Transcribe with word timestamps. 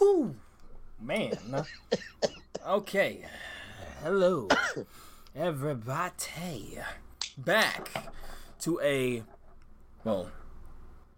Woo! 0.00 0.36
Man. 1.00 1.32
okay. 2.66 3.24
Hello, 4.02 4.48
everybody. 5.36 6.78
Back 7.36 7.90
to 8.60 8.80
a. 8.80 9.22
Well, 10.04 10.30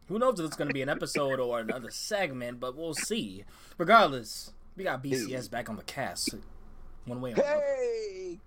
who 0.09 0.19
knows 0.19 0.41
if 0.41 0.47
it's 0.47 0.57
going 0.57 0.69
to 0.69 0.75
be 0.75 0.83
an 0.83 0.89
episode 0.89 1.39
or 1.39 1.61
another 1.61 1.91
segment, 1.91 2.59
but 2.61 2.77
we'll 2.77 2.95
see. 2.95 3.45
Regardless, 3.79 4.53
we 4.77 4.85
got 4.85 5.03
BCS 5.03 5.51
back 5.51 5.71
on 5.71 5.77
the 5.77 5.83
cast. 5.85 6.35
One 7.05 7.21
way 7.21 7.33
or 7.33 7.35
another. 7.35 7.63
Hey! 7.63 8.39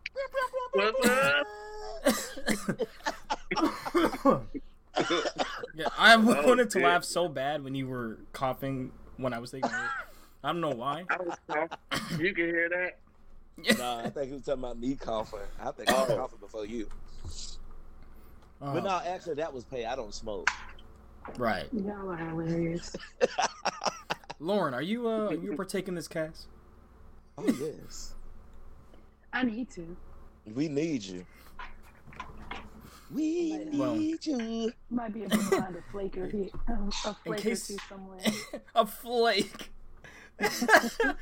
Yeah, 5.75 5.87
I 5.97 6.15
Oh, 6.15 6.19
wanted 6.47 6.69
to 6.71 6.79
oh, 6.79 6.83
laugh 6.83 7.03
so 7.03 7.27
bad 7.27 7.63
when 7.63 7.75
you 7.75 7.85
were 7.87 8.17
coughing 8.31 8.93
when 9.17 9.33
I 9.33 9.39
was 9.39 9.51
taking 9.51 9.69
it. 9.69 9.75
I 10.45 10.49
don't 10.49 10.61
know 10.61 10.69
why. 10.69 11.03
I 11.09 11.17
was 11.17 11.37
coughing. 11.47 12.23
You 12.23 12.33
can 12.35 12.45
hear 12.45 12.69
that? 12.69 12.97
Nah, 13.79 13.99
I 14.01 14.09
think 14.09 14.27
he 14.27 14.33
was 14.33 14.43
talking 14.43 14.63
about 14.63 14.77
me 14.77 14.95
coughing. 14.95 15.39
I 15.61 15.71
think 15.71 15.89
I 15.89 15.93
was 16.01 16.11
Oh. 16.11 16.17
coughing 16.17 16.39
before 16.39 16.65
you. 16.65 16.87
Uh, 18.61 18.73
But 18.73 18.83
no, 18.83 19.01
actually, 19.03 19.35
that 19.35 19.51
was 19.53 19.63
pay. 19.63 19.85
I 19.85 19.95
don't 19.95 20.13
smoke. 20.13 20.49
right. 21.37 21.65
Y'all 21.73 22.09
are 22.11 22.17
hilarious. 22.17 22.95
Lauren, 24.39 24.73
are 24.73 24.81
you 24.81 25.07
uh 25.07 25.27
are 25.29 25.33
you 25.33 25.55
partaking 25.57 25.95
this 25.95 26.07
cast? 26.09 26.47
Oh 27.37 27.45
yes, 27.47 28.13
I 29.33 29.43
need 29.43 29.69
to. 29.71 29.95
we 30.53 30.67
need 30.67 31.01
you. 31.03 31.25
We 33.13 33.57
need 33.57 33.79
Well- 33.79 33.95
you. 33.95 34.73
Might 34.89 35.13
be 35.13 35.23
able 35.23 35.37
to 35.37 35.43
find 35.43 35.75
a 35.77 35.81
flaker 35.91 36.27
here, 36.27 36.49
a 36.67 36.91
flaker 37.13 37.41
case- 37.41 37.67
too 37.67 37.77
somewhere. 37.87 38.19
a 38.75 38.85
flake. 38.85 39.71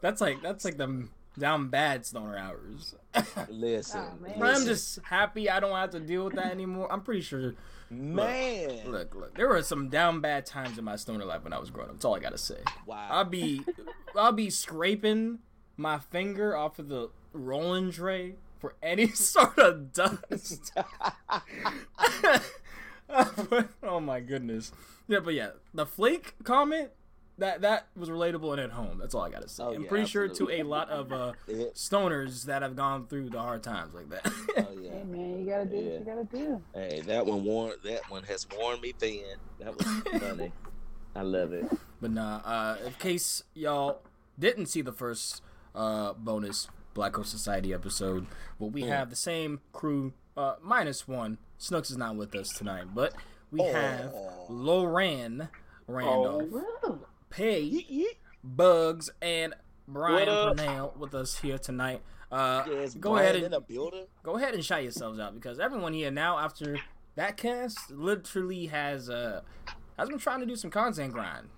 that's 0.00 0.20
like 0.20 0.42
that's 0.42 0.64
like 0.64 0.76
the 0.76 1.08
down 1.38 1.68
bad 1.68 2.04
stoner 2.06 2.36
hours. 2.36 2.94
Listen, 3.48 4.04
Oh, 4.04 4.22
man. 4.22 4.42
I'm 4.42 4.64
just 4.66 4.98
happy 5.04 5.48
I 5.50 5.60
don't 5.60 5.76
have 5.76 5.90
to 5.90 6.00
deal 6.00 6.24
with 6.24 6.34
that 6.34 6.50
anymore. 6.52 6.90
I'm 6.92 7.00
pretty 7.02 7.22
sure. 7.22 7.54
man. 7.90 8.90
Look, 8.90 9.14
look, 9.14 9.36
there 9.36 9.48
were 9.48 9.62
some 9.62 9.88
down 9.88 10.20
bad 10.20 10.46
times 10.46 10.78
in 10.78 10.84
my 10.84 10.96
stoner 10.96 11.24
life 11.24 11.42
when 11.44 11.52
I 11.52 11.58
was 11.58 11.70
growing 11.70 11.88
up. 11.90 11.96
That's 11.96 12.04
all 12.04 12.16
I 12.16 12.20
gotta 12.20 12.38
say. 12.38 12.58
wow. 12.86 13.08
I'll 13.10 13.24
be, 13.24 13.62
I'll 14.16 14.32
be 14.32 14.50
scraping 14.50 15.38
my 15.76 15.98
finger 15.98 16.56
off 16.56 16.78
of 16.78 16.88
the 16.88 17.10
rolling 17.32 17.90
tray 17.90 18.34
for 18.58 18.74
any 18.82 19.08
sort 19.12 19.58
of 19.58 19.92
dust. 19.92 20.72
oh 23.82 24.00
my 24.00 24.20
goodness. 24.20 24.72
Yeah, 25.08 25.20
but 25.20 25.34
yeah, 25.34 25.50
the 25.74 25.86
flake 25.86 26.34
comment 26.44 26.90
that 27.40 27.60
that 27.62 27.88
was 27.96 28.08
relatable 28.08 28.52
and 28.52 28.60
at 28.60 28.70
home. 28.70 28.98
That's 28.98 29.14
all 29.14 29.22
I 29.22 29.30
gotta 29.30 29.48
say. 29.48 29.62
Oh, 29.64 29.74
I'm 29.74 29.82
yeah, 29.82 29.88
pretty 29.88 30.06
sure 30.06 30.28
to 30.28 30.50
a 30.50 30.62
lot 30.62 30.88
of 30.90 31.12
uh, 31.12 31.32
stoners 31.74 32.44
that 32.44 32.62
have 32.62 32.76
gone 32.76 33.06
through 33.06 33.30
the 33.30 33.40
hard 33.40 33.62
times 33.62 33.92
like 33.94 34.08
that. 34.10 34.26
oh 34.58 34.66
yeah. 34.80 34.90
Hey 34.92 35.04
man, 35.04 35.40
you 35.40 35.46
gotta 35.50 35.64
do 35.66 35.76
Yeah. 35.76 35.82
what 35.82 35.98
you 35.98 36.04
gotta 36.04 36.24
do. 36.46 36.62
Hey, 36.74 37.00
that 37.06 37.26
one 37.26 37.44
warned. 37.44 37.76
That 37.84 38.08
one 38.10 38.22
has 38.24 38.46
worn 38.58 38.80
me 38.80 38.92
thin. 38.98 39.24
That 39.58 39.76
was 39.76 39.86
funny. 40.20 40.52
I 41.16 41.22
love 41.22 41.52
it. 41.52 41.66
But 42.00 42.12
nah, 42.12 42.36
uh, 42.44 42.76
in 42.86 42.92
case 42.94 43.42
y'all 43.54 44.00
didn't 44.38 44.66
see 44.66 44.80
the 44.82 44.92
first 44.92 45.42
uh, 45.74 46.12
bonus 46.14 46.68
Black 46.94 47.12
Coaster 47.12 47.36
Society 47.36 47.74
episode, 47.74 48.26
well, 48.58 48.70
we 48.70 48.82
Mm. 48.82 48.88
have 48.88 49.10
the 49.10 49.16
same 49.16 49.60
crew 49.72 50.12
uh, 50.36 50.54
minus 50.62 51.06
one. 51.08 51.38
Snooks 51.58 51.90
is 51.90 51.96
not 51.96 52.16
with 52.16 52.34
us 52.34 52.48
tonight, 52.50 52.86
but 52.94 53.12
we 53.50 53.62
have 53.62 54.12
Oh. 54.14 54.46
Lauren 54.48 55.48
Randolph, 55.86 56.48
Woo! 56.50 56.62
Pay, 56.82 56.96
Yeet, 57.36 57.90
yeet. 57.90 58.16
Bugs, 58.42 59.10
and 59.20 59.54
Brian 59.86 60.28
What? 60.28 60.56
Purnell 60.56 60.94
with 60.98 61.14
us 61.14 61.38
here 61.38 61.58
tonight. 61.58 62.02
Uh, 62.30 62.64
Yes, 62.68 62.94
go 62.94 63.10
Brian 63.12 63.24
ahead 63.24 63.36
in 63.36 63.44
and 63.44 63.54
the 63.54 64.06
go 64.22 64.36
ahead 64.36 64.54
and 64.54 64.64
shout 64.64 64.82
yourselves 64.82 65.18
out 65.18 65.34
because 65.34 65.58
everyone 65.58 65.92
here 65.92 66.10
now 66.10 66.38
after 66.38 66.78
that 67.16 67.36
cast 67.36 67.90
literally 67.90 68.66
has 68.66 69.10
uh 69.10 69.40
has 69.98 70.08
been 70.08 70.18
trying 70.18 70.40
to 70.40 70.46
do 70.46 70.54
some 70.54 70.70
content 70.70 71.12
grind. 71.12 71.48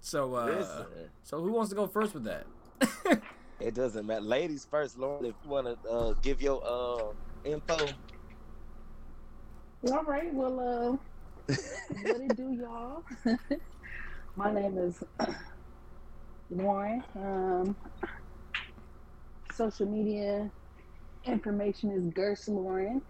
So 0.00 0.34
uh 0.34 0.46
Listen, 0.46 0.86
so 1.22 1.40
who 1.40 1.52
wants 1.52 1.70
to 1.70 1.76
go 1.76 1.86
first 1.86 2.12
with 2.14 2.24
that? 2.24 2.46
it 3.60 3.74
doesn't 3.74 4.04
matter. 4.04 4.20
Ladies 4.20 4.66
first, 4.68 4.98
Lauren. 4.98 5.24
If 5.24 5.34
you 5.44 5.50
want 5.50 5.66
to 5.82 5.88
uh, 5.88 6.12
give 6.22 6.42
your 6.42 6.60
uh, 6.64 7.12
info, 7.44 7.78
All 9.90 10.02
right, 10.04 10.34
well, 10.34 10.60
uh, 10.60 11.54
what 12.02 12.20
it 12.20 12.36
do, 12.36 12.52
y'all? 12.52 13.04
My 14.36 14.52
name 14.52 14.76
is 14.76 15.02
Lauren. 16.50 17.02
Um, 17.14 17.76
social 19.54 19.86
media 19.86 20.50
information 21.24 21.90
is 21.90 22.04
Gerst 22.12 22.48
Lauren. 22.48 23.00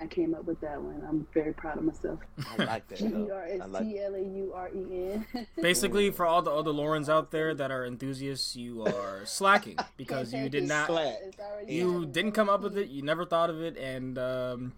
I 0.00 0.06
came 0.06 0.34
up 0.34 0.44
with 0.44 0.60
that 0.62 0.82
one. 0.82 1.00
I'm 1.08 1.26
very 1.32 1.52
proud 1.52 1.78
of 1.78 1.84
myself. 1.84 2.18
I 2.58 2.64
like 2.64 2.88
that. 2.88 2.98
G 2.98 3.06
E 3.06 3.08
though. 3.08 3.30
R 3.32 3.44
S 3.44 3.60
I 3.62 3.66
like 3.66 3.84
T 3.84 4.00
L 4.00 4.14
A 4.16 4.20
U 4.20 4.52
R 4.52 4.70
E 4.74 5.12
N. 5.12 5.26
Basically, 5.60 6.10
for 6.10 6.26
all 6.26 6.42
the 6.42 6.50
other 6.50 6.72
Laurens 6.72 7.08
out 7.08 7.30
there 7.30 7.54
that 7.54 7.70
are 7.70 7.86
enthusiasts, 7.86 8.56
you 8.56 8.82
are 8.82 9.24
slacking 9.24 9.76
because 9.96 10.34
you 10.34 10.48
did 10.48 10.64
not, 10.68 10.88
Slack. 10.88 11.18
You 11.68 12.04
didn't 12.06 12.32
come 12.32 12.48
up 12.48 12.62
with 12.62 12.76
it, 12.76 12.88
you 12.88 13.02
never 13.02 13.24
thought 13.24 13.50
of 13.50 13.62
it, 13.62 13.76
and 13.76 14.18
um, 14.18 14.72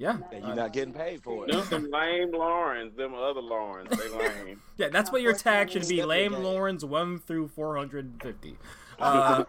yeah, 0.00 0.16
And 0.32 0.46
you're 0.46 0.56
not 0.56 0.72
getting 0.72 0.94
paid 0.94 1.22
for 1.22 1.46
Them 1.46 1.58
it. 1.58 1.66
some 1.66 1.90
lame 1.90 2.32
Laurens, 2.32 2.96
them 2.96 3.12
other 3.14 3.42
Laurens, 3.42 3.90
they 3.90 4.08
lame. 4.08 4.62
yeah, 4.78 4.88
that's 4.88 5.12
what 5.12 5.20
your 5.20 5.34
tag 5.34 5.70
should 5.70 5.86
be: 5.86 6.02
lame 6.02 6.32
your. 6.32 6.40
Laurens 6.40 6.82
one 6.86 7.18
through 7.18 7.48
four 7.48 7.76
hundred 7.76 8.06
and 8.06 8.22
fifty. 8.22 8.56
Uh, 8.98 9.44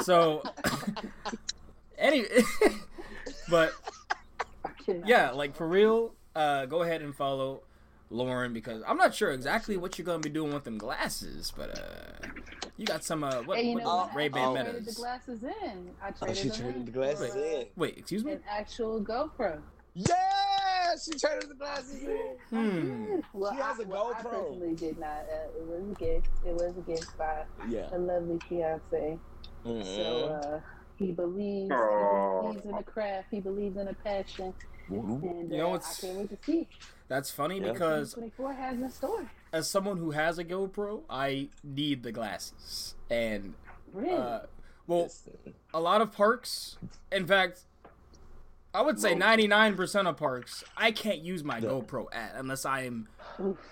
so, 0.00 0.42
any, 1.98 2.24
but 3.50 3.74
yeah, 5.04 5.32
like 5.32 5.54
for 5.54 5.68
real, 5.68 6.14
uh, 6.34 6.64
go 6.64 6.82
ahead 6.82 7.02
and 7.02 7.14
follow 7.14 7.60
Lauren 8.08 8.54
because 8.54 8.82
I'm 8.86 8.96
not 8.96 9.14
sure 9.14 9.32
exactly 9.32 9.76
what 9.76 9.98
you're 9.98 10.06
gonna 10.06 10.20
be 10.20 10.30
doing 10.30 10.54
with 10.54 10.64
them 10.64 10.78
glasses, 10.78 11.52
but 11.54 11.78
uh, 11.78 12.26
you 12.78 12.86
got 12.86 13.04
some 13.04 13.22
uh, 13.24 13.42
what, 13.42 13.58
Hey, 13.58 13.68
you 13.70 13.76
know 13.76 13.84
what 13.84 14.06
what? 14.08 14.14
Ray 14.16 14.28
Ban 14.28 14.48
I 14.56 14.62
traded 14.62 14.74
the 14.74 14.80
Metas. 14.80 14.94
glasses 14.96 15.42
in. 15.42 15.90
I 16.02 16.08
Oh, 16.08 16.12
traded 16.26 16.36
she 16.36 16.48
them 16.48 16.58
traded 16.60 16.86
the 16.86 16.90
glasses 16.92 17.32
for, 17.34 17.38
in. 17.38 17.66
Wait, 17.76 17.98
excuse 17.98 18.24
me. 18.24 18.32
An 18.32 18.42
actual 18.48 19.02
GoPro. 19.02 19.60
Yeah, 19.94 20.94
she 21.04 21.18
traded 21.18 21.50
the 21.50 21.54
glasses 21.54 22.02
in. 22.04 22.36
Hmm. 22.50 23.16
Well, 23.32 23.52
She 23.52 23.58
has 23.60 23.80
I, 23.80 23.82
a 23.82 23.86
well, 23.86 24.14
I 24.16 24.20
GoPro. 24.22 24.30
personally 24.30 24.74
did 24.76 24.98
not. 24.98 25.26
Uh, 25.30 25.58
it 25.58 25.66
was 25.66 25.90
a 25.90 25.94
gift. 25.98 26.28
It 26.46 26.54
was 26.54 26.76
a 26.76 26.80
gift 26.82 27.18
by 27.18 27.44
Yeah. 27.68 27.88
a 27.92 27.98
lovely 27.98 28.38
fiance. 28.48 29.18
So 29.64 29.70
Mhm. 29.70 30.56
uh, 30.56 30.60
he 30.96 31.12
believes. 31.12 31.70
Aw. 31.72 32.40
He 32.40 32.46
believes 32.48 32.64
in 32.64 32.76
the 32.76 32.82
craft. 32.84 33.26
He 33.30 33.40
believes 33.40 33.76
in 33.76 33.86
the 33.86 33.94
passion. 33.94 34.54
And 34.88 35.50
You 35.50 35.58
know, 35.58 35.72
uh, 35.72 35.76
it's- 35.76 36.02
I 36.04 36.06
can't 36.06 36.18
wait 36.18 36.30
to 36.30 36.38
see. 36.50 36.68
That's 37.08 37.30
funny 37.30 37.60
Yeah. 37.60 37.72
because 37.72 38.14
24 38.14 38.52
has 38.54 38.78
in 38.80 38.88
store. 38.90 39.28
As 39.52 39.68
someone 39.68 39.96
who 39.98 40.10
has 40.12 40.38
a 40.38 40.44
GoPro, 40.44 41.02
I 41.08 41.48
need 41.64 42.02
the 42.02 42.12
glasses. 42.12 42.94
And 43.10 43.54
Really? 43.92 44.14
uh, 44.14 44.40
well, 44.86 45.10
a 45.72 45.80
lot 45.80 46.00
of 46.00 46.12
parks, 46.12 46.76
in 47.12 47.26
fact, 47.26 47.62
I 48.74 48.82
would 48.82 49.00
say 49.00 49.14
99% 49.14 50.06
of 50.06 50.16
parks, 50.16 50.62
I 50.76 50.92
can't 50.92 51.20
use 51.20 51.42
my 51.42 51.58
Yeah. 51.58 51.68
GoPro 51.70 52.06
at 52.12 52.34
unless 52.36 52.64
I'm 52.66 53.08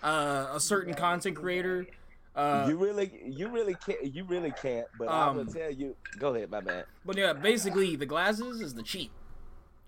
uh, 0.02 0.48
a 0.54 0.60
certain 0.60 0.94
content 0.94 1.36
creator. 1.36 1.86
Uh, 2.34 2.66
you 2.68 2.76
really, 2.76 3.10
you 3.24 3.48
really 3.48 3.74
can't. 3.74 4.14
You 4.14 4.24
really 4.24 4.52
can't. 4.52 4.86
But 4.98 5.08
I 5.08 5.28
Um, 5.28 5.36
will 5.38 5.46
tell 5.46 5.70
you. 5.70 5.96
Go 6.18 6.34
ahead, 6.34 6.50
my 6.50 6.60
man. 6.60 6.84
But 7.04 7.16
yeah, 7.16 7.32
basically 7.32 7.96
the 7.96 8.04
glasses 8.04 8.60
is 8.60 8.74
the 8.74 8.82
cheat. 8.82 9.10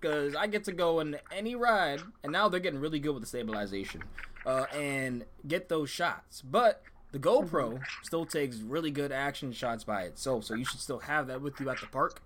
Cause 0.00 0.34
I 0.36 0.46
get 0.46 0.62
to 0.64 0.72
go 0.72 1.00
in 1.00 1.18
any 1.32 1.56
ride, 1.56 2.00
and 2.22 2.32
now 2.32 2.48
they're 2.48 2.60
getting 2.60 2.78
really 2.80 3.00
good 3.00 3.12
with 3.14 3.22
the 3.22 3.26
stabilization, 3.26 4.02
uh, 4.46 4.64
and 4.74 5.24
get 5.46 5.68
those 5.68 5.90
shots. 5.90 6.42
But 6.42 6.82
the 7.12 7.18
GoPro 7.18 7.80
still 8.02 8.26
takes 8.26 8.58
really 8.58 8.90
good 8.90 9.12
action 9.12 9.52
shots 9.52 9.84
by 9.84 10.02
itself, 10.02 10.44
so 10.44 10.54
you 10.54 10.64
should 10.64 10.80
still 10.80 11.00
have 11.00 11.26
that 11.28 11.40
with 11.42 11.58
you 11.60 11.68
at 11.70 11.80
the 11.80 11.86
park. 11.86 12.22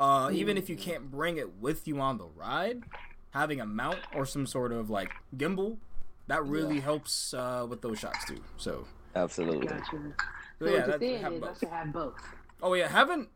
Uh, 0.00 0.30
even 0.32 0.56
if 0.56 0.68
you 0.70 0.76
can't 0.76 1.10
bring 1.10 1.38
it 1.38 1.54
with 1.58 1.88
you 1.88 2.00
on 2.00 2.18
the 2.18 2.26
ride, 2.26 2.84
having 3.30 3.60
a 3.60 3.66
mount 3.66 3.98
or 4.14 4.24
some 4.24 4.46
sort 4.46 4.70
of 4.72 4.88
like 4.90 5.10
gimbal, 5.36 5.78
that 6.28 6.44
really 6.44 6.76
Yeah. 6.76 6.82
helps 6.82 7.34
uh, 7.34 7.66
with 7.68 7.82
those 7.82 7.98
shots 7.98 8.24
too. 8.26 8.40
So, 8.58 8.86
Absolutely. 9.16 9.66
Gotcha. 9.66 9.84
so 9.90 9.98
So 10.60 10.66
yeah, 10.66 10.70
what 10.70 10.86
you're 10.88 10.98
saying 11.00 11.22
have 11.22 11.32
is 11.32 11.42
I 11.42 11.46
both. 11.46 11.58
should 11.58 11.68
have 11.70 11.92
both. 11.92 12.14
Oh 12.62 12.74
yeah, 12.74 12.88
having 12.88 13.28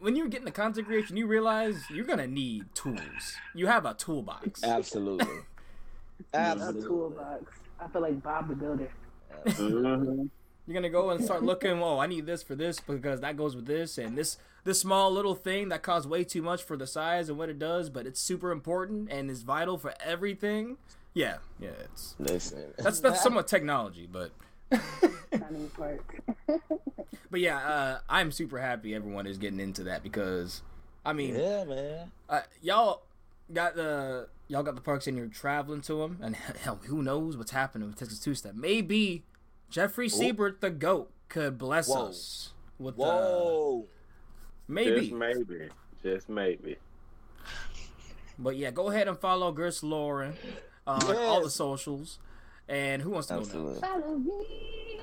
when 0.00 0.16
you're 0.16 0.26
getting 0.28 0.44
the 0.44 0.50
content 0.50 0.86
creation, 0.86 1.16
you 1.16 1.26
realize 1.26 1.76
you're 1.90 2.04
gonna 2.04 2.26
need 2.26 2.64
tools. 2.74 3.36
You 3.54 3.68
have 3.68 3.86
a 3.86 3.94
toolbox. 3.94 4.64
Absolutely. 4.64 5.26
A 6.32 6.36
Absolutely. 6.36 6.82
toolbox. 6.88 7.44
I 7.80 7.88
feel 7.88 8.02
like 8.02 8.22
Bob 8.22 8.48
the 8.48 8.54
Builder. 8.54 8.90
Mhm. 9.44 10.28
You're 10.66 10.74
gonna 10.74 10.90
go 10.90 11.10
and 11.10 11.22
start 11.24 11.42
looking. 11.44 11.80
Oh, 11.82 11.98
I 11.98 12.06
need 12.06 12.26
this 12.26 12.42
for 12.42 12.54
this 12.56 12.80
because 12.80 13.20
that 13.20 13.36
goes 13.36 13.54
with 13.54 13.66
this, 13.66 13.98
and 13.98 14.18
this 14.18 14.36
this 14.64 14.80
small 14.80 15.12
little 15.12 15.36
thing 15.36 15.68
that 15.68 15.82
costs 15.82 16.08
way 16.08 16.24
too 16.24 16.42
much 16.42 16.62
for 16.64 16.76
the 16.76 16.86
size 16.88 17.28
and 17.28 17.38
what 17.38 17.48
it 17.48 17.58
does, 17.58 17.88
but 17.88 18.04
it's 18.06 18.18
super 18.20 18.50
important 18.50 19.08
and 19.12 19.30
is 19.30 19.42
vital 19.42 19.78
for 19.78 19.94
everything. 20.04 20.76
Yeah, 21.14 21.36
yeah, 21.60 21.70
it's 21.84 22.16
Listen. 22.18 22.72
that's 22.78 22.98
that's 23.00 23.22
somewhat 23.22 23.46
technology, 23.46 24.08
but 24.10 24.32
Not 24.72 25.52
even 25.52 25.70
park. 25.76 26.20
but 27.30 27.40
yeah, 27.40 27.58
uh, 27.58 27.98
I'm 28.08 28.32
super 28.32 28.58
happy 28.58 28.92
everyone 28.94 29.26
is 29.28 29.38
getting 29.38 29.60
into 29.60 29.84
that 29.84 30.02
because, 30.02 30.62
I 31.04 31.12
mean, 31.12 31.36
Yeah, 31.36 31.62
man. 31.64 32.10
uh, 32.28 32.40
y'all 32.60 33.02
got 33.52 33.76
the 33.76 34.28
y'all 34.48 34.62
got 34.62 34.74
the 34.74 34.80
parks 34.80 35.06
and 35.06 35.16
you're 35.16 35.26
traveling 35.26 35.80
to 35.82 35.98
them, 35.98 36.18
and 36.22 36.36
hell, 36.62 36.80
who 36.86 37.02
knows 37.02 37.36
what's 37.36 37.50
happening 37.52 37.88
with 37.88 37.98
Texas 37.98 38.20
Two 38.20 38.34
Step? 38.34 38.54
Maybe 38.54 39.24
Jeffrey 39.70 40.08
Siebert, 40.08 40.60
the 40.60 40.70
goat, 40.70 41.10
could 41.28 41.58
bless 41.58 41.88
Whoa. 41.88 42.08
us 42.08 42.52
with 42.78 42.94
uh, 42.94 43.04
Whoa. 43.04 43.86
maybe. 44.68 45.00
Just 45.00 45.12
maybe. 45.12 45.68
Just 46.02 46.28
maybe. 46.28 46.76
But 48.38 48.56
yeah, 48.56 48.70
go 48.70 48.90
ahead 48.90 49.08
and 49.08 49.18
follow 49.18 49.50
Gerst 49.52 49.82
Lauren 49.82 50.34
on 50.86 51.16
all 51.16 51.42
the 51.42 51.50
socials. 51.50 52.18
And 52.68 53.00
who 53.00 53.10
wants 53.10 53.28
to 53.28 53.40
go 53.40 53.40
now? 53.40 53.80
Follow 53.80 54.16
me. 54.16 55.00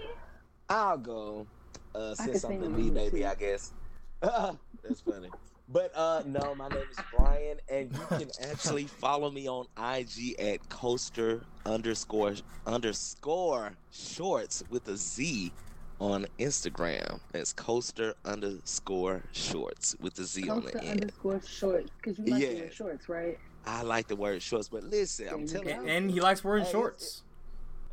I'll 0.70 0.98
go. 0.98 1.48
Uh, 1.96 2.12
I 2.12 2.14
say 2.26 2.32
can 2.32 2.40
something 2.40 2.62
sing 2.62 2.76
me, 2.76 2.84
with 2.90 2.94
baby. 2.94 3.26
I 3.26 3.36
guess. 3.36 3.72
That's 4.22 5.02
funny. 5.02 5.30
But 5.70 5.92
uh, 5.96 6.24
no, 6.26 6.54
my 6.56 6.68
name 6.68 6.80
is 6.92 6.98
Brian, 7.18 7.58
and 7.72 7.92
you 7.94 8.06
can 8.18 8.30
actually 8.52 8.86
follow 8.86 9.32
me 9.32 9.48
on 9.48 9.66
IG 9.78 10.36
at 10.40 10.68
coaster 10.70 11.42
underscore 11.66 12.34
underscore 12.68 13.72
shorts 13.92 14.62
with 14.70 14.88
a 14.90 14.98
Z 14.98 15.52
on 16.00 16.28
Instagram. 16.38 17.22
That's 17.32 17.54
coaster 17.54 18.14
underscore 18.26 19.24
shorts 19.32 19.96
with 20.02 20.20
a 20.20 20.26
Z 20.26 20.50
on 20.50 20.66
the 20.66 20.84
end. 20.84 21.02
underscore 21.02 21.42
shorts. 21.48 21.90
Because 21.98 22.20
you 22.20 22.26
like 22.26 22.42
Yeah. 22.44 22.54
wear 22.54 22.72
shorts, 22.72 23.10
right? 23.10 23.40
I 23.66 23.84
like 23.84 24.08
the 24.08 24.18
word 24.18 24.42
shorts, 24.42 24.68
but 24.68 24.84
listen, 24.84 25.30
I'm 25.30 25.48
telling 25.48 25.68
go. 25.70 25.82
you, 25.84 25.88
And 25.88 26.12
he 26.12 26.20
likes 26.20 26.44
wearing 26.44 26.64
Hey, 26.64 26.70
it's- 26.70 26.74
shorts. 26.74 27.24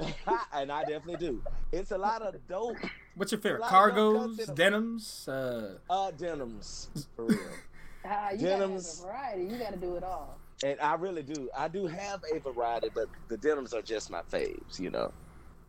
and 0.52 0.72
I 0.72 0.80
definitely 0.84 1.16
do. 1.24 1.42
It's 1.72 1.92
a 1.92 1.98
lot 1.98 2.22
of 2.22 2.34
dope 2.48 2.78
What's 3.20 3.32
your 3.32 3.40
favorite? 3.42 3.58
a 3.58 3.62
lot 3.64 3.90
of 3.90 3.94
dope 3.96 4.30
Cargos, 4.30 4.54
denims. 4.54 5.28
Uh, 5.28 5.74
uh 5.90 6.10
denims 6.12 6.88
for 7.14 7.26
real. 7.26 7.38
Ah, 8.02 8.30
you 8.30 8.38
Denims. 8.38 8.48
gotta 8.48 8.62
have 8.62 8.80
a 8.80 9.36
variety. 9.36 9.42
You 9.52 9.58
gotta 9.58 9.76
do 9.76 9.96
it 9.96 10.02
all. 10.02 10.38
And 10.64 10.80
I 10.80 10.94
really 10.94 11.22
do. 11.22 11.50
I 11.54 11.68
do 11.68 11.86
have 11.86 12.24
a 12.34 12.38
variety, 12.38 12.88
but 12.94 13.08
the 13.28 13.36
denims 13.36 13.74
are 13.74 13.82
just 13.82 14.08
my 14.10 14.22
faves, 14.22 14.80
you 14.80 14.88
know. 14.88 15.12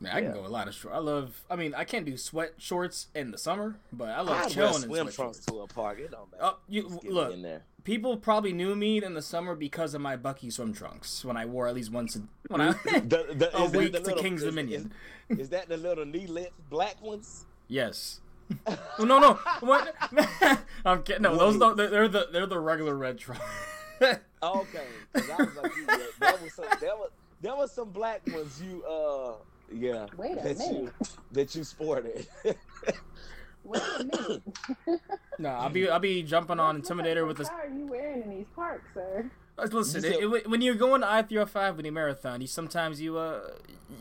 Man, 0.01 0.11
I 0.15 0.19
Yeah. 0.19 0.31
can 0.31 0.41
go 0.41 0.45
a 0.45 0.49
lot 0.49 0.67
of 0.67 0.73
shorts. 0.73 0.95
I 0.95 0.99
love. 0.99 1.41
I 1.49 1.55
mean, 1.55 1.73
I 1.73 1.83
can't 1.85 2.05
do 2.05 2.17
sweat 2.17 2.53
shorts 2.57 3.07
in 3.15 3.31
the 3.31 3.37
summer, 3.37 3.77
but 3.93 4.09
I 4.09 4.21
love 4.21 4.29
I 4.37 4.41
wear 4.41 4.49
chilling 4.49 4.75
in 4.75 4.81
swim 4.81 5.03
sweat 5.05 5.13
trunks 5.15 5.37
shorts. 5.37 5.45
to 5.45 5.59
a 5.61 5.67
park. 5.67 5.99
It 5.99 6.11
don't 6.11 6.29
matter. 6.31 6.43
Oh, 6.43 6.57
you 6.67 6.83
Just 6.83 6.95
get 6.95 7.03
me 7.03 7.09
look. 7.11 7.33
in 7.33 7.41
there. 7.41 7.63
People 7.83 8.17
probably 8.17 8.53
knew 8.53 8.75
me 8.75 9.03
in 9.03 9.15
the 9.15 9.21
summer 9.23 9.55
because 9.55 9.95
of 9.95 10.01
my 10.01 10.15
Bucky 10.15 10.51
swim 10.51 10.71
trunks 10.73 11.25
when 11.25 11.35
I 11.35 11.45
wore 11.47 11.67
at 11.67 11.73
least 11.73 11.91
once 11.91 12.15
a, 12.15 12.21
when 12.47 12.61
I 12.61 12.71
The, 12.83 13.33
the, 13.33 13.57
a 13.57 13.69
week 13.69 13.93
the 13.93 14.01
to 14.01 14.13
King's 14.15 14.43
is- 14.43 14.49
Dominion. 14.49 14.91
Is, 15.29 15.39
is 15.39 15.49
that 15.49 15.67
the 15.69 15.77
little 15.77 16.05
knee 16.05 16.27
length 16.27 16.51
black 16.69 17.01
ones? 17.01 17.45
Yes. 17.67 18.19
Oh, 18.99 19.05
no, 19.05 19.17
no. 19.17 19.33
What? 19.61 19.95
I'm 20.85 21.03
kidding. 21.03 21.21
No, 21.23 21.37
those 21.37 21.57
don't. 21.57 21.77
They're, 21.77 21.89
they're 21.89 22.07
the 22.09 22.27
they're 22.33 22.45
the 22.45 22.59
regular 22.59 22.95
red 22.95 23.17
trunks. 23.17 23.41
okay, 24.01 24.19
I 24.43 25.19
was 25.37 25.55
like, 25.55 25.75
you, 25.75 25.85
yeah, 25.87 25.97
there 26.19 26.33
was 26.43 26.53
some, 26.53 26.65
there 26.81 26.95
was 26.95 27.09
there 27.41 27.55
was 27.55 27.71
some 27.71 27.89
black 27.91 28.21
ones 28.27 28.61
you 28.61 28.83
uh 28.83 29.33
yeah 29.73 30.07
Wait 30.17 30.37
a 30.37 30.41
that 30.53 30.57
You, 30.57 30.91
that 31.31 31.55
you 31.55 31.63
sported. 31.63 32.27
Wait 33.63 33.81
a 33.99 34.03
minute. 34.03 34.41
no, 35.39 35.49
I'll 35.49 35.69
be 35.69 35.87
I'll 35.89 35.99
be 35.99 36.23
jumping 36.23 36.59
on 36.59 36.75
What 36.77 36.83
Intimidator 36.85 37.27
with 37.27 37.37
this. 37.37 37.47
car 37.49 37.61
are 37.65 37.69
you 37.69 37.85
wearing 37.85 38.23
in 38.23 38.29
these 38.29 38.47
parks, 38.55 38.85
sir? 38.93 39.29
Uh, 39.57 39.67
Listen, 39.71 40.03
You 40.03 40.09
said- 40.11 40.19
it, 40.23 40.33
it, 40.33 40.49
when 40.49 40.61
you're 40.61 40.75
going 40.75 41.01
to 41.01 41.07
I 41.11 41.21
three 41.21 41.37
hundred 41.37 41.51
five 41.51 41.77
with 41.77 41.85
a 41.85 41.91
marathon, 41.91 42.41
you 42.41 42.47
sometimes 42.47 42.99
you 42.99 43.17
uh 43.17 43.51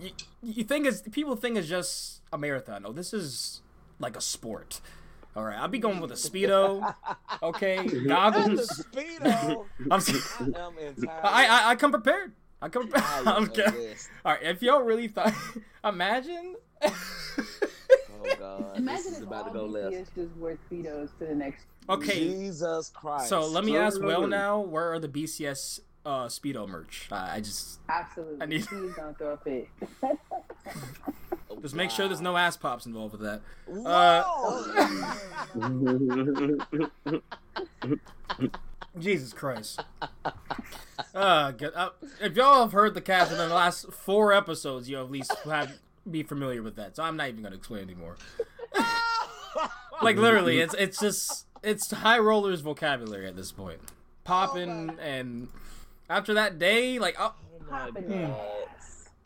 you, 0.01 0.11
you 0.43 0.65
think 0.65 0.87
it's 0.87 1.03
people 1.03 1.37
think 1.37 1.57
it's 1.59 1.69
just 1.69 2.23
a 2.33 2.39
marathon. 2.39 2.85
Oh, 2.87 2.93
this 2.93 3.13
is 3.13 3.61
like 3.99 4.17
a 4.17 4.21
sport. 4.23 4.81
All 5.37 5.45
right, 5.45 5.59
I'll 5.59 5.69
be 5.69 5.79
going 5.79 6.01
with 6.01 6.11
a 6.11 6.15
speedo. 6.15 6.95
Okay, 7.43 7.77
Not 7.77 8.35
the 8.35 8.41
goggles. 8.41 8.85
speedo. 8.93 9.65
I'm. 9.91 9.93
s- 9.99 10.37
I 10.41 10.45
am. 10.45 10.75
I, 11.23 11.47
I 11.47 11.71
I 11.71 11.75
come 11.77 11.91
prepared. 11.93 12.33
I 12.63 12.69
come 12.69 12.89
prepared. 12.89 13.27
I 13.27 13.31
I'm 13.37 13.45
am 13.45 13.49
kidding. 13.51 13.97
All 14.25 14.33
right, 14.33 14.43
if 14.43 14.63
y'all 14.63 14.83
really 14.83 15.09
thought, 15.09 15.33
imagine. 15.85 16.57
Oh 16.83 16.93
God, 18.39 18.77
Imagine 18.77 18.85
this 19.05 19.07
is 19.13 19.19
if 19.21 19.27
about 19.27 19.47
to 19.49 19.53
go 19.59 19.65
left. 19.65 19.95
BTS 19.95 20.07
just 20.15 20.37
wore 20.37 20.59
speedos 20.71 21.09
to 21.19 21.27
the 21.27 21.35
next. 21.35 21.65
Okay, 21.89 22.19
Jesus 22.29 22.91
Christ. 22.91 23.29
so 23.29 23.47
let 23.47 23.65
me 23.65 23.77
ask 23.77 23.99
Will 24.01 24.09
Absolutely. 24.11 24.31
now. 24.31 24.61
Where 24.61 24.93
are 24.93 24.99
the 24.99 25.09
BCS 25.09 25.81
uh, 26.05 26.27
speedo 26.27 26.69
merch? 26.69 27.09
I, 27.11 27.37
I 27.37 27.41
just 27.41 27.81
Absolutely. 27.89 28.43
I 28.43 28.47
need- 28.47 28.67
Please 28.67 28.93
don't 28.97 29.17
throw 29.19 29.33
a 29.33 29.37
fit. 29.39 29.69
just 31.63 31.75
make 31.75 31.91
sure 31.91 32.07
there's 32.09 32.21
no 32.21 32.37
ass 32.37 32.57
pops 32.57 32.85
involved 32.87 33.13
with 33.19 33.23
that. 33.23 33.41
Whoa! 33.67 34.61
Jesus 38.99 39.33
Christ. 39.33 39.83
Uh, 41.15 41.51
get 41.53 41.75
up. 41.75 42.03
If 42.21 42.37
y'all 42.37 42.63
have 42.63 42.73
heard 42.73 42.95
the 42.95 43.01
cast 43.01 43.33
in 43.33 43.39
the 43.39 43.49
last 43.49 43.93
four 43.93 44.33
episodes, 44.33 44.89
you 44.89 44.99
at 44.99 45.11
least 45.11 45.33
have 45.45 45.73
be 46.11 46.23
familiar 46.23 46.63
with 46.63 46.77
that. 46.77 46.97
So 46.97 47.03
I'm 47.03 47.17
not 47.17 47.29
even 47.29 47.43
gonna 47.43 47.57
explain 47.57 47.83
anymore. 47.83 48.17
Like 50.03 50.17
literally, 50.17 50.61
it's 50.61 50.75
it's 50.75 50.99
just 50.99 51.47
it's 51.63 51.91
high 51.91 52.19
rollers 52.19 52.61
vocabulary 52.61 53.27
at 53.27 53.37
this 53.37 53.53
point. 53.53 53.81
Popping 54.25 54.97
and 55.01 55.49
after 56.09 56.35
that 56.35 56.59
day, 56.59 56.99
like 56.99 57.17
oh, 57.19 57.35
Oh 57.37 57.71
my 57.71 57.79
Popping 57.91 58.09
God. 58.09 58.37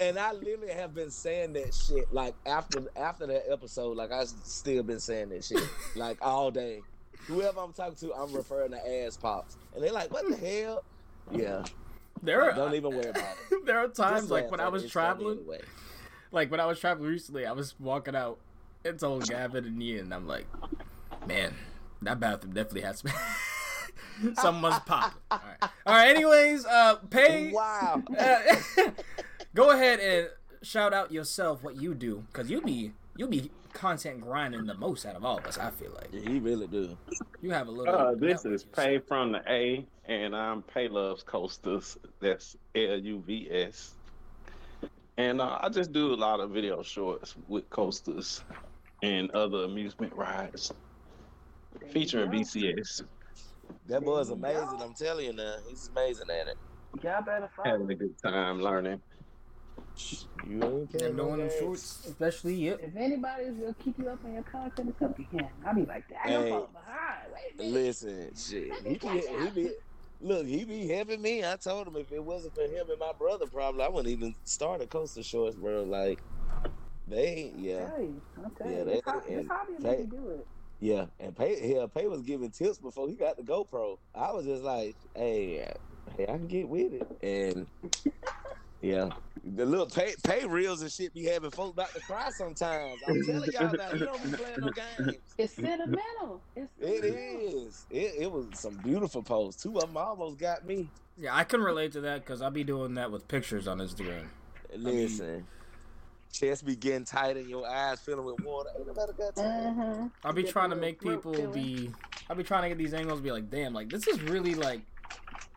And 0.00 0.18
I 0.18 0.32
literally 0.32 0.72
have 0.72 0.92
been 0.92 1.10
saying 1.10 1.52
that 1.52 1.72
shit 1.72 2.12
like 2.12 2.34
after 2.46 2.82
after 2.96 3.26
that 3.26 3.44
episode, 3.50 3.96
like 3.96 4.10
I 4.10 4.24
still 4.24 4.82
been 4.82 4.98
saying 4.98 5.28
that 5.28 5.44
shit 5.44 5.62
like 5.96 6.18
all 6.20 6.50
day. 6.50 6.80
Whoever 7.26 7.60
I'm 7.60 7.72
talking 7.72 7.96
to, 7.96 8.14
I'm 8.14 8.32
referring 8.32 8.72
to 8.72 9.04
ass 9.04 9.16
pops, 9.16 9.56
and 9.74 9.82
they're 9.82 9.92
like, 9.92 10.12
"What 10.12 10.28
the 10.28 10.36
hell?" 10.36 10.84
Yeah, 11.32 11.64
there 12.22 12.42
are 12.42 12.52
don't 12.52 12.74
even 12.74 12.94
worry 12.94 13.08
about 13.08 13.36
it. 13.50 13.64
there 13.66 13.78
are 13.78 13.88
times 13.88 14.30
like 14.30 14.50
when 14.50 14.60
I 14.60 14.68
was 14.68 14.90
traveling, 14.90 15.38
anyway. 15.38 15.60
like 16.32 16.50
when 16.50 16.60
I 16.60 16.66
was 16.66 16.78
traveling 16.78 17.10
recently, 17.10 17.46
I 17.46 17.52
was 17.52 17.74
walking 17.78 18.14
out 18.14 18.38
and 18.84 18.98
told 18.98 19.26
Gavin 19.28 19.64
and 19.64 19.82
Ian, 19.82 20.12
I'm 20.12 20.26
like, 20.26 20.46
man, 21.26 21.54
that 22.02 22.20
bathroom 22.20 22.52
definitely 22.54 22.82
has 22.82 23.00
some. 23.00 23.12
Someone's 24.34 24.78
popping. 24.80 25.18
All 25.30 25.40
right. 25.44 25.70
All 25.86 25.94
right. 25.94 26.08
Anyways, 26.08 26.64
uh, 26.66 26.96
pay. 27.10 27.50
Wow. 27.52 28.02
Uh, 28.16 28.38
go 29.54 29.70
ahead 29.70 30.00
and 30.00 30.28
shout 30.62 30.92
out 30.92 31.12
yourself 31.12 31.62
what 31.62 31.76
you 31.76 31.94
do, 31.94 32.24
cause 32.32 32.48
you'll 32.50 32.60
be 32.62 32.92
you'll 33.16 33.28
be 33.28 33.50
content 33.74 34.20
grinding 34.22 34.64
the 34.64 34.74
most 34.74 35.04
out 35.04 35.16
of 35.16 35.24
all 35.24 35.36
of 35.38 35.44
us. 35.46 35.58
I 35.58 35.70
feel 35.70 35.90
like 35.94 36.08
Yeah, 36.12 36.30
he 36.30 36.38
really 36.38 36.66
do. 36.66 36.96
you 37.42 37.50
have 37.50 37.68
a 37.68 37.70
little. 37.70 37.94
Uh, 37.94 38.14
this 38.14 38.40
is 38.46 38.62
yourself. 38.64 38.72
Pay 38.72 38.98
from 39.00 39.32
the 39.32 39.42
A, 39.48 39.84
and 40.06 40.34
I'm 40.34 40.62
Pay 40.62 40.88
Loves 40.88 41.22
Coasters. 41.22 41.98
That's 42.20 42.56
L 42.74 42.96
U 42.98 43.22
V 43.26 43.48
S. 43.50 43.94
And 45.16 45.40
uh, 45.40 45.58
I 45.60 45.68
just 45.68 45.92
do 45.92 46.12
a 46.12 46.16
lot 46.16 46.40
of 46.40 46.50
video 46.50 46.82
shorts 46.82 47.34
with 47.48 47.68
coasters 47.70 48.42
and 49.02 49.30
other 49.32 49.64
amusement 49.64 50.12
rides 50.14 50.72
featuring 51.90 52.30
There 52.30 52.40
BCS. 52.40 53.02
That 53.86 54.04
boy's 54.04 54.30
amazing. 54.30 54.80
I'm 54.80 54.94
telling 54.94 55.26
you 55.26 55.32
now, 55.34 55.56
he's 55.68 55.88
amazing 55.94 56.30
at 56.30 56.48
it. 56.48 56.56
go. 57.00 57.08
Y'all 57.10 57.22
better 57.22 57.48
follow. 57.54 57.70
Having 57.70 57.90
a 57.90 57.94
good 57.94 58.18
time 58.18 58.60
learning. 58.62 59.00
You 60.46 60.62
ain't 60.62 60.62
And 60.64 60.90
kidding. 60.90 61.16
doing 61.16 61.38
them 61.38 61.46
no 61.46 61.48
shorts, 61.48 62.04
especially 62.06 62.68
it. 62.68 62.80
If 62.82 62.96
anybody's 62.96 63.54
gonna 63.54 63.74
keep 63.74 63.98
you 63.98 64.08
up 64.08 64.24
on 64.24 64.32
your 64.34 64.42
content, 64.42 64.90
it's 64.90 65.02
up 65.02 65.16
to 65.16 65.22
him. 65.22 65.48
I'll 65.64 65.74
be 65.74 65.84
like 65.86 66.06
that. 66.08 66.26
I 66.26 66.30
don't 66.30 66.42
Hey. 66.44 66.50
fall 66.50 66.66
behind. 66.72 67.32
Wait 67.32 67.54
a 67.54 67.56
minute. 67.58 67.72
Listen, 67.72 68.34
shit. 68.34 68.72
He 68.86 68.98
be, 68.98 69.08
he 69.44 69.50
be, 69.50 69.70
look, 70.20 70.46
he 70.46 70.64
be 70.64 70.86
helping 70.88 71.22
me. 71.22 71.44
I 71.44 71.56
told 71.56 71.86
him 71.86 71.96
if 71.96 72.10
it 72.12 72.22
wasn't 72.24 72.54
for 72.54 72.62
him 72.64 72.90
and 72.90 72.98
my 72.98 73.12
brother, 73.12 73.46
probably 73.46 73.84
I 73.84 73.88
wouldn't 73.88 74.12
even 74.12 74.34
start 74.44 74.82
a 74.82 74.86
coaster 74.86 75.22
shorts, 75.22 75.56
bro. 75.56 75.84
Like, 75.84 76.20
they, 77.06 77.52
yeah, 77.54 77.90
Tell 77.90 78.00
you, 78.02 78.22
I'll 78.42 78.50
tell 78.50 78.70
Yeah, 78.70 78.78
you. 78.78 78.84
they- 78.84 78.92
This 78.94 79.02
hobby, 79.06 79.20
this 79.28 79.38
and 79.38 79.48
hobby 79.50 79.72
they- 79.78 79.90
make 79.90 79.98
you 80.00 80.06
do 80.06 80.28
it. 80.30 80.46
yeah. 80.80 81.06
And 81.20 81.36
Pay, 81.36 81.74
yeah, 81.74 81.86
Pay 81.86 82.06
was 82.08 82.22
giving 82.22 82.50
tips 82.50 82.78
before 82.78 83.08
he 83.08 83.14
got 83.14 83.36
the 83.36 83.42
GoPro. 83.42 83.98
I 84.14 84.32
was 84.32 84.44
just 84.46 84.62
like, 84.62 84.96
hey, 85.14 85.72
hey, 86.16 86.22
I 86.24 86.26
can 86.26 86.46
get 86.48 86.68
with 86.68 86.92
it, 86.94 87.06
and 87.22 87.66
yeah. 88.84 89.08
The 89.56 89.66
little 89.66 89.86
pay, 89.86 90.14
pay 90.22 90.46
reels 90.46 90.80
and 90.82 90.90
shit 90.90 91.12
be 91.12 91.24
having 91.24 91.50
folks 91.50 91.72
about 91.72 91.92
to 91.94 92.00
cry 92.00 92.30
sometimes. 92.30 93.00
I'm 93.06 93.24
telling 93.24 93.50
y'all 93.52 93.68
that 93.76 93.92
he 93.92 93.98
don't 93.98 94.22
be 94.30 94.36
playing 94.36 94.60
no 94.60 94.70
games. 94.70 95.18
It's 95.36 95.54
sentimental. 95.54 96.40
It's 96.56 96.70
It 96.80 97.02
sentimental. 97.02 97.66
is. 97.66 97.86
It, 97.90 98.14
it 98.20 98.32
was 98.32 98.46
some 98.54 98.76
beautiful 98.78 99.22
posts. 99.22 99.62
Two 99.62 99.76
of 99.76 99.82
them 99.88 99.96
almost 99.96 100.38
got 100.38 100.66
me. 100.66 100.88
Yeah, 101.18 101.34
I 101.36 101.44
can 101.44 101.60
relate 101.60 101.92
to 101.92 102.00
that 102.02 102.24
because 102.24 102.42
I'll 102.42 102.50
be 102.50 102.64
doing 102.64 102.94
that 102.94 103.10
with 103.10 103.28
pictures 103.28 103.68
on 103.68 103.78
Instagram. 103.78 104.26
Listen, 104.76 105.46
chest 106.32 106.64
be 106.64 106.74
getting 106.74 107.04
tight 107.04 107.36
and 107.36 107.48
your 107.48 107.66
eyes 107.68 108.00
filling 108.00 108.24
with 108.24 108.40
water. 108.40 108.70
Ain't 108.76 108.86
nobody 108.86 109.12
got 109.16 109.36
time. 109.36 109.78
Uh-huh. 109.80 110.08
I'll 110.24 110.32
be 110.32 110.42
trying 110.44 110.70
to 110.70 110.76
make 110.76 111.00
people 111.00 111.32
be. 111.48 111.90
I'll 112.28 112.36
be 112.36 112.42
trying 112.44 112.62
to 112.62 112.68
get 112.70 112.78
these 112.78 112.94
angles. 112.94 113.20
Be 113.20 113.30
like, 113.30 113.50
damn, 113.50 113.72
like 113.74 113.90
this 113.90 114.08
is 114.08 114.20
really 114.22 114.54
like, 114.54 114.80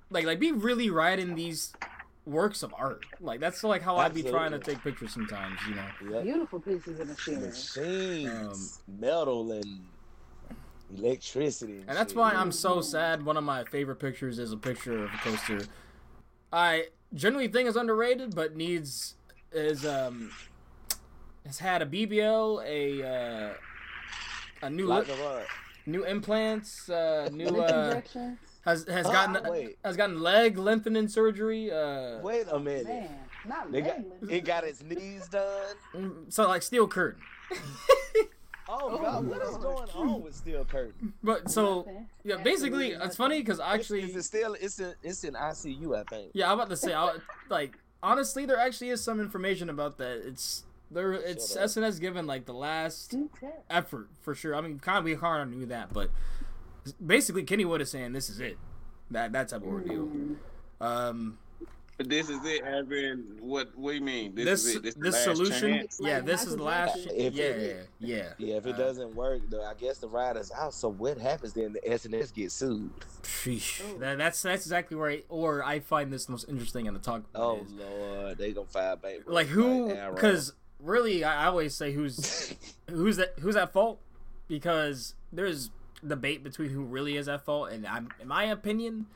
like 0.09 0.25
like 0.25 0.39
be 0.39 0.51
really 0.51 0.89
riding 0.89 1.33
these, 1.35 1.73
works 2.27 2.61
of 2.61 2.73
art. 2.77 3.05
Like 3.21 3.39
that's 3.39 3.63
like 3.63 3.81
how 3.81 3.97
I'd 3.97 4.13
be 4.13 4.23
trying 4.23 4.51
to 4.51 4.59
take 4.59 4.83
pictures 4.83 5.13
sometimes. 5.13 5.59
You 5.67 5.75
know. 5.75 6.15
Yep. 6.15 6.23
Beautiful 6.23 6.59
pieces 6.59 6.99
of 6.99 7.07
machinery. 7.07 7.47
Machines, 7.47 8.79
Um, 8.87 8.99
metal, 8.99 9.51
and 9.53 9.81
electricity. 10.95 11.83
And 11.87 11.97
that's 11.97 12.11
shit. 12.11 12.17
why 12.17 12.31
I'm 12.31 12.51
so 12.51 12.81
sad. 12.81 13.25
One 13.25 13.37
of 13.37 13.43
my 13.43 13.63
favorite 13.65 13.97
pictures 13.97 14.39
is 14.39 14.51
a 14.51 14.57
picture 14.57 15.05
of 15.05 15.13
a 15.13 15.17
coaster. 15.17 15.61
I 16.51 16.87
generally 17.13 17.47
think 17.47 17.67
is 17.69 17.75
underrated, 17.75 18.35
but 18.35 18.55
needs 18.55 19.15
is 19.51 19.85
um 19.85 20.31
has 21.45 21.59
had 21.59 21.81
a 21.81 21.85
BBL, 21.85 22.63
a 22.65 23.07
uh, 23.07 23.53
a 24.63 24.69
new 24.69 24.87
Like 24.87 25.07
lip, 25.07 25.17
a 25.17 25.89
new 25.89 26.03
implants, 26.05 26.89
uh, 26.89 27.29
new 27.31 27.47
uh, 27.47 27.87
injections. 27.89 28.39
Has 28.67 28.85
has 28.89 29.05
Ah, 29.05 29.11
gotten 29.13 29.49
wait. 29.49 29.77
has 29.85 29.95
gotten 29.95 30.19
leg 30.21 30.57
lengthening 30.57 31.07
surgery. 31.07 31.71
Uh, 31.71 32.19
Wait 32.21 32.47
a 32.51 32.59
minute. 32.59 32.85
Man, 32.85 33.09
not 33.47 33.71
They 33.71 33.79
got, 33.81 33.97
leg 34.21 34.29
it 34.29 34.43
got 34.45 34.63
its 34.65 34.83
knees 34.83 35.29
done. 35.29 35.75
mm, 35.95 36.31
so 36.33 36.47
like 36.49 36.61
steel 36.61 36.87
curtain. 36.87 37.21
Oh, 38.69 38.89
Oh, 38.91 38.97
God, 38.97 39.25
what 39.29 39.41
is 39.41 39.55
going 39.57 39.89
on 39.95 40.21
with 40.21 40.35
Steel 40.35 40.65
Curtain? 40.65 41.13
But 41.23 41.49
so 41.49 41.87
yeah, 42.25 42.35
basically 42.35 42.89
it's 42.91 43.15
funny 43.15 43.39
because 43.39 43.61
Actually, 43.61 44.01
actually 44.01 44.11
is 44.11 44.15
it 44.17 44.23
still? 44.23 44.57
It's 44.59 44.77
in. 44.79 44.93
It's 45.01 45.23
in 45.23 45.35
ICU, 45.35 45.97
I 45.97 46.03
think. 46.03 46.31
Yeah, 46.33 46.47
I'm 46.51 46.59
about 46.59 46.69
to 46.71 46.75
say, 46.75 46.93
I, 46.93 47.15
like, 47.49 47.77
honestly, 48.03 48.45
there 48.45 48.59
actually 48.59 48.89
is 48.89 49.01
some 49.01 49.21
information 49.21 49.69
about 49.69 49.97
that. 49.99 50.21
It's 50.27 50.65
there. 50.91 51.13
It's 51.13 51.55
S&S 51.55 51.97
given 51.99 52.27
like 52.27 52.45
the 52.45 52.53
last 52.53 53.15
effort 53.69 54.09
for 54.21 54.35
sure. 54.35 54.53
I 54.53 54.59
mean, 54.59 54.79
kind 54.79 54.97
of 54.97 55.05
we 55.05 55.15
kind 55.15 55.43
of 55.49 55.57
knew 55.57 55.67
that, 55.67 55.93
but 55.93 56.09
basically, 56.93 57.43
Kennywood 57.43 57.81
is 57.81 57.91
saying 57.91 58.13
this 58.13 58.29
is 58.29 58.39
it. 58.39 58.57
That 59.11 59.31
that 59.33 59.47
type 59.49 59.61
of 59.61 59.67
ordeal. 59.67 60.09
Um, 60.81 61.37
this 61.97 62.29
is 62.29 62.45
it, 62.45 62.61
as 62.63 62.85
in 62.91 63.37
what? 63.39 63.75
What 63.75 63.91
do 63.91 63.95
you 63.97 64.03
mean? 64.03 64.35
This, 64.35 64.45
this 64.45 64.65
is 64.65 64.75
it. 64.75 64.83
this, 64.83 64.93
the 64.95 65.09
last 65.09 65.23
solution, 65.23 65.73
chance? 65.79 65.99
yeah, 65.99 66.19
this 66.19 66.45
is 66.45 66.55
the 66.55 66.61
last. 66.63 66.95
If 67.11 67.33
yeah, 67.33 67.43
it- 67.45 67.89
yeah, 67.99 68.23
Yeah, 68.37 68.55
if 68.57 68.67
it 68.67 68.75
Uh, 68.75 68.77
doesn't 68.77 69.15
work, 69.15 69.41
though, 69.49 69.63
I 69.63 69.73
guess 69.73 69.97
the 69.97 70.07
rider's 70.07 70.51
out. 70.51 70.75
So 70.75 70.89
what 70.89 71.17
happens 71.17 71.53
then? 71.53 71.73
The 71.73 71.89
S&S 71.91 72.29
gets 72.31 72.53
sued. 72.53 72.91
Sheesh. 73.23 73.81
Oh. 73.83 73.97
That, 73.97 74.19
that's 74.19 74.39
that's 74.43 74.65
exactly 74.65 74.95
where 74.95 75.09
I 75.09 75.23
or 75.29 75.63
I 75.63 75.79
find 75.79 76.13
this 76.13 76.29
most 76.29 76.47
interesting 76.47 76.85
in 76.85 76.93
the 76.93 76.99
talk. 76.99 77.23
Oh 77.33 77.61
is, 77.61 77.71
Lord, 77.73 78.37
they 78.37 78.51
gonna 78.51 78.67
file 78.67 78.95
bankruptcy. 78.97 79.31
like 79.33 79.47
who? 79.47 79.87
Because 80.13 80.53
really, 80.79 81.23
I, 81.23 81.45
I 81.45 81.47
always 81.47 81.73
say 81.73 81.93
who's 81.93 82.53
who's 82.91 83.17
that 83.17 83.33
who's 83.39 83.55
at 83.55 83.73
fault 83.73 83.99
because 84.47 85.15
there's 85.33 85.71
debate 86.05 86.43
between 86.43 86.69
who 86.69 86.83
really 86.83 87.17
is 87.17 87.27
at 87.27 87.43
fault 87.45 87.71
and 87.71 87.85
I'm 87.87 88.09
in 88.19 88.27
my 88.27 88.43
opinion 88.45 89.07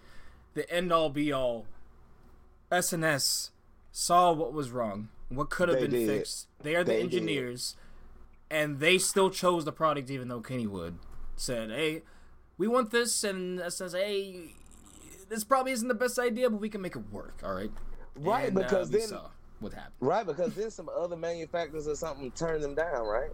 the 0.54 0.70
end 0.74 0.92
all 0.92 1.10
be 1.10 1.32
all 1.32 1.66
S&S 2.72 3.52
saw 3.92 4.32
what 4.32 4.54
was 4.54 4.72
wrong 4.72 5.10
what 5.30 5.50
could 5.50 5.70
have 5.70 5.80
been 5.80 5.92
did. 5.92 6.08
fixed 6.08 6.48
they 6.62 6.76
are 6.76 6.84
the 6.84 6.92
They 6.92 6.98
did. 7.04 7.06
engineers 7.06 7.76
and 8.50 8.80
they 8.80 8.98
still 8.98 9.30
chose 9.30 9.66
the 9.66 9.72
product 9.72 10.10
even 10.10 10.28
though 10.28 10.42
Kennywood 10.42 10.96
said 11.36 11.70
hey 11.70 12.04
we 12.58 12.68
want 12.68 12.92
this 12.92 13.24
and 13.24 13.60
S&S 13.62 13.94
hey 13.94 14.54
this 15.30 15.44
probably 15.44 15.72
isn't 15.72 15.88
the 15.88 15.94
best 15.94 16.18
idea 16.20 16.50
but 16.50 16.60
we 16.60 16.70
can 16.70 16.82
make 16.82 16.96
it 16.96 17.04
work 17.12 17.42
all 17.44 17.54
right 17.54 17.72
right 18.16 18.48
And, 18.50 18.58
uh, 18.58 18.62
because 18.64 18.90
we 18.92 19.00
then 19.00 19.10
what 19.60 19.74
happened 19.74 19.94
right 20.00 20.26
because 20.26 20.56
then 20.56 20.72
some 20.72 20.90
other 20.90 21.16
manufacturers 21.16 21.88
or 21.88 21.96
something 21.96 22.32
turned 22.32 22.64
them 22.64 22.74
down, 22.76 23.06
right? 23.06 23.30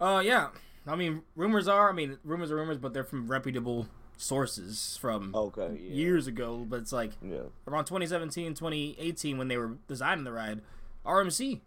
Uh, 0.00 0.20
yeah. 0.24 0.48
I 0.86 0.96
mean, 0.96 1.22
rumors 1.36 1.66
are. 1.68 1.88
I 1.88 1.92
mean, 1.92 2.18
rumors 2.24 2.50
are 2.50 2.56
rumors, 2.56 2.78
but 2.78 2.92
they're 2.92 3.04
from 3.04 3.26
reputable 3.28 3.88
sources 4.16 4.96
from 5.00 5.34
Okay, 5.34 5.78
yeah, 5.80 5.94
years 5.94 6.26
ago. 6.26 6.64
But 6.68 6.80
it's 6.80 6.92
like 6.92 7.12
yeah. 7.22 7.38
around 7.66 7.84
2017, 7.86 8.54
2018, 8.54 9.38
when 9.38 9.48
they 9.48 9.56
were 9.56 9.72
designing 9.88 10.24
the 10.24 10.32
ride, 10.32 10.60
RMC 11.06 11.60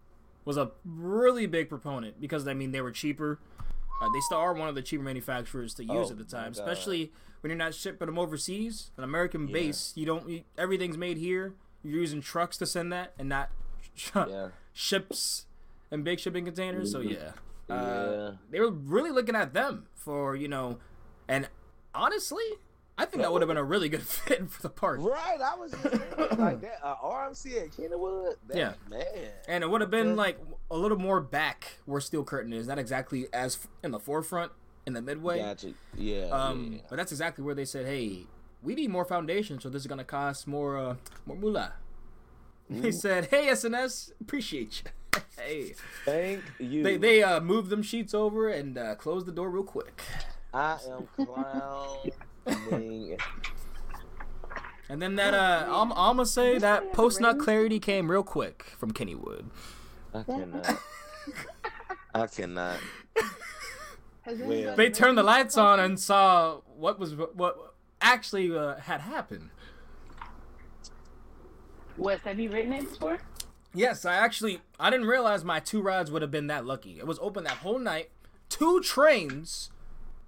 was 0.46 0.56
a 0.58 0.72
really 0.86 1.46
big 1.46 1.68
proponent 1.70 2.22
because 2.22 2.48
I 2.48 2.54
mean 2.54 2.72
they 2.72 2.82
were 2.82 2.92
cheaper. 2.92 3.40
Uh, 4.02 4.08
they 4.14 4.20
still 4.22 4.38
are 4.38 4.54
one 4.54 4.70
of 4.70 4.76
the 4.76 4.82
cheaper 4.84 5.04
manufacturers 5.04 5.74
to 5.74 5.84
use 5.84 6.10
Oh, 6.10 6.12
at 6.12 6.18
the 6.20 6.24
time, 6.24 6.52
God. 6.54 6.60
especially 6.60 7.12
when 7.42 7.50
you're 7.50 7.58
not 7.58 7.74
shipping 7.74 8.06
them 8.06 8.20
overseas. 8.20 8.92
An 8.98 9.04
American 9.04 9.48
Yeah. 9.48 9.54
base, 9.54 9.94
you 9.96 10.06
don't. 10.06 10.30
You, 10.30 10.44
everything's 10.58 10.98
made 10.98 11.18
here. 11.18 11.54
You're 11.84 12.02
using 12.02 12.22
trucks 12.22 12.58
to 12.58 12.66
send 12.68 12.94
that, 12.94 13.14
and 13.18 13.28
not 13.30 13.50
Yeah. 14.16 14.50
ships 14.74 15.48
and 15.92 16.04
big 16.04 16.20
shipping 16.20 16.46
containers. 16.46 16.92
So 16.92 17.00
yeah, 17.00 17.32
uh, 17.70 17.74
Yeah. 17.74 18.32
they 18.52 18.60
were 18.60 18.72
really 18.72 19.12
looking 19.12 19.36
at 19.36 19.54
them 19.54 19.88
for 19.96 20.36
you 20.36 20.48
know, 20.48 20.80
and 21.28 21.50
honestly, 21.94 22.44
I 22.98 23.06
think 23.06 23.22
that 23.22 23.32
would 23.32 23.42
have 23.42 23.48
been 23.48 23.58
a 23.58 23.64
really 23.64 23.90
good 23.90 24.02
fit 24.08 24.50
for 24.50 24.62
the 24.62 24.70
park. 24.70 25.00
Right, 25.02 25.40
I 25.40 25.56
was 25.56 25.72
just 25.72 25.84
thinking, 25.84 26.38
like 26.40 26.62
that. 26.62 26.80
Uh, 26.84 26.96
RMC 27.04 27.62
at 27.62 27.72
Kennywood. 27.72 28.36
That, 28.48 28.58
Yeah. 28.58 28.74
man. 28.90 29.04
And 29.48 29.64
it 29.64 29.70
would 29.70 29.82
have 29.82 29.92
been 29.92 30.16
like 30.16 30.40
a 30.72 30.78
little 30.78 30.98
more 30.98 31.22
back 31.22 31.78
where 31.86 32.02
Steel 32.02 32.24
Curtain 32.24 32.54
is, 32.54 32.68
not 32.68 32.80
exactly 32.80 33.28
as 33.34 33.68
in 33.84 33.92
the 33.92 34.00
forefront 34.00 34.52
in 34.88 34.94
the 34.94 35.02
midway. 35.02 35.40
Gotcha. 35.40 35.74
Yeah. 35.96 36.26
Um, 36.32 36.74
yeah. 36.74 36.80
but 36.90 36.96
that's 36.96 37.12
exactly 37.12 37.44
where 37.44 37.54
they 37.54 37.66
said, 37.66 37.86
"Hey, 37.86 38.26
we 38.64 38.74
need 38.74 38.90
more 38.90 39.06
foundation, 39.06 39.60
so 39.60 39.70
this 39.70 39.82
is 39.84 39.88
gonna 39.88 40.04
cost 40.04 40.48
more, 40.48 40.78
uh, 40.78 40.96
more 41.26 41.38
moolah." 41.38 41.74
They 42.70 42.92
said, 42.92 43.28
"Hey, 43.28 43.48
S&S, 43.50 44.12
appreciate 44.20 44.82
you." 44.84 44.92
Hey, 45.38 45.74
Thank 46.06 46.44
you. 46.60 46.84
they 46.84 46.98
they 46.98 47.24
uh, 47.24 47.40
moved 47.40 47.70
them 47.70 47.82
sheets 47.82 48.14
over 48.14 48.50
and 48.50 48.78
uh, 48.78 48.96
closed 48.96 49.26
the 49.26 49.32
door 49.32 49.50
real 49.50 49.64
quick. 49.64 50.02
I 50.54 50.78
am 50.90 51.08
clowning. 51.26 53.18
And 54.90 55.02
then 55.02 55.16
that 55.16 55.34
uh, 55.34 55.66
I'm, 55.68 55.92
I'm 55.92 56.16
gonna 56.16 56.26
say 56.26 56.60
that 56.60 56.94
post 56.94 57.20
nut 57.20 57.40
clarity 57.40 57.78
came 57.78 58.10
real 58.10 58.24
quick 58.24 58.64
from 58.78 58.94
Kennywood. 58.94 59.48
I 60.14 60.24
cannot. 60.24 60.80
I 62.16 62.28
cannot. 62.28 62.78
Well- 64.26 64.76
They 64.78 64.90
turned 64.90 65.18
the 65.18 65.24
lights 65.24 65.58
on 65.58 65.82
and 65.82 66.00
saw 66.00 66.62
what 66.78 67.00
was 67.00 67.16
what 67.16 67.74
actually 68.00 68.56
uh, 68.58 68.76
had 68.78 69.02
happened. 69.02 69.50
Wes, 71.98 72.22
have 72.22 72.40
you 72.40 72.50
written 72.50 72.72
it 72.72 72.90
before? 72.90 73.18
Yes, 73.74 74.06
I 74.06 74.16
actually 74.16 74.62
I 74.80 74.90
didn't 74.90 75.08
realize 75.08 75.44
my 75.44 75.60
two 75.60 75.82
rides 75.82 76.10
would 76.12 76.22
have 76.22 76.32
been 76.32 76.48
that 76.48 76.66
lucky. 76.66 76.98
It 77.00 77.06
was 77.08 77.20
open 77.20 77.44
that 77.44 77.58
whole 77.58 77.80
night, 77.80 78.10
two 78.50 78.82
trains 78.82 79.70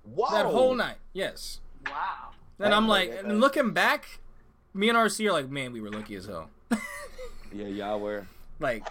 Whoa. 0.04 0.30
that 0.32 0.46
whole 0.46 0.76
night. 0.76 0.98
Yes. 1.14 1.60
Wow. 1.86 2.30
And 2.60 2.74
I'm 2.74 2.88
like, 2.88 3.10
That- 3.12 3.26
and 3.26 3.40
looking 3.40 3.72
back, 3.72 4.20
me 4.74 4.90
and 4.90 4.98
RC 4.98 5.28
are 5.28 5.32
like, 5.32 5.50
man, 5.50 5.72
we 5.72 5.82
were 5.82 5.90
lucky 5.90 6.16
as 6.16 6.26
hell. 6.26 6.50
Yeah, 7.52 7.66
y'all 7.66 8.00
were. 8.00 8.28
like, 8.60 8.88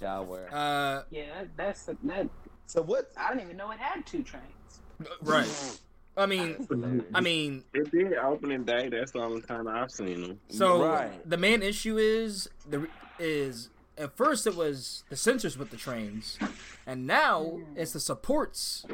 Y'all 0.00 0.24
were. 0.24 0.48
uh, 0.50 1.02
Yeah, 1.10 1.44
that's 1.58 1.82
that. 1.84 2.28
So 2.64 2.80
what? 2.80 3.12
I 3.18 3.28
didn't 3.28 3.42
even 3.44 3.58
know 3.58 3.70
it 3.70 3.78
had 3.78 4.06
two 4.06 4.22
trains. 4.22 4.80
right. 5.20 5.46
I 6.16 6.26
mean, 6.26 7.08
I 7.14 7.20
mean, 7.20 7.64
It 7.72 7.90
did 7.90 8.14
opening 8.14 8.64
day. 8.64 8.88
That's 8.90 9.12
the 9.12 9.20
only 9.20 9.40
time 9.42 9.66
I've 9.66 9.90
seen 9.90 10.20
them. 10.22 10.40
So 10.50 10.84
Right. 10.84 11.28
the 11.28 11.38
main 11.38 11.62
issue 11.62 11.96
is 11.96 12.48
the 12.68 12.86
is 13.18 13.70
at 13.96 14.16
first 14.16 14.46
it 14.46 14.54
was 14.54 15.04
the 15.08 15.16
sensors 15.16 15.56
with 15.56 15.70
the 15.70 15.76
trains, 15.76 16.38
and 16.86 17.06
now 17.06 17.60
it's 17.76 17.92
the 17.92 18.00
supports. 18.00 18.84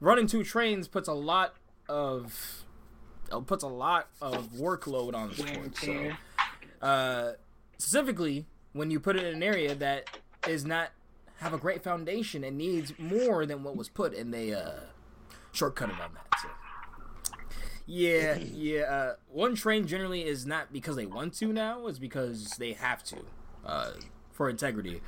Running 0.00 0.26
two 0.26 0.44
trains 0.44 0.88
puts 0.88 1.08
a 1.08 1.14
lot 1.14 1.54
of 1.88 2.64
uh, 3.32 3.40
puts 3.40 3.64
a 3.64 3.68
lot 3.68 4.08
of 4.20 4.48
workload 4.52 5.14
on 5.14 5.30
the 5.30 5.34
supports. 5.36 5.80
So, 5.80 6.10
uh, 6.82 7.32
specifically, 7.78 8.46
when 8.74 8.90
you 8.90 9.00
put 9.00 9.16
it 9.16 9.24
in 9.24 9.36
an 9.36 9.42
area 9.42 9.74
that 9.74 10.18
is 10.46 10.66
not 10.66 10.90
have 11.38 11.54
a 11.54 11.58
great 11.58 11.82
foundation, 11.82 12.44
it 12.44 12.52
needs 12.52 12.92
more 12.98 13.46
than 13.46 13.62
what 13.62 13.76
was 13.76 13.88
put, 13.88 14.14
and 14.14 14.32
they 14.34 14.52
uh, 14.52 14.72
shortcutted 15.54 16.00
on 16.00 16.10
that. 16.14 16.40
So. 16.42 16.48
Yeah, 17.86 18.34
yeah. 18.52 18.82
Uh, 18.82 19.14
one 19.28 19.54
train 19.54 19.86
generally 19.86 20.26
is 20.26 20.44
not 20.44 20.72
because 20.72 20.96
they 20.96 21.06
want 21.06 21.34
to 21.34 21.52
now; 21.52 21.86
it's 21.86 21.98
because 21.98 22.50
they 22.58 22.72
have 22.74 23.02
to 23.04 23.18
uh, 23.64 23.90
for 24.32 24.50
integrity. 24.50 25.00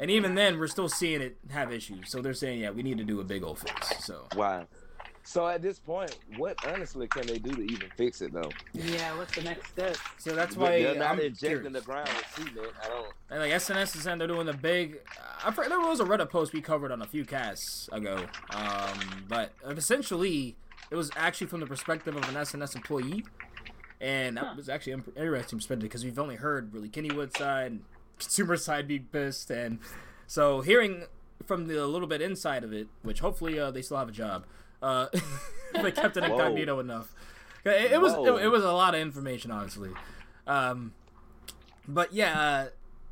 And 0.00 0.10
even 0.12 0.36
then, 0.36 0.60
we're 0.60 0.68
still 0.68 0.88
seeing 0.88 1.20
it 1.20 1.38
have 1.50 1.72
issues. 1.72 2.08
So 2.10 2.22
they're 2.22 2.34
saying, 2.34 2.60
yeah, 2.60 2.70
we 2.70 2.84
need 2.84 2.98
to 2.98 3.04
do 3.04 3.20
a 3.20 3.24
big 3.24 3.42
old 3.42 3.58
fix. 3.58 4.04
So 4.04 4.26
Wow. 4.36 4.68
So 5.28 5.46
at 5.46 5.60
this 5.60 5.78
point, 5.78 6.16
what 6.38 6.56
honestly 6.66 7.06
can 7.06 7.26
they 7.26 7.38
do 7.38 7.50
to 7.50 7.60
even 7.62 7.90
fix 7.98 8.22
it 8.22 8.32
though? 8.32 8.50
Yeah, 8.72 9.14
what's 9.18 9.34
the 9.34 9.42
next 9.42 9.68
step? 9.68 9.94
so 10.16 10.34
that's 10.34 10.56
why 10.56 10.82
they're 10.82 10.94
not 10.94 11.10
I'm 11.10 11.20
injecting 11.20 11.60
curious. 11.60 11.72
the 11.74 11.80
ground 11.82 12.08
with 12.08 12.48
cement. 12.48 12.72
I 12.82 12.88
don't. 12.88 13.12
And 13.28 13.40
like 13.40 13.52
S&S 13.52 13.94
is 13.94 14.04
saying 14.04 14.16
they're 14.16 14.26
doing 14.26 14.46
the 14.46 14.54
big. 14.54 15.00
I 15.44 15.50
forget 15.50 15.68
there 15.68 15.80
was 15.80 16.00
a 16.00 16.04
Reddit 16.06 16.30
post 16.30 16.54
we 16.54 16.62
covered 16.62 16.90
on 16.92 17.02
a 17.02 17.06
few 17.06 17.26
casts 17.26 17.90
ago. 17.92 18.24
Um, 18.54 19.26
but 19.28 19.52
essentially, 19.66 20.56
it 20.90 20.96
was 20.96 21.10
actually 21.14 21.48
from 21.48 21.60
the 21.60 21.66
perspective 21.66 22.16
of 22.16 22.26
an 22.26 22.34
S&S 22.34 22.74
employee, 22.74 23.22
and 24.00 24.38
that 24.38 24.44
Huh. 24.46 24.54
was 24.56 24.70
actually 24.70 24.94
imp- 24.94 25.14
interesting 25.14 25.58
perspective 25.58 25.82
because 25.90 26.06
we've 26.06 26.18
only 26.18 26.36
heard 26.36 26.72
really 26.72 26.88
Kennywood 26.88 27.36
side, 27.36 27.66
and 27.72 27.82
consumer 28.18 28.56
side 28.56 28.88
be 28.88 28.98
pissed, 28.98 29.50
and 29.50 29.78
so 30.26 30.62
hearing 30.62 31.04
from 31.44 31.66
the 31.68 31.86
little 31.86 32.08
bit 32.08 32.22
inside 32.22 32.64
of 32.64 32.72
it, 32.72 32.88
which 33.02 33.20
hopefully 33.20 33.60
uh, 33.60 33.70
they 33.70 33.82
still 33.82 33.98
have 33.98 34.08
a 34.08 34.12
job. 34.12 34.46
Uh, 34.82 35.06
they 35.82 35.92
kept 35.92 36.16
it 36.16 36.24
Whoa. 36.24 36.32
incognito 36.32 36.80
enough. 36.80 37.12
It, 37.64 37.92
it 37.92 38.00
was 38.00 38.14
it, 38.14 38.44
it 38.44 38.48
was 38.48 38.64
a 38.64 38.72
lot 38.72 38.94
of 38.94 39.00
information, 39.00 39.50
honestly. 39.50 39.90
Um, 40.46 40.92
but 41.86 42.12
yeah, 42.12 42.40
uh, 42.40 42.66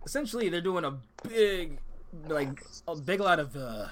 essentially 0.05 0.49
they're 0.49 0.61
doing 0.61 0.85
a 0.85 0.99
big, 1.29 1.79
like 2.29 2.63
a 2.87 2.97
big 2.97 3.21
lot 3.21 3.39
of 3.39 3.57
uh, 3.57 3.89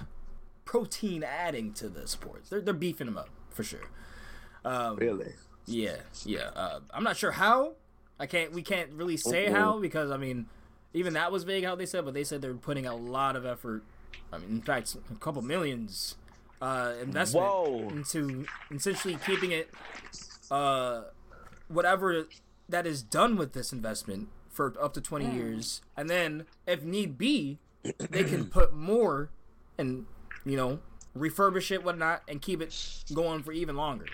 protein 0.64 1.22
adding 1.22 1.72
to 1.74 1.88
the 1.88 2.06
sports. 2.06 2.48
They're 2.48 2.60
they're 2.60 2.74
beefing 2.74 3.06
them 3.06 3.18
up 3.18 3.28
for 3.50 3.62
sure. 3.62 3.90
Um, 4.64 4.96
Really? 4.96 5.34
Yeah, 5.66 5.96
yeah. 6.24 6.50
Uh, 6.54 6.80
I'm 6.92 7.04
not 7.04 7.16
sure 7.16 7.32
how. 7.32 7.72
I 8.18 8.26
can't. 8.26 8.52
We 8.52 8.62
can't 8.62 8.90
really 8.92 9.16
say 9.16 9.50
how 9.50 9.78
because 9.78 10.10
I 10.10 10.16
mean, 10.16 10.46
even 10.92 11.14
that 11.14 11.32
was 11.32 11.44
vague 11.44 11.64
how 11.64 11.74
they 11.74 11.86
said, 11.86 12.04
but 12.04 12.14
they 12.14 12.24
said 12.24 12.42
they're 12.42 12.54
putting 12.54 12.86
a 12.86 12.94
lot 12.94 13.34
of 13.34 13.44
effort. 13.44 13.82
I 14.32 14.38
mean, 14.38 14.50
in 14.50 14.62
fact, 14.62 14.96
a 15.10 15.14
couple 15.16 15.42
millions 15.42 16.16
uh, 16.60 16.92
investment 17.02 17.46
Whoa. 17.46 17.88
into 17.90 18.46
essentially 18.70 19.18
keeping 19.26 19.50
it 19.52 19.70
uh, 20.50 21.02
whatever 21.68 22.26
that 22.68 22.86
is 22.86 23.02
done 23.02 23.36
with 23.36 23.52
this 23.52 23.72
investment 23.72 24.28
for 24.50 24.74
up 24.80 24.94
to 24.94 25.00
20 25.00 25.30
years, 25.30 25.82
and 25.96 26.08
then 26.08 26.46
if 26.66 26.82
need 26.82 27.18
be, 27.18 27.58
they 27.82 28.24
can 28.24 28.44
put 28.50 28.72
more 28.74 29.30
and 29.76 30.06
you 30.44 30.56
know 30.56 30.78
refurbish 31.16 31.70
it, 31.70 31.84
whatnot, 31.84 32.22
and 32.28 32.40
keep 32.40 32.60
it 32.60 32.74
going 33.12 33.42
for 33.42 33.52
even 33.52 33.76
longer. 33.76 34.06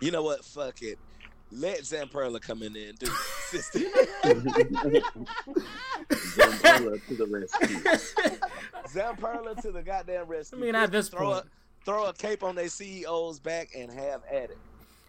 You 0.00 0.10
know 0.10 0.22
what? 0.22 0.44
Fuck 0.44 0.82
it. 0.82 0.98
Let 1.52 1.80
Zamperla 1.80 2.40
come 2.40 2.62
in 2.62 2.72
there 2.72 2.90
and 2.90 2.98
do 2.98 3.06
it. 3.10 3.12
Sister. 3.50 3.80
Zamperla 6.10 7.06
to 7.08 7.14
the 7.14 7.26
rescue. 7.26 7.76
Zamperla 8.86 9.60
to 9.62 9.72
the 9.72 9.82
goddamn 9.82 10.26
rescue. 10.26 10.58
I 10.58 10.60
mean, 10.60 10.74
at 10.76 10.92
this 10.92 11.08
throw 11.08 11.32
point, 11.32 11.44
a 11.44 11.59
throw 11.84 12.06
a 12.06 12.12
cape 12.12 12.42
on 12.42 12.54
their 12.54 12.66
CEO's 12.66 13.38
back 13.38 13.70
and 13.76 13.90
have 13.92 14.22
at 14.30 14.50
it. 14.50 14.58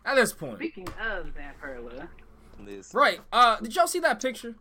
at 0.06 0.16
this 0.16 0.34
point, 0.34 0.58
Speaking 0.58 0.88
of 1.02 1.28
Zamperla, 1.28 2.08
Listen. 2.60 2.98
right? 3.00 3.20
Uh, 3.32 3.58
did 3.60 3.76
y'all 3.76 3.88
see 3.88 4.00
that 4.00 4.22
picture? 4.22 4.56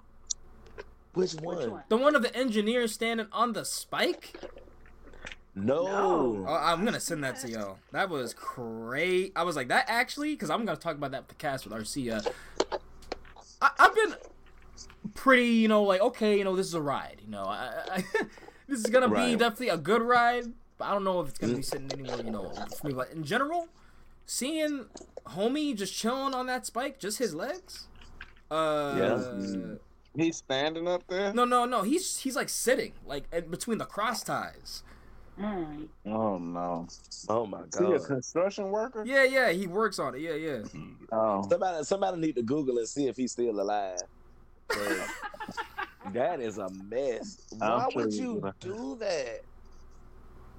Which 1.14 1.34
one? 1.34 1.56
which 1.56 1.68
one? 1.68 1.82
The 1.88 1.96
one 1.96 2.14
of 2.14 2.22
the 2.22 2.34
engineer 2.36 2.86
standing 2.86 3.26
on 3.32 3.52
the 3.52 3.64
spike. 3.64 4.34
No. 5.54 5.84
No. 5.84 6.44
Oh, 6.48 6.54
I'm 6.54 6.84
gonna 6.84 7.00
send 7.00 7.24
that 7.24 7.36
to 7.40 7.50
y'all. 7.50 7.78
That 7.92 8.08
was 8.08 8.32
great. 8.34 9.32
I 9.34 9.42
was 9.42 9.56
like, 9.56 9.68
that 9.68 9.86
actually, 9.88 10.34
because 10.34 10.48
I'm 10.50 10.64
gonna 10.64 10.78
talk 10.78 10.96
about 10.96 11.10
that 11.10 11.22
with 11.22 11.28
the 11.28 11.34
cast 11.34 11.66
with 11.66 11.74
RC. 11.74 12.12
Uh, 12.12 12.78
I, 13.60 13.70
I've 13.78 13.94
been 13.94 14.14
pretty, 15.14 15.48
you 15.48 15.68
know, 15.68 15.82
like 15.82 16.00
okay, 16.00 16.38
you 16.38 16.44
know, 16.44 16.54
this 16.54 16.66
is 16.66 16.74
a 16.74 16.80
ride. 16.80 17.20
You 17.24 17.30
know, 17.30 17.44
I, 17.44 17.72
I, 17.92 18.04
this 18.68 18.78
is 18.78 18.86
gonna 18.86 19.08
be 19.08 19.34
definitely 19.36 19.70
a 19.70 19.76
good 19.76 20.02
ride. 20.02 20.44
But 20.80 20.86
I 20.88 20.92
don't 20.94 21.04
know 21.04 21.20
if 21.20 21.28
it's 21.28 21.38
gonna 21.38 21.54
be 21.56 21.62
sitting 21.62 21.92
anywhere, 21.92 22.24
you 22.24 22.30
know, 22.30 22.50
for 22.80 22.86
me. 22.86 22.94
But 22.94 23.10
in 23.12 23.22
general, 23.22 23.68
seeing 24.24 24.86
homie 25.26 25.76
just 25.76 25.94
chilling 25.94 26.32
on 26.32 26.46
that 26.46 26.64
spike, 26.64 26.98
just 26.98 27.18
his 27.18 27.34
legs. 27.34 27.86
Uh, 28.50 28.94
Yeah. 28.98 29.74
He's 30.16 30.38
standing 30.38 30.88
up 30.88 31.06
there. 31.06 31.34
No, 31.34 31.44
no, 31.44 31.66
no. 31.66 31.82
He's 31.82 32.18
he's 32.20 32.34
like 32.34 32.48
sitting, 32.48 32.94
like 33.04 33.24
in 33.30 33.50
between 33.50 33.76
the 33.76 33.84
cross 33.84 34.24
ties. 34.24 34.82
Mm. 35.38 35.88
Oh 36.06 36.38
no. 36.38 36.88
Oh 37.28 37.44
my 37.44 37.58
god. 37.70 37.74
Is 37.74 37.78
he 37.78 37.92
a 37.92 38.00
construction 38.00 38.70
worker? 38.70 39.04
Yeah, 39.06 39.24
yeah. 39.24 39.50
He 39.52 39.66
works 39.66 39.98
on 39.98 40.14
it. 40.14 40.22
Yeah, 40.22 40.34
yeah. 40.34 40.62
Oh. 41.12 41.46
Somebody 41.48 41.84
somebody 41.84 42.16
need 42.18 42.36
to 42.36 42.42
Google 42.42 42.78
and 42.78 42.88
see 42.88 43.06
if 43.06 43.18
he's 43.18 43.32
still 43.32 43.60
alive. 43.60 44.00
that 46.12 46.40
is 46.40 46.56
a 46.56 46.70
mess. 46.70 47.46
I'm 47.60 47.68
Why 47.68 47.88
would 47.94 48.14
you 48.14 48.52
do 48.60 48.96
that? 48.98 49.42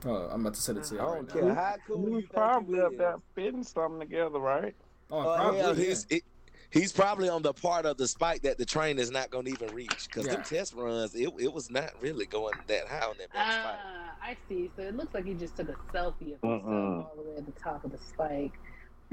Oh, 0.06 0.30
I'm 0.32 0.42
about 0.42 0.56
to 0.56 0.62
send 0.62 0.78
it 0.80 0.84
to 0.86 0.96
I 0.96 0.98
you 0.98 1.04
right 1.04 1.28
don't 1.28 1.36
now. 1.36 1.42
care 1.42 1.54
how 1.56 1.74
He 1.76 1.94
cool 1.94 2.10
you 2.10 2.16
was 2.16 2.26
probably 2.34 2.78
you 2.80 2.86
up 2.86 2.98
there 2.98 3.16
fitting 3.36 3.64
something 3.64 4.00
together, 4.00 4.40
right? 4.40 4.76
Oh, 5.12 5.20
Oh, 5.20 5.36
probably. 5.36 5.60
yeah. 5.60 5.74
he's 5.74 6.06
he- 6.10 6.24
he's 6.72 6.92
probably 6.94 7.30
on 7.30 7.42
the 7.42 7.54
part 7.54 7.86
of 7.86 7.98
the 7.98 8.08
spike 8.08 8.42
that 8.44 8.58
the 8.58 8.66
train 8.66 8.98
is 8.98 9.12
not 9.12 9.30
going 9.30 9.46
to 9.46 9.52
even 9.52 9.76
reach 9.76 10.08
because 10.08 10.26
Yeah. 10.26 10.36
them 10.36 10.44
test 10.44 10.74
runs, 10.74 11.14
it, 11.16 11.30
it 11.40 11.52
was 11.54 11.70
not 11.70 11.92
really 12.02 12.26
going 12.26 12.54
that 12.68 12.88
high 12.88 13.06
on 13.06 13.16
that 13.20 13.32
back 13.34 13.52
spike. 13.52 13.80
Ah, 13.84 14.16
I 14.24 14.38
see. 14.48 14.72
So 14.76 14.84
it 14.84 14.96
looks 14.96 15.14
like 15.14 15.26
he 15.26 15.34
just 15.34 15.56
took 15.58 15.70
a 15.70 15.74
selfie 15.94 16.34
of 16.34 16.42
himself 16.42 16.64
Mm-mm. 16.64 17.04
all 17.06 17.14
the 17.18 17.30
way 17.30 17.38
at 17.38 17.46
the 17.46 17.52
top 17.62 17.84
of 17.84 17.92
the 17.92 17.98
spike. 17.98 18.54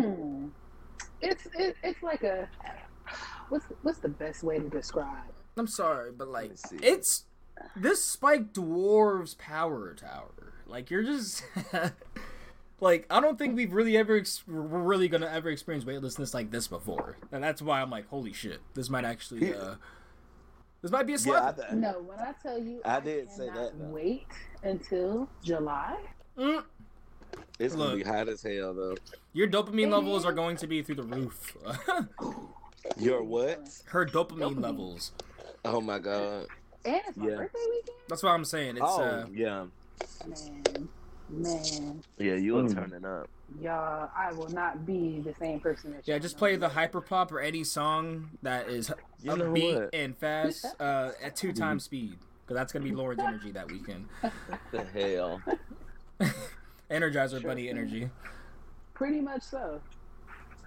Hmm. 0.00 0.48
It's 1.20 1.46
it, 1.58 1.76
it's 1.82 2.02
like 2.02 2.22
a 2.22 2.48
what's 3.48 3.66
what's 3.82 3.98
the 3.98 4.08
best 4.08 4.42
way 4.44 4.58
to 4.58 4.68
describe? 4.68 5.24
I'm 5.56 5.66
sorry, 5.66 6.12
but 6.12 6.28
like, 6.28 6.52
it's 6.80 7.24
this 7.74 8.04
spike 8.04 8.52
dwarves 8.52 9.36
Power 9.36 9.92
Tower. 9.94 10.52
Like, 10.68 10.90
you're 10.90 11.02
just 11.02 11.42
like, 12.80 13.06
I 13.10 13.20
don't 13.20 13.38
think 13.38 13.56
we've 13.56 13.72
really 13.72 13.96
ever 13.96 14.16
ex- 14.16 14.44
we're 14.46 14.60
really 14.60 15.08
gonna 15.08 15.26
ever 15.32 15.48
experience 15.50 15.84
weightlessness 15.84 16.34
like 16.34 16.50
this 16.50 16.68
before, 16.68 17.16
and 17.32 17.42
that's 17.42 17.60
why 17.62 17.80
I'm 17.80 17.90
like, 17.90 18.08
holy 18.08 18.32
shit, 18.32 18.60
this 18.74 18.88
might 18.90 19.04
actually, 19.04 19.54
uh, 19.54 19.74
this 20.82 20.90
might 20.92 21.06
be 21.06 21.14
a 21.14 21.16
Yeah, 21.16 21.22
slap. 21.22 21.56
th- 21.56 21.72
No, 21.72 22.02
when 22.06 22.18
I 22.20 22.32
tell 22.42 22.58
you, 22.58 22.80
I 22.84 23.00
did 23.00 23.30
say 23.30 23.46
that, 23.46 23.78
though. 23.78 23.86
Wait 23.86 24.26
until 24.62 25.28
July. 25.42 25.96
Mm, 26.38 26.62
it's 27.58 27.74
going 27.74 27.98
to 27.98 28.04
be 28.04 28.08
hot 28.08 28.28
as 28.28 28.42
hell 28.42 28.72
though. 28.74 28.96
your 29.32 29.48
dopamine 29.48 29.84
It 29.88 29.90
levels 29.90 30.24
are 30.24 30.32
going 30.32 30.56
to 30.58 30.66
be 30.68 30.82
through 30.82 30.94
the 30.96 31.02
roof. 31.02 31.56
Your 32.96 33.22
what? 33.22 33.68
Her 33.86 34.06
dopamine, 34.06 34.54
Dopamine. 34.54 34.62
levels. 34.62 35.12
Oh 35.64 35.80
my 35.80 35.98
god. 35.98 36.46
And 36.84 37.00
it's 37.06 37.16
my 37.16 37.28
Yeah. 37.28 37.36
birthday 37.36 37.58
weekend. 37.70 37.98
That's 38.08 38.22
what 38.22 38.30
I'm 38.30 38.44
saying. 38.44 38.76
It's 38.76 38.80
oh 38.86 39.02
uh, 39.02 39.26
yeah, 39.32 39.66
Man, 40.26 40.88
man, 41.30 42.02
yeah. 42.18 42.34
You 42.34 42.58
are 42.58 42.62
Mm. 42.64 42.74
turning 42.74 43.04
up. 43.04 43.28
y'all, 43.60 44.10
I 44.16 44.32
will 44.32 44.48
not 44.50 44.84
be 44.86 45.20
the 45.20 45.34
same 45.34 45.60
person 45.60 45.92
that. 45.92 46.06
yeah. 46.06 46.18
Just 46.18 46.36
play 46.38 46.56
the 46.56 46.66
as. 46.66 46.72
hyper 46.72 47.00
pop 47.00 47.32
or 47.32 47.40
any 47.40 47.64
song 47.64 48.30
that 48.42 48.68
is 48.68 48.92
You 49.22 49.36
know 49.36 49.46
upbeat 49.46 49.74
what? 49.80 49.94
and 49.94 50.16
fast 50.16 50.66
uh, 50.80 51.12
at 51.22 51.34
two 51.36 51.52
times 51.52 51.84
speed 51.84 52.18
because 52.44 52.56
that's 52.56 52.72
gonna 52.72 52.84
be 52.84 52.92
Lauren's 52.92 53.20
energy 53.22 53.50
that 53.52 53.70
weekend. 53.70 54.08
The 54.70 54.84
hell. 54.84 55.40
Energizer 56.90 57.40
Sure 57.40 57.40
Bunny 57.40 57.62
thing. 57.62 57.70
energy. 57.70 58.10
Pretty 58.94 59.20
much 59.20 59.42
so. 59.42 59.80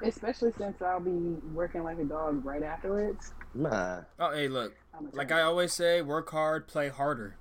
Especially 0.04 0.52
since 0.58 0.82
I'll 0.82 1.00
be 1.00 1.12
working 1.54 1.84
like 1.84 2.00
a 2.00 2.04
dog 2.06 2.44
right 2.46 2.64
afterwards. 2.64 3.34
Nah, 3.54 4.02
Oh, 4.20 4.32
hey, 4.32 4.48
look. 4.48 4.74
Like. 5.14 5.32
I 5.32 5.42
always 5.42 5.74
say, 5.74 6.02
work 6.02 6.30
hard, 6.32 6.68
play 6.68 6.90
harder. 6.90 7.36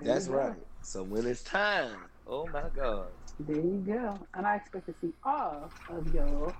That's 0.00 0.26
right. 0.28 0.54
So 0.82 1.02
when 1.02 1.26
it's 1.26 1.42
time, 1.42 1.98
oh 2.26 2.46
my 2.46 2.64
god. 2.74 3.08
There 3.40 3.56
you 3.56 3.84
go. 3.86 4.18
And 4.34 4.46
I 4.46 4.56
expect 4.56 4.86
to 4.86 4.94
see 5.00 5.12
all 5.24 5.70
of 5.90 6.12
y'all 6.12 6.52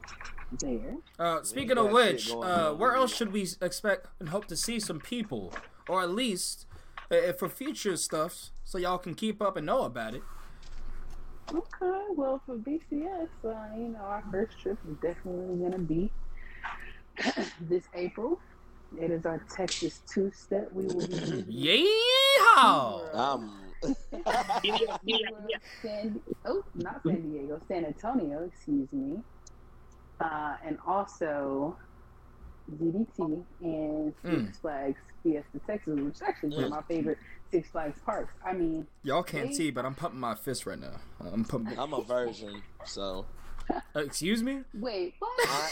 there. 0.60 0.96
Uh, 1.18 1.42
speaking 1.42 1.76
of 1.76 1.90
which, 1.90 2.30
uh, 2.30 2.72
where 2.72 2.94
else 2.94 3.14
should 3.14 3.32
we 3.32 3.48
expect 3.60 4.06
and 4.20 4.28
hope 4.28 4.46
to 4.46 4.56
see 4.56 4.78
some 4.78 5.00
people, 5.00 5.52
or 5.88 6.02
at 6.02 6.10
least 6.10 6.66
uh, 7.10 7.32
for 7.32 7.48
future 7.48 7.96
stuff, 7.96 8.50
so 8.64 8.78
y'all 8.78 8.98
can 8.98 9.14
keep 9.14 9.42
up 9.42 9.56
and 9.56 9.66
know 9.66 9.82
about 9.82 10.14
it? 10.14 10.22
Okay, 11.50 12.04
well, 12.14 12.40
for 12.44 12.56
BCS, 12.56 13.28
uh, 13.44 13.54
you 13.76 13.88
know, 13.88 14.00
our 14.00 14.22
first 14.30 14.60
trip 14.60 14.78
is 14.88 14.96
definitely 14.96 15.56
going 15.56 15.72
to 15.72 15.78
be 15.78 16.10
this 17.62 17.84
April. 17.94 18.38
It 19.00 19.10
is 19.10 19.26
our 19.26 19.38
Texas 19.54 20.00
two 20.06 20.30
step. 20.34 20.70
We 20.72 20.86
will 20.86 21.06
be. 21.06 21.14
visiting 21.14 21.44
Yeehaw! 22.56 23.08
I'm. 23.14 23.67
San, 25.82 26.20
oh, 26.46 26.64
not 26.74 27.00
San 27.06 27.30
Diego, 27.30 27.60
San 27.68 27.84
Antonio, 27.84 28.44
excuse 28.44 28.88
me. 28.92 29.18
Uh, 30.20 30.56
and 30.64 30.78
also 30.86 31.76
DDT 32.76 33.44
and 33.62 34.14
Six 34.22 34.34
Mm. 34.34 34.60
Flags 34.60 34.98
Fiesta 35.22 35.60
Texas, 35.66 35.98
which 36.00 36.14
is 36.16 36.22
actually 36.22 36.54
one 36.56 36.64
of 36.64 36.70
my 36.70 36.82
favorite 36.82 37.18
Six 37.50 37.68
Flags 37.70 37.98
parks. 38.04 38.32
I 38.44 38.52
mean, 38.52 38.86
Y'all 39.04 39.22
can't 39.22 39.54
see, 39.54 39.70
but 39.70 39.84
I'm 39.86 39.94
pumping 39.94 40.20
my 40.20 40.34
fist 40.34 40.66
right 40.66 40.78
now. 40.78 40.96
I'm 41.20 41.44
pumping. 41.44 41.78
I'm 41.78 41.92
a 41.94 42.02
virgin, 42.02 42.62
so. 42.84 43.26
Uh, 43.70 43.80
excuse 44.00 44.42
me. 44.42 44.60
wait, 44.74 45.14
what? 45.18 45.30
I, 45.48 45.68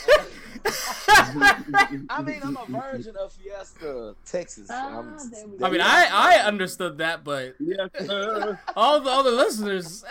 I 2.11 2.22
mean, 2.22 2.40
I'm 2.42 2.56
a 2.56 2.66
virgin 2.68 3.16
of 3.16 3.32
Fiesta, 3.32 4.14
Texas. 4.24 4.68
Ah, 4.70 4.98
I'm, 4.98 5.16
I 5.62 5.70
mean. 5.70 5.80
I 5.80 6.09
I 6.11 6.35
understood 6.46 6.98
that, 6.98 7.24
but 7.24 7.54
Yes, 7.59 7.88
sir. 8.00 8.59
all 8.76 9.00
the 9.00 9.11
other 9.11 9.30
listeners. 9.30 10.04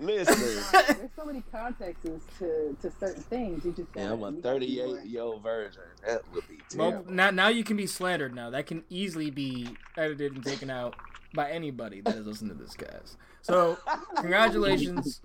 Listen, 0.00 0.72
There's 0.72 1.10
so 1.14 1.24
many 1.24 1.42
contexts 1.52 2.08
to, 2.38 2.76
to 2.80 2.90
certain 2.98 3.22
things. 3.24 3.64
You 3.64 3.72
just 3.72 3.88
yeah, 3.94 4.08
gotta- 4.08 4.14
I'm 4.14 4.22
a 4.22 4.30
you 4.36 4.42
gotta 4.42 4.58
be 4.58 4.66
38 4.76 4.86
more- 4.86 5.00
year 5.04 5.22
old 5.22 5.42
virgin. 5.42 5.82
That 6.06 6.22
would 6.32 6.48
be 6.48 6.58
well, 6.76 6.90
terrible. 6.90 7.12
now 7.12 7.30
now 7.30 7.48
you 7.48 7.62
can 7.62 7.76
be 7.76 7.86
slandered. 7.86 8.34
Now 8.34 8.50
that 8.50 8.66
can 8.66 8.82
easily 8.90 9.30
be 9.30 9.76
edited 9.96 10.34
and 10.34 10.44
taken 10.44 10.70
out 10.70 10.94
by 11.34 11.50
anybody 11.50 12.00
that 12.00 12.16
is 12.16 12.26
listening 12.26 12.56
to 12.56 12.62
this 12.64 12.74
cast. 12.74 13.16
So 13.42 13.78
congratulations. 14.16 15.20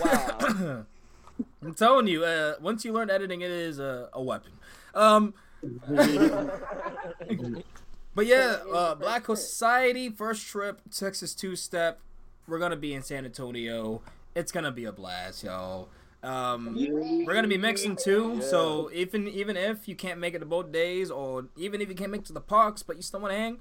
Wow. 0.00 0.84
I'm 1.62 1.74
telling 1.74 2.06
you, 2.06 2.24
uh, 2.24 2.54
once 2.60 2.84
you 2.84 2.92
learn 2.92 3.10
editing, 3.10 3.40
it 3.42 3.50
is 3.50 3.78
a, 3.78 4.08
a 4.12 4.22
weapon. 4.22 4.52
Um, 4.94 5.34
but 8.14 8.26
yeah, 8.26 8.56
So 8.56 8.66
it 8.66 8.68
is 8.68 8.74
uh, 8.74 8.94
Black. 8.96 9.26
Society 9.26 10.08
first 10.10 10.46
trip, 10.46 10.80
Texas 10.90 11.34
two 11.34 11.56
step. 11.56 12.00
We're 12.46 12.58
gonna 12.58 12.76
be 12.76 12.94
in 12.94 13.02
San 13.02 13.24
Antonio. 13.24 14.02
It's 14.34 14.52
gonna 14.52 14.72
be 14.72 14.84
a 14.84 14.92
blast, 14.92 15.44
y'all. 15.44 15.88
Um, 16.22 16.74
we're 17.26 17.34
gonna 17.34 17.48
be 17.48 17.58
mixing 17.58 17.96
too. 17.96 18.36
Yeah. 18.40 18.46
So 18.46 18.90
even 18.92 19.28
even 19.28 19.56
if 19.56 19.88
you 19.88 19.94
can't 19.94 20.18
make 20.20 20.34
it 20.34 20.40
to 20.40 20.46
both 20.46 20.72
days, 20.72 21.10
or 21.10 21.46
even 21.56 21.80
if 21.80 21.88
you 21.88 21.94
can't 21.94 22.10
make 22.10 22.22
it 22.22 22.26
to 22.26 22.32
the 22.32 22.40
parks, 22.40 22.82
but 22.82 22.96
you 22.96 23.02
still 23.02 23.20
want 23.20 23.32
to 23.32 23.38
hang, 23.38 23.58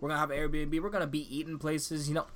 we're 0.00 0.08
gonna 0.08 0.20
have 0.20 0.30
Airbnb. 0.30 0.80
We're 0.82 0.90
gonna 0.90 1.06
be 1.06 1.36
eating 1.36 1.58
places. 1.58 2.08
You 2.08 2.14
know, 2.16 2.26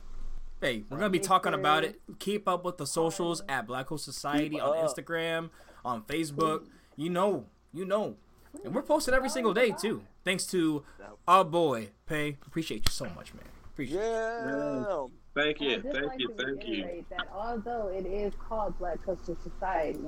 hey, 0.60 0.84
we're 0.88 0.98
gonna 0.98 1.10
be 1.10 1.18
talking 1.18 1.54
about 1.54 1.84
it. 1.84 2.00
Keep 2.18 2.48
up 2.48 2.64
with 2.64 2.78
the 2.78 2.86
socials 2.86 3.42
at 3.48 3.66
Black 3.66 3.86
Coaster 3.86 4.12
Society 4.12 4.60
on. 4.60 4.76
Instagram, 4.86 5.50
on 5.84 6.02
Facebook. 6.02 6.66
You 6.96 7.10
know, 7.10 7.46
you 7.72 7.84
know, 7.84 8.16
and 8.64 8.74
we're 8.74 8.82
posting 8.82 9.14
every 9.14 9.28
single 9.28 9.54
day 9.54 9.70
too. 9.70 10.02
Thanks 10.24 10.46
to 10.46 10.84
our 11.26 11.44
boy 11.44 11.90
Pay. 12.06 12.36
Appreciate 12.46 12.86
you 12.86 12.92
so 12.92 13.06
much, 13.06 13.34
man. 13.34 13.44
Appreciate. 13.72 13.98
it. 13.98 14.02
Yeah. 14.02 15.06
Thank 15.34 15.60
you, 15.60 15.82
thank 15.82 16.06
like 16.06 16.20
you, 16.20 16.32
thank 16.38 16.64
you. 16.64 17.04
That 17.10 17.26
although 17.34 17.88
it 17.88 18.06
is 18.06 18.32
called 18.48 18.78
Black 18.78 19.04
Coaster 19.04 19.36
Society, 19.42 19.98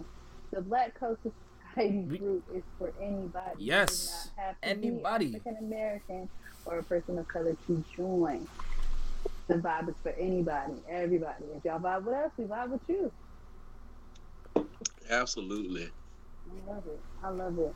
the 0.52 0.60
Black 0.60 0.94
Coaster 0.98 1.32
Society 1.74 2.02
group 2.02 2.44
is 2.54 2.62
for 2.78 2.92
anybody. 3.02 3.56
Yes, 3.58 4.30
not 4.36 4.44
have 4.44 4.60
to 4.60 4.68
anybody. 4.68 5.34
African 5.34 5.56
American 5.66 6.28
or 6.64 6.78
a 6.78 6.82
person 6.84 7.18
of 7.18 7.26
color 7.26 7.56
to 7.66 7.84
join. 7.96 8.46
The 9.48 9.54
vibe 9.54 9.88
is 9.88 9.94
for 10.02 10.10
anybody, 10.18 10.74
everybody. 10.90 11.44
If 11.56 11.64
y'all 11.64 11.78
vibe 11.78 12.04
with 12.04 12.14
us, 12.14 12.30
we 12.36 12.44
vibe 12.44 12.70
with 12.70 12.80
you. 12.88 13.12
Absolutely. 15.08 15.88
I 16.50 16.72
love 16.72 16.82
it. 16.86 17.00
I 17.22 17.28
love 17.28 17.58
it. 17.58 17.74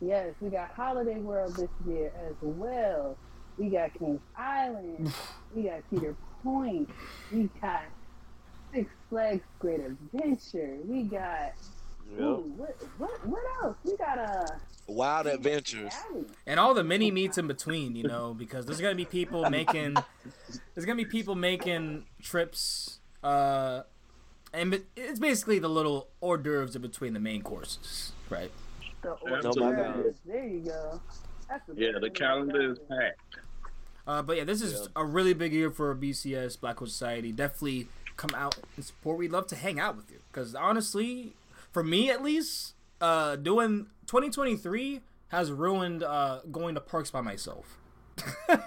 Yes, 0.00 0.34
we 0.40 0.48
got 0.48 0.70
Holiday 0.70 1.18
World 1.18 1.54
this 1.56 1.68
year 1.86 2.10
as 2.26 2.34
well. 2.40 3.18
We 3.58 3.68
got 3.68 3.92
Kings 3.98 4.20
Island. 4.36 5.12
we 5.54 5.64
got 5.64 5.82
Cedar 5.90 6.16
Point. 6.42 6.88
We 7.30 7.50
got 7.60 7.82
Six 8.72 8.90
Flags 9.10 9.44
Great 9.58 9.80
Adventure. 9.80 10.78
We 10.84 11.02
got 11.02 11.52
ooh, 12.18 12.52
what 12.56 12.76
what 12.98 13.26
what 13.26 13.42
else? 13.62 13.76
We 13.84 13.96
got 13.96 14.18
uh, 14.18 14.46
a 14.88 14.92
Wild 14.92 15.26
Adventures. 15.26 15.92
and 16.46 16.58
all 16.60 16.74
the 16.74 16.84
mini 16.84 17.10
meets 17.10 17.38
in 17.38 17.46
between, 17.46 17.96
you 17.96 18.04
know, 18.04 18.34
because 18.34 18.66
there's 18.66 18.80
gonna 18.80 18.94
be 18.94 19.04
people 19.04 19.48
making, 19.50 19.96
there's 20.74 20.84
gonna 20.84 20.96
be 20.96 21.04
people 21.04 21.34
making 21.34 22.06
trips, 22.22 23.00
uh, 23.22 23.82
and 24.52 24.82
it's 24.96 25.20
basically 25.20 25.58
the 25.58 25.68
little 25.68 26.08
hors 26.20 26.38
d'oeuvres 26.38 26.76
in 26.76 26.82
between 26.82 27.12
the 27.14 27.20
main 27.20 27.42
courses, 27.42 28.12
right? 28.28 28.50
The 29.02 29.16
Oh 29.22 29.54
my 29.56 30.12
There 30.26 30.46
you 30.46 30.60
go. 30.60 31.00
That's 31.48 31.62
Yeah, 31.74 31.98
the 32.00 32.10
calendar 32.10 32.72
is 32.72 32.78
packed. 32.88 33.36
Uh, 34.06 34.22
but 34.22 34.36
yeah, 34.36 34.44
this 34.44 34.60
is 34.60 34.88
a 34.96 35.04
really 35.04 35.34
big 35.34 35.52
year 35.52 35.70
for 35.70 35.94
BCS 35.94 36.58
Black 36.60 36.76
Coaster 36.76 36.92
Society. 36.92 37.32
Definitely 37.32 37.88
come 38.16 38.30
out 38.34 38.58
and 38.76 38.84
support. 38.84 39.18
We'd 39.18 39.30
love 39.30 39.46
to 39.48 39.56
hang 39.56 39.78
out 39.78 39.96
with 39.96 40.10
you 40.10 40.18
because 40.30 40.54
honestly, 40.54 41.34
for 41.72 41.82
me 41.82 42.10
at 42.10 42.22
least, 42.22 42.74
uh, 43.00 43.36
doing 43.36 43.86
2023 44.06 45.00
has 45.28 45.52
ruined 45.52 46.02
uh, 46.02 46.40
going 46.50 46.74
to 46.74 46.80
parks 46.80 47.10
by 47.10 47.20
myself. 47.20 47.78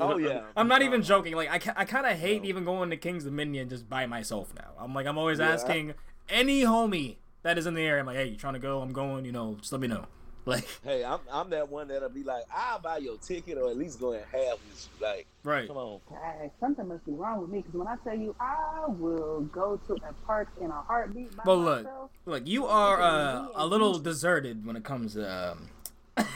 Oh 0.00 0.18
yeah. 0.18 0.42
I'm 0.56 0.68
not 0.68 0.82
even 0.82 1.02
joking. 1.02 1.34
Like 1.34 1.50
I, 1.50 1.58
ca- 1.58 1.74
I 1.76 1.84
kind 1.84 2.06
of 2.06 2.18
hate 2.18 2.44
even 2.44 2.64
going 2.64 2.90
to 2.90 2.96
King's 2.96 3.24
Dominion 3.24 3.68
just 3.68 3.88
by 3.88 4.06
myself 4.06 4.52
now. 4.54 4.70
I'm 4.78 4.94
like 4.94 5.06
I'm 5.06 5.18
always 5.18 5.38
Yeah. 5.38 5.50
asking 5.50 5.94
any 6.28 6.62
homie 6.62 7.16
that 7.42 7.58
is 7.58 7.66
in 7.66 7.74
the 7.74 7.82
area. 7.82 8.00
I'm 8.00 8.06
like, 8.06 8.16
hey, 8.16 8.26
you 8.28 8.36
trying 8.36 8.54
to 8.54 8.58
go? 8.60 8.80
I'm 8.80 8.92
going. 8.92 9.24
You 9.24 9.32
know, 9.32 9.56
just 9.58 9.72
let 9.72 9.80
me 9.80 9.88
know. 9.88 10.06
Like 10.44 10.66
Hey, 10.84 11.04
I'm 11.04 11.20
I'm 11.30 11.50
that 11.50 11.68
one 11.68 11.88
that'll 11.88 12.08
be 12.08 12.22
like, 12.24 12.44
I'll 12.54 12.78
buy 12.78 12.98
your 12.98 13.16
ticket 13.18 13.58
or 13.58 13.68
at 13.70 13.76
least 13.76 14.00
go 14.00 14.12
and 14.12 14.24
half 14.32 14.52
with 14.68 14.88
you. 15.00 15.06
Like, 15.06 15.26
right. 15.44 15.68
come 15.68 15.76
on. 15.76 16.00
Dang, 16.10 16.50
something 16.60 16.88
must 16.88 17.04
be 17.04 17.12
wrong 17.12 17.40
with 17.40 17.50
me 17.50 17.58
because 17.58 17.74
when 17.74 17.88
I 17.88 17.96
tell 18.04 18.16
you 18.16 18.34
I 18.40 18.84
will 18.88 19.42
go 19.52 19.78
to 19.88 19.94
a 19.94 20.12
park 20.26 20.48
in 20.60 20.70
a 20.70 20.80
heartbeat 20.82 21.36
by 21.36 21.42
Well, 21.46 21.58
look, 21.58 21.84
myself. 21.84 22.10
Look, 22.26 22.46
you 22.46 22.66
are 22.66 23.00
uh, 23.00 23.48
a 23.54 23.66
little 23.66 23.98
deserted 23.98 24.64
when 24.66 24.76
it 24.76 24.84
comes 24.84 25.14
to. 25.14 25.50
Um, 25.52 25.68
I. 26.16 26.26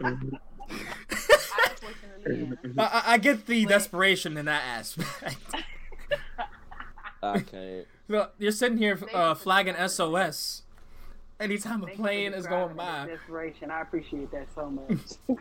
I, 2.26 2.82
I- 2.84 3.02
I 3.14 3.18
get 3.18 3.46
the 3.46 3.64
desperation 3.66 4.36
in 4.36 4.46
that 4.46 4.62
aspect. 4.64 5.36
I 7.22 7.40
can't. 7.40 7.86
Look, 8.08 8.34
you're 8.38 8.52
sitting 8.52 8.78
here 8.78 8.98
uh, 9.12 9.34
flagging 9.34 9.74
SOS 9.88 10.62
anytime 11.40 11.82
a 11.82 11.86
Thank 11.86 11.98
plane 11.98 12.34
is 12.34 12.46
going 12.46 12.74
by. 12.76 13.06
the 13.06 13.12
Desperation. 13.16 13.70
I 13.70 13.80
appreciate 13.82 14.30
that 14.32 14.46
so 14.54 14.70
much. 14.70 14.98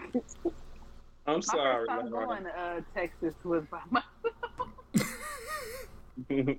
I'm 1.28 1.36
My 1.36 1.40
sorry. 1.42 1.86
first 1.88 1.90
time 1.90 2.10
Laura. 2.12 2.26
going 2.28 2.44
to 2.44 2.50
uh, 2.60 2.82
Texas 2.96 3.34
was 3.44 3.64
by 3.70 3.82
myself, 3.90 4.08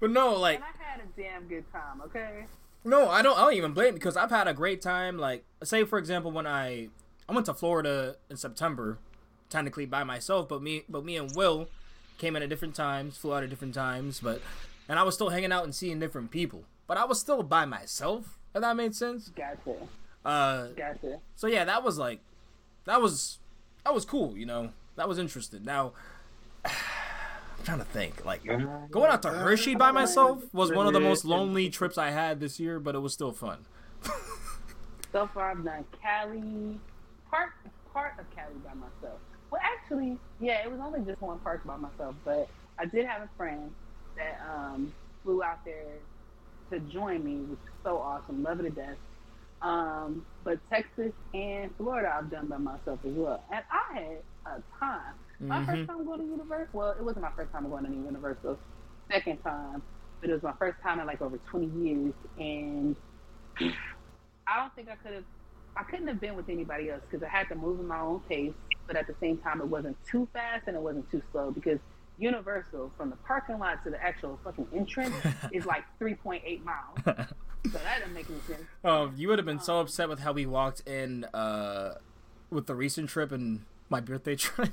But 0.00 0.10
no, 0.10 0.34
like, 0.34 0.56
and 0.56 0.64
I 0.64 0.82
had 0.84 1.00
a 1.00 1.20
damn 1.20 1.46
good 1.46 1.64
time. 1.70 2.00
Okay. 2.06 2.46
no, 2.84 3.08
I 3.08 3.22
don't. 3.22 3.38
I 3.38 3.42
don't 3.42 3.54
even 3.54 3.72
blame 3.72 3.90
it 3.90 3.94
because 3.94 4.16
I've 4.16 4.30
had 4.30 4.48
a 4.48 4.54
great 4.54 4.82
time. 4.82 5.16
Like, 5.16 5.44
say 5.62 5.84
for 5.84 5.96
example, 5.98 6.32
when 6.32 6.46
I 6.46 6.88
I 7.28 7.32
went 7.32 7.46
to 7.46 7.54
Florida 7.54 8.16
in 8.28 8.36
September, 8.36 8.98
technically 9.48 9.86
by 9.86 10.02
myself, 10.02 10.48
but 10.48 10.60
me, 10.60 10.82
but 10.88 11.04
me 11.04 11.16
and 11.16 11.30
Will 11.36 11.68
came 12.18 12.34
in 12.34 12.42
at 12.42 12.48
different 12.48 12.74
times, 12.74 13.16
flew 13.16 13.32
out 13.32 13.44
at 13.44 13.50
different 13.50 13.74
times, 13.74 14.18
but 14.20 14.42
and 14.88 14.98
I 14.98 15.04
was 15.04 15.14
still 15.14 15.28
hanging 15.30 15.52
out 15.52 15.62
and 15.64 15.72
seeing 15.74 16.00
different 16.00 16.32
people, 16.32 16.64
but 16.92 17.00
I 17.00 17.06
was 17.06 17.18
still 17.18 17.42
by 17.42 17.64
myself. 17.64 18.38
If 18.54 18.60
that 18.60 18.76
made 18.76 18.94
sense. 18.94 19.30
Gotcha. 19.34 19.76
Uh, 20.26 20.66
Gotcha. 20.76 21.20
so 21.34 21.46
yeah, 21.46 21.64
that 21.64 21.82
was 21.82 21.96
like, 21.96 22.20
that 22.84 23.00
was 23.00 23.38
that 23.82 23.94
was 23.94 24.04
cool. 24.04 24.36
You 24.36 24.44
know, 24.44 24.74
that 24.96 25.08
was 25.08 25.18
interesting. 25.18 25.64
Now, 25.64 25.92
I'm 26.66 26.72
trying 27.64 27.78
to 27.78 27.86
think. 27.86 28.26
Like, 28.26 28.44
going 28.44 29.10
out 29.10 29.22
to 29.22 29.30
Hershey 29.30 29.74
by 29.74 29.90
myself 29.90 30.44
was 30.52 30.70
one 30.70 30.86
of 30.86 30.92
the 30.92 31.00
most 31.00 31.24
lonely 31.24 31.70
trips 31.70 31.96
I 31.96 32.10
had 32.10 32.40
this 32.40 32.60
year, 32.60 32.78
but 32.78 32.94
it 32.94 32.98
was 32.98 33.14
still 33.14 33.32
fun. 33.32 33.64
So 35.12 35.26
far, 35.34 35.50
I've 35.50 35.62
done 35.62 35.84
Cali, 36.00 36.80
part 37.30 37.50
part 37.92 38.14
of 38.18 38.24
Cali 38.34 38.54
by 38.64 38.72
myself. 38.72 39.20
Well, 39.50 39.60
actually, 39.62 40.16
yeah, 40.40 40.64
it 40.64 40.70
was 40.70 40.80
only 40.80 41.00
just 41.00 41.20
one 41.20 41.38
park 41.40 41.66
by 41.66 41.76
myself, 41.76 42.14
but 42.24 42.48
I 42.78 42.86
did 42.86 43.04
have 43.04 43.20
a 43.20 43.28
friend 43.36 43.70
that 44.16 44.40
um, 44.50 44.90
flew 45.22 45.42
out 45.42 45.62
there 45.66 45.84
to 46.72 46.80
join 46.80 47.24
me, 47.24 47.36
which 47.42 47.60
is 47.60 47.74
so 47.84 47.98
awesome. 47.98 48.42
Love 48.42 48.60
it 48.60 48.64
to 48.64 48.70
death. 48.70 48.98
Um, 49.62 50.26
but 50.44 50.60
Texas 50.72 51.12
and 51.34 51.74
Florida, 51.76 52.12
I've 52.16 52.30
done 52.30 52.48
by 52.48 52.58
myself 52.58 53.00
as 53.04 53.12
well, 53.14 53.44
and 53.52 53.64
I 53.70 54.00
had 54.00 54.22
a 54.46 54.64
time. 54.80 55.14
My 55.48 55.60
Mhm. 55.60 55.66
first 55.66 55.86
time 55.88 56.04
going 56.06 56.20
to 56.20 56.26
Universal. 56.26 56.70
Well, 56.72 56.92
it 56.98 57.04
wasn't 57.04 57.22
my 57.24 57.32
first 57.36 57.52
time 57.52 57.68
going 57.68 57.84
to 57.84 57.92
Universal. 57.92 58.60
Second 59.12 59.38
time, 59.42 59.82
but 60.20 60.30
it 60.30 60.34
was 60.34 60.42
my 60.42 60.54
first 60.58 60.78
time 60.82 61.00
in 61.00 61.06
like 61.06 61.22
over 61.22 61.38
20 61.38 61.66
years, 61.66 62.14
and 62.36 62.96
I 64.46 64.56
don't 64.56 64.74
think 64.74 64.88
I 64.88 64.96
could 64.96 65.14
have. 65.14 65.24
I 65.76 65.84
couldn't 65.84 66.08
have 66.08 66.20
been 66.20 66.36
with 66.36 66.48
anybody 66.50 66.90
else 66.90 67.02
because 67.08 67.24
I 67.24 67.28
had 67.30 67.48
to 67.48 67.54
move 67.54 67.80
at 67.80 67.86
my 67.86 68.00
own 68.00 68.20
pace, 68.28 68.54
but 68.86 68.96
at 68.96 69.06
the 69.06 69.16
same 69.20 69.38
time, 69.38 69.60
it 69.60 69.68
wasn't 69.68 69.96
too 70.10 70.28
fast 70.32 70.64
and 70.66 70.76
it 70.76 70.82
wasn't 70.82 71.10
too 71.10 71.22
slow 71.32 71.50
because 71.50 71.78
Universal, 72.22 72.92
from 72.96 73.10
the 73.10 73.16
parking 73.16 73.58
lot 73.58 73.82
to 73.84 73.90
the 73.90 74.02
actual 74.02 74.38
fucking 74.44 74.68
entrance, 74.74 75.14
is 75.52 75.66
like 75.66 75.84
3.8 76.00 76.64
miles. 76.64 77.28
So 77.70 77.78
that 77.78 78.00
doesn't 78.00 78.14
make 78.14 78.26
any 78.28 78.40
sense. 78.40 78.62
Um, 78.84 79.14
you 79.16 79.28
would 79.28 79.38
have 79.38 79.46
been 79.46 79.60
so 79.60 79.80
upset 79.80 80.08
with 80.08 80.20
how 80.20 80.32
we 80.32 80.46
walked 80.46 80.80
in 80.86 81.24
uh, 81.26 81.94
with 82.50 82.66
the 82.66 82.74
recent 82.74 83.08
trip 83.08 83.30
and 83.32 83.64
my 83.88 84.00
birthday 84.00 84.34
trip, 84.36 84.72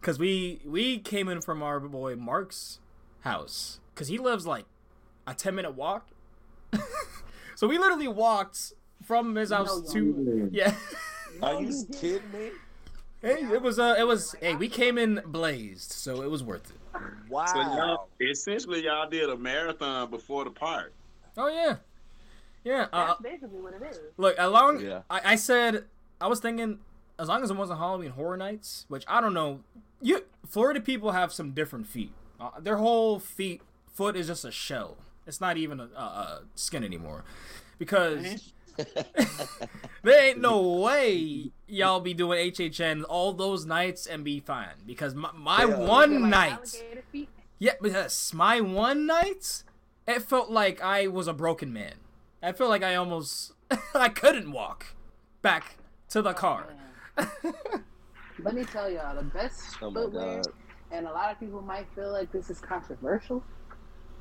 because 0.00 0.18
we 0.18 0.60
we 0.64 0.98
came 0.98 1.28
in 1.28 1.40
from 1.40 1.62
our 1.62 1.78
boy 1.80 2.16
Mark's 2.16 2.80
house, 3.20 3.80
because 3.94 4.08
he 4.08 4.18
lives 4.18 4.46
like 4.46 4.64
a 5.26 5.34
ten 5.34 5.54
minute 5.54 5.74
walk. 5.74 6.08
so 7.54 7.68
we 7.68 7.78
literally 7.78 8.08
walked 8.08 8.72
from 9.04 9.34
his 9.36 9.50
house 9.50 9.92
to 9.92 10.48
yeah. 10.52 10.74
Are 11.42 11.60
you 11.60 11.68
you 11.68 11.86
kidding 11.92 12.32
me? 12.32 12.50
Hey, 13.26 13.44
it 13.52 13.60
was 13.60 13.78
uh, 13.78 13.96
it 13.98 14.06
was 14.06 14.34
hey, 14.40 14.54
we 14.54 14.68
came 14.68 14.98
in 14.98 15.20
blazed, 15.26 15.92
so 15.92 16.22
it 16.22 16.30
was 16.30 16.42
worth 16.42 16.70
it. 16.70 17.00
Wow. 17.28 17.44
So 17.46 17.60
y'all, 17.60 18.08
essentially, 18.20 18.84
y'all 18.84 19.08
did 19.08 19.28
a 19.28 19.36
marathon 19.36 20.10
before 20.10 20.44
the 20.44 20.50
park. 20.50 20.92
Oh 21.36 21.48
yeah, 21.48 21.76
yeah. 22.64 22.86
Uh, 22.92 23.08
That's 23.08 23.20
basically 23.20 23.60
what 23.60 23.74
it 23.74 23.82
is. 23.82 23.98
Look, 24.16 24.34
along 24.38 24.80
Yeah. 24.80 25.02
I, 25.10 25.32
I 25.32 25.36
said 25.36 25.84
I 26.20 26.28
was 26.28 26.40
thinking 26.40 26.78
as 27.18 27.28
long 27.28 27.42
as 27.42 27.50
it 27.50 27.56
wasn't 27.56 27.78
Halloween 27.78 28.10
Horror 28.10 28.36
Nights, 28.36 28.86
which 28.88 29.04
I 29.08 29.20
don't 29.20 29.34
know. 29.34 29.60
You 30.00 30.24
Florida 30.46 30.80
people 30.80 31.12
have 31.12 31.32
some 31.32 31.52
different 31.52 31.86
feet. 31.86 32.12
Uh, 32.40 32.50
their 32.60 32.76
whole 32.76 33.18
feet 33.18 33.62
foot 33.92 34.14
is 34.16 34.26
just 34.26 34.44
a 34.44 34.50
shell. 34.50 34.98
It's 35.26 35.40
not 35.40 35.56
even 35.56 35.80
a, 35.80 35.88
a, 35.96 36.00
a 36.00 36.42
skin 36.54 36.84
anymore, 36.84 37.24
because 37.78 38.52
there 40.02 40.24
ain't 40.24 40.40
no 40.40 40.60
way 40.62 41.50
y'all 41.66 42.00
be 42.00 42.14
doing 42.14 42.52
HHN 42.52 43.04
all 43.08 43.32
those 43.32 43.66
nights 43.66 44.06
and 44.06 44.24
be 44.24 44.40
fine. 44.40 44.74
Because 44.86 45.14
my, 45.14 45.30
my 45.34 45.64
Yeah. 45.64 45.76
One 45.76 46.22
like 46.22 46.30
night, 46.30 46.52
alligator 46.52 47.04
feet. 47.12 47.28
yeah, 47.58 47.72
because 47.80 48.32
my 48.34 48.60
one 48.60 49.06
night, 49.06 49.62
it 50.06 50.22
felt 50.22 50.50
like 50.50 50.80
I 50.82 51.06
was 51.06 51.28
a 51.28 51.32
broken 51.32 51.72
man. 51.72 51.94
I 52.42 52.52
felt 52.52 52.70
like 52.70 52.82
I 52.82 52.94
almost 52.94 53.52
I 53.94 54.08
couldn't 54.08 54.52
walk 54.52 54.86
back 55.42 55.76
to 56.10 56.22
the 56.22 56.30
oh, 56.30 56.34
car. 56.34 56.66
Let 58.38 58.54
me 58.54 58.64
tell 58.64 58.90
y'all, 58.90 59.16
the 59.16 59.22
best 59.22 59.76
Oh 59.82 59.92
footwear, 59.92 60.42
and 60.90 61.06
a 61.06 61.12
lot 61.12 61.32
of 61.32 61.40
people 61.40 61.62
might 61.62 61.86
feel 61.94 62.12
like 62.12 62.30
this 62.32 62.50
is 62.50 62.60
controversial, 62.60 63.42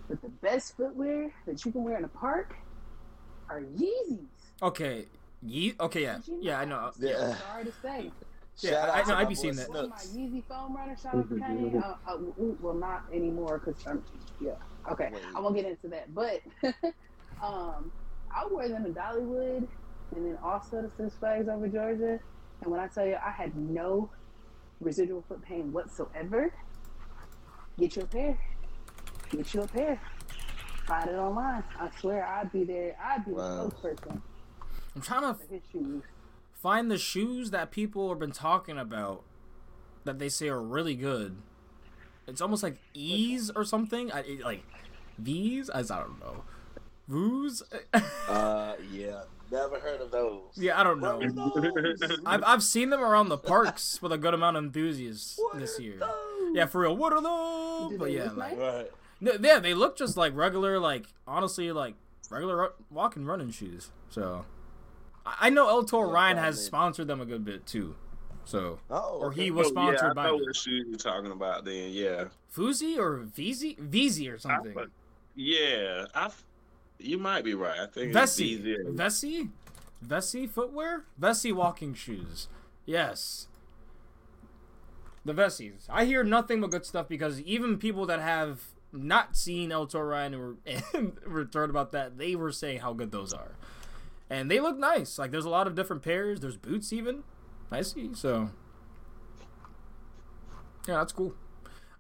But 0.08 0.22
the 0.22 0.30
best 0.30 0.78
footwear 0.78 1.32
that 1.46 1.66
you 1.66 1.72
can 1.72 1.84
wear 1.84 1.98
in 1.98 2.06
a 2.06 2.10
park 2.10 2.56
are 3.50 3.62
Yeezys. 3.62 4.26
Okay. 4.62 5.06
Ye- 5.42 5.76
okay, 5.80 6.04
yeah. 6.04 6.16
Did 6.18 6.28
you 6.28 6.38
Yeah, 6.42 6.60
I 6.60 6.66
know. 6.66 6.92
Yeah. 7.00 7.36
Sorry 7.38 7.66
to 7.66 7.72
say. 7.82 8.12
Yeah, 8.62 8.90
I 8.94 9.00
out 9.02 9.08
know, 9.08 9.16
I 9.16 9.24
my 9.24 9.30
be 9.30 9.36
seeing 9.36 9.56
that. 9.58 9.70
My 9.70 9.80
Yeezy 9.80 10.42
foam 10.48 10.76
runner, 10.76 10.96
shout 10.96 11.16
out 11.16 11.28
to 11.30 11.36
Kanye. 11.36 11.76
Uh, 11.76 11.96
uh, 12.08 12.18
well, 12.62 12.74
not 12.74 13.04
anymore 13.14 13.60
because 13.64 13.86
I'm, 13.86 14.02
yeah. 14.40 14.52
Okay, 14.90 15.10
Wait. 15.12 15.22
I 15.36 15.40
won't 15.42 15.56
get 15.56 15.66
into 15.66 15.90
that. 15.90 16.14
But 16.16 16.42
um, 17.44 17.92
I 18.34 18.48
wear 18.50 18.70
them 18.70 18.86
in 18.86 18.94
Dollywood 18.94 19.68
and 20.16 20.26
then 20.26 20.38
also 20.42 20.82
the 20.82 20.92
Six 20.96 21.16
Flags 21.20 21.50
over 21.50 21.68
Georgia. 21.68 22.18
And 22.62 22.72
when 22.72 22.80
I 22.80 22.88
tell 22.88 23.06
you 23.06 23.16
I 23.16 23.32
had 23.32 23.56
no 23.58 24.10
residual 24.80 25.22
foot 25.28 25.42
pain 25.42 25.74
whatsoever, 25.74 26.54
get 27.78 27.98
you 27.98 28.04
a 28.04 28.06
pair. 28.06 28.38
Get 29.32 29.54
you 29.54 29.62
a 29.64 29.68
pair. 29.68 30.00
Find 30.88 31.10
it 31.10 31.16
online. 31.16 31.64
I 31.78 31.90
swear 32.00 32.26
I'd 32.26 32.52
be 32.54 32.64
there. 32.64 32.96
I'd 33.04 33.26
be 33.26 33.32
Wow. 33.32 33.66
the 33.68 33.72
spokesperson 33.76 34.22
I'm 34.96 35.02
trying 35.02 35.22
to 35.22 35.40
his 35.50 35.62
shoes. 35.72 36.04
find 36.62 36.90
the 36.90 36.98
shoes 36.98 37.52
that 37.52 37.72
people 37.72 38.10
have 38.10 38.20
been 38.20 38.32
talking 38.32 38.78
about 38.78 39.24
that 40.06 40.20
they 40.20 40.30
say 40.30 40.48
are 40.50 40.62
really 40.62 40.96
good. 40.96 41.38
It's 42.28 42.42
almost 42.42 42.64
like 42.64 42.78
ease 42.94 43.52
or 43.56 43.64
something. 43.66 44.12
I 44.12 44.20
it- 44.22 44.42
like 44.44 44.64
these. 45.20 45.70
I 45.70 45.82
don't 45.84 46.20
know. 46.20 46.44
Vooz. 47.10 47.62
Uh, 48.28 48.74
yeah. 48.92 49.22
Never 49.52 49.80
heard 49.80 50.02
of 50.02 50.10
those. 50.10 50.42
yeah, 50.56 50.80
I 50.80 50.84
don't 50.84 51.00
What 51.00 51.22
know. 51.22 52.18
I've 52.26 52.44
I've 52.44 52.64
seen 52.64 52.90
them 52.90 53.00
around 53.02 53.30
the 53.30 53.38
parks 53.38 54.02
with 54.02 54.12
a 54.12 54.18
good 54.18 54.34
amount 54.34 54.58
of 54.58 54.64
enthusiasts 54.64 55.38
What 55.38 55.60
this 55.60 55.80
year. 55.80 55.98
those? 56.00 56.10
Yeah, 56.56 56.66
for 56.66 56.82
real. 56.82 56.98
What 56.98 57.14
are 57.14 57.22
those? 57.22 57.92
Do 57.92 57.98
But 58.00 58.06
they 58.06 58.16
yeah, 58.18 58.32
like? 58.32 58.58
Right. 58.58 58.92
no, 59.22 59.34
yeah, 59.40 59.60
they 59.60 59.76
look 59.76 59.96
just 59.96 60.18
like 60.18 60.36
regular, 60.36 60.80
like 60.80 61.06
honestly, 61.28 61.72
like 61.72 61.94
regular 62.32 62.58
ru- 62.58 62.74
walking 62.90 63.26
running 63.26 63.52
shoes. 63.52 63.92
So 64.10 64.46
I 65.26 65.36
I 65.48 65.50
know 65.50 65.68
El 65.70 65.84
Toro 65.86 66.10
Ryan 66.12 66.38
has 66.38 66.64
sponsored 66.64 67.08
them 67.08 67.22
a 67.22 67.26
good 67.26 67.44
bit 67.46 67.66
too. 67.66 67.96
So 68.46 68.80
Oh, 68.92 69.18
or 69.22 69.32
he 69.32 69.42
okay. 69.44 69.52
was 69.52 69.68
Oh, 69.68 69.70
yeah, 69.70 69.74
sponsored 69.98 70.10
I 70.12 70.14
by 70.14 70.24
know 70.28 70.38
them. 70.38 70.46
what 70.46 70.56
shoes 70.56 70.86
you're 70.88 70.98
talking 70.98 71.32
about. 71.32 71.66
Then, 71.66 71.92
yeah, 71.92 72.26
Fuzi 72.56 72.98
or 72.98 73.20
Vizi, 73.20 73.78
Vizi 73.80 74.32
or 74.32 74.38
something. 74.38 74.74
but- 74.74 74.90
yeah, 75.36 76.06
I. 76.14 76.30
You 76.98 77.18
might 77.18 77.44
be 77.44 77.54
right. 77.56 77.78
I 77.80 77.88
think 77.88 78.14
Vessi. 78.14 78.58
Vessi, 78.96 79.50
Vessi 80.06 80.50
footwear, 80.50 81.04
Vessi 81.20 81.52
walking 81.52 81.94
shoes. 81.94 82.48
Yes, 82.86 83.48
the 85.26 85.34
Vessis. 85.34 85.88
I 85.90 86.06
hear 86.06 86.24
nothing 86.24 86.62
but 86.62 86.72
good 86.72 86.86
stuff 86.86 87.08
because 87.10 87.42
even 87.42 87.78
people 87.78 88.06
that 88.06 88.22
have 88.22 88.62
not 88.94 89.36
seen 89.36 89.72
El 89.74 89.88
Toro 89.88 90.06
Ryan 90.08 90.34
and 90.36 90.42
were- 90.44 90.58
and 90.94 91.18
returned 91.26 91.70
about 91.70 91.92
that, 91.92 92.18
they 92.18 92.36
were 92.36 92.52
saying 92.52 92.80
how 92.80 92.94
good 92.94 93.12
those 93.12 93.34
are, 93.34 93.56
and 94.30 94.50
they 94.50 94.60
look 94.60 94.78
nice. 94.78 95.18
Like 95.20 95.32
there's 95.32 95.46
a 95.46 95.50
lot 95.50 95.68
of 95.68 95.76
different 95.76 96.02
pairs. 96.04 96.40
There's 96.40 96.58
boots 96.58 96.92
even. 96.94 97.24
I 97.72 97.82
see. 97.82 98.12
So 98.14 98.50
yeah, 100.88 100.96
that's 100.96 101.12
cool. 101.14 101.34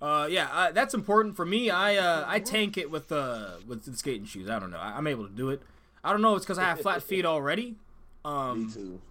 Uh, 0.02 0.28
yeah, 0.30 0.48
uh, 0.52 0.72
that's 0.72 0.94
important 0.94 1.36
for 1.36 1.46
me. 1.46 1.70
I 1.70 1.96
uh, 1.96 2.26
I 2.28 2.40
tank 2.40 2.78
it 2.78 2.92
with 2.92 3.12
uh 3.12 3.52
with 3.68 3.86
the 3.86 3.96
skating 3.96 4.26
shoes. 4.26 4.50
I 4.50 4.60
don't 4.60 4.70
know. 4.72 4.78
I, 4.78 4.98
I'm 4.98 5.08
able 5.08 5.26
to 5.28 5.34
do 5.34 5.50
it. 5.50 5.62
I 6.04 6.12
don't 6.12 6.22
know. 6.22 6.34
if 6.34 6.38
It's 6.38 6.46
because 6.46 6.60
I 6.60 6.64
have 6.66 6.82
flat 6.82 7.02
feet 7.02 7.26
already. 7.26 7.72
Me 7.72 7.78
Um, 8.26 8.72
too. 8.72 9.02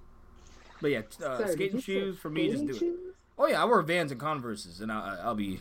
but 0.80 0.90
yeah, 0.90 1.00
uh, 1.24 1.38
Sir, 1.38 1.44
did 1.46 1.52
skating 1.52 1.80
shoes 1.80 2.18
for 2.18 2.30
me. 2.30 2.50
Just 2.50 2.64
skating 2.64 2.78
do 2.78 2.86
it. 2.86 3.14
Oh 3.38 3.46
yeah, 3.48 3.60
I 3.60 3.64
wear 3.64 3.82
Vans 3.82 4.12
and 4.12 4.20
Converses, 4.20 4.80
and 4.80 4.92
I, 4.92 5.18
I'll 5.22 5.34
be, 5.34 5.60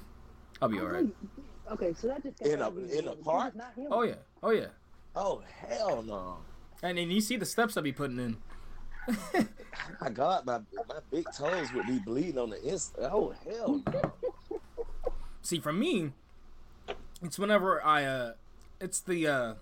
I'll 0.61 0.69
be 0.69 0.79
Oh, 0.79 0.83
alright. 0.85 1.05
Okay, 1.71 1.93
so 1.93 2.07
that 2.07 2.21
just 2.21 2.37
got 2.37 2.47
In 2.49 2.61
a- 2.61 2.69
in 2.69 3.07
a 3.07 3.15
the- 3.15 3.23
park? 3.23 3.55
Not 3.55 3.73
him. 3.73 3.87
Oh 3.89 4.03
yeah, 4.03 4.15
oh 4.43 4.51
yeah. 4.51 4.67
Oh 5.15 5.41
hell 5.67 6.03
no! 6.03 6.37
And 6.83 6.97
then 6.97 7.09
you 7.09 7.21
see 7.21 7.37
the 7.37 7.45
steps 7.45 7.77
I 7.77 7.81
be 7.81 7.93
putting 7.93 8.19
in. 8.19 8.37
My 9.99 10.09
God, 10.09 10.45
my 10.45 10.59
my 10.87 10.99
big 11.09 11.25
toes 11.35 11.73
would 11.73 11.87
be 11.87 11.99
bleeding 11.99 12.37
on 12.37 12.49
the 12.49 12.61
inside. 12.61 13.09
Oh 13.11 13.33
hell 13.45 13.81
no! 13.91 14.13
See, 15.41 15.59
for 15.59 15.73
me, 15.73 16.11
it's 17.21 17.39
whenever 17.39 17.83
I 17.83 18.03
uh, 18.03 18.33
it's 18.79 18.99
the 18.99 19.27
uh, 19.27 19.53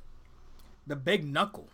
the 0.85 0.95
big 0.95 1.25
knuckle. 1.25 1.69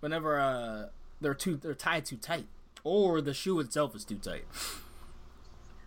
Whenever 0.00 0.38
uh, 0.38 0.86
they're 1.20 1.34
too 1.34 1.56
they're 1.56 1.74
tied 1.74 2.06
too 2.06 2.16
tight, 2.16 2.46
or 2.84 3.20
the 3.20 3.34
shoe 3.34 3.58
itself 3.60 3.94
is 3.94 4.04
too 4.04 4.18
tight. 4.18 4.44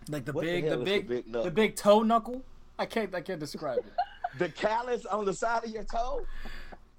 Like 0.08 0.26
the 0.26 0.32
What 0.32 0.44
big, 0.44 0.64
the 0.64 0.76
the 0.76 0.84
big, 0.84 1.08
big 1.08 1.32
the 1.32 1.50
big 1.50 1.76
toe 1.76 2.02
knuckle. 2.02 2.42
I 2.78 2.86
can't, 2.86 3.14
I 3.14 3.20
can't 3.20 3.40
describe 3.40 3.78
it. 3.78 3.84
The 4.38 4.48
callus 4.48 5.06
on 5.06 5.24
the 5.24 5.34
side 5.34 5.64
of 5.64 5.70
your 5.70 5.82
toe. 5.82 6.24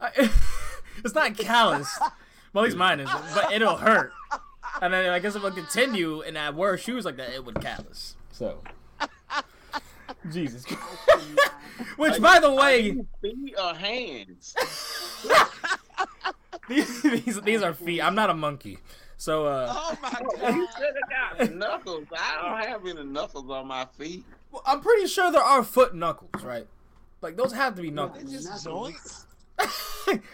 I, 0.02 0.30
it's 1.04 1.14
not 1.16 1.38
callous. 1.38 1.98
Well, 2.54 2.64
at 2.64 2.68
least 2.68 2.78
mine 2.78 3.00
is, 3.00 3.10
but 3.34 3.52
it'll 3.52 3.78
hurt. 3.78 4.12
And 4.82 4.94
then 4.94 5.10
I 5.10 5.20
guess 5.20 5.36
if 5.36 5.44
I 5.44 5.50
continue 5.52 6.22
and 6.22 6.38
I 6.38 6.50
wear 6.50 6.78
shoes 6.78 7.06
like 7.06 7.18
that, 7.18 7.32
it 7.34 7.46
would 7.46 7.62
callous. 7.62 8.16
So, 8.32 8.62
Jesus. 10.32 10.66
Which, 11.98 12.22
by 12.22 12.40
the 12.40 12.52
way, 12.52 12.80
you 12.82 13.08
feet 13.22 13.56
or 13.62 13.74
hands? 13.74 14.56
these, 16.68 17.02
these 17.02 17.42
these 17.42 17.62
are 17.62 17.74
feet. 17.74 18.02
I'm 18.02 18.16
not 18.16 18.30
a 18.30 18.34
monkey. 18.34 18.78
So, 19.18 19.46
uh, 19.46 19.72
Oh 19.76 19.98
my 20.02 20.10
god, 20.12 20.56
you 20.56 20.68
should 20.78 20.96
have 21.38 21.40
got 21.50 21.56
knuckles. 21.56 22.08
I 22.18 22.42
don't 22.42 22.70
have 22.70 22.86
any 22.86 23.08
knuckles 23.10 23.50
on 23.50 23.68
my 23.68 23.88
feet. 23.98 24.24
well, 24.52 24.64
I'm 24.66 24.82
pretty 24.82 25.08
sure 25.08 25.32
there 25.32 25.42
are 25.44 25.64
foot 25.64 25.94
knuckles, 25.96 26.44
right? 26.44 26.68
Like 27.22 27.38
those 27.38 27.54
have 27.54 27.76
to 27.76 27.82
be 27.82 27.90
They 27.90 27.96
knuckles. 27.96 28.32
just 28.32 28.64
joints. 28.64 29.26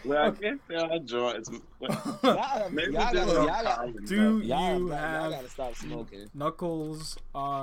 Well, 0.06 0.28
I 0.28 0.32
guess 0.32 0.58
there 0.68 0.80
are 0.92 1.00
joints. 1.00 1.52
Well, 1.80 2.20
Y'all, 2.24 2.70
Maybe 2.72 2.94
y'all, 2.94 3.02
gotta, 3.14 3.18
don't 3.18 3.28
y'all, 3.28 3.48
call 3.48 3.64
gotta, 3.64 3.92
Do 4.06 4.16
y'all, 4.16 4.40
you 4.40 4.48
gotta- 4.48 4.78
y'all 4.88 4.90
have 4.90 5.32
gotta 5.32 5.50
stop 5.50 5.76
smoking. 5.76 6.28
knuckles 6.34 7.18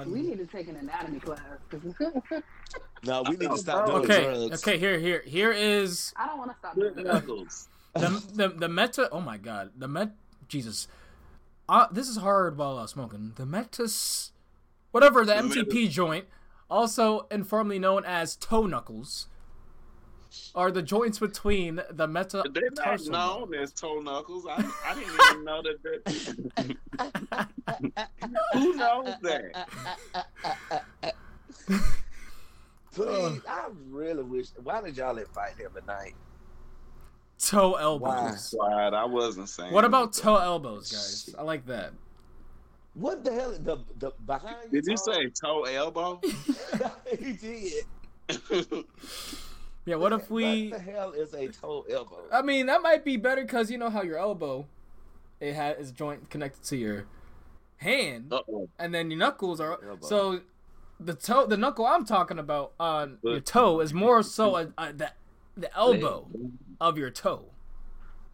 We 0.06 0.22
need 0.22 0.38
to 0.38 0.46
take 0.46 0.68
an 0.68 0.76
anatomy 0.76 1.20
class. 1.20 1.40
No, 3.04 3.22
we 3.28 3.36
need 3.36 3.50
to 3.50 3.58
stop 3.58 3.86
doing 3.86 4.02
Okay, 4.04 4.22
drugs. 4.48 4.62
okay. 4.66 4.78
Here, 4.78 4.98
here, 4.98 5.22
here 5.26 5.52
is 5.52 6.12
I 6.16 6.26
don't 6.26 6.38
want 6.38 6.50
to 6.52 6.56
stop 6.58 6.74
doing 6.74 6.94
knuckles. 7.04 7.68
the 7.94 8.22
the 8.32 8.48
the 8.48 8.68
meta. 8.68 9.08
Oh 9.12 9.20
my 9.20 9.36
god, 9.36 9.72
the 9.76 9.88
met. 9.88 10.12
Jesus, 10.48 10.88
uh, 11.68 11.86
this 11.90 12.08
is 12.08 12.16
hard 12.18 12.56
while 12.56 12.78
uh, 12.78 12.86
smoking. 12.86 13.32
The 13.36 13.44
metas, 13.46 14.32
whatever 14.90 15.24
the 15.24 15.34
The 15.34 15.42
MTP 15.64 15.90
joint, 15.90 16.26
also 16.70 17.26
informally 17.30 17.78
known 17.78 18.04
as 18.04 18.36
toe 18.36 18.66
knuckles, 18.66 19.28
are 20.54 20.70
the 20.70 20.82
joints 20.82 21.18
between 21.18 21.80
the 21.90 22.06
meta. 22.06 22.44
They're 22.52 22.70
not 22.72 23.04
known 23.06 23.54
as 23.54 23.72
toe 23.72 24.00
knuckles. 24.00 24.46
I, 24.48 24.64
I 24.86 24.94
didn't 24.94 25.12
even 25.30 25.44
know 25.44 25.62
that. 25.62 25.82
that 27.26 27.48
Who 28.52 28.74
knows 28.74 29.14
that? 29.22 29.68
Please, 32.94 33.40
I 33.48 33.68
really 33.90 34.22
wish. 34.22 34.48
Why 34.62 34.80
did 34.80 34.96
y'all 34.96 35.18
invite 35.18 35.56
him 35.58 35.72
tonight? 35.74 36.14
Toe 37.38 37.74
elbows. 37.74 38.54
Right, 38.58 38.94
I 38.94 39.04
wasn't 39.04 39.48
saying. 39.48 39.72
What 39.72 39.84
about 39.84 40.08
anything. 40.08 40.22
toe 40.22 40.36
elbows, 40.36 40.92
guys? 40.92 41.34
I 41.36 41.42
like 41.42 41.66
that. 41.66 41.92
What 42.94 43.24
the 43.24 43.32
hell? 43.32 43.52
The 43.58 43.78
the 43.98 44.12
behind. 44.24 44.70
Did 44.70 44.84
you 44.86 44.92
your 44.92 44.96
say 44.96 45.28
toe 45.30 45.64
elbow? 45.64 46.20
toe? 46.22 46.92
he 47.18 47.32
did. 47.32 47.84
Yeah. 49.86 49.96
What 49.96 50.12
if 50.12 50.30
we? 50.30 50.68
What 50.70 50.78
the 50.84 50.90
hell 50.92 51.12
is 51.12 51.34
a 51.34 51.48
toe 51.48 51.84
elbow? 51.90 52.22
I 52.32 52.42
mean, 52.42 52.66
that 52.66 52.82
might 52.82 53.04
be 53.04 53.16
better 53.16 53.42
because 53.42 53.70
you 53.70 53.78
know 53.78 53.90
how 53.90 54.02
your 54.02 54.18
elbow, 54.18 54.66
it 55.40 55.54
has 55.54 55.76
is 55.78 55.92
joint 55.92 56.30
connected 56.30 56.62
to 56.64 56.76
your 56.76 57.04
hand, 57.76 58.32
Uh-oh. 58.32 58.68
and 58.78 58.94
then 58.94 59.10
your 59.10 59.18
knuckles 59.18 59.60
are 59.60 59.78
Elbow. 59.84 60.06
so. 60.06 60.40
The 61.00 61.12
toe, 61.12 61.44
the 61.46 61.56
knuckle 61.56 61.84
I'm 61.86 62.04
talking 62.06 62.38
about 62.38 62.72
on 62.78 63.18
your 63.24 63.40
toe 63.40 63.80
is 63.80 63.92
more 63.92 64.22
so 64.22 64.56
a, 64.56 64.68
a, 64.78 64.92
the 64.92 65.10
the 65.56 65.76
elbow 65.76 66.28
of 66.80 66.96
your 66.96 67.10
toe. 67.10 67.46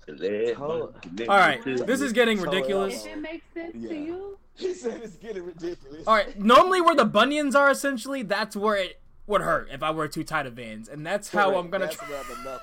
Toe. 0.06 0.92
All 1.20 1.26
right, 1.26 1.64
this 1.64 2.00
is 2.02 2.12
getting 2.12 2.38
ridiculous. 2.38 3.06
If 3.06 3.12
it 3.12 3.18
makes 3.20 3.44
sense 3.54 3.76
Yeah. 3.78 3.88
to 3.88 3.94
you, 3.96 4.38
He 4.54 4.74
said 4.74 5.00
it's 5.02 5.16
getting 5.16 5.44
ridiculous. 5.44 6.06
All 6.06 6.14
right, 6.14 6.38
normally 6.38 6.82
where 6.82 6.94
the 6.94 7.06
bunions 7.06 7.54
are, 7.54 7.70
essentially, 7.70 8.22
that's 8.22 8.54
where 8.54 8.76
it 8.76 8.99
would 9.30 9.40
hurt 9.40 9.68
if 9.70 9.82
I 9.82 9.90
wear 9.90 10.08
too 10.08 10.24
tight 10.24 10.46
of 10.46 10.54
Vans, 10.54 10.88
and 10.88 11.06
that's 11.06 11.30
how 11.30 11.56
I'm 11.56 11.70
gonna. 11.70 11.86
That's 11.86 11.96
Try. 11.96 12.08
where 12.08 12.24
the 12.24 12.60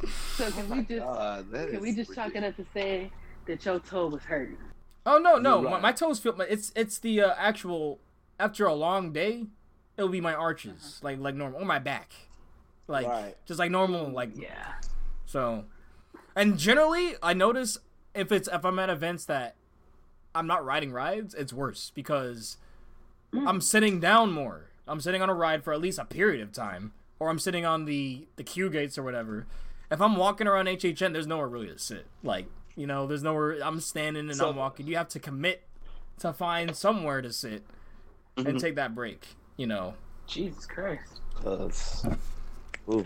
so 0.36 0.50
can 0.50 0.70
we 0.70 0.82
just 0.82 0.98
God, 1.00 1.46
can 1.52 1.80
we 1.80 1.90
is 1.90 1.96
just 1.96 2.14
chalk 2.14 2.34
it 2.34 2.44
up 2.44 2.56
to 2.56 2.64
say 2.72 3.10
that 3.46 3.64
your 3.64 3.78
toe 3.80 4.06
was 4.08 4.22
hurting? 4.22 4.56
Oh 5.06 5.18
no, 5.18 5.36
no, 5.36 5.60
You're 5.60 5.70
my, 5.70 5.80
my 5.80 5.92
toes 5.92 6.18
feel. 6.18 6.40
It's 6.40 6.72
it's 6.74 6.98
the 6.98 7.22
uh, 7.22 7.34
actual 7.36 7.98
after 8.40 8.66
a 8.66 8.74
long 8.74 9.12
day, 9.12 9.46
it'll 9.96 10.10
be 10.10 10.20
my 10.20 10.34
arches, 10.34 11.00
like 11.02 11.18
like 11.18 11.34
normal, 11.34 11.60
or 11.62 11.64
my 11.64 11.78
back, 11.78 12.12
like 12.86 13.06
Right. 13.06 13.36
just 13.46 13.58
like 13.58 13.70
normal, 13.70 14.10
like 14.10 14.30
Yeah. 14.34 14.74
so. 15.26 15.64
And 16.36 16.56
generally, 16.56 17.14
I 17.20 17.34
notice 17.34 17.78
if 18.14 18.30
it's 18.30 18.48
if 18.48 18.64
I'm 18.64 18.78
at 18.78 18.90
events 18.90 19.24
that 19.26 19.56
I'm 20.34 20.46
not 20.46 20.64
riding 20.64 20.92
rides, 20.92 21.34
it's 21.34 21.52
worse 21.52 21.90
because 21.94 22.58
I'm 23.34 23.60
sitting 23.60 23.98
down 23.98 24.32
more. 24.32 24.67
I'm 24.88 25.00
sitting 25.00 25.22
on 25.22 25.28
a 25.30 25.34
ride 25.34 25.62
for 25.64 25.72
at 25.72 25.80
least 25.80 25.98
a 25.98 26.04
period 26.04 26.40
of 26.42 26.52
time. 26.52 26.92
or 27.20 27.28
I'm 27.30 27.38
sitting 27.38 27.66
on 27.66 27.84
the 27.84 28.26
the 28.36 28.42
queue 28.44 28.70
gates 28.70 28.96
or 28.98 29.02
whatever. 29.02 29.46
If 29.90 30.00
I'm 30.00 30.16
walking 30.16 30.46
around 30.46 30.66
HHN, 30.66 31.12
there's 31.12 31.26
nowhere 31.26 31.48
really 31.48 31.68
to 31.68 31.78
sit. 31.78 32.06
Like 32.22 32.46
you 32.76 32.86
know, 32.86 33.06
there's 33.06 33.22
nowhere. 33.24 33.58
I'm 33.62 33.80
standing 33.80 34.28
and 34.28 34.36
So- 34.36 34.50
I'm 34.50 34.56
walking. 34.56 34.86
You 34.86 34.96
have 34.96 35.08
to 35.10 35.18
commit 35.20 35.62
to 36.20 36.32
find 36.32 36.74
somewhere 36.76 37.20
to 37.22 37.32
sit 37.32 37.62
Mm-hmm. 38.36 38.48
and 38.50 38.60
take 38.60 38.76
that 38.76 38.94
break. 38.94 39.26
You 39.56 39.66
know. 39.66 39.94
Jesus 40.28 40.64
Christ. 40.66 41.20
Cause, 41.34 42.06
ooh, 42.88 43.04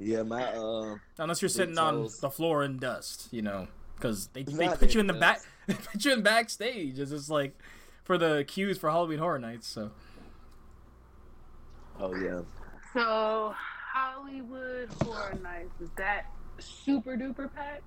yeah, 0.00 0.22
my 0.22 0.42
uh, 0.44 0.96
Unless 1.18 1.40
you're 1.42 1.48
sitting 1.48 1.78
on 1.78 2.08
the 2.20 2.30
floor 2.30 2.64
in 2.64 2.78
dust, 2.78 3.28
you 3.30 3.42
know, 3.42 3.68
because 3.96 4.26
they, 4.28 4.42
they 4.42 4.66
Not 4.66 4.78
put 4.80 4.94
you 4.94 5.00
in 5.00 5.08
in 5.08 5.14
the 5.14 5.20
back, 5.20 5.40
they 5.66 5.74
put 5.74 6.04
you 6.04 6.12
in 6.14 6.22
backstage. 6.22 6.98
It's 6.98 7.10
just 7.12 7.30
like 7.30 7.52
for 8.02 8.16
the 8.18 8.44
queues 8.48 8.78
for 8.78 8.90
Halloween 8.90 9.18
Horror 9.18 9.38
Nights. 9.38 9.66
So 9.68 9.90
oh 12.00 12.14
yeah, 12.14 12.40
So 12.94 13.54
Halloween 13.94 14.48
Horror 15.02 15.38
Nights 15.42 15.80
is 15.80 15.90
that 15.96 16.26
super 16.58 17.16
duper 17.16 17.52
packed? 17.54 17.82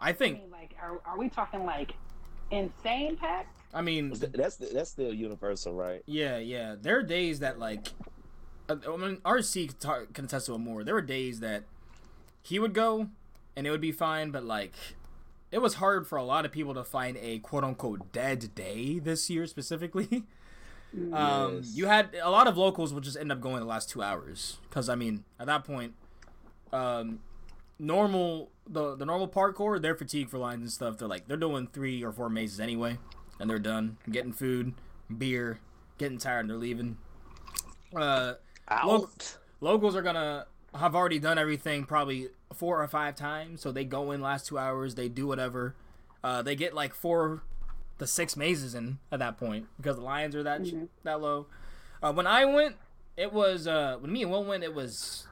I 0.00 0.10
I 0.10 0.12
think, 0.12 0.38
mean, 0.42 0.50
like, 0.50 0.74
are, 0.80 1.00
are 1.04 1.18
we 1.18 1.28
talking 1.28 1.64
like 1.64 1.94
insane 2.50 3.16
packed? 3.16 3.56
I 3.74 3.82
mean, 3.82 4.12
that's 4.34 4.56
that's 4.56 4.90
still 4.90 5.12
universal, 5.12 5.74
right? 5.74 6.02
yeah, 6.06 6.38
yeah. 6.38 6.76
There 6.80 6.98
are 6.98 7.02
days 7.02 7.40
that 7.40 7.58
like, 7.58 7.88
uh, 8.68 8.76
I 8.88 8.96
mean, 8.96 9.16
RC 9.18 9.68
can 9.68 9.76
ta- 9.78 10.04
can 10.12 10.24
attest 10.26 10.46
to 10.46 10.54
it 10.54 10.58
more. 10.58 10.84
There 10.84 10.94
were 10.94 11.02
days 11.02 11.40
that 11.40 11.64
he 12.42 12.58
would 12.58 12.72
go 12.74 13.08
and 13.56 13.66
it 13.66 13.70
would 13.70 13.80
be 13.80 13.92
fine, 13.92 14.30
but 14.30 14.44
like. 14.44 14.74
It 15.50 15.62
was 15.62 15.76
hard 15.76 16.06
for 16.06 16.16
a 16.18 16.24
lot 16.24 16.44
of 16.44 16.52
people 16.52 16.74
to 16.74 16.84
find 16.84 17.16
a 17.22 17.38
quote 17.38 17.64
unquote 17.64 18.12
dead 18.12 18.54
day 18.54 18.98
this 18.98 19.30
year 19.30 19.46
specifically. 19.46 20.24
Um, 21.12 21.56
Yes. 21.56 21.76
You 21.76 21.86
had 21.86 22.14
a 22.22 22.30
lot 22.30 22.46
of 22.46 22.56
locals 22.56 22.94
would 22.94 23.04
just 23.04 23.16
end 23.16 23.30
up 23.30 23.40
going 23.40 23.60
the 23.60 23.66
last 23.66 23.90
two 23.90 24.02
hours 24.02 24.58
because 24.68 24.88
I 24.88 24.94
mean 24.94 25.24
at 25.38 25.46
that 25.46 25.64
point, 25.64 25.94
um, 26.72 27.20
normal 27.78 28.50
the 28.66 28.96
the 28.96 29.04
normal 29.06 29.28
parkour 29.28 29.80
they're 29.80 29.94
fatigued 29.94 30.30
for 30.30 30.38
lines 30.38 30.60
and 30.62 30.70
stuff. 30.72 30.98
They're 30.98 31.08
like 31.08 31.28
they're 31.28 31.36
doing 31.36 31.66
three 31.72 32.02
or 32.02 32.12
four 32.12 32.28
mazes 32.30 32.58
anyway, 32.60 32.98
and 33.38 33.48
they're 33.50 33.58
done 33.58 33.98
getting 34.10 34.32
food, 34.32 34.74
beer, 35.16 35.60
getting 35.98 36.18
tired, 36.18 36.40
and 36.40 36.50
they're 36.50 36.56
leaving. 36.56 36.96
Uh, 37.94 38.34
Out. 38.68 39.36
locals 39.60 39.94
are 39.96 40.02
gonna 40.02 40.46
have 40.74 40.94
already 40.94 41.18
done 41.18 41.38
everything 41.38 41.84
probably 41.84 42.28
four 42.52 42.82
or 42.82 42.88
five 42.88 43.14
times, 43.14 43.60
so 43.60 43.72
they 43.72 43.84
go 43.84 44.10
in 44.12 44.20
last 44.20 44.46
two 44.46 44.58
hours, 44.58 44.94
they 44.94 45.08
do 45.08 45.26
whatever. 45.26 45.74
Uh, 46.24 46.42
they 46.42 46.56
get 46.56 46.74
like 46.74 46.94
four 46.94 47.42
the 47.98 48.06
six 48.06 48.36
mazes 48.36 48.74
in 48.74 48.98
at 49.12 49.18
that 49.18 49.36
point 49.38 49.66
because 49.76 49.96
the 49.96 50.02
lions 50.02 50.34
are 50.34 50.42
that 50.42 50.64
ch- 50.64 50.72
Mhm. 50.72 50.88
that 51.04 51.20
low. 51.20 51.46
Uh, 52.02 52.12
when 52.12 52.26
I 52.26 52.44
went, 52.44 52.76
it 53.16 53.32
was 53.32 53.66
uh, 53.66 53.96
when 54.00 54.12
me 54.12 54.22
and 54.22 54.30
Will 54.30 54.44
went, 54.44 54.62
it 54.64 54.72
was 54.74 55.26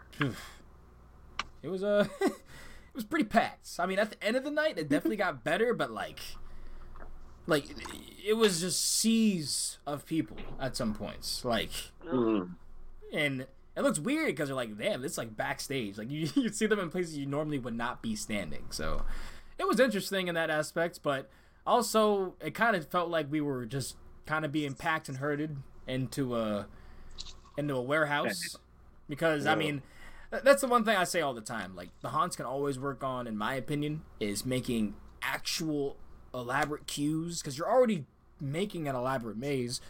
it 1.62 1.68
was 1.68 1.82
uh, 1.82 2.06
it 2.20 2.32
was 2.94 3.04
pretty 3.04 3.24
packed. 3.24 3.68
I 3.78 3.86
mean, 3.86 3.98
at 3.98 4.10
the 4.10 4.22
end 4.24 4.36
of 4.36 4.44
the 4.44 4.50
night, 4.50 4.78
it 4.78 4.88
definitely 4.88 5.16
got 5.16 5.44
better, 5.44 5.74
but 5.74 5.90
like 5.90 6.20
like 7.46 7.66
it 8.24 8.34
was 8.34 8.60
just 8.60 8.84
seas 8.84 9.78
of 9.86 10.04
people 10.06 10.36
at 10.60 10.76
some 10.76 10.94
points, 10.94 11.44
like 11.44 11.70
Mm. 12.04 12.54
and 13.12 13.46
it 13.76 13.82
looks 13.82 13.98
weird 13.98 14.28
because 14.28 14.48
they're 14.48 14.56
like, 14.56 14.76
damn, 14.78 15.04
it's 15.04 15.18
like 15.18 15.36
backstage. 15.36 15.98
Like 15.98 16.10
you, 16.10 16.28
you 16.34 16.48
see 16.48 16.66
them 16.66 16.80
in 16.80 16.90
places 16.90 17.16
you 17.16 17.26
normally 17.26 17.58
would 17.58 17.74
not 17.76 18.02
be 18.02 18.16
standing. 18.16 18.64
So 18.70 19.04
it 19.58 19.66
was 19.68 19.78
interesting 19.80 20.28
in 20.28 20.34
that 20.34 20.50
aspect, 20.50 21.00
but 21.02 21.30
also 21.66 22.34
it 22.40 22.54
kind 22.54 22.76
of 22.76 22.86
felt 22.88 23.08
like 23.10 23.30
we 23.30 23.40
were 23.40 23.66
just 23.66 23.96
kind 24.26 24.44
of 24.44 24.52
being 24.52 24.74
packed 24.74 25.08
and 25.08 25.18
herded 25.18 25.56
into 25.86 26.36
a 26.36 26.66
into 27.56 27.74
a 27.74 27.82
warehouse 27.82 28.56
because 29.08 29.46
I 29.46 29.54
mean 29.54 29.82
that's 30.30 30.60
the 30.60 30.68
one 30.68 30.84
thing 30.84 30.96
I 30.96 31.04
say 31.04 31.20
all 31.20 31.34
the 31.34 31.40
time. 31.40 31.76
Like 31.76 31.90
the 32.00 32.08
haunts 32.08 32.36
can 32.36 32.46
always 32.46 32.78
work 32.78 33.04
on, 33.04 33.26
in 33.26 33.36
my 33.36 33.54
opinion, 33.54 34.02
is 34.20 34.44
making 34.44 34.94
actual 35.22 35.96
elaborate 36.34 36.86
cues 36.86 37.40
because 37.40 37.56
you're 37.56 37.70
already 37.70 38.04
making 38.40 38.88
an 38.88 38.94
elaborate 38.94 39.36
maze. 39.36 39.80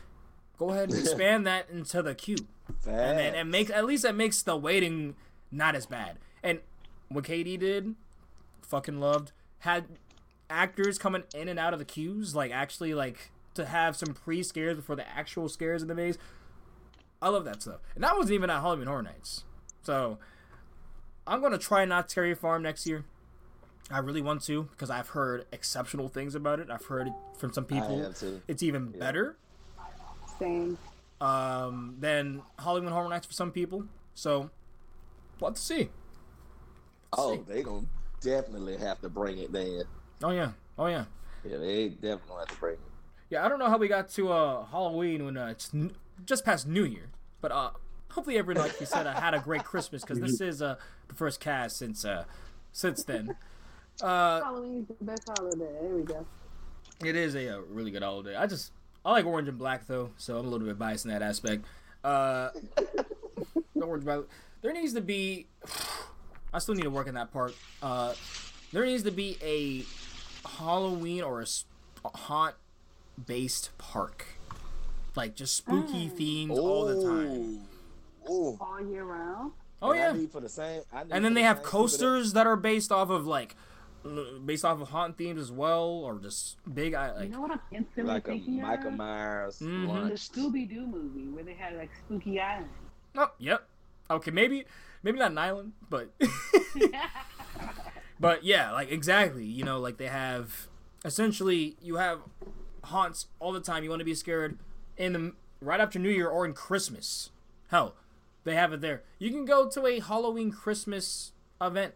Go 0.59 0.71
ahead 0.71 0.91
and 0.91 0.99
expand 1.01 1.47
that 1.47 1.69
into 1.71 2.03
the 2.03 2.15
queue 2.15 2.37
and 2.87 3.19
then 3.19 3.35
it 3.35 3.45
makes 3.45 3.71
at 3.71 3.85
least 3.85 4.05
it 4.05 4.15
makes 4.15 4.43
the 4.43 4.57
waiting 4.57 5.15
not 5.51 5.75
as 5.75 5.87
bad. 5.87 6.19
And 6.43 6.61
what 7.09 7.25
KD 7.25 7.59
did, 7.59 7.95
fucking 8.63 8.99
loved, 9.01 9.33
had 9.61 9.87
actors 10.51 10.99
coming 10.99 11.25
in 11.35 11.49
and 11.49 11.59
out 11.59 11.73
of 11.73 11.79
the 11.79 11.85
queues, 11.85 12.35
like 12.35 12.51
actually 12.53 12.95
like 12.95 13.31
to 13.55 13.67
have 13.67 13.97
some 13.97 14.15
pre 14.15 14.43
scares 14.43 14.77
before 14.77 14.97
the 14.97 15.09
actual 15.09 15.49
scares 15.49 15.83
in 15.83 15.89
the 15.89 15.95
maze. 15.95 16.19
I 17.23 17.29
love 17.31 17.45
that 17.45 17.63
stuff, 17.63 17.81
and 17.95 18.05
that 18.05 18.17
wasn't 18.17 18.35
even 18.35 18.51
at 18.51 18.61
Halloween 18.61 18.87
Horror 18.87 19.03
Nights. 19.03 19.45
So 19.83 20.19
I'm 21.27 21.41
gonna 21.41 21.59
try 21.59 21.85
Knott's 21.85 22.13
Scary 22.13 22.35
Farm 22.35 22.63
next 22.63 22.87
year. 22.87 23.05
I 23.91 23.99
really 23.99 24.21
want 24.21 24.43
to 24.45 24.65
because 24.65 24.91
I've 24.91 25.11
heard 25.11 25.47
exceptional 25.53 26.09
things 26.09 26.35
about 26.35 26.61
it. 26.61 26.71
I've 26.71 26.85
heard 26.87 27.07
it 27.07 27.13
from 27.39 27.53
some 27.53 27.65
I 27.71 27.75
people. 27.75 28.03
have 28.03 28.19
too. 28.19 28.43
It's 28.49 28.63
even 28.63 28.89
better 28.91 29.37
Same. 30.39 30.77
um, 31.21 31.97
than 32.01 32.43
Halloween 32.59 32.91
Horror 32.91 33.09
Nights 33.09 33.27
for 33.27 33.33
some 33.33 33.53
people. 33.53 33.87
So, 34.15 34.51
what 35.39 35.55
to 35.57 35.63
see? 35.63 35.89
Oh, 37.17 37.37
they 37.47 37.63
gonna 37.63 37.87
definitely 38.21 38.77
have 38.77 39.01
to 39.03 39.09
bring 39.09 39.39
it 39.39 39.53
then. 39.53 39.85
Oh 40.23 40.31
yeah, 40.31 40.53
oh 40.79 40.87
yeah, 40.87 41.05
Yeah, 41.45 41.59
they 41.59 41.89
definitely 41.91 42.37
have 42.39 42.49
to 42.49 42.57
bring 42.57 42.75
it. 42.75 42.81
yeah. 43.31 43.45
I 43.45 43.49
don't 43.49 43.59
know 43.59 43.69
how 43.69 43.77
we 43.79 43.89
got 43.89 44.09
to 44.11 44.33
uh, 44.33 44.65
Halloween 44.67 45.25
when 45.25 45.37
uh, 45.37 45.47
it's 45.49 45.71
n- 45.75 45.95
just 46.25 46.45
past 46.45 46.67
New 46.67 46.85
Year, 46.85 47.11
but 47.41 47.53
uh, 47.53 47.71
hopefully 48.11 48.39
everyone, 48.39 48.65
like 48.67 48.81
you 48.81 48.87
said, 48.87 49.07
uh, 49.07 49.13
had 49.21 49.35
a 49.35 49.39
great 49.41 49.65
Christmas 49.65 50.03
because 50.03 50.19
this 50.21 50.41
is 50.41 50.63
uh, 50.63 50.77
the 51.09 51.15
first 51.15 51.39
cast 51.41 51.77
since 51.77 52.05
uh, 52.05 52.25
since 52.73 53.05
then. 53.05 53.37
Uh, 54.01 54.41
Halloween's 54.43 54.89
the 54.89 54.95
best 55.05 55.29
holiday. 55.37 55.69
There 55.81 55.91
we 55.97 56.03
go. 56.03 56.27
it 57.05 57.17
is 57.17 57.35
a, 57.35 57.57
uh 57.57 57.61
really 57.69 57.91
good 57.91 58.03
holiday. 58.03 58.37
I 58.37 58.47
just 58.47 58.73
I 59.05 59.11
like 59.13 59.27
orange 59.27 59.49
and 59.49 59.59
black 59.59 59.87
though, 59.87 60.11
so 60.17 60.39
I'm 60.39 60.47
a 60.47 60.49
little 60.49 60.67
bit 60.67 60.79
biased 60.79 61.05
in 61.05 61.11
that 61.11 61.23
aspect. 61.23 61.65
Uh, 62.03 62.51
the 63.75 63.83
orange 63.83 64.05
black. 64.05 64.21
There 64.63 64.73
needs 64.73 64.95
to 64.95 65.01
be. 65.03 65.47
I 66.55 66.59
still 66.59 66.75
need 66.75 66.85
to 66.85 66.91
work 66.91 67.07
in 67.07 67.15
that 67.15 67.33
part. 67.33 67.55
Uh, 67.83 68.15
there 68.73 68.85
needs 68.87 69.03
to 69.03 69.11
be 69.11 69.37
a 69.43 69.85
Halloween 70.47 71.23
or 71.23 71.41
a 71.43 72.09
haunt 72.09 72.55
based 73.27 73.71
park, 73.79 74.27
like 75.15 75.35
just 75.35 75.57
spooky 75.57 76.09
themes 76.09 76.59
all 76.59 76.87
the 76.87 77.03
time. 77.03 77.61
Ooh. 78.31 78.57
All 78.61 78.81
year 78.91 79.05
round. 79.05 79.53
Oh 79.83 79.91
And 79.93 79.99
yeah, 80.01 80.13
need 80.13 80.33
for 80.33 80.41
the 80.41 80.49
same. 80.49 80.83
I 80.93 81.03
and 81.11 81.25
then 81.25 81.35
they 81.35 81.43
the 81.43 81.47
have 81.47 81.59
same 81.59 81.65
that- 81.65 81.71
coasters 81.71 82.33
that 82.33 82.47
are 82.47 82.57
based 82.57 82.91
off 82.91 83.11
of 83.11 83.27
like 83.27 83.55
based 84.45 84.65
off 84.65 84.81
of 84.81 84.89
haunt 84.91 85.17
themes 85.19 85.41
as 85.41 85.51
well, 85.51 85.85
or 85.89 86.19
just 86.19 86.57
big. 86.73 86.95
I 86.95 87.09
You 87.09 87.15
like 87.21 87.31
know 87.31 87.41
what 87.41 87.51
I'm 87.53 87.61
instantly 87.73 88.13
like 88.15 88.29
a 88.29 88.35
Michael 88.49 88.89
of? 88.89 88.95
Myers 88.95 89.59
Mhm. 89.61 89.87
The 89.87 89.93
lunch. 89.93 90.31
Scooby 90.31 90.69
Doo 90.69 90.87
movie 90.87 91.29
where 91.29 91.43
they 91.45 91.55
had 91.55 91.77
like 91.77 91.91
Spooky 92.05 92.41
Island. 92.41 92.71
oh 93.17 93.31
yep. 93.39 93.67
Okay, 94.11 94.31
maybe 94.31 94.65
maybe 95.03 95.19
not 95.19 95.33
an 95.33 95.39
island, 95.39 95.73
but 95.91 96.09
But 98.19 98.45
yeah, 98.45 98.73
like 98.73 98.91
exactly. 98.91 99.45
You 99.45 99.65
know, 99.65 99.79
like 99.79 99.99
they 99.99 100.07
have 100.09 100.69
essentially 101.05 101.77
you 101.83 101.97
have 101.97 102.21
haunts 102.85 103.27
all 103.41 103.53
the 103.53 103.61
time. 103.61 103.85
You 103.85 103.91
want 103.91 104.01
to 104.01 104.05
be 104.05 104.15
scared 104.15 104.59
in 104.97 105.13
the 105.13 105.33
right 105.61 105.81
after 105.81 105.99
New 105.99 106.11
Year 106.11 106.29
or 106.29 106.45
in 106.45 106.53
Christmas. 106.55 107.31
Hell, 107.69 107.95
they 108.45 108.55
have 108.55 108.73
it 108.73 108.81
there. 108.81 109.03
You 109.19 109.31
can 109.31 109.45
go 109.45 109.69
to 109.69 109.87
a 109.87 110.01
Halloween 110.01 110.51
Christmas 110.51 111.33
event. 111.61 111.95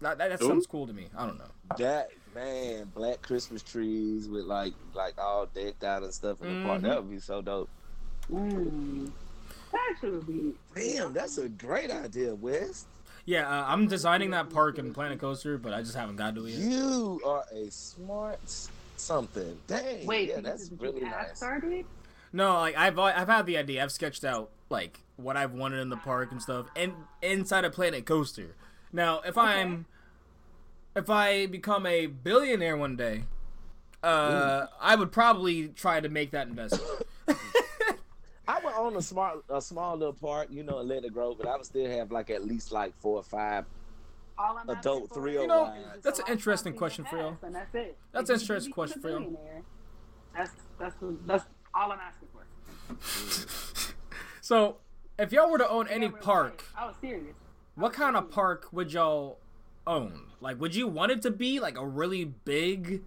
That, 0.00 0.18
that, 0.18 0.30
that 0.30 0.40
sounds 0.40 0.66
cool 0.66 0.86
to 0.86 0.92
me. 0.92 1.08
I 1.16 1.26
don't 1.26 1.38
know. 1.38 1.50
That 1.76 2.10
man, 2.34 2.90
black 2.94 3.20
Christmas 3.20 3.62
trees 3.62 4.28
with 4.28 4.44
like 4.44 4.72
like 4.94 5.18
all 5.18 5.46
decked 5.46 5.82
out 5.84 6.04
and 6.04 6.14
stuff 6.14 6.40
in 6.40 6.62
the 6.62 6.66
park. 6.68 6.80
Mhm. 6.80 6.84
That 6.84 7.02
would 7.02 7.10
be 7.10 7.18
so 7.18 7.42
dope. 7.42 7.68
Mm. 8.30 9.10
That 9.72 9.94
should 10.00 10.26
be. 10.26 10.54
Damn, 10.74 11.12
that's 11.12 11.38
a 11.38 11.48
great 11.48 11.90
idea, 11.90 12.34
Wes. 12.34 12.86
Yeah, 13.28 13.46
uh, 13.46 13.66
I'm 13.68 13.88
designing 13.88 14.30
that 14.30 14.48
park 14.48 14.78
in 14.78 14.94
Planet 14.94 15.18
Coaster, 15.18 15.58
but 15.58 15.74
I 15.74 15.82
just 15.82 15.94
haven't 15.94 16.16
got 16.16 16.34
to 16.36 16.46
it 16.46 16.52
yet. 16.52 16.60
You 16.60 17.20
are 17.26 17.44
a 17.52 17.70
smart 17.70 18.40
something. 18.96 19.58
Dang. 19.66 20.06
Wait, 20.06 20.30
yeah, 20.30 20.40
that's 20.40 20.70
really 20.78 21.00
you 21.00 21.06
have 21.06 21.28
nice. 21.28 21.36
started? 21.36 21.84
No, 22.32 22.54
like 22.54 22.74
I've 22.78 22.98
I've 22.98 23.28
had 23.28 23.44
the 23.44 23.58
idea. 23.58 23.82
I've 23.82 23.92
sketched 23.92 24.24
out 24.24 24.48
like 24.70 25.00
what 25.16 25.36
I've 25.36 25.52
wanted 25.52 25.80
in 25.80 25.90
the 25.90 25.98
park 25.98 26.32
and 26.32 26.40
stuff, 26.40 26.68
and 26.74 26.94
inside 27.20 27.66
a 27.66 27.70
Planet 27.70 28.06
Coaster. 28.06 28.54
Now, 28.94 29.20
if 29.20 29.36
I'm 29.36 29.84
if 30.96 31.10
I 31.10 31.44
become 31.44 31.84
a 31.84 32.06
billionaire 32.06 32.78
one 32.78 32.96
day, 32.96 33.24
uh, 34.02 34.68
I 34.80 34.94
would 34.94 35.12
probably 35.12 35.68
try 35.68 36.00
to 36.00 36.08
make 36.08 36.30
that 36.30 36.48
investment. 36.48 37.02
I 38.48 38.60
would 38.64 38.72
own 38.74 38.96
a 38.96 39.02
smart, 39.02 39.44
a 39.50 39.60
small 39.60 39.94
little 39.96 40.14
park, 40.14 40.48
you 40.50 40.62
know, 40.62 40.78
and 40.78 40.88
let 40.88 41.04
it 41.04 41.12
grow, 41.12 41.34
but 41.34 41.46
I 41.46 41.54
would 41.54 41.66
still 41.66 41.88
have 41.90 42.10
like 42.10 42.30
at 42.30 42.46
least 42.46 42.72
like 42.72 42.98
four 42.98 43.18
or 43.18 43.22
five. 43.22 43.66
All 44.38 44.58
Adult 44.68 45.08
for 45.08 45.14
three 45.14 45.36
or 45.36 45.42
You 45.42 45.46
know, 45.48 45.74
that's 46.02 46.18
an 46.20 46.24
interesting 46.30 46.72
question 46.72 47.04
for 47.04 47.18
y'all. 47.18 47.36
And 47.42 47.54
that's 47.54 47.74
it. 47.74 47.98
That's 48.12 48.30
an 48.30 48.40
interesting 48.40 48.72
question 48.72 49.02
for 49.02 49.10
y'all. 49.10 49.38
That's 50.34 50.52
that's 50.78 50.94
that's 51.26 51.44
all 51.74 51.92
I'm 51.92 51.98
asking 52.00 52.28
for. 52.32 53.94
so 54.40 54.76
if 55.18 55.32
y'all 55.32 55.50
were 55.50 55.58
to 55.58 55.68
own 55.68 55.86
any 55.88 56.08
park, 56.08 56.64
I 56.76 56.86
was 56.86 56.94
serious. 57.00 57.34
what 57.74 57.92
kind 57.92 58.16
of 58.16 58.30
park 58.30 58.68
would 58.72 58.92
y'all 58.92 59.38
own? 59.86 60.22
Like, 60.40 60.60
would 60.60 60.74
you 60.74 60.86
want 60.86 61.12
it 61.12 61.20
to 61.22 61.30
be 61.30 61.60
like 61.60 61.76
a 61.76 61.86
really 61.86 62.24
big 62.24 63.02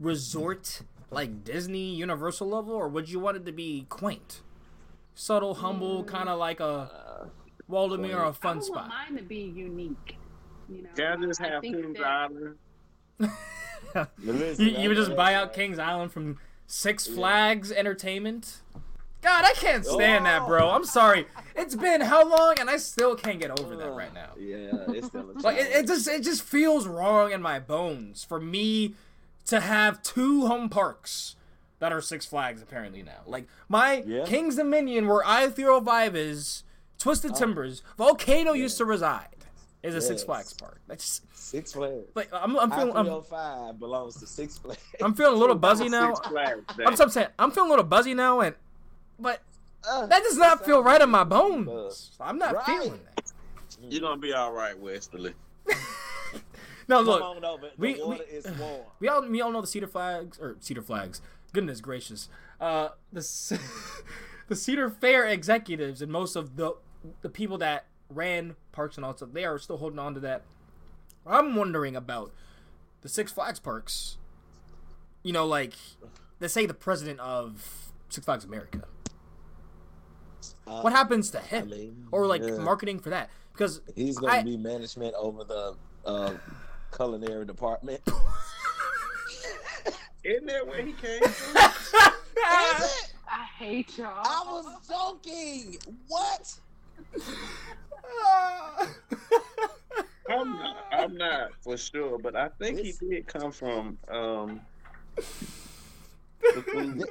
resort, 0.00 0.82
like 1.10 1.44
Disney, 1.44 1.94
Universal 1.94 2.48
level, 2.48 2.74
or 2.74 2.88
would 2.88 3.08
you 3.08 3.20
want 3.20 3.36
it 3.36 3.46
to 3.46 3.52
be 3.52 3.86
quaint, 3.88 4.40
subtle, 5.14 5.54
humble, 5.54 6.04
kind 6.04 6.28
of 6.28 6.38
like 6.38 6.60
a 6.60 7.30
Waldameer 7.70 8.16
or 8.16 8.24
a 8.24 8.28
I 8.28 8.32
fun 8.32 8.56
would 8.56 8.64
spot? 8.64 8.76
want 8.76 8.88
mine 8.88 9.16
to 9.16 9.22
be 9.22 9.52
unique. 9.54 10.16
You 10.68 10.82
know, 10.82 10.88
Can 10.94 11.22
I 11.22 11.26
just 11.26 11.40
I 11.40 11.48
have 11.48 11.60
think 11.62 11.76
Kings 11.76 11.98
that- 11.98 12.06
Island? 12.06 12.56
you, 14.58 14.78
you 14.80 14.88
would 14.88 14.96
just 14.96 15.14
buy 15.16 15.34
out 15.34 15.52
King's 15.52 15.78
Island 15.78 16.12
from 16.12 16.38
Six 16.66 17.06
Flags 17.06 17.70
Entertainment. 17.70 18.62
God, 19.20 19.44
I 19.44 19.52
can't 19.52 19.84
oh! 19.88 19.94
stand 19.94 20.26
that, 20.26 20.46
bro. 20.46 20.70
I'm 20.70 20.84
sorry. 20.84 21.26
It's 21.54 21.76
been 21.76 22.00
how 22.00 22.28
long, 22.28 22.56
and 22.58 22.68
I 22.68 22.76
still 22.76 23.14
can't 23.14 23.38
get 23.40 23.58
over 23.60 23.76
that 23.76 23.88
oh, 23.88 23.94
right 23.94 24.12
now. 24.12 24.30
Yeah, 24.38 24.70
it's 24.88 25.06
still 25.06 25.30
a 25.30 25.32
Like 25.40 25.58
it, 25.58 25.70
it 25.70 25.86
just 25.86 26.08
it 26.08 26.22
just 26.22 26.42
feels 26.42 26.88
wrong 26.88 27.30
in 27.30 27.40
my 27.40 27.60
bones 27.60 28.24
for 28.24 28.40
me 28.40 28.94
to 29.46 29.60
have 29.60 30.02
two 30.02 30.46
home 30.46 30.68
parks 30.68 31.36
that 31.82 31.92
are 31.92 32.00
Six 32.00 32.24
Flags 32.24 32.62
apparently 32.62 33.02
now. 33.02 33.20
Like 33.26 33.48
my 33.68 34.04
Yeah. 34.06 34.24
King's 34.24 34.54
Dominion, 34.54 35.08
where 35.08 35.26
I 35.26 35.48
Zero 35.48 35.80
Five 35.80 36.14
is, 36.14 36.62
Twisted 36.96 37.34
Timbers, 37.34 37.82
Volcano 37.98 38.52
used 38.52 38.78
to 38.78 38.84
reside, 38.84 39.26
is 39.82 39.96
a 39.96 40.00
Six 40.00 40.22
Flags 40.22 40.52
park. 40.52 40.80
That's 40.86 41.04
just 41.04 41.36
Six 41.36 41.72
Flags. 41.72 42.06
like 42.14 42.28
I'm 42.32 42.56
I'm 42.56 42.70
feeling 42.70 42.96
I'm, 42.96 43.06
I-305 43.08 43.78
belongs 43.80 44.14
to 44.20 44.26
Six 44.28 44.58
Flags. 44.58 44.80
I'm 45.02 45.12
feeling 45.14 45.34
a 45.34 45.38
little 45.38 45.56
buzzy 45.68 45.88
now. 45.88 46.14
Six 46.14 46.28
Flags 46.28 46.64
I'm, 46.86 46.94
so- 46.96 47.04
I'm 47.04 47.10
saying 47.10 47.28
I'm 47.38 47.50
feeling 47.50 47.68
a 47.68 47.72
little 47.72 47.84
buzzy 47.84 48.14
now, 48.14 48.40
and 48.40 48.54
but 49.18 49.40
Uh, 49.84 50.06
that 50.06 50.22
does 50.22 50.38
not 50.38 50.64
feel 50.64 50.84
right 50.84 51.00
in 51.02 51.10
my 51.10 51.24
Buzz. 51.24 51.66
bones. 51.66 52.10
I'm 52.20 52.38
not 52.38 52.54
Right. 52.54 52.64
feeling 52.66 53.00
that. 53.16 53.32
You're 53.90 54.00
gonna 54.02 54.20
be 54.20 54.32
all 54.32 54.52
right, 54.52 54.78
Westerly. 54.78 55.34
No, 56.88 56.96
Come 56.98 57.06
look, 57.06 57.22
on 57.22 57.44
over. 57.44 57.66
The 57.66 57.72
we- 57.78 58.02
water 58.02 58.24
we- 58.28 58.36
is 58.36 58.44
warm. 58.58 58.80
We 58.98 59.08
all 59.08 59.22
we 59.26 59.40
all 59.40 59.52
know 59.52 59.60
the 59.60 59.66
cedar 59.68 59.86
flags 59.86 60.38
or 60.40 60.56
cedar 60.60 60.82
flags. 60.82 61.20
Goodness 61.52 61.80
gracious, 61.80 62.28
uh, 62.60 62.90
the 63.12 63.20
the 64.48 64.56
Cedar 64.56 64.88
Fair 64.90 65.26
executives 65.26 66.00
and 66.02 66.10
most 66.10 66.34
of 66.36 66.56
the 66.56 66.72
the 67.20 67.28
people 67.28 67.58
that 67.58 67.86
ran 68.08 68.56
parks 68.72 68.96
and 68.96 69.04
all 69.04 69.14
stuff, 69.16 69.30
they 69.32 69.44
are 69.44 69.58
still 69.58 69.76
holding 69.78 69.98
on 69.98 70.14
to 70.14 70.20
that. 70.20 70.42
I'm 71.26 71.54
wondering 71.56 71.94
about 71.96 72.32
the 73.02 73.08
Six 73.08 73.32
Flags 73.32 73.58
parks. 73.60 74.16
You 75.22 75.32
know, 75.32 75.46
like 75.46 75.74
they 76.38 76.48
say 76.48 76.66
the 76.66 76.74
president 76.74 77.20
of 77.20 77.90
Six 78.08 78.24
Flags 78.24 78.44
America. 78.44 78.84
Uh, 80.66 80.80
What 80.80 80.92
happens 80.92 81.30
to 81.32 81.40
him, 81.40 81.68
mean, 81.70 82.06
or 82.12 82.26
like 82.26 82.42
yeah. 82.42 82.56
marketing 82.58 82.98
for 83.00 83.10
that? 83.10 83.30
Because 83.52 83.80
He's 83.94 84.16
gonna 84.18 84.32
I- 84.34 84.42
be 84.42 84.56
management 84.56 85.14
over 85.18 85.44
the 85.44 85.74
uh, 86.06 86.34
culinary 86.96 87.44
department. 87.44 88.00
Isn't 90.24 90.46
that 90.46 90.66
where 90.66 90.82
he 90.82 90.92
came 90.92 91.20
from? 91.28 92.12
I 92.36 93.44
hate 93.56 93.98
y'all. 93.98 94.12
I 94.14 94.42
was 94.46 94.66
joking. 94.88 95.76
What? 96.06 96.54
I'm 100.30 100.52
not, 100.52 100.76
I'm 100.92 101.16
not 101.16 101.50
for 101.60 101.76
sure, 101.76 102.18
but 102.18 102.36
I 102.36 102.48
think 102.60 102.78
he 102.78 102.92
did 102.92 103.26
come 103.26 103.50
from 103.50 103.98
um 104.10 104.60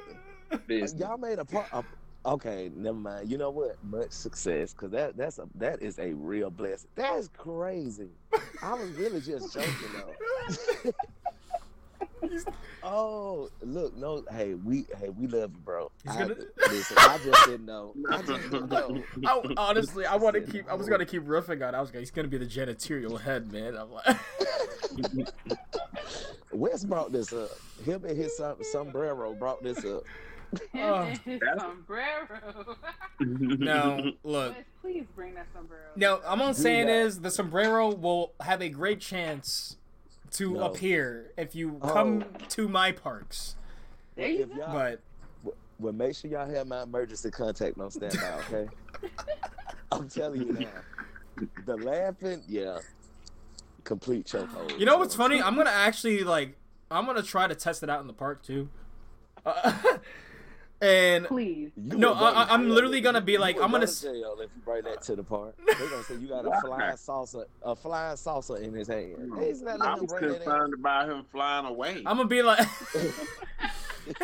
business. 0.66 0.94
Y'all 0.98 1.18
made 1.18 1.38
a 1.38 1.44
part. 1.44 1.66
Of, 1.72 1.84
okay, 2.24 2.70
never 2.74 2.96
mind. 2.96 3.30
You 3.30 3.36
know 3.38 3.50
what? 3.50 3.76
Much 3.84 4.12
success, 4.12 4.72
cause 4.72 4.90
that 4.90 5.16
that's 5.16 5.38
a 5.38 5.46
that 5.56 5.82
is 5.82 5.98
a 5.98 6.12
real 6.14 6.50
blessing. 6.50 6.88
That's 6.94 7.28
crazy. 7.28 8.08
I 8.62 8.74
was 8.74 8.90
really 8.92 9.20
just 9.20 9.52
joking 9.52 9.72
though. 9.94 10.90
oh, 12.82 13.48
look, 13.62 13.96
no, 13.96 14.24
hey, 14.30 14.54
we 14.54 14.86
hey 14.98 15.08
we 15.08 15.26
love 15.26 15.52
you, 15.52 15.60
bro. 15.64 15.90
He's 16.02 16.12
I, 16.14 16.18
gonna- 16.20 16.34
listen, 16.70 16.96
I 16.98 17.18
just 17.24 17.46
didn't 17.46 17.66
know. 17.66 17.94
I 18.10 18.22
just 18.22 18.50
didn't 18.50 18.70
know. 18.70 19.02
I, 19.26 19.42
honestly, 19.56 20.06
I 20.06 20.16
want 20.16 20.34
to 20.34 20.40
keep. 20.42 20.68
I 20.68 20.74
was 20.74 20.88
gonna 20.88 21.06
keep 21.06 21.24
riffing 21.24 21.66
on. 21.66 21.74
I 21.74 21.80
was 21.80 21.90
gonna. 21.90 22.00
He's 22.00 22.10
gonna 22.10 22.28
be 22.28 22.38
the 22.38 22.46
janitorial 22.46 23.20
head, 23.20 23.52
man. 23.52 23.76
I'm 23.76 23.90
like, 23.92 24.16
Wes 26.52 26.84
brought 26.84 27.12
this 27.12 27.32
up. 27.32 27.50
Him 27.84 28.04
and 28.04 28.16
his 28.16 28.36
som- 28.36 28.62
sombrero 28.62 29.34
brought 29.34 29.62
this 29.62 29.84
up. 29.84 30.02
Oh. 30.74 31.04
his 31.24 31.40
sombrero. 31.58 32.76
no, 33.20 34.12
look. 34.22 34.54
Please 34.82 35.06
bring 35.16 35.34
that 35.34 35.46
sombrero. 35.54 35.82
No, 35.96 36.20
I'm 36.26 36.42
on 36.42 36.54
saying 36.54 36.86
that. 36.86 37.06
is 37.06 37.20
the 37.20 37.30
sombrero 37.30 37.94
will 37.94 38.32
have 38.40 38.60
a 38.60 38.68
great 38.68 39.00
chance 39.00 39.76
to 40.32 40.52
No. 40.54 40.60
appear 40.64 41.32
if 41.36 41.54
you 41.54 41.78
Oh. 41.82 41.88
come 41.92 42.24
to 42.50 42.68
my 42.68 42.92
parks. 42.92 43.56
There 44.16 44.28
you 44.28 44.42
If 44.42 44.48
go. 44.50 44.56
y'all, 44.56 44.72
But 45.44 45.54
well, 45.78 45.92
make 45.92 46.14
sure 46.16 46.30
y'all 46.30 46.48
have 46.48 46.66
my 46.66 46.82
emergency 46.82 47.30
contact 47.30 47.78
on 47.78 47.90
standby, 47.90 48.40
okay? 48.48 48.68
I'm 49.92 50.08
telling 50.08 50.42
you 50.42 50.52
now. 50.52 51.46
The 51.66 51.76
laughing, 51.76 52.42
yeah. 52.46 52.78
Complete 53.84 54.26
chokehold. 54.26 54.78
you 54.78 54.86
know 54.86 54.96
what's 54.98 55.14
funny? 55.14 55.42
I'm 55.42 55.56
gonna 55.56 55.70
actually 55.70 56.22
like. 56.24 56.56
I'm 56.90 57.04
gonna 57.06 57.22
try 57.22 57.46
to 57.48 57.54
test 57.54 57.82
it 57.82 57.90
out 57.90 58.00
in 58.00 58.06
the 58.06 58.12
park 58.12 58.42
too. 58.42 58.68
Uh, 59.44 59.72
and 60.82 61.26
Please. 61.26 61.70
No, 61.76 62.12
I, 62.12 62.52
I'm 62.52 62.68
literally 62.68 63.00
gonna 63.00 63.20
be 63.20 63.38
like, 63.38 63.56
I'm 63.62 63.70
gonna 63.70 63.86
to 63.86 64.02
jail 64.02 64.36
if 64.40 64.50
you 64.54 64.62
bring 64.64 64.82
that 64.82 65.00
to 65.02 65.14
the 65.14 65.22
park. 65.22 65.56
They're 65.66 65.88
gonna 65.88 66.02
say 66.02 66.16
you 66.16 66.26
got 66.26 66.44
a 66.44 66.60
flying 66.60 66.96
salsa, 66.96 67.44
a 67.62 67.76
flying 67.76 68.16
salsa 68.16 68.60
in 68.60 68.74
his 68.74 68.88
hand. 68.88 69.32
He's 69.40 69.62
not 69.62 69.80
I 69.80 69.94
letting 69.94 69.94
him 69.94 70.00
was 70.02 70.12
bring 70.12 70.22
that 70.32 70.36
in. 70.38 70.42
concerned 70.42 70.74
about 70.74 71.08
him 71.08 71.24
flying 71.30 71.66
away. 71.66 72.02
I'm 72.04 72.16
gonna 72.16 72.24
be 72.26 72.42
like, 72.42 72.58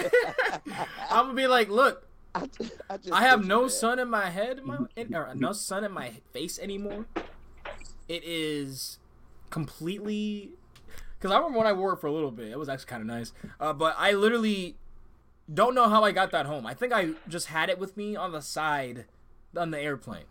I'm 1.11 1.27
gonna 1.27 1.35
be 1.35 1.47
like, 1.47 1.69
look, 1.69 2.07
I, 2.35 2.47
ju- 2.47 2.71
I, 2.91 2.97
just 2.97 3.13
I 3.13 3.21
have 3.23 3.47
no 3.47 3.65
that. 3.65 3.71
sun 3.71 3.99
in 4.01 4.11
my 4.11 4.29
head, 4.29 4.65
my, 4.65 4.79
or 5.15 5.33
no 5.37 5.53
sun 5.53 5.85
in 5.85 5.93
my 5.93 6.15
face 6.33 6.59
anymore. 6.59 7.07
It 8.09 8.25
is 8.25 8.99
completely 9.51 10.51
because 11.19 11.31
I 11.31 11.37
remember 11.37 11.59
when 11.59 11.67
I 11.69 11.73
wore 11.73 11.93
it 11.93 12.01
for 12.01 12.09
a 12.09 12.13
little 12.13 12.33
bit. 12.33 12.49
It 12.49 12.59
was 12.59 12.69
actually 12.69 12.87
kind 12.87 13.03
of 13.03 13.07
nice, 13.07 13.33
uh, 13.61 13.73
but 13.73 13.95
I 13.97 14.13
literally 14.13 14.75
don't 15.53 15.75
know 15.75 15.89
how 15.89 16.05
I 16.05 16.13
got 16.13 16.31
that 16.33 16.47
home. 16.47 16.67
I 16.67 16.75
think 16.75 16.93
I 16.93 17.11
just 17.29 17.47
had 17.47 17.71
it 17.71 17.79
with 17.79 17.97
me 17.97 18.17
on 18.17 18.33
the 18.33 18.43
side 18.43 19.07
on 19.57 19.71
the 19.71 19.81
airplane, 19.81 20.25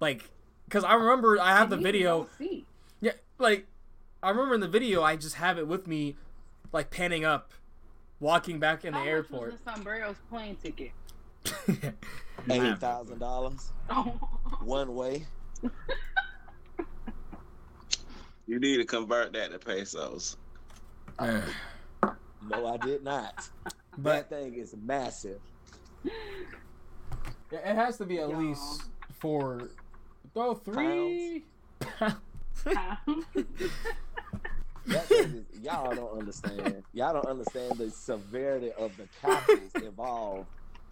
like 0.00 0.30
because 0.64 0.84
I 0.84 0.94
remember 0.94 1.38
I 1.40 1.56
have 1.56 1.70
the 1.70 1.76
video. 1.76 2.28
Yeah, 3.00 3.12
like 3.38 3.66
I 4.22 4.30
remember 4.30 4.54
in 4.54 4.60
the 4.60 4.68
video, 4.68 5.02
I 5.02 5.16
just 5.16 5.36
have 5.36 5.58
it 5.58 5.68
with 5.68 5.86
me, 5.86 6.16
like 6.72 6.90
panning 6.90 7.24
up, 7.24 7.52
walking 8.20 8.58
back 8.58 8.84
in 8.84 8.92
the 8.92 8.98
How 8.98 9.04
airport. 9.06 9.52
Much 9.52 9.52
was 9.52 9.60
the 9.60 9.70
sombrero's 9.72 10.16
plane 10.28 10.56
ticket? 10.56 10.90
Eighty 12.50 12.74
thousand 12.76 13.18
dollars 13.20 13.72
Oh. 13.90 14.18
one 14.64 14.94
way. 14.94 15.24
You 18.46 18.58
need 18.58 18.78
to 18.78 18.84
convert 18.84 19.32
that 19.34 19.50
to 19.52 19.58
pesos. 19.58 20.36
No, 21.20 22.66
I 22.66 22.76
did 22.78 23.04
not. 23.04 23.48
but 23.98 24.30
that 24.30 24.40
thing 24.42 24.54
is 24.54 24.74
massive. 24.80 25.40
it 26.04 27.62
has 27.64 27.98
to 27.98 28.04
be 28.06 28.18
at 28.18 28.30
Y'all. 28.30 28.38
least 28.40 28.82
four, 29.18 29.70
throw 30.34 30.54
three. 30.54 31.44
That 34.86 35.04
thing 35.04 35.44
is, 35.52 35.60
y'all 35.60 35.94
don't 35.94 36.18
understand. 36.18 36.82
Y'all 36.94 37.12
don't 37.12 37.26
understand 37.26 37.76
the 37.76 37.90
severity 37.90 38.72
of 38.78 38.96
the 38.96 39.06
calculus 39.20 39.74
involved 39.74 40.46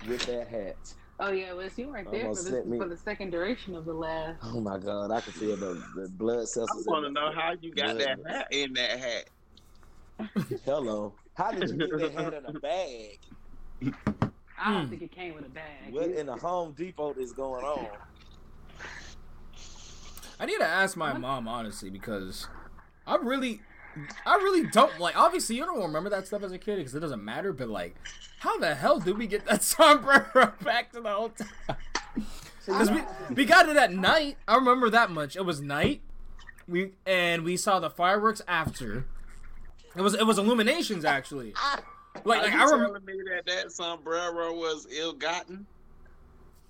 with 0.06 0.20
that 0.26 0.48
hat. 0.48 0.76
oh 1.18 1.30
yeah, 1.30 1.54
Wes, 1.54 1.78
you 1.78 1.88
weren't 1.88 2.10
there 2.10 2.24
for, 2.34 2.42
this, 2.42 2.66
me- 2.66 2.76
for 2.78 2.88
the 2.88 2.96
second 2.96 3.30
duration 3.30 3.74
of 3.74 3.86
the 3.86 3.94
last. 3.94 4.38
Oh 4.42 4.60
my 4.60 4.78
god, 4.78 5.10
I 5.10 5.22
can 5.22 5.32
feel 5.32 5.56
the, 5.56 5.82
the 5.94 6.10
blood 6.10 6.46
cells. 6.46 6.68
I 6.70 6.90
want 6.90 7.06
to 7.06 7.10
know 7.10 7.32
how 7.34 7.54
you 7.58 7.72
got 7.74 7.96
that 7.96 8.18
hat 8.28 8.48
in 8.50 8.74
that 8.74 8.98
hat. 8.98 9.30
Hello. 10.66 11.14
How 11.36 11.52
did 11.52 11.68
you 11.70 11.76
get 11.76 11.90
that 11.98 12.12
hat 12.12 12.34
in 12.34 12.56
a 12.56 12.58
bag? 12.60 13.18
I 14.58 14.72
don't 14.72 14.84
Hmm. 14.84 14.88
think 14.90 15.02
it 15.02 15.12
came 15.12 15.34
with 15.34 15.44
a 15.44 15.50
bag. 15.50 15.92
What 15.92 16.10
in 16.10 16.26
the 16.26 16.36
Home 16.36 16.72
Depot 16.72 17.12
is 17.14 17.32
going 17.32 17.62
on? 17.64 17.88
I 20.40 20.46
need 20.46 20.58
to 20.58 20.66
ask 20.66 20.96
my 20.96 21.12
mom 21.16 21.46
honestly 21.48 21.90
because 21.90 22.48
I 23.06 23.16
really, 23.16 23.60
I 24.24 24.34
really 24.36 24.66
don't 24.68 24.98
like. 24.98 25.16
Obviously, 25.16 25.56
you 25.56 25.64
don't 25.66 25.80
remember 25.82 26.10
that 26.10 26.26
stuff 26.26 26.42
as 26.42 26.52
a 26.52 26.58
kid 26.58 26.76
because 26.76 26.94
it 26.94 27.00
doesn't 27.00 27.24
matter. 27.24 27.52
But 27.52 27.68
like, 27.68 27.96
how 28.40 28.58
the 28.58 28.74
hell 28.74 28.98
did 28.98 29.18
we 29.18 29.26
get 29.26 29.44
that 29.46 29.62
sombrero 29.62 30.52
back 30.62 30.92
to 30.92 31.00
the 31.00 31.10
hotel? 31.10 31.46
Because 32.64 32.90
we 32.90 33.02
we 33.34 33.44
got 33.44 33.68
it 33.68 33.76
at 33.76 33.92
night. 33.92 34.38
I 34.48 34.56
remember 34.56 34.88
that 34.90 35.10
much. 35.10 35.36
It 35.36 35.44
was 35.44 35.60
night. 35.60 36.00
We 36.66 36.92
and 37.06 37.44
we 37.44 37.56
saw 37.56 37.78
the 37.78 37.90
fireworks 37.90 38.42
after. 38.48 39.04
It 39.96 40.00
was 40.02 40.14
it 40.14 40.26
was 40.26 40.38
illuminations 40.38 41.04
actually. 41.04 41.54
Like, 42.24 42.38
Are 42.38 42.42
like 42.44 42.52
you 42.54 42.58
I 42.60 42.64
remember. 42.64 43.00
me 43.00 43.12
that 43.34 43.44
that 43.44 43.72
sombrero 43.72 44.54
was 44.54 44.86
ill-gotten? 44.90 45.66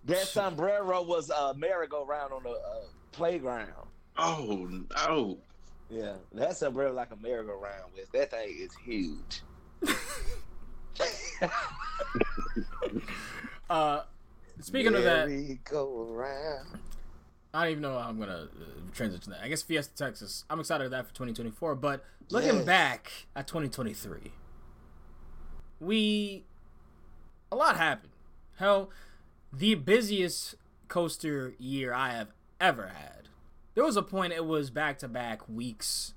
That 0.06 0.26
sombrero 0.26 1.02
was 1.02 1.30
a 1.30 1.54
merry-go-round 1.54 2.32
on 2.32 2.42
the 2.42 2.50
uh, 2.50 2.80
playground. 3.12 3.70
Oh 4.18 4.68
no. 5.08 5.38
Yeah, 5.88 6.14
that 6.32 6.56
sombrero 6.56 6.92
like 6.92 7.12
a 7.12 7.16
merry-go-round. 7.16 7.92
With 7.94 8.10
that 8.10 8.32
thing 8.32 8.56
is 8.58 8.74
huge. 8.84 9.42
Uh, 13.68 14.02
speaking 14.60 14.94
of 14.94 15.02
that, 15.02 15.28
merry-go-round. 15.28 16.66
I 17.56 17.62
don't 17.62 17.70
even 17.72 17.82
know 17.82 17.98
how 17.98 18.08
I'm 18.08 18.18
gonna 18.18 18.48
uh, 18.54 18.64
transition 18.92 19.32
that. 19.32 19.40
I 19.42 19.48
guess 19.48 19.62
Fiesta 19.62 19.94
Texas. 19.94 20.44
I'm 20.50 20.60
excited 20.60 20.84
for 20.84 20.90
that 20.90 21.06
for 21.06 21.14
2024. 21.14 21.74
But 21.76 22.04
looking 22.30 22.56
Yes. 22.56 22.64
back 22.64 23.10
at 23.34 23.46
2023, 23.46 24.32
we 25.80 26.44
a 27.50 27.56
lot 27.56 27.76
happened. 27.76 28.12
Hell, 28.56 28.90
the 29.52 29.74
busiest 29.74 30.54
coaster 30.88 31.54
year 31.58 31.92
I 31.92 32.10
have 32.12 32.28
ever 32.60 32.88
had. 32.88 33.28
There 33.74 33.84
was 33.84 33.96
a 33.96 34.02
point 34.02 34.32
it 34.32 34.44
was 34.46 34.70
back 34.70 34.98
to 35.00 35.08
back 35.08 35.48
weeks, 35.48 36.14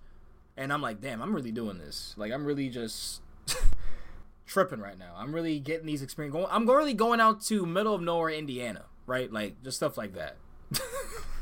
and 0.56 0.72
I'm 0.72 0.82
like, 0.82 1.02
damn, 1.02 1.22
I'm 1.22 1.36
really 1.36 1.52
doing 1.52 1.78
this. 1.78 2.14
Like, 2.18 2.32
I'm 2.32 2.46
really 2.46 2.70
just 2.70 3.22
tripping 4.46 4.80
right 4.80 4.98
now. 4.98 5.14
I'm 5.18 5.34
really 5.36 5.60
getting 5.60 5.86
these 5.86 6.02
experience. 6.02 6.34
Going, 6.34 6.48
I'm 6.50 6.70
really 6.70 6.94
going 6.94 7.20
out 7.20 7.42
to 7.44 7.66
middle 7.66 7.94
of 7.96 8.02
nowhere, 8.02 8.30
Indiana, 8.30 8.86
right? 9.06 9.32
Like, 9.32 9.62
just 9.64 9.78
stuff 9.78 9.98
like 9.98 10.14
that. 10.16 10.38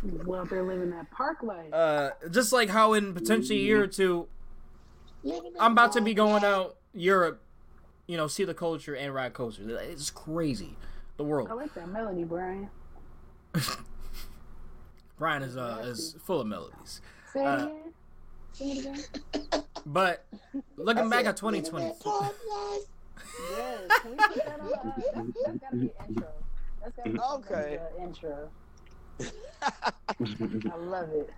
Well, 0.03 0.45
they're 0.45 0.63
living 0.63 0.91
that 0.91 1.09
park 1.11 1.41
life. 1.43 1.73
uh, 1.73 2.11
just 2.31 2.53
like 2.53 2.69
how 2.69 2.93
in 2.93 3.13
potentially 3.13 3.59
a 3.59 3.61
year 3.63 3.83
or 3.83 3.87
two, 3.87 4.27
I'm 5.59 5.71
about 5.73 5.93
to 5.93 6.01
be 6.01 6.13
going 6.13 6.43
out 6.43 6.77
Europe, 6.93 7.41
you 8.07 8.15
know, 8.17 8.27
see 8.27 8.43
the 8.43 8.53
culture 8.53 8.95
and 8.95 9.13
ride 9.13 9.33
coasters. 9.33 9.67
It's 9.89 10.09
crazy, 10.09 10.75
the 11.17 11.23
world. 11.23 11.49
I 11.49 11.53
like 11.53 11.73
that 11.73 11.89
melody, 11.89 12.23
Brian. 12.23 12.69
Brian 15.17 15.41
is 15.41 15.57
uh 15.57 15.81
is 15.85 16.15
full 16.23 16.41
of 16.41 16.47
melodies, 16.47 17.01
Say 17.33 17.41
it 17.43 17.47
Uh, 17.47 17.55
again. 17.65 17.93
It 18.59 18.79
again. 18.85 19.63
but 19.85 20.25
looking 20.77 21.09
back 21.09 21.25
at 21.25 21.37
2020. 21.37 21.93
Yes. 23.55 23.81
Can 24.01 24.11
we 24.11 24.17
put 24.17 24.35
that 24.45 24.59
on? 24.59 24.67
Uh, 24.73 24.91
that's, 25.13 25.27
that's 25.45 25.57
gotta 25.59 25.75
be 25.75 25.91
an 25.99 26.05
intro. 26.09 26.27
That's 26.81 26.95
gotta 26.95 27.09
be 27.11 27.19
Okay. 27.19 27.79
the 27.97 28.01
intro. 28.03 28.49
I 29.21 30.75
love 30.77 31.09
it. 31.09 31.29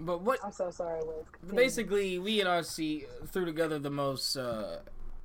but 0.00 0.22
what 0.22 0.38
I'm 0.44 0.52
so 0.52 0.70
sorry, 0.70 1.00
Wes. 1.04 1.24
Continue. 1.32 1.56
basically 1.56 2.18
we 2.18 2.40
and 2.40 2.48
RC 2.48 3.04
threw 3.28 3.44
together 3.44 3.78
the 3.78 3.90
most 3.90 4.36
uh, 4.36 4.78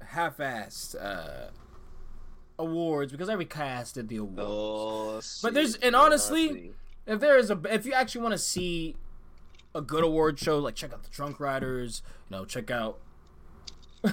half-assed 0.06 0.96
uh, 1.04 1.50
awards 2.60 3.12
because 3.12 3.30
every 3.30 3.46
cast 3.46 3.96
did 3.96 4.08
the 4.10 4.18
awards. 4.18 4.40
Oh, 5.44 5.48
But 5.48 5.54
there's- 5.54 5.76
and 5.82 5.96
honestly- 5.96 6.50
honestly. 6.50 6.74
if 7.08 7.20
there 7.20 7.38
is 7.38 7.50
a 7.52 7.60
if 7.70 7.86
you 7.86 7.94
actually 7.94 8.22
want 8.22 8.34
to 8.34 8.38
see 8.38 8.96
a 9.74 9.82
good 9.82 10.04
award 10.04 10.38
show 10.38 10.60
like 10.60 10.76
check 10.76 10.92
out 10.94 11.02
the 11.04 11.10
drunk 11.10 11.40
riders 11.40 12.02
you 12.30 12.36
know 12.38 12.44
check 12.46 12.70
out 12.70 13.00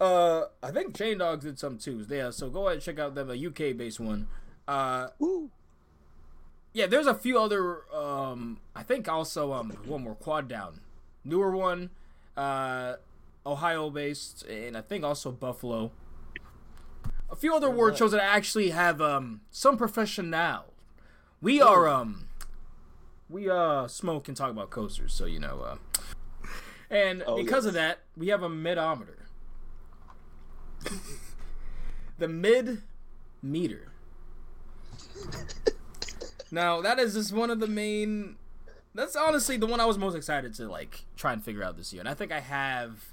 uh 0.00 0.44
i 0.62 0.70
think 0.70 0.96
chain 0.96 1.18
dogs 1.18 1.44
did 1.44 1.58
some 1.58 1.78
too 1.78 2.04
yeah 2.08 2.30
so 2.30 2.48
go 2.50 2.62
ahead 2.66 2.74
and 2.74 2.82
check 2.82 2.98
out 2.98 3.14
them 3.14 3.30
a 3.30 3.46
uk 3.46 3.56
based 3.76 4.00
one 4.00 4.26
uh 4.68 5.08
Woo. 5.18 5.50
Yeah 6.76 6.86
there's 6.86 7.06
a 7.06 7.14
few 7.14 7.38
other 7.38 7.82
um 7.94 8.58
i 8.76 8.82
think 8.82 9.08
also 9.08 9.50
um 9.54 9.70
one 9.86 10.02
more 10.02 10.14
quad 10.14 10.46
down. 10.46 10.80
Newer 11.24 11.56
one 11.56 11.88
uh 12.36 12.96
ohio 13.46 13.88
based 13.88 14.44
and 14.44 14.76
i 14.76 14.82
think 14.82 15.02
also 15.02 15.32
buffalo. 15.32 15.90
A 17.30 17.34
few 17.34 17.54
other 17.54 17.68
award 17.68 17.96
shows 17.96 18.12
that 18.12 18.22
actually 18.22 18.70
have 18.70 19.00
um 19.00 19.40
some 19.50 19.78
professional. 19.78 20.66
We 21.40 21.62
are 21.62 21.88
um 21.88 22.28
we 23.30 23.48
uh 23.48 23.88
smoke 23.88 24.28
and 24.28 24.36
talk 24.36 24.50
about 24.50 24.68
coasters 24.68 25.14
so 25.14 25.24
you 25.24 25.40
know 25.40 25.60
uh 25.62 25.76
and 26.90 27.24
Oh, 27.26 27.36
because 27.36 27.64
yes. 27.64 27.68
of 27.68 27.72
that 27.74 28.00
we 28.18 28.28
have 28.28 28.42
a 28.42 28.50
midometer. 28.50 29.24
The 32.18 32.28
mid 32.28 32.82
meter 33.42 33.92
now 36.56 36.80
that 36.80 36.98
is 36.98 37.14
just 37.14 37.32
one 37.32 37.50
of 37.50 37.60
the 37.60 37.66
main 37.66 38.36
that's 38.94 39.14
honestly 39.14 39.56
the 39.56 39.66
one 39.66 39.78
i 39.78 39.84
was 39.84 39.98
most 39.98 40.14
excited 40.14 40.52
to 40.54 40.66
like 40.66 41.04
try 41.16 41.32
and 41.32 41.44
figure 41.44 41.62
out 41.62 41.76
this 41.76 41.92
year 41.92 42.00
and 42.00 42.08
i 42.08 42.14
think 42.14 42.32
i 42.32 42.40
have 42.40 43.12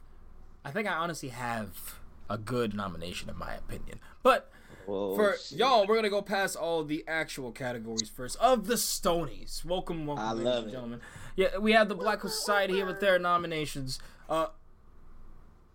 i 0.65 0.71
think 0.71 0.87
i 0.87 0.93
honestly 0.93 1.29
have 1.29 1.95
a 2.29 2.37
good 2.37 2.73
nomination 2.73 3.29
in 3.29 3.37
my 3.37 3.53
opinion 3.53 3.99
but 4.23 4.49
Whoa, 4.85 5.15
for 5.15 5.37
shit. 5.37 5.59
y'all, 5.59 5.87
we're 5.87 5.95
gonna 5.95 6.09
go 6.09 6.21
past 6.21 6.57
all 6.57 6.83
the 6.83 7.05
actual 7.07 7.51
categories 7.53 8.09
first 8.09 8.37
of 8.41 8.67
the 8.67 8.73
Stonies. 8.73 9.63
Welcome, 9.63 10.05
welcome, 10.05 10.25
I 10.25 10.31
ladies 10.31 10.45
love 10.45 10.63
and 10.63 10.67
it. 10.67 10.71
gentlemen. 10.73 10.99
Yeah, 11.37 11.57
we 11.57 11.71
have 11.71 11.87
the 11.87 11.95
Black 11.95 12.19
Society 12.21 12.73
here 12.73 12.85
with 12.85 12.99
their 12.99 13.17
nominations. 13.17 13.99
Uh, 14.29 14.47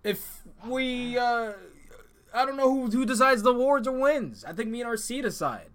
if 0.05 0.43
we, 0.63 1.17
uh, 1.17 1.53
I 2.35 2.45
don't 2.45 2.57
know 2.59 2.71
who 2.71 2.91
who 2.91 3.07
decides 3.07 3.43
the 3.43 3.53
awards 3.55 3.89
or 3.89 3.99
wins. 3.99 4.45
I 4.45 4.53
think 4.53 4.69
me 4.69 4.83
and 4.83 4.91
RC 4.91 5.23
decide. 5.23 5.71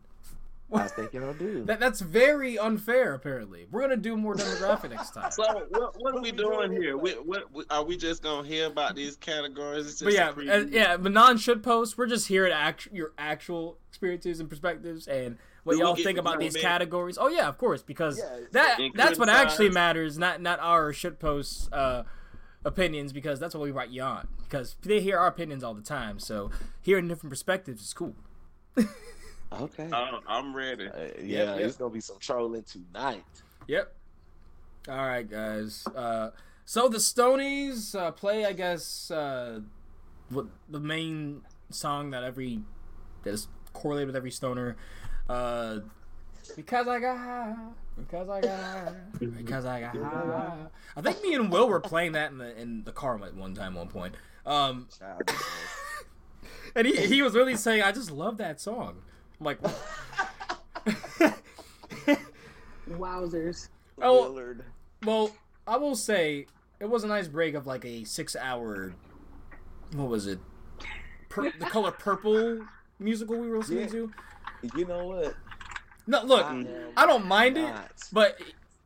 I 0.73 0.87
think 0.87 1.13
y'all 1.13 1.33
do. 1.33 1.63
That 1.65 1.79
that's 1.79 1.99
very 2.01 2.57
unfair. 2.57 3.13
Apparently, 3.13 3.67
we're 3.71 3.81
gonna 3.81 3.95
do 3.97 4.17
more 4.17 4.33
demographic 4.35 4.89
next 4.89 5.11
time. 5.11 5.31
So 5.31 5.43
what, 5.69 5.95
what 6.01 6.15
are 6.15 6.21
we 6.21 6.31
doing 6.31 6.71
here? 6.71 6.97
We, 6.97 7.11
what, 7.13 7.51
we- 7.53 7.63
are 7.69 7.83
we 7.83 7.95
just 7.97 8.23
gonna 8.23 8.47
hear 8.47 8.67
about 8.67 8.95
these 8.95 9.15
categories? 9.15 9.85
It's 9.85 9.99
just 9.99 10.05
But 10.05 10.13
yeah, 10.13 10.31
preview? 10.31 10.65
uh, 10.65 10.67
yeah, 10.69 10.97
but 10.97 11.11
non 11.11 11.37
shit 11.37 11.61
posts. 11.63 11.97
We're 11.97 12.07
just 12.07 12.27
here 12.27 12.45
at 12.45 12.51
act- 12.51 12.89
your 12.91 13.13
actual 13.17 13.77
experiences 13.89 14.39
and 14.39 14.49
perspectives 14.49 15.07
and 15.07 15.37
what 15.63 15.73
Do 15.73 15.79
y'all 15.79 15.95
think 15.95 16.17
about 16.17 16.39
these 16.39 16.53
comment? 16.53 16.63
categories. 16.63 17.17
Oh 17.19 17.29
yeah, 17.29 17.47
of 17.47 17.57
course, 17.57 17.81
because 17.83 18.17
Yeah, 18.17 18.39
that 18.51 18.71
including 18.79 18.91
that's 18.97 19.17
what 19.19 19.29
actually 19.29 19.69
matters, 19.69 20.17
not 20.17 20.41
not 20.41 20.59
our 20.59 20.91
shit 20.91 21.19
posts 21.19 21.69
uh, 21.71 22.03
opinions, 22.65 23.13
because 23.13 23.39
that's 23.39 23.53
what 23.55 23.63
we 23.63 23.71
write 23.71 23.89
you 23.89 24.01
on. 24.01 24.27
Because 24.43 24.75
they 24.83 24.99
hear 24.99 25.17
our 25.17 25.27
opinions 25.27 25.63
all 25.63 25.73
the 25.73 25.81
time, 25.81 26.19
so 26.19 26.51
hearing 26.81 27.07
different 27.07 27.29
perspectives 27.31 27.81
is 27.81 27.93
cool. 27.93 28.15
Okay. 29.61 29.89
I'm 30.27 30.55
ready. 30.55 30.87
Uh, 30.87 30.97
yeah, 30.97 31.05
Yep, 31.17 31.21
yep. 31.21 31.59
it's 31.59 31.77
gonna 31.77 31.93
be 31.93 31.99
some 32.01 32.17
trolling 32.19 32.63
tonight. 32.63 33.23
Yep. 33.67 33.93
All 34.89 34.95
right, 34.97 35.29
guys. 35.29 35.85
Uh, 35.95 36.31
so 36.65 36.87
the 36.89 36.97
Stonies 36.97 37.95
uh, 37.97 38.11
play, 38.11 38.45
I 38.45 38.53
guess, 38.53 39.11
uh, 39.11 39.61
what 40.29 40.47
the 40.69 40.79
main 40.79 41.41
song 41.69 42.11
that 42.11 42.23
every 42.23 42.61
that 43.23 43.33
is 43.33 43.47
correlated 43.73 44.07
with 44.07 44.15
every 44.15 44.31
stoner. 44.31 44.75
Uh, 45.29 45.79
because 46.55 46.87
I 46.87 46.99
got 46.99 47.17
high, 47.17 47.55
because 47.97 48.29
I 48.29 48.41
got 48.41 48.59
high, 48.59 48.93
because 49.19 49.65
I 49.65 49.81
got 49.81 49.95
high. 49.95 50.57
I 50.97 51.01
think 51.01 51.21
me 51.23 51.33
and 51.35 51.49
Will 51.51 51.69
were 51.69 51.79
playing 51.79 52.13
that 52.13 52.31
in 52.31 52.37
the 52.37 52.59
in 52.59 52.83
the 52.83 52.91
car 52.91 53.21
at 53.23 53.33
one 53.35 53.53
time, 53.53 53.75
one 53.75 53.87
point. 53.87 54.15
Um, 54.45 54.87
and 56.75 56.85
he 56.85 56.97
he 57.07 57.21
was 57.21 57.33
really 57.33 57.55
saying, 57.55 57.81
"I 57.81 57.91
just 57.93 58.11
love 58.11 58.37
that 58.37 58.59
song." 58.59 59.03
I'm 59.45 59.57
like, 59.59 59.59
Wowzers. 62.89 63.67
Oh. 64.01 64.23
Willard. 64.23 64.63
Well, 65.03 65.31
I 65.67 65.77
will 65.77 65.95
say 65.95 66.47
it 66.79 66.85
was 66.85 67.03
a 67.03 67.07
nice 67.07 67.27
break 67.27 67.55
of 67.55 67.67
like 67.67 67.83
a 67.83 68.05
six-hour. 68.05 68.93
What 69.95 70.07
was 70.07 70.27
it? 70.27 70.39
Pur- 71.29 71.51
the 71.59 71.65
color 71.65 71.91
purple 71.91 72.65
musical 72.99 73.37
we 73.37 73.49
were 73.49 73.57
listening 73.57 73.81
Yeah. 73.81 73.87
to. 73.87 74.11
You 74.75 74.85
know 74.85 75.07
what? 75.07 75.35
No, 76.07 76.23
look, 76.23 76.45
am 76.45 76.67
I 76.95 77.05
don't 77.05 77.25
mind 77.25 77.57
it, 77.57 77.73
but 78.11 78.39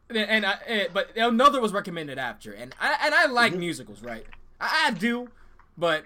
and 0.10 0.46
I 0.46 0.58
eh, 0.66 0.88
but 0.92 1.16
another 1.16 1.62
was 1.62 1.74
recommended 1.74 2.18
after, 2.18 2.52
and 2.52 2.74
I 2.80 2.98
and 3.04 3.14
I 3.14 3.26
like 3.28 3.52
mm-hmm. 3.52 3.62
musicals, 3.62 4.02
right? 4.02 4.26
I, 4.60 4.88
I 4.88 4.92
do, 4.92 5.30
but 5.78 6.06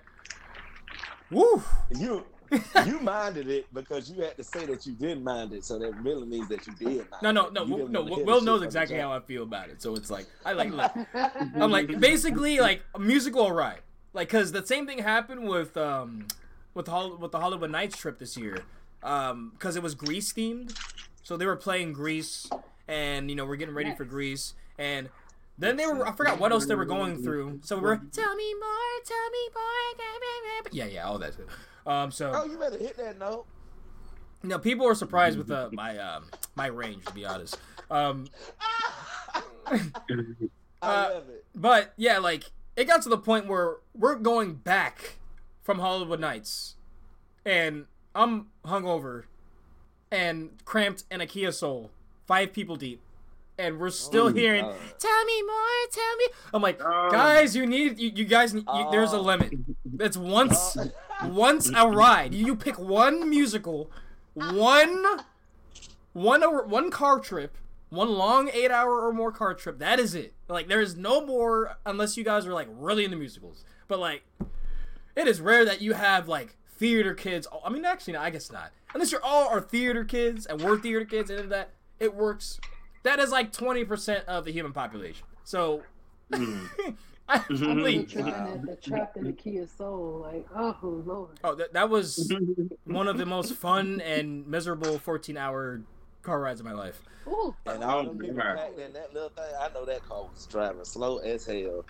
woo, 1.30 1.64
you 1.90 2.26
you 2.86 3.00
minded 3.00 3.50
it 3.50 3.66
because 3.74 4.10
you 4.10 4.22
had 4.22 4.36
to 4.38 4.44
say 4.44 4.66
that 4.66 4.86
you 4.86 4.94
didn't 4.94 5.24
mind 5.24 5.54
it, 5.54 5.64
so 5.64 5.80
that 5.80 5.94
really 6.02 6.26
means 6.26 6.48
that 6.50 6.66
you 6.68 6.74
did 6.74 7.10
mind 7.10 7.22
no, 7.24 7.32
no, 7.32 7.46
it. 7.48 7.54
no, 7.54 7.64
Will- 7.64 7.88
no. 7.88 8.04
Will 8.04 8.42
knows 8.42 8.62
exactly 8.62 8.98
how 8.98 9.12
I 9.12 9.20
feel 9.22 9.44
about 9.44 9.70
it, 9.70 9.82
so 9.82 9.96
it's 9.96 10.10
like 10.12 10.26
I 10.46 10.54
like. 10.54 10.72
look, 10.72 10.92
I'm 11.56 11.72
like 11.72 12.00
basically 12.00 12.60
like 12.60 12.82
a 12.96 13.00
musical 13.00 13.42
alright. 13.42 13.80
Like 14.14 14.30
cuz 14.30 14.52
the 14.52 14.66
same 14.66 14.86
thing 14.86 15.00
happened 15.00 15.48
with 15.48 15.78
um 15.78 16.28
with 16.74 16.88
Hol- 16.88 17.18
with 17.18 17.32
the 17.32 17.40
Hollywood 17.40 17.72
Nights 17.72 17.98
trip 17.98 18.20
this 18.20 18.36
year. 18.38 18.60
Um 19.04 19.54
cuz 19.60 19.76
it 19.76 19.84
was 19.84 19.96
Grease 19.96 20.34
themed. 20.34 20.76
So 21.24 21.38
they 21.38 21.46
were 21.46 21.56
playing 21.56 21.94
Grease, 21.94 22.50
and 22.88 23.30
you 23.30 23.36
know, 23.36 23.46
we're 23.46 23.56
getting 23.56 23.76
ready 23.76 23.94
for 23.96 24.04
Grease, 24.06 24.54
and 24.78 25.10
then 25.58 25.76
they 25.78 25.86
were 25.86 26.08
I 26.08 26.12
forgot 26.14 26.40
what 26.40 26.52
else 26.52 26.66
they 26.66 26.76
were 26.76 26.86
going 26.86 27.22
through. 27.22 27.60
So 27.64 27.76
we 27.76 27.82
were 27.84 27.98
tell 28.12 28.36
me 28.36 28.54
more, 28.56 29.04
tell 29.06 29.30
me 29.30 29.50
more. 29.54 30.72
Yeah, 30.72 30.86
yeah, 30.86 31.08
all 31.08 31.20
that. 31.20 31.34
Um 31.86 32.12
so 32.12 32.32
Oh, 32.34 32.46
you 32.46 32.58
better 32.58 32.78
hit 32.78 32.98
that 32.98 33.18
note. 33.20 33.46
know, 34.44 34.58
people 34.60 34.86
were 34.86 34.96
surprised 34.96 35.38
with 35.38 35.52
uh, 35.52 35.70
my 35.72 35.98
um 35.98 36.26
my 36.56 36.68
range 36.68 37.06
to 37.06 37.14
be 37.14 37.26
honest. 37.26 37.58
Um 37.90 38.28
I 39.68 39.80
Uh, 40.82 41.10
love 41.14 41.30
it. 41.30 41.46
But 41.56 41.94
yeah, 41.98 42.18
like 42.18 42.52
it 42.76 42.86
got 42.86 43.02
to 43.04 43.10
the 43.10 43.18
point 43.18 43.48
where 43.48 43.78
we're 43.94 44.16
going 44.16 44.56
back 44.56 45.18
from 45.62 45.80
Hollywood 45.80 46.20
Nights, 46.20 46.76
and 47.46 47.86
I'm 48.16 48.48
hungover 48.66 49.24
and 50.12 50.52
cramped 50.66 51.04
in 51.12 51.22
a 51.22 51.28
Kia 51.28 51.52
Soul, 51.52 51.92
five 52.26 52.52
people 52.52 52.76
deep, 52.76 53.00
and 53.58 53.80
we're 53.80 53.90
still 53.90 54.26
Oh, 54.28 54.34
hearing, 54.34 54.64
God. 54.66 54.76
"Tell 55.00 55.26
me 55.26 55.42
more, 55.44 55.88
tell 55.92 56.16
me." 56.18 56.26
I'm 56.54 56.62
like, 56.62 56.82
Oh. 56.84 57.10
guys, 57.12 57.56
you 57.56 57.66
need 57.66 58.00
you, 58.00 58.12
you 58.16 58.26
guys. 58.26 58.54
You, 58.54 58.64
there's 58.92 59.14
a 59.14 59.18
Oh. 59.18 59.22
limit. 59.22 59.54
It's 60.00 60.18
once 60.18 60.78
Uh, 60.78 60.88
once 61.28 61.70
a 61.76 61.88
ride. 61.88 62.34
You, 62.34 62.46
you 62.48 62.56
pick 62.56 62.80
one 62.80 63.30
musical, 63.30 63.92
one 64.34 65.06
one 66.14 66.44
hour, 66.44 66.64
one 66.64 66.90
car 66.92 67.20
trip, 67.20 67.58
one 67.90 68.10
long 68.10 68.50
eight 68.54 68.72
hour 68.72 69.02
or 69.06 69.14
more 69.14 69.32
car 69.32 69.54
trip. 69.54 69.80
That 69.80 70.00
is 70.00 70.16
it. 70.16 70.34
Like 70.48 70.68
there 70.68 70.82
is 70.82 70.96
no 70.96 71.26
more 71.26 71.78
unless 71.86 72.18
you 72.18 72.24
guys 72.24 72.46
are 72.48 72.54
like 72.54 72.68
really 72.72 73.06
into 73.06 73.18
musicals. 73.18 73.64
But 73.88 74.00
like, 74.00 74.24
it 75.16 75.28
is 75.28 75.42
rare 75.42 75.66
that 75.66 75.82
you 75.82 75.94
have 75.94 76.28
like 76.28 76.56
theater 76.78 77.14
kids. 77.14 77.48
I 77.64 77.70
mean, 77.70 77.86
actually, 77.86 78.14
no, 78.14 78.22
I 78.22 78.30
guess 78.30 78.52
not. 78.52 78.72
Unless 78.94 79.12
you're 79.12 79.24
all 79.24 79.48
are 79.48 79.62
theater 79.62 80.04
kids 80.04 80.46
and 80.46 80.62
we're 80.62 80.78
theater 80.80 81.06
kids 81.06 81.30
and 81.30 81.52
that 81.52 81.70
it 82.00 82.14
works. 82.16 82.60
That 83.04 83.20
is 83.20 83.32
like 83.32 83.52
twenty 83.52 83.84
percent 83.86 84.26
of 84.28 84.46
the 84.46 84.52
human 84.52 84.74
population. 84.74 85.26
So. 85.44 85.84
Hmm. 86.34 86.66
I 87.30 87.36
I'm 87.36 87.44
really 87.50 87.76
believe. 88.00 88.12
tripping 88.12 88.34
Wow. 88.34 88.62
the 88.66 88.76
trapped 88.76 89.16
in 89.16 89.24
the 89.24 89.32
Kia 89.32 89.66
Soul. 89.68 90.20
Like, 90.30 90.46
oh 90.54 90.76
lord. 91.06 91.40
Oh, 91.44 91.56
that, 91.56 91.72
that 91.74 91.90
was 91.90 92.30
one 92.86 93.08
of 93.08 93.18
the 93.18 93.26
most 93.26 93.54
fun 93.54 94.02
and 94.02 94.46
miserable 94.48 94.98
14 95.00 95.38
hour 95.38 95.82
car 96.24 96.42
rides 96.42 96.60
of 96.60 96.66
my 96.66 96.74
life. 96.74 97.02
Ooh. 97.28 97.56
And 97.68 97.84
all 97.86 98.04
them 98.04 98.18
Oh, 98.18 98.20
people 98.20 98.36
man. 98.38 98.58
packed 98.58 98.78
that 98.94 99.14
little 99.14 99.30
thing, 99.30 99.46
I 99.62 99.70
know 99.74 99.86
that 99.86 100.04
car 100.10 100.24
was 100.34 100.46
driving 100.48 100.84
slow 100.84 101.20
as 101.20 101.46
hell. 101.46 101.86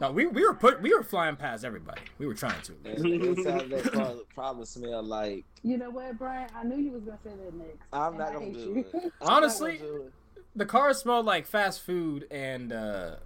No, 0.00 0.12
we, 0.12 0.26
we 0.26 0.42
were 0.46 0.54
put 0.54 0.80
we 0.82 0.94
were 0.94 1.02
flying 1.02 1.36
past 1.36 1.64
everybody. 1.64 2.00
We 2.18 2.26
were 2.26 2.34
trying 2.34 2.60
to. 2.62 2.72
And 2.84 3.02
the 3.04 3.28
inside 3.28 3.70
that 3.70 3.92
car 3.92 4.12
probably 4.34 4.66
smelled 4.66 5.06
like 5.06 5.44
You 5.62 5.76
know 5.78 5.90
what, 5.90 6.18
Brian? 6.18 6.48
I 6.54 6.64
knew 6.64 6.76
you 6.76 6.92
was 6.92 7.02
gonna 7.02 7.18
say 7.24 7.30
that 7.30 7.54
next. 7.54 7.78
I'm 7.92 8.16
not 8.16 8.32
gonna 8.32 8.52
do 8.52 8.76
it. 8.78 8.90
I'm 8.94 9.02
not 9.02 9.12
Honestly- 9.32 9.76
gonna 9.78 9.90
do 9.90 9.96
it. 10.06 10.12
The 10.56 10.66
car 10.66 10.92
smelled 10.94 11.26
like 11.26 11.46
fast 11.46 11.80
food, 11.82 12.26
and 12.30 12.72
uh, 12.72 13.16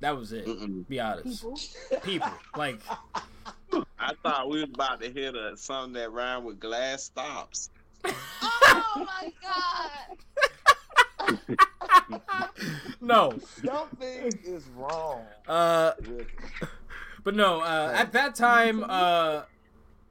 that 0.00 0.16
was 0.16 0.32
it. 0.32 0.46
Mm-mm. 0.46 0.86
Be 0.88 1.00
honest, 1.00 1.42
People. 1.42 2.00
people 2.02 2.30
like 2.56 2.80
I 3.98 4.12
thought 4.22 4.48
we 4.48 4.60
was 4.60 4.70
about 4.72 5.00
to 5.00 5.10
hit 5.10 5.34
a 5.34 5.56
something 5.56 5.94
that 5.94 6.12
rhymed 6.12 6.44
with 6.44 6.60
glass 6.60 7.04
stops. 7.04 7.70
Oh 8.72 9.04
my 9.06 9.32
god! 9.42 10.16
No. 13.00 13.32
Something 13.64 14.32
is 14.44 14.66
wrong. 14.76 15.24
Uh, 15.48 15.92
but 17.24 17.34
no. 17.34 17.60
Uh, 17.60 17.92
at 17.94 18.12
that 18.12 18.34
time, 18.34 18.84
uh, 18.84 19.42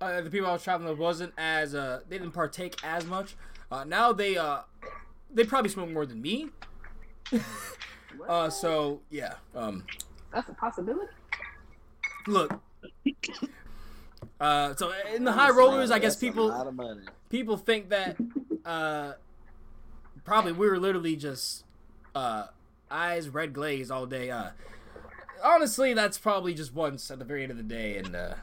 uh, 0.02 0.22
the 0.22 0.30
people 0.30 0.48
I 0.48 0.54
was 0.54 0.64
traveling 0.64 0.90
with 0.90 1.00
wasn't 1.00 1.34
as 1.38 1.76
uh, 1.76 2.02
they 2.08 2.18
didn't 2.18 2.34
partake 2.34 2.76
as 2.84 3.06
much. 3.06 3.36
Uh, 3.72 3.84
now 3.84 4.12
they 4.14 4.38
uh, 4.38 4.60
they 5.32 5.44
probably 5.44 5.70
smoke 5.70 5.90
more 5.90 6.06
than 6.06 6.22
me. 6.22 6.50
Uh, 8.28 8.50
so 8.50 9.02
yeah. 9.10 9.36
Um, 9.56 9.86
That's 10.34 10.50
a 10.50 10.54
possibility. 10.54 11.12
look. 12.28 12.60
Uh, 14.40 14.76
so 14.76 14.92
in 15.16 15.24
the 15.24 15.32
high 15.32 15.52
rollers, 15.52 15.92
I 15.92 16.00
guess 16.00 16.16
people 16.16 16.48
lot 16.48 16.68
of 16.68 16.74
money. 16.74 17.02
people 17.30 17.56
think 17.56 17.90
that 17.90 18.18
uh, 18.66 19.14
probably 20.30 20.52
we 20.52 20.70
were 20.70 20.80
literally 20.80 21.16
just 21.16 21.66
uh, 22.14 22.46
eyes 22.92 23.30
red 23.30 23.52
glazed 23.52 23.90
all 23.90 24.06
day. 24.06 24.30
Uh, 24.30 24.52
honestly, 25.44 25.96
that's 25.96 26.20
probably 26.20 26.54
just 26.54 26.72
once 26.74 27.10
at 27.10 27.18
the 27.18 27.26
very 27.26 27.42
end 27.42 27.50
of 27.52 27.58
the 27.58 27.64
day, 27.64 27.98
and 27.98 28.16
uh, 28.16 28.36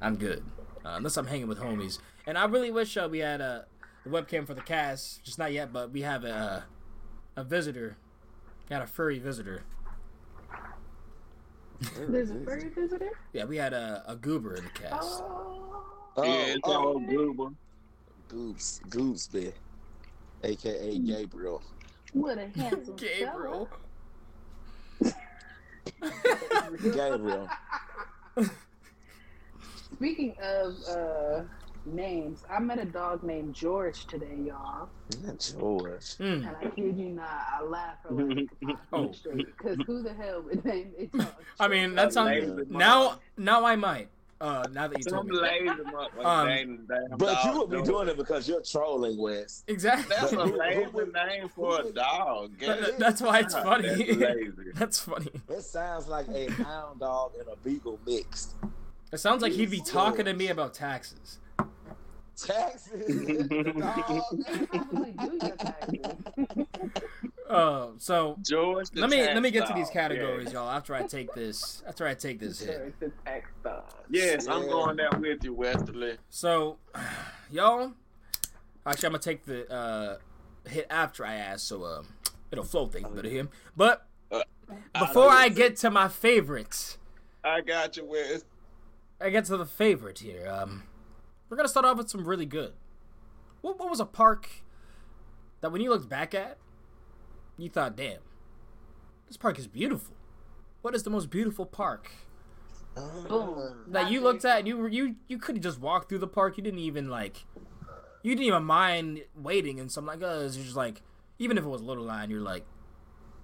I'm 0.00 0.16
good. 0.16 0.42
Uh, 0.84 0.94
unless 0.96 1.16
I'm 1.16 1.28
hanging 1.28 1.46
with 1.46 1.60
homies, 1.60 2.00
and 2.26 2.36
I 2.36 2.46
really 2.46 2.72
wish 2.72 2.96
uh, 2.96 3.06
we 3.08 3.20
had 3.20 3.40
a 3.40 3.66
the 4.04 4.10
webcam 4.10 4.44
for 4.44 4.54
the 4.54 4.60
cast, 4.60 5.22
just 5.22 5.38
not 5.38 5.52
yet. 5.52 5.72
But 5.72 5.92
we 5.92 6.02
have 6.02 6.24
a 6.24 6.64
a 7.36 7.44
visitor, 7.44 7.96
got 8.68 8.82
a 8.82 8.86
furry 8.88 9.20
visitor. 9.20 9.62
There's 11.96 12.30
a 12.30 12.40
furry 12.40 12.70
visitor. 12.70 13.10
Yeah, 13.32 13.44
we 13.44 13.56
had 13.56 13.72
a, 13.72 14.02
a 14.08 14.16
goober 14.16 14.56
in 14.56 14.64
the 14.64 14.70
cast. 14.70 15.22
Oh. 15.22 15.84
Oh, 16.16 16.24
yeah, 16.24 16.54
it's 16.54 16.60
oh, 16.64 16.72
all 16.72 16.98
goober. 16.98 17.50
Goobs, 18.28 18.80
Goobsby, 18.88 19.52
aka 20.44 20.98
Gabriel. 20.98 21.62
What 22.12 22.38
a 22.38 22.48
handsome 22.58 22.96
Gabriel. 22.96 23.68
Gabriel. 26.94 27.48
Speaking 29.94 30.34
of 30.42 30.74
uh, 30.88 31.42
names, 31.84 32.44
I 32.50 32.58
met 32.60 32.78
a 32.78 32.84
dog 32.84 33.22
named 33.22 33.54
George 33.54 34.06
today, 34.06 34.38
y'all. 34.46 34.88
Not 35.22 35.38
George. 35.58 36.16
Hmm. 36.16 36.24
And 36.24 36.56
I 36.60 36.64
kid 36.70 36.96
you 36.96 37.10
not, 37.10 37.28
I 37.28 37.62
laughed 37.62 38.06
for 38.06 38.14
like 38.14 38.48
five 38.64 38.76
Oh. 38.92 38.98
minutes 39.02 39.18
straight. 39.18 39.46
Because 39.56 39.78
who 39.86 40.02
the 40.02 40.14
hell 40.14 40.42
would 40.42 40.64
name 40.64 40.92
a 40.98 41.06
dog? 41.18 41.26
I 41.58 41.68
mean, 41.68 41.90
George? 41.90 41.96
that 41.96 42.12
sounds 42.12 42.70
now. 42.70 43.18
Now 43.36 43.64
I 43.64 43.76
might. 43.76 44.08
Uh, 44.40 44.66
now 44.72 44.88
that 44.88 44.98
you 44.98 45.04
told 45.04 45.26
me. 45.28 45.36
that. 45.36 45.42
lazy 45.42 45.66
motherfucker 45.68 46.24
Um, 46.24 46.48
named 46.48 46.88
damn 46.88 47.18
But 47.18 47.44
you 47.44 47.50
dog 47.52 47.68
would 47.70 47.70
be 47.78 47.82
doing 47.82 48.08
it 48.08 48.16
because 48.16 48.48
you're 48.48 48.62
trolling, 48.62 49.18
Wes. 49.18 49.64
Exactly. 49.68 50.16
That's 50.18 50.32
a 50.32 50.36
Who- 50.36 50.52
who 50.52 50.58
lazy 50.58 51.12
name 51.12 51.48
for 51.50 51.80
a 51.82 51.92
dog. 51.92 52.52
That- 52.60 52.98
that's 52.98 53.20
why 53.20 53.40
it's 53.40 53.54
funny. 53.54 53.88
That's 53.88 54.18
lazy. 54.18 54.52
That's 54.74 54.98
funny. 55.00 55.30
It 55.50 55.62
sounds 55.62 56.08
like 56.08 56.26
a 56.28 56.50
hound 56.52 57.00
dog 57.00 57.32
and 57.38 57.48
a 57.48 57.56
beagle 57.56 57.98
mixed. 58.06 58.54
It 59.12 59.18
sounds 59.18 59.42
like 59.42 59.52
he'd 59.52 59.70
be 59.70 59.80
talking 59.82 60.24
to 60.24 60.32
me 60.32 60.48
about 60.48 60.72
taxes. 60.72 61.38
Taxes. 62.46 63.48
dog. 63.48 64.22
Probably 64.68 65.12
do 65.12 65.38
your 65.42 65.56
taxes. 65.56 65.98
Uh, 67.48 67.88
so 67.98 68.36
George. 68.42 68.88
let 68.94 69.10
me 69.10 69.22
let 69.22 69.42
me 69.42 69.50
get 69.50 69.66
to 69.66 69.72
these 69.74 69.90
categories, 69.90 70.48
Yeah. 70.52 70.60
y'all. 70.60 70.70
After 70.70 70.94
I 70.94 71.02
take 71.02 71.32
this, 71.34 71.82
after 71.86 72.06
I 72.06 72.14
take 72.14 72.38
this 72.40 72.60
hit. 72.60 72.78
George 72.78 72.94
the 73.00 73.12
tax 73.24 73.50
dog. 73.64 73.84
Yes, 74.08 74.46
I'm 74.48 74.66
going 74.68 74.96
there 74.96 75.10
with 75.18 75.44
you, 75.44 75.54
Westerly. 75.54 76.16
So, 76.28 76.78
y'all. 77.50 77.92
Actually, 78.86 79.06
I'm 79.06 79.12
gonna 79.12 79.22
take 79.22 79.44
the 79.44 79.70
uh, 79.72 80.16
hit 80.68 80.86
after 80.88 81.24
I 81.24 81.34
ask, 81.34 81.66
so 81.66 81.84
um, 81.84 82.08
it'll 82.50 82.64
flow 82.64 82.86
things 82.86 83.08
better 83.10 83.28
here. 83.28 83.48
But 83.76 84.06
before 84.98 85.28
I 85.28 85.48
get 85.50 85.76
to 85.78 85.90
my 85.90 86.08
favorites, 86.08 86.96
I 87.44 87.60
got 87.60 87.96
you, 87.96 88.04
Wes. 88.06 88.44
I 89.20 89.28
get 89.30 89.44
to 89.46 89.56
the 89.56 89.66
favorite 89.66 90.20
here. 90.20 90.48
Um, 90.50 90.84
we're 91.50 91.56
gonna 91.56 91.68
start 91.68 91.84
off 91.84 91.98
with 91.98 92.08
some 92.08 92.24
really 92.26 92.46
good. 92.46 92.72
What, 93.60 93.78
what 93.78 93.90
was 93.90 94.00
a 94.00 94.06
park 94.06 94.48
that 95.60 95.70
when 95.72 95.82
you 95.82 95.90
looked 95.90 96.08
back 96.08 96.34
at, 96.34 96.56
you 97.58 97.68
thought, 97.68 97.96
"Damn, 97.96 98.20
this 99.26 99.36
park 99.36 99.58
is 99.58 99.66
beautiful." 99.66 100.14
What 100.82 100.94
is 100.94 101.02
the 101.02 101.10
most 101.10 101.28
beautiful 101.28 101.66
park 101.66 102.10
Boom. 102.94 103.84
that 103.88 104.10
you 104.10 104.22
looked 104.22 104.44
at? 104.46 104.60
And 104.60 104.68
you 104.68 104.86
you 104.86 105.16
you 105.28 105.36
could 105.38 105.56
have 105.56 105.62
just 105.62 105.78
walked 105.78 106.08
through 106.08 106.20
the 106.20 106.26
park. 106.26 106.56
You 106.56 106.62
didn't 106.62 106.80
even 106.80 107.08
like, 107.10 107.44
you 108.22 108.34
didn't 108.34 108.46
even 108.46 108.64
mind 108.64 109.22
waiting 109.36 109.78
and 109.78 109.92
something 109.92 110.08
like 110.08 110.20
that. 110.20 110.42
It's 110.42 110.56
just 110.56 110.76
like, 110.76 111.02
even 111.38 111.58
if 111.58 111.64
it 111.64 111.68
was 111.68 111.82
a 111.82 111.84
little 111.84 112.04
line, 112.04 112.30
you're 112.30 112.40
like, 112.40 112.64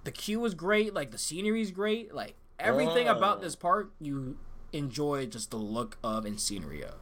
the 0.04 0.10
queue 0.12 0.40
was 0.40 0.54
great. 0.54 0.94
Like 0.94 1.10
the 1.10 1.18
scenery's 1.18 1.70
great. 1.70 2.14
Like 2.14 2.36
everything 2.58 3.06
about 3.06 3.38
Oh. 3.38 3.40
this 3.42 3.54
park, 3.54 3.92
you 4.00 4.38
enjoy 4.72 5.26
just 5.26 5.50
the 5.50 5.58
look 5.58 5.98
of 6.02 6.24
and 6.24 6.40
scenery 6.40 6.82
of. 6.82 6.94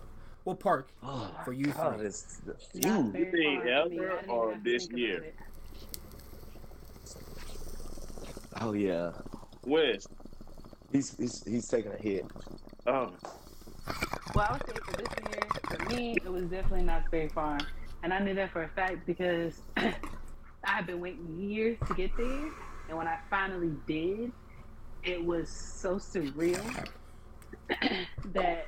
What 0.44 0.60
park 0.60 0.88
Oh, 1.02 1.34
for 1.44 1.52
you 1.52 1.66
God, 1.66 1.96
three? 1.98 2.06
it's 2.06 2.40
Not 2.46 2.56
you. 2.74 3.10
very 3.12 3.30
think 3.30 3.62
far 3.64 3.82
from 3.82 3.90
me. 3.90 3.98
ever 3.98 4.20
or 4.28 4.54
this 4.62 4.88
year? 4.90 5.32
Oh 8.60 8.72
yeah. 8.72 9.12
Wes. 9.64 10.06
He's 10.92 11.16
he's 11.16 11.42
he's 11.44 11.66
taking 11.68 11.92
a 11.92 11.96
hit. 11.96 12.26
Oh, 12.86 13.12
Well, 14.34 14.46
I 14.48 14.52
would 14.52 14.66
say 14.66 14.74
for 14.84 14.96
this 14.98 15.08
year, 15.32 15.42
for 15.78 15.84
me, 15.96 16.16
it 16.22 16.30
was 16.30 16.44
definitely 16.44 16.84
not 16.84 17.10
very 17.10 17.28
far. 17.28 17.58
And 18.02 18.12
I 18.12 18.18
knew 18.18 18.34
that 18.34 18.52
for 18.52 18.62
a 18.64 18.68
fact 18.68 19.06
because 19.06 19.60
I 19.78 19.94
had 20.62 20.86
been 20.86 21.00
waiting 21.00 21.40
years 21.40 21.78
to 21.88 21.94
get 21.94 22.14
there. 22.18 22.50
And 22.88 22.98
when 22.98 23.08
I 23.08 23.18
finally 23.30 23.72
did, 23.86 24.30
it 25.02 25.24
was 25.24 25.48
so 25.48 25.96
surreal 25.96 26.86
that 28.34 28.66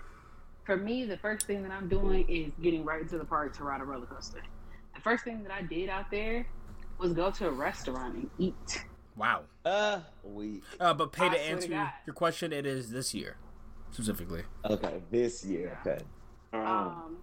for 0.66 0.76
me, 0.76 1.04
the 1.04 1.16
first 1.16 1.46
thing 1.46 1.62
that 1.62 1.70
I'm 1.70 1.88
doing 1.88 2.28
is 2.28 2.52
getting 2.60 2.84
right 2.84 3.00
into 3.00 3.16
the 3.18 3.24
park 3.24 3.56
to 3.56 3.64
ride 3.64 3.80
a 3.80 3.84
roller 3.84 4.06
coaster. 4.06 4.42
The 4.94 5.00
first 5.00 5.24
thing 5.24 5.42
that 5.44 5.52
I 5.52 5.62
did 5.62 5.88
out 5.88 6.10
there 6.10 6.46
was 6.98 7.12
go 7.12 7.30
to 7.30 7.48
a 7.48 7.50
restaurant 7.50 8.14
and 8.16 8.30
eat. 8.38 8.84
Wow. 9.16 9.42
Uh, 9.64 10.00
weak. 10.24 10.62
Uh, 10.80 10.92
but 10.92 11.12
pay 11.12 11.28
to 11.28 11.30
swear 11.30 11.38
to 11.44 11.50
answer 11.50 11.68
God. 11.68 11.90
your 12.04 12.14
question, 12.14 12.52
it 12.52 12.66
is 12.66 12.90
this 12.90 13.14
year 13.14 13.36
specifically. 13.92 14.42
Okay, 14.64 15.00
this 15.10 15.44
year. 15.44 15.78
Okay. 15.86 16.02
um, 16.52 16.60
Um, 16.60 17.16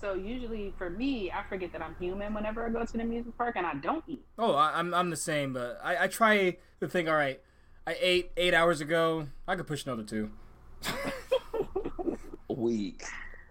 so 0.00 0.14
usually 0.14 0.74
for 0.76 0.90
me, 0.90 1.30
I 1.30 1.44
forget 1.48 1.72
that 1.72 1.80
I'm 1.80 1.94
human 1.98 2.34
whenever 2.34 2.66
I 2.66 2.70
go 2.70 2.84
to 2.84 2.92
the 2.92 3.00
amusement 3.00 3.38
park, 3.38 3.56
and 3.56 3.66
I 3.66 3.74
don't 3.74 4.04
eat. 4.06 4.22
Oh, 4.38 4.54
I, 4.54 4.78
I'm 4.78 4.92
I'm 4.92 5.08
the 5.08 5.16
same, 5.16 5.52
but 5.54 5.80
I, 5.82 6.04
I 6.04 6.06
try 6.08 6.58
to 6.80 6.88
think. 6.88 7.08
All 7.08 7.14
right, 7.14 7.40
I 7.86 7.96
ate 7.98 8.32
eight 8.36 8.52
hours 8.52 8.82
ago. 8.82 9.28
I 9.48 9.56
could 9.56 9.66
push 9.66 9.86
another 9.86 10.02
two. 10.02 10.30
Weak. 12.56 13.02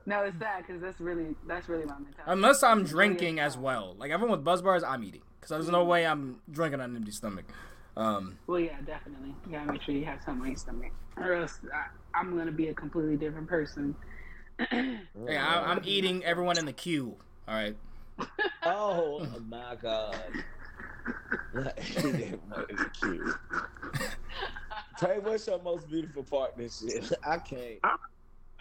No, 0.06 0.22
it's 0.24 0.38
sad 0.40 0.66
because 0.68 0.82
that's 0.82 1.00
really 1.00 1.36
that's 1.48 1.70
really 1.70 1.86
my 1.86 1.94
mentality. 1.96 2.24
Unless 2.28 2.64
I'm 2.64 2.82
It's 2.82 2.92
really 2.92 3.08
drinking 3.10 3.40
as 3.40 3.54
sad. 3.54 3.62
well. 3.62 3.96
Like 3.98 4.12
everyone 4.12 4.38
with 4.38 4.44
buzz 4.44 4.62
bars, 4.62 4.84
I'm 4.84 5.04
eating 5.04 5.22
because 5.40 5.50
there's 5.50 5.70
no 5.70 5.84
way 5.86 6.06
I'm 6.06 6.40
drinking 6.52 6.82
on 6.82 6.90
an 6.92 6.96
empty 6.98 7.12
stomach. 7.12 7.46
Um, 7.96 8.38
Well, 8.48 8.60
yeah, 8.60 8.80
definitely. 8.86 9.36
You 9.46 9.52
gotta 9.52 9.72
make 9.72 9.82
sure 9.84 9.94
you 9.94 10.06
have 10.06 10.20
something 10.26 10.42
on 10.42 10.48
your 10.50 10.58
stomach, 10.58 10.92
or 11.18 11.34
else 11.34 11.60
I, 11.74 11.86
I'm 12.20 12.36
gonna 12.38 12.52
be 12.52 12.68
a 12.70 12.74
completely 12.74 13.16
different 13.18 13.48
person. 13.48 13.96
yeah, 14.72 14.98
I, 15.48 15.72
I'm 15.72 15.82
eating 15.84 16.24
everyone 16.26 16.58
in 16.58 16.66
the 16.66 16.74
queue. 16.74 17.16
All 17.48 17.56
right. 17.56 17.76
Oh 18.66 19.28
my 19.50 19.76
god. 19.82 20.16
that 21.54 21.78
is 22.70 22.82
cute. 23.02 23.36
Tay, 25.00 25.20
what's 25.22 25.46
your 25.48 25.62
most 25.62 25.90
beautiful 25.90 26.24
part 26.24 26.56
this 26.56 26.80
shit? 26.80 27.12
I 27.28 27.40
can't. 27.40 27.80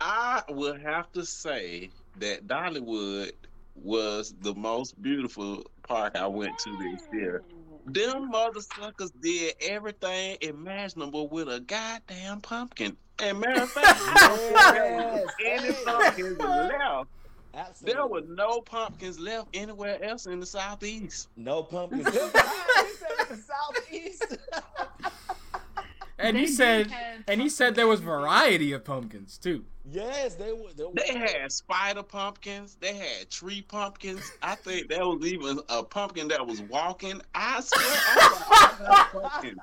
I 0.05 0.43
will 0.49 0.77
have 0.81 1.13
to 1.13 1.25
say 1.25 1.91
that 2.19 2.49
Dollywood 2.49 3.31
was 3.77 4.35
the 4.41 4.53
most 4.55 5.01
beautiful 5.01 5.65
park 5.85 6.17
I 6.17 6.27
went 6.27 6.59
to 6.59 6.77
this 6.79 7.03
year. 7.13 7.45
Them 7.87 8.31
mother 8.31 8.61
suckers 8.61 9.13
did 9.13 9.55
everything 9.61 10.39
imaginable 10.41 11.29
with 11.29 11.49
a 11.49 11.61
goddamn 11.61 12.41
pumpkin. 12.41 12.97
And 13.21 13.39
matter 13.39 13.63
of 13.63 13.71
fact, 13.71 14.01
Yes, 14.57 15.27
any 15.45 15.73
pumpkins 15.85 16.39
left. 16.39 17.09
Absolutely. 17.55 17.95
There 17.95 18.07
was 18.07 18.25
no 18.29 18.61
pumpkins 18.61 19.21
left 19.21 19.49
anywhere 19.55 20.03
else 20.03 20.27
in 20.27 20.41
the 20.41 20.47
southeast. 20.47 21.29
no 21.37 21.63
pumpkins. 21.63 22.07
He 22.13 23.35
the 23.35 23.37
southeast. 23.37 24.37
And 26.19 26.37
he 26.37 26.47
They 26.47 26.53
said, 26.53 26.93
and 27.27 27.41
he 27.41 27.49
said 27.49 27.75
there 27.75 27.87
was 27.89 28.01
variety 28.01 28.73
of 28.73 28.85
pumpkins 28.85 29.39
too. 29.39 29.65
yes, 29.91 30.35
they 30.35 30.53
were. 30.53 30.73
They, 30.77 30.85
were. 30.85 30.93
They 30.95 31.19
had 31.19 31.51
spider 31.51 32.03
pumpkins. 32.03 32.77
They 32.81 32.95
had 32.95 33.31
tree 33.31 33.63
pumpkins. 33.63 34.31
I 34.43 34.55
think 34.55 34.89
there 34.89 35.07
was 35.07 35.25
even 35.27 35.59
a 35.69 35.83
pumpkin 35.83 36.29
that 36.29 36.47
was 36.47 36.61
walking. 36.63 37.21
I 37.35 37.61
swear, 37.61 37.85
I 37.85 38.75
saw 38.79 39.21
a 39.27 39.29
pumpkin. 39.31 39.57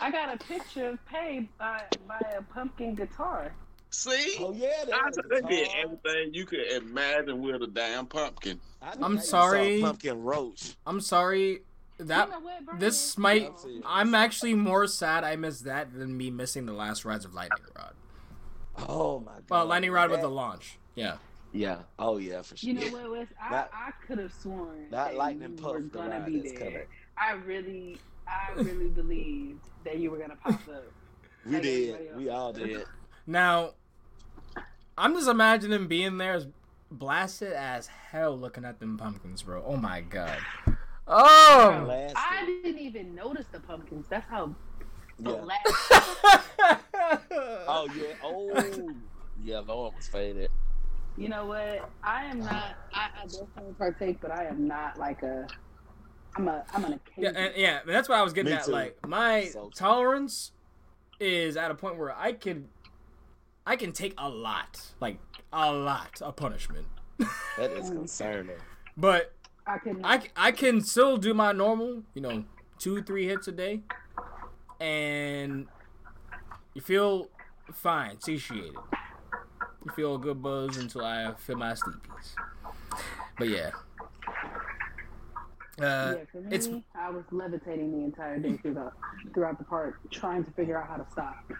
I 0.00 0.10
got 0.10 0.34
a 0.34 0.38
picture 0.44 0.88
of 0.90 1.06
Pay 1.06 1.48
by, 1.58 1.82
by 2.06 2.20
a 2.36 2.42
pumpkin 2.42 2.94
guitar. 2.94 3.52
See, 3.90 4.36
Oh 4.40 4.52
yeah, 4.52 4.84
they, 4.86 4.92
I 4.92 5.10
said 5.12 5.24
they 5.30 5.40
did 5.48 5.68
everything 5.84 6.34
you 6.34 6.44
could 6.46 6.66
imagine 6.72 7.40
with 7.40 7.62
a 7.62 7.68
damn 7.68 8.06
pumpkin. 8.06 8.60
I 8.82 8.90
think 8.90 9.04
I'm 9.04 9.18
sorry. 9.20 9.80
pumpkin 9.80 10.20
roach. 10.22 10.74
I'm 10.84 11.00
sorry. 11.00 11.60
That 11.98 12.26
You 12.26 12.32
know 12.32 12.40
what, 12.40 12.64
Brian? 12.64 12.80
this 12.80 13.16
might. 13.18 13.50
I'm. 13.64 13.82
I'm 13.86 14.14
actually 14.14 14.54
more 14.54 14.86
sad 14.86 15.22
I 15.24 15.36
missed 15.36 15.64
that 15.64 15.92
than 15.92 16.16
me 16.16 16.30
missing 16.30 16.66
the 16.66 16.72
last 16.72 17.04
rides 17.04 17.24
of 17.24 17.34
Lightning 17.34 17.62
Rod. 17.76 17.94
Oh 18.88 19.20
my 19.20 19.32
god. 19.32 19.42
Well, 19.48 19.66
Lightning 19.66 19.92
Rod 19.92 20.10
with 20.10 20.20
the 20.20 20.28
launch. 20.28 20.78
Yeah. 20.96 21.16
Yeah. 21.52 21.82
Oh 21.98 22.16
yeah, 22.16 22.42
for 22.42 22.56
sure. 22.56 22.70
You 22.70 22.74
know 22.90 22.96
what, 22.98 23.10
Wes? 23.12 23.28
I, 23.40 23.50
That- 23.50 23.70
I 23.72 23.90
could 24.06 24.18
have 24.18 24.32
sworn 24.32 24.90
That 24.90 25.10
that 25.10 25.14
lightning 25.16 25.50
you 25.56 25.62
puff 25.62 25.72
were 25.72 25.80
gonna 25.80 26.20
be 26.26 26.40
there. 26.40 26.58
coming. 26.58 26.82
I 27.16 27.32
really, 27.34 27.98
I 28.26 28.52
really 28.60 28.88
believed 28.90 29.60
that 29.84 29.98
you 29.98 30.10
were 30.10 30.18
gonna 30.18 30.34
pop 30.34 30.54
up. 30.68 30.84
We 31.46 31.52
Like 31.52 31.62
did. 31.62 32.16
We 32.16 32.28
all 32.28 32.52
did. 32.52 32.84
Now, 33.26 33.74
I'm 34.98 35.14
just 35.14 35.28
imagining 35.28 35.86
being 35.86 36.18
there 36.18 36.32
as 36.34 36.48
blasted 36.90 37.52
as 37.52 37.86
hell 37.86 38.36
looking 38.36 38.64
at 38.64 38.80
them 38.80 38.98
pumpkins, 38.98 39.42
bro. 39.42 39.62
Oh 39.64 39.76
my 39.76 40.00
god. 40.00 40.38
Um, 41.06 41.16
oh. 41.18 41.82
Blasted. 41.84 42.16
I 42.16 42.46
didn't 42.62 42.80
even 42.80 43.14
notice 43.14 43.46
the 43.52 43.60
pumpkins. 43.60 44.06
That's 44.08 44.28
how 44.28 44.54
Yeah. 45.18 45.36
black. 45.42 45.64
Oh 47.66 47.88
yeah. 47.96 48.04
Oh 48.22 48.90
yeah. 49.42 49.58
Lauren 49.60 49.94
was 49.96 50.08
faded. 50.08 50.48
You 51.16 51.28
know 51.28 51.46
what? 51.46 51.90
I 52.02 52.24
am 52.24 52.40
not. 52.40 52.74
I, 52.92 53.08
I 53.22 53.26
definitely 53.26 53.74
partake, 53.78 54.20
but 54.20 54.30
I 54.30 54.46
am 54.46 54.66
not 54.66 54.98
like 54.98 55.22
a. 55.22 55.46
I'm 56.36 56.48
a. 56.48 56.64
I'm 56.72 56.84
an 56.84 56.98
Yeah, 57.16 57.30
and, 57.36 57.52
yeah, 57.56 57.80
that's 57.86 58.08
what 58.08 58.18
I 58.18 58.22
was 58.22 58.32
getting 58.32 58.52
Me 58.52 58.56
at. 58.58 58.64
too. 58.64 58.72
Like 58.72 58.96
my 59.06 59.44
So- 59.44 59.70
tolerance 59.74 60.52
is 61.20 61.56
at 61.56 61.70
a 61.70 61.74
point 61.74 61.96
where 61.98 62.12
I 62.16 62.32
can, 62.32 62.68
I 63.66 63.76
can 63.76 63.92
take 63.92 64.14
a 64.18 64.28
lot, 64.28 64.80
like 65.00 65.18
a 65.52 65.70
lot 65.72 66.20
of 66.20 66.34
punishment, 66.34 66.86
That 67.56 67.70
is 67.70 67.88
mm. 67.90 67.92
concerning. 67.98 68.56
but 68.96 69.32
I 69.66 69.78
can. 69.78 70.04
I, 70.04 70.22
I 70.36 70.52
can 70.52 70.80
still 70.82 71.16
do 71.16 71.34
my 71.34 71.52
normal, 71.52 72.02
you 72.14 72.20
know, 72.20 72.44
two 72.78 73.02
three 73.02 73.26
hits 73.26 73.48
a 73.48 73.52
day, 73.52 73.80
and 74.80 75.66
you 76.74 76.80
feel 76.80 77.28
fine, 77.72 78.20
satiated. 78.20 78.74
You 79.84 79.92
feel 79.94 80.14
a 80.16 80.18
good 80.18 80.42
buzz 80.42 80.76
until 80.76 81.04
I 81.04 81.34
feel 81.34 81.56
my 81.56 81.72
sleepies. 81.72 82.34
But 83.38 83.48
yeah. 83.48 83.70
Uh, 85.80 86.14
yeah, 86.16 86.24
for 86.30 86.40
me, 86.40 86.48
it's 86.50 86.68
I 86.94 87.10
was 87.10 87.24
levitating 87.32 87.90
the 87.90 88.04
entire 88.04 88.38
day 88.38 88.56
through 88.58 88.74
the, 88.74 88.92
throughout 89.32 89.58
the 89.58 89.64
park, 89.64 89.98
trying 90.10 90.44
to 90.44 90.50
figure 90.52 90.80
out 90.80 90.88
how 90.88 90.96
to 90.96 91.06
stop. 91.10 91.52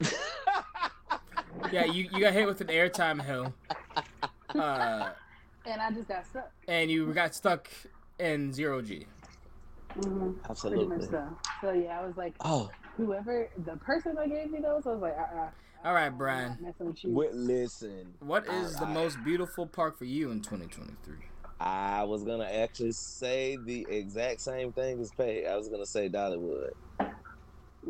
yeah, 1.72 1.84
you, 1.84 2.08
you 2.12 2.20
got 2.20 2.32
hit 2.32 2.46
with 2.46 2.60
an 2.60 2.68
airtime 2.68 3.24
hill. 3.24 3.52
Uh, 4.54 5.10
And 5.66 5.80
I 5.80 5.90
just 5.90 6.08
got 6.08 6.26
stuck. 6.26 6.50
and 6.68 6.90
you 6.90 7.12
got 7.12 7.34
stuck 7.34 7.68
in 8.18 8.52
zero 8.52 8.82
G. 8.82 9.06
hmm 9.94 10.00
Pretty 10.00 10.26
much 10.32 10.50
Absolutely. 10.50 11.06
so. 11.08 11.36
So 11.60 11.72
yeah, 11.72 12.00
I 12.00 12.06
was 12.06 12.16
like, 12.16 12.34
Oh, 12.40 12.70
whoever 12.96 13.48
the 13.64 13.76
person 13.76 14.14
that 14.16 14.28
gave 14.28 14.50
me 14.50 14.60
those, 14.60 14.86
I 14.86 14.90
was 14.92 15.02
like, 15.02 15.16
uh, 15.18 15.36
uh 15.36 15.48
All 15.84 15.92
right, 15.94 16.06
I'm 16.06 16.16
Brian. 16.18 16.58
with 16.78 17.04
you. 17.04 17.12
wait, 17.14 17.34
listen. 17.34 18.14
What 18.20 18.46
is 18.48 18.76
the 18.78 18.86
most 18.86 19.22
beautiful 19.24 19.66
park 19.66 19.98
for 19.98 20.04
you 20.04 20.30
in 20.30 20.40
2023? 20.40 21.16
I 21.60 22.04
was 22.04 22.24
gonna 22.24 22.44
actually 22.44 22.92
say 22.92 23.56
the 23.56 23.86
exact 23.90 24.40
same 24.40 24.72
thing 24.72 24.98
as 25.00 25.10
Pay. 25.12 25.46
I 25.46 25.56
was 25.56 25.68
gonna 25.68 25.84
say 25.86 26.08
Dollywood. 26.08 26.70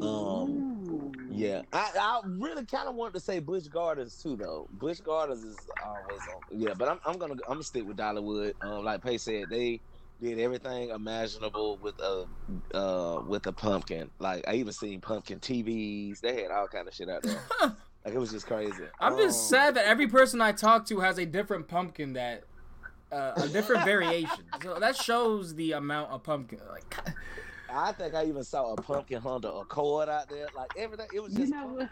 Um, 0.00 1.12
Yeah, 1.30 1.62
I, 1.72 1.90
I 1.98 2.20
really 2.24 2.64
kind 2.64 2.88
of 2.88 2.94
wanted 2.94 3.14
to 3.14 3.20
say 3.20 3.38
Busch 3.38 3.66
Gardens 3.68 4.20
too, 4.22 4.36
though. 4.36 4.68
Busch 4.72 5.00
Gardens 5.00 5.42
is 5.44 5.56
always 5.84 6.20
on. 6.34 6.40
Yeah, 6.50 6.74
but 6.74 6.88
I'm, 6.88 7.00
I'm 7.06 7.18
gonna 7.18 7.34
I'm 7.46 7.54
gonna 7.54 7.62
stick 7.62 7.86
with 7.86 7.96
Dollywood. 7.96 8.54
Um, 8.62 8.84
like 8.84 9.02
Pay 9.02 9.18
said, 9.18 9.44
they 9.50 9.80
did 10.20 10.38
everything 10.38 10.90
imaginable 10.90 11.78
with 11.78 11.98
a 12.00 12.26
uh 12.74 13.22
with 13.26 13.46
a 13.46 13.52
pumpkin. 13.52 14.10
Like 14.18 14.44
I 14.46 14.54
even 14.54 14.72
seen 14.72 15.00
pumpkin 15.00 15.38
TVs. 15.40 16.20
They 16.20 16.42
had 16.42 16.50
all 16.50 16.68
kind 16.68 16.86
of 16.88 16.94
shit 16.94 17.08
out 17.08 17.22
there. 17.22 17.40
like 18.04 18.14
it 18.14 18.18
was 18.18 18.30
just 18.30 18.46
crazy. 18.46 18.84
I'm 19.00 19.16
just 19.16 19.38
Um, 19.40 19.48
sad 19.58 19.74
that 19.76 19.86
every 19.86 20.06
person 20.08 20.40
I 20.40 20.52
talk 20.52 20.86
to 20.86 21.00
has 21.00 21.18
a 21.18 21.26
different 21.26 21.68
pumpkin 21.68 22.12
that 22.14 22.44
uh, 23.12 23.32
a 23.36 23.48
different 23.48 23.84
variation. 23.84 24.44
So 24.62 24.78
that 24.78 24.94
shows 24.96 25.54
the 25.54 25.72
amount 25.72 26.10
of 26.12 26.22
pumpkin. 26.22 26.60
Like, 26.70 26.94
I 27.72 27.92
think 27.92 28.14
I 28.14 28.24
even 28.26 28.44
saw 28.44 28.72
a 28.72 28.76
pumpkin 28.76 29.20
Honda 29.20 29.52
Accord 29.52 30.08
out 30.08 30.28
there. 30.28 30.46
Like 30.56 30.70
everything, 30.76 31.06
it 31.14 31.20
was 31.22 31.32
You 31.32 31.40
just 31.40 31.52
know 31.52 31.88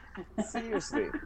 seriously. 0.51 1.07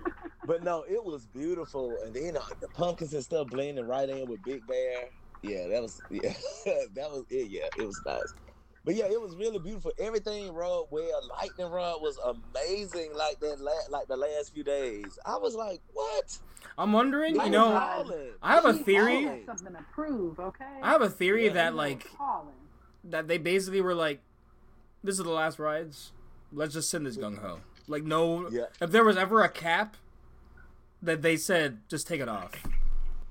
But 0.45 0.65
no, 0.65 0.85
it 0.91 1.03
was 1.05 1.25
beautiful, 1.27 1.97
and 2.05 2.13
then 2.13 2.37
uh, 2.37 2.41
the 2.61 2.67
pumpkins 2.67 3.15
and 3.15 3.23
stuff 3.23 3.47
blending 3.47 3.87
right 3.87 4.09
in 4.09 4.27
with 4.29 4.43
Big 4.43 4.67
Bear. 4.67 5.05
Yeah, 5.41 5.69
that 5.69 5.81
was 5.81 6.01
yeah, 6.11 6.33
that 6.95 7.09
was 7.13 7.25
it. 7.31 7.49
Yeah, 7.49 7.69
it 7.79 7.87
was 7.87 8.01
nice. 8.05 8.35
But 8.85 8.97
yeah, 8.97 9.05
it 9.05 9.21
was 9.21 9.37
really 9.37 9.61
beautiful. 9.61 9.93
Everything 10.01 10.53
rode 10.53 10.89
well. 10.91 11.21
Lightning 11.41 11.71
rod 11.71 12.03
was 12.03 12.19
amazing. 12.25 13.15
Like 13.15 13.39
that, 13.39 13.61
la- 13.61 13.89
like 13.97 14.09
the 14.09 14.17
last 14.17 14.53
few 14.53 14.65
days, 14.65 15.17
I 15.25 15.37
was 15.37 15.55
like, 15.55 15.81
what? 15.93 16.37
I'm 16.77 16.93
wondering, 16.93 17.39
I 17.39 17.45
you 17.45 17.51
know, 17.53 17.69
balling. 17.69 18.31
I 18.43 18.55
have 18.57 18.65
a 18.67 18.77
She 18.77 18.83
theory. 18.83 19.23
has 19.23 19.47
something 19.47 19.73
to 19.75 19.85
prove, 19.95 20.41
okay? 20.41 20.65
I 20.83 20.91
have 20.91 21.03
a 21.03 21.09
theory 21.09 21.47
Yeah. 21.47 21.53
that 21.53 21.77
like 21.77 22.09
calling. 22.19 22.49
that 23.05 23.29
they 23.29 23.39
basically 23.39 23.81
were 23.81 23.95
like, 23.95 24.21
this 25.03 25.19
is 25.19 25.25
the 25.25 25.31
last 25.31 25.59
rides. 25.59 26.13
Let's 26.53 26.75
just 26.75 26.91
send 26.91 27.07
this 27.07 27.17
gung 27.17 27.39
ho. 27.41 27.61
Like 27.89 28.05
no, 28.05 28.49
Yeah. 28.51 28.67
if 28.81 28.91
there 28.91 29.05
was 29.05 29.17
ever 29.17 29.43
a 29.43 29.49
cap, 29.49 29.97
that 31.03 31.23
they 31.23 31.37
said 31.37 31.81
just 31.89 32.07
take 32.07 32.21
it 32.21 32.29
off. 32.29 32.53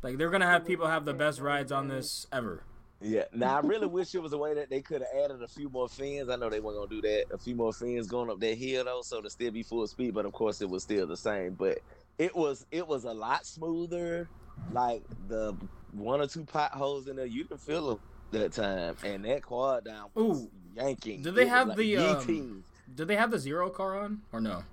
Like 0.03 0.17
they're 0.17 0.29
gonna 0.29 0.45
have 0.47 0.65
people 0.65 0.87
have 0.87 1.05
the 1.05 1.13
best 1.13 1.39
rides 1.39 1.71
on 1.71 1.87
this 1.87 2.27
ever. 2.31 2.63
Yeah. 2.99 3.23
Now 3.33 3.57
I 3.57 3.59
really 3.61 3.87
wish 3.87 4.13
it 4.13 4.21
was 4.21 4.33
a 4.33 4.37
way 4.37 4.53
that 4.55 4.69
they 4.69 4.81
could 4.81 5.01
have 5.01 5.23
added 5.25 5.41
a 5.41 5.47
few 5.47 5.69
more 5.69 5.87
fins. 5.87 6.29
I 6.29 6.35
know 6.35 6.49
they 6.49 6.59
weren't 6.59 6.77
gonna 6.77 6.89
do 6.89 7.01
that. 7.07 7.25
A 7.33 7.37
few 7.37 7.55
more 7.55 7.71
fins 7.73 8.07
going 8.07 8.29
up 8.29 8.39
that 8.41 8.57
hill 8.57 8.83
though, 8.83 9.01
so 9.03 9.21
to 9.21 9.29
still 9.29 9.51
be 9.51 9.63
full 9.63 9.87
speed. 9.87 10.13
But 10.13 10.25
of 10.25 10.33
course, 10.33 10.61
it 10.61 10.69
was 10.69 10.83
still 10.83 11.07
the 11.07 11.17
same. 11.17 11.53
But 11.53 11.79
it 12.17 12.35
was 12.35 12.65
it 12.71 12.87
was 12.87 13.05
a 13.05 13.13
lot 13.13 13.45
smoother. 13.45 14.27
Like 14.71 15.03
the 15.27 15.55
one 15.93 16.21
or 16.21 16.27
two 16.27 16.43
potholes 16.45 17.07
in 17.07 17.15
there, 17.15 17.25
you 17.25 17.45
can 17.45 17.57
feel 17.57 17.89
them 17.89 17.99
that 18.31 18.51
time. 18.51 18.95
And 19.03 19.23
that 19.25 19.41
quad 19.43 19.85
down 19.85 20.09
was 20.13 20.43
Ooh. 20.43 20.51
Yanking. 20.75 21.21
Did 21.21 21.35
they 21.35 21.47
have 21.47 21.69
like 21.69 21.77
the, 21.77 21.97
um. 21.97 22.63
Did 22.93 23.07
they 23.07 23.15
have 23.15 23.31
the 23.31 23.39
zero 23.39 23.69
car 23.69 23.97
on 23.99 24.21
or 24.31 24.41
no? 24.41 24.63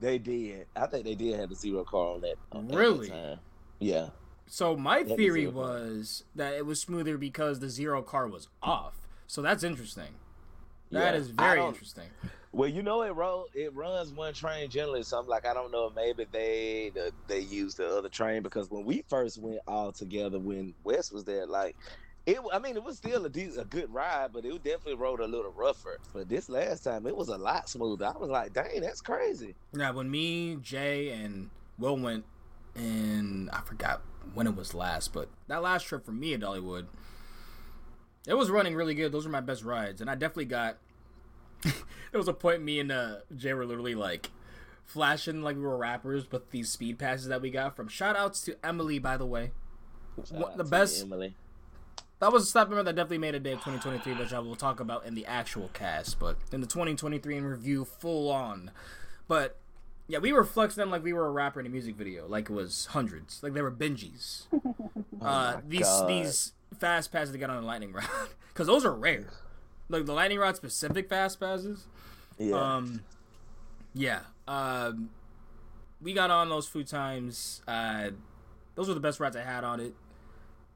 They 0.00 0.18
did. 0.18 0.66
I 0.74 0.86
think 0.86 1.04
they 1.04 1.14
did 1.14 1.38
have 1.38 1.48
the 1.48 1.54
zero 1.54 1.84
car 1.84 2.14
on 2.14 2.20
that. 2.22 2.36
on 2.52 2.66
that 2.68 2.76
Really? 2.76 3.08
time. 3.08 3.38
Yeah. 3.78 4.08
So 4.46 4.76
my 4.76 4.98
Yeah, 4.98 5.04
the 5.04 5.16
theory 5.16 5.40
zero 5.42 5.52
car. 5.52 5.60
was 5.62 6.24
that 6.34 6.54
it 6.54 6.66
was 6.66 6.80
smoother 6.80 7.16
because 7.16 7.60
the 7.60 7.70
zero 7.70 8.02
car 8.02 8.26
was 8.28 8.48
off. 8.62 8.94
So 9.26 9.40
that's 9.42 9.62
interesting. 9.64 10.14
That 10.90 11.14
Yeah. 11.14 11.20
is 11.20 11.28
very 11.30 11.62
interesting. 11.64 12.10
Well, 12.52 12.68
you 12.68 12.82
know 12.82 13.02
it 13.02 13.10
roll 13.10 13.46
it 13.54 13.74
runs 13.74 14.12
one 14.12 14.32
train 14.34 14.68
generally, 14.70 15.02
so 15.02 15.18
I'm 15.18 15.26
like 15.26 15.44
I 15.46 15.54
don't 15.54 15.72
know 15.72 15.90
maybe 15.90 16.24
they 16.30 16.92
the, 16.94 17.12
they 17.26 17.40
use 17.40 17.74
the 17.74 17.88
other 17.88 18.08
train 18.08 18.42
because 18.42 18.70
when 18.70 18.84
we 18.84 19.02
first 19.08 19.38
went 19.38 19.58
all 19.66 19.90
together 19.90 20.38
when 20.38 20.74
Wes 20.84 21.10
was 21.10 21.24
there, 21.24 21.46
like 21.46 21.74
it 22.26 22.38
I 22.52 22.58
mean 22.58 22.76
it 22.76 22.82
was 22.82 22.96
still 22.96 23.24
a 23.26 23.28
de- 23.28 23.56
a 23.58 23.64
good 23.64 23.92
ride, 23.92 24.32
but 24.32 24.44
it 24.44 24.64
definitely 24.64 24.94
rode 24.94 25.20
a 25.20 25.26
little 25.26 25.52
rougher. 25.52 25.98
But 26.12 26.28
this 26.28 26.48
last 26.48 26.84
time 26.84 27.06
it 27.06 27.16
was 27.16 27.28
a 27.28 27.36
lot 27.36 27.68
smoother. 27.68 28.06
I 28.06 28.18
was 28.18 28.30
like, 28.30 28.54
dang, 28.54 28.80
that's 28.80 29.00
crazy. 29.00 29.54
Yeah, 29.72 29.90
when 29.90 30.10
me, 30.10 30.56
Jay, 30.56 31.10
and 31.10 31.50
Will 31.78 31.96
went, 31.96 32.24
and 32.74 33.50
I 33.50 33.60
forgot 33.60 34.02
when 34.32 34.46
it 34.46 34.56
was 34.56 34.74
last, 34.74 35.12
but 35.12 35.28
that 35.48 35.62
last 35.62 35.84
trip 35.84 36.04
for 36.04 36.12
me 36.12 36.32
at 36.34 36.40
Dollywood, 36.40 36.86
it 38.26 38.34
was 38.34 38.50
running 38.50 38.74
really 38.74 38.94
good. 38.94 39.12
Those 39.12 39.26
were 39.26 39.32
my 39.32 39.40
best 39.40 39.62
rides, 39.62 40.00
and 40.00 40.08
I 40.08 40.14
definitely 40.14 40.46
got. 40.46 40.78
there 41.62 41.72
was 42.12 42.28
a 42.28 42.34
point 42.34 42.62
me 42.62 42.78
and 42.78 42.92
uh, 42.92 43.16
Jay 43.34 43.54
were 43.54 43.64
literally 43.64 43.94
like 43.94 44.30
flashing 44.84 45.42
like 45.42 45.56
we 45.56 45.62
were 45.62 45.78
rappers 45.78 46.30
with 46.30 46.50
these 46.50 46.70
speed 46.70 46.98
passes 46.98 47.28
that 47.28 47.42
we 47.42 47.50
got 47.50 47.76
from. 47.76 47.88
Shout 47.88 48.16
outs 48.16 48.42
to 48.42 48.56
Emily, 48.64 48.98
by 48.98 49.16
the 49.16 49.26
way. 49.26 49.52
Shout 50.28 50.56
the 50.56 50.64
best 50.64 51.02
Emily. 51.02 51.34
That 52.24 52.32
was 52.32 52.44
a 52.44 52.46
stop 52.46 52.68
member 52.70 52.82
that 52.82 52.96
definitely 52.96 53.18
made 53.18 53.34
a 53.34 53.38
day 53.38 53.52
of 53.52 53.58
2023, 53.58 54.14
which 54.14 54.32
I 54.32 54.38
will 54.38 54.56
talk 54.56 54.80
about 54.80 55.04
in 55.04 55.14
the 55.14 55.26
actual 55.26 55.68
cast, 55.74 56.18
but 56.18 56.38
in 56.52 56.62
the 56.62 56.66
2023 56.66 57.36
in 57.36 57.44
review, 57.44 57.84
full 57.84 58.30
on. 58.30 58.70
But 59.28 59.58
yeah, 60.08 60.20
we 60.20 60.32
were 60.32 60.42
flexing 60.42 60.80
them 60.80 60.90
like 60.90 61.04
we 61.04 61.12
were 61.12 61.26
a 61.26 61.30
rapper 61.30 61.60
in 61.60 61.66
a 61.66 61.68
music 61.68 61.96
video, 61.96 62.26
like 62.26 62.48
it 62.48 62.52
was 62.54 62.86
hundreds, 62.86 63.42
like 63.42 63.52
they 63.52 63.60
were 63.60 63.70
Benjis. 63.70 64.44
uh, 64.54 64.58
Oh 65.20 65.20
my 65.20 65.60
these 65.68 65.82
God. 65.82 66.08
these 66.08 66.52
fast 66.80 67.12
passes 67.12 67.32
to 67.32 67.38
get 67.38 67.50
on 67.50 67.60
the 67.60 67.66
lightning 67.66 67.92
rod, 67.92 68.08
because 68.48 68.68
those 68.68 68.86
are 68.86 68.94
rare. 68.94 69.28
Like 69.90 70.06
the 70.06 70.14
lightning 70.14 70.38
rod 70.38 70.56
specific 70.56 71.10
fast 71.10 71.38
passes. 71.38 71.86
Yeah. 72.38 72.54
Um, 72.56 73.02
yeah. 73.92 74.20
Um, 74.48 75.10
we 76.00 76.14
got 76.14 76.30
on 76.30 76.48
those 76.48 76.66
few 76.66 76.84
times. 76.84 77.60
Uh, 77.68 78.12
those 78.76 78.88
were 78.88 78.94
the 78.94 79.00
best 79.00 79.20
rides 79.20 79.36
I 79.36 79.42
had 79.42 79.62
on 79.62 79.78
it. 79.80 79.94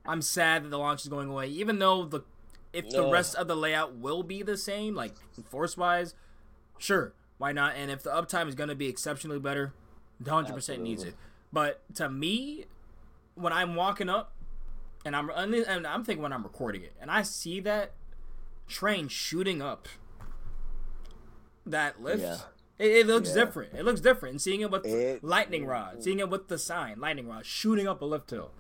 I'm 0.09 0.23
sad 0.23 0.65
that 0.65 0.71
the 0.71 0.79
launch 0.79 1.03
is 1.03 1.09
going 1.09 1.29
away, 1.29 1.47
even 1.49 1.79
though 1.79 2.05
the 2.05 2.23
if 2.73 2.89
the 2.91 3.09
rest 3.11 3.35
of 3.37 3.47
the 3.49 3.57
layout 3.57 3.95
will 3.97 4.23
be 4.23 4.43
the 4.43 4.57
same, 4.57 4.95
like 4.95 5.13
force 5.51 5.77
wise, 5.77 6.15
sure, 6.79 7.13
why 7.39 7.53
not? 7.53 7.75
And 7.77 7.91
if 7.91 8.03
the 8.03 8.11
uptime 8.11 8.49
is 8.49 8.55
going 8.55 8.69
to 8.69 8.75
be 8.75 8.89
exceptionally 8.89 9.39
better, 9.39 9.73
100 10.23 10.53
percent 10.55 10.83
needs 10.83 11.03
it. 11.05 11.15
But 11.53 11.83
to 11.97 12.09
me, 12.11 12.65
when 13.35 13.53
I'm 13.53 13.75
walking 13.75 14.09
up, 14.09 14.33
and 15.05 15.15
I'm 15.15 15.31
and 15.31 15.55
and 15.55 15.87
I'm 15.87 16.05
thinking 16.05 16.23
when 16.23 16.33
I'm 16.33 16.43
recording 16.43 16.83
it, 16.83 16.93
and 17.01 17.11
I 17.11 17.23
see 17.23 17.61
that 17.61 17.93
train 18.67 19.09
shooting 19.09 19.61
up 19.63 19.89
that 21.67 22.03
lift. 22.03 22.23
Yeah. 22.23 22.37
It, 22.79 22.91
it 22.99 23.07
looks 23.07 23.31
Yeah. 23.31 23.45
different. 23.45 23.75
It 23.75 23.85
looks 23.85 24.01
different. 24.01 24.35
And 24.35 24.43
seeing 24.43 24.61
it 24.61 24.71
with 24.71 24.87
It- 24.87 25.23
lightning 25.25 25.67
rod, 25.67 26.03
seeing 26.03 26.19
it 26.21 26.29
with 26.31 26.49
the 26.49 26.59
sign, 26.59 26.99
lightning 27.01 27.29
rod, 27.29 27.45
shooting 27.45 27.87
up 27.89 28.01
a 28.03 28.05
lift 28.05 28.31
hill. 28.31 28.53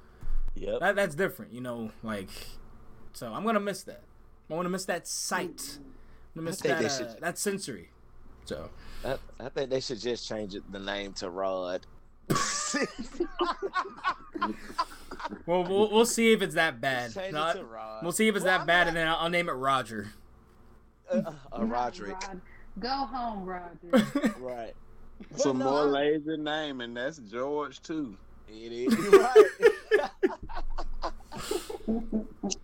Yep. 0.54 0.80
That 0.80 0.96
that's 0.96 1.14
different, 1.14 1.52
you 1.52 1.60
know. 1.60 1.90
Like, 2.02 2.28
so 3.12 3.32
I'm 3.32 3.44
gonna 3.44 3.60
miss 3.60 3.82
that. 3.84 4.02
I 4.50 4.54
want 4.54 4.66
to 4.66 4.70
miss 4.70 4.84
that 4.86 5.06
sight. 5.06 5.78
I'm 5.78 6.42
gonna 6.42 6.50
miss 6.50 6.60
think 6.60 6.74
that 6.74 6.80
they 6.80 6.86
uh, 6.86 6.88
should- 7.12 7.20
that 7.20 7.38
sensory. 7.38 7.90
So 8.44 8.70
I, 9.04 9.16
I 9.38 9.48
think 9.50 9.68
they 9.70 9.80
should 9.80 10.00
just 10.00 10.26
change 10.26 10.54
it, 10.54 10.62
the 10.72 10.78
name 10.78 11.12
to 11.14 11.28
Rod. 11.28 11.86
well, 15.46 15.64
we'll 15.64 15.90
we'll 15.90 16.06
see 16.06 16.32
if 16.32 16.42
it's 16.42 16.54
that 16.54 16.80
bad. 16.80 17.12
Change 17.14 17.32
No, 17.34 17.48
it 17.48 17.54
to 17.54 17.64
Rod. 17.64 18.02
we'll 18.02 18.12
see 18.12 18.28
if 18.28 18.36
it's 18.36 18.44
Well, 18.44 18.54
that 18.54 18.60
I'm 18.62 18.66
bad, 18.66 18.78
not- 18.84 18.88
and 18.88 18.96
then 18.96 19.08
I'll, 19.08 19.16
I'll 19.16 19.30
name 19.30 19.48
it 19.48 19.52
Roger. 19.52 20.08
uh, 21.10 21.22
uh, 21.52 21.64
Roderick. 21.64 22.16
Rod. 22.26 22.40
Go 22.78 22.88
home, 22.88 23.44
Roger. 23.44 24.34
Right. 24.38 24.74
But 25.32 25.40
Some 25.40 25.58
no, 25.58 25.64
more 25.70 25.84
lazy 25.86 26.36
name, 26.36 26.80
and 26.80 26.96
that's 26.96 27.18
George 27.18 27.82
too. 27.82 28.16
It 28.48 28.72
is 28.72 28.96
You're 28.96 29.10
right. 29.20 30.07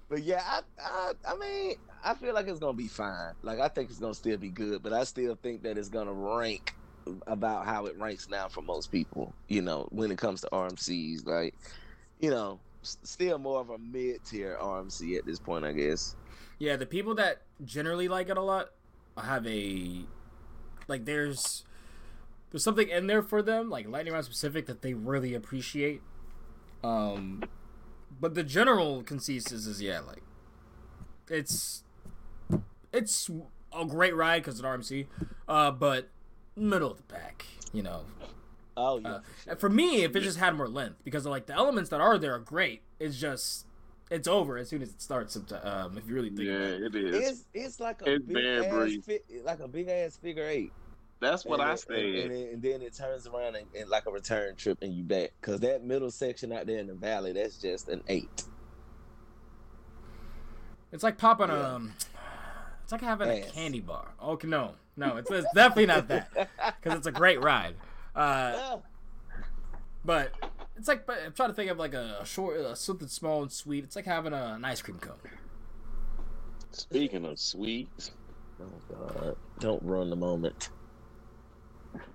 But 0.08 0.22
yeah, 0.22 0.42
I, 0.46 0.60
I, 0.80 1.12
I 1.28 1.36
mean, 1.36 1.76
I 2.04 2.14
feel 2.14 2.34
like 2.34 2.46
it's 2.46 2.60
gonna 2.60 2.72
be 2.72 2.88
fine. 2.88 3.32
Like 3.42 3.58
I 3.58 3.68
think 3.68 3.90
it's 3.90 3.98
gonna 3.98 4.14
still 4.14 4.36
be 4.36 4.50
good, 4.50 4.82
but 4.82 4.92
I 4.92 5.04
still 5.04 5.36
think 5.42 5.62
that 5.62 5.78
it's 5.78 5.88
gonna 5.88 6.12
rank 6.12 6.74
about 7.26 7.66
how 7.66 7.86
it 7.86 7.98
ranks 7.98 8.28
now 8.28 8.48
for 8.48 8.62
most 8.62 8.92
people. 8.92 9.32
You 9.48 9.62
know, 9.62 9.88
when 9.90 10.10
it 10.10 10.18
comes 10.18 10.42
to 10.42 10.48
RMCs, 10.52 11.26
like, 11.26 11.54
you 12.20 12.30
know, 12.30 12.60
still 12.82 13.38
more 13.38 13.60
of 13.60 13.70
a 13.70 13.78
mid 13.78 14.24
tier 14.24 14.58
RMC 14.60 15.18
at 15.18 15.26
this 15.26 15.38
point, 15.38 15.64
I 15.64 15.72
guess. 15.72 16.16
Yeah, 16.58 16.76
the 16.76 16.86
people 16.86 17.14
that 17.16 17.42
generally 17.64 18.08
like 18.08 18.28
it 18.28 18.36
a 18.36 18.42
lot 18.42 18.70
have 19.16 19.46
a 19.46 20.04
like 20.86 21.04
there's 21.04 21.64
there's 22.50 22.64
something 22.64 22.88
in 22.88 23.06
there 23.06 23.22
for 23.22 23.42
them, 23.42 23.70
like 23.70 23.88
lightning 23.88 24.14
rod 24.14 24.24
specific 24.24 24.66
that 24.66 24.82
they 24.82 24.94
really 24.94 25.34
appreciate. 25.34 26.02
Um 26.84 27.42
but 28.20 28.34
the 28.34 28.42
general 28.44 29.02
consensus 29.02 29.66
is 29.66 29.80
yeah, 29.82 30.00
like 30.00 30.22
it's 31.28 31.82
it's 32.92 33.30
a 33.76 33.84
great 33.86 34.14
ride 34.14 34.42
because 34.42 34.60
it's 34.60 34.66
RMC, 34.66 35.06
uh, 35.48 35.70
but 35.72 36.08
middle 36.56 36.90
of 36.90 36.98
the 36.98 37.02
pack, 37.04 37.44
you 37.72 37.82
know. 37.82 38.02
Oh 38.76 38.98
yeah, 38.98 39.08
Uh, 39.08 39.20
for 39.20 39.42
sure. 39.44 39.56
for 39.56 39.68
me, 39.68 40.02
if 40.04 40.14
it 40.14 40.20
just 40.20 40.38
had 40.38 40.54
more 40.56 40.68
length, 40.68 41.02
because 41.04 41.26
like 41.26 41.46
the 41.46 41.54
elements 41.54 41.90
that 41.90 42.00
are 42.00 42.18
there 42.18 42.34
are 42.34 42.38
great, 42.40 42.82
it's 43.00 43.18
just 43.18 43.66
it's 44.10 44.28
over 44.28 44.58
as 44.58 44.68
soon 44.68 44.82
as 44.82 44.90
it 44.90 45.00
starts. 45.00 45.36
someti- 45.36 45.64
Um, 45.64 45.96
if 45.98 46.06
you 46.06 46.14
really 46.14 46.28
think 46.30 46.42
Yeah, 46.48 46.54
it. 46.58 46.94
it 46.94 46.96
is. 46.96 47.14
it's 47.30 47.44
it's 47.54 47.80
like 47.80 48.02
a 48.02 48.14
It's 48.14 48.26
big 48.26 48.44
ass 48.44 49.04
fi- 49.06 49.20
like 49.44 49.60
a 49.60 49.68
big 49.68 49.88
ass 49.88 50.16
figure 50.16 50.46
eight. 50.46 50.72
That's 51.20 51.44
what 51.44 51.60
and 51.60 51.68
I 51.70 51.72
it- 51.74 51.78
said. 51.80 51.96
And, 51.96 52.16
and, 52.16 52.32
it- 52.32 52.52
and 52.54 52.62
then 52.62 52.82
it 52.82 52.94
turns 52.94 53.26
around 53.26 53.56
and, 53.56 53.66
and 53.78 53.88
like 53.88 54.06
a 54.06 54.10
return 54.10 54.56
trip 54.56 54.78
and 54.82 54.92
you 54.92 55.02
back. 55.02 55.32
Cause 55.40 55.60
that 55.60 55.82
middle 55.84 56.10
section 56.10 56.52
out 56.52 56.66
there 56.66 56.78
in 56.78 56.86
the 56.86 56.94
valley, 56.94 57.32
that's 57.32 57.56
just 57.56 57.88
an 57.88 58.02
eight. 58.08 58.44
It's 60.92 61.02
like 61.02 61.18
popping 61.18 61.48
Yeah. 61.48 61.74
um, 61.74 61.92
it's 62.82 62.92
like 62.92 63.00
having 63.00 63.28
a 63.28 63.40
candy 63.42 63.80
bar. 63.80 64.12
Okay, 64.22 64.46
no, 64.46 64.74
no, 64.96 65.16
it's, 65.16 65.30
it's 65.30 65.46
definitely 65.54 65.86
not 65.86 66.06
that 66.08 66.28
because 66.82 66.98
it's 66.98 67.06
a 67.06 67.12
great 67.12 67.40
ride. 67.42 67.74
Uh, 68.14 68.76
but 70.04 70.30
it's 70.76 70.86
like 70.86 71.04
but 71.04 71.18
I'm 71.26 71.32
trying 71.32 71.48
to 71.48 71.54
think 71.56 71.68
of 71.68 71.78
like 71.78 71.94
a, 71.94 72.24
short, 72.24 72.60
uh, 72.60 72.76
something 72.76 73.08
small 73.08 73.42
and 73.42 73.50
sweet. 73.50 73.82
It's 73.82 73.96
like 73.96 74.04
having 74.04 74.32
a, 74.32 74.54
an 74.54 74.64
ice 74.64 74.80
cream 74.80 74.98
cone. 75.00 75.16
Speaking 76.70 77.24
of 77.24 77.40
sweets, 77.40 78.12
Oh 78.62 78.66
God! 78.88 79.36
Don't 79.58 79.82
ruin 79.82 80.10
the 80.10 80.14
moment. 80.16 80.68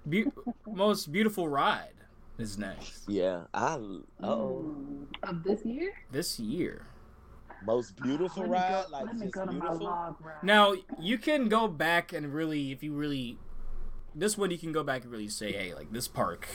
Be- 0.08 0.26
most 0.68 1.12
beautiful 1.12 1.48
ride 1.48 1.94
is 2.38 2.58
next 2.58 3.04
Yeah, 3.08 3.44
I. 3.54 3.78
Oh, 4.24 4.74
Of 5.24 5.44
this 5.44 5.66
year? 5.66 5.94
this 6.12 6.40
year. 6.40 6.86
most 7.66 7.96
beautiful 8.02 8.44
Let 8.44 8.50
me 8.52 8.56
ride, 8.58 8.86
go, 8.86 8.92
like 8.92 9.06
let 9.06 9.16
me 9.16 9.22
just 9.24 9.34
go 9.34 9.46
to 9.46 9.52
my 9.52 9.60
beautiful. 9.60 9.86
log 9.88 10.16
ride. 10.22 10.44
Now 10.44 10.74
you 11.00 11.18
can 11.18 11.50
go 11.50 11.68
back 11.68 12.14
and 12.14 12.34
really, 12.34 12.72
if 12.72 12.82
you 12.84 12.94
really, 12.94 13.38
this 14.16 14.38
one 14.38 14.52
you 14.52 14.58
can 14.58 14.72
go 14.72 14.84
back 14.84 15.04
and 15.04 15.12
really 15.12 15.28
say, 15.28 15.52
hey, 15.52 15.74
like 15.74 15.92
this 15.92 16.08
park, 16.08 16.48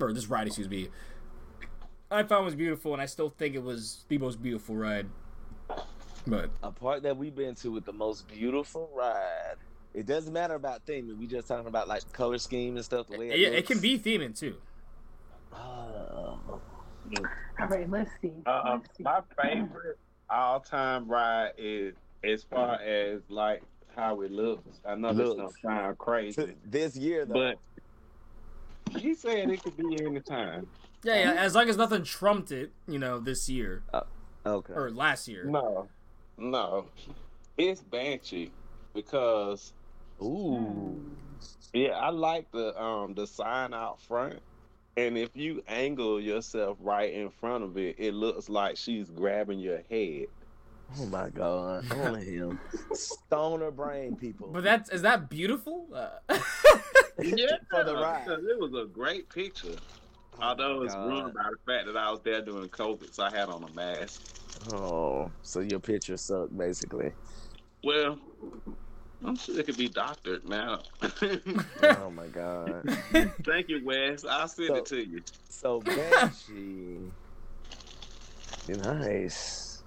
or 0.00 0.12
this 0.12 0.26
ride, 0.28 0.46
excuse 0.46 0.68
me, 0.68 0.88
I 2.10 2.22
found 2.22 2.44
was 2.44 2.54
beautiful, 2.54 2.92
and 2.92 3.00
I 3.02 3.06
still 3.06 3.30
think 3.30 3.54
it 3.54 3.62
was 3.62 4.04
the 4.08 4.18
most 4.18 4.40
beautiful 4.42 4.76
ride. 4.76 5.08
But 6.26 6.50
A 6.62 6.70
park 6.70 7.02
that 7.04 7.16
we've 7.16 7.34
been 7.34 7.54
to 7.56 7.70
with 7.70 7.84
the 7.84 7.92
most 7.92 8.28
beautiful 8.28 8.90
ride. 8.94 9.56
It 9.96 10.04
doesn't 10.04 10.32
matter 10.32 10.54
about 10.54 10.84
theming. 10.84 11.16
We 11.16 11.26
just 11.26 11.48
talking 11.48 11.66
about 11.66 11.88
like 11.88 12.12
color 12.12 12.36
scheme 12.36 12.76
and 12.76 12.84
stuff. 12.84 13.08
The 13.08 13.16
way 13.18 13.30
it, 13.30 13.38
yeah, 13.38 13.48
it 13.48 13.66
can 13.66 13.78
be 13.80 13.98
theming 13.98 14.38
too. 14.38 14.56
Oh, 15.54 16.38
All 17.58 17.66
right, 17.68 17.88
let's 17.90 18.10
see. 18.20 18.30
uh, 18.44 18.62
Let's 18.74 18.96
see. 18.96 19.02
my 19.04 19.20
favorite 19.42 19.98
all-time 20.28 21.08
ride 21.08 21.52
is 21.56 21.94
as 22.22 22.42
far 22.42 22.74
as 22.74 23.22
like 23.30 23.62
how 23.96 24.20
it 24.20 24.30
looks. 24.32 24.80
I 24.86 24.96
know 24.96 25.14
this 25.14 25.28
don't 25.28 25.38
Looks. 25.38 25.62
sound 25.62 25.96
crazy, 25.96 26.54
this 26.64 26.94
year 26.96 27.24
though. 27.24 27.54
but 28.92 29.00
he 29.00 29.14
said 29.14 29.48
it 29.48 29.62
could 29.62 29.76
be 29.78 30.04
any 30.04 30.20
time. 30.20 30.66
Yeah, 31.04 31.32
yeah, 31.34 31.40
as 31.40 31.54
long 31.54 31.70
as 31.70 31.78
nothing 31.78 32.04
trumped 32.04 32.52
it, 32.52 32.70
you 32.86 32.98
know, 32.98 33.18
this 33.18 33.48
year 33.48 33.82
okay. 34.44 34.72
or 34.74 34.90
last 34.90 35.26
year. 35.26 35.44
No, 35.44 35.88
no, 36.36 36.86
it's 37.56 37.80
Banshee 37.80 38.50
because 38.92 39.72
Ooh. 40.22 41.00
yeah, 41.72 41.90
I 41.90 42.10
like 42.10 42.50
the 42.52 42.80
um 42.80 43.14
the 43.14 43.26
sign 43.26 43.74
out 43.74 44.00
front. 44.00 44.40
And 44.98 45.18
if 45.18 45.36
you 45.36 45.62
angle 45.68 46.18
yourself 46.20 46.78
right 46.80 47.12
in 47.12 47.28
front 47.28 47.64
of 47.64 47.76
it, 47.76 47.96
it 47.98 48.14
looks 48.14 48.48
like 48.48 48.78
she's 48.78 49.10
grabbing 49.10 49.58
your 49.58 49.82
head. 49.90 50.26
Oh 50.98 51.06
my 51.06 51.28
God! 51.28 51.84
Only 51.92 52.24
him. 52.24 52.58
Stoner 52.92 53.70
brain 53.70 54.16
people. 54.16 54.48
But 54.52 54.62
that's 54.62 54.88
is 54.90 55.02
that 55.02 55.28
beautiful? 55.28 55.88
Uh, 55.92 56.38
Yeah, 57.22 57.56
For 57.70 57.84
the 57.84 57.94
ride. 57.94 58.28
It 58.28 58.58
was 58.58 58.74
a 58.74 58.86
great 58.86 59.28
picture. 59.30 59.76
Although 60.38 60.82
it's 60.82 60.94
God. 60.94 61.08
ruined 61.08 61.34
by 61.34 61.44
the 61.50 61.72
fact 61.72 61.86
that 61.86 61.96
I 61.96 62.10
was 62.10 62.20
there 62.20 62.42
during 62.42 62.68
COVID, 62.68 63.14
so 63.14 63.24
I 63.24 63.30
had 63.30 63.48
on 63.48 63.64
a 63.64 63.70
mask. 63.70 64.22
Oh, 64.72 65.30
so 65.42 65.60
your 65.60 65.80
picture 65.80 66.16
sucked 66.16 66.56
basically. 66.56 67.12
Well, 67.82 68.18
I'm 69.24 69.36
sure 69.36 69.58
it 69.58 69.66
could 69.66 69.76
be 69.76 69.88
doctored 69.88 70.48
now. 70.48 70.80
oh 71.82 72.10
my 72.10 72.26
god. 72.28 72.82
Thank 73.44 73.68
you, 73.68 73.84
Wes. 73.84 74.24
I'll 74.24 74.48
send 74.48 74.68
So- 74.68 74.74
it 74.76 74.86
to 74.86 75.06
you. 75.06 75.22
So 75.48 75.80
Banshee. 75.80 77.10
Nice. 78.68 79.82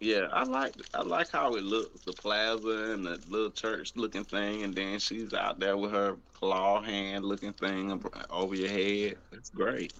Yeah, 0.00 0.28
I 0.32 0.42
like 0.44 0.74
I 0.92 1.02
like 1.02 1.30
how 1.30 1.54
it 1.54 1.62
looks, 1.64 2.02
the 2.02 2.12
plaza 2.12 2.92
and 2.92 3.06
the 3.06 3.18
little 3.28 3.50
church 3.50 3.92
looking 3.96 4.24
thing, 4.24 4.62
and 4.62 4.74
then 4.74 4.98
she's 4.98 5.32
out 5.32 5.58
there 5.58 5.76
with 5.78 5.92
her 5.92 6.16
claw 6.34 6.82
hand 6.82 7.24
looking 7.24 7.54
thing 7.54 8.02
over 8.28 8.54
your 8.54 8.68
head. 8.68 9.16
It's 9.32 9.50
great. 9.50 9.94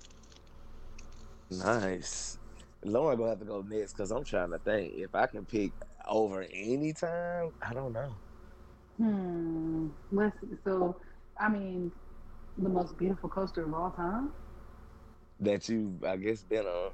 Nice. 1.51 2.39
Lauren 2.85 3.17
gonna 3.17 3.31
have 3.31 3.39
to 3.39 3.45
go 3.47 3.63
next 3.63 3.95
because 3.95 4.11
I'm 4.11 4.25
trying 4.25 4.51
to 4.51 4.59
think 4.59 4.95
if 4.95 5.15
I 5.15 5.27
can 5.27 5.45
pick 5.47 5.73
over 6.07 6.45
any 6.53 6.93
time. 6.93 7.53
I 7.63 7.73
don't 7.73 7.93
know. 7.95 8.15
Hmm. 8.99 9.89
Let's. 10.13 10.37
So, 10.65 10.97
I 11.39 11.49
mean, 11.49 11.91
the 12.59 12.69
most 12.69 12.97
beautiful 12.97 13.29
coaster 13.29 13.65
of 13.65 13.75
all 13.75 13.91
time. 13.91 14.33
That 15.41 15.69
you, 15.69 15.99
I 16.07 16.17
guess, 16.17 16.43
been 16.43 16.67
on. 16.67 16.93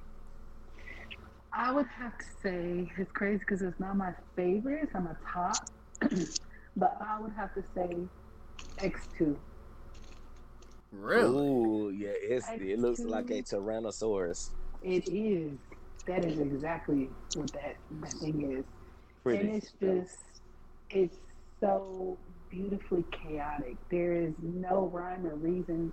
I 1.53 1.73
would 1.73 1.87
have 1.99 2.17
to 2.17 2.25
say 2.43 2.91
it's 2.97 3.11
crazy 3.13 3.39
because 3.39 3.61
it's 3.61 3.79
not 3.81 3.97
my 3.97 4.13
favorite. 4.37 4.85
It's 4.85 4.95
on 4.95 5.05
the 5.05 5.17
top, 5.33 5.57
but 6.77 6.97
I 7.01 7.21
would 7.21 7.33
have 7.33 7.53
to 7.55 7.63
say 7.75 7.97
X2. 8.79 9.37
Really? 10.93 11.49
Ooh, 11.49 11.91
yeah, 11.91 12.13
it's 12.15 12.49
I 12.49 12.55
it 12.55 12.79
looks 12.79 13.01
like 13.01 13.31
a. 13.31 13.43
Tyrannosaurus. 13.43 14.51
It 14.83 15.09
is. 15.09 15.59
That 16.07 16.25
is 16.25 16.39
exactly 16.41 17.11
what 17.35 17.53
that, 17.53 17.77
that 18.01 18.13
thing 18.15 18.57
is. 18.59 18.65
Pretty. 19.23 19.41
And 19.41 19.57
it's 19.57 19.73
just, 19.73 20.17
it's 20.89 21.17
so 21.61 22.19
beautifully 22.51 23.05
chaotic. 23.13 23.77
There 23.91 24.15
is 24.15 24.35
no 24.43 24.91
rhyme 24.93 25.27
or 25.27 25.37
reason 25.37 25.93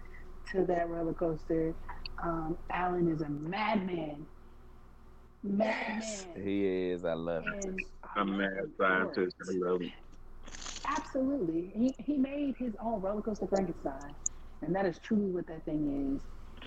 to 0.53 0.65
that 0.65 0.89
roller 0.89 1.13
coaster. 1.13 1.75
Um, 2.23 2.57
Alan 2.71 3.11
is 3.11 3.21
a 3.21 3.29
madman. 3.29 4.27
Yes, 5.43 6.27
Madman. 6.27 6.43
he 6.45 6.65
is. 6.65 7.05
I 7.05 7.13
love 7.13 7.43
it. 7.47 7.65
And 7.65 7.79
I 8.03 8.19
I'm 8.19 8.29
a 8.29 8.37
mad 8.37 8.51
scientist. 8.79 9.35
I 9.47 9.51
love 9.53 9.81
it. 9.81 9.91
Absolutely. 10.87 11.71
He, 11.75 11.95
he 11.99 12.17
made 12.17 12.55
his 12.57 12.73
own 12.81 13.01
roller 13.01 13.21
coaster 13.21 13.47
Frankenstein. 13.47 14.15
And 14.61 14.75
that 14.75 14.85
is 14.85 14.99
truly 14.99 15.31
what 15.31 15.47
that 15.47 15.65
thing 15.65 16.15
is. 16.17 16.23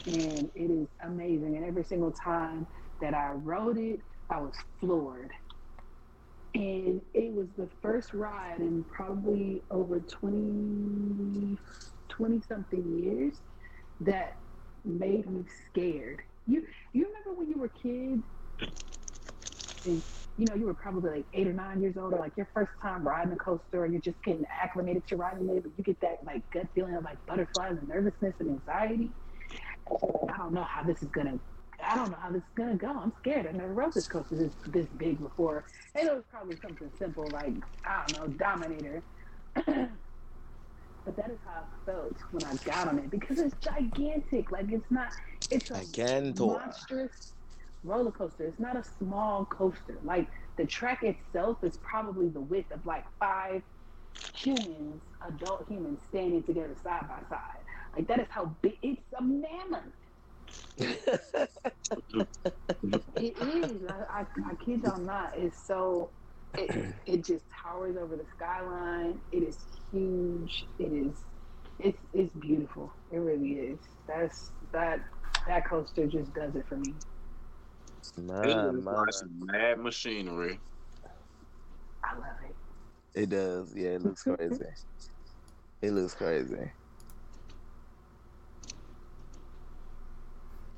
And 0.07 0.51
it 0.55 0.71
is 0.71 0.89
amazing. 1.05 1.57
And 1.57 1.65
every 1.65 1.85
single 1.85 2.13
time 2.13 2.67
that 3.01 3.15
I 3.15 3.31
rode 3.33 3.79
it, 3.79 4.01
I 4.31 4.41
was 4.41 4.55
floored. 4.81 5.33
And 6.55 7.01
it 7.15 7.33
was 7.33 7.49
the 7.57 7.69
first 7.83 8.13
ride 8.13 8.59
in 8.61 8.85
probably 8.85 9.63
over 9.71 10.01
20, 10.01 11.59
20 12.09 12.43
something 12.49 12.99
years 12.99 13.39
that 14.01 14.39
made 14.85 15.31
me 15.31 15.45
scared. 15.69 16.23
You 16.47 16.65
you 16.93 17.07
remember 17.07 17.39
when 17.39 17.51
you 17.51 17.59
were 17.59 17.69
kids 17.69 18.25
and 19.85 20.03
you 20.37 20.47
know, 20.47 20.55
you 20.55 20.65
were 20.65 20.75
probably 20.75 21.11
like 21.11 21.27
eight 21.35 21.47
or 21.47 21.53
nine 21.53 21.83
years 21.83 21.97
old, 21.99 22.15
or 22.15 22.19
like 22.19 22.33
your 22.37 22.49
first 22.55 22.73
time 22.83 23.07
riding 23.07 23.33
a 23.33 23.37
coaster, 23.37 23.85
and 23.85 23.93
you're 23.93 24.01
just 24.01 24.23
getting 24.25 24.45
acclimated 24.63 25.07
to 25.09 25.17
riding 25.17 25.49
it, 25.51 25.63
but 25.63 25.73
you 25.77 25.85
get 25.85 26.01
that 26.01 26.19
like 26.25 26.43
gut 26.53 26.67
feeling 26.75 26.97
of 26.97 27.05
like 27.05 27.19
butterflies 27.27 27.77
and 27.79 27.89
nervousness 27.89 28.35
and 28.41 28.51
anxiety. 28.51 29.13
I 30.33 30.37
don't 30.39 30.55
know 30.55 30.65
how 30.65 30.83
this 30.83 31.03
is 31.03 31.11
gonna. 31.11 31.39
I 31.85 31.97
don't 31.97 32.11
know 32.11 32.19
how 32.21 32.31
this 32.31 32.43
is 32.43 32.49
gonna 32.57 32.77
go. 32.77 32.89
I'm 32.89 33.13
scared. 33.19 33.47
I 33.47 33.53
never 33.53 33.75
rode 33.75 33.93
this 33.95 34.09
coaster 34.09 34.37
this 34.37 34.55
this 34.67 34.87
big 34.97 35.21
before, 35.21 35.67
it 35.95 36.15
was 36.15 36.25
probably 36.31 36.57
something 36.57 36.91
simple 36.99 37.29
like 37.33 37.55
I 37.85 38.05
don't 38.07 38.19
know, 38.19 38.29
Dominator. 38.39 39.05
but 39.57 41.17
that 41.17 41.31
is 41.31 41.41
how 41.45 41.63
I 41.63 41.91
felt 41.91 42.17
when 42.31 42.45
I 42.45 42.55
got 42.65 42.89
on 42.89 42.99
it 42.99 43.11
because 43.11 43.39
it's 43.39 43.57
gigantic. 43.61 44.53
Like 44.53 44.73
it's 44.73 44.91
not. 44.91 45.11
It's 45.51 45.71
a 45.71 45.75
Gigantor. 45.75 46.37
monstrous 46.37 47.35
roller 47.83 48.13
coaster. 48.13 48.47
It's 48.47 48.61
not 48.61 48.77
a 48.77 48.85
small 48.85 49.47
coaster. 49.47 49.99
Like 50.03 50.29
the 50.59 50.67
track 50.67 51.03
itself 51.03 51.59
is 51.65 51.79
probably 51.79 52.29
the 52.29 52.41
width 52.41 52.73
of 52.73 52.87
like 52.87 53.07
five 53.19 53.63
humans, 54.35 55.03
adult 55.27 55.67
humans, 55.69 56.03
standing 56.07 56.45
together 56.45 56.77
side 56.83 57.09
by 57.09 57.23
side. 57.29 57.65
Like 57.97 58.09
that 58.09 58.21
is 58.21 58.29
how 58.31 58.57
big. 58.63 58.75
It's 58.83 59.03
a 59.19 59.23
mammoth. 59.23 59.95
It 63.19 63.39
is. 63.39 63.83
I, 63.89 64.21
I, 64.23 64.27
I 64.51 64.55
kid 64.65 64.83
y'all 64.83 64.99
not. 64.99 65.39
It's 65.39 65.67
so. 65.67 66.13
It, 66.57 66.73
it 67.07 67.25
just 67.25 67.45
towers 67.63 67.97
over 67.97 68.17
the 68.17 68.27
skyline. 68.37 69.23
It 69.33 69.43
is 69.45 69.59
huge. 69.91 70.65
It 70.79 70.93
is. 70.93 71.25
It's 71.79 71.99
it's 72.13 72.35
beautiful. 72.37 72.93
It 73.11 73.19
really 73.19 73.53
is. 73.53 73.81
That's 74.09 74.53
that 74.73 75.01
that 75.47 75.69
coaster 75.69 76.07
just 76.07 76.33
does 76.35 76.55
it 76.57 76.67
for 76.69 76.77
me. 76.79 76.95
my, 78.17 78.73
It 78.73 78.73
my. 78.73 79.05
like 79.05 79.13
some 79.13 79.47
mad 79.47 79.81
machinery. 79.81 80.61
I 82.05 82.15
love 82.15 82.25
it. 82.49 82.57
It 83.15 83.31
does. 83.31 83.75
Yeah, 83.77 83.91
it 83.91 84.03
looks 84.03 84.25
crazy. 84.25 84.65
it 85.83 85.93
looks 85.93 86.15
crazy. 86.15 86.73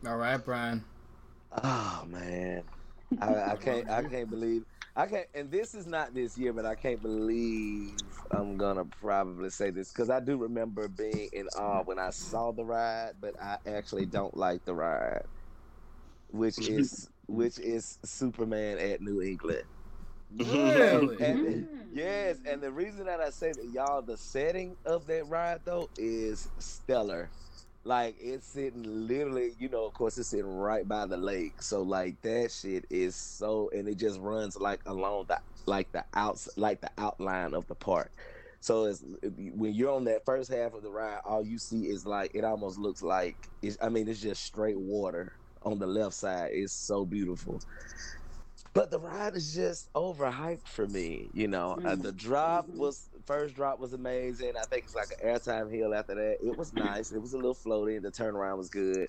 All 0.07 0.18
right, 0.18 0.38
Brian. 0.44 0.86
Oh 1.53 2.05
man, 2.07 2.70
I, 3.18 3.53
I 3.53 3.57
can't. 3.57 3.88
I 3.90 4.03
can't 4.05 4.30
believe. 4.30 4.64
I 4.96 5.07
can't. 5.07 5.28
And 5.34 5.50
this 5.50 5.74
is 5.74 5.86
not 5.86 6.14
this 6.14 6.36
year, 6.38 6.53
but 6.53 6.66
I 6.66 6.76
can't 6.76 7.03
believe 7.03 8.16
I'm 8.30 8.57
gonna 8.59 8.86
probably 8.86 9.50
say 9.50 9.70
this 9.70 9.92
because 9.92 10.11
I 10.11 10.20
do 10.20 10.38
remember 10.38 10.88
being 10.88 11.30
in 11.32 11.48
awe 11.48 11.82
when 11.84 11.98
I 11.98 12.11
saw 12.11 12.53
the 12.53 12.64
ride, 12.64 13.20
but 13.20 13.34
I 13.42 13.59
actually 13.66 14.07
don't 14.07 14.36
like 14.36 14.64
the 14.64 14.74
ride, 14.74 15.26
which 16.28 16.61
is 16.61 17.11
which 17.28 17.59
is 17.59 17.98
Superman 18.05 18.78
at 18.78 19.00
New 19.03 19.22
England. 19.22 19.64
Really? 20.30 21.18
And- 21.20 21.40
Mm. 21.42 21.88
Yes, 21.92 22.40
and 22.44 22.62
the 22.62 22.72
reason 22.72 23.07
that 23.07 23.20
I 23.20 23.30
say 23.30 23.53
that 23.55 23.66
y'all, 23.68 24.03
the 24.03 24.18
setting 24.18 24.76
of 24.84 25.07
that 25.07 25.26
ride 25.26 25.64
though 25.64 25.90
is 25.96 26.48
stellar. 26.59 27.32
Like 27.85 28.16
it's 28.20 28.47
sitting 28.47 28.85
literally, 29.09 29.55
you 29.59 29.68
know, 29.68 29.87
of 29.87 29.95
course 29.95 30.16
it's 30.16 30.30
sitting 30.30 30.47
right 30.47 30.87
by 30.87 31.07
the 31.07 31.16
lake. 31.16 31.62
So 31.62 31.83
like 31.83 32.20
that 32.22 32.53
shit 32.53 32.85
is 32.91 33.16
so 33.16 33.70
and 33.74 33.89
it 33.89 33.97
just 33.97 34.20
runs 34.20 34.57
like 34.57 34.83
along 34.87 35.26
the 35.28 35.41
like 35.66 35.91
the 35.93 36.05
outs 36.14 36.49
like 36.57 36.80
the 36.80 36.91
outline 36.99 37.55
of 37.55 37.66
the 37.66 37.74
park. 37.74 38.12
So 38.61 38.85
it's 38.85 39.05
when 39.24 39.74
you're 39.74 39.93
on 39.93 40.05
that 40.05 40.24
first 40.24 40.53
half 40.53 40.74
of 40.74 40.83
the 40.85 40.91
ride, 40.93 41.20
all 41.24 41.45
you 41.45 41.59
see 41.59 41.89
is 41.89 42.07
like 42.07 42.30
it 42.35 42.45
almost 42.45 42.78
looks 42.78 43.03
like 43.03 43.49
I 43.80 43.89
mean 43.89 44.07
it's 44.09 44.20
just 44.20 44.45
straight 44.45 44.78
water 44.78 45.33
on 45.62 45.80
the 45.80 45.87
left 45.89 46.14
side. 46.14 46.51
It's 46.53 46.72
so 46.74 47.05
beautiful. 47.05 47.61
But 48.75 48.91
the 48.91 49.01
ride 49.01 49.35
is 49.37 49.55
just 49.55 49.93
overhyped 49.95 50.66
for 50.66 50.87
me. 50.87 51.31
You 51.35 51.49
know, 51.49 51.79
uh, 51.85 51.97
the 51.97 52.12
drop 52.12 52.68
was 52.75 53.11
first 53.27 53.55
drop 53.55 53.79
was 53.79 53.93
amazing. 53.93 54.55
I 54.57 54.64
think 54.64 54.85
it's 54.85 54.95
like 54.95 55.11
an 55.20 55.29
airtime 55.29 55.75
hill 55.75 55.95
after 55.95 56.14
that. 56.14 56.39
It 56.41 56.57
was 56.57 56.73
nice. 56.73 57.12
It 57.12 57.20
was 57.20 57.35
a 57.35 57.37
little 57.39 57.55
floaty. 57.55 58.01
The 58.01 58.11
turnaround 58.11 58.57
was 58.59 58.70
good. 58.70 59.09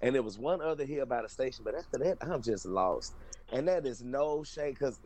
And 0.00 0.14
there 0.14 0.22
was 0.22 0.38
one 0.38 0.60
other 0.60 0.84
hill 0.84 1.06
by 1.06 1.22
the 1.22 1.28
station, 1.28 1.64
but 1.64 1.74
after 1.74 1.98
that, 1.98 2.18
I'm 2.20 2.42
just 2.42 2.66
lost. 2.66 3.16
And 3.50 3.68
that 3.68 3.86
is 3.86 4.02
no 4.02 4.44
shade 4.44 4.72
because 4.72 5.00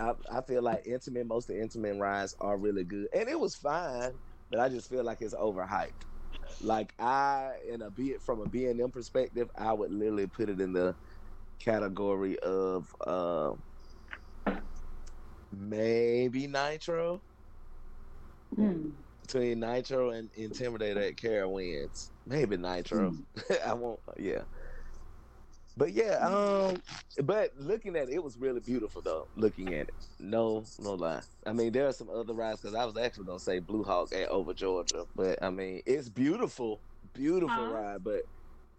I, 0.00 0.14
I 0.30 0.42
feel 0.42 0.62
like 0.62 0.84
Intamin, 0.84 1.26
most 1.26 1.48
of 1.48 1.56
the 1.56 1.62
Intamin 1.62 2.00
rides 2.00 2.34
are 2.40 2.58
really 2.58 2.84
good. 2.84 3.08
And 3.14 3.28
it 3.28 3.38
was 3.40 3.54
fine, 3.54 4.20
but 4.50 4.60
I 4.60 4.68
just 4.68 4.88
feel 4.88 5.04
like 5.04 5.22
it's 5.22 5.34
overhyped. 5.34 6.02
Like 6.60 6.94
I, 6.98 7.58
in 7.68 7.82
a 7.82 7.90
be 7.90 8.10
it 8.10 8.22
from 8.22 8.40
a 8.40 8.46
B 8.46 8.66
and 8.66 8.80
M 8.80 8.90
perspective, 8.90 9.50
I 9.56 9.72
would 9.72 9.92
literally 9.92 10.26
put 10.26 10.48
it 10.50 10.60
in 10.60 10.72
the 10.72 10.96
category 11.64 12.38
of 12.40 12.94
uh, 13.06 13.54
maybe 15.52 16.46
Nitro 16.46 17.22
Mm. 18.58 19.04
between 19.22 19.60
Nitro 19.60 20.10
and 20.10 20.32
Intimidator 20.32 21.08
at 21.08 21.16
Carowinds. 21.16 22.12
Maybe 22.26 22.56
Nitro. 22.56 23.16
I 23.64 23.74
won't. 23.74 24.00
Yeah. 24.18 24.44
But 25.76 25.92
yeah, 25.92 26.18
um, 26.26 26.82
but 27.24 27.56
looking 27.56 27.96
at 27.96 28.08
it, 28.08 28.14
it 28.14 28.22
was 28.24 28.38
really 28.38 28.60
beautiful 28.60 29.02
though. 29.02 29.28
Looking 29.34 29.74
at 29.74 29.88
it, 29.88 29.94
no, 30.20 30.66
no 30.78 30.94
lie. 30.94 31.22
I 31.46 31.52
mean, 31.52 31.72
there 31.72 31.88
are 31.88 31.92
some 31.92 32.10
other 32.10 32.34
rides 32.34 32.60
because 32.60 32.76
I 32.76 32.84
was 32.84 32.96
actually 32.96 33.26
gonna 33.26 33.40
say 33.40 33.58
Blue 33.60 33.84
Hawk 33.84 34.12
at 34.12 34.28
Over 34.28 34.54
Georgia, 34.54 35.06
but 35.16 35.42
I 35.42 35.50
mean, 35.50 35.82
it's 35.86 36.08
beautiful, 36.10 36.84
beautiful 37.12 37.66
Huh? 37.66 37.72
ride. 37.72 38.04
But 38.04 38.24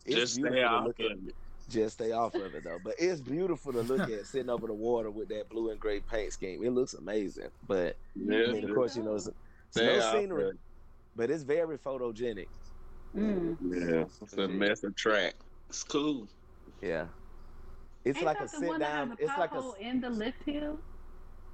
it's 0.05 0.15
Just 0.15 0.36
beautiful 0.36 0.81
stay 0.81 0.93
to 0.93 1.33
off 1.74 1.76
look 1.76 1.84
at. 1.84 1.86
of 1.86 1.86
it. 1.86 1.86
Just 1.86 1.93
stay 1.95 2.11
off 2.11 2.36
of 2.36 2.55
it 2.55 2.63
though. 2.63 2.80
But 2.84 2.95
it's 2.99 3.22
beautiful 3.22 3.74
to 3.74 3.82
look 3.82 4.09
at 4.09 4.26
sitting 4.28 4.49
over 4.49 4.68
the 4.68 4.74
water 4.74 5.11
with 5.11 5.30
that 5.30 5.49
blue 5.49 5.70
and 5.72 5.80
gray 5.80 5.99
paint 5.99 6.34
scheme. 6.34 6.63
It 6.63 6.72
looks 6.72 6.93
amazing. 6.93 7.49
But 7.68 7.97
I 8.16 8.36
Yeah, 8.36 8.51
mean, 8.51 8.70
of 8.70 8.76
course, 8.76 8.95
you 8.95 9.03
know, 9.03 9.16
it's, 9.16 9.28
it's 9.28 9.76
no 9.76 9.99
off 9.99 10.11
scenery, 10.11 10.49
of 10.49 10.57
but 11.16 11.30
it's 11.30 11.43
very 11.43 11.78
photogenic. 11.78 12.47
Mm. 13.16 13.57
Yeah, 13.61 14.05
it's 14.22 14.34
a 14.34 14.47
massive 14.47 14.95
track. 14.95 15.36
It's 15.70 15.84
cool. 15.84 16.28
Yeah. 16.82 17.07
It's 18.03 18.18
Ain't 18.18 18.26
like 18.26 18.39
a 18.41 18.47
sit 18.47 18.80
down. 18.80 19.16
It's 19.20 19.38
like 19.38 19.51
a 19.53 19.72
in 19.80 20.01
the 20.01 20.09
lift 20.09 20.43
hill. 20.43 20.80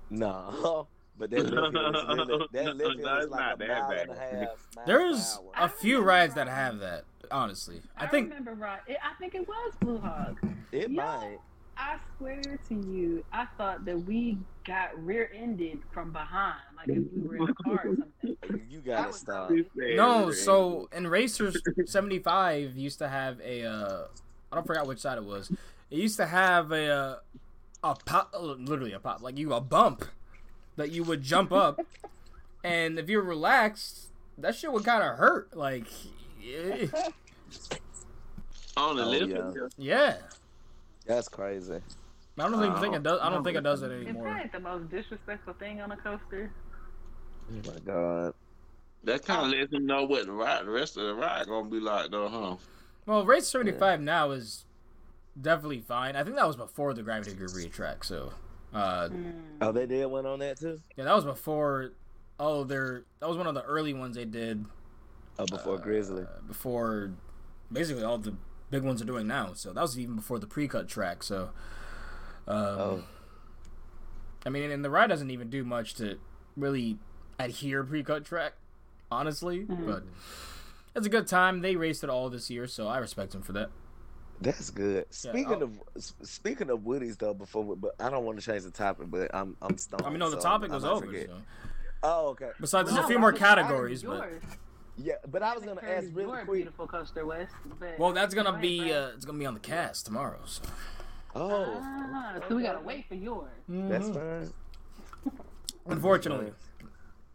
no. 0.09 0.88
But 1.18 1.30
that 1.32 1.45
lift 1.45 1.74
hill 1.74 1.95
is 1.95 2.07
literally, 2.07 2.47
that 2.53 2.76
lift 2.78 2.99
hill 2.99 3.05
No, 3.05 3.20
is 3.20 3.30
like 3.30 3.39
not 3.39 3.53
a 3.53 3.57
that 3.57 3.68
mile 3.68 3.89
bad. 3.89 4.09
and 4.09 4.12
a 4.12 4.16
half. 4.16 4.68
mile 4.76 4.86
There's 4.88 5.39
a 5.55 5.70
few 5.70 6.01
rides 6.01 6.34
that 6.36 6.47
have 6.47 6.80
that. 6.80 7.05
Honestly, 7.32 7.82
I 7.97 8.07
think 8.07 8.29
remember 8.29 8.53
right. 8.53 8.79
It, 8.88 8.97
I 9.03 9.13
think 9.19 9.36
it 9.36 9.47
was 9.47 9.73
Blue 9.79 9.97
Hawk. 9.99 10.36
it 10.71 10.89
Yeah. 10.91 11.03
might. 11.03 11.38
I 11.77 11.97
swear 12.17 12.41
to 12.41 12.75
you, 12.75 13.23
I 13.34 13.45
thought 13.57 13.86
that 13.86 13.97
we 14.05 14.38
got 14.67 15.03
rear-ended 15.03 15.79
from 15.91 16.11
behind, 16.11 16.59
like 16.77 16.89
if 16.89 17.03
we 17.15 17.27
were 17.27 17.38
in 17.38 17.49
a 17.49 17.53
car 17.55 17.82
or 17.88 17.95
something. 18.21 18.61
You 18.69 18.79
gotta 18.82 19.07
was 19.07 19.19
stop. 19.19 19.47
crazy. 19.47 19.95
no. 19.95 20.32
So 20.32 20.89
in 20.95 21.07
Racers 21.07 21.57
75 21.86 22.75
used 22.77 22.99
to 22.99 23.07
have 23.09 23.39
a. 23.41 23.63
Uh, 23.65 24.03
I 24.51 24.55
don't 24.55 24.67
forget 24.67 24.86
which 24.86 24.99
side 24.99 25.17
it 25.17 25.23
was. 25.23 25.49
It 25.89 25.97
used 25.97 26.17
to 26.17 26.27
have 26.27 26.71
a 26.71 26.88
uh, 26.89 27.15
a 27.84 27.95
pop, 28.05 28.32
uh, 28.36 28.39
literally 28.41 28.91
a 28.93 28.99
pop, 28.99 29.21
like 29.21 29.38
you 29.38 29.53
a 29.53 29.61
bump 29.61 30.05
that 30.75 30.91
you 30.91 31.03
would 31.03 31.21
jump 31.23 31.51
up, 31.51 31.79
and 32.63 32.99
if 32.99 33.09
you're 33.09 33.23
relaxed, 33.23 34.07
that 34.38 34.55
shit 34.55 34.71
would 34.71 34.84
kind 34.86 35.01
of 35.03 35.17
hurt. 35.17 35.55
Like, 35.57 35.88
yeah. 36.42 36.86
on 38.78 38.96
the 38.96 39.04
Oh, 39.04 39.10
lift. 39.10 39.30
yeah. 39.30 39.68
yeah. 39.78 40.18
That's 41.06 41.28
crazy. 41.28 41.80
I 42.39 42.50
don't 42.50 42.64
even 42.64 42.80
think 42.82 42.96
it 42.96 43.04
does. 43.04 43.20
I 43.22 43.30
don't 43.30 43.44
think 43.44 43.58
it 43.58 43.62
does 43.64 43.82
it 43.84 43.92
Is 43.92 44.08
anymore. 44.08 44.26
that 44.42 44.52
the 44.52 44.60
most 44.60 44.89
disrespectful 44.89 45.54
thing 45.56 45.82
on 45.82 45.92
a 45.92 45.98
coaster? 45.98 46.52
Oh 47.52 47.72
my 47.72 47.80
god. 47.86 48.34
That 49.04 49.26
kind 49.26 49.46
of 49.54 49.60
lets 49.60 49.72
them 49.72 49.86
know 49.86 50.04
what 50.06 50.26
the 50.26 50.32
ride, 50.32 50.66
the 50.66 50.70
rest 50.72 50.96
of 50.98 51.04
the 51.06 51.14
ride 51.16 51.48
gonna 51.48 51.70
be 51.70 51.80
like, 51.80 52.12
though, 52.12 52.30
huh? 52.30 52.56
Well, 53.06 53.26
Racer 53.26 53.46
75 53.60 54.00
now 54.02 54.32
is 54.32 54.66
definitely 55.39 55.82
fine. 55.82 56.16
I 56.16 56.24
think 56.24 56.36
that 56.36 56.48
was 56.48 56.56
before 56.56 56.94
the 56.94 57.02
Gravity 57.04 57.34
Gravity 57.36 57.70
track, 57.70 58.04
so 58.04 58.32
uh 58.74 59.10
Oh, 59.60 59.72
they 59.72 59.86
did 59.86 60.06
one 60.06 60.26
on 60.26 60.39
that 60.39 60.60
too. 60.60 60.80
yeah, 60.96 61.04
that 61.04 61.16
was 61.16 61.26
before 61.26 61.92
oh, 62.39 62.64
they're 62.64 63.04
that 63.20 63.28
was 63.28 63.38
one 63.38 63.48
of 63.48 63.54
the 63.56 63.64
early 63.64 63.94
ones 63.94 64.16
they 64.16 64.26
did 64.26 64.66
Oh, 65.39 65.45
before 65.45 65.75
uh, 65.75 65.77
Grizzly. 65.77 66.25
before 66.47 67.11
basically 67.71 68.03
all 68.03 68.17
the 68.17 68.34
big 68.69 68.84
ones 68.84 69.01
are 69.01 69.05
doing 69.05 69.27
now. 69.27 69.53
So 69.53 69.73
that 69.73 69.82
was 69.82 69.97
even 69.97 70.15
before 70.15 70.39
the 70.39 70.47
pre-cut 70.47 70.88
track, 70.88 71.23
so 71.23 71.49
um 72.47 72.55
Oh, 72.57 73.03
I 74.45 74.49
mean, 74.49 74.69
and 74.71 74.84
the 74.84 74.89
ride 74.89 75.07
doesn't 75.07 75.29
even 75.29 75.49
do 75.49 75.63
much 75.63 75.93
to 75.95 76.17
really 76.57 76.97
adhere 77.39 77.84
pre-cut 77.84 78.25
track, 78.25 78.53
honestly, 79.11 79.65
Mhm. 79.65 79.86
but 79.86 80.03
it's 80.95 81.05
a 81.05 81.09
good 81.09 81.27
time. 81.27 81.61
They 81.61 81.75
raced 81.75 82.03
it 82.03 82.09
all 82.09 82.29
this 82.29 82.49
year, 82.49 82.67
so 82.67 82.88
I 82.88 82.97
respect 82.97 83.32
them 83.32 83.41
for 83.41 83.53
that. 83.53 83.69
that's 84.41 84.71
good. 84.71 85.05
Speaking 85.13 85.53
I'll- 85.53 85.63
of 85.63 85.79
speaking 86.23 86.69
of 86.71 86.84
Woody's 86.84 87.15
though, 87.17 87.34
before 87.36 87.63
we, 87.63 87.75
but 87.75 87.93
I 87.99 88.09
don't 88.09 88.25
want 88.25 88.39
to 88.39 88.45
change 88.45 88.63
the 88.63 88.71
topic, 88.71 89.11
but 89.11 89.34
I'm 89.36 89.55
I'm 89.61 89.77
stoned. 89.77 90.01
I 90.03 90.09
mean, 90.09 90.17
no, 90.19 90.29
the 90.32 90.38
so 90.38 90.41
topic 90.43 90.71
was 90.71 90.84
over. 90.84 91.05
So. 91.13 91.41
Oh, 92.03 92.27
okay. 92.29 92.49
Besides, 92.59 92.89
there's 92.89 92.97
Well, 92.97 93.05
a 93.05 93.07
few 93.07 93.19
more 93.19 93.32
was- 93.32 93.39
I 93.41 93.45
was 93.45 93.55
categories, 93.55 94.01
but 94.03 94.27
yours. 94.29 94.43
Yeah, 94.98 95.14
but 95.30 95.42
I 95.42 95.54
was 95.56 95.64
gonna 95.64 95.82
ask 95.82 96.08
really 96.14 96.30
your 96.30 96.46
quick. 96.46 96.58
beautiful 96.58 96.88
coaster 96.88 97.26
West. 97.26 97.54
But 97.80 97.98
well, 97.98 98.12
that's 98.14 98.34
gonna 98.36 98.58
be 98.60 98.92
uh, 98.94 99.10
it's 99.16 99.26
gonna 99.26 99.39
be 99.39 99.46
on 99.46 99.54
the 99.54 99.60
cast 99.60 100.06
tomorrow. 100.06 100.39
So. 100.46 100.62
Oh, 101.34 101.80
Ah, 101.82 102.39
so 102.48 102.56
we 102.58 102.64
gotta 102.64 102.82
wait 102.82 103.08
for 103.08 103.16
yours. 103.16 103.50
that's 103.68 104.10
Mhm. 104.10 104.52
fine. 105.24 105.34
Unfortunately, 105.88 106.54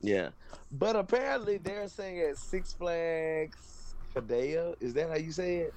Yeah, 0.01 0.31
but 0.71 0.95
apparently 0.97 1.57
they're 1.59 1.89
saying 1.89 2.21
at 2.21 2.37
Six 2.37 2.73
Flags 2.75 3.95
Fidel. 4.15 4.75
Is 4.81 4.95
that 4.95 5.09
how 5.09 5.17
you 5.17 5.33
say 5.33 5.57
it? 5.59 5.75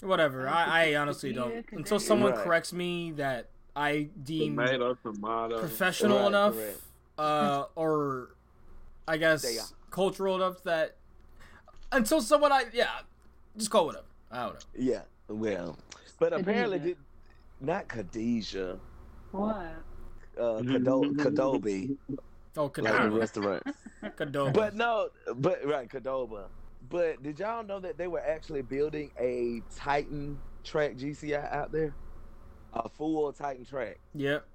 whatever. 0.00 0.48
I, 0.48 0.90
I 0.90 0.94
honestly 0.96 1.32
don't. 1.32 1.64
Until 1.72 1.98
someone 1.98 2.30
Right. 2.32 2.44
corrects 2.44 2.72
me 2.72 3.10
that 3.12 3.48
I 3.74 4.08
deem 4.22 4.54
Tomato, 4.56 4.94
tomato. 4.94 5.58
professional 5.58 6.18
Right, 6.18 6.26
enough, 6.28 6.54
correct. 6.54 6.80
uh, 7.18 7.64
or 7.74 8.28
I 9.08 9.16
guess 9.16 9.72
cultural 9.90 10.36
enough 10.36 10.62
that 10.62 10.94
until 11.92 12.20
someone 12.20 12.52
I 12.52 12.64
yeah, 12.72 12.88
just 13.56 13.70
call 13.70 13.90
it 13.90 13.96
up. 13.96 14.06
I 14.30 14.42
don't 14.44 14.52
know. 14.54 14.58
Yeah. 14.76 15.02
Well, 15.28 15.76
but 16.18 16.32
apparently 16.32 16.78
did 16.78 16.96
not 17.60 17.88
Khadijah, 17.88 18.78
What? 19.32 19.56
uh, 20.38 20.60
Kado- 20.62 21.14
Kadobi, 21.16 21.96
Oh, 22.56 22.64
like 22.64 22.72
the 22.74 22.82
Qdoba. 22.82 23.18
restaurant. 23.18 23.62
Qdoba. 24.02 24.52
But 24.54 24.74
no, 24.74 25.08
but 25.36 25.64
right, 25.66 25.88
Qdoba. 25.88 26.46
But 26.88 27.22
did 27.22 27.38
y'all 27.38 27.62
know 27.64 27.80
that 27.80 27.98
they 27.98 28.06
were 28.06 28.20
actually 28.20 28.62
building 28.62 29.10
a 29.18 29.60
Titan 29.76 30.38
track 30.64 30.96
GCI 30.96 31.52
out 31.52 31.72
there? 31.72 31.94
A 32.72 32.88
full 32.88 33.32
Titan 33.32 33.64
track 33.64 33.98
yep. 34.14 34.46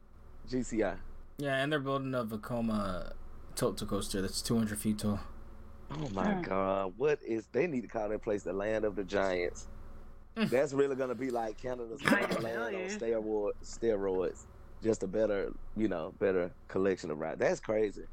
GCI. 0.50 0.96
Yeah, 1.38 1.62
and 1.62 1.72
they're 1.72 1.80
building 1.80 2.14
a 2.16 2.24
Vekoma 2.26 3.14
tilt 3.56 3.78
to 3.78 3.86
coaster 3.86 4.22
that's 4.22 4.42
200 4.42 4.78
feet 4.80 5.00
tall. 5.00 5.20
Oh 5.94 6.10
my 6.10 6.36
Hmm. 6.36 6.42
God! 6.42 6.94
What 6.98 7.20
is? 7.24 7.50
They 7.50 7.68
need 7.68 7.82
to 7.84 7.90
call 7.90 8.10
that 8.10 8.24
place 8.24 8.44
the 8.44 8.54
land 8.54 8.86
of 8.86 8.96
the 8.96 9.06
giants. 9.06 9.70
Mm. 10.38 10.52
That's 10.52 10.74
really 10.74 10.96
gonna 10.98 11.16
be 11.16 11.32
like 11.32 11.58
Canada's 11.58 12.04
land 12.06 12.76
on 12.76 12.76
steroids. 13.64 14.48
Just 14.84 15.04
a 15.04 15.08
better, 15.08 15.52
you 15.76 15.90
know, 15.90 16.14
better 16.14 16.56
collection 16.70 17.12
of 17.12 17.18
rides. 17.20 17.40
That's 17.40 17.62
crazy. 17.62 18.06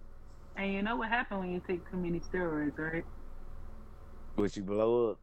And 0.57 0.73
you 0.73 0.83
know 0.83 0.97
what 0.97 1.09
happened 1.11 1.41
when 1.41 1.51
you 1.53 1.63
take 1.67 1.89
too 1.91 1.99
many 1.99 2.21
steroids, 2.21 2.79
right? 2.79 3.05
Would 4.37 4.57
you 4.57 4.65
blow 4.65 5.13
up? 5.13 5.21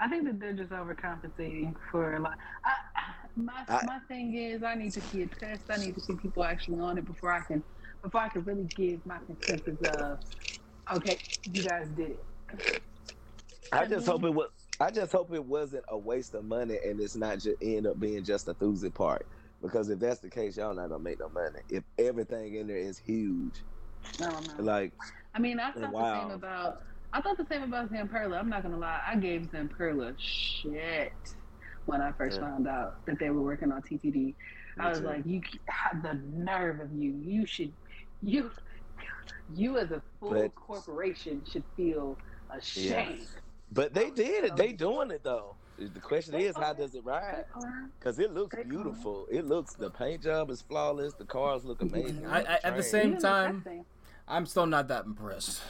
I 0.00 0.08
think 0.08 0.26
that 0.26 0.40
they're 0.40 0.54
just 0.54 0.72
overcompensating 0.72 1.74
for 1.90 2.14
a 2.16 2.20
lot. 2.20 2.38
I, 2.64 2.74
my 3.36 3.66
I- 3.68 3.82
my 3.82 4.00
thing 4.08 4.36
is, 4.36 4.62
I 4.62 4.74
need 4.76 4.94
to 4.94 5.02
see 5.02 5.22
a 5.22 5.28
test. 5.28 5.70
I 5.70 5.76
need 5.78 5.94
to 5.96 6.00
see 6.02 6.16
people 6.16 6.44
actually 6.44 6.80
on 6.80 6.98
it 6.98 7.06
before 7.06 7.32
I 7.32 7.42
can 7.44 7.64
before 8.02 8.20
I 8.22 8.28
could 8.28 8.46
really 8.46 8.68
give 8.76 9.04
my 9.06 9.18
consensus 9.26 9.78
of, 9.82 10.18
okay, 10.92 11.20
you 11.44 11.62
guys 11.62 11.88
did 11.96 12.12
it. 12.12 12.26
I 13.72 13.86
just 13.86 14.06
hope 14.06 14.24
it 14.24 14.30
was. 14.30 14.48
I 14.80 14.90
just 14.90 15.12
hope 15.12 15.32
it 15.34 15.44
wasn't 15.44 15.84
a 15.88 15.98
waste 15.98 16.34
of 16.34 16.44
money 16.44 16.78
and 16.84 17.00
it's 17.00 17.16
not 17.16 17.38
just 17.38 17.56
end 17.60 17.86
up 17.86 18.00
being 18.00 18.24
just 18.24 18.48
a 18.48 18.54
Thursday 18.54 18.90
part. 18.90 19.26
Because 19.60 19.90
if 19.90 19.98
that's 19.98 20.20
the 20.20 20.30
case, 20.30 20.56
y'all 20.56 20.74
not 20.74 20.88
gonna 20.88 21.02
make 21.02 21.20
no 21.20 21.28
money. 21.28 21.60
If 21.68 21.84
everything 21.98 22.54
in 22.54 22.66
there 22.66 22.78
is 22.78 22.98
huge, 22.98 23.64
I 24.20 24.24
don't 24.24 24.64
like 24.64 24.94
I 25.34 25.38
mean, 25.38 25.60
I 25.60 25.72
thought 25.72 25.92
the 25.92 26.10
same 26.12 26.30
about. 26.30 26.78
I 27.12 27.20
thought 27.20 27.36
the 27.36 27.46
same 27.46 27.62
about 27.62 27.90
Zamperla. 27.92 28.38
I'm 28.38 28.48
not 28.48 28.62
gonna 28.62 28.78
lie. 28.78 29.00
I 29.06 29.16
gave 29.16 29.42
Zamperla 29.52 30.14
shit 30.18 31.12
when 31.86 32.00
I 32.00 32.12
first 32.12 32.38
Yeah. 32.38 32.48
found 32.48 32.68
out 32.68 32.92
that 33.06 33.18
they 33.18 33.30
were 33.30 33.42
working 33.42 33.72
on 33.72 33.82
TTD. 33.82 34.36
I 34.78 34.90
was 34.90 35.00
too. 35.00 35.06
like, 35.06 35.26
you 35.26 35.42
have 35.68 36.02
the 36.02 36.14
nerve 36.14 36.80
of 36.80 36.92
you. 36.92 37.16
You 37.22 37.46
should, 37.46 37.74
you, 38.22 38.50
you 39.54 39.78
as 39.78 39.90
a 39.90 40.02
full 40.18 40.30
But- 40.30 40.54
corporation 40.54 41.42
should 41.50 41.64
feel 41.76 42.16
ashamed. 42.50 43.26
But 43.72 43.94
they 43.94 44.10
did 44.10 44.44
it. 44.44 44.56
They 44.56 44.72
doing 44.72 45.10
it 45.10 45.22
though. 45.22 45.54
The 45.78 46.00
question 46.00 46.34
is, 46.34 46.54
how 46.56 46.74
does 46.74 46.94
it 46.94 47.02
ride? 47.04 47.44
Because 47.98 48.18
it 48.18 48.34
looks 48.34 48.54
They 48.54 48.62
are. 48.62 48.64
beautiful. 48.64 49.26
It 49.30 49.46
looks. 49.46 49.72
The 49.74 49.88
paint 49.90 50.22
job 50.22 50.50
is 50.50 50.60
flawless. 50.60 51.14
The 51.14 51.24
cars 51.24 51.64
look 51.64 51.80
amazing. 51.80 52.26
I- 52.26 52.42
I- 52.42 52.58
at 52.64 52.76
the 52.76 52.82
same 52.82 53.16
time- 53.16 53.64
I'm 54.28 54.44
still 54.46 54.66
not 54.66 54.88
that 54.88 55.06
impressed. 55.06 55.62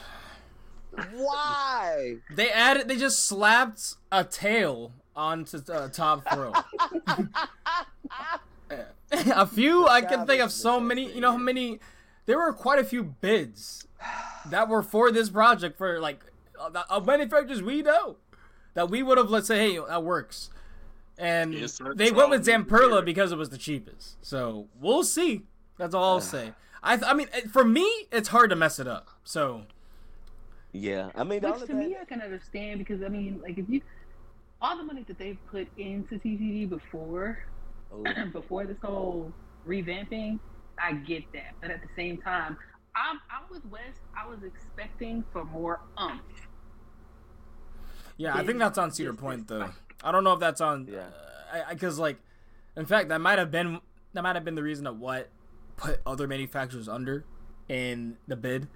Why? 1.13 2.17
They 2.35 2.51
added, 2.51 2.87
they 2.89 2.97
just 2.97 3.25
slapped 3.25 3.95
a 4.11 4.23
tail 4.25 4.91
onto 5.15 5.59
uh, 5.71 5.87
Top 5.89 6.25
Thrill. 6.31 6.53
a 9.11 9.45
few, 9.47 9.87
I 9.87 10.01
can 10.01 10.25
think 10.25 10.41
of 10.41 10.51
so 10.51 10.79
many. 10.79 11.11
You 11.13 11.21
know 11.21 11.31
how 11.31 11.37
many? 11.37 11.79
There 12.31 12.39
were 12.39 12.53
quite 12.53 12.79
a 12.79 12.85
few 12.85 13.03
bids 13.03 13.85
that 14.45 14.69
were 14.69 14.81
for 14.81 15.11
this 15.11 15.29
project 15.29 15.77
for 15.77 15.99
like 15.99 16.23
uh, 16.57 16.83
uh, 16.89 17.01
manufacturers 17.01 17.61
we 17.61 17.81
know 17.81 18.15
that 18.73 18.89
we 18.89 19.03
would 19.03 19.17
have 19.17 19.29
let's 19.29 19.47
say, 19.47 19.73
hey, 19.73 19.79
that 19.85 20.01
works. 20.05 20.49
And 21.17 21.53
Yes, 21.53 21.81
they 21.95 22.09
went 22.09 22.29
with 22.29 22.45
Zamperla 22.45 22.69
different. 22.69 23.05
because 23.05 23.31
it 23.33 23.37
was 23.37 23.49
the 23.49 23.57
cheapest. 23.57 24.15
So 24.25 24.69
we'll 24.79 25.03
see. 25.03 25.41
That's 25.77 25.93
all 25.93 26.05
I'll 26.13 26.21
say. 26.37 26.53
I, 26.81 26.97
I 27.05 27.13
mean, 27.13 27.27
for 27.51 27.65
me, 27.65 27.85
it's 28.13 28.29
hard 28.29 28.49
to 28.51 28.55
mess 28.55 28.79
it 28.79 28.87
up. 28.87 29.09
So 29.25 29.63
Yeah, 30.71 31.09
I 31.13 31.25
mean, 31.25 31.41
the 31.41 31.47
Which 31.47 31.55
only 31.55 31.67
to 31.67 31.73
thing, 31.73 31.89
me 31.89 31.97
I 32.01 32.05
can 32.05 32.21
understand 32.21 32.79
because 32.79 33.03
I 33.03 33.09
mean, 33.09 33.41
like 33.43 33.57
if 33.57 33.67
you 33.67 33.81
all 34.61 34.77
the 34.77 34.83
money 34.85 35.03
that 35.03 35.17
they've 35.17 35.37
put 35.51 35.67
into 35.77 36.15
TTD 36.15 36.69
before 36.69 37.39
Oh, 37.93 38.05
before 38.31 38.65
this 38.65 38.77
whole 38.81 39.33
revamping, 39.67 40.39
I 40.81 40.93
get 40.93 41.23
that. 41.33 41.53
But 41.61 41.71
at 41.71 41.81
the 41.81 41.87
same 41.95 42.17
time, 42.17 42.57
I'm 42.95 43.19
I'm 43.29 43.43
with 43.49 43.65
West. 43.71 43.99
I 44.17 44.27
was 44.27 44.39
expecting 44.43 45.23
for 45.31 45.45
more 45.45 45.81
umph. 45.97 46.21
Yeah, 48.17 48.35
I 48.35 48.45
think 48.45 48.59
that's 48.59 48.77
on 48.77 48.91
Cedar 48.91 49.13
Point 49.13 49.47
though. 49.47 49.59
respect. 49.61 49.77
I 50.03 50.11
don't 50.11 50.23
know 50.23 50.33
if 50.33 50.39
that's 50.39 50.61
on. 50.61 50.87
Yeah. 50.91 50.99
Uh, 50.99 51.57
yeah. 51.57 51.63
Because 51.73 51.97
like, 51.99 52.17
in 52.75 52.85
fact, 52.85 53.09
that 53.09 53.19
might 53.21 53.39
have 53.39 53.51
been 53.51 53.79
that 54.13 54.23
might 54.23 54.35
have 54.35 54.45
been 54.45 54.55
the 54.55 54.63
reason 54.63 54.85
of 54.87 54.99
what 54.99 55.29
put 55.77 56.01
other 56.05 56.27
manufacturers 56.27 56.87
under 56.87 57.25
in 57.69 58.17
the 58.27 58.35
bid 58.35 58.67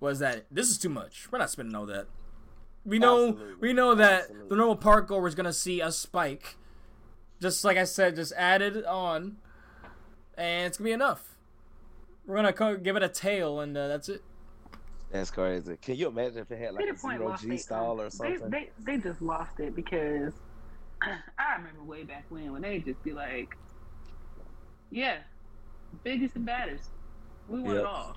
was 0.00 0.18
that 0.18 0.44
this 0.50 0.68
is 0.68 0.78
too 0.78 0.88
much. 0.88 1.28
We're 1.32 1.38
not 1.38 1.50
spending 1.50 1.74
all 1.74 1.86
that. 1.86 2.06
We 2.84 2.98
know 2.98 3.28
Absolutely. 3.30 3.54
we 3.60 3.72
know 3.72 3.94
that 3.94 4.22
Absolutely. 4.22 4.48
the 4.50 4.56
normal 4.56 4.76
park 4.76 5.08
goer 5.08 5.26
is 5.26 5.34
gonna 5.34 5.52
see 5.52 5.80
a 5.80 5.90
spike. 5.90 6.56
Just 7.40 7.64
like 7.64 7.76
I 7.76 7.84
said, 7.84 8.16
just 8.16 8.32
added 8.36 8.84
on. 8.84 9.36
and 10.36 10.66
it's 10.66 10.78
gonna 10.78 10.88
be 10.88 10.92
enough. 10.92 11.33
We're 12.26 12.36
gonna 12.36 12.52
co- 12.52 12.76
give 12.76 12.96
it 12.96 13.02
a 13.02 13.08
tail, 13.08 13.60
and 13.60 13.76
uh, 13.76 13.88
that's 13.88 14.08
it. 14.08 14.22
That's 15.10 15.30
crazy. 15.30 15.76
Can 15.80 15.96
you 15.96 16.08
imagine 16.08 16.38
if 16.38 16.50
it 16.50 16.58
had 16.58 16.74
like 16.74 16.82
Cedar 16.84 16.94
a 16.94 16.98
Point 16.98 17.18
zero 17.20 17.36
G 17.36 17.48
their, 17.48 17.58
stall 17.58 18.00
or 18.00 18.10
something? 18.10 18.50
They, 18.50 18.70
they 18.84 18.96
they 18.96 19.02
just 19.02 19.22
lost 19.22 19.60
it 19.60 19.76
because 19.76 20.32
I 21.02 21.56
remember 21.58 21.82
way 21.84 22.02
back 22.04 22.24
when 22.30 22.50
when 22.52 22.62
they 22.62 22.78
just 22.78 23.02
be 23.04 23.12
like, 23.12 23.56
"Yeah, 24.90 25.18
biggest 26.02 26.34
and 26.36 26.46
baddest, 26.46 26.88
we 27.48 27.60
want 27.60 27.74
Yep. 27.74 27.84
it 27.84 27.86
all. 27.86 28.16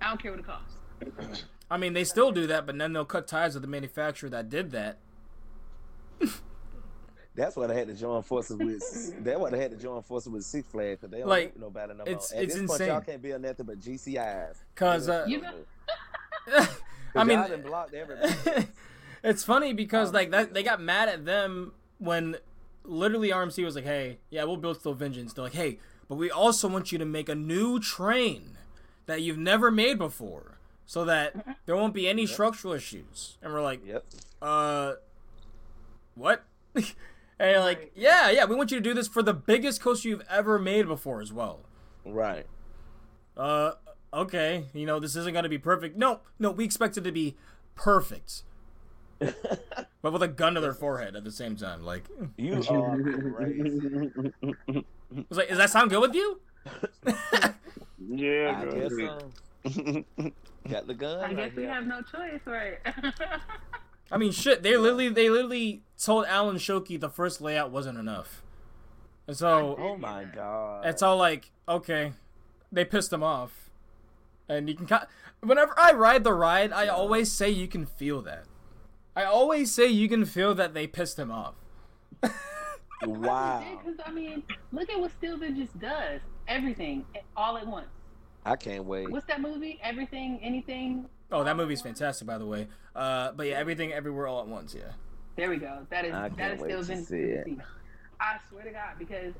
I 0.00 0.08
don't 0.08 0.20
care 0.22 0.32
what 0.32 0.40
it 0.40 0.46
costs." 0.46 1.44
I 1.70 1.76
mean, 1.76 1.92
they 1.92 2.04
still 2.04 2.32
do 2.32 2.46
that, 2.46 2.64
but 2.66 2.78
then 2.78 2.92
they'll 2.92 3.04
cut 3.04 3.26
ties 3.28 3.54
with 3.54 3.62
the 3.62 3.68
manufacturer 3.68 4.30
that 4.30 4.48
did 4.48 4.70
that. 4.70 4.98
That's 7.36 7.54
why 7.54 7.66
they 7.66 7.74
had 7.74 7.86
to 7.88 7.94
join 7.94 8.22
forces 8.22 8.56
with. 8.56 9.22
That's 9.24 9.38
why 9.38 9.50
they 9.50 9.58
had 9.60 9.70
to 9.70 9.76
join 9.76 10.02
forces 10.02 10.30
with 10.32 10.42
Six 10.44 10.66
Flags 10.68 11.00
because 11.00 11.10
they 11.12 11.18
don't 11.18 11.28
Like, 11.28 11.44
like, 11.54 11.58
no 11.60 11.70
better 11.70 11.94
no 11.94 12.02
it's- 12.04 12.32
more. 12.32 12.38
At 12.40 12.44
it's 12.44 12.54
this 12.54 12.66
point, 12.66 12.80
y'all 12.90 13.00
can't 13.00 13.22
build 13.22 13.42
nothing 13.42 13.66
but 13.66 13.78
GCIs. 13.80 14.56
Cause 14.74 15.08
uh, 15.08 15.24
You 15.28 15.42
know- 15.42 15.54
I 17.14 17.24
mean, 17.24 17.38
y'all 17.38 17.56
blocked 17.58 17.94
everybody. 17.94 18.66
it's 19.24 19.44
funny 19.44 19.72
because 19.72 20.12
like 20.12 20.30
that 20.32 20.52
they 20.54 20.62
got 20.62 20.80
mad 20.80 21.08
at 21.08 21.24
them 21.24 21.72
when 21.98 22.36
literally 22.84 23.30
RMC 23.30 23.64
was 23.64 23.74
like, 23.74 23.84
"Hey, 23.84 24.18
yeah, 24.30 24.44
we'll 24.44 24.56
build 24.58 24.78
Steel 24.80 24.94
Vengeance." 24.94 25.32
They're 25.32 25.44
like, 25.44 25.54
"Hey, 25.54 25.78
but 26.08 26.16
we 26.16 26.30
also 26.30 26.68
want 26.68 26.92
you 26.92 26.98
to 26.98 27.04
make 27.06 27.28
a 27.28 27.34
new 27.34 27.80
train 27.80 28.56
that 29.06 29.22
you've 29.22 29.38
never 29.38 29.70
made 29.70 29.98
before, 29.98 30.58
so 30.84 31.04
that 31.06 31.56
there 31.66 31.74
won't 31.74 31.94
be 31.94 32.06
any 32.08 32.22
Yep. 32.22 32.30
structural 32.30 32.74
issues." 32.74 33.38
And 33.42 33.52
we're 33.52 33.62
like, 33.62 33.84
Yep. 33.86 34.04
"Uh, 34.42 34.92
what?" 36.14 36.44
and 37.38 37.50
you're 37.50 37.60
like, 37.60 37.78
Right. 37.78 37.92
"Yeah, 37.94 38.30
yeah, 38.30 38.44
we 38.46 38.54
want 38.56 38.70
you 38.70 38.78
to 38.78 38.82
do 38.82 38.94
this 38.94 39.08
for 39.08 39.22
the 39.22 39.34
biggest 39.34 39.80
coaster 39.80 40.08
you've 40.08 40.24
ever 40.30 40.58
made 40.58 40.86
before 40.86 41.20
as 41.20 41.32
well." 41.32 41.60
Right. 42.04 42.46
uh 43.36 43.72
okay 44.14 44.64
you 44.72 44.86
know 44.86 44.98
this 45.00 45.14
isn't 45.16 45.32
going 45.32 45.42
to 45.42 45.48
be 45.48 45.58
perfect 45.58 45.96
no 45.98 46.20
no 46.38 46.50
we 46.52 46.64
expect 46.64 46.96
it 46.96 47.02
to 47.04 47.10
be 47.12 47.36
perfect 47.74 48.44
but 49.18 50.12
with 50.12 50.22
a 50.22 50.28
gun 50.28 50.54
to 50.54 50.60
their 50.60 50.72
forehead 50.72 51.16
at 51.16 51.24
the 51.24 51.30
same 51.32 51.56
time 51.56 51.84
like 51.84 52.04
you 52.38 52.54
are 52.70 52.96
crazy. 53.34 54.22
it's 54.68 55.36
like 55.36 55.48
does 55.48 55.58
that 55.58 55.68
sound 55.70 55.90
good 55.90 56.00
with 56.00 56.14
you 56.14 56.40
Yeah, 58.08 58.60
I 58.60 58.64
go 58.64 58.70
guess 58.80 58.92
so. 58.96 60.04
Got 60.70 60.86
the 60.86 60.94
gun. 60.94 61.18
I 61.18 61.22
right 61.24 61.36
guess 61.36 61.56
we 61.56 61.62
here. 61.62 61.72
have 61.72 61.86
no 61.86 62.00
choice, 62.02 62.40
right? 62.46 62.78
I 64.10 64.18
mean 64.18 64.32
shit 64.32 64.62
they 64.62 64.76
literally 64.76 65.08
they 65.08 65.28
literally 65.28 65.82
told 65.98 66.26
alan 66.26 66.56
schilke 66.56 66.98
the 67.00 67.08
first 67.08 67.40
layout 67.40 67.70
wasn't 67.70 67.98
enough 67.98 68.42
and 69.26 69.36
so 69.36 69.76
Oh 69.78 69.96
my 69.96 70.24
god. 70.24 70.86
it's 70.86 71.02
all 71.02 71.16
like 71.16 71.50
okay 71.68 72.12
they 72.70 72.84
pissed 72.84 73.12
him 73.12 73.22
off 73.22 73.70
and 74.48 74.68
you 74.68 74.74
can 74.76 74.86
kind 74.86 75.06
whenever 75.40 75.74
i 75.78 75.92
ride 75.92 76.22
the 76.22 76.32
ride 76.34 76.72
i 76.72 76.86
always 76.86 77.32
say 77.32 77.50
you 77.50 77.66
can 77.66 77.84
feel 77.86 78.22
that 78.22 78.44
i 79.16 79.24
always 79.24 79.72
say 79.72 79.86
you 79.86 80.08
can 80.08 80.24
feel 80.24 80.54
that 80.54 80.74
they 80.74 80.86
pissed 80.86 81.18
him 81.18 81.30
off 81.30 81.54
wow. 83.04 83.62
Because 83.84 84.00
I 84.04 84.10
mean, 84.10 84.42
look 84.72 84.88
at 84.90 84.98
what 84.98 85.10
Steel 85.12 85.38
just 85.38 85.78
does. 85.78 86.20
Everything, 86.48 87.04
all 87.36 87.56
at 87.56 87.66
once. 87.66 87.88
I 88.44 88.56
can't 88.56 88.84
wait. 88.84 89.10
What's 89.10 89.26
that 89.26 89.40
movie? 89.40 89.78
Everything, 89.82 90.38
anything. 90.42 91.06
Oh, 91.30 91.42
that 91.44 91.56
movie's 91.56 91.82
fantastic, 91.82 92.26
by 92.26 92.38
the 92.38 92.46
way. 92.46 92.68
Uh, 92.94 93.32
but 93.32 93.46
yeah, 93.46 93.54
everything, 93.54 93.92
everywhere, 93.92 94.26
all 94.26 94.40
at 94.40 94.46
once. 94.46 94.74
Yeah. 94.74 94.92
There 95.36 95.50
we 95.50 95.56
go. 95.56 95.86
That 95.90 96.04
is 96.04 96.14
I 96.14 96.28
that 96.28 96.36
can't 96.36 96.60
wait 96.60 96.70
to 96.70 97.04
see 97.04 97.16
it. 97.16 97.46
I 98.20 98.36
swear 98.48 98.64
to 98.64 98.70
God, 98.70 98.94
because 98.98 99.34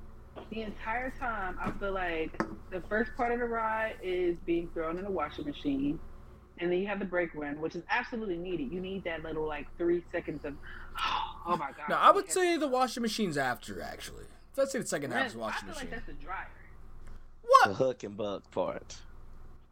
the 0.50 0.62
entire 0.62 1.10
time 1.18 1.58
I 1.62 1.70
feel 1.72 1.92
like 1.92 2.38
the 2.70 2.82
first 2.88 3.10
part 3.16 3.32
of 3.32 3.38
the 3.38 3.46
ride 3.46 3.94
is 4.02 4.36
being 4.44 4.68
thrown 4.74 4.98
in 4.98 5.06
a 5.06 5.10
washing 5.10 5.46
machine. 5.46 5.98
And 6.58 6.72
then 6.72 6.78
you 6.78 6.86
have 6.86 6.98
the 6.98 7.04
brake 7.04 7.34
run, 7.34 7.60
which 7.60 7.76
is 7.76 7.82
absolutely 7.90 8.38
needed. 8.38 8.72
You 8.72 8.80
need 8.80 9.04
that 9.04 9.22
little 9.22 9.46
like 9.46 9.66
three 9.76 10.02
seconds 10.10 10.44
of, 10.44 10.54
oh 11.46 11.56
my 11.56 11.68
god. 11.68 11.88
No, 11.88 11.96
I 11.96 12.10
would 12.10 12.30
say 12.30 12.56
the 12.56 12.68
washing 12.68 13.02
machine's 13.02 13.36
after 13.36 13.80
actually. 13.82 14.24
Let's 14.56 14.72
say 14.72 14.78
the 14.78 14.86
second 14.86 15.12
half 15.12 15.28
is 15.28 15.36
washing 15.36 15.68
machine. 15.68 15.68
I 15.68 15.68
washing 15.68 15.68
feel 15.68 15.74
machine. 15.74 15.90
like 15.90 16.06
that's 16.06 16.18
the 16.18 16.24
dryer. 16.24 16.48
What? 17.42 17.68
The 17.68 17.74
hook 17.74 18.02
and 18.04 18.16
buck 18.16 18.50
part. 18.50 18.96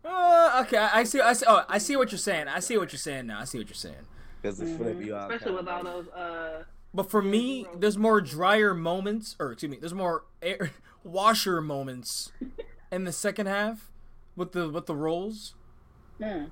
Uh, 0.04 0.62
okay, 0.66 0.76
I 0.76 1.00
I 1.00 1.04
see. 1.04 1.20
I 1.20 1.32
see. 1.32 1.46
Oh, 1.48 1.64
I 1.68 1.78
see 1.78 1.96
what 1.96 2.12
you're 2.12 2.18
saying. 2.18 2.48
I 2.48 2.60
see 2.60 2.76
what 2.76 2.92
you're 2.92 2.98
saying 2.98 3.26
now. 3.26 3.40
I 3.40 3.44
see 3.44 3.58
what 3.58 3.68
you're 3.68 3.74
saying. 3.74 4.06
Because 4.40 4.60
it 4.60 4.76
flip 4.76 5.00
you 5.02 5.16
out. 5.16 5.32
Especially 5.32 5.56
with 5.56 5.68
all 5.68 5.82
those 5.82 6.08
uh 6.08 6.64
But 6.92 7.10
for 7.10 7.22
me, 7.22 7.66
there's 7.78 7.96
more 7.96 8.20
dryer 8.20 8.74
moments, 8.74 9.36
or 9.40 9.52
excuse 9.52 9.70
me, 9.70 9.78
there's 9.80 9.94
more 9.94 10.24
air, 10.42 10.72
washer 11.04 11.62
moments 11.62 12.32
in 12.92 13.04
the 13.04 13.12
second 13.12 13.46
half 13.46 13.90
with 14.36 14.52
the 14.52 14.68
with 14.68 14.86
the 14.86 14.94
rolls. 14.96 15.54
hmm. 16.22 16.44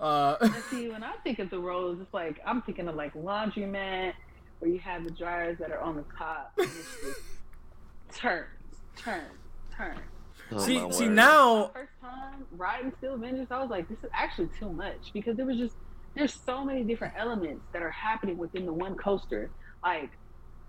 Uh, 0.00 0.48
see, 0.70 0.88
when 0.88 1.04
I 1.04 1.12
think 1.22 1.38
of 1.38 1.48
the 1.50 1.60
rolls, 1.60 2.00
it's 2.00 2.12
like 2.12 2.40
I'm 2.44 2.62
thinking 2.62 2.88
of 2.88 2.96
like 2.96 3.14
laundromat, 3.14 4.14
where 4.58 4.70
you 4.70 4.78
have 4.80 5.04
the 5.04 5.12
dryers 5.12 5.58
that 5.58 5.70
are 5.70 5.80
on 5.80 5.96
the 5.96 6.04
top. 6.18 6.52
And 6.58 6.66
it's 6.66 7.00
just 7.04 7.20
turn, 8.20 8.46
turn, 8.96 9.24
turn. 9.76 9.98
Oh, 10.56 10.58
see, 10.58 10.80
my 10.80 10.90
see 10.90 11.06
word. 11.06 11.14
now, 11.14 11.70
First 11.74 11.92
time 12.00 12.46
riding 12.52 12.92
Steel 12.98 13.16
Vengeance, 13.16 13.50
I 13.50 13.60
was 13.60 13.70
like, 13.70 13.88
this 13.88 13.98
is 13.98 14.10
actually 14.12 14.48
too 14.58 14.70
much 14.72 15.12
because 15.12 15.36
there 15.36 15.46
was 15.46 15.56
just 15.56 15.74
there's 16.14 16.34
so 16.34 16.64
many 16.64 16.82
different 16.84 17.14
elements 17.16 17.64
that 17.72 17.82
are 17.82 17.90
happening 17.90 18.36
within 18.38 18.66
the 18.66 18.72
one 18.72 18.94
coaster. 18.96 19.50
Like 19.82 20.10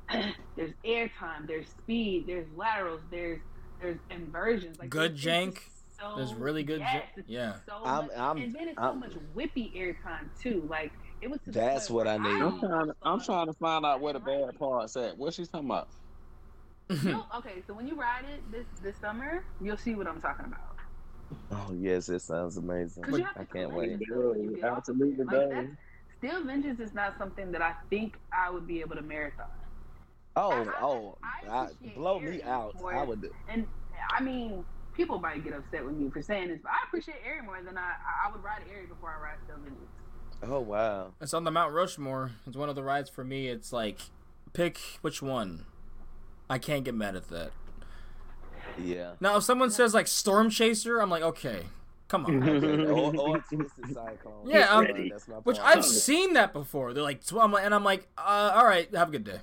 there's 0.55 0.71
airtime, 0.85 1.47
there's 1.47 1.67
speed, 1.67 2.25
there's 2.27 2.47
laterals, 2.55 3.01
there's 3.11 3.39
there's 3.81 3.97
inversions. 4.09 4.79
Like 4.79 4.89
Good 4.89 5.17
there's- 5.17 5.47
jank. 5.47 5.59
So, 5.99 6.15
There's 6.17 6.33
really 6.33 6.63
good 6.63 6.79
yes, 6.79 7.03
jank. 7.17 7.23
Yeah. 7.27 7.53
So 7.65 7.73
I'm- 7.85 8.07
much, 8.07 8.17
I'm- 8.17 8.37
and 8.37 8.53
then 8.53 8.67
it's 8.69 8.77
I'm- 8.79 8.95
so 8.95 9.07
much 9.07 9.13
whippy 9.35 9.73
airtime 9.77 10.27
too. 10.41 10.65
Like 10.69 10.91
it 11.21 11.29
was. 11.29 11.39
That's 11.47 11.89
what 11.89 12.07
I 12.07 12.17
need. 12.17 12.41
I'm 12.41 12.59
trying, 12.59 12.87
to, 12.87 12.95
I'm 13.03 13.21
trying 13.21 13.45
to 13.47 13.53
find 13.53 13.85
out 13.85 14.01
where 14.01 14.11
the 14.13 14.19
bad 14.19 14.57
parts 14.59 14.97
at. 14.97 15.17
What 15.17 15.33
she's 15.33 15.47
talking 15.47 15.67
about? 15.69 15.87
Mm-hmm. 16.89 17.07
You'll- 17.09 17.27
okay, 17.37 17.63
so 17.67 17.73
when 17.73 17.87
you 17.87 17.95
ride 17.95 18.25
it 18.33 18.41
this 18.51 18.65
this 18.81 18.95
summer, 18.97 19.43
you'll 19.61 19.77
see 19.77 19.95
what 19.95 20.07
I'm 20.07 20.21
talking 20.21 20.45
about. 20.45 20.75
Oh 21.51 21.73
yes, 21.79 22.09
it 22.09 22.21
sounds 22.21 22.57
amazing. 22.57 23.05
you 23.09 23.23
have 23.23 23.37
I 23.37 23.45
can't 23.45 23.73
wait. 23.73 23.99
yourself 24.01 24.35
when 24.35 24.43
you 24.43 24.55
get 24.57 24.65
off 24.65 24.71
of 24.77 24.77
Absolutely. 24.89 25.25
Like, 25.25 25.67
Steel 26.19 26.43
Vengeance 26.43 26.79
is 26.79 26.93
not 26.93 27.17
something 27.17 27.51
that 27.51 27.61
I 27.61 27.73
think 27.89 28.15
I 28.31 28.49
would 28.49 28.67
be 28.67 28.81
able 28.81 28.95
to 28.95 29.01
marathon. 29.01 29.47
Oh, 30.35 30.51
I- 30.51 30.73
oh, 30.81 31.17
I 31.23 31.47
I, 31.49 31.65
appreciate 31.67 31.95
blow 31.95 32.19
me 32.19 32.41
out. 32.43 32.75
more. 32.79 32.93
I 32.95 33.03
would. 33.03 33.29
And 33.49 33.65
I 34.09 34.21
mean, 34.21 34.63
people 34.95 35.19
might 35.19 35.43
get 35.43 35.53
upset 35.53 35.85
with 35.85 35.95
me 35.95 36.09
for 36.09 36.21
saying 36.21 36.49
this, 36.49 36.59
but 36.61 36.71
I 36.71 36.85
appreciate 36.87 37.17
Arie 37.25 37.41
more 37.45 37.61
than 37.63 37.77
I 37.77 37.93
I 38.27 38.31
would 38.31 38.43
ride 38.43 38.61
Arie 38.71 38.85
before 38.87 39.09
I 39.17 39.23
ride 39.23 39.37
Steel 39.45 39.57
Vengeance. 39.57 39.89
Oh 40.45 40.59
wow. 40.59 41.13
it's 41.21 41.33
on 41.33 41.45
the 41.45 41.51
Mount 41.51 41.73
Rushmore. 41.73 42.31
It's 42.45 42.57
one 42.57 42.67
of 42.69 42.75
the 42.75 42.83
rides 42.83 43.09
for 43.09 43.23
me. 43.23 43.47
It's 43.47 43.71
like, 43.71 43.99
pick 44.51 44.77
which 45.01 45.21
one. 45.21 45.65
I 46.53 46.59
can't 46.59 46.83
get 46.83 46.93
mad 46.93 47.15
at 47.15 47.29
that. 47.29 47.49
Yeah. 48.79 49.13
Now, 49.19 49.37
if 49.37 49.43
someone 49.43 49.71
says 49.71 49.93
like 49.95 50.05
Storm 50.07 50.51
Chaser, 50.51 50.99
I'm 50.99 51.09
like, 51.09 51.23
okay, 51.23 51.63
come 52.07 52.25
on. 52.27 52.43
or, 52.89 53.15
or 53.15 53.37
Twisted 53.39 53.87
Cyclone. 53.87 54.47
Yeah, 54.47 54.67
I'm- 54.71 54.83
That's- 54.85 55.09
that's 55.11 55.27
my 55.27 55.35
Which. 55.37 55.57
I've 55.59 55.83
seen 55.83 56.33
that 56.33 56.53
before. 56.53 56.93
They're 56.93 57.01
like, 57.03 57.23
tw- 57.25 57.37
I'm 57.37 57.51
like, 57.51 57.65
and 57.65 57.73
I'm 57.73 57.83
like, 57.83 58.07
uh, 58.19 58.51
all 58.53 58.65
right, 58.65 58.93
have 58.95 59.09
a 59.09 59.11
good 59.11 59.23
day. 59.23 59.39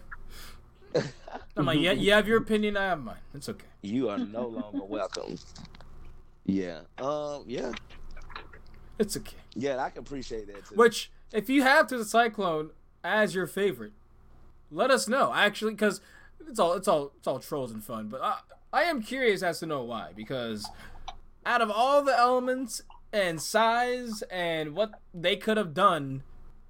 I'm 1.56 1.66
like, 1.66 1.80
yeah, 1.80 1.92
you 1.92 2.12
have 2.12 2.28
your 2.28 2.38
opinion, 2.38 2.76
I 2.76 2.84
have 2.84 3.00
mine. 3.00 3.16
It's 3.34 3.48
okay. 3.48 3.66
you 3.82 4.08
are 4.08 4.18
no 4.18 4.46
longer 4.46 4.84
welcome. 4.84 5.36
Yeah. 6.44 6.80
Um. 6.98 7.42
Yeah. 7.46 7.72
It's 9.00 9.16
okay. 9.16 9.36
Yeah. 9.54 9.78
I 9.82 9.90
can 9.90 10.00
appreciate 10.00 10.46
that 10.46 10.66
too. 10.66 10.74
Which, 10.76 11.10
if 11.32 11.48
you 11.48 11.62
have 11.62 11.86
to 11.88 11.98
the 11.98 12.04
Cyclone 12.04 12.70
as 13.02 13.34
your 13.34 13.46
favorite, 13.46 13.92
let 14.70 14.90
us 14.90 15.06
know. 15.08 15.32
Actually, 15.34 15.72
because 15.72 16.00
it's 16.48 16.58
all 16.58 16.74
it's 16.74 16.88
all 16.88 17.12
it's 17.18 17.26
all 17.26 17.38
trolls 17.38 17.72
and 17.72 17.82
fun. 17.82 18.08
But 18.08 18.22
I, 18.22 18.38
I 18.72 18.82
am 18.84 19.02
curious 19.02 19.42
as 19.42 19.60
to 19.60 19.66
know 19.66 19.82
why. 19.82 20.10
Because 20.14 20.68
out 21.44 21.60
of 21.62 21.70
all 21.70 22.02
the 22.02 22.16
elements 22.16 22.82
and 23.12 23.40
size 23.40 24.22
and 24.30 24.74
what 24.74 25.00
they 25.12 25.36
could 25.36 25.56
have 25.56 25.74
done 25.74 26.22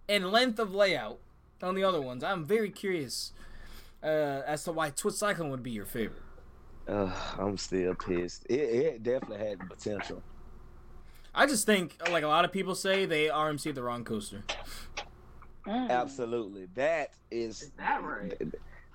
in 0.09 0.31
length 0.31 0.59
of 0.59 0.75
layout 0.75 1.19
on 1.63 1.75
the 1.75 1.85
other 1.85 2.01
ones, 2.01 2.25
I'm 2.25 2.45
very 2.45 2.71
curious 2.71 3.33
uh, 4.03 4.43
as 4.47 4.65
to 4.65 4.73
why 4.73 4.91
Twist 4.91 5.19
Cyclone 5.19 5.51
would 5.51 5.63
be 5.63 5.71
your 5.71 5.87
favorite. 5.87 6.23
Ugh, 6.89 7.13
I'm 7.39 7.57
still 7.57 7.95
pissed. 7.95 8.47
It, 8.49 8.61
it 8.61 9.03
definitely 9.03 9.47
had 9.47 9.61
the 9.61 9.67
potential. 9.67 10.23
I 11.35 11.47
just 11.47 11.65
think, 11.65 11.97
like 12.11 12.25
a 12.25 12.29
lot 12.29 12.45
of 12.45 12.51
people 12.51 12.75
say, 12.75 13.07
they 13.07 13.27
RMC 13.27 13.75
the 13.75 13.83
wrong 13.83 14.03
coaster. 14.05 14.43
Mm. 15.67 15.91
Absolutely. 15.91 16.67
That 16.75 17.11
is. 17.31 17.63
Is 17.63 17.71
that 17.79 18.03
right? 18.03 18.35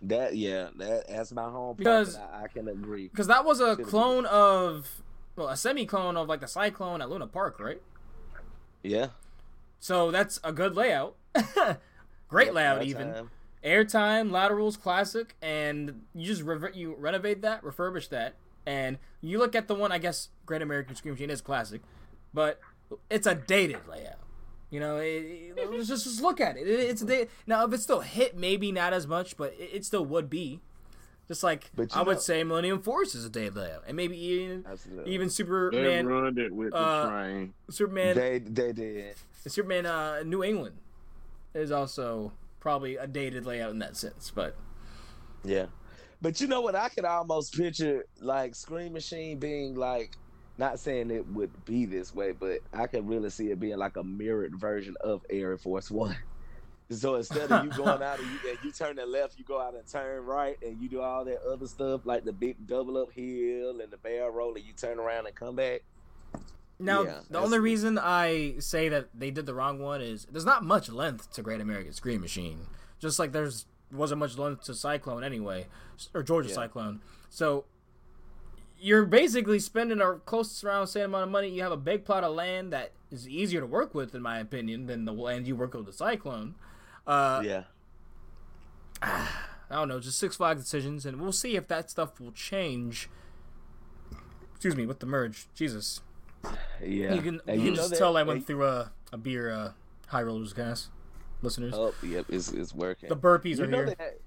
That 0.07 0.35
yeah. 0.35 0.69
That 0.77 1.07
that's 1.07 1.31
my 1.31 1.43
home. 1.49 1.75
Because- 1.77 2.15
I, 2.17 2.43
I 2.43 2.47
can 2.47 2.67
agree. 2.67 3.07
Because 3.07 3.27
that 3.27 3.45
was 3.45 3.59
a 3.59 3.75
clone 3.75 4.25
of, 4.25 5.01
well, 5.35 5.49
a 5.49 5.57
semi 5.57 5.85
clone 5.85 6.15
of 6.17 6.27
like 6.27 6.41
the 6.41 6.47
Cyclone 6.47 7.01
at 7.01 7.09
Luna 7.09 7.27
Park, 7.27 7.59
right? 7.59 7.81
Yeah. 8.83 9.07
So 9.79 10.11
that's 10.11 10.39
a 10.43 10.51
good 10.51 10.75
layout. 10.75 11.15
Great 12.27 12.47
Yep, 12.47 12.55
layout, 12.55 12.79
that 12.79 12.87
even. 12.87 13.13
time. 13.13 13.31
Airtime, 13.63 14.31
laterals, 14.31 14.77
classic, 14.77 15.35
and 15.41 16.03
you 16.13 16.25
just 16.25 16.43
rever- 16.43 16.71
you 16.73 16.95
renovate 16.99 17.41
that, 17.41 17.63
refurbish 17.63 18.09
that, 18.09 18.35
And 18.67 18.99
you 19.21 19.39
look 19.39 19.55
at 19.55 19.67
the 19.67 19.73
one, 19.73 19.91
I 19.91 19.97
guess 19.97 20.29
Great 20.45 20.61
American 20.61 20.95
Scream 20.95 21.15
Machine 21.15 21.31
is 21.31 21.41
classic, 21.41 21.81
but 22.31 22.59
it's 23.09 23.25
a 23.25 23.33
dated 23.33 23.87
layout. 23.89 24.19
You 24.75 24.81
know, 24.81 24.97
it, 24.97 25.53
it, 25.55 25.85
just 25.85 26.03
just 26.03 26.21
look 26.21 26.41
at 26.41 26.57
it. 26.57 26.67
it 26.67 26.79
it's 26.81 27.01
a 27.01 27.05
day. 27.05 27.27
Now, 27.47 27.65
if 27.65 27.71
it 27.71 27.79
still 27.79 28.01
hit, 28.01 28.35
maybe 28.35 28.73
not 28.73 28.91
as 28.91 29.07
much, 29.07 29.37
but 29.37 29.53
it, 29.57 29.69
it 29.71 29.85
still 29.85 30.03
would 30.03 30.29
be. 30.29 30.59
Just 31.29 31.43
like 31.43 31.71
But 31.73 31.95
you 31.95 32.01
I 32.01 32.03
would 32.03 32.19
say 32.19 32.43
Millennium 32.43 32.81
Force 32.81 33.15
is 33.15 33.23
a 33.23 33.29
dated 33.29 33.55
layout, 33.55 33.83
and 33.87 33.95
maybe 33.95 34.19
even 34.19 34.65
Absolutely. 34.69 35.13
even 35.13 35.27
They 35.27 35.33
Superman, 35.33 36.05
ruined 36.07 36.39
it 36.39 36.51
with 36.53 36.71
the 36.71 36.77
uh, 36.77 37.09
train. 37.09 37.53
Superman, 37.69 38.15
they 38.17 38.39
they 38.39 38.73
did. 38.73 39.15
Superman, 39.47 39.85
uh, 39.85 40.23
New 40.25 40.43
England 40.43 40.75
is 41.53 41.71
also 41.71 42.33
probably 42.59 42.97
a 42.97 43.07
dated 43.07 43.45
layout 43.45 43.71
in 43.71 43.79
that 43.79 43.95
sense. 43.95 44.29
But 44.29 44.57
Yeah. 45.45 45.67
But 46.21 46.41
you 46.41 46.47
know 46.47 46.59
what? 46.59 46.75
I 46.75 46.89
could 46.89 47.05
almost 47.05 47.55
picture 47.55 48.03
like 48.19 48.55
Scream 48.55 48.91
Machine 48.91 49.39
being 49.39 49.75
like, 49.75 50.17
not 50.57 50.79
saying 50.79 51.11
it 51.11 51.27
would 51.27 51.65
be 51.65 51.85
this 51.85 52.13
way, 52.15 52.31
but 52.31 52.59
I 52.73 52.87
could 52.87 53.07
really 53.07 53.29
see 53.29 53.51
it 53.51 53.59
being 53.59 53.77
like 53.77 53.97
a 53.97 54.03
mirrored 54.03 54.55
version 54.55 54.95
of 55.01 55.25
ArieForce 55.29 55.91
One. 55.91 56.15
So 56.91 57.15
instead 57.15 57.51
of 57.51 57.65
you 57.65 57.71
going 57.83 58.03
out 58.03 58.19
and 58.19 58.27
you, 58.27 58.49
and 58.51 58.59
you 58.63 58.71
turn 58.71 58.97
the 58.97 59.07
left, 59.07 59.39
you 59.39 59.43
go 59.43 59.59
out 59.59 59.73
and 59.73 59.87
turn 59.87 60.23
right, 60.23 60.55
and 60.61 60.79
you 60.79 60.87
do 60.87 61.01
all 61.01 61.25
that 61.25 61.41
other 61.41 61.65
stuff 61.65 62.05
like 62.05 62.25
the 62.25 62.31
big 62.31 62.67
double 62.67 62.99
up 62.99 63.11
hill 63.11 63.81
and 63.81 63.91
the 63.91 63.97
barrel 63.97 64.29
roll, 64.29 64.53
and 64.53 64.63
you 64.63 64.71
turn 64.73 64.99
around 64.99 65.25
and 65.25 65.33
come 65.35 65.55
back. 65.55 65.81
Now, 66.77 67.01
Yeah, 67.01 67.19
the 67.27 67.39
only 67.39 67.57
reason 67.57 67.97
I 67.97 68.55
say 68.59 68.89
that 68.89 69.07
they 69.15 69.31
did 69.31 69.47
the 69.47 69.55
wrong 69.55 69.79
one 69.79 69.99
is 69.99 70.27
there's 70.29 70.45
not 70.45 70.63
much 70.63 70.87
length 70.87 71.31
to 71.33 71.41
Great 71.41 71.59
American 71.59 71.91
Scream 71.91 72.21
Machine. 72.21 72.59
Just 72.99 73.17
like 73.17 73.31
there's 73.31 73.65
wasn't 73.91 74.19
much 74.19 74.37
length 74.37 74.65
to 74.65 74.75
Cyclone 74.75 75.23
anyway, 75.23 75.65
or 76.13 76.21
Georgia 76.21 76.49
Yeah. 76.49 76.55
Cyclone. 76.55 77.01
So 77.31 77.65
you're 78.79 79.05
basically 79.05 79.59
spending 79.59 80.01
a 80.01 80.15
close 80.15 80.63
around 80.63 80.87
same 80.87 81.05
amount 81.05 81.23
of 81.23 81.29
money. 81.29 81.49
You 81.49 81.63
have 81.63 81.71
a 81.71 81.77
big 81.77 82.05
plot 82.05 82.23
of 82.23 82.35
land 82.35 82.73
that 82.73 82.91
is 83.11 83.27
easier 83.27 83.61
to 83.61 83.67
work 83.67 83.93
with, 83.93 84.13
in 84.13 84.21
my 84.21 84.39
opinion, 84.39 84.87
than 84.87 85.05
the 85.05 85.13
land 85.13 85.47
you 85.47 85.55
work 85.55 85.73
with 85.73 85.85
the 85.85 85.93
Cyclone. 85.93 86.55
Uh, 87.07 87.41
yeah. 87.45 87.63
I 89.01 89.27
don't 89.69 89.87
know, 89.87 89.99
just 89.99 90.19
Six 90.19 90.35
Flags 90.35 90.61
decisions, 90.61 91.05
and 91.05 91.19
we'll 91.19 91.31
see 91.31 91.55
if 91.55 91.67
that 91.67 91.89
stuff 91.89 92.19
will 92.19 92.31
change. 92.31 93.09
Excuse 94.51 94.75
me, 94.75 94.85
with 94.85 94.99
the 94.99 95.05
merge. 95.05 95.47
Jesus. 95.55 96.01
Yeah. 96.83 97.13
You 97.13 97.21
can, 97.21 97.41
you 97.47 97.61
can 97.61 97.75
just 97.75 97.89
that- 97.91 97.97
tell 97.97 98.15
I 98.17 98.23
went 98.23 98.45
through 98.45 98.65
a, 98.65 98.91
a 99.11 99.17
beer 99.17 99.51
uh, 99.51 99.71
high 100.07 100.21
rollers 100.21 100.53
guys, 100.53 100.89
listeners. 101.41 101.73
Oh, 101.75 101.93
yep, 102.03 102.25
it's, 102.29 102.51
it's 102.51 102.73
working. 102.73 103.09
the 103.09 103.17
burpees 103.17 103.57
you 103.57 103.63
are 103.63 103.67
here. 103.67 103.95
that 103.97 104.19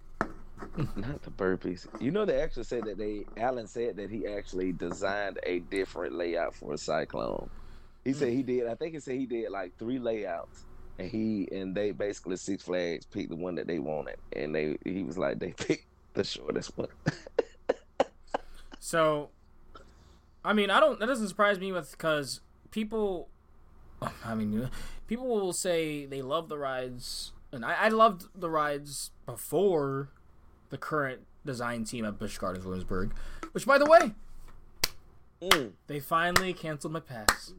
not 0.96 1.22
the 1.22 1.30
burpees. 1.30 1.86
You 2.00 2.10
know 2.10 2.24
they 2.24 2.40
actually 2.40 2.64
said 2.64 2.84
that 2.84 2.98
they 2.98 3.24
Alan 3.36 3.66
said 3.66 3.96
that 3.96 4.10
he 4.10 4.26
actually 4.26 4.72
designed 4.72 5.38
a 5.42 5.58
different 5.58 6.14
layout 6.14 6.54
for 6.54 6.74
a 6.74 6.78
cyclone. 6.78 7.50
He 8.04 8.12
said 8.12 8.28
he 8.28 8.42
did. 8.42 8.66
I 8.66 8.74
think 8.74 8.94
he 8.94 9.00
said 9.00 9.16
he 9.16 9.26
did 9.26 9.50
like 9.50 9.76
three 9.76 9.98
layouts, 9.98 10.64
and 10.98 11.10
he 11.10 11.48
and 11.50 11.74
they 11.74 11.90
basically 11.90 12.36
Six 12.36 12.62
Flags 12.62 13.06
picked 13.06 13.30
the 13.30 13.36
one 13.36 13.56
that 13.56 13.66
they 13.66 13.80
wanted, 13.80 14.16
and 14.34 14.54
they 14.54 14.78
he 14.84 15.02
was 15.02 15.18
like 15.18 15.38
they 15.38 15.50
picked 15.56 15.86
the 16.14 16.24
shortest 16.24 16.76
one. 16.78 16.88
So, 18.78 19.30
I 20.44 20.52
mean, 20.52 20.70
I 20.70 20.80
don't. 20.80 21.00
That 21.00 21.06
doesn't 21.06 21.28
surprise 21.28 21.58
me 21.58 21.72
with 21.72 21.90
because 21.90 22.40
people. 22.70 23.28
I 24.24 24.36
mean, 24.36 24.70
people 25.08 25.26
will 25.26 25.52
say 25.52 26.06
they 26.06 26.22
love 26.22 26.48
the 26.48 26.56
rides, 26.56 27.32
and 27.50 27.64
I, 27.64 27.74
I 27.74 27.88
loved 27.88 28.26
the 28.34 28.48
rides 28.48 29.10
before 29.26 30.10
the 30.70 30.78
current 30.78 31.22
design 31.44 31.84
team 31.84 32.04
at 32.04 32.18
Busch 32.18 32.38
Gardens 32.38 32.64
Williamsburg. 32.64 33.14
Which, 33.52 33.66
by 33.66 33.78
the 33.78 33.86
way, 33.86 34.12
Mm. 35.40 35.72
they 35.86 36.00
finally 36.00 36.52
canceled 36.52 36.92
my 36.92 37.00
pass. 37.00 37.54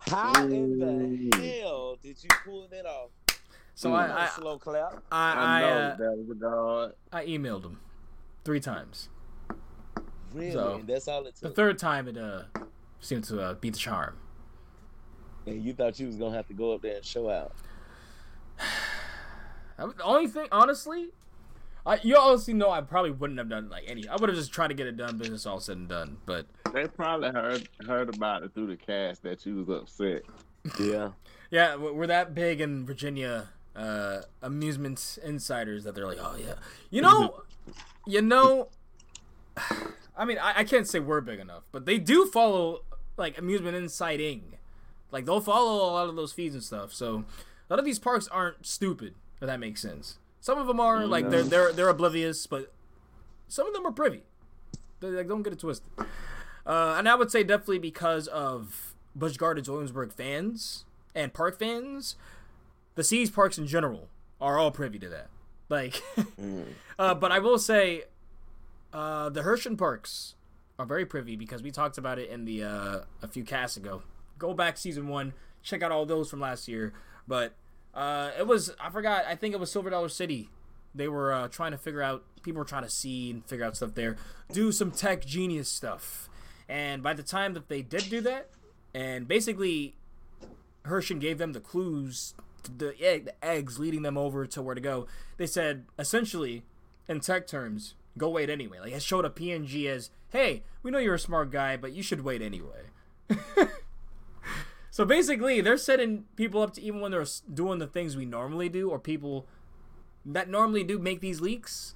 How 0.00 0.34
in 0.44 0.78
the 0.78 1.60
hell 1.60 1.96
did 2.02 2.22
you 2.22 2.28
pull 2.44 2.68
that 2.70 2.84
off? 2.84 3.10
So 3.74 3.90
Not 3.90 4.10
a 4.10 4.12
I, 4.12 4.24
I, 4.24 4.28
slow 4.28 4.58
clap. 4.58 5.02
I, 5.10 5.32
I, 5.32 5.60
I, 5.60 5.64
uh, 5.64 5.96
that 5.96 6.18
was 6.18 6.30
a 6.30 6.34
god. 6.34 6.92
I 7.10 7.24
emailed 7.24 7.62
them 7.62 7.80
three 8.44 8.60
times. 8.60 9.08
Really? 10.34 10.52
so, 10.52 10.82
that's 10.86 11.08
all 11.08 11.24
it 11.26 11.36
took. 11.36 11.40
The 11.40 11.50
third 11.50 11.78
time, 11.78 12.06
it 12.08 12.18
uh 12.18 12.42
seemed 13.00 13.24
to 13.24 13.40
uh, 13.40 13.54
beat 13.54 13.72
the 13.72 13.78
charm. 13.78 14.16
and 15.46 15.62
you 15.62 15.72
thought 15.72 15.98
you 15.98 16.06
was 16.06 16.16
gonna 16.16 16.36
have 16.36 16.46
to 16.48 16.54
go 16.54 16.74
up 16.74 16.82
there 16.82 16.96
and 16.96 17.04
show 17.04 17.30
out. 17.30 17.52
The 19.78 20.02
only 20.04 20.28
thing, 20.28 20.46
honestly, 20.52 21.08
I 21.84 21.98
you 22.02 22.16
honestly 22.16 22.54
know 22.54 22.70
I 22.70 22.80
probably 22.80 23.10
wouldn't 23.10 23.38
have 23.38 23.48
done 23.48 23.68
like 23.68 23.84
any. 23.86 24.06
I 24.08 24.16
would 24.16 24.28
have 24.28 24.38
just 24.38 24.52
tried 24.52 24.68
to 24.68 24.74
get 24.74 24.86
it 24.86 24.96
done, 24.96 25.18
business 25.18 25.46
all 25.46 25.60
said 25.60 25.76
and 25.78 25.88
done. 25.88 26.18
But 26.26 26.46
They 26.72 26.86
probably 26.86 27.30
heard 27.30 27.68
heard 27.86 28.14
about 28.14 28.42
it 28.44 28.54
through 28.54 28.68
the 28.68 28.76
cast 28.76 29.22
that 29.24 29.44
you 29.46 29.56
was 29.64 29.68
upset. 29.68 30.22
Yeah. 30.78 31.10
yeah, 31.50 31.74
we- 31.76 31.90
we're 31.90 32.06
that 32.06 32.34
big 32.34 32.60
in 32.60 32.86
Virginia 32.86 33.48
uh, 33.74 34.22
amusement 34.42 35.18
insiders 35.24 35.82
that 35.84 35.94
they're 35.94 36.06
like, 36.06 36.18
oh 36.20 36.36
yeah, 36.38 36.54
you 36.90 37.02
know, 37.02 37.42
you 38.06 38.22
know. 38.22 38.68
I 40.16 40.24
mean, 40.26 40.38
I, 40.38 40.60
I 40.60 40.64
can't 40.64 40.86
say 40.86 41.00
we're 41.00 41.20
big 41.22 41.40
enough, 41.40 41.64
but 41.72 41.86
they 41.86 41.98
do 41.98 42.26
follow 42.26 42.82
like 43.16 43.38
amusement 43.38 43.76
insiding. 43.76 44.58
Like 45.10 45.24
they'll 45.24 45.40
follow 45.40 45.90
a 45.90 45.92
lot 45.92 46.08
of 46.08 46.16
those 46.16 46.32
feeds 46.32 46.54
and 46.54 46.62
stuff. 46.62 46.92
So 46.92 47.24
a 47.68 47.72
lot 47.72 47.78
of 47.78 47.84
these 47.84 47.98
parks 47.98 48.28
aren't 48.28 48.66
stupid. 48.66 49.14
If 49.40 49.46
that 49.46 49.58
makes 49.58 49.80
sense. 49.82 50.18
Some 50.42 50.58
of 50.58 50.66
them 50.66 50.80
are 50.80 51.06
like 51.06 51.30
they're 51.30 51.44
they're 51.44 51.72
they're 51.72 51.88
oblivious, 51.88 52.48
but 52.48 52.72
some 53.46 53.68
of 53.68 53.72
them 53.72 53.86
are 53.86 53.92
privy. 53.92 54.24
They, 54.98 55.06
like, 55.06 55.28
don't 55.28 55.42
get 55.44 55.52
it 55.52 55.60
twisted. 55.60 55.88
Uh, 56.66 56.96
and 56.98 57.08
I 57.08 57.14
would 57.14 57.30
say 57.30 57.44
definitely 57.44 57.78
because 57.78 58.26
of 58.26 58.94
Busch 59.14 59.36
Gardens 59.36 59.70
Williamsburg 59.70 60.12
fans 60.12 60.84
and 61.14 61.32
park 61.32 61.60
fans, 61.60 62.16
the 62.96 63.04
Seas 63.04 63.30
parks 63.30 63.56
in 63.56 63.68
general 63.68 64.08
are 64.40 64.58
all 64.58 64.72
privy 64.72 64.98
to 64.98 65.08
that. 65.10 65.28
Like, 65.68 66.02
Mm. 66.40 66.64
uh, 66.98 67.14
but 67.14 67.30
I 67.30 67.38
will 67.38 67.58
say, 67.58 68.02
uh, 68.92 69.28
the 69.28 69.42
Herschend 69.42 69.78
parks 69.78 70.34
are 70.76 70.86
very 70.86 71.06
privy 71.06 71.36
because 71.36 71.62
we 71.62 71.70
talked 71.70 71.98
about 71.98 72.18
it 72.18 72.28
in 72.30 72.46
the 72.46 72.64
uh, 72.64 72.98
a 73.22 73.28
few 73.28 73.44
casts 73.44 73.76
ago. 73.76 74.02
Go 74.38 74.54
back 74.54 74.76
season 74.76 75.06
one, 75.06 75.34
check 75.62 75.82
out 75.84 75.92
all 75.92 76.04
those 76.04 76.28
from 76.28 76.40
last 76.40 76.66
year. 76.66 76.92
But 77.28 77.52
uh, 77.94 78.30
it 78.38 78.46
was 78.46 78.72
I 78.80 78.90
forgot. 78.90 79.24
I 79.26 79.34
think 79.34 79.54
it 79.54 79.60
was 79.60 79.70
Silver 79.70 79.90
Dollar 79.90 80.08
City. 80.08 80.48
They 80.94 81.08
were 81.08 81.32
uh, 81.32 81.48
trying 81.48 81.72
to 81.72 81.78
figure 81.78 82.02
out. 82.02 82.24
People 82.42 82.58
were 82.58 82.64
trying 82.64 82.82
to 82.82 82.90
see 82.90 83.30
and 83.30 83.44
figure 83.46 83.64
out 83.64 83.76
stuff 83.76 83.94
there. 83.94 84.16
Do 84.52 84.72
some 84.72 84.90
tech 84.90 85.24
genius 85.24 85.68
stuff. 85.68 86.28
And 86.68 87.02
by 87.02 87.12
the 87.14 87.22
time 87.22 87.54
that 87.54 87.68
they 87.68 87.82
did 87.82 88.08
do 88.08 88.20
that, 88.22 88.48
and 88.94 89.28
basically 89.28 89.94
Herschend 90.84 91.20
gave 91.20 91.38
them 91.38 91.52
the 91.52 91.60
clues, 91.60 92.34
the, 92.76 92.94
egg, 93.00 93.26
the 93.26 93.44
eggs 93.44 93.78
leading 93.78 94.02
them 94.02 94.18
over 94.18 94.46
to 94.46 94.62
where 94.62 94.74
to 94.74 94.80
go. 94.80 95.06
They 95.36 95.46
said 95.46 95.84
essentially, 95.98 96.64
in 97.08 97.20
tech 97.20 97.46
terms, 97.46 97.94
go 98.18 98.28
wait 98.28 98.50
anyway. 98.50 98.78
Like 98.80 98.92
it 98.92 99.02
showed 99.02 99.24
a 99.24 99.30
PNG 99.30 99.86
as, 99.86 100.10
hey, 100.30 100.62
we 100.82 100.90
know 100.90 100.98
you're 100.98 101.14
a 101.14 101.18
smart 101.18 101.50
guy, 101.50 101.76
but 101.76 101.92
you 101.92 102.02
should 102.02 102.22
wait 102.22 102.42
anyway. 102.42 102.86
so 104.92 105.06
basically, 105.06 105.62
they're 105.62 105.78
setting 105.78 106.26
people 106.36 106.60
up 106.60 106.74
to 106.74 106.82
even 106.82 107.00
when 107.00 107.12
they're 107.12 107.24
doing 107.52 107.78
the 107.78 107.86
things 107.86 108.14
we 108.14 108.26
normally 108.26 108.68
do, 108.68 108.90
or 108.90 108.98
people 108.98 109.48
that 110.26 110.50
normally 110.50 110.84
do 110.84 110.98
make 110.98 111.20
these 111.20 111.40
leaks. 111.40 111.94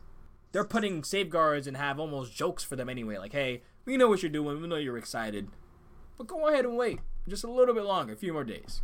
They're 0.52 0.64
putting 0.64 1.04
safeguards 1.04 1.66
and 1.66 1.76
have 1.76 2.00
almost 2.00 2.34
jokes 2.34 2.64
for 2.64 2.74
them 2.74 2.88
anyway. 2.88 3.18
Like, 3.18 3.32
hey, 3.32 3.60
we 3.84 3.98
know 3.98 4.08
what 4.08 4.22
you're 4.22 4.30
doing. 4.30 4.62
We 4.62 4.66
know 4.66 4.76
you're 4.76 4.96
excited. 4.96 5.48
But 6.16 6.26
go 6.26 6.48
ahead 6.48 6.64
and 6.64 6.78
wait 6.78 7.00
just 7.28 7.44
a 7.44 7.50
little 7.50 7.74
bit 7.74 7.84
longer, 7.84 8.14
a 8.14 8.16
few 8.16 8.32
more 8.32 8.44
days. 8.44 8.80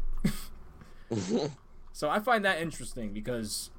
so 1.95 2.11
I 2.11 2.19
find 2.19 2.45
that 2.45 2.61
interesting 2.61 3.15
because 3.15 3.71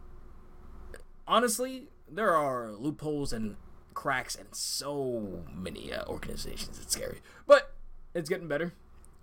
honestly, 1.28 1.90
there 2.10 2.36
are 2.36 2.72
loopholes 2.72 3.34
and 3.34 3.56
cracks 3.94 4.34
in 4.34 4.48
so 4.52 5.44
many 5.54 5.94
uh, 5.94 6.06
organizations. 6.06 6.80
It's 6.82 6.94
scary, 6.94 7.22
but 7.46 7.76
it's 8.16 8.30
getting 8.30 8.48
better. 8.48 8.74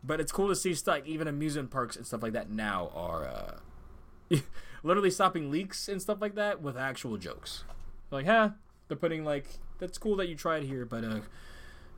But 0.02 0.20
it's 0.20 0.32
cool 0.32 0.48
to 0.48 0.56
see 0.56 0.74
stuff 0.74 0.97
like 0.97 1.06
even 1.06 1.28
amusement 1.28 1.70
parks 1.70 1.97
and 1.97 2.06
stuff 2.06 2.22
like 2.22 2.32
that 2.32 2.51
now 2.51 2.90
are 2.94 3.27
uh, 3.27 4.36
literally 4.82 5.10
stopping 5.10 5.51
leaks 5.51 5.89
and 5.89 6.01
stuff 6.01 6.18
like 6.20 6.35
that 6.36 6.62
with 6.62 6.77
actual 6.77 7.18
jokes. 7.18 7.64
Like, 8.10 8.27
huh? 8.27 8.51
They're 8.89 8.97
putting 8.97 9.24
like, 9.24 9.47
that's 9.78 9.98
cool 9.98 10.16
that 10.16 10.28
you 10.28 10.35
tried 10.35 10.64
here, 10.64 10.85
but 10.85 11.05
uh, 11.05 11.20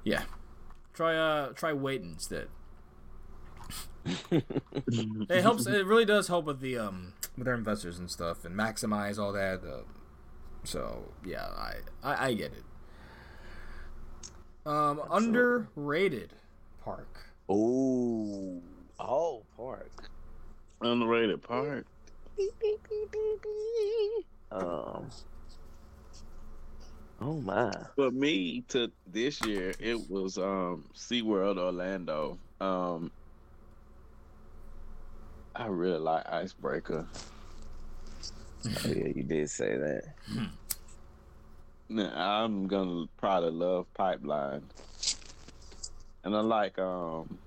yeah, 0.05 0.25
try 0.93 1.17
uh, 1.17 1.49
try 1.49 1.73
wait 1.73 2.03
instead. 2.03 2.49
it 4.31 5.43
helps. 5.43 5.67
It 5.67 5.87
really 5.87 6.05
does 6.05 6.29
help 6.29 6.45
with 6.45 6.61
the 6.61 6.77
um 6.77 7.15
with 7.37 7.45
their 7.45 7.55
investors 7.55 7.99
and 7.99 8.11
stuff 8.11 8.45
and 8.45 8.55
maximize 8.55 9.19
all 9.19 9.33
that. 9.33 9.63
Uh, 9.65 9.83
so 10.65 11.13
yeah, 11.25 11.47
I, 11.57 11.75
I 12.03 12.27
I 12.27 12.35
get 12.35 12.53
it. 12.53 12.65
Um, 14.65 15.01
underrated 15.11 16.35
park. 16.85 17.32
Oh, 17.55 18.63
oh, 18.99 19.43
park. 19.59 20.09
Underrated 20.81 21.43
part. 21.43 21.87
Um, 24.51 25.11
Oh 27.21 27.35
my. 27.35 27.73
For 27.95 28.11
me, 28.11 28.65
to 28.69 28.91
this 29.07 29.41
year, 29.47 29.75
it 29.79 30.11
was 30.11 30.39
um 30.39 30.85
SeaWorld 30.97 31.59
Orlando. 31.59 32.39
Um, 32.61 33.13
I 35.55 35.67
really 35.67 36.01
like 36.01 36.27
Icebreaker. 36.29 37.07
Oh, 38.67 38.89
yeah, 38.89 39.09
you 39.15 39.23
did 39.23 39.51
say 39.51 39.77
that. 39.77 40.03
Nah, 41.89 42.45
I'm 42.45 42.67
gonna 42.67 43.07
probably 43.19 43.51
love 43.51 43.87
Pipeline, 43.95 44.65
and 46.25 46.37
I 46.37 46.41
like 46.41 46.79
um 46.79 47.39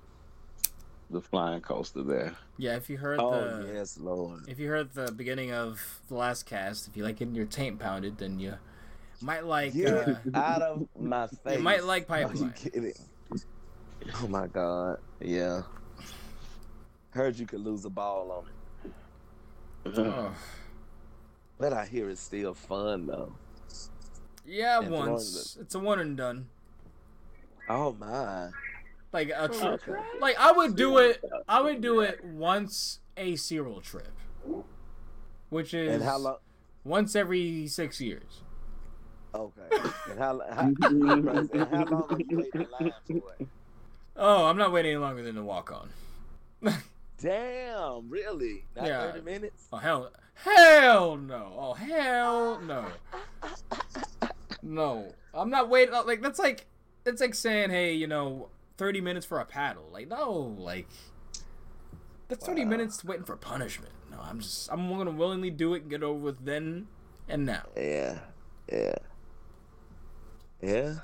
the 1.10 1.20
flying 1.20 1.60
coaster 1.60 2.02
there. 2.02 2.34
Yeah, 2.58 2.76
if 2.76 2.90
you 2.90 2.96
heard 2.96 3.20
Oh 3.20 3.62
the 3.62 3.72
yes, 3.74 3.98
Lord. 3.98 4.48
if 4.48 4.58
you 4.58 4.68
heard 4.68 4.92
the 4.92 5.12
beginning 5.12 5.52
of 5.52 5.80
the 6.08 6.14
last 6.14 6.46
cast, 6.46 6.88
if 6.88 6.96
you 6.96 7.04
like 7.04 7.16
getting 7.16 7.34
your 7.34 7.46
taint 7.46 7.78
pounded, 7.78 8.18
then 8.18 8.38
you 8.40 8.54
might 9.20 9.46
like 9.46 9.72
Get 9.72 9.92
uh, 10.08 10.14
out 10.34 10.62
of 10.62 10.86
my 10.98 11.26
face. 11.28 11.38
you 11.56 11.62
might 11.62 11.84
like 11.84 12.10
Are 12.10 12.20
you 12.22 12.26
Pipeline. 12.26 12.52
kidding? 12.54 12.92
Oh 14.22 14.28
my 14.28 14.46
God. 14.48 14.98
Yeah. 15.20 15.62
Heard 17.10 17.38
you 17.38 17.46
could 17.46 17.60
lose 17.60 17.84
a 17.84 17.90
ball 17.90 18.44
on 18.84 18.90
it, 19.94 19.98
Oh. 19.98 20.34
but 21.58 21.72
I 21.72 21.86
hear 21.86 22.10
it's 22.10 22.20
still 22.20 22.52
fun 22.52 23.06
though. 23.06 23.32
Yeah, 24.44 24.80
And 24.80 24.90
once 24.90 25.56
it's 25.60 25.74
a 25.74 25.78
one 25.78 25.98
and 26.00 26.16
done. 26.16 26.48
Oh 27.68 27.92
my. 27.94 28.50
Like 29.16 29.30
a 29.34 29.48
For 29.48 29.78
trip. 29.78 29.96
a? 30.18 30.20
Like 30.20 30.36
I 30.38 30.52
would 30.52 30.76
do 30.76 30.98
it. 30.98 31.24
I 31.48 31.62
would 31.62 31.80
do 31.80 32.00
it 32.00 32.22
once 32.22 33.00
a 33.16 33.34
serial 33.36 33.80
trip, 33.80 34.12
which 35.48 35.72
is 35.72 35.94
And 35.94 36.04
how 36.04 36.18
long? 36.18 36.36
once 36.84 37.16
every 37.16 37.66
six 37.66 37.98
years. 37.98 38.42
Okay. 39.34 39.62
And 40.10 40.18
how, 40.18 40.40
how, 40.50 40.60
and 40.82 40.82
how 40.82 41.84
long 41.84 42.06
are 42.10 42.18
you 42.20 42.38
waiting 42.38 42.60
in 42.60 42.66
line 42.78 42.92
for? 43.06 43.46
Oh, 44.16 44.44
I'm 44.44 44.58
not 44.58 44.70
waiting 44.72 44.92
any 44.92 45.00
longer 45.00 45.22
than 45.22 45.34
to 45.36 45.42
walk 45.42 45.72
on. 45.72 45.88
Damn, 47.18 48.10
really? 48.10 48.64
Not 48.76 48.86
Yeah. 48.86 49.12
30 49.12 49.24
minutes? 49.24 49.68
Oh 49.72 49.78
hell, 49.78 50.10
hell 50.34 51.16
no! 51.16 51.52
Oh 51.56 51.72
hell 51.72 52.60
no! 52.60 52.84
No, 54.62 55.12
I'm 55.32 55.48
not 55.48 55.68
waiting. 55.70 55.94
Like 55.94 56.20
that's 56.20 56.38
like 56.38 56.66
that's 57.04 57.20
like 57.20 57.34
saying, 57.34 57.70
hey, 57.70 57.94
you 57.94 58.06
know, 58.08 58.48
30 58.76 59.00
minutes 59.00 59.26
for 59.26 59.38
a 59.40 59.44
paddle. 59.44 59.88
Like 59.92 60.08
no, 60.08 60.54
like 60.58 60.88
that's 62.28 62.44
30 62.46 62.64
Wow. 62.64 62.70
minutes 62.70 63.04
waiting 63.04 63.24
for 63.24 63.36
punishment. 63.36 63.92
No, 64.10 64.18
I'm 64.22 64.40
just 64.40 64.70
I'm 64.72 64.88
gonna 64.96 65.10
willingly 65.10 65.50
do 65.50 65.74
it 65.74 65.82
and 65.82 65.90
get 65.90 66.02
over 66.02 66.18
with 66.18 66.44
then 66.44 66.86
and 67.28 67.44
now. 67.46 67.62
Yeah. 67.76 68.18
Yeah. 68.70 68.94
Yeah. 70.62 70.94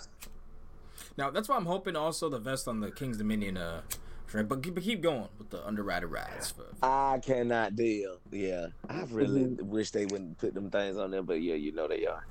Now 1.16 1.30
that's 1.30 1.48
why 1.48 1.56
I'm 1.56 1.66
hoping 1.66 1.96
also 1.96 2.28
the 2.28 2.38
vest 2.38 2.66
on 2.68 2.80
the 2.80 2.90
King's 2.90 3.18
Dominion 3.18 3.56
uh 3.56 3.82
trip, 4.26 4.48
but 4.48 4.62
keep, 4.62 4.74
but 4.74 4.82
keep 4.82 5.02
going 5.02 5.28
with 5.38 5.50
the 5.50 5.66
underrated 5.66 6.10
rides. 6.10 6.52
For, 6.52 6.64
I 6.82 7.20
cannot 7.22 7.76
deal. 7.76 8.16
Yeah. 8.30 8.68
I 8.88 9.02
really 9.10 9.44
wish 9.44 9.90
they 9.90 10.06
wouldn't 10.06 10.38
put 10.38 10.54
them 10.54 10.70
things 10.70 10.96
on 10.96 11.10
there, 11.10 11.22
but 11.22 11.42
yeah, 11.42 11.54
you 11.54 11.72
know 11.72 11.86
they 11.86 12.06
are. 12.06 12.24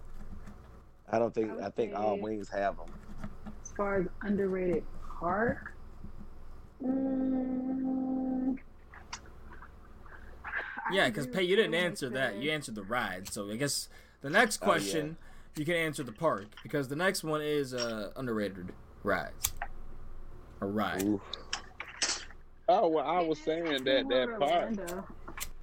I 1.12 1.20
don't 1.20 1.34
think, 1.34 1.52
I 1.62 1.68
I 1.68 1.70
think 1.70 1.94
all 1.94 2.18
wings 2.20 2.50
have 2.50 2.78
them. 2.78 2.88
As 3.64 3.72
far 3.78 4.00
as 4.00 4.08
underrated 4.24 4.84
park, 5.22 5.74
mm, 6.84 8.58
yeah, 10.92 11.08
because 11.08 11.28
Pay, 11.28 11.44
you 11.44 11.56
didn't 11.56 11.72
what 11.72 11.80
answer 11.84 12.10
that. 12.10 12.36
You 12.38 12.52
answered 12.52 12.76
the 12.76 12.84
ride. 12.84 13.30
So 13.32 13.50
I 13.50 13.56
guess 13.56 13.88
the 14.22 14.30
next 14.30 14.60
Oh, 14.62 14.66
yeah. 14.66 14.72
question 14.72 15.18
you 15.56 15.64
can 15.66 15.76
answer 15.76 16.04
the 16.04 16.12
park 16.12 16.48
because 16.64 16.88
the 16.88 16.96
next 16.96 17.24
one 17.24 17.42
is 17.42 17.74
uh 17.74 18.12
underrated 18.16 18.72
rides 19.04 19.54
A 20.62 20.66
ride. 20.66 21.04
Ooh. 21.04 21.22
Oh 22.68 22.88
well, 22.90 23.06
I 23.08 23.22
was 23.22 23.40
saying 23.40 23.66
that 23.66 23.84
that 23.86 24.06
SeaWorld 24.08 24.40
part. 24.40 25.06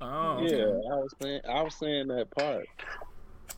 Oh, 0.01 0.43
Yeah, 0.47 0.55
okay. 0.55 0.89
I 0.91 0.95
was 0.95 1.15
saying 1.21 1.41
I 1.49 1.63
was 1.63 1.75
saying 1.75 2.09
that 2.09 2.31
part. 2.31 2.67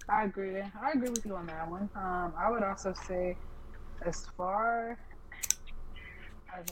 I 0.08 0.24
agree. 0.24 0.60
I 0.60 0.90
agree 0.94 1.10
with 1.10 1.24
you 1.24 1.36
on 1.36 1.46
that 1.46 1.70
one. 1.70 1.88
Um, 1.94 2.32
I 2.36 2.50
would 2.50 2.62
also 2.64 2.92
say, 3.06 3.36
as 4.04 4.26
far 4.36 4.98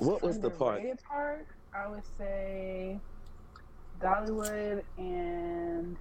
What 0.00 0.22
was 0.22 0.38
the 0.38 0.50
park? 0.50 0.78
underrated 0.78 1.02
park, 1.04 1.46
I 1.74 1.88
would 1.88 2.02
say 2.18 2.98
Dollywood 4.00 4.82
and 4.96 5.96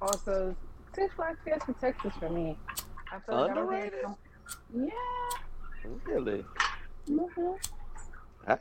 also 0.00 0.54
Six 0.94 1.14
Flags 1.14 1.38
Fiesta 1.44 1.74
Texas 1.80 2.12
for 2.18 2.30
me. 2.30 2.56
I 3.12 3.20
feel 3.20 3.36
like 3.40 3.50
I 3.50 3.54
don't 3.54 3.72
hear 3.72 3.82
Underrated? 3.84 4.00
some- 4.02 4.16
Yeah. 4.74 5.90
Really? 6.04 6.44
hmm 7.08 7.52
I, 8.48 8.52
I 8.52 8.58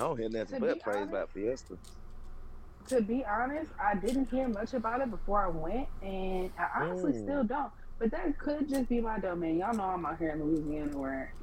don't 0.00 0.18
hear 0.18 0.28
nothing 0.30 0.60
but 0.60 0.80
praise 0.80 0.96
honest- 0.96 1.10
about 1.10 1.30
Fiesta. 1.32 1.76
To 2.88 3.02
be 3.02 3.22
honest, 3.26 3.70
I 3.82 3.94
didn't 3.96 4.30
hear 4.30 4.48
much 4.48 4.72
about 4.72 5.02
it 5.02 5.10
before 5.10 5.44
I 5.44 5.48
went, 5.48 5.88
and 6.00 6.50
I 6.58 6.80
honestly 6.84 7.12
Mm. 7.12 7.22
still 7.22 7.44
don't. 7.44 7.70
But 7.98 8.10
that 8.12 8.38
could 8.38 8.66
just 8.68 8.88
be 8.88 9.00
my 9.02 9.18
domain. 9.18 9.58
Y'all 9.58 9.74
know 9.74 9.84
I'm 9.84 10.06
out 10.06 10.18
here 10.18 10.30
in 10.30 10.42
Louisiana 10.42 10.96
where 10.96 11.34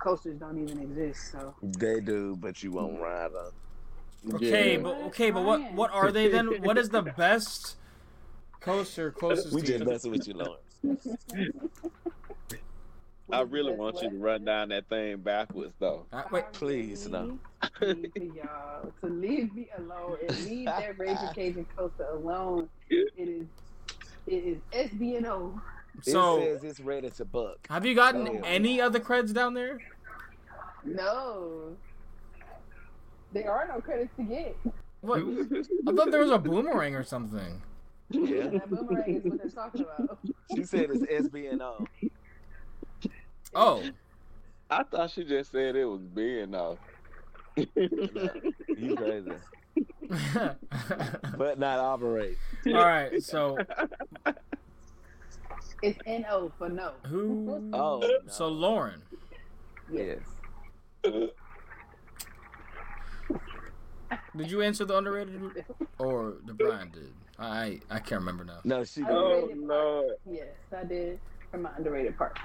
coasters 0.00 0.38
don't 0.38 0.58
even 0.58 0.80
exist. 0.80 1.30
So 1.32 1.54
They 1.62 2.00
do, 2.00 2.36
but 2.40 2.62
you 2.62 2.72
won't 2.72 3.00
ride 3.00 3.30
them. 3.32 4.34
Okay, 4.34 4.72
Yeah. 4.76 4.82
but 4.82 4.96
okay, 5.08 5.30
but 5.30 5.44
what 5.44 5.72
what 5.72 5.90
are 5.92 6.10
they 6.10 6.28
then? 6.28 6.46
What 6.62 6.76
is 6.76 6.88
the 6.90 7.02
best 7.02 7.76
coaster 8.60 9.10
closest 9.12 9.54
We 9.54 9.60
to 9.62 9.66
just 9.66 9.80
you? 9.80 9.86
messing 9.86 10.10
with 10.10 10.26
you, 10.28 10.34
Lawrence. 10.34 11.06
I 13.32 13.42
really 13.42 13.72
want 13.72 14.02
you 14.02 14.10
to 14.10 14.16
run 14.18 14.44
down 14.44 14.70
that 14.70 14.88
thing 14.88 15.18
backwards 15.18 15.72
though. 15.78 16.04
Uh, 16.12 16.24
wait, 16.32 16.52
please, 16.52 17.08
no. 17.08 17.38
really 17.80 18.10
y'all 18.36 18.92
to 19.00 19.06
leave 19.06 19.54
me 19.54 19.68
alone 19.78 20.16
and 20.28 20.44
leave 20.46 20.66
that 20.66 20.98
Raging 20.98 21.28
Cajun 21.34 21.66
coaster 21.76 22.06
alone. 22.10 22.68
It 22.90 23.12
is 23.16 23.46
it 24.26 24.34
is 24.34 24.90
SBNO. 24.90 25.60
So 26.02 26.38
it 26.40 26.60
says 26.60 26.64
it's 26.70 26.80
ready 26.80 27.10
to 27.10 27.24
buck. 27.24 27.66
have 27.68 27.84
you 27.86 27.94
gotten 27.94 28.26
Oh. 28.28 28.40
any 28.44 28.80
other 28.80 29.00
creds 29.00 29.32
down 29.34 29.54
there? 29.54 29.78
No. 30.84 31.76
There 33.32 33.50
are 33.50 33.68
no 33.68 33.80
credits 33.80 34.14
to 34.16 34.22
get. 34.24 34.56
What? 35.02 35.18
I 35.88 35.92
thought 35.92 36.10
there 36.10 36.20
was 36.20 36.30
a 36.30 36.38
boomerang 36.38 36.94
or 36.94 37.04
something. 37.04 37.60
Yeah. 38.10 38.48
That 38.48 38.68
boomerang 38.70 39.16
is 39.16 39.24
what 39.24 39.38
they're 39.40 39.50
talking 39.50 39.82
about. 39.82 40.18
She 40.54 40.64
said 40.64 40.88
it's 40.90 41.28
SBNO. 41.28 41.86
Oh, 43.54 43.82
I 44.70 44.82
thought 44.84 45.10
she 45.10 45.24
just 45.24 45.52
said 45.52 45.76
it 45.76 45.84
was 45.84 46.00
being 46.02 46.50
though. 46.50 46.78
You 47.56 48.96
crazy. 48.96 49.32
But 51.38 51.58
not 51.58 51.78
operate. 51.78 52.36
all 52.66 52.72
right. 52.74 53.22
So 53.22 53.56
It's 55.82 55.98
NO 56.06 56.52
for 56.58 56.68
no. 56.68 56.92
who? 57.06 57.70
Oh. 57.72 58.02
So. 58.28 58.48
Lauren, 58.48 59.02
Yes. 59.90 60.18
did 64.36 64.50
you 64.50 64.62
answer 64.62 64.84
the 64.84 64.96
underrated 64.96 65.64
or 65.98 66.34
the 66.46 66.52
Brian 66.54 66.90
did? 66.90 67.12
I 67.38 67.80
I 67.90 67.98
can't 67.98 68.20
remember 68.20 68.44
now. 68.44 68.60
No, 68.64 68.84
she 68.84 69.00
did. 69.00 69.10
Oh 69.10 69.34
Underrated 69.42 69.58
Lord. 69.66 70.10
Yes, 70.30 70.48
I 70.76 70.84
did 70.84 71.18
for 71.50 71.58
my 71.58 71.70
underrated 71.76 72.16
part. 72.18 72.38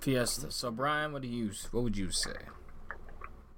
Fiesta. 0.00 0.50
So 0.50 0.70
Brian, 0.70 1.12
what 1.12 1.22
do 1.22 1.28
you? 1.28 1.50
What 1.70 1.84
would 1.84 1.96
you 1.96 2.10
say? 2.10 2.36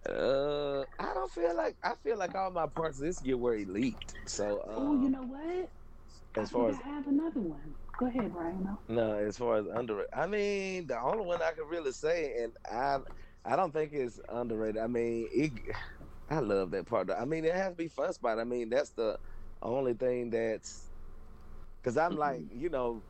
Uh, 0.09 0.85
I 0.99 1.15
don't 1.15 1.31
feel 1.33 1.57
like 1.57 1.77
I 1.83 1.95
feel 1.97 2.19
like 2.19 2.35
all 2.35 2.51
my 2.51 2.67
parts 2.67 2.99
this 3.01 3.23
year 3.23 3.37
were 3.39 3.57
elite. 3.57 4.15
So, 4.27 4.63
um, 4.69 4.75
oh, 4.77 5.03
you 5.03 5.11
know 5.11 5.23
what? 5.23 5.71
as 6.37 6.51
far 6.51 6.71
as 6.71 6.79
I 6.85 6.89
have 6.89 7.07
another 7.07 7.41
one. 7.41 7.77
Go 7.99 8.07
ahead, 8.07 8.33
Brian. 8.33 8.65
No. 8.65 8.79
no, 8.89 9.13
as 9.19 9.37
far 9.39 9.57
as 9.57 9.67
underrated, 9.67 10.11
I 10.13 10.27
mean, 10.27 10.87
the 10.87 11.01
only 11.01 11.25
one 11.25 11.43
I 11.43 11.53
can 11.53 11.67
really 11.67 11.93
say, 11.93 12.43
and 12.43 12.57
I, 12.71 13.01
I 13.45 13.57
don't 13.57 13.73
think 13.73 13.93
it's 13.93 14.21
underrated. 14.29 14.79
I 14.83 14.87
mean, 14.89 15.29
it, 15.33 15.53
I 16.29 16.41
love 16.41 16.71
that 16.73 16.87
part. 16.87 17.11
I 17.11 17.25
mean, 17.25 17.45
it 17.45 17.55
has 17.55 17.71
to 17.71 17.77
be 17.77 17.89
fun 17.89 18.13
spot. 18.13 18.39
I 18.39 18.45
mean, 18.45 18.69
that's 18.71 18.93
the 18.93 19.19
only 19.63 19.95
thing 19.95 20.31
that's, 20.31 20.93
because 21.83 21.97
I'm 21.97 22.17
like, 22.17 22.43
you 22.51 22.69
know, 22.69 23.05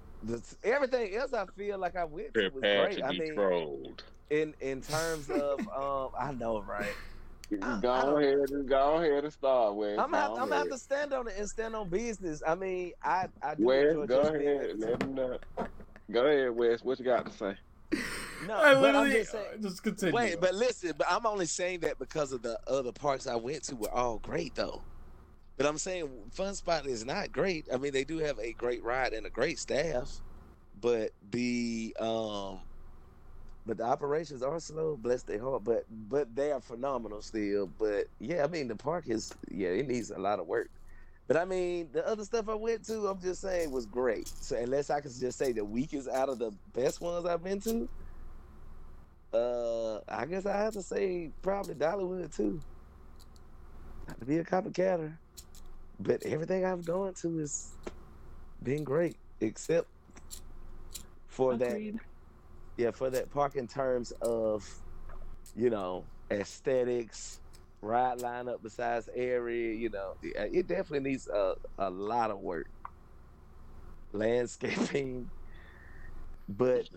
everything 0.62 1.14
else 1.14 1.32
I 1.32 1.44
feel 1.56 1.78
like 1.78 1.96
I 1.96 2.04
went 2.04 2.34
to 2.34 2.42
was 2.44 2.52
Prepare 2.52 2.84
great. 2.86 2.98
to 2.98 3.06
I 3.06 3.10
be 3.10 3.18
mean, 3.20 3.34
trolled. 3.34 4.02
in 4.30 4.54
in 4.60 4.80
terms 4.82 5.28
of, 5.30 5.60
um, 5.76 6.10
I 6.18 6.32
know, 6.32 6.60
right? 6.62 6.86
I- 6.86 7.56
I 7.76 7.80
Go 7.80 7.80
don't- 7.80 8.22
ahead 8.22 8.50
and 8.50 8.68
go 8.68 8.94
ahead 8.96 9.24
and 9.24 9.32
start, 9.32 9.74
with. 9.76 9.98
I'm 9.98 10.10
gonna 10.10 10.16
have, 10.22 10.30
I'm 10.32 10.36
gonna 10.48 10.56
have 10.56 10.70
to 10.70 10.78
stand 10.78 11.12
on 11.12 11.28
it 11.28 11.34
and 11.38 11.48
stand 11.48 11.76
on 11.76 11.88
business. 11.88 12.42
I 12.46 12.54
mean, 12.54 12.92
I 13.02 13.28
I 13.42 13.54
do 13.54 13.64
Wes, 13.64 13.90
enjoy 13.90 14.06
go 14.06 14.22
just 14.22 14.32
being 14.32 14.48
ahead. 14.48 14.70
able 14.70 14.78
Let 14.88 15.02
him 15.02 15.14
know. 15.14 15.38
Go 16.10 16.26
ahead, 16.26 16.50
Wes. 16.56 16.82
What 16.82 16.98
you 16.98 17.04
got 17.04 17.26
to 17.26 17.32
say? 17.32 17.56
No, 18.46 18.54
I 18.56 18.74
but 18.74 18.76
I'm 18.76 18.82
literally 18.82 19.12
just 19.12 19.32
saying. 19.32 19.62
just 19.62 19.82
continue. 19.82 20.14
Wait, 20.14 20.40
but 20.40 20.54
listen, 20.54 20.92
but 20.98 21.06
I'm 21.08 21.24
only 21.26 21.46
saying 21.46 21.80
that 21.80 21.98
because 21.98 22.32
of 22.32 22.42
the 22.42 22.58
other 22.66 22.92
parks 22.92 23.26
I 23.26 23.36
went 23.36 23.62
to 23.64 23.76
were 23.76 23.90
all 23.90 24.18
great 24.18 24.54
though. 24.54 24.82
But 25.56 25.66
I'm 25.66 25.78
saying 25.78 26.08
Fun 26.32 26.54
Spot 26.54 26.86
is 26.86 27.04
not 27.04 27.32
great. 27.32 27.68
I 27.72 27.76
mean, 27.76 27.92
they 27.92 28.04
do 28.04 28.18
have 28.18 28.38
a 28.38 28.52
great 28.52 28.82
ride 28.82 29.12
and 29.12 29.26
a 29.26 29.30
great 29.30 29.58
staff, 29.58 30.20
but 30.80 31.12
the 31.30 31.96
um, 32.00 32.60
but 33.64 33.78
the 33.78 33.84
operations 33.84 34.42
are 34.42 34.58
slow. 34.58 34.96
Bless 34.96 35.22
their 35.22 35.40
heart, 35.40 35.64
but 35.64 35.84
but 35.90 36.34
they 36.34 36.50
are 36.50 36.60
phenomenal 36.60 37.22
still. 37.22 37.68
But 37.68 38.06
yeah, 38.18 38.44
I 38.44 38.48
mean, 38.48 38.68
the 38.68 38.76
park 38.76 39.08
is 39.08 39.32
yeah, 39.50 39.68
it 39.68 39.86
needs 39.86 40.10
a 40.10 40.18
lot 40.18 40.40
of 40.40 40.46
work. 40.46 40.70
But 41.26 41.36
I 41.38 41.44
mean, 41.44 41.88
the 41.92 42.06
other 42.06 42.24
stuff 42.24 42.48
I 42.48 42.54
went 42.54 42.84
to, 42.86 43.06
I'm 43.06 43.20
just 43.20 43.40
saying 43.40 43.70
was 43.70 43.86
great. 43.86 44.28
So 44.28 44.56
unless 44.56 44.90
I 44.90 45.00
can 45.00 45.10
just 45.18 45.38
say 45.38 45.52
the 45.52 45.64
weakest 45.64 46.08
out 46.08 46.28
of 46.28 46.38
the 46.38 46.52
best 46.74 47.00
ones 47.00 47.24
I've 47.24 47.42
been 47.42 47.60
to, 47.60 47.88
uh, 49.32 50.00
I 50.08 50.26
guess 50.26 50.46
I 50.46 50.56
have 50.56 50.74
to 50.74 50.82
say 50.82 51.30
probably 51.42 51.76
Dollywood 51.76 52.34
too. 52.34 52.60
Not 54.06 54.20
to 54.20 54.26
be 54.26 54.38
a 54.38 54.44
copycatter, 54.44 55.16
but 56.00 56.22
everything 56.24 56.64
I've 56.64 56.84
gone 56.84 57.14
to 57.14 57.38
has 57.38 57.72
been 58.62 58.84
great, 58.84 59.16
except 59.40 59.88
for 61.28 61.56
that. 61.56 61.98
Yeah, 62.76 62.90
for 62.90 63.08
that 63.10 63.30
park 63.30 63.54
in 63.54 63.68
terms 63.68 64.12
of, 64.20 64.68
you 65.54 65.70
know, 65.70 66.04
aesthetics, 66.30 67.38
ride 67.80 68.18
lineup 68.18 68.62
besides 68.62 69.08
Arie. 69.14 69.76
You 69.76 69.90
know, 69.90 70.14
it 70.22 70.50
it 70.52 70.66
definitely 70.66 71.10
needs 71.10 71.28
a 71.28 71.54
a 71.78 71.90
lot 71.90 72.30
of 72.30 72.40
work. 72.40 72.68
Landscaping, 74.12 75.28
but 76.48 76.88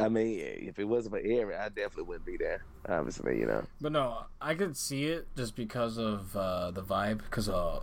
I 0.00 0.08
mean, 0.08 0.40
if 0.40 0.78
it 0.78 0.84
wasn't 0.84 1.14
for 1.14 1.20
Arie, 1.20 1.54
I 1.54 1.68
definitely 1.68 2.04
wouldn't 2.04 2.26
be 2.26 2.36
there. 2.36 2.64
Obviously, 2.88 3.38
you 3.38 3.46
know. 3.46 3.64
But 3.80 3.92
no, 3.92 4.26
I 4.40 4.54
could 4.54 4.76
see 4.76 5.04
it 5.06 5.26
just 5.36 5.56
because 5.56 5.96
of 5.96 6.36
uh, 6.36 6.70
the 6.70 6.82
vibe. 6.82 7.18
Because 7.18 7.48
uh, 7.48 7.80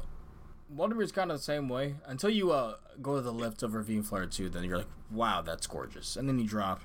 Waldameer's 0.75 1.11
kind 1.11 1.31
of 1.31 1.37
the 1.37 1.43
same 1.43 1.69
way. 1.69 1.95
Until 2.05 2.29
you 2.29 2.51
uh, 2.51 2.75
go 3.01 3.15
to 3.15 3.21
the 3.21 3.33
lift 3.33 3.63
of 3.63 3.73
Ravine 3.73 4.03
Flyer 4.03 4.25
2, 4.25 4.49
then 4.49 4.63
you're 4.63 4.77
like, 4.77 4.87
wow, 5.11 5.41
that's 5.41 5.67
gorgeous. 5.67 6.15
And 6.15 6.27
then 6.27 6.39
you 6.39 6.47
drop. 6.47 6.81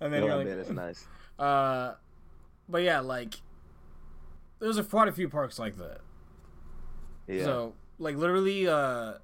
And 0.00 0.12
then 0.12 0.22
you're 0.24 0.36
like, 0.36 0.46
bet 0.46 0.58
it's 0.58 0.70
nice. 0.70 1.04
uh, 1.38 1.94
but 2.68 2.82
yeah, 2.82 3.00
like, 3.00 3.34
there's 4.58 4.78
a, 4.78 4.84
quite 4.84 5.08
a 5.08 5.12
few 5.12 5.28
parks 5.28 5.58
like 5.58 5.76
that. 5.78 6.00
Yeah. 7.26 7.44
So, 7.44 7.74
like, 7.98 8.16
literally, 8.16 8.68
uh, 8.68 9.14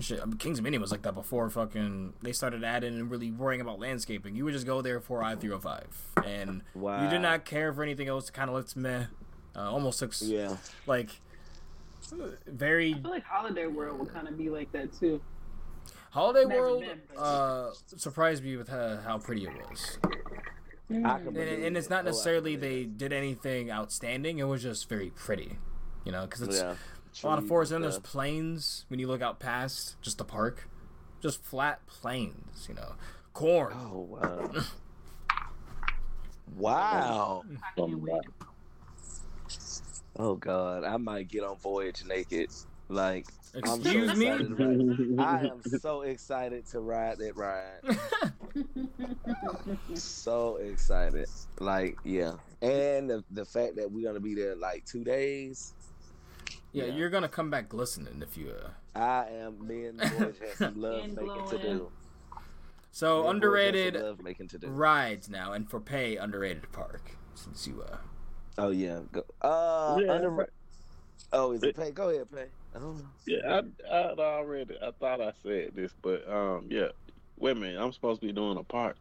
shit, 0.00 0.20
Kings 0.38 0.58
Dominion 0.58 0.80
was 0.80 0.90
like 0.90 1.02
that 1.02 1.14
before 1.14 1.48
fucking 1.50 2.14
they 2.22 2.32
started 2.32 2.64
adding 2.64 2.94
and 2.98 3.10
really 3.10 3.30
worrying 3.30 3.60
about 3.60 3.78
landscaping. 3.78 4.34
You 4.34 4.44
would 4.44 4.54
just 4.54 4.66
go 4.66 4.82
there 4.82 5.00
for 5.00 5.22
I 5.22 5.34
305. 5.36 6.24
And 6.26 6.62
wow. 6.74 7.02
you 7.04 7.10
did 7.10 7.20
not 7.20 7.44
care 7.44 7.72
for 7.72 7.82
anything 7.82 8.08
else. 8.08 8.28
It 8.28 8.32
kind 8.32 8.48
of 8.50 8.56
looked 8.56 8.76
meh. 8.76 9.04
Uh, 9.54 9.70
almost 9.70 10.00
looks 10.00 10.22
Yeah. 10.22 10.56
like 10.86 11.20
very 12.46 12.94
I 12.94 13.00
feel 13.00 13.10
like 13.10 13.24
Holiday 13.24 13.66
World 13.66 13.98
would 14.00 14.12
kind 14.12 14.28
of 14.28 14.36
be 14.38 14.50
like 14.50 14.70
that 14.72 14.92
too. 14.92 15.20
Holiday 16.10 16.44
Never 16.44 16.60
World. 16.60 16.80
been, 16.82 17.00
but- 17.14 17.20
Uh, 17.20 17.72
surprised 17.96 18.42
me 18.42 18.56
with 18.56 18.68
how, 18.68 18.96
how 18.98 19.18
pretty 19.18 19.44
it 19.46 19.52
was, 19.70 19.98
Mm. 20.90 21.26
and, 21.28 21.36
and 21.38 21.76
it's 21.76 21.88
not 21.88 22.04
necessarily 22.04 22.56
they 22.56 22.82
did 22.84 23.12
anything 23.12 23.70
outstanding. 23.70 24.40
It 24.40 24.44
was 24.44 24.60
just 24.62 24.88
very 24.88 25.10
pretty, 25.10 25.58
you 26.04 26.10
know, 26.10 26.22
because 26.22 26.42
it's 26.42 26.56
yeah. 26.58 26.74
a 27.22 27.26
lot 27.26 27.34
of 27.38 27.44
Trees 27.44 27.48
forest, 27.48 27.70
and 27.72 27.76
and 27.76 27.84
there's 27.84 28.00
plains 28.00 28.86
when 28.88 28.98
you 28.98 29.06
look 29.06 29.22
out 29.22 29.38
past 29.38 30.00
just 30.02 30.18
the 30.18 30.24
park, 30.24 30.68
just 31.20 31.44
flat 31.44 31.86
plains, 31.86 32.66
you 32.68 32.74
know, 32.74 32.94
corn. 33.34 33.72
Oh 33.76 33.98
wow. 34.00 34.50
wow. 36.56 37.44
I 40.14 40.18
can't 40.18 40.28
wait. 40.28 40.30
Oh 40.30 40.34
god, 40.36 40.84
I 40.84 40.96
might 40.96 41.28
get 41.28 41.44
on 41.44 41.56
Voyage 41.58 42.04
naked. 42.04 42.50
Like 42.88 43.26
I'm 43.54 43.64
so 43.66 43.74
Excuse 43.90 44.16
me. 44.16 44.26
excited 44.28 44.56
to 44.56 45.14
ride- 45.16 45.18
I 45.18 45.46
am 45.46 45.62
so 45.80 46.02
excited 46.02 46.66
to 46.66 46.80
ride 46.80 47.18
that 47.18 47.36
ride. 47.36 47.98
So 49.94 50.56
excited. 50.56 51.28
Like, 51.58 51.96
yeah. 52.04 52.34
And 52.62 53.08
the, 53.10 53.24
the 53.30 53.44
fact 53.44 53.76
that 53.76 53.90
we're 53.90 54.06
gonna 54.06 54.20
be 54.20 54.34
there 54.34 54.54
like 54.56 54.84
two 54.84 55.04
days. 55.04 55.74
yeah, 56.72 56.84
Yeah. 56.86 56.94
you're 56.94 57.10
gonna 57.10 57.28
come 57.28 57.50
back 57.50 57.68
glistening 57.68 58.22
if 58.22 58.36
you. 58.36 58.50
Uh... 58.50 58.70
I 58.98 59.28
am 59.30 59.66
me 59.66 59.86
and 59.86 60.00
Voyage 60.00 60.36
have 60.40 60.56
some 60.56 60.80
love 60.80 61.04
And 61.04 61.14
making 61.16 61.48
to 61.50 61.58
do. 61.58 61.62
So 61.62 61.62
Me 61.62 61.68
and 61.70 62.42
Voyage 62.90 63.12
have 63.12 63.20
some 63.22 63.26
underrated 63.36 63.94
love 64.02 64.22
making 64.22 64.48
to 64.48 64.58
do. 64.58 64.68
rides 64.68 65.28
now, 65.28 65.52
and 65.52 65.68
for 65.70 65.80
pay, 65.80 66.16
underrated 66.16 66.70
park. 66.72 67.12
Since 67.34 67.66
you 67.66 67.82
uh, 67.82 67.98
Oh 68.58 68.70
yeah. 68.70 69.00
Go. 69.12 69.22
Uh 69.40 69.98
Yeah. 70.00 70.12
under 70.12 70.48
Oh, 71.32 71.52
is 71.52 71.62
it 71.62 71.76
pay? 71.76 71.90
Go 71.90 72.08
ahead, 72.08 72.30
pay. 72.32 72.46
I 72.74 72.78
don't 72.78 72.98
know. 72.98 73.04
Yeah, 73.26 73.60
I, 73.88 73.92
I 73.94 74.14
already. 74.14 74.76
I 74.82 74.90
thought 74.98 75.20
I 75.20 75.32
said 75.42 75.72
this, 75.74 75.92
but 76.02 76.28
um, 76.28 76.66
yeah. 76.68 76.88
Wait 77.38 77.52
a 77.52 77.54
minute, 77.54 77.80
I'm 77.80 77.92
supposed 77.92 78.20
to 78.20 78.26
be 78.26 78.32
doing 78.32 78.58
a 78.58 78.62
part. 78.62 78.96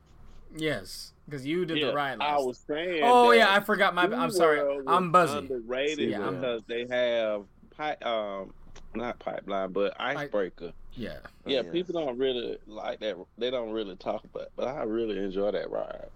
yes, 0.55 1.11
because 1.25 1.45
you 1.45 1.65
did 1.65 1.77
yeah, 1.77 1.87
the 1.87 1.93
ride 1.93 2.17
I 2.21 2.37
was 2.37 2.57
saying. 2.67 3.01
oh 3.03 3.31
yeah, 3.31 3.53
I 3.53 3.59
forgot 3.59 3.93
my. 3.93 4.03
I'm 4.03 4.31
sorry, 4.31 4.61
I'm 4.87 5.11
was 5.11 5.11
buzzy. 5.11 5.37
Underrated 5.37 6.09
Yeah, 6.09 6.21
I'm- 6.21 6.35
because 6.35 6.61
they 6.67 6.87
have 6.89 7.43
pipe, 7.75 8.03
um, 8.05 8.53
not 8.95 9.19
pipeline, 9.19 9.71
but 9.71 9.93
icebreaker. 9.99 10.71
Yeah, 10.93 11.17
Oh, 11.45 11.49
yeah, 11.49 11.63
people 11.63 11.93
don't 11.93 12.17
really 12.17 12.57
like 12.65 12.99
that. 13.01 13.15
They 13.37 13.51
don't 13.51 13.71
really 13.71 13.95
talk 13.95 14.23
about, 14.23 14.43
it, 14.43 14.51
but 14.55 14.67
I 14.67 14.83
really 14.83 15.17
enjoy 15.17 15.51
that 15.51 15.69
ride. 15.69 16.07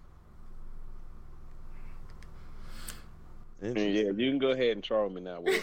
Yeah, 3.63 4.11
you 4.11 4.13
can 4.13 4.39
go 4.39 4.49
ahead 4.49 4.71
and 4.71 4.83
troll 4.83 5.09
me 5.09 5.21
now. 5.21 5.43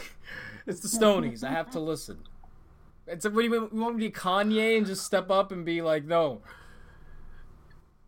It's 0.67 0.81
the 0.81 0.89
Stonies. 0.89 1.43
I 1.43 1.51
have 1.51 1.71
to 1.71 1.81
listen. 1.81 2.19
It's 3.07 3.25
what 3.25 3.35
do 3.35 3.43
you, 3.43 3.71
you 3.73 3.81
want 3.81 3.97
me 3.97 4.05
to 4.05 4.11
be 4.11 4.13
Kanye 4.13 4.77
and 4.77 4.87
just 4.87 5.05
step 5.05 5.31
up 5.31 5.51
and 5.53 5.65
be 5.65 5.83
like, 5.83 6.05
no. 6.05 6.43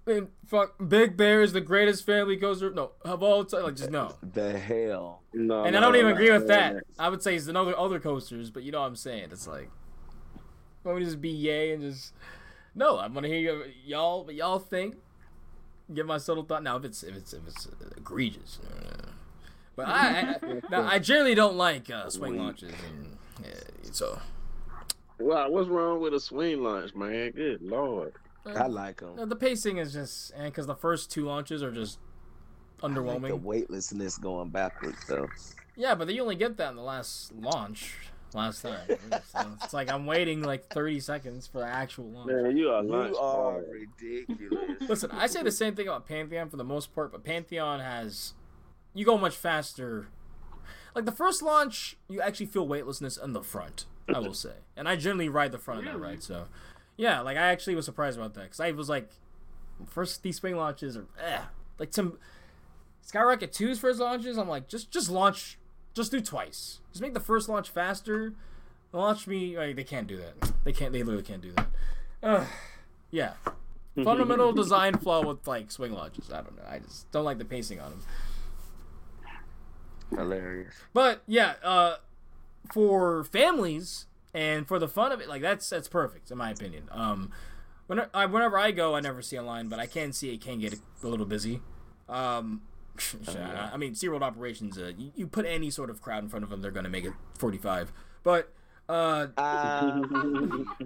And 0.06 0.28
fuck, 0.46 0.74
Big 0.88 1.16
Bear 1.16 1.42
is 1.42 1.52
the 1.52 1.60
greatest 1.60 2.04
family 2.04 2.36
coaster. 2.36 2.70
No, 2.70 2.92
of 3.04 3.22
all 3.22 3.44
time. 3.44 3.64
Like, 3.64 3.76
just 3.76 3.90
no. 3.90 4.14
The 4.22 4.58
hell. 4.58 5.22
no, 5.32 5.64
And 5.64 5.76
I 5.76 5.80
don't 5.80 5.94
even 5.96 6.08
I'm 6.08 6.12
agree 6.14 6.30
with 6.30 6.46
saying 6.46 6.74
that. 6.74 6.84
I 6.98 7.08
would 7.08 7.22
say 7.22 7.36
it's 7.36 7.46
another 7.46 7.76
other 7.76 7.98
coasters, 7.98 8.50
but 8.50 8.62
you 8.62 8.70
know 8.70 8.80
what 8.80 8.86
I'm 8.86 8.96
saying. 8.96 9.28
It's 9.32 9.46
like, 9.46 9.70
want 10.84 10.98
me 10.98 11.04
to 11.04 11.10
just 11.10 11.20
be 11.20 11.30
yay 11.30 11.72
and 11.72 11.82
just 11.82 12.12
no. 12.74 12.98
I'm 12.98 13.14
gonna 13.14 13.28
hear 13.28 13.38
you, 13.38 13.64
y'all. 13.84 14.24
What 14.24 14.34
y'all 14.34 14.58
think? 14.58 14.96
Give 15.92 16.06
my 16.06 16.18
subtle 16.18 16.44
thought. 16.44 16.62
Now, 16.62 16.76
if 16.76 16.84
it's 16.84 17.02
if 17.02 17.16
it's 17.16 17.32
if 17.32 17.42
it's 17.46 17.68
egregious, 17.96 18.58
uh, 18.64 19.08
but 19.76 19.88
I, 19.88 20.36
I 20.42 20.60
now, 20.70 20.82
I 20.82 20.98
generally 20.98 21.34
don't 21.34 21.56
like 21.56 21.90
uh, 21.90 22.08
swing 22.10 22.36
launches, 22.36 22.72
and 22.88 23.16
yeah, 23.44 23.50
so 23.92 24.18
Wow, 25.18 25.50
what's 25.50 25.68
wrong 25.68 26.00
with 26.00 26.14
a 26.14 26.20
swing 26.20 26.62
launch, 26.62 26.94
man? 26.94 27.30
Good 27.30 27.62
lord. 27.62 28.14
I 28.44 28.66
like 28.66 28.98
them. 29.00 29.18
uh, 29.18 29.24
the 29.24 29.36
pacing 29.36 29.76
is 29.78 29.92
just 29.92 30.32
and 30.32 30.44
because 30.44 30.66
the 30.66 30.74
first 30.74 31.12
two 31.12 31.26
launches 31.26 31.62
are 31.62 31.70
just 31.70 31.98
underwhelming. 32.82 33.28
the 33.28 33.36
weightlessness 33.36 34.18
going 34.18 34.48
backwards 34.48 34.98
though. 35.06 35.28
Yeah, 35.76 35.94
but 35.94 36.12
you 36.12 36.20
only 36.22 36.34
get 36.34 36.56
that 36.56 36.70
in 36.70 36.76
the 36.76 36.82
last 36.82 37.32
launch. 37.32 37.94
Last 38.34 38.62
time, 38.62 38.78
So 39.26 39.46
it's 39.62 39.74
like 39.74 39.92
I'm 39.92 40.06
waiting 40.06 40.42
like 40.42 40.66
30 40.70 41.00
seconds 41.00 41.46
for 41.46 41.58
the 41.58 41.66
actual 41.66 42.06
launch. 42.06 42.28
Man, 42.32 42.56
you 42.56 42.70
are 42.70 42.82
lunch. 42.82 43.12
You 43.12 43.18
are 43.18 43.60
ridiculous. 43.70 44.88
Listen, 44.88 45.10
I 45.12 45.26
say 45.26 45.42
the 45.42 45.50
same 45.52 45.74
thing 45.74 45.86
about 45.86 46.06
Pantheon 46.08 46.48
for 46.48 46.56
the 46.56 46.64
most 46.64 46.94
part, 46.94 47.12
but 47.12 47.24
Pantheon 47.24 47.80
has 47.80 48.32
you 48.94 49.04
go 49.04 49.18
much 49.18 49.36
faster. 49.36 50.08
Like 50.94 51.04
the 51.04 51.12
first 51.12 51.42
launch, 51.42 51.96
you 52.08 52.20
actually 52.20 52.46
feel 52.46 52.66
weightlessness 52.66 53.16
in 53.16 53.32
the 53.32 53.42
front. 53.42 53.86
I 54.12 54.18
will 54.18 54.34
say, 54.34 54.54
and 54.76 54.88
I 54.88 54.96
generally 54.96 55.28
ride 55.28 55.52
the 55.52 55.58
front 55.58 55.80
of 55.80 55.86
that 55.86 55.98
ride. 55.98 56.22
So, 56.22 56.46
yeah, 56.96 57.20
like 57.20 57.36
I 57.36 57.52
actually 57.52 57.74
was 57.74 57.84
surprised 57.84 58.18
about 58.18 58.34
that 58.34 58.44
because 58.44 58.60
I 58.60 58.72
was 58.72 58.88
like, 58.88 59.10
first 59.86 60.22
these 60.22 60.36
swing 60.36 60.56
launches 60.56 60.96
are 60.96 61.06
eh. 61.20 61.40
like 61.78 61.92
some 61.92 62.18
Skyrocket 63.00 63.52
2's 63.52 63.78
first 63.78 64.00
launches. 64.00 64.36
I'm 64.36 64.48
like, 64.48 64.68
just 64.68 64.90
just 64.90 65.10
launch, 65.10 65.58
just 65.94 66.10
do 66.10 66.20
twice. 66.20 66.80
Just 66.90 67.02
make 67.02 67.14
the 67.14 67.20
first 67.20 67.48
launch 67.48 67.70
faster. 67.70 68.34
Launch 68.92 69.26
me. 69.26 69.56
Like, 69.56 69.76
they 69.76 69.84
can't 69.84 70.06
do 70.06 70.18
that. 70.18 70.52
They 70.64 70.72
can't. 70.72 70.92
They 70.92 71.02
literally 71.02 71.24
can't 71.24 71.40
do 71.40 71.52
that. 71.52 71.66
Ugh. 72.22 72.46
yeah 73.10 73.32
fundamental 74.04 74.52
design 74.52 74.96
flaw 74.96 75.24
with 75.24 75.46
like 75.46 75.70
swing 75.70 75.92
launches. 75.92 76.30
I 76.30 76.42
don't 76.42 76.56
know. 76.56 76.64
I 76.68 76.78
just 76.78 77.10
don't 77.10 77.24
like 77.24 77.38
the 77.38 77.44
pacing 77.44 77.80
on 77.80 77.90
them. 77.90 78.02
Hilarious. 80.16 80.74
But 80.92 81.22
yeah, 81.26 81.54
uh, 81.62 81.96
for 82.72 83.24
families 83.24 84.06
and 84.34 84.66
for 84.66 84.78
the 84.78 84.88
fun 84.88 85.12
of 85.12 85.20
it, 85.20 85.28
like 85.28 85.42
that's 85.42 85.68
that's 85.68 85.88
perfect 85.88 86.30
in 86.30 86.38
my 86.38 86.50
opinion. 86.50 86.88
Um, 86.90 87.30
whenever 87.86 88.10
I, 88.14 88.26
whenever 88.26 88.58
I 88.58 88.70
go, 88.70 88.94
I 88.94 89.00
never 89.00 89.22
see 89.22 89.36
a 89.36 89.42
line, 89.42 89.68
but 89.68 89.78
I 89.78 89.86
can 89.86 90.12
see 90.12 90.32
it 90.32 90.40
can 90.40 90.58
get 90.58 90.74
a 90.74 91.06
little 91.06 91.26
busy. 91.26 91.60
Um, 92.08 92.62
I 93.38 93.70
I 93.72 93.76
mean, 93.76 93.92
SeaWorld 93.94 94.22
operations, 94.22 94.78
uh, 94.78 94.92
you, 94.96 95.12
you 95.14 95.26
put 95.26 95.46
any 95.46 95.70
sort 95.70 95.90
of 95.90 96.00
crowd 96.02 96.22
in 96.22 96.28
front 96.28 96.44
of 96.44 96.50
them, 96.50 96.60
they're 96.62 96.70
going 96.70 96.84
to 96.84 96.90
make 96.90 97.04
it 97.04 97.12
45. 97.38 97.92
But 98.22 98.52
uh, 98.88 99.28
Uh, 99.36 100.00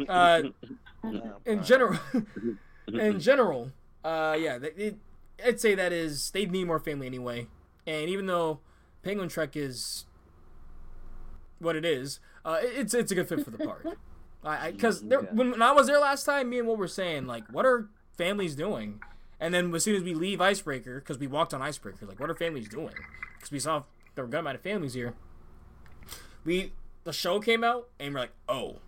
uh, 0.09 0.43
in 1.45 1.63
general, 1.65 1.99
in 2.87 3.21
general, 3.21 3.73
uh, 4.05 4.37
yeah, 4.39 4.59
they, 4.59 4.69
it, 4.69 4.97
I'd 5.45 5.61
say 5.61 5.75
that 5.75 5.93
is 5.93 6.31
they 6.31 6.47
need 6.47 6.67
more 6.67 6.79
family 6.79 7.07
anyway. 7.07 7.49
And 7.87 8.09
even 8.09 8.27
though 8.27 8.61
Penguin 9.07 9.29
Trek 9.29 9.55
is 9.57 10.05
what 11.61 11.77
it 11.77 11.85
is, 11.85 12.19
uh, 12.45 12.59
it- 12.63 12.73
it's 12.77 12.93
it's 12.95 13.13
a 13.13 13.15
good 13.15 13.29
fit 13.29 13.45
for 13.45 13.51
the 13.51 13.59
park. 13.59 13.87
I 14.45 14.73
because 14.73 15.03
Yeah. 15.03 15.19
when, 15.33 15.53
when 15.53 15.63
I 15.63 15.73
was 15.73 15.87
there 15.87 15.99
last 16.01 16.25
time, 16.25 16.51
me 16.51 16.59
and 16.59 16.67
Will 16.69 16.77
were 16.77 16.89
saying 16.89 17.27
like, 17.27 17.47
what 17.53 17.65
are 17.65 17.89
families 18.19 18.55
doing? 18.57 19.01
And 19.39 19.53
then 19.55 19.73
as 19.75 19.85
soon 19.85 19.95
as 19.97 20.03
we 20.03 20.13
leave 20.15 20.41
Icebreaker, 20.41 20.99
because 21.01 21.19
we 21.19 21.27
walked 21.27 21.53
on 21.55 21.61
Icebreaker, 21.63 22.07
like, 22.07 22.19
what 22.19 22.31
are 22.31 22.35
families 22.35 22.69
doing? 22.69 22.95
Because 23.37 23.51
we 23.53 23.59
saw 23.61 23.85
there 24.15 24.25
were 24.25 24.29
a 24.29 24.31
good 24.31 24.41
amount 24.41 24.57
of 24.57 24.63
families 24.63 24.95
here. 24.95 25.15
We 26.45 26.73
the 27.05 27.13
show 27.13 27.39
came 27.41 27.63
out 27.63 27.89
and 28.01 28.13
we're 28.15 28.21
like, 28.21 28.33
oh, 28.49 28.79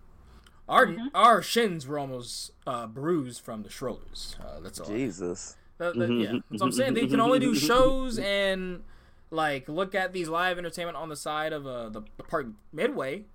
our 0.67 0.95
our 1.15 1.41
shins 1.41 1.87
were 1.87 1.97
almost 1.97 2.51
uh, 2.67 2.87
bruised 2.87 3.41
from 3.41 3.63
the 3.63 3.69
strollers. 3.69 4.35
Uh, 4.39 4.59
that's 4.59 4.79
all. 4.81 4.87
Jesus. 4.87 5.55
That- 5.77 5.95
that- 5.95 6.11
yeah, 6.11 6.31
that's 6.49 6.61
what 6.61 6.67
I'm 6.67 6.71
saying. 6.73 6.93
They 6.93 7.07
can 7.07 7.21
only 7.21 7.39
do 7.39 7.55
shows 7.69 8.19
and 8.19 8.83
like 9.31 9.69
look 9.69 9.93
at 9.93 10.13
these 10.13 10.27
live 10.27 10.57
entertainment 10.57 10.97
on 10.97 11.09
the 11.09 11.15
side 11.15 11.53
of 11.53 11.67
uh, 11.67 11.89
the, 11.89 12.01
the 12.17 12.23
park 12.23 12.47
midway, 12.71 13.25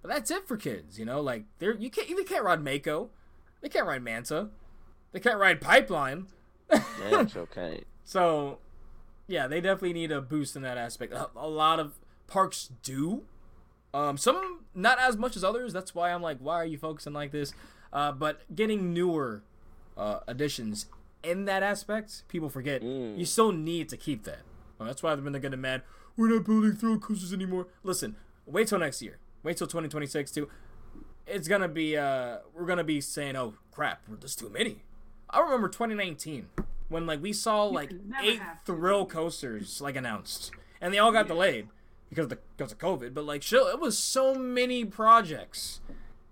but 0.00 0.08
that's 0.08 0.30
it 0.30 0.46
for 0.46 0.56
kids. 0.56 0.98
You 0.98 1.04
know, 1.04 1.20
like 1.20 1.44
they're 1.58 1.74
you 1.74 1.90
can't 1.90 2.08
they 2.08 2.24
can't 2.24 2.44
ride 2.44 2.62
Mako, 2.62 3.10
they 3.60 3.68
can't 3.68 3.86
ride 3.86 4.02
Manta, 4.02 4.48
they 5.12 5.20
can't 5.20 5.38
ride 5.38 5.60
Pipeline. 5.60 6.26
That's 6.68 7.36
okay. 7.36 7.84
So, 8.04 8.58
yeah, 9.28 9.46
they 9.46 9.60
definitely 9.60 9.92
need 9.92 10.10
a 10.10 10.20
boost 10.20 10.56
in 10.56 10.62
that 10.62 10.78
aspect. 10.78 11.12
A, 11.12 11.28
a 11.36 11.48
lot 11.48 11.78
of 11.78 11.98
parks 12.26 12.70
do. 12.82 13.24
Um, 13.94 14.16
some 14.16 14.64
not 14.74 14.98
as 14.98 15.16
much 15.16 15.36
as 15.36 15.44
others. 15.44 15.72
That's 15.72 15.94
why 15.94 16.12
I'm 16.12 16.22
like, 16.22 16.38
why 16.38 16.56
are 16.56 16.66
you 16.66 16.78
focusing 16.78 17.12
like 17.12 17.30
this? 17.30 17.52
Uh, 17.92 18.10
but 18.10 18.40
getting 18.54 18.94
newer 18.94 19.42
uh, 19.98 20.20
additions 20.26 20.86
in 21.22 21.44
that 21.44 21.62
aspect, 21.62 22.22
people 22.28 22.48
forget. 22.48 22.82
Mm. 22.82 23.18
You 23.18 23.26
still 23.26 23.52
need 23.52 23.88
to 23.90 23.96
keep 23.96 24.24
that. 24.24 24.40
Well, 24.82 24.88
that's 24.88 25.02
why 25.02 25.14
when 25.14 25.32
they're 25.32 25.40
getting 25.40 25.60
mad, 25.60 25.82
we're 26.16 26.28
not 26.28 26.44
building 26.44 26.72
thrill 26.72 26.98
coasters 26.98 27.32
anymore. 27.32 27.68
Listen, 27.84 28.16
wait 28.46 28.66
till 28.66 28.80
next 28.80 29.00
year. 29.00 29.18
Wait 29.44 29.56
till 29.56 29.68
2026 29.68 30.32
too. 30.32 30.48
It's 31.26 31.46
gonna 31.46 31.68
be. 31.68 31.96
Uh, 31.96 32.38
we're 32.52 32.66
gonna 32.66 32.82
be 32.82 33.00
saying, 33.00 33.36
oh 33.36 33.54
crap, 33.70 34.02
there's 34.08 34.34
too 34.34 34.50
many. 34.50 34.82
I 35.30 35.40
remember 35.40 35.68
2019 35.68 36.48
when 36.88 37.06
like 37.06 37.22
we 37.22 37.32
saw 37.32 37.64
like 37.64 37.92
eight 38.22 38.40
have 38.40 38.64
to. 38.64 38.74
thrill 38.74 39.06
coasters 39.06 39.80
like 39.80 39.94
announced, 39.96 40.50
and 40.80 40.92
they 40.92 40.98
all 40.98 41.12
got 41.12 41.28
delayed 41.28 41.68
because 42.08 42.24
of 42.24 42.30
the 42.30 42.38
because 42.56 42.72
of 42.72 42.78
COVID. 42.78 43.14
But 43.14 43.24
like, 43.24 43.40
chill, 43.40 43.68
it 43.68 43.78
was 43.78 43.96
so 43.96 44.34
many 44.34 44.84
projects, 44.84 45.80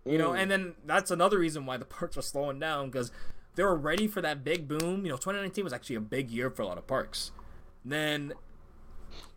you 0.04 0.18
know. 0.18 0.32
And 0.32 0.50
then 0.50 0.74
that's 0.84 1.12
another 1.12 1.38
reason 1.38 1.66
why 1.66 1.76
the 1.76 1.84
parks 1.84 2.16
are 2.18 2.22
slowing 2.22 2.58
down 2.58 2.90
because 2.90 3.12
they 3.54 3.62
were 3.62 3.76
ready 3.76 4.06
for 4.06 4.20
that 4.20 4.44
big 4.44 4.68
boom. 4.68 5.04
You 5.06 5.12
know, 5.12 5.16
2019 5.16 5.64
was 5.64 5.72
actually 5.72 5.96
a 5.96 6.00
big 6.00 6.30
year 6.30 6.50
for 6.50 6.62
a 6.62 6.66
lot 6.66 6.78
of 6.78 6.86
parks. 6.86 7.30
Then 7.84 8.32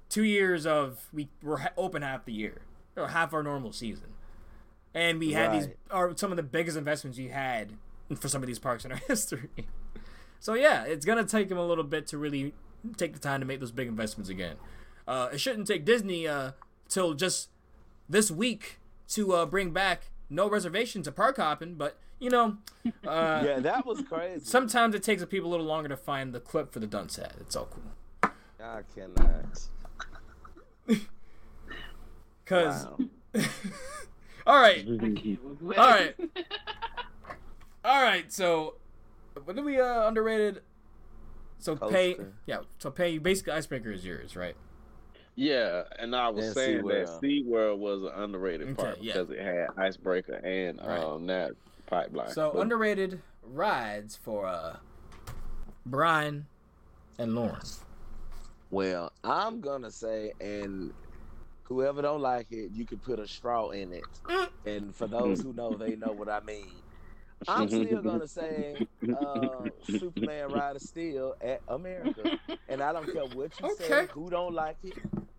two 0.10 0.24
years 0.24 0.66
of 0.66 1.08
we 1.14 1.30
were 1.42 1.62
open 1.78 2.02
half 2.02 2.26
the 2.26 2.34
year 2.34 2.62
or 2.96 3.08
half 3.10 3.34
our 3.34 3.44
normal 3.44 3.72
season, 3.72 4.14
and 4.94 5.20
we 5.20 5.34
had 5.34 5.52
these 5.54 5.68
are 5.92 6.16
some 6.16 6.32
of 6.32 6.38
the 6.38 6.44
biggest 6.44 6.78
investments 6.78 7.18
we 7.18 7.30
had 7.30 7.74
for 8.20 8.28
some 8.28 8.44
of 8.44 8.48
these 8.48 8.60
parks 8.60 8.86
in 8.86 8.92
our 8.92 8.98
history. 9.08 9.50
So 10.40 10.54
yeah, 10.56 10.84
it's 10.84 11.06
gonna 11.06 11.24
take 11.24 11.50
them 11.50 11.58
a 11.58 11.66
little 11.66 11.84
bit 11.84 12.06
to 12.08 12.18
really 12.18 12.54
take 12.98 13.14
the 13.14 13.20
time 13.20 13.40
to 13.40 13.46
make 13.46 13.60
those 13.60 13.72
big 13.72 13.88
investments 13.88 14.30
again. 14.30 14.58
Uh, 15.08 15.30
it 15.34 15.40
shouldn't 15.40 15.68
take 15.68 15.86
Disney 15.86 16.28
uh, 16.28 16.52
till 16.90 17.14
just 17.14 17.50
this 18.10 18.30
week 18.30 18.80
to 19.10 19.34
uh, 19.34 19.46
bring 19.46 19.72
back 19.72 20.12
no 20.30 20.50
reservations 20.50 21.06
to 21.06 21.12
park 21.12 21.38
hopping, 21.38 21.76
but 21.76 21.98
you 22.20 22.30
know, 22.30 22.58
uh, 23.08 23.42
Yeah, 23.46 23.60
that 23.60 23.86
was 23.86 24.02
crazy. 24.02 24.46
sometimes 24.46 24.96
it 24.96 25.04
takes 25.04 25.24
people 25.26 25.50
a 25.50 25.52
little 25.52 25.66
longer 25.66 25.90
to 25.90 25.98
find 25.98 26.34
the 26.34 26.40
clip 26.40 26.72
for 26.72 26.80
the 26.80 26.88
dunce 26.88 27.16
hat. 27.18 27.34
It's 27.40 27.56
all 27.56 27.66
cool. 27.66 27.84
I 28.64 28.82
cannot. 28.96 29.60
Cause 32.46 32.86
all 34.46 34.60
right, 34.60 34.86
All 34.88 34.98
all 35.78 35.90
right, 35.90 36.16
all 37.86 38.02
right. 38.04 38.32
So 38.32 38.76
what 39.44 39.56
do 39.56 39.64
we 39.64 39.80
uh, 39.80 40.08
underrated? 40.08 40.62
So 41.60 41.76
pay, 41.76 42.18
yeah. 42.46 42.60
So 42.80 42.92
pay. 42.92 43.18
Basically, 43.18 43.54
icebreaker 43.54 43.92
is 43.92 44.06
yours, 44.06 44.36
right? 44.36 44.56
Yeah, 45.36 45.84
and 45.98 46.16
I 46.16 46.30
was 46.30 46.46
And 46.48 46.54
saying 46.54 46.86
that 46.88 47.08
SeaWorld. 47.08 47.46
SeaWorld 47.48 47.78
was 47.80 48.04
an 48.04 48.10
underrated 48.16 48.68
Okay, 48.70 48.84
park 48.84 48.98
yeah. 49.02 49.14
because 49.14 49.30
it 49.32 49.40
had 49.40 49.68
Icebreaker 49.78 50.36
and 50.36 50.80
Right. 50.80 51.00
um, 51.00 51.26
that 51.28 51.54
pipeline. 51.88 52.30
So 52.32 52.52
But 52.54 52.60
underrated 52.62 53.22
rides 53.42 54.16
for 54.16 54.46
uh 54.46 54.76
Brian 55.86 56.46
and 57.18 57.34
Lauren. 57.34 57.62
Well, 58.74 59.14
I'm 59.24 59.62
gonna 59.62 59.92
say, 59.92 60.34
and 60.42 60.92
whoever 61.62 62.02
don't 62.02 62.22
like 62.22 62.48
it, 62.50 62.72
you 62.74 62.86
can 62.86 62.98
put 62.98 63.20
a 63.20 63.28
straw 63.28 63.70
in 63.70 63.94
it. 63.94 64.04
And 64.66 64.96
for 64.96 65.06
those 65.06 65.42
who 65.42 65.54
know, 65.54 65.76
they 65.76 65.96
know 65.96 66.12
what 66.12 66.28
I 66.28 66.40
mean. 66.40 66.72
I'm 67.48 67.68
still 67.68 68.02
gonna 68.02 68.28
say 68.28 68.88
uh, 69.16 69.66
Superman 69.88 70.54
Ride 70.54 70.76
of 70.78 70.82
Steel 70.82 71.36
at 71.42 71.62
America, 71.68 72.40
and 72.68 72.82
I 72.82 72.92
don't 72.94 73.06
care 73.14 73.26
what 73.26 73.52
you 73.62 73.76
say, 73.78 74.08
who 74.12 74.32
don't 74.32 74.56
like 74.56 74.78
it. 74.84 74.98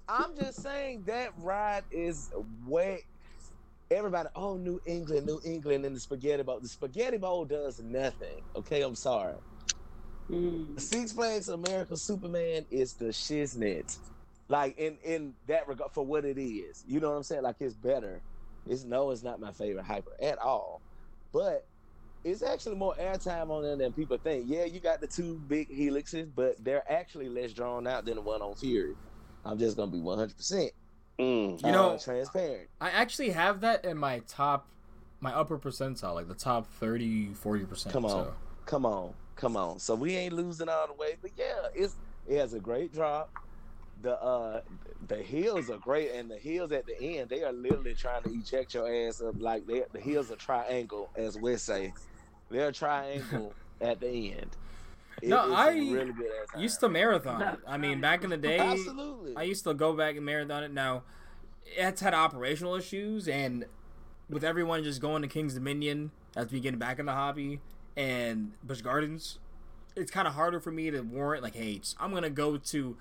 I'm 0.09 0.36
just 0.36 0.62
saying 0.62 1.02
that 1.06 1.32
ride 1.39 1.82
is 1.90 2.31
way. 2.65 3.02
Everybody, 3.90 4.28
oh, 4.36 4.56
New 4.56 4.81
England, 4.86 5.27
New 5.27 5.40
England, 5.44 5.85
and 5.85 5.97
the 5.97 6.01
Spaghetti 6.01 6.44
Bowl. 6.44 6.61
The 6.61 6.69
Spaghetti 6.69 7.16
Bowl 7.16 7.44
does 7.44 7.81
nothing. 7.81 8.43
Okay, 8.55 8.82
I'm 8.82 8.94
sorry. 8.94 9.35
Mm. 10.30 10.80
Six 10.80 11.12
Flags 11.12 11.48
America 11.48 11.96
Superman 11.96 12.64
is 12.70 12.94
the 12.94 13.06
shiznit. 13.06 13.96
Like 14.48 14.78
in 14.78 14.98
in 15.05 15.34
that 15.46 15.68
regard 15.68 15.92
for 15.92 16.05
what 16.05 16.24
it 16.24 16.38
is. 16.40 16.84
You 16.86 17.01
know 17.01 17.10
what 17.10 17.16
I'm 17.16 17.22
saying? 17.22 17.42
Like 17.42 17.56
it's 17.60 17.74
better. 17.74 18.20
It's 18.66 18.84
no, 18.84 19.10
it's 19.10 19.22
not 19.22 19.40
my 19.40 19.52
favorite 19.52 19.84
hyper 19.84 20.12
at 20.20 20.38
all. 20.38 20.80
But 21.32 21.66
it's 22.24 22.42
actually 22.42 22.76
more 22.76 22.94
airtime 22.94 23.51
on 23.51 23.62
there 23.62 23.76
than 23.76 23.92
people 23.92 24.16
think. 24.16 24.44
Yeah, 24.48 24.64
you 24.64 24.80
got 24.80 25.01
the 25.01 25.06
two 25.06 25.40
big 25.46 25.68
helixes, 25.70 26.30
but 26.34 26.62
they're 26.64 26.90
actually 26.90 27.28
less 27.28 27.52
drawn 27.52 27.86
out 27.86 28.06
than 28.06 28.14
the 28.16 28.22
one 28.22 28.40
on 28.40 28.55
Fury. 28.55 28.94
I'm 29.44 29.59
just 29.59 29.76
gonna 29.76 29.90
be 29.90 30.01
100 30.01 30.36
percent 30.36 30.72
Mm. 31.18 31.64
You 31.64 31.70
know- 31.72 31.96
transparent. 32.02 32.68
I 32.80 32.90
actually 32.90 33.30
have 33.30 33.60
that 33.60 33.84
in 33.84 33.96
my 33.96 34.20
top 34.26 34.66
my 35.20 35.32
upper 35.32 35.59
percentile, 35.59 36.14
like 36.14 36.28
the 36.28 36.34
top 36.34 36.66
30, 36.66 37.28
40%. 37.28 37.90
Come 37.92 38.05
on. 38.05 38.10
So. 38.10 38.34
Come 38.66 38.84
on, 38.84 39.14
come 39.36 39.56
on. 39.56 39.78
So 39.78 39.94
we 39.94 40.16
ain't 40.16 40.35
losing 40.35 40.69
all 40.69 40.86
the 40.86 40.94
way, 40.94 41.16
but 41.20 41.32
yeah, 41.36 41.69
it's 41.74 41.97
it 42.27 42.39
has 42.39 42.55
a 42.55 42.61
great 42.61 42.93
drop. 42.93 43.31
The 44.02 44.20
uh 44.20 44.61
the 45.06 45.16
hills 45.16 45.70
are 45.70 45.78
great, 45.78 46.12
and 46.12 46.31
the 46.31 46.36
hills 46.39 46.73
at 46.73 46.86
the 46.86 47.01
end 47.01 47.31
they 47.31 47.43
are 47.44 47.52
literally 47.52 47.94
trying 47.94 48.23
to 48.24 48.31
eject 48.31 48.74
your 48.74 48.93
ass 48.93 49.20
up 49.20 49.35
like 49.39 49.66
they 49.66 49.82
the 49.93 50.01
hills 50.01 50.31
are 50.31 50.36
triangle, 50.36 51.11
as 51.16 51.36
we 51.36 51.56
say. 51.56 51.93
They're 52.51 52.69
a 52.69 52.73
triangle 52.73 53.55
at 53.81 54.01
the 54.01 54.32
end. 54.32 54.56
It 55.23 55.28
No, 55.28 55.44
is 55.47 55.52
a 55.52 55.56
I 55.56 55.69
really 55.70 56.12
Used 56.59 56.81
to 56.81 56.89
marathon 56.89 57.40
it. 57.43 57.59
I 57.66 57.78
mean, 57.78 58.01
back 58.01 58.24
in 58.24 58.31
the 58.31 58.36
day, 58.36 58.59
absolutely. 58.59 59.35
I 59.36 59.43
used 59.44 59.65
to 59.65 59.74
go 59.74 59.93
back 59.94 60.16
and 60.16 60.24
marathon 60.27 60.65
it. 60.65 60.73
Now, 60.73 61.05
it's 61.65 62.01
had 62.01 62.15
operational 62.15 62.74
issues, 62.74 63.28
and 63.28 63.65
with 64.28 64.44
everyone 64.44 64.82
just 64.85 65.01
going 65.01 65.23
to 65.23 65.28
King's 65.28 65.55
Dominion 65.55 66.11
as 66.36 66.51
we 66.51 66.61
getting 66.61 66.78
back 66.78 66.98
in 66.98 67.06
the 67.06 67.12
hobby 67.12 67.61
and 67.96 68.52
Busch 68.62 68.80
Gardens, 68.80 69.38
it's 69.96 70.10
kind 70.10 70.26
of 70.28 70.34
harder 70.34 70.60
for 70.60 70.70
me 70.70 70.90
to 70.90 71.00
warrant 71.02 71.42
like, 71.42 71.54
hey, 71.54 71.80
I'm 72.00 72.12
gonna 72.12 72.30
go 72.30 72.56
to 72.56 72.96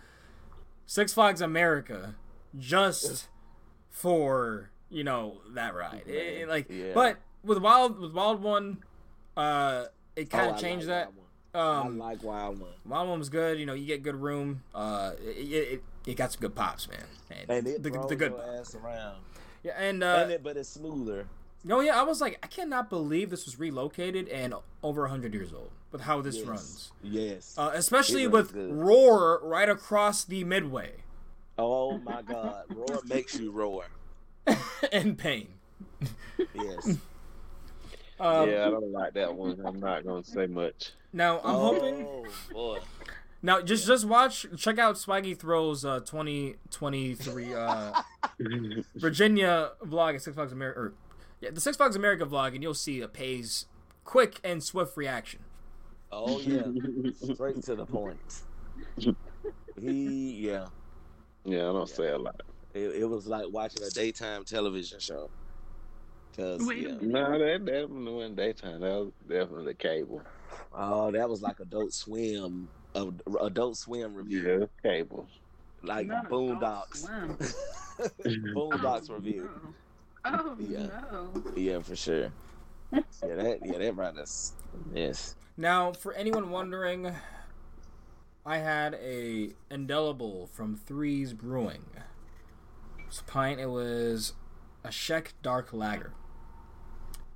Six 0.86 1.14
Flags 1.14 1.42
America 1.42 2.16
just 2.58 3.28
for 3.90 4.70
you 4.90 5.04
know 5.04 5.38
that 5.54 5.74
ride. 5.76 6.04
It- 6.06 6.42
it, 6.42 6.48
like, 6.50 6.68
Yeah. 6.70 6.92
but 6.94 7.18
with 7.44 7.58
Wild 7.60 8.00
with 8.00 8.14
Wild 8.14 8.42
One, 8.44 8.84
uh, 9.36 9.86
it 10.16 10.30
Oh, 10.34 10.38
kind 10.38 10.52
of 10.52 10.60
changed 10.60 10.88
like 10.88 11.08
that. 11.54 11.60
Um, 11.60 12.02
I 12.02 12.06
like 12.12 12.24
Wild 12.24 12.60
One. 12.60 12.72
Wild 12.86 13.10
One 13.10 13.20
was 13.20 13.30
good. 13.30 13.60
You 13.60 13.66
know, 13.66 13.74
you 13.74 13.86
get 13.86 14.02
good 14.04 14.16
room. 14.16 14.64
Uh, 14.74 15.12
it, 15.20 15.52
it, 15.52 15.84
it 16.06 16.16
got 16.18 16.32
some 16.32 16.42
good 16.42 16.56
pops, 16.56 16.88
man. 16.90 17.04
And, 17.32 17.50
And 17.50 17.68
it 17.68 17.84
the, 17.84 17.90
the 18.08 18.16
good 18.16 18.34
ass 18.34 18.76
around. 18.76 19.18
Yeah, 19.64 19.74
and 19.78 20.04
uh, 20.04 20.20
and 20.24 20.32
it, 20.32 20.44
but 20.44 20.58
it's 20.58 20.70
smoother. 20.70 21.28
No, 21.64 21.80
yeah, 21.80 22.00
I 22.00 22.04
was 22.04 22.22
like, 22.22 22.40
I 22.44 22.48
cannot 22.48 22.90
believe 22.90 23.30
this 23.30 23.46
was 23.46 23.60
relocated 23.60 24.28
and 24.30 24.54
over 24.82 25.08
hundred 25.08 25.34
years 25.34 25.54
old 25.54 25.72
with 25.92 26.02
how 26.02 26.22
this 26.22 26.38
yes. 26.38 26.46
runs. 26.46 26.92
Yes. 27.02 27.56
Uh, 27.58 27.72
especially 27.74 28.28
runs 28.28 28.34
with 28.34 28.54
good. 28.54 28.74
Roar 28.74 29.40
right 29.44 29.70
across 29.70 30.24
the 30.24 30.44
midway 30.44 31.04
oh 31.58 31.98
my 32.00 32.22
God, 32.22 32.64
roar 32.70 33.02
makes 33.06 33.38
you 33.38 33.52
roar. 33.52 33.86
in 34.92 35.16
pain. 35.16 35.48
Yes. 36.54 36.98
Um, 38.20 38.48
yeah, 38.50 38.68
I 38.68 38.70
don't 38.70 38.92
like 38.92 39.14
that 39.16 39.34
one. 39.34 39.60
I'm 39.66 39.80
not 39.80 40.06
gonna 40.06 40.24
say 40.24 40.46
much. 40.46 40.92
Now 41.12 41.42
I'm 41.44 41.56
hoping. 41.56 42.06
Oh 42.08 42.26
boy. 42.54 42.80
Now 43.42 43.62
just 43.62 43.88
just 43.88 44.06
watch, 44.06 44.46
check 44.56 44.78
out 44.78 44.96
Swaggy 44.96 45.36
Throws 45.38 45.84
uh 45.84 46.00
2023 46.02 47.54
uh 47.54 48.02
Virginia 48.96 49.72
vlog 49.84 50.16
at 50.16 50.22
Six 50.22 50.36
Flags 50.36 50.54
America. 50.54 50.80
Or, 50.80 50.94
yeah, 51.44 51.50
the 51.52 51.62
Six 51.62 51.78
Flags 51.78 51.96
America 51.96 52.26
vlog, 52.26 52.54
and 52.56 52.64
you'll 52.64 52.74
see 52.74 53.02
a 53.02 53.08
Pays 53.08 53.66
quick 54.04 54.40
and 54.44 54.64
swift 54.64 54.98
reaction. 54.98 55.42
Oh 56.12 56.40
yeah. 56.40 56.64
Straight 57.34 57.62
to 57.64 57.76
the 57.76 57.86
point. 57.86 58.20
He 59.80 60.32
yeah. 60.48 60.68
Yeah, 61.46 61.70
I 61.70 61.74
don't 61.74 61.90
say 61.90 62.10
a 62.10 62.18
lot. 62.18 62.42
It, 62.74 63.02
it 63.02 63.06
was 63.10 63.28
like 63.28 63.46
watching 63.50 63.84
a 63.84 63.90
daytime 63.90 64.46
television 64.46 65.00
show. 65.00 65.30
Cause 66.38 66.62
Wait 66.66 66.80
yeah. 66.80 66.88
minute. 66.96 67.04
No, 67.04 67.38
that 67.40 67.66
that 67.66 67.90
wasn't 67.90 68.36
daytime. 68.36 68.80
That 68.82 68.94
was 68.94 69.12
definitely 69.28 69.74
cable. 69.76 70.22
Oh, 70.74 71.12
that 71.12 71.30
was 71.30 71.42
like 71.42 71.60
Adult 71.60 71.94
Swim, 71.94 72.68
uh, 72.96 73.08
Adult 73.42 73.78
Swim 73.78 74.14
review, 74.16 74.60
Yeah, 74.60 74.66
cable. 74.90 75.28
like 75.84 76.08
Not 76.08 76.30
Boondocks, 76.30 77.06
Boondocks 78.24 79.10
Oh, 79.10 79.16
review. 79.16 79.50
no. 79.64 79.74
Oh 80.26 80.56
Yeah. 80.60 80.88
no. 81.12 81.30
Yeah, 81.56 81.80
for 81.80 81.96
sure. 81.96 82.32
Yeah, 82.94 83.36
that 83.36 83.60
yeah 83.66 83.78
that 83.80 83.96
brought 83.96 84.18
us. 84.18 84.54
Yes. 84.94 85.36
Now, 85.58 85.94
for 85.94 86.14
anyone 86.14 86.52
wondering, 86.52 87.12
I 88.46 88.58
had 88.58 88.94
a 88.96 89.52
indelible 89.72 90.48
from 90.54 90.76
Threes 90.76 91.34
Brewing. 91.34 91.86
This 93.08 93.24
pint, 93.26 93.60
it 93.60 93.68
was 93.70 94.34
a 94.84 94.90
Czech 94.92 95.34
Dark 95.42 95.74
Lager. 95.74 96.14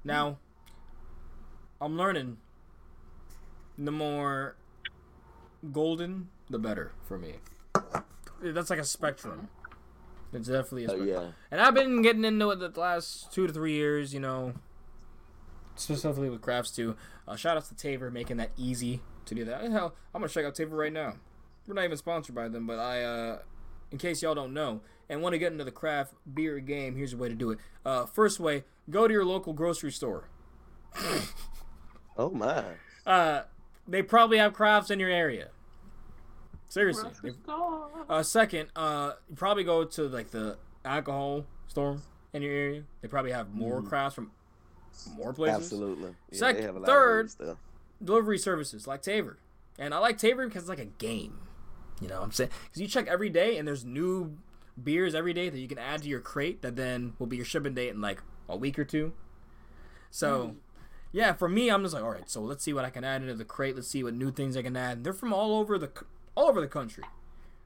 Now, 0.04 0.38
I'm 1.82 1.98
learning 1.98 2.38
the 3.78 3.92
more 3.92 4.56
golden, 5.72 6.30
the 6.50 6.60
better 6.60 6.92
for 7.04 7.18
me. 7.18 7.36
That's 8.42 8.70
like 8.70 8.80
a 8.80 8.84
spectrum. 8.86 9.50
It's 10.34 10.48
definitely 10.48 10.86
a 10.86 10.88
Oh 10.92 10.96
spectrum. 10.96 11.08
yeah. 11.10 11.32
And 11.52 11.62
I've 11.62 11.74
been 11.74 12.02
getting 12.02 12.26
into 12.26 12.50
it 12.52 12.58
the 12.60 12.80
last 12.80 13.32
two 13.32 13.48
to 13.48 13.54
three 13.54 13.74
years, 13.74 14.14
you 14.14 14.20
know, 14.20 14.54
specifically 15.76 16.30
with 16.30 16.42
crafts 16.42 16.72
too. 16.72 16.96
Uh, 17.28 17.36
shout 17.36 17.58
out 17.58 17.66
to 17.66 17.76
Tavour 17.76 18.12
making 18.12 18.38
that 18.38 18.52
easy 18.58 19.02
to 19.26 19.36
do 19.36 19.46
that. 19.46 19.62
Hell, 19.72 19.94
I'm 20.14 20.22
gonna 20.22 20.30
check 20.30 20.46
out 20.46 20.56
Tavour 20.56 20.78
right 20.78 20.94
now. 20.94 21.16
We're 21.68 21.74
not 21.74 21.84
even 21.86 21.98
sponsored 21.98 22.36
by 22.36 22.48
them, 22.50 22.66
but 22.68 22.80
I, 22.80 23.04
uh, 23.04 23.40
in 23.92 23.98
case 23.98 24.22
y'all 24.22 24.36
don't 24.36 24.54
know 24.54 24.82
and 25.10 25.22
want 25.22 25.34
to 25.34 25.40
get 25.40 25.52
into 25.52 25.64
the 25.64 25.72
craft 25.72 26.14
beer 26.34 26.60
game, 26.60 26.96
here's 26.96 27.14
a 27.14 27.18
way 27.18 27.30
to 27.30 27.36
do 27.36 27.52
it. 27.52 27.60
Uh, 27.86 28.06
first 28.06 28.40
way, 28.40 28.64
go 28.90 29.08
to 29.08 29.14
your 29.14 29.26
local 29.26 29.54
grocery 29.54 29.92
store. 29.92 30.30
Oh 32.18 32.30
my. 32.32 32.64
Uh, 33.06 33.44
they 33.88 34.02
probably 34.02 34.38
have 34.38 34.54
crafts 34.54 34.90
in 34.90 35.00
your 35.00 35.10
area. 35.10 35.50
Seriously. 36.70 37.10
They- 37.24 37.32
Uh, 38.10 38.24
second, 38.24 38.70
uh, 38.76 39.14
you 39.30 39.36
probably 39.36 39.64
go 39.64 39.84
to 39.86 40.04
like 40.08 40.32
the 40.32 40.58
alcohol 40.86 41.46
store 41.68 41.98
in 42.34 42.42
your 42.42 42.52
area. 42.54 42.84
They 43.02 43.08
probably 43.08 43.32
have 43.32 43.54
more 43.54 43.82
crafts 43.82 44.16
from 44.16 44.32
more 45.16 45.34
places. 45.34 45.64
Absolutely. 45.64 46.16
Yeah, 46.32 46.38
Sec- 46.40 46.56
they 46.58 46.62
have 46.64 46.76
a 46.76 46.80
lot 46.80 46.86
third- 46.88 47.16
weird 47.18 47.32
stuff. 47.32 47.58
Delivery 48.04 48.38
services 48.38 48.86
like 48.88 49.02
Tavour, 49.02 49.38
and 49.80 49.94
I 49.94 49.98
like 50.00 50.18
Tavour 50.18 50.46
because 50.48 50.64
it's 50.64 50.70
like 50.70 50.80
a 50.80 50.86
game. 50.86 51.40
You 52.02 52.08
know 52.08 52.18
what 52.20 52.26
I'm 52.26 52.32
saying? 52.32 52.52
Because 52.66 52.82
you 52.82 52.88
check 52.88 53.08
every 53.08 53.30
day, 53.30 53.58
and 53.58 53.68
there's 53.68 53.84
new 53.84 54.38
beers 54.82 55.16
every 55.16 55.34
day 55.34 55.50
that 55.50 55.58
you 55.58 55.68
can 55.68 55.80
add 55.80 56.04
to 56.04 56.08
your 56.10 56.20
crate 56.20 56.62
that 56.62 56.76
then 56.76 57.14
will 57.18 57.26
be 57.28 57.38
your 57.38 57.46
shipping 57.46 57.74
date 57.74 57.90
in 57.90 58.02
like 58.02 58.22
a 58.48 58.56
week 58.56 58.78
or 58.78 58.84
two. 58.86 59.14
So, 60.12 60.56
yeah, 61.12 61.34
for 61.34 61.50
me, 61.50 61.70
I'm 61.70 61.82
just 61.82 61.94
like, 61.96 62.04
all 62.04 62.12
right, 62.12 62.30
so 62.30 62.42
let's 62.42 62.64
see 62.64 62.74
what 62.74 62.86
I 62.86 62.90
can 62.92 63.04
add 63.04 63.22
into 63.24 63.34
the 63.34 63.46
crate. 63.46 63.76
Let's 63.76 63.88
see 63.88 64.04
what 64.04 64.14
new 64.14 64.32
things 64.32 64.56
I 64.56 64.62
can 64.62 64.78
add. 64.78 65.04
They're 65.04 65.12
from 65.14 65.34
all 65.34 65.56
over 65.58 65.78
the 65.80 65.88
c- 65.88 66.06
all 66.38 66.50
over 66.50 66.62
the 66.62 66.68
country. 66.68 67.04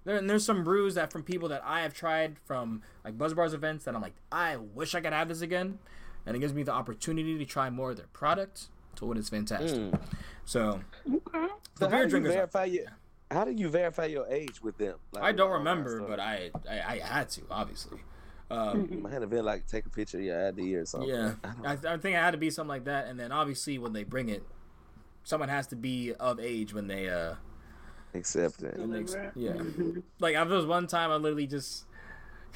There, 0.05 0.15
and 0.15 0.27
there's 0.27 0.45
some 0.45 0.63
brews 0.63 0.95
that 0.95 1.11
from 1.11 1.21
people 1.23 1.49
that 1.49 1.61
I 1.63 1.81
have 1.81 1.93
tried 1.93 2.37
from 2.45 2.81
like 3.05 3.17
Buzz 3.17 3.33
Bars 3.35 3.53
events 3.53 3.85
that 3.85 3.93
I'm 3.93 4.01
like, 4.01 4.15
I 4.31 4.55
wish 4.57 4.95
I 4.95 5.01
could 5.01 5.13
have 5.13 5.27
this 5.27 5.41
again, 5.41 5.77
and 6.25 6.35
it 6.35 6.39
gives 6.39 6.53
me 6.53 6.63
the 6.63 6.71
opportunity 6.71 7.37
to 7.37 7.45
try 7.45 7.69
more 7.69 7.91
of 7.91 7.97
their 7.97 8.07
product. 8.13 8.67
So 8.97 9.11
it 9.11 9.17
is 9.17 9.29
fantastic. 9.29 9.79
Mm. 9.79 10.01
So 10.45 10.79
Okay. 11.07 11.47
So 11.77 11.85
the 11.85 11.89
how 11.89 11.89
beer 11.89 11.99
do 11.99 12.03
you 12.03 12.09
drinkers. 12.09 12.33
verify 12.33 12.65
your 12.65 12.85
How 13.29 13.45
do 13.45 13.51
you 13.51 13.69
verify 13.69 14.05
your 14.05 14.25
age 14.27 14.61
with 14.63 14.77
them? 14.77 14.95
Like, 15.11 15.23
I 15.23 15.31
don't 15.33 15.51
remember, 15.51 16.01
but 16.01 16.19
I, 16.19 16.49
I 16.69 16.79
I 16.95 16.99
had 16.99 17.29
to 17.31 17.41
obviously. 17.51 17.99
Um, 18.49 19.05
had 19.11 19.19
to 19.19 19.27
been 19.27 19.45
like 19.45 19.67
take 19.67 19.85
a 19.85 19.89
picture 19.89 20.17
of 20.17 20.23
your 20.23 20.47
ID 20.47 20.75
or 20.75 20.85
something. 20.85 21.09
yeah, 21.09 21.33
I 21.43 21.47
don't- 21.73 21.85
I, 21.85 21.93
I 21.93 21.97
think 21.97 22.15
it 22.15 22.19
had 22.19 22.31
to 22.31 22.37
be 22.37 22.49
something 22.49 22.69
like 22.69 22.85
that, 22.85 23.07
and 23.07 23.19
then 23.19 23.31
obviously 23.31 23.77
when 23.77 23.93
they 23.93 24.03
bring 24.03 24.29
it, 24.29 24.43
someone 25.23 25.49
has 25.49 25.67
to 25.67 25.75
be 25.75 26.13
of 26.19 26.39
age 26.39 26.73
when 26.73 26.87
they 26.87 27.07
uh 27.09 27.35
accept 28.13 28.61
it. 28.63 28.77
when 28.77 28.91
they, 28.91 29.03
Deliver 29.03 29.23
it. 29.23 29.31
yeah. 29.35 30.01
Like 30.19 30.35
I 30.35 30.43
was 30.43 30.65
one 30.65 30.87
time 30.87 31.11
I 31.11 31.15
literally 31.15 31.47
just. 31.47 31.85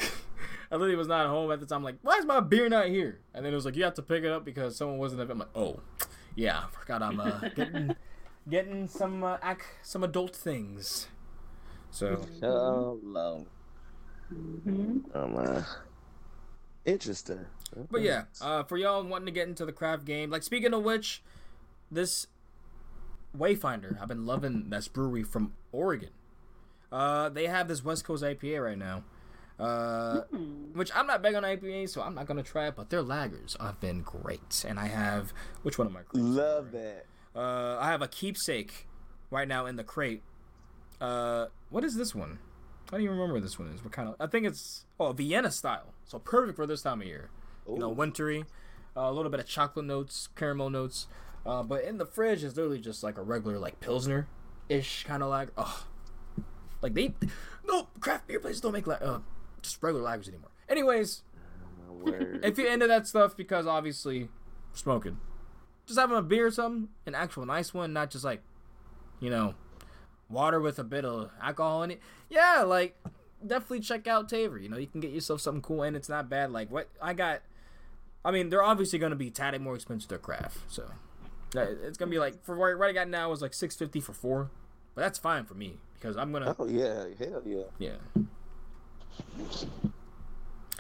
I 0.72 0.76
literally 0.76 0.96
was 0.96 1.08
not 1.08 1.28
home 1.28 1.52
at 1.52 1.60
the 1.60 1.66
time. 1.68 1.84
Like, 1.84 1.98
why 2.02 2.18
is 2.18 2.26
my 2.26 2.40
beer 2.40 2.68
not 2.70 2.88
here? 2.88 3.20
And 3.34 3.46
then 3.46 3.54
it 3.54 3.56
was 3.56 3.66
like, 3.66 3.76
you 3.76 3.84
have 3.84 3.94
to 3.94 4.02
pick 4.02 4.24
it 4.24 4.32
up 4.32 4.44
because 4.44 4.76
someone 4.76 4.98
wasn't. 4.98 5.20
There. 5.20 5.32
I'm 5.32 5.38
like, 5.40 5.56
oh, 5.56 5.80
yeah, 6.36 6.60
I 6.60 6.68
forgot 6.72 7.02
I'm 7.04 7.20
uh, 7.20 7.40
getting 7.56 7.96
getting 8.50 8.88
some 8.88 9.24
uh, 9.24 9.38
ac- 9.44 9.62
some 9.84 10.04
adult 10.04 10.36
things. 10.36 11.08
So 11.92 12.20
Oh, 12.44 13.00
Lord. 13.04 13.46
Mhm. 14.34 15.02
Oh 15.14 15.28
my. 15.28 15.64
Interesting. 16.84 17.46
But 17.92 18.02
yeah, 18.02 18.24
uh, 18.42 18.64
for 18.64 18.78
y'all 18.78 19.04
wanting 19.04 19.26
to 19.28 19.32
get 19.32 19.48
into 19.48 19.66
the 19.66 19.72
craft 19.72 20.06
game, 20.06 20.30
like 20.30 20.44
speaking 20.44 20.74
of 20.74 20.84
which, 20.84 21.24
this 21.92 22.28
Wayfinder, 23.38 24.00
I've 24.02 24.08
been 24.08 24.26
loving 24.26 24.70
this 24.70 24.88
brewery 24.88 25.24
from 25.24 25.54
Oregon. 25.72 26.10
Uh, 26.92 27.30
they 27.30 27.48
have 27.48 27.68
this 27.68 27.84
West 27.84 28.06
Coast 28.06 28.24
IPA 28.24 28.64
right 28.64 28.78
now, 28.78 29.04
uh, 29.60 30.22
Hmm. 30.32 30.74
which 30.74 30.92
I'm 30.96 31.08
not 31.08 31.22
big 31.22 31.36
on 31.36 31.44
IPA, 31.44 31.88
so 31.90 32.02
I'm 32.02 32.16
not 32.16 32.26
gonna 32.26 32.44
try 32.44 32.68
it. 32.68 32.76
But 32.76 32.90
their 32.90 33.04
lagers 33.04 33.60
have 33.62 33.80
been 33.80 34.02
great, 34.02 34.64
and 34.68 34.80
I 34.80 34.88
have 34.88 35.34
which 35.64 35.78
one 35.78 35.88
of 35.88 35.94
my 35.94 36.02
crates? 36.04 36.26
Love 36.26 36.72
that. 36.72 37.06
Uh, 37.36 37.78
I 37.80 37.90
have 37.92 38.02
a 38.02 38.08
keepsake 38.08 38.88
right 39.30 39.48
now 39.48 39.66
in 39.66 39.76
the 39.76 39.84
crate. 39.84 40.24
Uh, 41.02 41.48
what 41.70 41.84
is 41.84 41.96
this 41.96 42.16
one? 42.16 42.40
I 42.88 42.92
don't 42.92 43.02
even 43.02 43.14
remember 43.16 43.34
what 43.34 43.44
this 43.44 43.58
one 43.60 43.70
is. 43.70 43.84
What 43.84 43.92
kind 43.92 44.08
of? 44.10 44.16
I 44.20 44.28
think 44.28 44.46
it's 44.46 44.86
oh 45.00 45.12
Vienna 45.12 45.52
style, 45.52 45.94
so 46.06 46.20
perfect 46.20 46.56
for 46.56 46.66
this 46.68 46.82
time 46.84 47.02
of 47.02 47.08
year. 47.08 47.30
You 47.68 47.80
know, 47.80 47.90
Ooh. 47.90 47.96
wintry, 47.96 48.46
uh, 48.96 49.02
a 49.02 49.12
little 49.12 49.32
bit 49.32 49.40
of 49.40 49.48
chocolate 49.48 49.86
notes, 49.86 50.30
caramel 50.36 50.70
notes. 50.70 51.08
Uh, 51.46 51.62
but 51.62 51.84
in 51.84 51.98
the 51.98 52.06
fridge 52.06 52.44
is 52.44 52.56
literally 52.56 52.80
just 52.80 53.04
like 53.04 53.18
a 53.18 53.22
regular 53.22 53.60
like 53.60 53.80
pilsner 53.80 54.28
ish 54.68 55.04
kind 55.04 55.22
of 55.22 55.30
lager. 55.30 55.52
Oh, 55.58 55.86
like 56.82 56.94
they 56.94 57.14
no 57.66 57.88
craft 58.00 58.28
beer 58.28 58.40
places 58.40 58.62
don't 58.62 58.74
make 58.74 58.88
like 58.88 59.02
uh, 59.02 59.20
just 59.62 59.82
regular 59.82 60.10
lagers 60.10 60.28
anymore. 60.28 60.50
Anyways, 60.68 61.22
if 62.06 62.58
you're 62.58 62.72
into 62.72 62.88
that 62.88 63.08
stuff, 63.08 63.38
because 63.38 63.68
obviously 63.68 64.30
smoking, 64.74 65.20
just 65.86 66.00
having 66.00 66.18
a 66.18 66.22
beer 66.22 66.48
or 66.48 66.52
something, 66.52 66.90
an 67.06 67.16
actual 67.16 67.46
nice 67.46 67.74
one, 67.74 67.94
not 67.94 68.10
just 68.10 68.24
like, 68.24 68.42
you 69.20 69.30
know, 69.30 69.56
water 70.30 70.60
with 70.60 70.80
a 70.80 70.84
bit 70.84 71.06
of 71.06 71.30
alcohol 71.42 71.84
in 71.84 71.92
it. 71.92 72.00
Yeah, 72.30 72.64
like 72.64 72.98
definitely 73.46 73.82
check 73.82 74.08
out 74.08 74.30
Tavour. 74.30 74.62
You 74.62 74.70
know, 74.70 74.78
you 74.78 74.88
can 74.88 75.00
get 75.02 75.12
yourself 75.12 75.42
something 75.42 75.62
cool, 75.62 75.84
and 75.84 75.96
it's 75.96 76.10
not 76.10 76.30
bad. 76.30 76.52
Like 76.52 76.72
what 76.72 76.90
I 77.02 77.14
got. 77.14 77.42
I 78.24 78.32
mean, 78.32 78.50
they're 78.50 78.64
obviously 78.64 78.98
going 78.98 79.12
to 79.12 79.16
be 79.16 79.30
tatted 79.30 79.62
more 79.62 79.76
expensive 79.76 80.10
to 80.10 80.18
craft, 80.18 80.58
so 80.68 80.90
it's 81.64 81.98
gonna 81.98 82.12
be 82.12 82.20
like 82.20 82.44
for 82.44 82.56
what 82.56 82.88
I 82.88 82.92
got 82.92 83.10
now 83.10 83.32
is 83.32 83.42
like 83.42 83.54
six 83.54 83.76
fifty 83.76 84.00
for 84.00 84.14
four, 84.14 84.50
but 84.94 85.02
that's 85.02 85.20
fine 85.20 85.46
for 85.46 85.54
me 85.54 85.78
because 85.96 86.18
I'm 86.18 86.32
gonna 86.32 86.56
oh 86.58 86.68
yeah, 86.68 87.06
hell 87.20 87.42
yeah. 87.46 87.64
yeah. 87.80 88.24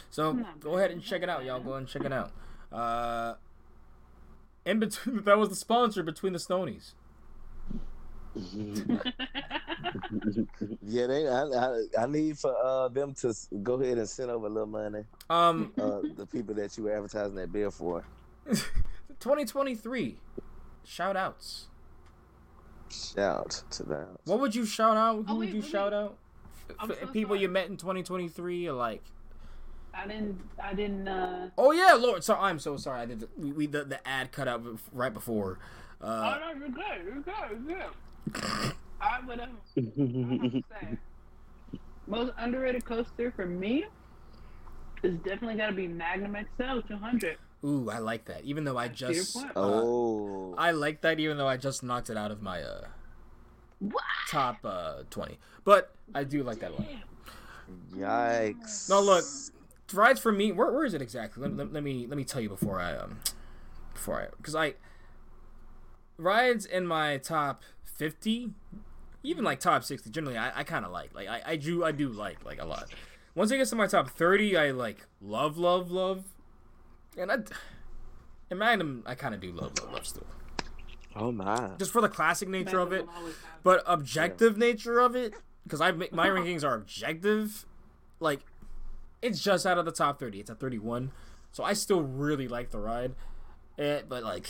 So 0.09 0.39
go 0.59 0.77
ahead 0.77 0.91
and 0.91 1.01
check 1.01 1.23
it 1.23 1.29
out, 1.29 1.43
y'all. 1.43 1.59
Go 1.59 1.71
ahead 1.71 1.79
and 1.81 1.87
check 1.87 2.03
it 2.05 2.13
out. 2.13 2.31
Uh, 2.71 3.35
in 4.65 4.79
between, 4.79 5.23
that 5.25 5.37
was 5.37 5.49
the 5.49 5.55
sponsor 5.55 6.03
between 6.03 6.33
the 6.33 6.39
Stonies. 6.39 6.93
Yeah, 10.87 11.07
they. 11.07 11.27
I, 11.27 11.43
I, 11.43 11.83
I 11.99 12.05
need 12.07 12.37
for 12.37 12.55
uh 12.63 12.87
them 12.89 13.13
to 13.15 13.33
go 13.63 13.75
ahead 13.75 13.97
and 13.97 14.09
send 14.09 14.29
over 14.31 14.47
a 14.47 14.49
little 14.49 14.67
money. 14.67 15.03
Um, 15.29 15.71
Uh, 15.79 16.01
the 16.15 16.25
people 16.25 16.53
that 16.55 16.77
you 16.77 16.83
were 16.83 16.95
advertising 16.95 17.35
that 17.35 17.51
bill 17.51 17.71
for. 17.71 18.03
2023. 19.19 20.17
Shout 20.85 21.15
outs. 21.17 21.67
Shout 22.89 23.63
to 23.71 23.83
them. 23.83 24.07
What 24.25 24.39
would 24.39 24.55
you 24.55 24.65
shout 24.65 24.95
out? 24.97 25.25
Who 25.27 25.33
Oh, 25.33 25.35
would 25.37 25.49
you 25.49 25.61
wait, 25.61 25.69
shout 25.69 25.91
wait. 25.91 25.97
out? 25.97 26.17
F- 26.81 26.99
so 26.99 27.07
people 27.07 27.29
sorry. 27.31 27.41
you 27.41 27.49
met 27.49 27.67
in 27.69 27.77
2023 27.77 28.67
or 28.69 28.73
like 28.73 29.03
I 29.93 30.07
didn't. 30.07 30.39
I 30.61 30.73
didn't. 30.73 31.07
uh 31.07 31.49
oh 31.57 31.71
yeah 31.71 31.93
lord 31.93 32.23
so 32.23 32.35
i'm 32.35 32.57
so 32.59 32.75
sorry 32.75 33.01
i 33.01 33.05
did 33.05 33.19
the, 33.21 33.29
we, 33.37 33.51
we 33.51 33.65
the, 33.67 33.83
the 33.85 34.05
ad 34.07 34.31
cut 34.31 34.47
out 34.47 34.63
right 34.91 35.13
before 35.13 35.57
uh 36.01 36.35
oh 36.35 36.39
no, 36.53 36.59
you're 36.59 36.69
good. 36.69 37.05
You're 37.05 37.21
good. 37.21 37.69
You're 37.69 37.85
good. 38.31 38.73
I 38.99 39.19
would 39.25 39.39
have. 39.39 39.49
Have 39.75 39.93
to 39.95 40.63
say, 40.81 40.97
most 42.07 42.33
underrated 42.37 42.83
coaster 42.85 43.31
for 43.35 43.45
me 43.45 43.85
is 45.03 45.15
definitely 45.17 45.55
got 45.55 45.67
to 45.67 45.73
be 45.73 45.87
Magnum 45.87 46.35
XL 46.57 46.79
200. 46.87 47.37
Ooh 47.65 47.89
i 47.89 47.97
like 47.97 48.25
that 48.25 48.43
even 48.43 48.63
though 48.63 48.77
i 48.77 48.87
just 48.87 49.33
point. 49.33 49.51
uh, 49.55 49.59
Oh, 49.59 50.53
i 50.57 50.71
like 50.71 51.01
that 51.01 51.19
even 51.19 51.37
though 51.37 51.47
i 51.47 51.57
just 51.57 51.83
knocked 51.83 52.09
it 52.09 52.17
out 52.17 52.31
of 52.31 52.41
my 52.41 52.61
uh 52.61 52.85
What? 53.79 54.03
top 54.29 54.57
uh 54.63 55.03
20 55.09 55.37
but 55.63 55.93
i 56.13 56.23
do 56.23 56.43
like 56.43 56.59
that 56.59 56.73
one 56.73 56.85
yikes! 57.95 58.89
no 58.89 59.01
look 59.01 59.25
rides 59.93 60.19
for 60.19 60.31
me 60.31 60.51
where, 60.51 60.71
where 60.71 60.85
is 60.85 60.93
it 60.93 61.01
exactly 61.01 61.41
let, 61.43 61.55
let, 61.55 61.73
let 61.73 61.83
me 61.83 62.05
let 62.07 62.17
me 62.17 62.23
tell 62.23 62.41
you 62.41 62.49
before 62.49 62.79
i 62.79 62.95
um 62.95 63.19
before 63.93 64.21
i 64.21 64.27
because 64.37 64.55
i 64.55 64.73
rides 66.17 66.65
in 66.65 66.85
my 66.87 67.17
top 67.17 67.63
50 67.83 68.51
even 69.23 69.43
like 69.43 69.59
top 69.59 69.83
60 69.83 70.09
generally 70.09 70.37
i, 70.37 70.59
I 70.59 70.63
kind 70.63 70.85
of 70.85 70.91
like 70.91 71.13
like 71.13 71.27
I, 71.27 71.41
I 71.45 71.55
do 71.55 71.83
i 71.83 71.91
do 71.91 72.09
like 72.09 72.43
like 72.45 72.61
a 72.61 72.65
lot 72.65 72.85
once 73.35 73.51
it 73.51 73.57
gets 73.57 73.69
to 73.71 73.75
my 73.75 73.85
top 73.85 74.11
thirty, 74.11 74.55
I 74.55 74.71
like 74.71 75.05
love, 75.21 75.57
love, 75.57 75.91
love, 75.91 76.23
and 77.17 77.31
I, 77.31 77.37
and 78.49 78.59
Magnum, 78.59 79.03
I 79.05 79.15
kind 79.15 79.33
of 79.35 79.41
do 79.41 79.51
love, 79.51 79.73
love, 79.79 79.91
love 79.93 80.07
still, 80.07 80.25
Oh 81.15 81.31
my. 81.31 81.71
just 81.79 81.91
for 81.91 82.01
the 82.01 82.09
classic 82.09 82.47
nature 82.49 82.79
of 82.79 82.91
it, 82.93 83.05
Magnum 83.05 83.15
always 83.17 83.35
have- 83.35 83.63
but 83.63 83.83
objective 83.85 84.57
nature 84.57 84.99
of 84.99 85.15
it, 85.15 85.33
because 85.63 85.81
I 85.81 85.91
make 85.91 86.13
my 86.13 86.27
rankings 86.29 86.63
are 86.63 86.75
objective, 86.75 87.65
like 88.19 88.41
it's 89.21 89.39
just 89.41 89.65
out 89.65 89.77
of 89.77 89.85
the 89.85 89.91
top 89.91 90.19
thirty. 90.19 90.39
It's 90.39 90.49
at 90.49 90.59
thirty 90.59 90.77
one, 90.77 91.11
so 91.51 91.63
I 91.63 91.73
still 91.73 92.01
really 92.01 92.47
like 92.47 92.69
the 92.71 92.79
ride, 92.79 93.15
eh, 93.79 94.01
but 94.07 94.23
like. 94.23 94.47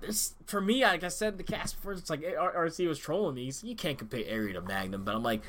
This, 0.00 0.34
for 0.46 0.60
me, 0.60 0.82
like 0.82 1.02
I 1.02 1.08
said, 1.08 1.38
the 1.38 1.42
cast 1.42 1.76
before, 1.76 1.92
it's 1.94 2.10
like 2.10 2.20
RC 2.20 2.86
was 2.86 2.98
trolling 2.98 3.36
me. 3.36 3.44
He's, 3.46 3.64
you 3.64 3.74
can't 3.74 3.96
compare 3.96 4.22
Arie 4.26 4.52
to 4.52 4.60
Magnum, 4.60 5.02
but 5.02 5.14
I'm 5.14 5.22
like, 5.22 5.40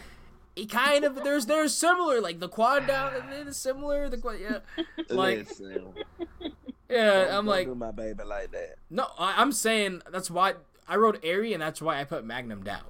it 0.56 0.70
kind 0.70 1.04
of 1.04 1.24
there's 1.24 1.46
there's 1.46 1.74
similar, 1.76 2.22
like 2.22 2.40
the 2.40 2.50
quad 2.50 2.88
down 2.88 3.14
is 3.32 3.58
similar. 3.58 4.10
The 4.10 4.18
quad, 4.18 4.38
yeah, 4.40 4.60
like 5.10 5.48
yeah. 5.60 5.68
don't- 5.70 7.28
I'm 7.28 7.30
don't 7.30 7.46
like, 7.46 7.68
do 7.68 7.76
my 7.76 7.92
baby 7.92 8.24
like 8.24 8.52
that. 8.52 8.76
no, 8.90 9.08
I, 9.18 9.42
I'm 9.42 9.52
saying 9.52 10.02
that's 10.12 10.30
why 10.32 10.54
I 10.88 10.96
wrote 10.98 11.20
Arie, 11.24 11.54
and 11.54 11.62
that's 11.62 11.82
why 11.82 12.00
I 12.00 12.04
put 12.04 12.26
Magnum 12.26 12.64
down. 12.64 12.84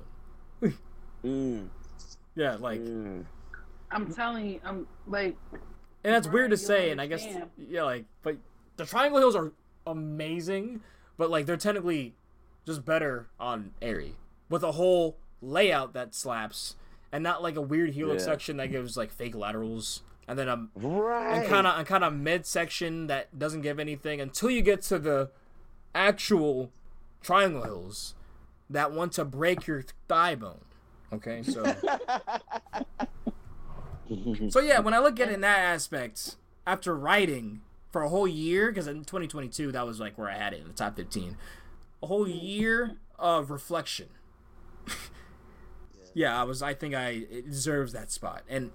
Mm, 1.23 1.67
Yeah, 2.35 2.57
like, 2.59 2.81
mm. 2.81 3.23
I'm 3.91 4.13
telling 4.13 4.45
you, 4.49 4.59
I'm 4.65 4.87
like, 5.07 5.37
and 6.03 6.13
that's 6.13 6.27
weird 6.27 6.51
to 6.51 6.57
say, 6.57 6.91
and 6.91 6.99
I 6.99 7.07
guess 7.07 7.21
understand. 7.23 7.49
yeah, 7.57 7.83
like, 7.83 8.05
but 8.23 8.35
the 8.75 8.85
Triangle 8.85 9.19
Hills 9.19 9.35
are 9.35 9.53
amazing, 9.87 10.81
but 11.17 11.29
like 11.29 11.45
they're 11.45 11.55
technically 11.57 12.13
just 12.65 12.83
better 12.83 13.27
on 13.39 13.71
Arie 13.81 14.15
with 14.49 14.63
a 14.63 14.73
whole 14.73 15.15
layout 15.41 15.93
that 15.93 16.13
slaps, 16.13 16.75
and 17.15 17.23
not 17.23 17.41
like 17.41 17.55
a 17.55 17.61
weird 17.61 17.91
helix 17.91 18.23
Yeah. 18.23 18.33
section 18.33 18.57
that 18.57 18.67
gives 18.71 18.97
like 18.97 19.09
fake 19.09 19.35
laterals, 19.35 20.01
and 20.27 20.37
then 20.37 20.49
a 20.49 20.67
Right. 20.75 21.37
and 21.37 21.47
kind 21.47 21.65
of 21.65 21.77
and 21.77 21.87
kind 21.87 22.03
of 22.03 22.13
mid 22.13 22.45
section 22.45 23.07
that 23.07 23.39
doesn't 23.39 23.61
give 23.61 23.79
anything 23.79 24.19
until 24.19 24.49
you 24.49 24.61
get 24.61 24.81
to 24.83 24.99
the 24.99 25.31
actual 25.93 26.71
triangle 27.21 27.63
hills 27.63 28.15
that 28.69 28.91
want 28.91 29.13
to 29.13 29.23
break 29.23 29.65
your 29.65 29.85
thigh 30.09 30.35
bone. 30.35 30.65
Okay, 31.13 31.41
so 31.41 31.63
so 34.49 34.59
yeah, 34.59 34.79
when 34.79 34.93
I 34.93 34.99
look 34.99 35.17
at 35.21 35.29
it 35.29 35.33
in 35.35 35.41
that 35.41 35.59
aspect, 35.59 36.35
after 36.67 36.95
writing 36.97 37.61
for 37.91 38.01
a 38.03 38.09
whole 38.09 38.27
year, 38.27 38.71
because 38.71 38.87
in 38.87 39.05
2022 39.05 39.71
that 39.71 39.85
was 39.85 40.01
like 40.01 40.17
where 40.17 40.29
I 40.29 40.35
had 40.37 40.51
it 40.53 40.59
in 40.61 40.67
the 40.67 40.73
top 40.73 40.97
15, 40.97 41.37
a 42.03 42.07
whole 42.07 42.27
year 42.27 42.97
of 43.17 43.49
reflection. 43.49 44.09
yeah, 46.15 46.39
I 46.39 46.43
was. 46.43 46.63
I 46.63 46.73
think 46.73 46.95
I 46.95 47.09
it 47.29 47.45
deserves 47.49 47.93
that 47.93 48.11
spot, 48.11 48.41
and 48.49 48.71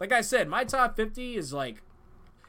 like 0.00 0.10
I 0.10 0.22
said, 0.22 0.48
my 0.48 0.64
top 0.64 0.96
50 0.96 1.36
is 1.36 1.52
like, 1.52 1.82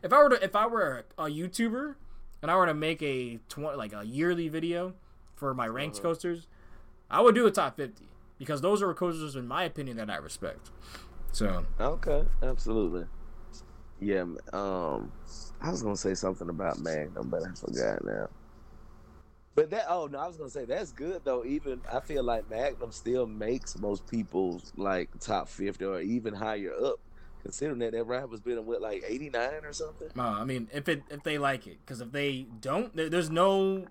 if 0.02 0.12
I 0.12 0.24
were 0.24 0.30
to 0.30 0.44
if 0.44 0.56
I 0.56 0.66
were 0.66 1.04
a, 1.18 1.26
a 1.26 1.30
YouTuber 1.30 1.96
and 2.42 2.50
I 2.50 2.56
were 2.56 2.66
to 2.66 2.74
make 2.74 3.04
a 3.04 3.38
tw- 3.50 3.76
like 3.78 3.94
a 3.94 4.04
yearly 4.04 4.48
video 4.48 4.94
for 5.36 5.54
my 5.54 5.68
ranked 5.68 5.98
Uh-huh. 5.98 6.08
coasters, 6.10 6.48
I 7.10 7.22
would 7.22 7.36
do 7.36 7.46
a 7.46 7.52
top 7.52 7.76
50 7.78 8.06
because 8.40 8.62
those 8.62 8.82
are 8.82 8.92
coasters 8.96 9.36
in 9.36 9.48
my 9.48 9.66
opinion 9.66 9.98
that 9.98 10.10
I 10.10 10.16
respect. 10.16 10.72
So 11.34 11.66
Okay, 11.80 12.24
absolutely. 12.42 13.06
Yeah, 14.00 14.22
um, 14.54 15.12
I 15.62 15.70
was 15.70 15.84
gonna 15.84 15.96
say 15.96 16.14
something 16.16 16.50
about 16.50 16.80
Magnum, 16.80 17.30
but 17.30 17.44
I 17.44 17.54
forgot 17.54 18.04
now. 18.04 18.30
But 19.54 19.70
that 19.72 19.86
oh 19.90 20.08
no, 20.08 20.18
I 20.20 20.28
was 20.28 20.38
gonna 20.38 20.50
say 20.50 20.66
that's 20.66 20.92
good 20.92 21.22
though. 21.26 21.44
Even 21.44 21.82
I 21.92 22.00
feel 22.00 22.24
like 22.24 22.50
Magnum 22.50 22.92
still 22.92 23.28
makes 23.28 23.78
most 23.78 24.08
people's 24.08 24.72
like 24.78 25.10
top 25.20 25.50
fifty 25.50 25.84
or 25.84 26.00
even 26.00 26.34
higher 26.34 26.74
up, 26.74 27.00
considering 27.44 27.80
that 27.80 27.92
that 27.92 28.04
ride 28.06 28.30
was 28.30 28.40
been 28.40 28.66
what 28.66 28.82
like 28.82 29.04
eighty 29.06 29.30
nine 29.30 29.66
or 29.66 29.74
something 29.74 30.08
Uh, 30.18 30.22
I 30.22 30.46
mean, 30.46 30.70
if 30.74 30.88
it 30.88 31.04
if 31.10 31.24
they 31.24 31.38
like 31.38 31.68
it, 31.68 31.80
because 31.86 32.00
if 32.00 32.14
they 32.14 32.46
don't, 32.62 32.96
there, 32.96 33.10
there's 33.10 33.30
no, 33.30 33.86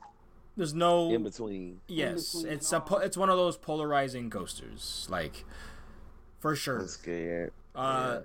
there's 0.57 0.73
no. 0.73 1.11
in 1.13 1.23
between. 1.23 1.81
yes, 1.89 2.33
between 2.33 2.53
it's 2.55 2.73
a 2.73 2.81
po- 2.81 2.99
it's 2.99 3.19
one 3.19 3.29
of 3.29 3.37
those 3.37 3.59
polarizing 3.59 4.31
coasters, 4.31 5.07
like 5.11 5.45
for 6.39 6.57
sure. 6.57 6.79
I'm 6.81 6.89
scared. 6.89 7.53
Uh, 7.75 8.21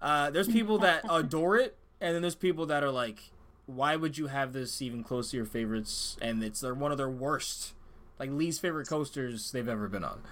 uh, 0.00 0.30
there's 0.30 0.48
people 0.48 0.78
that 0.78 1.04
adore 1.10 1.58
it, 1.58 1.76
and 2.00 2.14
then 2.14 2.22
there's 2.22 2.34
people 2.34 2.64
that 2.66 2.82
are 2.82 2.90
like, 2.90 3.32
why 3.74 3.96
would 3.96 4.18
you 4.18 4.28
have 4.28 4.52
this 4.52 4.80
even 4.82 5.02
close 5.02 5.30
to 5.30 5.36
your 5.36 5.46
favorites? 5.46 6.16
And 6.20 6.42
it's 6.42 6.60
they're 6.60 6.74
one 6.74 6.92
of 6.92 6.98
their 6.98 7.10
worst, 7.10 7.74
like 8.18 8.30
least 8.30 8.60
favorite 8.60 8.88
coasters 8.88 9.52
they've 9.52 9.68
ever 9.68 9.88
been 9.88 10.04
on. 10.04 10.22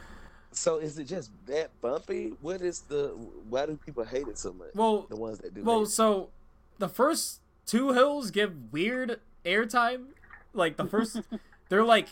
So 0.51 0.79
is 0.79 0.99
it 0.99 1.05
just 1.05 1.31
that 1.47 1.71
bumpy? 1.81 2.33
What 2.41 2.61
is 2.63 2.81
the? 2.81 3.09
Why 3.49 3.67
do 3.67 3.77
people 3.77 4.05
hate 4.05 4.29
it 4.29 4.39
so 4.39 4.53
much? 4.53 4.69
Well, 4.75 5.07
the 5.09 5.17
ones 5.17 5.39
that 5.39 5.55
do. 5.55 5.63
Well, 5.63 5.87
so 5.87 6.31
the 6.79 6.89
first 6.89 7.41
two 7.67 7.93
hills 7.93 8.31
give 8.31 8.73
weird 8.73 9.21
airtime. 9.45 10.07
Like 10.55 10.77
the 10.77 10.87
first, 10.87 11.21
they're 11.69 11.85
like, 11.85 12.09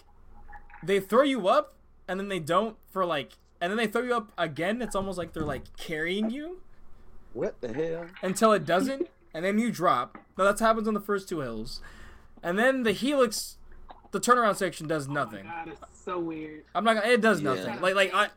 they 0.83 1.01
throw 1.01 1.23
you 1.23 1.49
up 1.49 1.75
and 2.07 2.21
then 2.21 2.29
they 2.29 2.39
don't 2.39 2.77
for 2.91 3.05
like, 3.05 3.33
and 3.61 3.71
then 3.71 3.77
they 3.79 3.87
throw 3.87 4.03
you 4.03 4.15
up 4.15 4.33
again. 4.37 4.83
It's 4.83 4.95
almost 4.95 5.19
like 5.19 5.33
they're 5.33 5.43
like 5.43 5.77
carrying 5.77 6.31
you 6.31 6.61
what 7.37 7.61
the 7.61 7.73
hell? 7.73 8.07
until 8.23 8.53
it 8.53 8.65
doesn't, 8.65 9.09
and 9.37 9.45
then 9.45 9.59
you 9.59 9.71
drop. 9.71 10.17
No, 10.39 10.45
that's 10.45 10.61
happens 10.61 10.89
on 10.89 10.95
the 10.95 11.01
first 11.01 11.29
two 11.29 11.41
hills, 11.41 11.81
and 12.43 12.59
then 12.59 12.83
the 12.83 12.93
helix, 12.93 13.59
the 14.11 14.19
turnaround 14.21 14.57
section 14.57 14.89
does 14.89 15.07
nothing. 15.07 15.45
God, 15.45 15.69
it's 15.69 15.81
so 16.05 16.19
weird. 16.19 16.65
I'm 16.75 16.83
not 16.85 16.95
gonna. 16.95 17.09
It 17.09 17.21
does 17.21 17.43
Yeah. 17.43 17.55
nothing. 17.55 17.81
Like 17.83 17.95
like 17.95 18.15
I, 18.15 18.29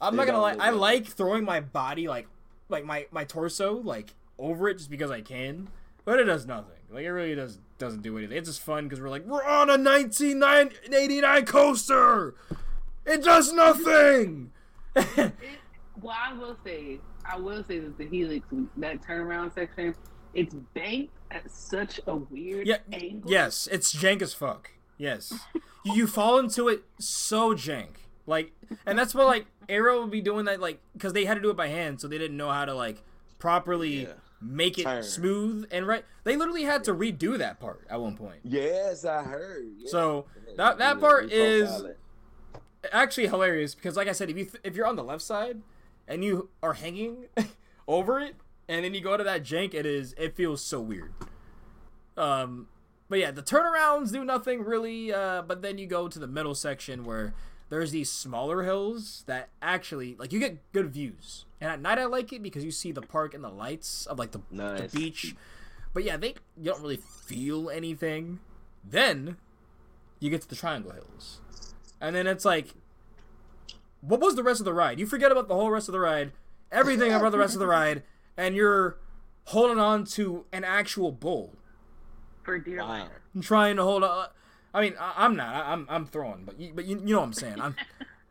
I'm 0.00 0.14
They 0.14 0.18
not 0.18 0.26
gonna 0.26 0.40
lie. 0.40 0.56
I 0.58 0.70
like 0.70 1.06
throwing 1.06 1.44
my 1.44 1.60
body 1.60 2.08
like, 2.08 2.26
like 2.68 2.84
my 2.84 3.06
my 3.10 3.24
torso 3.24 3.74
like 3.74 4.14
over 4.38 4.68
it 4.68 4.78
just 4.78 4.88
because 4.90 5.10
I 5.10 5.20
can, 5.20 5.68
but 6.04 6.18
it 6.18 6.24
does 6.24 6.46
nothing. 6.46 6.72
Like 6.90 7.04
it 7.04 7.10
really 7.10 7.34
does 7.34 7.58
doesn't 7.78 8.02
do 8.02 8.16
anything. 8.18 8.36
It's 8.38 8.48
just 8.48 8.62
fun 8.62 8.84
because 8.84 9.00
we're 9.00 9.10
like 9.10 9.24
we're 9.26 9.44
on 9.44 9.68
a 9.68 9.76
1989 9.76 11.44
coaster. 11.46 12.34
It 13.06 13.22
does 13.22 13.52
nothing. 13.52 14.50
It, 14.96 15.32
well, 16.00 16.16
I 16.16 16.32
will 16.32 16.56
say, 16.64 16.98
I 17.24 17.36
will 17.38 17.62
say 17.64 17.78
that 17.80 17.96
the 17.98 18.06
helix, 18.06 18.46
that 18.78 19.00
turnaround 19.02 19.54
section, 19.54 19.94
it's 20.34 20.54
banked 20.74 21.12
at 21.30 21.50
such 21.50 22.00
a 22.06 22.16
weird 22.16 22.66
Yeah, 22.66 22.78
angle. 22.92 23.30
yes, 23.30 23.68
it's 23.70 23.94
jank 23.94 24.22
as 24.22 24.34
fuck. 24.34 24.70
Yes, 24.96 25.32
you, 25.84 25.94
you 25.94 26.06
fall 26.06 26.38
into 26.38 26.68
it 26.68 26.82
so 26.98 27.54
jank. 27.54 27.96
Like, 28.26 28.52
and 28.86 28.98
that's 28.98 29.14
what 29.14 29.26
like 29.26 29.46
Arrow 29.68 30.02
would 30.02 30.10
be 30.10 30.20
doing 30.20 30.44
that 30.46 30.60
like 30.60 30.80
because 30.92 31.12
they 31.12 31.24
had 31.24 31.34
to 31.34 31.40
do 31.40 31.50
it 31.50 31.56
by 31.56 31.68
hand, 31.68 32.00
so 32.00 32.08
they 32.08 32.18
didn't 32.18 32.36
know 32.36 32.50
how 32.50 32.64
to 32.64 32.74
like 32.74 33.02
properly 33.38 34.02
Yeah. 34.02 34.12
make 34.40 34.78
it 34.78 34.84
Turn. 34.84 35.02
smooth 35.02 35.66
and 35.70 35.86
right. 35.86 36.04
They 36.24 36.36
literally 36.36 36.64
had 36.64 36.84
to 36.84 36.94
redo 36.94 37.38
that 37.38 37.58
part 37.60 37.86
at 37.88 38.00
one 38.00 38.16
point. 38.16 38.40
Yes, 38.42 39.04
I 39.04 39.22
heard. 39.22 39.64
Yeah. 39.78 39.88
So 39.90 40.26
that 40.56 40.78
that 40.78 41.00
part 41.00 41.30
is 41.32 41.84
actually 42.92 43.28
hilarious 43.28 43.74
because, 43.74 43.96
like 43.96 44.08
I 44.08 44.12
said, 44.12 44.28
if 44.30 44.36
you 44.36 44.44
th- 44.44 44.60
if 44.64 44.74
you're 44.76 44.86
on 44.86 44.96
the 44.96 45.04
left 45.04 45.22
side 45.22 45.62
and 46.06 46.24
you 46.24 46.50
are 46.62 46.74
hanging 46.74 47.26
over 47.88 48.20
it, 48.20 48.34
and 48.68 48.84
then 48.84 48.94
you 48.94 49.00
go 49.00 49.16
to 49.16 49.24
that 49.24 49.42
jank, 49.42 49.74
it 49.74 49.86
is 49.86 50.14
it 50.18 50.34
feels 50.36 50.62
so 50.62 50.80
weird. 50.80 51.12
Um, 52.16 52.68
but 53.08 53.18
yeah, 53.18 53.30
the 53.30 53.42
turnarounds 53.42 54.12
do 54.12 54.24
nothing 54.24 54.62
really. 54.62 55.12
Uh, 55.12 55.42
but 55.42 55.62
then 55.62 55.78
you 55.78 55.86
go 55.86 56.08
to 56.08 56.18
the 56.18 56.26
middle 56.26 56.54
section 56.54 57.04
where 57.04 57.32
there's 57.70 57.90
these 57.90 58.10
smaller 58.10 58.62
hills 58.62 59.24
that 59.26 59.48
actually 59.62 60.16
like 60.18 60.32
you 60.32 60.40
get 60.40 60.58
good 60.72 60.90
views. 60.90 61.44
And 61.60 61.70
at 61.70 61.80
night 61.80 61.98
I 61.98 62.04
like 62.04 62.32
it 62.32 62.42
because 62.42 62.64
you 62.64 62.70
see 62.70 62.92
the 62.92 63.02
park 63.02 63.34
and 63.34 63.42
the 63.42 63.48
lights 63.48 64.06
of 64.06 64.18
like 64.18 64.32
the, 64.32 64.40
Nice. 64.50 64.90
the 64.92 64.98
beach. 64.98 65.34
But 65.94 66.04
yeah, 66.04 66.16
they 66.16 66.34
you 66.56 66.64
don't 66.70 66.82
really 66.82 66.96
feel 66.98 67.70
anything. 67.70 68.40
Then 68.88 69.36
you 70.20 70.30
get 70.30 70.42
to 70.42 70.48
the 70.48 70.56
Triangle 70.56 70.92
Hills. 70.92 71.40
And 72.00 72.14
then 72.14 72.26
it's 72.26 72.44
like 72.44 72.74
what 74.00 74.20
was 74.20 74.36
the 74.36 74.42
rest 74.42 74.60
of 74.60 74.64
the 74.64 74.74
ride? 74.74 75.00
You 75.00 75.06
forget 75.06 75.32
about 75.32 75.48
the 75.48 75.54
whole 75.54 75.70
rest 75.70 75.88
of 75.88 75.92
the 75.92 75.98
ride, 76.00 76.32
everything 76.70 77.12
about 77.12 77.32
the 77.32 77.38
rest 77.38 77.54
of 77.54 77.60
the 77.60 77.66
ride, 77.66 78.02
and 78.38 78.54
you're 78.56 78.96
holding 79.46 79.78
on 79.78 80.04
to 80.04 80.46
an 80.52 80.64
actual 80.64 81.12
bull 81.12 81.56
For 82.42 82.58
dear 82.58 82.78
Wow. 82.80 82.88
life. 82.88 83.08
and 83.34 83.42
trying 83.42 83.76
to 83.76 83.82
hold 83.82 84.04
on. 84.04 84.28
I 84.72 84.80
mean, 84.82 84.94
I, 84.98 85.12
I'm 85.16 85.36
not. 85.36 85.54
I, 85.54 85.72
I'm 85.72 85.86
I'm 85.90 86.06
throwing, 86.06 86.44
but 86.44 86.58
you, 86.58 86.72
but 86.74 86.84
you, 86.86 86.98
you 86.98 87.12
know 87.14 87.18
what 87.20 87.26
I'm 87.26 87.32
saying. 87.34 87.60
I'm, 87.60 87.76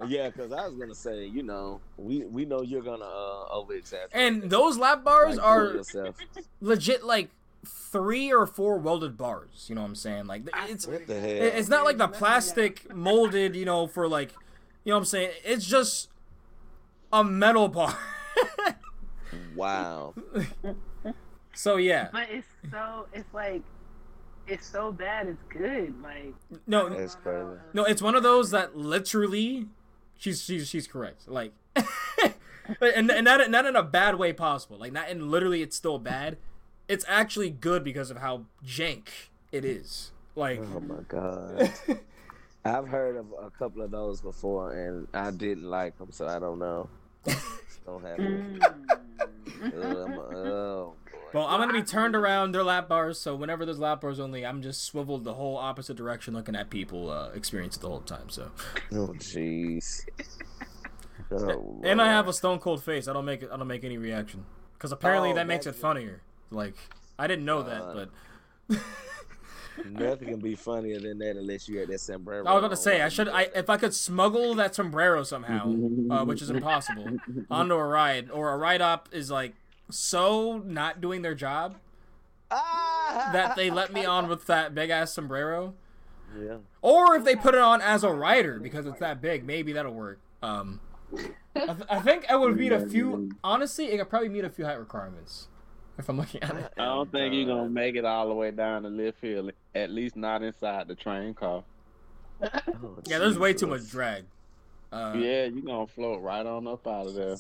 Yeah, 0.08 0.30
because 0.30 0.52
I 0.52 0.68
was 0.68 0.76
gonna 0.76 0.94
say, 0.94 1.26
you 1.26 1.42
know, 1.42 1.82
we 1.98 2.24
we 2.26 2.46
know 2.46 2.62
you're 2.62 2.84
gonna 2.84 3.04
uh, 3.04 3.48
over 3.50 3.74
exaggerate. 3.74 4.12
and 4.14 4.44
those 4.50 4.78
lap 4.78 5.04
bars 5.04 5.40
are 5.40 5.74
yourself. 5.74 6.16
legit 6.62 7.04
like 7.04 7.30
three 7.66 8.32
or 8.32 8.46
four 8.46 8.78
welded 8.78 9.18
bars. 9.18 9.66
You 9.68 9.74
know 9.74 9.82
what 9.82 9.88
I'm 9.88 9.96
saying? 9.96 10.28
Like 10.28 10.44
it's 10.70 10.86
What 10.86 11.08
the 11.08 11.20
hell? 11.20 11.32
it's 11.32 11.68
not 11.68 11.84
like 11.84 11.98
the 11.98 12.08
plastic 12.08 12.94
molded. 12.94 13.56
You 13.56 13.66
know, 13.66 13.88
for 13.88 14.08
like, 14.08 14.34
you 14.84 14.92
know 14.92 14.98
what 14.98 15.00
I'm 15.00 15.06
saying? 15.06 15.32
It's 15.44 15.66
just 15.66 16.10
a 17.12 17.24
metal 17.24 17.68
bar. 17.68 17.98
wow. 19.58 20.14
so 21.54 21.78
yeah, 21.78 22.10
But 22.12 22.30
it's 22.30 22.48
so, 22.72 23.08
it's 23.14 23.34
like, 23.34 23.64
it's 24.48 24.66
so 24.66 24.92
bad, 24.92 25.28
it's 25.28 25.44
good. 25.50 25.94
Like, 26.02 26.34
no, 26.66 26.90
That's 26.90 27.16
crazy. 27.16 27.60
No, 27.74 27.84
it's 27.84 28.02
one 28.02 28.16
of 28.16 28.24
those 28.24 28.52
that 28.52 28.78
literally, 28.78 29.68
she's 30.18 30.44
she's 30.44 30.68
she's 30.68 30.88
correct. 30.88 31.28
Like, 31.28 31.54
and 31.76 33.12
and 33.12 33.26
not 33.26 33.50
not 33.50 33.66
in 33.66 33.76
a 33.76 33.84
bad 33.84 34.16
way 34.16 34.34
possible. 34.34 34.78
Like 34.78 34.94
not 34.94 35.10
in 35.10 35.30
literally, 35.30 35.62
it's 35.62 35.76
still 35.76 36.00
bad. 36.00 36.38
It's 36.88 37.04
actually 37.08 37.50
good 37.50 37.84
because 37.84 38.10
of 38.10 38.18
how 38.18 38.46
jank 38.66 39.10
it 39.52 39.66
is. 39.66 40.12
Like, 40.36 40.60
Oh 40.60 40.80
my 40.80 41.02
god. 41.08 41.74
I've 42.66 42.88
heard 42.88 43.16
of 43.16 43.28
a 43.42 43.50
couple 43.52 43.82
of 43.82 43.92
those 43.92 44.20
before, 44.22 44.74
and 44.74 45.08
I 45.14 45.32
didn't 45.32 45.70
like 45.70 45.98
them, 45.98 46.12
so 46.12 46.28
I 46.28 46.38
don't 46.38 46.60
know. 46.60 46.90
don't 47.86 48.04
have 48.04 48.18
mm. 48.18 48.58
it. 48.58 49.00
Mm. 49.60 49.74
Oh, 50.48 50.94
I'm- 50.94 51.34
well, 51.34 51.46
I'm 51.46 51.60
gonna 51.60 51.74
be 51.74 51.82
turned 51.84 52.16
around 52.16 52.54
their 52.54 52.64
lap 52.64 52.88
bars. 52.88 53.20
So 53.20 53.36
whenever 53.36 53.66
there's 53.66 53.80
lap 53.80 54.00
bars 54.02 54.18
only, 54.20 54.46
I'm 54.46 54.62
just 54.62 54.86
swiveled 54.86 55.26
the 55.26 55.34
whole 55.34 55.58
opposite 55.58 55.98
direction, 55.98 56.34
looking 56.34 56.56
at 56.56 56.70
people 56.70 57.10
uh, 57.10 57.32
experience 57.32 57.76
it 57.76 57.82
the 57.82 57.90
whole 57.90 58.00
time. 58.00 58.30
So, 58.30 58.50
Oh, 58.94 59.08
jeez. 59.18 60.06
Oh, 61.30 61.82
and 61.84 62.02
I 62.02 62.08
have 62.08 62.30
a 62.30 62.34
stone 62.34 62.58
cold 62.60 62.82
face. 62.86 63.10
I 63.10 63.14
don't 63.14 63.26
make 63.26 63.42
it. 63.44 63.50
I 63.52 63.58
don't 63.58 63.68
make 63.68 63.84
any 63.84 63.98
reaction 63.98 64.46
because 64.76 64.94
apparently 64.94 65.32
Oh, 65.32 65.36
that 65.36 65.46
makes 65.48 65.66
it 65.66 65.76
funnier. 65.76 66.22
Like 66.52 66.76
I 67.20 67.28
didn't 67.28 67.44
know 67.44 67.64
that, 67.64 67.82
Uh, 67.82 68.06
but. 68.70 68.80
Nothing 69.86 70.30
can 70.30 70.40
be 70.40 70.56
funnier 70.56 71.00
than 71.00 71.18
that 71.20 71.38
unless 71.38 71.68
you 71.68 71.80
had 71.80 71.90
that 71.90 72.00
sombrero. 72.00 72.46
I 72.46 72.54
was 72.54 72.60
about 72.60 72.70
to 72.70 72.78
say 72.82 73.02
I 73.02 73.10
should 73.10 73.30
I 73.30 73.50
if 73.56 73.70
I 73.70 73.78
could 73.78 73.94
smuggle 73.94 74.56
that 74.56 74.76
sombrero 74.76 75.24
somehow, 75.24 75.74
uh, 76.10 76.26
which 76.26 76.42
is 76.42 76.50
impossible, 76.50 77.18
onto 77.50 77.76
a 77.76 77.86
ride 77.86 78.30
or 78.32 78.52
a 78.52 78.58
ride 78.58 78.82
up 78.82 79.10
is 79.12 79.30
like 79.32 79.54
so 79.90 80.62
not 80.66 81.02
doing 81.02 81.22
their 81.22 81.36
job 81.36 81.78
that 82.50 83.54
they 83.56 83.70
let 83.70 83.94
me 83.94 84.06
on 84.06 84.28
with 84.28 84.46
that 84.48 84.74
big 84.74 84.90
ass 84.90 85.14
sombrero. 85.14 85.74
Yeah. 86.38 86.58
Or 86.82 87.16
if 87.16 87.24
they 87.24 87.36
put 87.36 87.56
it 87.56 87.62
on 87.62 87.82
as 87.82 88.04
a 88.04 88.12
rider 88.12 88.60
because 88.60 88.86
it's 88.86 89.00
that 89.00 89.22
big, 89.22 89.46
maybe 89.46 89.74
that'll 89.74 89.94
work. 89.94 90.20
Um, 90.44 90.82
I, 91.56 91.66
th- 91.66 91.88
I 91.90 92.00
think 92.02 92.26
I 92.30 92.36
would 92.36 92.58
meet 92.58 92.72
a 92.72 92.86
few. 92.86 93.32
Honestly, 93.44 93.86
it 93.86 93.98
could 93.98 94.10
probably 94.10 94.30
meet 94.30 94.44
a 94.44 94.50
few 94.50 94.66
height 94.66 94.78
requirements 94.78 95.48
if 96.00 96.10
I'm 96.10 96.18
looking 96.18 96.42
at 96.44 96.56
it. 96.56 96.74
I 96.78 96.86
don't 96.86 97.12
think 97.12 97.34
you're 97.34 97.46
gonna 97.46 97.70
make 97.70 97.96
it 97.96 98.06
all 98.06 98.28
the 98.28 98.34
way 98.34 98.52
down 98.52 98.84
the 98.84 98.90
lift 98.90 99.22
hill. 99.22 99.50
At 99.76 99.90
least 99.92 100.16
not 100.16 100.44
inside 100.44 100.88
the 100.88 100.96
train 100.96 101.34
car. 101.34 101.64
Oh, 102.42 102.98
Yeah, 103.06 103.20
there's 103.20 103.38
way 103.40 103.54
too 103.54 103.68
much 103.68 103.90
drag. 103.90 104.26
Uh, 104.92 105.14
yeah, 105.18 105.46
you're 105.46 105.64
gonna 105.64 105.88
float 105.88 106.22
right 106.22 106.46
on 106.46 106.68
up 106.68 106.86
out 106.88 107.08
of 107.08 107.16
there. 107.16 107.36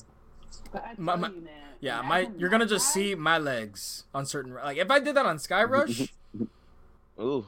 But 0.71 0.83
I 0.83 0.95
tell 0.95 1.03
My- 1.05 1.15
my- 1.15 1.29
you 1.29 1.41
now, 1.41 1.51
Yeah, 1.79 2.01
my 2.01 2.29
you're 2.37 2.49
gonna 2.49 2.65
just 2.65 2.91
see 2.91 3.13
my 3.15 3.37
legs 3.37 4.05
on 4.13 4.25
certain 4.25 4.53
like 4.55 4.77
if 4.77 4.89
I 4.89 4.99
did 4.99 5.15
that 5.15 5.25
on 5.25 5.37
Skyrush, 5.37 6.09
Ooh. 7.19 7.45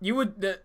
you 0.00 0.14
would 0.14 0.40
the 0.40 0.60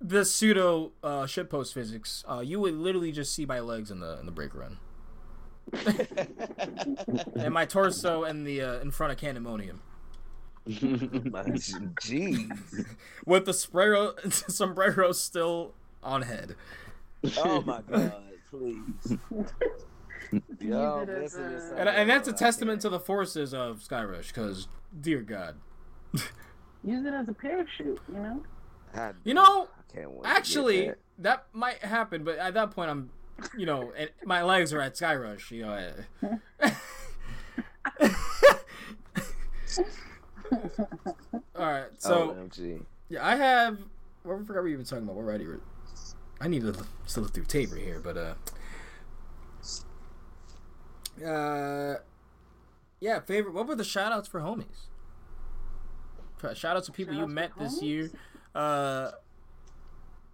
the 0.00 0.24
pseudo 0.24 0.92
uh, 1.02 1.22
shitpost 1.24 1.72
physics. 1.72 2.24
Uh, 2.28 2.40
you 2.40 2.60
would 2.60 2.74
literally 2.74 3.10
just 3.12 3.34
see 3.34 3.44
my 3.46 3.58
legs 3.60 3.90
in 3.90 4.00
the 4.00 4.18
in 4.20 4.26
the 4.26 4.32
brake 4.32 4.54
run 4.54 4.78
and 7.36 7.52
my 7.52 7.64
torso 7.64 8.24
in 8.24 8.44
the 8.44 8.60
uh, 8.62 8.80
in 8.80 8.90
front 8.90 9.12
of 9.12 9.18
Candymonium 9.18 9.78
My 10.66 11.44
jeez. 11.44 12.86
with 13.26 13.46
the 13.46 13.52
sombrero 13.54 14.14
sombrero 14.30 15.12
still 15.12 15.74
on 16.02 16.22
head. 16.22 16.54
Oh 17.38 17.62
my 17.62 17.80
god, 17.90 18.12
please. 18.50 19.16
Yo, 20.60 21.04
listen 21.08 21.42
to 21.52 21.74
a- 21.74 21.76
And, 21.78 21.88
and 21.88 22.10
that's 22.10 22.28
a 22.28 22.32
testament 22.34 22.82
to 22.82 22.90
the 22.90 23.00
forces 23.00 23.54
of 23.54 23.80
Skyrush, 23.80 24.28
because 24.28 24.68
dear 25.00 25.22
God, 25.22 25.56
Use 26.84 27.04
it 27.06 27.12
as 27.14 27.28
a 27.28 27.32
parachute, 27.32 27.98
you 28.08 28.14
know? 28.20 28.42
I- 28.94 29.12
you 29.24 29.32
know. 29.34 29.68
I 29.78 29.92
can't 29.94 30.10
wait. 30.10 30.22
to 30.22 30.28
get 30.28 30.36
Actually, 30.36 30.86
that. 30.88 30.98
that 31.18 31.46
might 31.54 31.78
happen, 31.78 32.24
but 32.24 32.36
at 32.38 32.52
that 32.54 32.70
point, 32.72 32.90
I'm, 32.90 33.10
you 33.56 33.66
know, 33.66 33.92
and 33.96 34.10
my 34.24 34.42
legs 34.42 34.72
are 34.72 34.80
at 34.80 34.94
Skyrush. 34.94 35.50
You 35.50 35.62
know. 35.62 35.92
All 41.56 41.66
right, 41.66 41.86
so 41.98 42.30
OMG. 42.30 42.82
yeah, 43.08 43.26
I 43.26 43.36
have. 43.36 43.78
Well, 44.24 44.36
I 44.40 44.44
forgot 44.44 44.60
what 44.60 44.64
we 44.64 44.76
were 44.76 44.82
talking 44.84 45.04
about. 45.04 45.16
What 45.16 45.22
already? 45.22 45.46
I 46.40 46.48
need 46.48 46.62
to 46.62 46.74
still 47.06 47.24
look 47.24 47.34
through 47.34 47.44
tape 47.44 47.72
right 47.72 47.82
here, 47.82 48.00
but 48.02 48.16
uh, 48.16 48.34
uh, 51.26 51.96
yeah. 53.00 53.20
Favorite. 53.20 53.54
What 53.54 53.66
were 53.66 53.74
the 53.74 53.84
shout 53.84 54.12
outs 54.12 54.28
for 54.28 54.40
homies? 54.40 54.86
Shout 56.54 56.76
outs 56.76 56.86
to 56.86 56.92
people 56.92 57.14
you 57.14 57.20
Shout-outs 57.22 57.34
met 57.34 57.52
for 57.54 57.60
this 57.64 57.80
homies? 57.80 57.82
year. 57.82 58.10
Uh, 58.54 59.10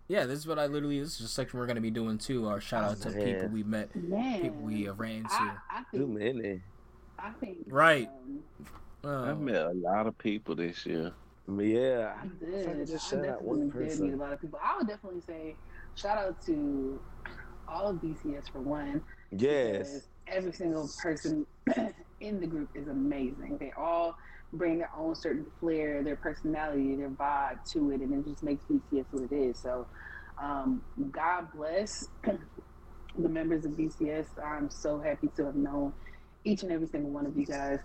yeah, 0.09 0.27
this 0.27 0.39
is 0.39 0.47
what 0.47 0.59
I 0.59 0.67
literally. 0.67 1.01
This 1.01 1.21
is 1.21 1.27
a 1.27 1.29
section 1.29 1.59
we're 1.59 1.67
gonna 1.67 1.81
be 1.81 1.91
doing 1.91 2.19
too. 2.19 2.47
Our 2.47 2.61
shout 2.61 2.85
out 2.85 2.97
Oh, 3.01 3.11
to 3.11 3.17
man. 3.17 3.25
people 3.35 3.49
we 3.49 3.63
met, 3.63 3.95
Man. 3.97 4.43
people 4.43 4.61
we 4.61 4.89
uh, 4.89 4.95
ran 4.95 5.17
into. 5.17 5.29
I, 5.33 5.57
I 5.71 5.83
Too 5.97 6.07
many. 6.07 6.61
I 7.19 7.31
think. 7.41 7.59
Right. 7.69 8.09
Um, 9.05 9.11
Uh, 9.11 9.31
I've 9.31 9.41
met 9.41 9.57
a 9.67 9.71
lot 9.73 10.07
of 10.07 10.17
people 10.19 10.55
this 10.55 10.85
year. 10.87 11.13
Yeah. 11.47 12.15
I 12.23 12.27
did. 12.45 12.69
I 12.69 12.85
just 12.85 13.13
I 13.13 13.17
shout 13.17 13.29
out 13.29 13.43
one 13.43 13.67
definitely 13.69 13.85
did 13.85 13.91
person. 13.91 14.07
meet 14.07 14.15
a 14.15 14.17
lot 14.17 14.33
of 14.33 14.41
people. 14.41 14.59
I 14.63 14.77
would 14.79 14.87
definitely 14.89 15.21
say 15.21 15.57
shout 15.95 16.17
out 16.19 16.41
to 16.47 16.99
all 17.69 17.89
of 17.89 17.97
BCS 17.97 18.51
for 18.51 18.61
one. 18.61 19.03
Yes. 19.31 20.03
Every 20.27 20.53
single 20.53 20.89
person 21.03 21.47
in 22.21 22.41
the 22.41 22.47
group 22.47 22.71
is 22.75 22.89
amazing. 22.89 23.59
They 23.59 23.73
all 23.77 24.17
bring 24.55 24.79
their 24.79 24.91
own 24.97 25.15
certain 25.15 25.47
flair, 25.61 26.03
their 26.03 26.17
personality, 26.17 26.95
their 26.97 27.11
vibe 27.11 27.71
to 27.73 27.91
it, 27.91 28.01
and 28.01 28.13
it 28.13 28.29
just 28.29 28.43
makes 28.43 28.65
BCS 28.65 29.07
what 29.11 29.25
it 29.25 29.33
is. 29.33 29.59
So, 29.59 29.87
um, 30.43 30.83
God 31.11 31.49
bless 31.55 32.09
the 33.19 33.29
members 33.29 33.65
of 33.65 33.73
BCS. 33.73 34.27
I'm 34.45 34.71
so 34.71 35.01
happy 35.01 35.29
to 35.37 35.47
have 35.47 35.57
known 35.57 35.93
each 36.45 36.63
and 36.63 36.73
every 36.73 36.87
single 36.87 37.11
one 37.11 37.27
of 37.27 37.37
you 37.37 37.47
guys. 37.47 37.79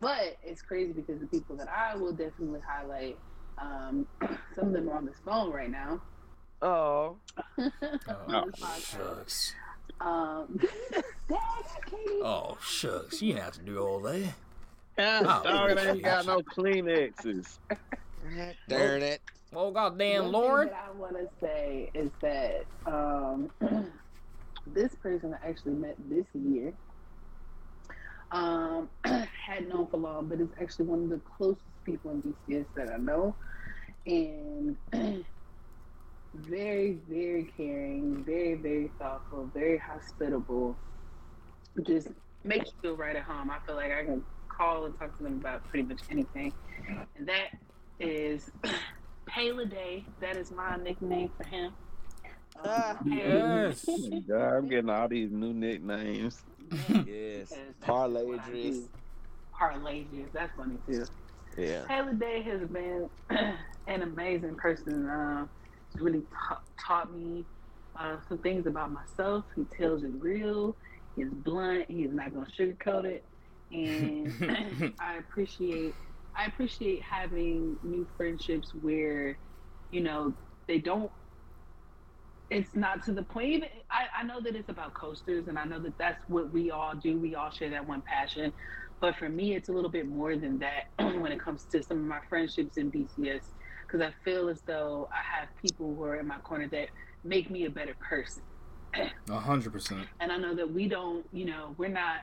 But 0.00 0.36
it's 0.42 0.62
crazy 0.62 0.92
because 0.92 1.20
the 1.20 1.26
people 1.26 1.56
that 1.56 1.68
I 1.68 1.96
will 1.96 2.12
definitely 2.12 2.60
highlight, 2.66 3.18
um, 3.58 4.06
some 4.54 4.68
of 4.68 4.72
them 4.72 4.88
are 4.88 4.96
on 4.96 5.06
this 5.06 5.16
phone 5.24 5.50
right 5.52 5.70
now. 5.70 6.00
Oh. 6.62 7.16
oh, 7.58 7.70
on 8.28 8.50
this 8.50 8.60
podcast. 8.60 8.96
shucks. 8.96 9.54
Um, 10.00 10.58
Dad, 11.28 11.38
Katie. 11.86 12.20
Oh 12.22 12.56
shucks. 12.62 13.22
You 13.22 13.32
didn't 13.32 13.44
have 13.44 13.54
to 13.54 13.62
do 13.62 13.78
all 13.78 14.00
that. 14.00 14.34
Yeah, 14.98 15.22
Oh. 15.26 15.42
dog, 15.42 15.70
it 15.70 15.78
ain't 15.78 16.02
got 16.02 16.26
no 16.26 16.40
Kleenexes. 16.42 17.58
Darn 18.68 19.02
it. 19.02 19.20
Oh 19.54 19.70
goddamn, 19.70 20.24
One 20.24 20.32
Lauren. 20.32 20.68
Thing 20.68 20.76
that 20.76 20.84
I 20.88 20.90
want 20.92 21.16
to 21.16 21.28
say 21.40 21.90
is 21.94 22.10
that 22.22 22.66
um, 22.86 23.50
this 24.66 24.94
person 24.96 25.34
I 25.34 25.48
actually 25.48 25.74
met 25.74 25.96
this 25.98 26.26
year 26.34 26.74
um, 28.30 28.90
had 29.04 29.68
known 29.68 29.88
for 29.90 29.98
long, 29.98 30.28
but 30.28 30.40
is 30.40 30.48
actually 30.60 30.86
one 30.86 31.04
of 31.04 31.10
the 31.10 31.20
closest 31.36 31.64
people 31.84 32.10
in 32.12 32.22
BCS 32.22 32.66
that 32.76 32.90
I 32.92 32.96
know, 32.96 33.36
and 34.06 34.76
very, 36.34 36.98
very 37.08 37.52
caring, 37.56 38.24
very, 38.24 38.54
very 38.54 38.92
thoughtful, 39.00 39.50
very 39.54 39.78
hospitable. 39.78 40.80
Just 41.86 42.08
makes 42.44 42.66
you 42.66 42.72
feel 42.82 42.96
right 42.96 43.16
at 43.16 43.24
home. 43.24 43.50
I 43.50 43.58
feel 43.66 43.76
like 43.76 43.92
I 43.92 44.04
can 44.04 44.24
call 44.56 44.84
and 44.86 44.98
talk 44.98 45.16
to 45.18 45.22
them 45.24 45.34
about 45.34 45.64
pretty 45.68 45.86
much 45.88 46.00
anything, 46.10 46.52
and 47.16 47.26
that 47.28 47.48
is 48.00 48.50
Payla 49.28 49.70
Day. 49.70 50.04
That 50.20 50.36
is 50.36 50.50
my 50.50 50.76
nickname 50.76 51.30
for 51.36 51.44
him. 51.48 51.72
Ah, 52.64 52.98
Yes. 53.04 53.84
Oh 53.88 54.20
God, 54.28 54.54
I'm 54.56 54.68
getting 54.68 54.90
all 54.90 55.08
these 55.08 55.30
new 55.30 55.52
nicknames. 55.52 56.42
Yes. 56.70 56.86
Because 56.88 57.48
that's 57.50 57.74
Parlay 57.80 58.24
what 58.24 58.40
Idris. 58.48 58.88
Parlay 59.52 60.00
Idris. 60.02 60.28
That's 60.32 60.52
funny 60.56 60.76
too. 60.86 61.04
Yeah. 61.58 61.84
Taylor 61.86 62.12
Day 62.14 62.42
has 62.42 62.68
been 62.68 63.08
an 63.86 64.02
amazing 64.02 64.54
person. 64.56 65.08
Um, 65.08 65.48
he's 65.92 66.00
really 66.02 66.22
ta- 66.48 66.60
taught 66.84 67.12
me 67.14 67.44
uh, 67.96 68.16
some 68.28 68.38
things 68.38 68.66
about 68.66 68.92
myself. 68.92 69.44
He 69.54 69.64
tells 69.76 70.02
it 70.04 70.10
real. 70.18 70.76
He's 71.16 71.28
blunt. 71.28 71.84
He's 71.88 72.10
not 72.12 72.32
gonna 72.34 72.46
sugarcoat 72.58 73.04
it. 73.04 73.24
And 73.74 74.94
I 74.98 75.16
appreciate 75.16 75.94
I 76.36 76.46
appreciate 76.46 77.02
having 77.02 77.76
new 77.82 78.06
friendships 78.16 78.72
where, 78.80 79.38
you 79.90 80.00
know, 80.00 80.34
they 80.66 80.78
don't. 80.78 81.10
It's 82.50 82.74
not 82.74 83.04
to 83.04 83.12
the 83.12 83.22
point. 83.22 83.46
Even 83.46 83.68
I, 83.90 84.20
I 84.20 84.22
know 84.24 84.40
that 84.40 84.54
it's 84.54 84.68
about 84.68 84.94
coasters, 84.94 85.48
and 85.48 85.58
I 85.58 85.64
know 85.64 85.78
that 85.80 85.96
that's 85.98 86.22
what 86.28 86.52
we 86.52 86.70
all 86.70 86.94
do. 86.94 87.18
We 87.18 87.34
all 87.34 87.50
share 87.50 87.70
that 87.70 87.86
one 87.86 88.02
passion. 88.02 88.52
But 89.00 89.16
for 89.16 89.28
me, 89.28 89.54
it's 89.54 89.68
a 89.68 89.72
little 89.72 89.90
bit 89.90 90.08
more 90.08 90.36
than 90.36 90.58
that 90.58 90.88
when 90.98 91.32
it 91.32 91.40
comes 91.40 91.64
to 91.64 91.82
some 91.82 91.98
of 91.98 92.04
my 92.04 92.20
friendships 92.28 92.76
in 92.76 92.90
BCS, 92.90 93.42
because 93.86 94.00
I 94.00 94.12
feel 94.24 94.48
as 94.48 94.60
though 94.62 95.08
I 95.12 95.38
have 95.38 95.48
people 95.60 95.94
who 95.94 96.02
are 96.04 96.16
in 96.16 96.26
my 96.26 96.38
corner 96.38 96.68
that 96.68 96.88
make 97.22 97.50
me 97.50 97.64
a 97.64 97.70
better 97.70 97.94
person. 98.00 98.42
A 99.30 99.38
hundred 99.38 99.72
percent. 99.72 100.06
And 100.20 100.30
I 100.30 100.36
know 100.36 100.54
that 100.54 100.70
we 100.70 100.88
don't, 100.88 101.24
you 101.32 101.46
know, 101.46 101.74
we're 101.78 101.88
not. 101.88 102.20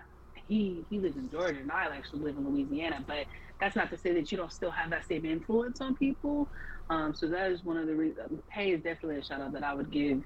He 0.51 0.83
he 0.89 0.99
lives 0.99 1.15
in 1.15 1.29
Georgia, 1.31 1.61
and 1.61 1.71
I 1.71 1.85
actually 1.85 2.19
live 2.19 2.35
in 2.35 2.45
Louisiana. 2.45 3.01
But 3.07 3.25
that's 3.61 3.77
not 3.77 3.89
to 3.91 3.97
say 3.97 4.11
that 4.15 4.33
you 4.33 4.37
don't 4.37 4.51
still 4.51 4.69
have 4.69 4.89
that 4.89 5.07
same 5.07 5.23
influence 5.23 5.79
on 5.79 5.95
people. 5.95 6.49
Um, 6.89 7.13
so 7.15 7.27
that 7.27 7.51
is 7.51 7.63
one 7.63 7.77
of 7.77 7.87
the 7.87 7.95
reasons. 7.95 8.41
Pay 8.49 8.71
is 8.71 8.81
definitely 8.81 9.15
a 9.15 9.23
shout 9.23 9.39
out 9.39 9.53
that 9.53 9.63
I 9.63 9.73
would 9.73 9.89
give 9.91 10.21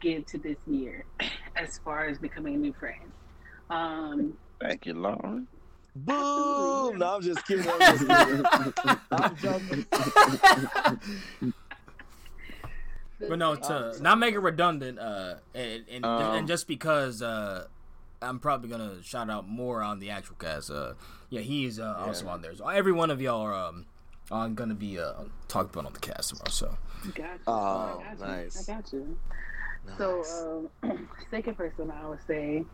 give 0.00 0.24
to 0.28 0.38
this 0.38 0.56
year, 0.66 1.04
as 1.56 1.76
far 1.84 2.06
as 2.06 2.16
becoming 2.16 2.54
a 2.54 2.56
new 2.56 2.72
friend. 2.72 3.12
Um, 3.68 4.32
Thank 4.62 4.86
you, 4.86 4.94
Lauren. 4.94 5.46
Boom! 5.94 6.98
No, 6.98 7.16
I'm 7.16 7.20
just 7.20 7.46
kidding. 7.46 7.68
I'm, 7.70 7.80
just 7.80 8.08
kidding. 8.08 8.96
I'm 9.12 9.36
joking. 9.36 9.86
But 13.18 13.38
no, 13.38 13.56
to 13.56 13.96
not 14.00 14.18
make 14.18 14.34
it 14.34 14.38
redundant, 14.38 14.98
uh, 14.98 15.34
and 15.54 15.84
and, 15.90 16.04
Um, 16.04 16.36
and 16.36 16.48
just 16.48 16.66
because 16.66 17.20
uh, 17.20 17.66
I'm 18.22 18.38
probably 18.38 18.68
gonna 18.68 19.02
shout 19.02 19.28
out 19.30 19.46
more 19.48 19.82
on 19.82 19.98
the 20.00 20.10
actual 20.10 20.36
cast. 20.36 20.70
Uh, 20.70 20.94
yeah, 21.30 21.40
he's 21.42 21.78
uh, 21.78 21.94
also 21.98 22.24
Yeah. 22.26 22.32
on 22.32 22.42
there. 22.42 22.54
So 22.54 22.66
every 22.68 22.92
one 22.92 23.10
of 23.10 23.20
y'all 23.20 23.42
are 23.42 23.54
um, 23.54 23.86
are 24.30 24.48
gonna 24.48 24.74
be 24.74 24.98
uh, 24.98 25.12
talked 25.48 25.74
about 25.74 25.86
on 25.86 25.92
the 25.92 26.00
cast 26.00 26.30
tomorrow. 26.30 26.50
So 26.50 26.76
Gotcha. 27.14 27.38
Oh, 27.46 28.02
I 28.04 28.14
got 28.14 28.18
you. 28.20 28.26
nice. 28.26 28.68
I 28.68 28.74
got 28.74 28.92
you. 28.92 29.18
Nice. 29.86 29.98
So, 29.98 30.70
um, 30.82 31.08
second 31.30 31.56
person 31.56 31.90
I 31.90 32.08
would 32.08 32.18
say 32.26 32.64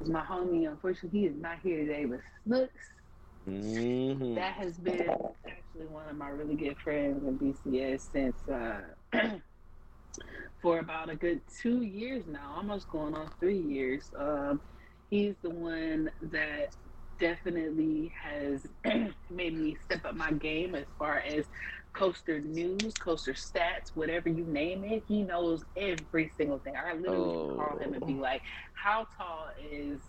is 0.00 0.08
my 0.08 0.22
homie. 0.22 0.68
Unfortunately, 0.68 1.20
he 1.20 1.26
is 1.26 1.34
not 1.36 1.58
here 1.62 1.78
today, 1.84 2.04
but 2.06 2.20
Snooks. 2.46 2.72
Mhm. 3.48 4.34
That 4.36 4.52
has 4.54 4.76
been 4.78 5.00
actually 5.46 5.86
one 5.88 6.08
of 6.08 6.16
my 6.16 6.28
really 6.28 6.54
good 6.54 6.76
friends 6.78 7.22
in 7.26 7.38
BCS 7.38 8.10
since 8.12 8.36
uh, 8.48 8.80
for 10.62 10.78
about 10.78 11.10
a 11.10 11.16
good 11.16 11.40
two 11.60 11.82
years 11.82 12.24
now, 12.26 12.54
almost 12.56 12.88
going 12.90 13.14
on 13.14 13.30
three 13.40 13.60
years. 13.60 14.10
Um, 14.16 14.60
he's 15.10 15.34
the 15.42 15.50
one 15.50 16.10
that 16.22 16.74
definitely 17.18 18.12
has 18.20 18.66
made 19.30 19.58
me 19.58 19.76
step 19.84 20.04
up 20.04 20.14
my 20.14 20.32
game 20.32 20.74
as 20.74 20.86
far 20.98 21.18
as 21.18 21.44
coaster 21.92 22.40
news, 22.40 22.94
coaster 22.94 23.32
stats, 23.32 23.90
whatever 23.94 24.28
you 24.28 24.44
name 24.44 24.84
it. 24.84 25.02
He 25.08 25.22
knows 25.22 25.64
every 25.76 26.30
single 26.36 26.58
thing. 26.58 26.74
I 26.76 26.94
literally 26.94 27.48
can 27.48 27.56
call 27.56 27.78
him 27.78 27.94
and 27.94 28.06
be 28.06 28.14
like, 28.14 28.42
"How 28.74 29.06
tall 29.16 29.48
is?" 29.70 30.00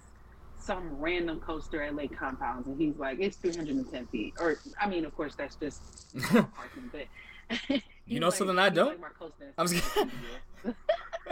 some 0.58 0.96
random 1.00 1.40
coaster 1.40 1.82
at 1.82 1.96
Lake 1.96 2.16
Compounce, 2.16 2.68
and 2.68 2.80
he's 2.80 2.96
like, 2.98 3.20
it's 3.20 3.36
310 3.38 4.06
feet. 4.06 4.36
Or, 4.40 4.60
I 4.80 4.88
mean, 4.88 5.06
of 5.06 5.16
course, 5.18 5.34
that's 5.34 5.56
just 5.56 5.82
parking, 6.32 6.92
but. 6.92 7.82
You 8.06 8.14
he's 8.16 8.20
know 8.20 8.30
something 8.30 8.60
I 8.60 8.70
don't? 8.70 9.00
Like 9.00 9.12
I'm 9.58 9.68
just 9.68 9.98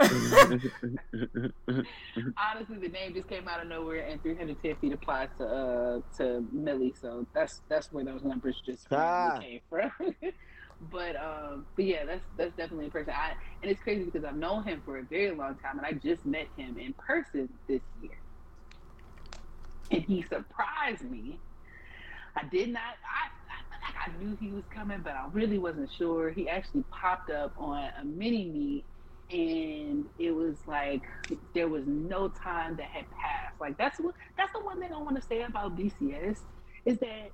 Honestly, 2.38 2.78
the 2.78 2.88
name 2.88 3.14
just 3.14 3.28
came 3.28 3.46
out 3.48 3.60
of 3.62 3.68
nowhere, 3.68 4.06
and 4.06 4.22
310 4.22 4.76
feet 4.76 4.92
applies 4.92 5.28
to 5.38 5.44
uh 5.44 6.00
to 6.16 6.46
Millie, 6.52 6.94
so 7.00 7.26
that's 7.34 7.62
that's 7.68 7.92
where 7.92 8.04
those 8.04 8.22
numbers 8.22 8.60
just 8.64 8.86
Ah. 8.92 9.38
came 9.40 9.60
from. 9.68 9.90
but 10.80 11.16
um, 11.16 11.66
but 11.76 11.84
yeah, 11.84 12.04
that's 12.06 12.24
that's 12.36 12.56
definitely 12.56 12.86
a 12.86 12.90
person. 12.90 13.12
I 13.14 13.32
and 13.62 13.70
it's 13.70 13.80
crazy 13.82 14.04
because 14.04 14.24
I've 14.24 14.36
known 14.36 14.64
him 14.64 14.82
for 14.84 14.98
a 14.98 15.02
very 15.04 15.32
long 15.34 15.56
time, 15.58 15.78
and 15.78 15.86
I 15.86 15.92
just 15.92 16.24
met 16.24 16.48
him 16.56 16.78
in 16.78 16.94
person 16.94 17.48
this 17.68 17.82
year, 18.00 18.18
and 19.90 20.02
he 20.02 20.22
surprised 20.22 21.02
me. 21.10 21.40
I 22.36 22.44
did 22.50 22.70
not. 22.72 22.82
I, 22.82 23.28
I 24.06 24.12
knew 24.18 24.36
he 24.40 24.52
was 24.52 24.64
coming, 24.74 25.00
but 25.02 25.12
I 25.14 25.26
really 25.32 25.58
wasn't 25.58 25.90
sure. 25.92 26.30
He 26.30 26.48
actually 26.48 26.84
popped 26.90 27.30
up 27.30 27.54
on 27.58 27.90
a 28.00 28.04
mini 28.04 28.50
meet, 28.50 28.86
and 29.30 30.06
it 30.18 30.32
was 30.32 30.60
like 30.66 31.02
there 31.54 31.68
was 31.68 31.84
no 31.86 32.28
time 32.30 32.76
that 32.76 32.86
had 32.92 33.06
passed. 33.10 33.60
Like 33.60 33.76
that's 33.78 33.98
what 34.00 34.14
that's 34.38 34.52
the 34.54 34.64
one 34.64 34.80
thing 34.80 34.92
I 34.94 34.98
want 34.98 35.16
to 35.16 35.22
say 35.22 35.42
about 35.42 35.76
BCS 35.76 36.38
is 36.86 36.98
that 37.00 37.30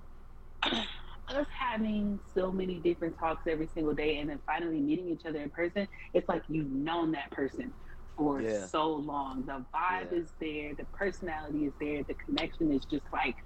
us 1.29 1.47
having 1.59 2.21
so 2.35 2.53
many 2.53 2.81
different 2.81 3.17
talks 3.19 3.45
every 3.49 3.69
single 3.69 3.95
day, 3.95 4.19
and 4.19 4.31
then 4.31 4.41
finally 4.47 4.81
meeting 4.81 5.09
each 5.09 5.27
other 5.27 5.41
in 5.41 5.51
person. 5.51 5.89
It's 6.15 6.29
like 6.29 6.43
you've 6.49 6.71
known 6.71 7.13
that 7.13 7.31
person 7.31 7.75
for 8.17 8.43
Yeah. 8.43 8.67
so 8.67 8.89
long. 8.89 9.45
The 9.47 9.65
vibe 9.75 10.13
Yeah. 10.13 10.19
is 10.19 10.33
there, 10.41 10.75
the 10.75 10.87
personality 10.93 11.67
is 11.67 11.75
there, 11.81 12.03
the 12.05 12.15
connection 12.15 12.73
is 12.73 12.85
just 12.87 13.05
like 13.13 13.37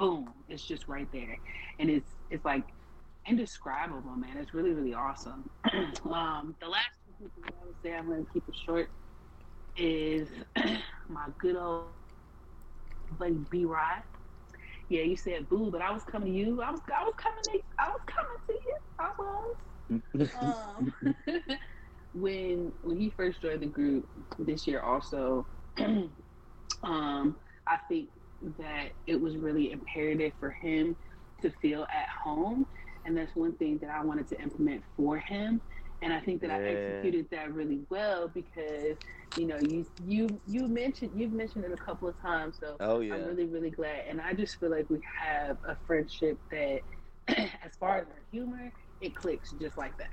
boom, 0.00 0.30
it's 0.48 0.64
just 0.66 0.88
right 0.88 1.06
there. 1.12 1.36
And 1.78 1.90
it's 1.90 2.10
it's 2.30 2.44
like 2.44 2.64
indescribable, 3.28 4.16
man. 4.16 4.38
It's 4.38 4.54
really, 4.54 4.70
really 4.70 4.94
awesome. 4.94 5.48
um, 6.10 6.56
the 6.60 6.68
last 6.68 6.88
two 7.18 7.30
people 7.36 7.54
I 7.62 7.66
would 7.66 7.76
say 7.84 7.94
I'm 7.94 8.08
gonna 8.08 8.24
keep 8.32 8.42
it 8.48 8.56
short 8.66 8.88
is 9.76 10.28
my 11.08 11.26
good 11.38 11.56
old 11.56 11.84
buddy 13.18 13.36
B 13.50 13.64
Rod. 13.66 14.02
Yeah, 14.88 15.02
you 15.02 15.16
said 15.16 15.48
boo, 15.48 15.70
but 15.70 15.82
I 15.82 15.92
was 15.92 16.02
coming 16.02 16.32
to 16.32 16.38
you. 16.38 16.62
I 16.62 16.70
was 16.70 16.80
I 16.96 17.04
was 17.04 17.14
coming 17.16 17.42
to 17.44 17.60
I 17.78 17.88
was 17.90 18.00
coming 18.06 18.38
to 18.48 18.52
you. 18.52 18.76
I 18.98 19.10
was. 19.18 19.56
Um, 20.40 21.14
when 22.14 22.72
when 22.82 22.96
he 22.96 23.10
first 23.10 23.42
joined 23.42 23.60
the 23.60 23.66
group 23.66 24.08
this 24.38 24.66
year, 24.66 24.80
also, 24.80 25.46
um, 26.82 27.36
I 27.66 27.76
think 27.88 28.08
that 28.58 28.90
it 29.06 29.20
was 29.20 29.36
really 29.36 29.72
imperative 29.72 30.32
for 30.38 30.50
him 30.50 30.96
to 31.42 31.50
feel 31.62 31.82
at 31.82 32.06
home, 32.22 32.66
and 33.04 33.16
that's 33.16 33.34
one 33.34 33.56
thing 33.56 33.78
that 33.80 33.90
I 33.90 34.04
wanted 34.04 34.28
to 34.28 34.40
implement 34.40 34.84
for 34.96 35.18
him. 35.18 35.60
And 36.02 36.12
I 36.12 36.20
think 36.20 36.40
that 36.42 36.50
I 36.50 36.58
executed 36.64 37.28
that 37.30 37.52
really 37.52 37.80
well 37.90 38.28
because 38.28 38.96
you 39.36 39.46
know 39.46 39.58
you 39.60 39.86
you 39.98 40.40
you 40.46 40.66
mentioned 40.68 41.12
you've 41.14 41.32
mentioned 41.32 41.64
it 41.64 41.72
a 41.72 41.76
couple 41.76 42.08
of 42.08 42.20
times, 42.20 42.58
so 42.58 42.76
Oh 42.80 43.00
yeah. 43.00 43.14
I'm 43.14 43.24
really, 43.24 43.46
really 43.46 43.70
glad. 43.70 44.04
And 44.08 44.20
I 44.20 44.32
just 44.32 44.58
feel 44.58 44.70
like 44.70 44.86
we 44.88 45.00
have 45.20 45.58
a 45.68 45.76
friendship 45.86 46.38
that, 46.50 46.80
as 47.28 47.76
far 47.78 47.98
as 47.98 48.06
our 48.08 48.22
humor, 48.30 48.72
it 49.00 49.14
clicks 49.14 49.50
just 49.52 49.76
like 49.76 49.96
that. 49.98 50.08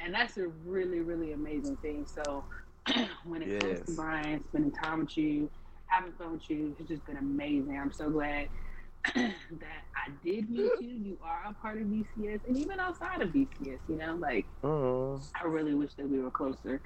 And 0.00 0.14
that's 0.14 0.36
a 0.36 0.48
really, 0.48 1.00
really 1.00 1.32
amazing 1.32 1.76
thing. 1.78 2.06
So 2.06 2.46
when 3.24 3.42
it 3.42 3.58
comes 3.60 3.80
to 3.82 3.92
Brian, 3.92 4.42
spending 4.44 4.72
time 4.72 5.00
with 5.00 5.16
you, 5.16 5.50
having 5.90 6.12
fun 6.12 6.32
with 6.32 6.48
you, 6.50 6.74
it's 6.78 6.88
just 6.88 7.04
been 7.06 7.16
amazing. 7.16 7.78
I'm 7.78 7.92
so 7.92 8.10
glad 8.10 8.48
that 9.14 9.82
I 9.96 10.10
did 10.24 10.50
meet 10.50 10.72
you. 10.80 10.88
You 10.90 11.18
are 11.22 11.42
a 11.50 11.54
part 11.54 11.80
of 11.80 11.88
BCS. 11.88 12.40
And 12.46 12.56
even 12.56 12.80
outside 12.80 13.22
of 13.22 13.30
BCS, 13.32 13.80
you 13.88 13.96
know, 13.96 14.14
like 14.16 14.46
Mhm. 14.62 15.22
I 15.40 15.46
really 15.46 15.74
wish 15.74 15.94
that 15.94 16.08
we 16.08 16.18
were 16.20 16.30
closer. 16.30 16.82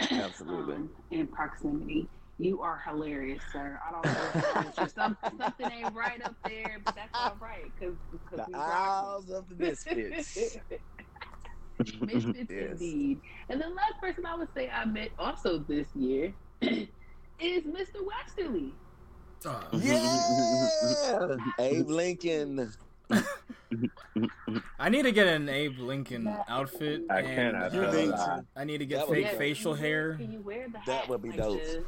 Absolutely. 0.00 0.76
um, 0.76 0.90
in 1.10 1.26
proximity. 1.28 2.08
You 2.38 2.62
are 2.62 2.80
hilarious, 2.86 3.42
sir. 3.50 3.80
I 3.86 3.90
don't 3.90 4.06
know 4.12 4.20
what's 4.22 4.40
wrong 4.54 4.66
with 4.66 4.80
you. 4.80 4.88
Some, 4.94 5.16
something 5.36 5.68
ain't 5.70 5.94
right 5.94 6.22
up 6.22 6.34
there, 6.44 6.78
but 6.84 6.94
that's 6.94 7.12
all 7.18 7.36
right 7.40 7.72
because 7.78 7.96
The 8.36 8.44
we 8.46 8.54
Isles 8.54 9.30
of 9.30 9.48
the 9.48 9.56
Misfits. 9.56 10.56
Misfits 12.02 12.50
Yes. 12.50 12.70
indeed. 12.80 13.20
And 13.48 13.60
the 13.60 13.66
last 13.68 13.94
person 14.00 14.24
I 14.26 14.36
would 14.36 14.52
say 14.56 14.70
I 14.70 14.84
met 14.84 15.10
also 15.18 15.58
this 15.58 15.88
year 15.94 16.34
is 17.40 17.64
Mr. 17.64 18.04
Westerly. 18.04 18.72
uh, 19.44 19.62
Yeah. 19.72 21.36
Abe 21.58 21.88
Lincoln. 21.88 22.72
I 24.78 24.88
need 24.88 25.02
to 25.02 25.12
get 25.12 25.26
an 25.28 25.48
Abe 25.48 25.78
Lincoln 25.78 26.28
outfit. 26.48 27.02
I 27.10 27.20
and, 27.20 27.34
cannot 27.36 27.74
You 27.74 27.82
uh, 27.82 27.92
need 27.92 28.06
to. 28.10 28.44
I 28.56 28.64
need 28.64 28.78
to 28.78 28.86
get 28.86 29.06
That 29.06 29.08
fake 29.14 29.30
be 29.32 29.36
facial 29.38 29.74
Can 29.74 29.82
you 29.84 29.88
hair. 29.88 30.14
Can 30.14 30.32
you 30.32 30.40
wear 30.40 30.68
the 30.68 30.78
hat? 30.78 30.86
That 30.86 31.08
would 31.08 31.22
be 31.22 31.28
like 31.30 31.38
dope. 31.38 31.62
The, 31.62 31.66
the 31.72 31.84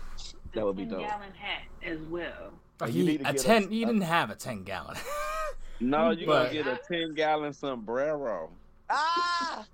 That 0.55 0.65
would 0.67 0.77
be 0.77 0.85
dope. 0.85 1.01
gallon 1.01 1.33
hat 1.33 1.63
as 1.85 1.99
well. 2.09 2.53
Oh, 2.81 2.87
You 2.87 2.93
he, 2.93 3.07
need 3.07 3.21
to 3.25 3.29
a 3.31 3.33
get 3.33 3.41
a- 3.41 3.45
ten. 3.45 3.69
he 3.71 3.83
a- 3.83 3.87
didn't 3.87 4.01
have 4.03 4.31
a 4.31 4.35
ten 4.37 4.63
gallon. 4.65 4.97
No, 5.83 6.11
you 6.11 6.27
But- 6.27 6.53
gonna 6.53 6.63
get 6.63 6.67
a 6.67 6.79
ten 6.87 7.15
gallon 7.15 7.55
sombrero, 7.55 8.51
Ah. 8.91 9.65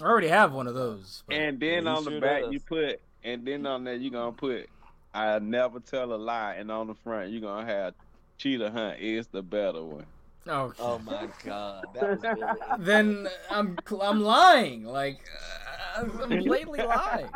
I 0.00 0.02
already 0.02 0.28
have 0.28 0.54
one 0.54 0.66
of 0.66 0.72
those. 0.74 1.24
and 1.30 1.60
then 1.60 1.86
on 1.86 2.04
the 2.04 2.20
back 2.20 2.44
does. 2.44 2.52
you 2.54 2.60
put, 2.60 3.02
and 3.22 3.46
then 3.46 3.66
on 3.66 3.84
there 3.84 3.96
you 3.96 4.10
gonna 4.10 4.32
put, 4.32 4.66
I 5.12 5.38
never 5.40 5.80
tell 5.80 6.12
a 6.12 6.16
lie, 6.16 6.54
and 6.54 6.70
on 6.70 6.86
the 6.86 6.94
front 6.94 7.30
you're 7.30 7.40
gonna 7.40 7.66
have 7.66 7.94
Cheetah 8.38 8.70
Hunt 8.70 9.00
is 9.00 9.26
the 9.28 9.42
better 9.42 9.82
one. 9.84 10.06
okay. 10.48 10.76
Oh 10.82 10.98
my 10.98 11.28
God. 11.44 11.84
That 11.94 12.20
was 12.20 12.56
then 12.78 13.28
I'm 13.50 13.76
I'm 14.00 14.20
lying. 14.20 14.84
Like 14.84 15.18
uh, 15.96 16.02
I'm 16.02 16.38
blatantly 16.40 16.80
lying. 16.80 17.28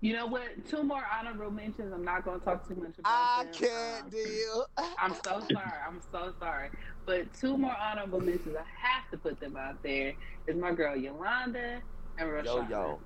You 0.00 0.14
know 0.14 0.26
what? 0.26 0.66
Two 0.68 0.82
more 0.82 1.04
honorable 1.16 1.52
mentions. 1.52 1.92
I'm 1.92 2.04
not 2.04 2.24
going 2.24 2.40
to 2.40 2.44
talk 2.44 2.66
too 2.66 2.74
much 2.74 2.98
about 2.98 3.12
I 3.12 3.44
them. 3.44 3.52
can't 3.52 4.04
Um, 4.04 4.10
deal. 4.10 4.66
I'm 4.98 5.14
so 5.14 5.40
sorry. 5.52 5.78
I'm 5.86 6.00
so 6.10 6.32
sorry. 6.40 6.70
But 7.06 7.32
two 7.32 7.56
more 7.56 7.76
honorable 7.80 8.20
mentions. 8.20 8.56
I 8.56 8.64
have 8.84 9.08
to 9.12 9.18
put 9.18 9.38
them 9.38 9.56
out 9.56 9.80
there. 9.84 10.12
Is 10.48 10.56
my 10.56 10.72
girl 10.72 10.96
Yolanda 10.96 11.80
and 12.18 12.28
Roshana. 12.28 12.44
Yo 12.44 12.68
yo. 12.68 13.00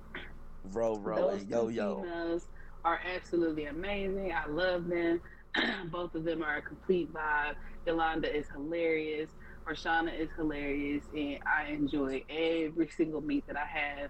Ro 0.63 0.95
ro 0.97 1.15
Those 1.15 1.41
and 1.41 1.49
yo 1.51 1.67
yo. 1.67 2.01
females 2.01 2.47
are 2.83 2.99
absolutely 3.15 3.65
amazing. 3.65 4.33
I 4.33 4.49
love 4.49 4.87
them. 4.87 5.21
Both 5.91 6.15
of 6.15 6.23
them 6.23 6.43
are 6.43 6.57
a 6.57 6.61
complete 6.61 7.11
vibe. 7.13 7.55
Yolanda 7.85 8.33
is 8.35 8.47
hilarious. 8.53 9.31
Roshana 9.67 10.17
is 10.17 10.29
hilarious, 10.35 11.03
and 11.13 11.39
I 11.45 11.71
enjoy 11.71 12.23
every 12.29 12.89
single 12.95 13.21
meet 13.21 13.45
that 13.47 13.57
I 13.57 13.65
have 13.65 14.09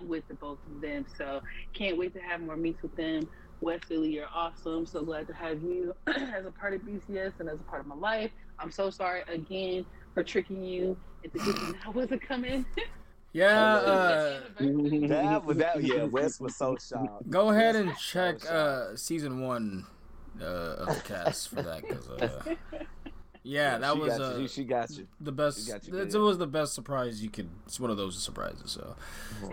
with 0.08 0.26
the 0.28 0.34
both 0.34 0.58
of 0.66 0.80
them. 0.80 1.06
So 1.16 1.40
can't 1.72 1.96
wait 1.96 2.14
to 2.14 2.20
have 2.20 2.40
more 2.40 2.56
meets 2.56 2.82
with 2.82 2.96
them. 2.96 3.28
Wesley, 3.60 4.10
you're 4.10 4.26
awesome. 4.34 4.86
So 4.86 5.04
glad 5.04 5.28
to 5.28 5.34
have 5.34 5.62
you 5.62 5.94
as 6.08 6.44
a 6.46 6.50
part 6.50 6.74
of 6.74 6.80
BCS 6.82 7.34
and 7.38 7.48
as 7.48 7.60
a 7.60 7.64
part 7.64 7.80
of 7.80 7.86
my 7.86 7.94
life. 7.94 8.32
I'm 8.58 8.72
so 8.72 8.90
sorry 8.90 9.22
again 9.28 9.86
for 10.14 10.24
tricking 10.24 10.64
you 10.64 10.96
into 11.22 11.38
thinking 11.38 11.76
I 11.86 11.90
wasn't 11.90 12.26
coming. 12.26 12.66
Yeah. 13.32 13.80
Oh, 13.84 13.90
Uh, 13.90 14.40
That 15.08 15.44
was 15.44 15.56
that. 15.58 15.82
Yeah, 15.82 16.04
Wes 16.10 16.38
was 16.40 16.56
so 16.56 16.76
shocked. 16.76 17.30
go 17.30 17.48
ahead 17.50 17.76
and 17.76 17.88
was 17.90 17.98
so 17.98 18.12
check 18.12 18.50
uh, 18.50 18.94
season 18.96 19.40
one 19.40 19.86
uh, 20.40 20.44
of 20.44 20.86
the 20.96 21.02
cast 21.02 21.48
for 21.48 21.62
that 21.62 21.82
because 21.82 22.08
uh, 22.10 22.54
yeah, 23.42 23.78
that 23.78 23.94
she 23.94 23.98
was 24.00 24.18
got 24.18 24.20
uh, 24.34 24.36
you. 24.38 24.48
She 24.48 24.64
got 24.64 24.90
you. 24.90 25.06
the 25.20 25.32
best. 25.32 25.66
got 25.68 25.86
you 25.86 25.96
It 25.98 26.14
was 26.14 26.38
the 26.38 26.46
best 26.46 26.74
surprise 26.74 27.22
you 27.22 27.30
could. 27.30 27.48
It's 27.66 27.80
one 27.80 27.90
of 27.90 27.96
those 27.96 28.22
surprises. 28.22 28.70
So 28.70 28.94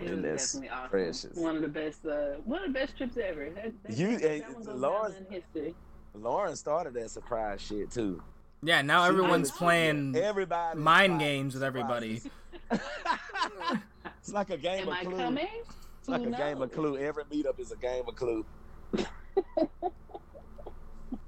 It 0.00 0.10
was 0.12 0.22
that's 0.22 0.52
definitely 0.52 0.68
awesome. 0.76 0.90
precious. 0.90 1.36
One 1.36 1.56
of 1.56 1.62
the 1.62 1.68
best, 1.68 2.04
uh, 2.06 2.34
one 2.44 2.62
of 2.64 2.72
the 2.72 2.78
best 2.78 2.96
trips 2.96 3.16
ever. 3.16 3.48
That, 3.50 3.72
that, 3.84 3.96
You- 3.96 4.18
that, 4.18 4.30
and 4.44 4.54
one 4.56 4.64
goes 4.64 4.76
Lawrence- 4.76 5.14
down 5.14 5.26
in 5.26 5.32
history. 5.32 5.74
Lauren 6.14 6.56
started 6.56 6.92
that 6.94 7.08
surprise 7.10 7.60
shit 7.62 7.90
too. 7.92 8.20
yeah, 8.62 8.82
now 8.82 9.04
She 9.04 9.08
everyone's 9.10 9.50
playing 9.52 10.16
Everybody 10.16 10.78
mind 10.78 11.20
games 11.20 11.54
with 11.54 11.62
everybody. 11.62 12.20
it's 14.18 14.32
like 14.32 14.50
a 14.50 14.56
game 14.56 14.82
Am 14.82 14.88
of 14.88 14.94
I 14.94 15.04
clue. 15.04 15.16
coming? 15.16 15.48
It's 15.98 16.08
like 16.08 16.22
Who 16.22 16.28
a 16.32 16.36
game 16.36 16.62
of 16.62 16.72
clue. 16.72 16.98
Every 16.98 17.24
meetup 17.24 17.58
is 17.58 17.72
a 17.72 17.76
game 17.76 18.04
of 18.08 18.16
clue. 18.16 18.44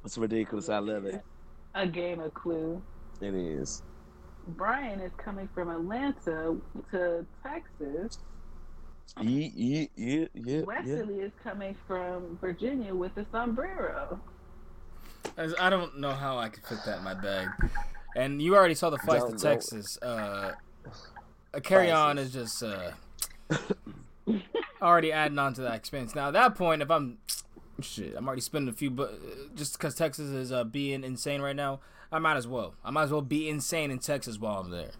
it's 0.04 0.18
ridiculous. 0.18 0.68
I 0.68 0.78
love 0.78 1.04
it. 1.04 1.22
A 1.74 1.86
game 1.86 2.20
of 2.20 2.34
Clue. 2.34 2.82
It 3.20 3.34
is. 3.34 3.82
Brian 4.48 5.00
is 5.00 5.12
coming 5.16 5.48
from 5.54 5.70
Atlanta 5.70 6.56
to 6.90 7.26
Texas. 7.42 8.18
Yeah, 9.20 9.48
yeah, 9.54 9.86
yeah, 9.96 10.16
yeah. 10.16 10.26
yeah. 10.34 10.62
Wesley 10.62 11.20
is 11.20 11.32
coming 11.42 11.76
from 11.86 12.38
Virginia 12.40 12.94
with 12.94 13.16
a 13.16 13.26
sombrero. 13.30 14.20
I 15.58 15.70
don't 15.70 15.98
know 15.98 16.12
how 16.12 16.38
I 16.38 16.48
could 16.48 16.64
fit 16.64 16.78
that 16.84 16.98
in 16.98 17.04
my 17.04 17.14
bag. 17.14 17.48
And 18.16 18.42
you 18.42 18.54
already 18.54 18.74
saw 18.74 18.90
the 18.90 18.98
flights 18.98 19.24
to 19.24 19.30
Don't 19.30 19.42
go. 19.42 19.48
Texas. 19.50 19.98
Uh, 20.02 20.52
a 21.54 21.60
carry 21.60 21.90
on 21.90 22.18
is 22.18 22.32
just 22.32 22.62
uh, 22.62 22.92
already 24.80 25.12
adding 25.12 25.38
on 25.38 25.54
to 25.54 25.60
that 25.62 25.74
expense. 25.74 26.14
Now 26.14 26.28
at 26.28 26.32
that 26.34 26.54
point, 26.54 26.82
if 26.82 26.90
I'm 26.90 27.18
shit, 27.80 28.14
I'm 28.16 28.26
already 28.26 28.42
spending 28.42 28.68
a 28.68 28.76
few, 28.76 28.90
but 28.90 29.54
just 29.54 29.74
because 29.78 29.94
Texas 29.94 30.28
is 30.30 30.52
uh, 30.52 30.64
being 30.64 31.04
insane 31.04 31.40
right 31.42 31.56
now, 31.56 31.80
I 32.10 32.18
might 32.18 32.36
as 32.36 32.46
well. 32.46 32.74
I 32.84 32.90
might 32.90 33.04
as 33.04 33.10
well 33.12 33.22
be 33.22 33.48
insane 33.48 33.90
in 33.90 33.98
Texas 33.98 34.38
while 34.38 34.60
I'm 34.60 34.70
there. 34.70 34.90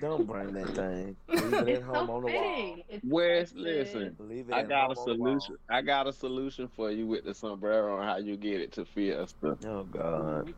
Don't 0.00 0.26
bring 0.28 0.52
that 0.52 0.68
thing. 0.76 1.16
Leave 1.28 1.52
it 1.52 1.54
at 1.54 1.68
It's 1.68 1.84
home 1.84 2.06
so 2.06 2.12
on 2.14 2.22
the 2.22 2.28
wall. 2.28 2.54
fitting. 2.56 2.84
It's 2.88 3.04
Wes, 3.04 3.50
Texas. 3.50 3.60
listen. 3.60 4.16
Leave 4.20 4.48
it 4.48 4.54
I 4.54 4.62
got 4.62 4.92
a 4.92 4.94
home 4.94 4.98
on 4.98 5.18
the 5.18 5.24
wall. 5.24 5.40
solution. 5.40 5.56
I 5.68 5.82
got 5.82 6.06
a 6.06 6.12
solution 6.12 6.68
for 6.68 6.90
you 6.92 7.06
with 7.08 7.24
the 7.24 7.34
sombrero 7.34 7.96
and 7.98 8.08
how 8.08 8.18
you 8.18 8.36
get 8.36 8.60
it 8.60 8.70
to 8.72 8.84
Fiesta. 8.84 9.58
Oh 9.66 9.82
God. 9.84 10.54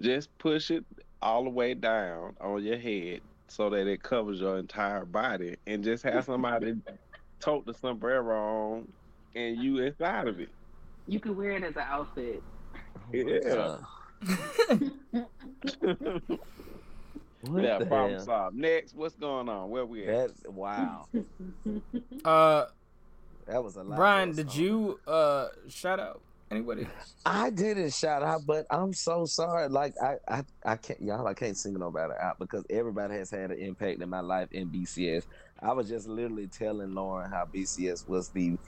Just 0.00 0.36
push 0.38 0.70
it 0.70 0.84
all 1.20 1.44
the 1.44 1.50
way 1.50 1.74
down 1.74 2.34
on 2.40 2.64
your 2.64 2.78
head 2.78 3.20
so 3.52 3.68
that 3.70 3.86
it 3.86 4.02
covers 4.02 4.40
your 4.40 4.58
entire 4.58 5.04
body, 5.04 5.56
and 5.66 5.84
just 5.84 6.02
have 6.04 6.24
somebody 6.24 6.74
tote 7.40 7.66
the 7.66 7.74
sombrero 7.74 8.72
on, 8.74 8.88
and 9.36 9.62
you 9.62 9.78
inside 9.78 10.26
of 10.26 10.40
it. 10.40 10.48
You 11.06 11.20
could 11.20 11.36
wear 11.36 11.50
it 11.50 11.62
as 11.64 11.76
an 11.76 11.82
outfit. 11.86 12.42
Yeah. 13.12 13.76
What 17.42 17.64
yeah, 17.64 17.78
the 17.78 17.86
problem 17.86 18.12
hell? 18.14 18.24
solved. 18.24 18.56
Next, 18.56 18.94
what's 18.94 19.16
going 19.16 19.48
on? 19.48 19.68
Where 19.68 19.84
we 19.84 20.06
at? 20.06 20.36
That 20.42 20.52
wow. 20.52 21.06
Uh, 22.24 22.66
That 23.46 23.64
was 23.64 23.74
a 23.74 23.82
lot. 23.82 23.96
Brian, 23.96 24.32
did 24.32 24.54
you 24.54 25.00
uh 25.08 25.48
shout 25.68 25.98
out 25.98 26.20
anybody? 26.52 26.88
I 27.24 27.50
didn't 27.50 27.94
shout 27.94 28.22
out, 28.24 28.46
but 28.46 28.66
I'm 28.70 28.92
so 28.94 29.26
sorry. 29.26 29.68
Like 29.68 29.94
I, 30.02 30.16
I, 30.28 30.44
I 30.64 30.76
can't, 30.76 31.00
y'all. 31.02 31.26
I 31.26 31.34
can't 31.34 31.56
single 31.56 31.80
nobody 31.80 32.14
out 32.20 32.38
because 32.40 32.66
everybody 32.70 33.14
has 33.14 33.30
had 33.30 33.52
an 33.52 33.58
impact 33.58 34.02
in 34.02 34.08
my 34.10 34.20
life 34.20 34.50
in 34.52 34.70
BCS. 34.70 35.26
I 35.60 35.72
was 35.72 35.88
just 35.88 36.08
literally 36.08 36.48
telling 36.48 36.94
Lauren 36.94 37.30
how 37.30 37.46
BCS 37.46 38.08
was 38.08 38.30
the 38.30 38.58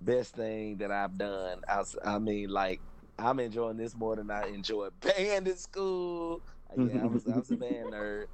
best 0.00 0.34
thing 0.36 0.78
that 0.78 0.92
I've 0.92 1.18
done. 1.18 1.62
I, 1.68 1.84
I 2.04 2.18
mean, 2.20 2.50
like 2.50 2.82
I'm 3.18 3.40
enjoying 3.40 3.78
this 3.78 3.96
more 3.96 4.16
than 4.16 4.30
I 4.30 4.48
enjoyed 4.48 5.00
band 5.00 5.48
in 5.48 5.56
school. 5.56 6.42
Yeah, 6.76 7.02
I 7.04 7.06
was, 7.06 7.26
I 7.26 7.38
was 7.38 7.50
a 7.50 7.56
band 7.56 7.90
nerd. 7.94 8.26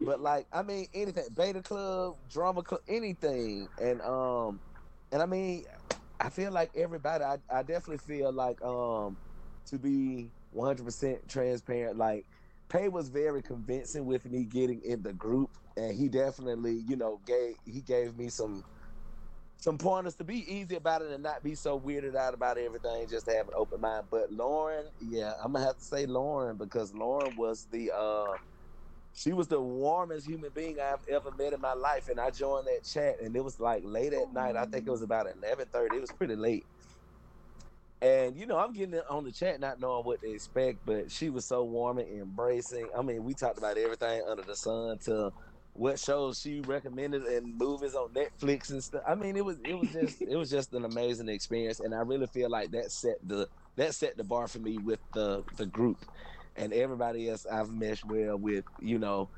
But 0.00 0.20
like, 0.20 0.48
I 0.52 0.62
mean, 0.62 0.86
anything, 0.94 1.26
Beta 1.34 1.62
Club, 1.62 2.16
Drama 2.28 2.62
Club, 2.62 2.82
anything, 2.88 3.68
and 3.78 4.00
um, 4.02 4.62
and 5.12 5.22
I 5.22 5.26
mean, 5.26 5.64
I 6.20 6.30
feel 6.30 6.52
like 6.52 6.72
everybody. 6.74 7.24
I, 7.24 7.38
I 7.50 7.62
definitely 7.62 7.98
feel 7.98 8.32
like 8.32 8.62
um 8.62 9.18
to 9.66 9.78
be 9.78 10.34
100 10.50 10.84
percent 10.84 11.28
transparent. 11.28 11.98
Like 11.98 12.26
Pay 12.68 12.88
was 12.88 13.10
very 13.10 13.42
convincing 13.42 14.06
with 14.06 14.26
me 14.26 14.46
getting 14.46 14.82
in 14.82 15.02
the 15.02 15.12
group, 15.14 15.58
and 15.76 15.96
he 15.96 16.08
definitely 16.08 16.74
you 16.86 16.96
know 16.96 17.18
gave 17.18 17.56
he 17.64 17.82
gave 17.82 18.16
me 18.16 18.30
some 18.30 18.64
some 19.58 19.78
pointers 19.78 20.16
to 20.16 20.24
be 20.24 20.38
easy 20.52 20.76
about 20.76 21.02
it 21.02 21.10
and 21.12 21.22
not 21.22 21.42
be 21.42 21.54
so 21.54 21.80
weirded 21.80 22.16
out 22.16 22.34
about 22.34 22.58
everything. 22.58 23.08
Just 23.08 23.26
to 23.26 23.32
have 23.34 23.48
an 23.48 23.54
open 23.56 23.80
mind. 23.80 24.08
But 24.10 24.32
Lauren, 24.32 24.90
yeah, 25.00 25.34
I'm 25.42 25.52
gonna 25.52 25.66
have 25.66 25.78
to 25.78 25.84
say 25.84 26.06
Lauren 26.06 26.58
because 26.58 26.94
Lauren 26.94 27.36
was 27.36 27.66
the 27.66 27.92
uh 27.94 28.38
she 29.18 29.32
was 29.32 29.48
the 29.48 29.60
warmest 29.60 30.26
human 30.26 30.52
being 30.52 30.78
I've 30.78 31.04
ever 31.08 31.32
met 31.32 31.52
in 31.52 31.60
my 31.60 31.72
life. 31.72 32.08
And 32.08 32.20
I 32.20 32.30
joined 32.30 32.68
that 32.68 32.84
chat, 32.84 33.20
and 33.20 33.34
it 33.34 33.42
was 33.42 33.58
like 33.58 33.82
late 33.84 34.12
at 34.12 34.32
night. 34.32 34.54
I 34.54 34.64
think 34.64 34.86
it 34.86 34.90
was 34.90 35.02
about 35.02 35.26
eleven 35.26 35.66
thirty. 35.72 35.96
It 35.96 36.00
was 36.00 36.12
pretty 36.12 36.36
late. 36.36 36.68
And 38.00 38.36
you 38.36 38.46
know, 38.46 38.58
I'm 38.58 38.72
getting 38.72 39.00
on 39.10 39.24
the 39.24 39.32
chat, 39.32 39.58
not 39.58 39.80
knowing 39.80 40.04
what 40.04 40.20
to 40.20 40.30
expect. 40.30 40.84
But 40.84 41.10
she 41.10 41.30
was 41.30 41.46
so 41.46 41.64
warm 41.64 41.98
and 41.98 42.08
embracing. 42.08 42.90
I 42.96 43.02
mean, 43.02 43.24
we 43.24 43.34
talked 43.34 43.58
about 43.58 43.76
everything 43.76 44.22
under 44.28 44.44
the 44.44 44.54
sun 44.54 44.98
to 45.00 45.32
what 45.72 45.98
shows 45.98 46.40
she 46.40 46.60
recommended 46.60 47.22
and 47.24 47.56
movies 47.56 47.96
on 47.96 48.14
Netflix 48.14 48.70
and 48.70 48.82
stuff. 48.84 49.02
I 49.06 49.16
mean, 49.16 49.36
it 49.36 49.44
was 49.44 49.58
it 49.64 49.74
was 49.74 49.90
just 49.90 50.22
it 50.22 50.36
was 50.36 50.48
just 50.48 50.72
an 50.74 50.84
amazing 50.84 51.28
experience, 51.28 51.80
and 51.80 51.92
I 51.92 52.02
really 52.02 52.28
feel 52.28 52.50
like 52.50 52.70
that 52.70 52.92
set 52.92 53.16
the 53.26 53.48
that 53.74 53.96
set 53.96 54.16
the 54.16 54.22
bar 54.24 54.46
for 54.46 54.60
me 54.60 54.78
with 54.78 55.00
the 55.12 55.44
the 55.56 55.66
group 55.66 56.04
and 56.58 56.74
everybody 56.74 57.30
else 57.30 57.46
I've 57.46 57.72
meshed 57.72 58.04
well 58.06 58.38
with, 58.38 58.66
you 58.80 58.98
know, 59.00 59.30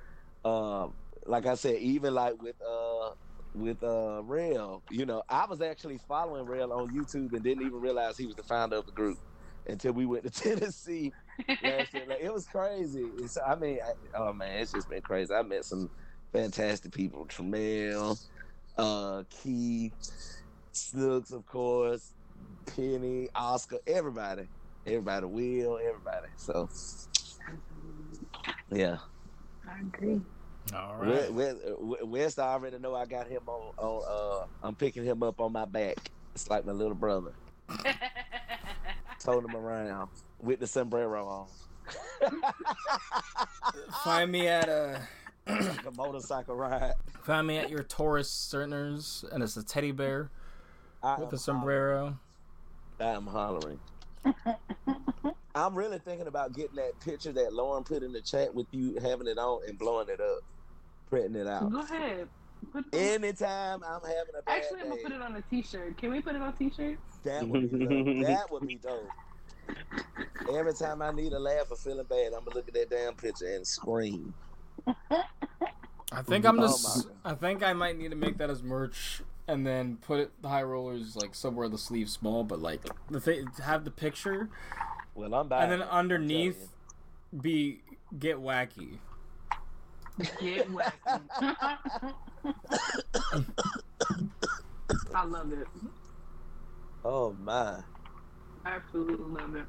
um, 0.45 0.95
like 1.27 1.47
I 1.47 1.57
said, 1.57 1.77
even 1.79 2.15
like 2.15 2.43
with 2.43 2.57
uh 2.63 3.11
with 3.55 3.83
uh 3.85 4.23
Rail, 4.25 4.85
you 4.91 5.07
know, 5.07 5.23
I 5.31 5.47
was 5.47 5.63
actually 5.63 5.99
following 5.99 6.47
Rail 6.47 6.73
on 6.73 6.93
YouTube 6.93 7.35
and 7.35 7.45
didn't 7.45 7.63
even 7.63 7.81
realize 7.81 8.19
he 8.19 8.27
was 8.27 8.37
the 8.37 8.45
founder 8.45 8.79
of 8.79 8.87
the 8.87 8.93
group 8.93 9.19
until 9.67 9.95
we 9.95 10.07
went 10.07 10.25
to 10.25 10.31
Tennessee 10.43 11.15
last 11.63 11.95
year. 11.95 12.07
Like 12.07 12.23
it 12.23 12.33
was 12.33 12.47
crazy. 12.49 13.13
It's, 13.19 13.39
I 13.39 13.57
mean, 13.57 13.81
I, 13.87 13.93
oh 14.17 14.35
man, 14.35 14.61
it's 14.61 14.73
just 14.73 14.89
been 14.89 15.03
crazy. 15.03 15.35
I 15.35 15.43
met 15.43 15.67
some 15.67 15.91
fantastic 16.33 16.93
people, 16.93 17.27
Tremel, 17.29 18.19
uh, 18.79 19.25
Keith, 19.31 19.95
Snooks, 20.73 21.33
of 21.33 21.47
course, 21.47 22.15
Penny, 22.67 23.29
Oscar, 23.35 23.79
everybody, 23.87 24.51
everybody, 24.87 25.27
Will, 25.27 25.79
everybody. 25.79 26.29
So 26.37 26.69
yeah. 28.71 28.99
I 29.69 29.81
agree. 29.81 30.21
All 30.75 31.01
West, 31.01 31.33
West, 31.33 31.57
West 32.05 32.39
I 32.39 32.53
already 32.53 32.79
know 32.79 32.95
I 32.95 33.07
got 33.07 33.27
him 33.27 33.43
on. 33.47 33.73
on 33.79 34.03
uh, 34.09 34.47
I'm 34.67 34.75
picking 34.75 35.05
him 35.05 35.23
up 35.23 35.41
on 35.41 35.53
my 35.53 35.65
back. 35.65 35.97
It's 36.35 36.49
like 36.49 36.65
my 36.65 36.73
little 36.73 36.95
brother. 36.95 37.33
Told 39.19 39.45
him 39.45 39.57
around 39.57 40.09
with 40.41 40.61
the 40.61 40.67
sombrero 40.67 41.27
on. 41.27 42.31
Find 44.05 44.31
me 44.31 44.47
at 44.47 44.69
uh 44.69 44.99
like 45.47 45.87
a 45.87 45.91
motorcycle 45.91 46.55
ride. 46.55 46.93
find 47.23 47.47
me 47.47 47.59
at 47.59 47.71
your 47.71 47.83
Taurus 47.83 48.31
Cerners, 48.31 49.25
and 49.33 49.43
it's 49.43 49.57
a 49.57 49.65
teddy 49.65 49.91
bear 49.91 50.31
I 51.03 51.19
with 51.19 51.33
a 51.33 51.39
sombrero. 51.39 52.17
hollering. 53.01 53.17
I'm 53.17 53.27
hollering. 53.27 53.81
I'm 55.55 55.75
really 55.75 55.99
thinking 55.99 56.27
about 56.27 56.55
getting 56.55 56.77
that 56.77 56.99
picture 57.01 57.33
that 57.33 57.53
Lauren 57.53 57.85
put 57.85 58.03
in 58.03 58.13
the 58.13 58.21
chat 58.21 58.55
with 58.55 58.67
you 58.71 58.99
having 59.01 59.27
it 59.27 59.39
on 59.39 59.61
and 59.67 59.79
blowing 59.79 60.09
it 60.09 60.21
up, 60.21 60.41
printing 61.09 61.41
it 61.41 61.47
out. 61.47 61.71
Go 61.73 61.81
ahead. 61.81 62.29
Put 62.73 62.85
Anytime 62.95 63.83
I'm 63.85 64.01
having 64.03 64.35
a 64.39 64.43
bad 64.43 64.59
Actually, 64.59 64.81
I'm 64.83 64.89
gonna 64.91 65.03
put 65.03 65.13
it 65.13 65.23
on 65.23 65.37
a 65.37 65.43
T-shirt. 65.43 65.97
Can 65.97 66.11
we 66.13 66.21
put 66.21 66.37
it 66.37 66.43
on 66.43 66.53
T-shirt? 66.53 66.99
that 67.25 67.47
would 67.49 67.71
be 67.71 67.79
dope. 67.79 67.89
that 68.27 68.51
would 68.51 68.67
be 68.69 68.75
dope. 68.77 69.09
Every 70.53 70.75
time 70.75 71.01
I 71.03 71.11
need 71.11 71.33
a 71.33 71.39
laugh 71.39 71.71
or 71.71 71.77
feeling 71.77 72.05
bad, 72.05 72.33
I'm 72.35 72.45
gonna 72.45 72.55
look 72.55 72.69
at 72.69 72.75
that 72.75 72.91
damn 72.91 73.15
picture 73.15 73.55
and 73.55 73.67
scream. 73.67 74.35
I 76.13 76.23
think 76.23 76.45
I'm 76.45 76.59
Oh 76.59 76.67
just. 76.69 77.09
my 77.25 77.31
I 77.33 77.35
think 77.35 77.63
I 77.63 77.73
might 77.73 77.97
need 77.99 78.11
to 78.11 78.17
make 78.17 78.37
that 78.39 78.51
as 78.51 78.63
merch, 78.63 79.23
and 79.51 79.67
then 79.67 79.97
put 79.97 80.21
it 80.21 80.31
the 80.43 80.49
high 80.49 80.63
rollers 80.63 81.17
like 81.17 81.35
somewhere 81.35 81.69
the 81.69 81.79
sleeve 81.79 82.09
small, 82.11 82.45
but 82.45 82.61
like 82.61 82.81
the 83.11 83.21
thing 83.21 83.47
have 83.65 83.85
the 83.85 83.91
picture, 83.91 84.49
Well, 85.15 85.35
I'm 85.35 85.49
buying. 85.49 85.65
and 85.65 85.73
then 85.73 85.81
it, 85.81 85.85
I'm 85.85 85.89
telling 85.89 85.99
underneath 86.23 86.69
be 87.41 87.81
get 88.19 88.37
wacky. 88.39 88.99
Get 90.41 90.69
wacky. 90.71 92.15
I 95.15 95.25
love 95.25 95.53
it. 95.53 95.67
Oh 97.05 97.35
my! 97.41 97.81
I 98.65 98.71
absolutely 98.77 99.41
love 99.41 99.57
it. 99.57 99.65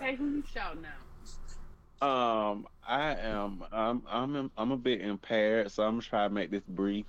Hey, 0.00 0.16
who 0.16 0.26
you 0.36 0.44
shouting 0.52 0.82
now? 0.82 2.06
Um, 2.06 2.66
I 2.86 3.14
am. 3.14 3.62
I'm. 3.72 4.02
I'm. 4.08 4.50
I'm 4.56 4.70
a 4.72 4.76
bit 4.76 5.00
impaired, 5.00 5.70
so 5.70 5.84
I'm 5.84 5.92
gonna 5.92 6.02
try 6.02 6.24
to 6.24 6.30
make 6.34 6.50
this 6.50 6.62
brief. 6.68 7.06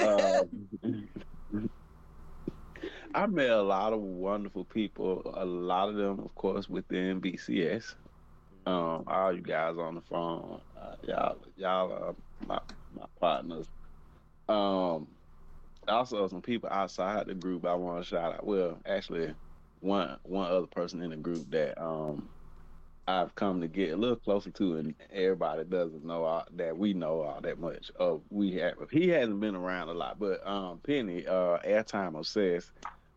Uh, 0.00 0.44
I 3.14 3.26
met 3.26 3.50
a 3.50 3.62
lot 3.62 3.92
of 3.92 4.00
wonderful 4.00 4.64
people. 4.64 5.22
A 5.34 5.44
lot 5.44 5.88
of 5.88 5.96
them, 5.96 6.20
of 6.20 6.34
course, 6.34 6.68
within 6.68 7.20
BCS. 7.20 7.94
Um, 8.66 9.04
all 9.06 9.34
you 9.34 9.42
guys 9.42 9.76
on 9.78 9.94
the 9.96 10.02
phone, 10.02 10.60
uh, 10.76 10.94
y'all, 11.02 11.44
y'all 11.56 11.92
are 11.92 12.14
my 12.46 12.60
my 12.92 13.06
partners. 13.20 13.68
Um, 14.48 15.08
also 15.88 16.28
some 16.28 16.42
people 16.42 16.68
outside 16.70 17.26
the 17.26 17.34
group 17.34 17.64
I 17.66 17.74
want 17.74 18.02
to 18.02 18.08
shout 18.08 18.34
out. 18.34 18.46
Well, 18.46 18.80
actually, 18.86 19.34
one 19.80 20.18
one 20.24 20.50
other 20.50 20.66
person 20.66 21.02
in 21.02 21.10
the 21.10 21.16
group 21.16 21.50
that 21.50 21.80
um 21.82 22.30
I've 23.08 23.34
come 23.34 23.62
to 23.62 23.68
get 23.68 23.92
a 23.92 23.96
little 23.96 24.16
closer 24.16 24.50
to, 24.50 24.76
and 24.76 24.94
everybody 25.10 25.64
doesn't 25.64 26.04
know 26.04 26.24
all, 26.24 26.44
that 26.56 26.76
we 26.76 26.92
know 26.92 27.22
all 27.22 27.40
that 27.40 27.58
much. 27.58 27.90
Uh, 27.98 28.16
we 28.28 28.52
have 28.56 28.74
he 28.90 29.08
hasn't 29.08 29.40
been 29.40 29.54
around 29.56 29.88
a 29.88 29.94
lot, 29.94 30.18
but 30.18 30.46
um, 30.46 30.78
Penny, 30.86 31.26
uh, 31.26 31.56
airtime 31.66 32.18
obsessed. 32.18 32.70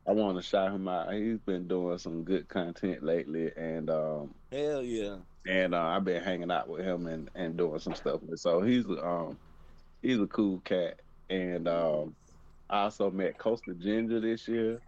I 0.07 0.13
want 0.13 0.38
to 0.38 0.43
shout 0.43 0.72
him 0.72 0.88
out. 0.88 1.13
He's 1.13 1.39
been 1.39 1.68
doing 1.68 1.97
some 1.97 2.23
good 2.23 2.47
content 2.47 3.03
lately, 3.03 3.51
and 3.57 3.89
um, 3.89 4.34
Hell 4.49 4.81
yeah. 4.81 5.18
and 5.45 5.76
uh, 5.76 5.81
I've 5.81 6.05
been 6.05 6.23
hanging 6.23 6.51
out 6.51 6.69
with 6.69 6.85
him 6.85 7.07
and, 7.07 7.30
and 7.35 7.57
doing 7.57 7.80
some 7.80 7.93
stuff 7.93 8.22
with. 8.23 8.39
So 8.39 8.61
he's 8.61 8.85
um 8.85 9.38
he's 10.01 10.19
a 10.19 10.27
cool 10.27 10.61
cat, 10.63 11.01
and 11.30 11.68
um, 11.68 12.15
I 12.69 12.84
also 12.84 13.11
met 13.11 13.38
Coastal 13.38 13.73
Ginger 13.73 14.22
this 14.22 14.47
year. 14.47 14.80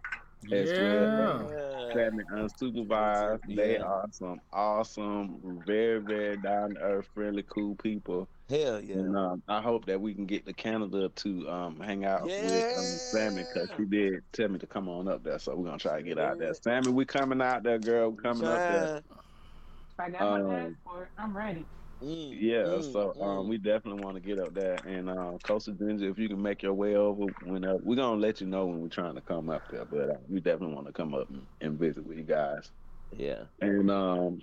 As 0.52 0.72
well. 0.72 1.12
Yeah. 1.50 1.88
Yeah. 1.88 1.94
Family 1.94 2.24
unsupervised. 2.32 3.40
They 3.54 3.74
Yeah. 3.74 3.84
are 3.84 4.06
some 4.10 4.40
awesome, 4.52 5.64
very, 5.64 6.00
very 6.00 6.36
down 6.36 6.74
to 6.74 6.80
earth, 6.80 7.08
friendly, 7.14 7.42
cool 7.44 7.76
people. 7.76 8.28
Hell 8.48 8.80
yeah. 8.80 8.96
And 8.96 9.16
um, 9.16 9.42
I 9.48 9.60
hope 9.62 9.86
that 9.86 10.00
we 10.00 10.14
can 10.14 10.26
get 10.26 10.44
to 10.46 10.54
Canada 10.54 11.08
to 11.08 11.48
um, 11.50 11.80
hang 11.80 12.04
out 12.04 12.34
with 12.40 12.68
um, 12.76 12.98
Sammy 12.98 13.44
because 13.44 13.70
she 13.76 13.84
did 13.86 14.24
tell 14.32 14.48
me 14.48 14.58
to 14.58 14.66
come 14.66 14.88
on 14.88 15.08
up 15.08 15.22
there. 15.22 15.38
So 15.38 15.56
we're 15.56 15.64
gonna 15.66 15.78
try 15.78 15.96
to 15.98 16.02
get 16.02 16.18
out 16.18 16.38
there. 16.38 16.52
Sammy, 16.54 16.90
we 16.92 17.04
coming 17.06 17.40
out 17.40 17.62
there, 17.62 17.78
girl. 17.78 18.10
We 18.10 18.18
coming 18.22 18.46
up 18.46 18.66
there. 18.68 18.98
If 18.98 20.00
I 20.00 20.10
got 20.10 20.22
Um, 20.22 20.46
my 20.46 20.60
passport, 20.64 21.12
I'm 21.16 21.36
ready. 21.36 21.68
Mm, 22.04 22.40
Yeah, 22.40 22.64
mm, 22.64 22.80
so 22.80 23.14
mm. 23.16 23.20
um, 23.20 23.48
we 23.48 23.58
definitely 23.58 24.00
want 24.02 24.16
to 24.16 24.22
get 24.22 24.38
up 24.40 24.54
there. 24.54 24.76
And 24.86 25.10
uh, 25.10 25.38
Coastal 25.42 25.74
Ginger, 25.74 26.10
if 26.10 26.18
you 26.18 26.28
can 26.28 26.42
make 26.42 26.62
your 26.62 26.74
way 26.74 26.96
over, 26.96 27.28
whenever 27.40 27.78
we're 27.82 27.96
gonna 27.96 28.20
let 28.20 28.40
you 28.40 28.48
know 28.48 28.66
when 28.66 28.80
we're 28.82 28.88
trying 28.88 29.16
to 29.16 29.22
come 29.22 29.50
up 29.50 29.64
there. 29.68 29.86
But 29.86 30.10
uh, 30.10 30.18
we 30.28 30.40
definitely 30.40 30.74
want 30.76 30.88
to 30.88 30.94
come 30.94 31.14
up 31.14 31.30
and, 31.30 31.48
and 31.60 31.78
visit 31.78 32.04
with 32.04 32.18
you 32.18 32.24
guys. 32.24 32.72
yeah. 33.12 33.48
And 33.60 33.90
um, 33.90 34.42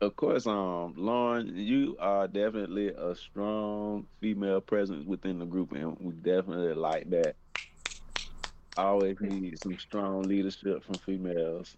of 0.00 0.16
course, 0.16 0.46
um, 0.46 0.94
Lauren, 0.96 1.56
you 1.56 1.96
are 1.98 2.28
definitely 2.28 2.88
a 2.88 3.14
strong 3.16 4.08
female 4.20 4.60
presence 4.62 5.06
within 5.06 5.40
the 5.40 5.46
group, 5.46 5.72
and 5.72 5.98
we 6.00 6.14
definitely 6.14 6.74
like 6.74 7.10
that. 7.10 7.36
Always 8.76 9.20
need 9.20 9.58
some 9.60 9.78
strong 9.78 10.28
leadership 10.28 10.84
from 10.84 10.98
females. 10.98 11.76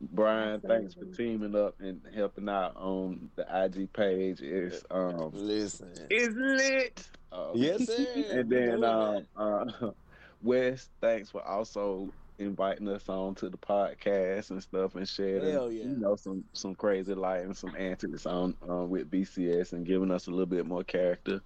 Brian, 0.00 0.60
thanks 0.60 0.94
for 0.94 1.04
teaming 1.06 1.56
up 1.56 1.74
and 1.80 2.00
helping 2.14 2.48
out 2.48 2.76
on 2.76 3.30
the 3.36 3.46
IG 3.64 3.92
page. 3.92 4.40
It's 4.42 4.84
um, 4.90 5.30
Listen. 5.32 5.92
it's 6.10 6.34
lit. 6.34 7.08
Uh, 7.32 7.52
Yes, 7.54 7.86
sir. 7.96 8.24
and 8.32 8.50
then 8.50 8.84
um, 8.84 9.26
uh, 9.36 9.64
Wes, 10.42 10.90
thanks 11.00 11.30
for 11.30 11.42
also 11.46 12.10
inviting 12.38 12.88
us 12.88 13.08
on 13.08 13.34
to 13.34 13.48
the 13.48 13.56
podcast 13.56 14.50
and 14.50 14.62
stuff 14.62 14.94
and 14.94 15.08
sharing, 15.08 15.54
yeah. 15.54 15.66
you 15.68 15.96
know, 15.98 16.16
some 16.16 16.44
some 16.52 16.74
crazy 16.74 17.14
light 17.14 17.42
and 17.44 17.56
some 17.56 17.74
antics 17.78 18.26
on 18.26 18.54
uh, 18.68 18.84
with 18.84 19.10
BCS 19.10 19.72
and 19.72 19.86
giving 19.86 20.10
us 20.10 20.26
a 20.26 20.30
little 20.30 20.46
bit 20.46 20.66
more 20.66 20.84
character. 20.84 21.40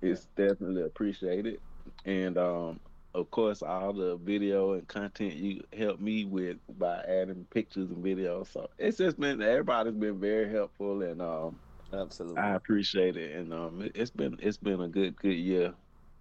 It's 0.00 0.26
definitely 0.36 0.82
appreciated, 0.82 1.60
and 2.04 2.38
um, 2.38 2.80
of 3.14 3.30
course, 3.30 3.62
all 3.62 3.92
the 3.92 4.16
video 4.16 4.72
and 4.72 4.86
content 4.88 5.34
you 5.34 5.62
helped 5.76 6.00
me 6.00 6.24
with 6.24 6.56
by 6.78 6.98
adding 7.06 7.46
pictures 7.50 7.90
and 7.90 8.04
videos. 8.04 8.48
So 8.52 8.68
it's 8.78 8.98
just 8.98 9.18
been 9.20 9.42
everybody's 9.42 9.94
been 9.94 10.18
very 10.20 10.50
helpful, 10.50 11.02
and 11.02 11.20
um, 11.20 11.58
Absolutely. 11.92 12.38
I 12.40 12.54
appreciate 12.54 13.16
it, 13.16 13.36
and 13.36 13.52
um, 13.52 13.82
it, 13.82 13.92
it's 13.94 14.10
been 14.10 14.38
it's 14.40 14.56
been 14.56 14.80
a 14.80 14.88
good 14.88 15.16
good 15.16 15.36
year. 15.36 15.74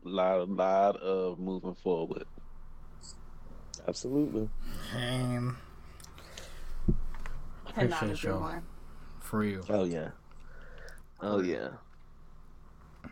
A 0.05 0.09
lot 0.09 0.39
a 0.39 0.43
lot 0.45 0.95
of 0.97 1.39
moving 1.39 1.75
forward. 1.75 2.25
Absolutely. 3.87 4.49
And 4.95 5.55
And 7.75 7.89
not 7.89 8.01
a 8.03 8.05
Appreciate 8.05 8.21
good 8.21 8.23
y'all. 8.23 8.41
one. 8.41 8.63
for 9.19 9.39
real. 9.39 9.65
Oh 9.69 9.85
yeah. 9.85 10.09
Oh 11.21 11.39
yeah. 11.41 11.69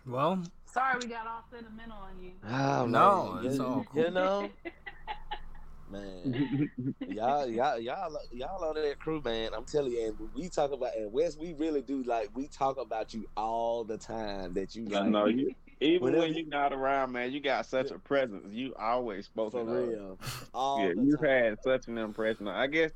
Well, 0.05 0.43
Sorry 0.71 0.99
we 0.99 1.07
got 1.07 1.25
all 1.25 1.43
sentimental 1.51 1.97
on 1.97 2.21
you. 2.23 2.31
Oh, 2.47 2.85
No, 2.85 3.33
man. 3.35 3.45
it's 3.45 3.57
you, 3.57 3.63
all 3.63 3.85
You 3.95 4.11
know, 4.11 4.49
man. 5.91 6.71
y'all, 7.07 7.47
y'all, 7.47 7.79
y'all, 7.79 8.17
y'all 8.31 8.63
on 8.63 8.75
that 8.75 8.99
crew, 8.99 9.21
man. 9.25 9.51
I'm 9.55 9.65
telling 9.65 9.91
you, 9.91 10.05
and 10.07 10.29
we 10.35 10.47
talk 10.49 10.71
about 10.71 10.95
and 10.95 11.11
West, 11.11 11.39
we 11.39 11.53
really 11.53 11.81
do 11.81 12.03
like 12.03 12.29
we 12.35 12.47
talk 12.47 12.77
about 12.79 13.13
you 13.13 13.27
all 13.35 13.83
the 13.83 13.97
time. 13.97 14.53
That 14.53 14.75
you 14.75 14.85
I 14.95 14.99
like, 14.99 15.09
know 15.09 15.25
you. 15.25 15.53
Even 15.81 16.03
Whenever 16.03 16.21
when 16.23 16.33
you- 16.33 16.41
you're 16.41 16.49
not 16.49 16.73
around, 16.73 17.13
man, 17.13 17.31
you 17.31 17.39
got 17.39 17.65
such 17.65 17.89
a 17.91 17.97
presence. 17.97 18.45
You 18.51 18.75
always 18.77 19.25
for 19.27 19.49
spoken 19.49 19.69
of. 19.69 19.87
real. 19.89 20.19
All 20.53 20.81
Yeah, 20.85 20.93
you've 21.01 21.21
had 21.21 21.57
such 21.63 21.87
an 21.87 21.97
impression. 21.97 22.47
I 22.47 22.67
guess 22.67 22.91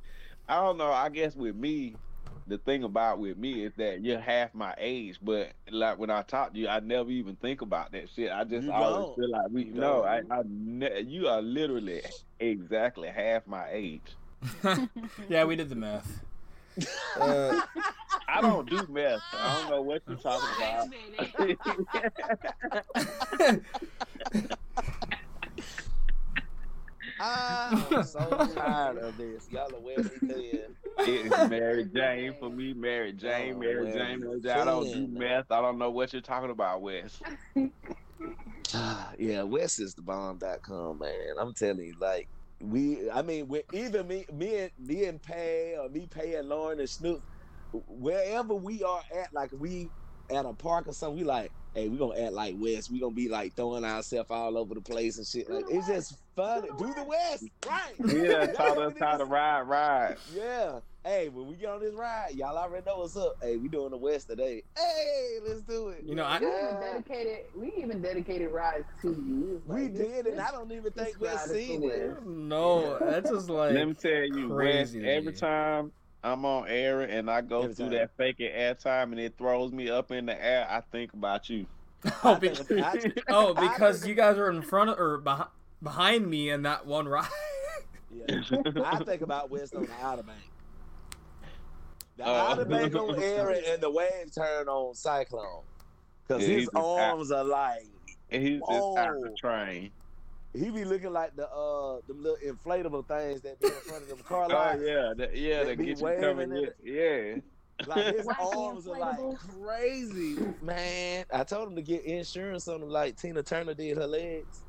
I 0.48 0.56
don't 0.56 0.78
know. 0.78 0.92
I 0.92 1.10
guess 1.10 1.36
with 1.36 1.56
me, 1.56 1.96
the 2.48 2.58
thing 2.58 2.84
about 2.84 3.20
with 3.20 3.38
me 3.38 3.64
is 3.64 3.74
that 3.78 4.04
you're 4.04 4.20
half 4.20 4.54
my 4.54 4.74
age, 4.78 5.18
but 5.22 5.52
like 5.72 5.98
when 5.98 6.10
I 6.10 6.22
talk 6.24 6.54
to 6.54 6.60
you, 6.60 6.68
I 6.68 6.80
never 6.80 7.10
even 7.10 7.36
think 7.38 7.62
about 7.62 7.92
that 7.94 8.10
shit. 8.16 8.32
I 8.32 8.44
just 8.44 8.66
You 8.66 8.72
always 8.72 9.06
don't. 9.06 9.16
feel 9.16 9.30
like 9.32 9.50
we 9.52 9.64
You 9.66 9.74
no. 9.74 10.04
I. 10.04 10.22
I 10.30 10.42
ne- 10.46 11.02
you 11.02 11.28
are 11.28 11.42
literally 11.42 12.02
exactly 12.40 13.08
half 13.10 13.48
my 13.48 13.68
age. 13.72 14.02
yeah, 15.30 15.44
we 15.46 15.56
did 15.56 15.70
the 15.70 15.76
math. 15.76 16.20
Uh, 17.20 17.62
I 18.28 18.42
don't 18.42 18.68
do 18.68 18.86
meth. 18.90 19.22
so 19.32 19.38
I 19.38 19.60
don't 19.62 19.70
know 19.70 19.82
what 19.84 20.02
you're 20.08 20.18
talking 20.18 20.50
about. 20.58 20.88
minute. 27.24 27.92
I'm 27.92 28.04
so 28.04 28.20
tired 28.56 28.98
of 28.98 29.18
this. 29.18 29.50
Y'all 29.52 29.74
are 29.76 29.80
wearing 29.80 30.10
me. 30.22 30.60
It's 31.00 31.50
Mary 31.50 31.86
Jane 31.86 32.36
for 32.40 32.50
me. 32.50 32.74
Mary 32.74 33.14
Jane, 33.14 33.56
Oh, 33.56 33.60
Mary 33.60 33.86
well, 33.86 33.94
Jane. 33.94 34.20
Mary 34.20 34.42
Jane. 34.42 34.52
I 34.52 34.66
don't 34.66 34.92
do 34.92 34.92
saying. 34.92 35.14
meth. 35.18 35.52
I 35.52 35.62
don't 35.62 35.78
know 35.78 35.92
what 35.92 36.14
you're 36.14 36.22
talking 36.22 36.52
about, 36.52 36.82
Wes. 36.82 37.22
yeah, 38.74 39.42
westisthebomb.com, 39.42 41.00
man. 41.00 41.36
I'm 41.40 41.54
telling 41.54 41.86
you, 41.86 41.96
like 42.00 42.30
we 42.62 43.10
I 43.12 43.22
mean 43.22 43.48
with 43.48 43.66
either 43.74 44.04
me 44.04 44.26
me 44.32 44.56
and 44.58 44.72
me 44.78 45.06
and 45.06 45.22
Pay 45.22 45.76
or 45.78 45.90
me 45.90 46.08
Pay 46.08 46.36
and 46.36 46.48
Lauren 46.48 46.80
and 46.80 46.90
Snoop, 46.90 47.24
wherever 47.72 48.56
we 48.56 48.84
are 48.84 49.02
at, 49.16 49.34
like 49.34 49.52
we 49.58 49.92
at 50.30 50.46
a 50.46 50.54
park 50.54 50.88
or 50.88 50.94
something, 50.94 51.18
we 51.18 51.24
like, 51.26 51.52
hey, 51.74 51.90
we 51.90 51.98
gonna 51.98 52.20
act 52.20 52.34
like 52.34 52.56
West. 52.58 52.92
We're 52.92 53.02
gonna 53.02 53.14
be 53.16 53.30
like 53.30 53.54
throwing 53.56 53.84
ourselves 53.86 54.30
all 54.32 54.58
over 54.58 54.74
the 54.76 54.82
place 54.82 55.18
and 55.18 55.26
shit. 55.28 55.50
Like 55.50 55.66
it's 55.70 55.88
just 55.88 56.16
funny. 56.36 56.68
Do 56.78 56.94
the 56.94 57.04
West, 57.04 57.46
right? 57.68 57.94
Yeah, 58.06 58.46
That's 58.46 58.58
taught 58.58 58.78
us 58.78 58.94
how 59.00 59.18
to 59.18 59.26
ride, 59.26 59.62
ride. 59.64 60.18
Yeah. 60.36 60.80
Hey, 61.06 61.28
when 61.28 61.48
we 61.48 61.56
get 61.58 61.68
on 61.70 61.82
this 61.82 61.94
ride, 61.96 62.30
y'all 62.34 62.58
already 62.58 62.86
know 62.86 63.00
what's 63.00 63.18
up. 63.18 63.36
Hey, 63.42 63.58
we 63.58 63.68
doing 63.68 63.92
the 63.92 63.98
West 63.98 64.30
today. 64.30 64.64
Hey, 64.78 65.38
let's 65.46 65.62
do 65.64 65.90
it. 65.90 66.02
You 66.06 66.16
know, 66.16 66.24
I- 66.24 66.40
We 66.40 66.48
even 66.48 66.80
dedicated. 66.80 67.38
We 67.58 67.74
even 67.78 68.02
dedicated 68.02 68.52
rides 68.52 68.86
to 69.02 69.10
you. 69.10 69.62
We 69.66 69.82
Like, 69.82 69.94
this- 69.96 70.08
did, 70.08 70.28
and 70.28 70.40
I 70.40 70.52
don't 70.52 70.72
even 70.72 70.94
think 70.94 71.20
this 71.20 71.48
we've 71.50 71.58
seen 71.58 71.82
for 71.82 71.94
it. 71.94 72.10
West. 72.14 72.26
no, 72.26 73.00
that's 73.00 73.30
just 73.30 73.50
like 73.50 73.74
Let 73.74 73.88
me 73.90 73.94
tell 73.96 74.12
you, 74.12 74.48
Wes, 74.48 74.56
crazy 74.56 75.02
to 75.02 75.12
every 75.14 75.34
time 75.34 75.92
I'm 76.24 76.46
on 76.46 76.68
air 76.70 77.02
and 77.02 77.30
I 77.30 77.42
go 77.42 77.64
Every 77.64 77.76
through 77.76 77.86
time. 77.90 77.96
that 77.96 78.12
fake 78.18 78.38
air 78.40 78.74
time 78.76 79.12
and 79.12 79.20
it 79.20 79.38
throws 79.38 79.72
me 79.72 79.90
up 79.90 80.12
in 80.12 80.26
the 80.26 80.44
air, 80.46 80.66
I 80.70 80.82
think 80.92 81.14
about 81.14 81.50
you. 81.50 81.66
oh, 82.24 82.34
I 82.36 82.40
be- 82.40 82.50
think- 82.50 82.82
oh, 82.82 82.84
I- 82.88 83.22
oh, 83.30 83.54
because 83.54 84.08
you 84.08 84.16
guys 84.16 84.38
are 84.38 84.50
in 84.50 84.62
front 84.62 84.90
of 84.90 85.00
or 85.00 85.18
behind 85.18 85.50
behind 85.82 86.28
me 86.30 86.50
in 86.50 86.62
that 86.62 86.86
one 86.86 87.08
ride. 87.08 87.28
Yeah. 88.28 88.42
I 88.86 89.04
think 89.04 89.22
about 89.22 89.50
West 89.50 89.76
on 89.76 89.84
the 89.86 89.90
Outer 90.02 90.24
Bank. 90.24 90.40
The 92.18 92.24
Oh. 92.26 92.32
Outer 92.34 92.66
Bank 92.66 92.96
on 92.96 93.16
air 93.22 93.50
and 93.50 93.82
the 93.82 93.90
wave 93.90 94.34
turn 94.34 94.68
on 94.70 94.94
Cyclone. 94.96 95.64
Because 96.28 96.44
Yeah, 96.44 96.48
his 96.48 96.58
he's 96.60 96.66
just 96.68 96.78
out- 96.78 97.00
arms 97.00 97.32
are 97.32 97.44
like, 97.44 97.88
And 98.30 98.44
he's 98.44 98.60
just 98.62 98.98
out 98.98 99.16
the 99.22 99.36
train. 99.38 99.92
He 100.54 100.70
be 100.70 100.86
looking 100.86 101.12
like 101.12 101.36
the 101.36 101.50
uh 101.50 102.00
them 102.08 102.22
little 102.24 102.38
inflatable 102.46 103.08
things 103.08 103.42
that 103.42 103.60
be 103.60 103.68
in 103.68 103.74
front 103.74 104.04
of 104.04 104.10
them 104.10 104.20
car 104.28 104.48
lines. 104.50 104.82
Oh 104.84 104.86
yeah, 104.86 105.14
that, 105.18 105.36
yeah, 105.38 105.64
They 105.64 105.76
that 105.76 105.84
get 105.84 106.00
you 106.00 106.18
coming. 106.22 106.52
in 106.52 106.70
Yeah, 106.84 106.94
yeah. 107.32 107.36
Like 107.88 108.16
his 108.16 108.26
Wacky 108.28 108.56
arms 108.58 108.88
are 108.88 109.00
like 109.00 109.18
crazy, 109.62 110.38
man. 110.62 111.26
I 111.34 111.44
told 111.44 111.70
him 111.70 111.76
to 111.76 111.82
get 111.82 112.04
insurance 112.06 112.68
on 112.68 112.82
them, 112.82 112.90
like 112.90 113.18
Tina 113.18 113.42
Turner 113.44 113.74
did 113.74 113.98
her 113.98 114.08
legs. 114.08 114.62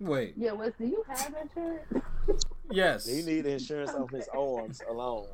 Wait, 0.00 0.34
Yeah, 0.36 0.52
Wes, 0.52 0.72
do 0.78 0.86
you 0.86 1.02
have 1.08 1.34
insurance? 1.42 2.04
yes. 2.70 3.06
He 3.06 3.22
need 3.22 3.46
insurance 3.46 3.92
on 3.92 4.08
his 4.08 4.28
arms 4.28 4.82
alone. 4.88 5.26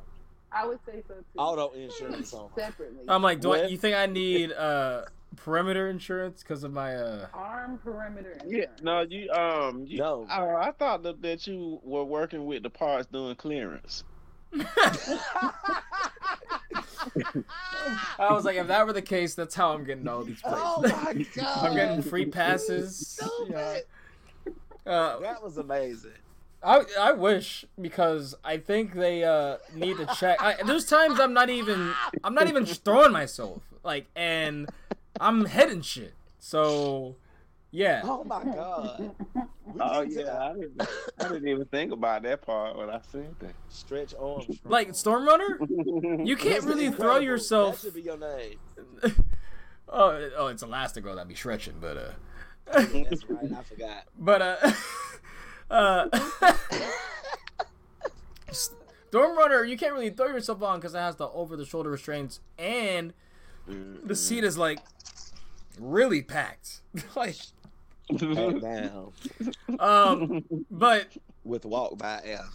I 0.51 0.67
would 0.67 0.79
say 0.85 1.01
so 1.07 1.15
too. 1.15 1.23
Auto 1.37 1.71
insurance 1.71 2.33
on. 2.33 2.49
separately. 2.55 3.03
I'm 3.07 3.21
like, 3.23 3.41
do 3.41 3.53
I, 3.53 3.65
you 3.65 3.77
think 3.77 3.95
I 3.95 4.05
need 4.05 4.51
uh 4.51 5.03
perimeter 5.35 5.89
insurance 5.89 6.43
because 6.43 6.63
of 6.63 6.73
my 6.73 6.95
uh. 6.95 7.27
Arm 7.33 7.79
perimeter. 7.83 8.37
Yeah, 8.45 8.65
no, 8.81 9.01
you 9.01 9.29
um, 9.31 9.85
you, 9.87 9.99
No. 9.99 10.27
I, 10.29 10.67
I 10.67 10.71
thought 10.71 11.03
that, 11.03 11.21
that 11.21 11.47
you 11.47 11.79
were 11.83 12.03
working 12.03 12.45
with 12.45 12.63
the 12.63 12.69
parts 12.69 13.07
doing 13.07 13.35
clearance. 13.35 14.03
I 14.53 15.51
was 18.29 18.45
like, 18.45 18.57
if 18.57 18.67
that 18.67 18.85
were 18.85 18.93
the 18.93 19.01
case, 19.01 19.33
that's 19.33 19.55
how 19.55 19.73
I'm 19.73 19.83
getting 19.83 20.07
all 20.07 20.23
these 20.23 20.41
plays. 20.41 20.55
oh 20.57 20.81
my 20.81 21.25
god! 21.35 21.45
I'm 21.65 21.75
getting 21.75 22.01
free 22.03 22.25
passes. 22.25 23.07
So 23.19 23.27
Yeah. 23.49 23.77
Uh, 24.85 25.19
That 25.19 25.41
was 25.43 25.57
amazing. 25.57 26.11
I 26.61 26.83
I 26.99 27.11
wish 27.11 27.65
because 27.81 28.35
I 28.43 28.57
think 28.57 28.93
they 28.93 29.23
uh 29.23 29.57
need 29.75 29.97
to 29.97 30.05
check. 30.17 30.41
I, 30.41 30.55
there's 30.65 30.85
times 30.85 31.19
I'm 31.19 31.33
not 31.33 31.49
even 31.49 31.91
I'm 32.23 32.33
not 32.33 32.47
even 32.47 32.65
throwing 32.65 33.11
myself 33.11 33.61
like, 33.83 34.07
and 34.15 34.69
I'm 35.19 35.45
heading 35.45 35.81
shit. 35.81 36.13
So, 36.39 37.15
yeah. 37.71 38.01
Oh 38.03 38.23
my 38.23 38.43
god! 38.43 39.15
We 39.65 39.79
Oh 39.79 40.01
yeah, 40.01 40.49
I 40.49 40.53
didn't, 40.53 40.81
I 41.19 41.27
didn't 41.29 41.47
even 41.47 41.65
think 41.65 41.91
about 41.91 42.23
that 42.23 42.41
part 42.41 42.77
when 42.77 42.89
I 42.89 42.99
said 43.11 43.35
Stretch 43.69 44.13
arms. 44.19 44.59
Like 44.65 44.89
Stormrunner, 44.89 45.57
that. 45.59 46.23
you 46.25 46.35
can't 46.35 46.63
That's 46.63 46.65
really 46.65 46.91
throw 46.91 47.17
yourself. 47.17 47.81
That 47.81 47.87
should 47.87 47.95
be 47.95 48.01
your 48.01 48.17
name. 48.17 48.57
oh, 49.89 50.29
oh, 50.37 50.47
it's 50.47 50.63
Elastigirl. 50.63 51.15
That'd 51.15 51.27
be 51.27 51.35
stretching, 51.35 51.75
but 51.79 51.97
uh, 51.97 52.11
That's 52.71 53.29
right. 53.29 53.51
I 53.51 53.63
forgot. 53.63 54.03
but 54.19 54.41
uh, 54.41 54.71
uh, 55.71 56.19
Stormrunner, 59.11 59.67
you 59.67 59.77
can't 59.77 59.93
really 59.93 60.09
throw 60.09 60.27
yourself 60.27 60.61
on 60.61 60.79
because 60.79 60.93
it 60.93 60.99
has 60.99 61.15
the 61.15 61.29
over-the-shoulder 61.29 61.89
restraints, 61.89 62.39
and 62.57 63.13
the 63.67 64.15
seat 64.15 64.43
is 64.43 64.57
like 64.57 64.79
really 65.79 66.21
packed. 66.21 66.81
like, 67.15 67.35
Back 68.09 68.91
um, 69.79 70.43
but 70.69 71.07
with 71.43 71.65
walk 71.65 71.97
by 71.97 72.21
air. 72.23 72.45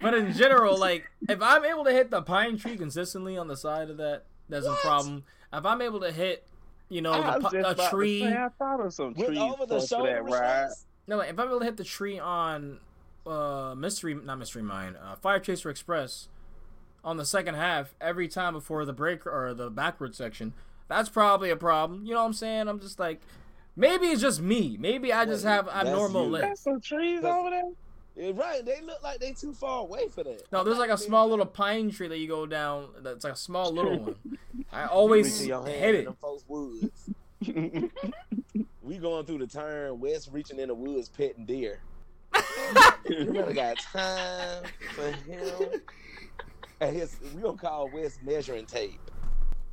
but 0.00 0.14
in 0.14 0.32
general, 0.32 0.76
like 0.78 1.10
if 1.28 1.40
I'm 1.40 1.64
able 1.64 1.84
to 1.84 1.92
hit 1.92 2.10
the 2.10 2.20
pine 2.22 2.58
tree 2.58 2.76
consistently 2.76 3.36
on 3.38 3.46
the 3.48 3.56
side 3.56 3.90
of 3.90 3.96
that, 3.98 4.24
that's 4.48 4.66
What? 4.66 4.78
a 4.78 4.80
problem. 4.80 5.24
If 5.52 5.64
I'm 5.64 5.80
able 5.82 6.00
to 6.00 6.10
hit, 6.10 6.46
you 6.88 7.00
know, 7.00 7.12
the, 7.12 7.38
was 7.38 7.52
pi- 7.52 7.62
just 7.62 7.80
a 7.80 7.90
tree. 7.90 8.20
say, 8.22 8.36
I 8.36 8.48
thought 8.58 8.80
of 8.80 8.92
some 8.92 9.14
trees 9.14 9.38
over 9.38 9.66
the 9.66 9.80
shoulder 9.80 10.22
that 10.28 10.74
No, 11.06 11.16
like, 11.18 11.30
if 11.30 11.38
I'm 11.38 11.46
able 11.48 11.60
to 11.60 11.64
hit 11.64 11.76
the 11.76 11.84
tree 11.84 12.18
on 12.18 12.78
uh 13.24 13.74
mystery, 13.76 14.14
not 14.14 14.38
mystery 14.38 14.62
mine, 14.62 14.96
uh, 14.96 15.14
Fire 15.16 15.38
Chaser 15.38 15.70
Express 15.70 16.28
on 17.04 17.16
the 17.16 17.24
second 17.24 17.54
half 17.56 17.94
every 18.00 18.28
time 18.28 18.52
before 18.54 18.84
the 18.84 18.92
break 18.92 19.26
or 19.26 19.52
the 19.54 19.70
backward 19.70 20.14
section, 20.14 20.52
that's 20.88 21.08
probably 21.08 21.50
a 21.50 21.56
problem. 21.56 22.04
You 22.04 22.14
know 22.14 22.20
what 22.20 22.26
I'm 22.26 22.32
saying? 22.32 22.68
I'm 22.68 22.80
just 22.80 22.98
like, 22.98 23.20
maybe 23.76 24.06
it's 24.06 24.20
just 24.20 24.40
me. 24.40 24.76
Maybe 24.78 25.12
I 25.12 25.24
just 25.24 25.44
have 25.44 25.68
abnormal 25.68 26.24
you. 26.26 26.30
legs. 26.32 26.44
There's 26.46 26.60
some 26.60 26.80
trees 26.80 27.22
That's- 27.22 27.38
over 27.38 27.50
there. 27.50 27.62
Yeah, 28.14 28.32
right, 28.34 28.62
they 28.62 28.82
look 28.82 29.02
like 29.02 29.20
they 29.20 29.32
too 29.32 29.54
far 29.54 29.80
away 29.80 30.06
for 30.08 30.22
that. 30.22 30.42
No, 30.52 30.62
there's 30.62 30.76
like 30.76 30.90
a 30.90 30.98
small 30.98 31.30
little 31.30 31.46
pine 31.46 31.90
tree 31.90 32.08
that 32.08 32.18
you 32.18 32.28
go 32.28 32.44
down. 32.44 32.88
That's 33.00 33.24
like 33.24 33.32
a 33.32 33.36
small 33.36 33.72
little 33.72 33.98
one. 34.00 34.16
I 34.72 34.84
always 34.84 35.32
Reaching 35.32 35.48
your 35.48 35.64
hand 35.64 35.80
hit 35.80 35.94
it. 35.94 36.04
them 36.04 36.16
folks' 36.20 36.44
woods. 36.46 37.10
We 38.82 38.98
going 38.98 39.24
through 39.24 39.38
the 39.38 39.46
turn, 39.46 40.00
West 40.00 40.28
reaching 40.32 40.58
in 40.58 40.68
the 40.68 40.74
woods, 40.74 41.08
petting 41.08 41.46
deer. 41.46 41.80
you 43.08 43.30
really 43.30 43.54
got 43.54 43.78
time 43.78 44.64
for 44.94 45.10
him. 45.12 45.80
And 46.82 46.96
his, 46.96 47.16
we 47.34 47.40
gonna 47.42 47.56
call 47.56 47.88
West 47.94 48.22
measuring 48.24 48.66
tape. 48.66 49.00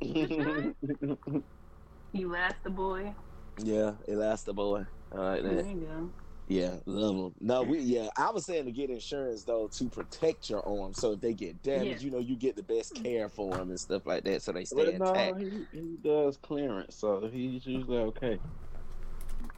You 2.12 2.28
last 2.28 2.56
the 2.64 2.70
boy. 2.70 3.14
Yeah, 3.62 3.92
Elasta 4.08 4.52
boy. 4.52 4.84
All 5.12 5.18
right, 5.18 5.42
There 5.42 5.54
then. 5.62 5.70
you 5.80 5.86
go. 5.86 6.10
Yeah, 6.48 6.74
love 6.86 7.16
them. 7.16 7.34
No, 7.40 7.62
we 7.62 7.78
yeah. 7.78 8.08
I 8.16 8.30
was 8.32 8.44
saying 8.46 8.64
to 8.64 8.72
get 8.72 8.90
insurance 8.90 9.44
though 9.44 9.68
to 9.68 9.84
protect 9.88 10.50
your 10.50 10.66
arm, 10.66 10.92
so 10.92 11.12
if 11.12 11.20
they 11.20 11.34
get 11.34 11.62
damaged, 11.62 12.00
Yeah. 12.02 12.06
you 12.06 12.10
know, 12.10 12.18
you 12.18 12.34
get 12.34 12.56
the 12.56 12.64
best 12.64 12.94
care 12.96 13.28
for 13.28 13.52
them 13.56 13.70
and 13.70 13.78
stuff 13.78 14.06
like 14.06 14.24
that, 14.24 14.42
so 14.42 14.50
they 14.50 14.60
But 14.62 14.66
stay 14.68 14.98
no, 14.98 15.06
intact. 15.06 15.38
he, 15.40 15.66
he 15.72 15.96
does 16.02 16.36
clearance, 16.38 16.96
so 16.96 17.28
he's 17.32 17.64
usually 17.66 17.98
okay. 17.98 18.38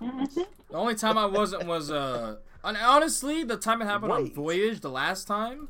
The 0.00 0.46
only 0.74 0.94
time 0.94 1.16
I 1.16 1.24
wasn't 1.26 1.66
was 1.66 1.90
uh, 1.90 2.36
and 2.64 2.76
honestly, 2.76 3.44
the 3.44 3.56
time 3.56 3.80
it 3.80 3.86
happened 3.86 4.12
on 4.12 4.30
Voyage 4.30 4.80
the 4.80 4.90
last 4.90 5.26
time. 5.26 5.68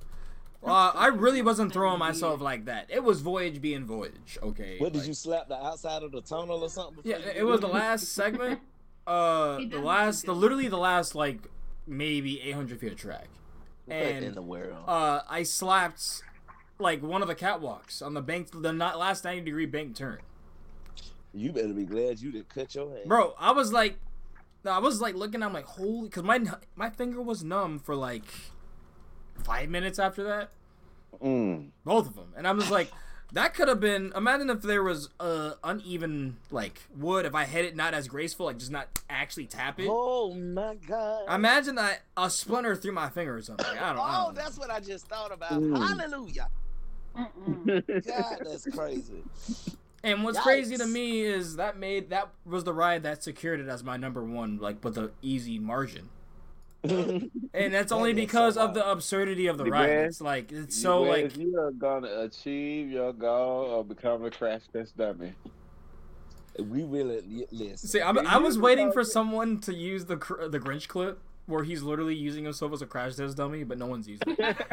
Uh, 0.64 0.92
I 0.94 1.08
really 1.08 1.42
wasn't 1.42 1.72
throwing 1.72 1.98
myself 1.98 2.40
like 2.40 2.66
that. 2.66 2.86
It 2.88 3.02
was 3.02 3.20
Voyage 3.20 3.60
being 3.60 3.84
Voyage. 3.84 4.38
Okay. 4.42 4.78
What 4.78 4.92
did 4.92 5.00
like- 5.00 5.08
you 5.08 5.14
slap 5.14 5.48
the 5.48 5.56
outside 5.56 6.02
of 6.04 6.12
the 6.12 6.20
tunnel 6.20 6.62
or 6.62 6.68
something? 6.68 7.00
Yeah, 7.04 7.16
it 7.34 7.44
was 7.44 7.60
the 7.60 7.68
last 7.68 8.12
segment. 8.12 8.60
Uh, 9.04 9.56
the 9.68 9.80
last, 9.80 10.26
the 10.26 10.32
literally 10.32 10.68
the 10.68 10.78
last 10.78 11.16
like 11.16 11.48
maybe 11.88 12.40
800 12.40 12.78
feet 12.78 12.92
of 12.92 12.98
track, 12.98 13.26
What 13.86 13.96
in 13.96 14.32
the 14.36 14.40
world? 14.42 14.76
uh, 14.86 15.22
I 15.28 15.42
slapped 15.42 16.22
like 16.78 17.02
one 17.02 17.20
of 17.20 17.26
the 17.26 17.34
catwalks 17.34 18.00
on 18.00 18.14
the 18.14 18.22
bank, 18.22 18.50
the 18.54 18.72
not 18.72 19.00
last 19.00 19.24
90 19.24 19.40
degree 19.44 19.66
bank 19.66 19.96
turn. 19.96 20.18
you 21.34 21.50
better 21.50 21.72
be 21.72 21.84
glad 21.84 22.20
you 22.20 22.30
didn't 22.30 22.48
cut 22.50 22.76
your 22.76 22.90
hand. 22.90 23.08
Bro, 23.08 23.34
I 23.40 23.50
was 23.50 23.72
like, 23.72 23.96
I 24.64 24.78
was 24.78 25.00
like 25.00 25.16
looking. 25.16 25.42
I'm 25.42 25.52
like, 25.52 25.64
holy, 25.66 26.08
because 26.08 26.22
my 26.22 26.38
my 26.76 26.88
finger 26.88 27.20
was 27.20 27.42
numb 27.42 27.80
for 27.80 27.96
like 27.96 28.22
five 29.42 29.68
minutes 29.68 29.98
after 29.98 30.24
that, 30.24 30.50
Mm. 31.22 31.68
both 31.84 32.06
of 32.06 32.14
them, 32.14 32.32
and 32.36 32.46
I 32.48 32.52
was 32.52 32.70
like, 32.70 32.90
that 33.32 33.54
could 33.54 33.68
have 33.68 33.80
been. 33.80 34.12
Imagine 34.16 34.50
if 34.50 34.62
there 34.62 34.82
was 34.82 35.08
uh 35.20 35.52
uneven 35.62 36.36
like 36.50 36.80
wood. 36.96 37.26
If 37.26 37.34
I 37.34 37.44
hit 37.44 37.64
it 37.64 37.76
not 37.76 37.94
as 37.94 38.08
graceful, 38.08 38.46
like 38.46 38.58
just 38.58 38.70
not 38.70 38.88
actually 39.08 39.46
tap 39.46 39.78
it. 39.80 39.88
Oh 39.90 40.34
my 40.34 40.74
god! 40.74 41.32
Imagine 41.32 41.74
that 41.76 42.02
a 42.16 42.28
splinter 42.30 42.76
through 42.76 42.92
my 42.92 43.08
finger 43.08 43.36
or 43.36 43.42
something. 43.42 43.66
I 43.66 43.92
don't. 43.92 43.98
I 43.98 44.20
oh, 44.20 44.24
don't 44.26 44.34
know. 44.34 44.42
that's 44.42 44.58
what 44.58 44.70
I 44.70 44.80
just 44.80 45.06
thought 45.06 45.32
about. 45.32 45.52
Mm. 45.52 45.76
Hallelujah! 45.76 46.48
Mm-mm. 47.16 48.06
God, 48.06 48.38
that's 48.44 48.66
crazy. 48.66 49.22
And 50.04 50.24
what's 50.24 50.40
crazy 50.40 50.76
to 50.76 50.84
me 50.84 51.20
is 51.20 51.54
that 51.56 51.78
made 51.78 52.10
that 52.10 52.30
was 52.44 52.64
the 52.64 52.72
ride 52.72 53.04
that 53.04 53.22
secured 53.22 53.60
it 53.60 53.68
as 53.68 53.84
my 53.84 53.96
number 53.96 54.24
one, 54.24 54.58
like 54.58 54.82
with 54.82 54.98
an 54.98 55.12
easy 55.22 55.60
margin. 55.60 56.08
And 56.84 57.30
that's 57.72 57.92
only 57.92 58.10
is 58.10 58.16
so 58.16 58.20
because 58.20 58.56
of 58.56 58.74
the 58.74 58.88
absurdity 58.90 59.46
of 59.46 59.56
the 59.58 59.64
You 59.64 59.70
ride. 59.72 59.86
guys- 59.86 60.06
It's 60.08 60.20
like 60.20 60.50
it's 60.52 60.76
so 60.80 61.04
You 61.04 61.08
like 61.10 61.28
guys, 61.28 61.36
you 61.38 61.58
are 61.58 61.70
gonna 61.70 62.20
achieve 62.22 62.90
your 62.90 63.12
goal 63.12 63.80
of 63.80 63.88
becoming 63.88 64.26
a 64.26 64.30
crash 64.30 64.62
test 64.72 64.96
dummy. 64.96 65.32
We 66.58 66.82
really 66.84 67.20
li- 67.22 67.46
listen. 67.50 67.88
See, 67.88 68.02
I'm, 68.02 68.18
I 68.26 68.36
was 68.38 68.58
waiting 68.58 68.90
for 68.92 69.04
someone 69.04 69.58
to 69.60 69.72
use 69.74 70.04
the 70.06 70.16
cr- 70.16 70.46
the 70.46 70.58
Grinch 70.58 70.88
clip 70.88 71.18
where 71.46 71.64
he's 71.64 71.82
literally 71.82 72.14
using 72.14 72.44
himself 72.44 72.72
as 72.72 72.82
a 72.82 72.86
crash 72.86 73.14
test 73.16 73.36
dummy, 73.36 73.64
but 73.64 73.78
no 73.78 73.86
one's 73.86 74.08
using 74.08 74.36
it. 74.38 74.56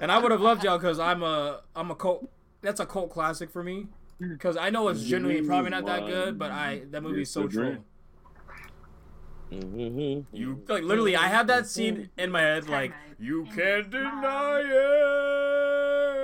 And 0.00 0.10
I 0.10 0.18
would 0.18 0.32
have 0.32 0.40
loved 0.40 0.64
y'all 0.64 0.78
because 0.78 0.98
I'm 0.98 1.22
a 1.22 1.60
I'm 1.74 1.90
a 1.90 1.94
cult. 1.94 2.28
That's 2.62 2.80
a 2.80 2.86
cult 2.86 3.10
classic 3.10 3.50
for 3.50 3.62
me 3.62 3.86
because 4.20 4.56
I 4.56 4.70
know 4.70 4.88
it's 4.88 5.02
genuinely 5.04 5.46
probably 5.46 5.70
not 5.70 5.86
that 5.86 6.06
good, 6.06 6.38
but 6.38 6.50
I 6.50 6.82
that 6.90 7.02
movie's 7.02 7.30
so 7.30 7.46
true. 7.48 7.78
Mhm. 9.62 10.24
You 10.32 10.62
like 10.68 10.82
literally, 10.82 11.16
I 11.16 11.28
have 11.28 11.46
that 11.46 11.66
scene 11.66 12.10
in 12.16 12.30
my 12.30 12.40
head 12.40 12.68
like 12.68 12.92
you 13.18 13.46
can't 13.54 13.90
deny 13.90 14.60
it. 14.64 15.04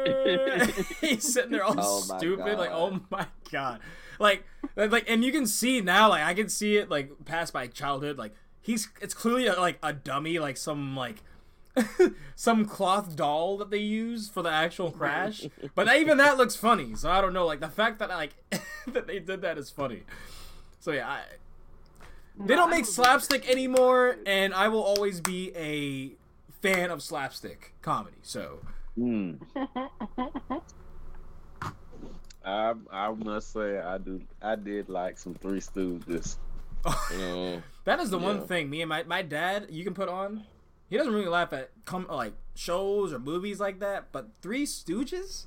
He's 1.01 1.33
sitting 1.33 1.51
there 1.53 1.65
all 1.65 1.75
Oh 1.79 2.05
my 2.09 2.19
stupid, 2.19 2.59
like 2.59 2.71
oh 2.73 3.01
my 3.11 3.27
god, 3.51 3.81
like 4.19 4.45
like 4.77 5.05
and 5.09 5.25
you 5.25 5.33
can 5.33 5.47
see 5.47 5.81
now, 5.81 6.09
like 6.09 6.23
I 6.23 6.35
can 6.35 6.49
see 6.49 6.77
it 6.77 6.91
like 6.91 7.25
past 7.25 7.55
my 7.55 7.67
childhood, 7.67 8.19
like 8.19 8.35
he's 8.61 8.89
it's 9.01 9.15
clearly 9.15 9.47
a, 9.47 9.55
like 9.55 9.79
a 9.83 9.93
dummy, 9.93 10.39
like 10.39 10.57
some 10.57 10.97
like. 10.97 11.23
some 12.35 12.65
cloth 12.67 13.15
doll 13.15 13.57
that 13.57 13.71
they 13.71 13.79
use 13.79 14.29
for 14.29 14.43
the 14.43 14.51
actual 14.51 14.91
crash, 14.91 15.47
but 15.77 15.87
even 15.95 16.19
that 16.19 16.37
looks 16.37 16.57
funny. 16.57 16.97
So 16.97 17.09
I 17.09 17.21
don't 17.21 17.33
know. 17.33 17.47
Like 17.47 17.61
the 17.61 17.69
fact 17.69 18.01
that 18.01 18.09
like 18.09 18.33
that 18.89 19.07
they 19.07 19.21
did 19.21 19.43
that 19.43 19.57
is 19.57 19.71
funny. 19.71 20.03
So 20.81 20.91
yeah, 20.91 21.09
I, 21.09 21.21
they 22.47 22.55
don't 22.55 22.71
make 22.71 22.85
slapstick 22.87 23.49
anymore, 23.49 24.17
and 24.27 24.53
I 24.55 24.69
will 24.69 24.83
always 24.83 25.21
be 25.21 25.53
a 25.57 26.13
fan 26.63 26.91
of 26.91 27.03
slapstick 27.03 27.75
comedy. 27.83 28.19
So 28.23 28.61
Mm. 28.99 29.39
I 32.45 32.75
I 32.91 33.11
must 33.13 33.53
say 33.53 33.79
I 33.79 33.99
do 33.99 34.21
I 34.41 34.57
did 34.57 34.89
like 34.89 35.19
some 35.19 35.35
Three 35.35 35.61
Stooges. 35.61 36.37
Mm. 36.85 37.63
that 37.85 38.01
is 38.01 38.11
the 38.11 38.19
one 38.19 38.47
thing 38.47 38.71
me 38.71 38.81
and 38.83 38.89
my, 38.89 39.03
my 39.05 39.23
dad 39.23 39.67
you 39.71 39.85
can 39.85 39.95
put 39.95 40.09
on. 40.09 40.45
He 40.89 40.97
doesn't 40.97 41.13
really 41.13 41.29
laugh 41.29 41.53
at 41.53 41.71
come 41.85 42.07
like 42.11 42.33
shows 42.55 43.13
or 43.13 43.19
movies 43.19 43.61
like 43.61 43.79
that, 43.81 44.07
but 44.13 44.31
Three 44.43 44.65
Stooges, 44.67 45.47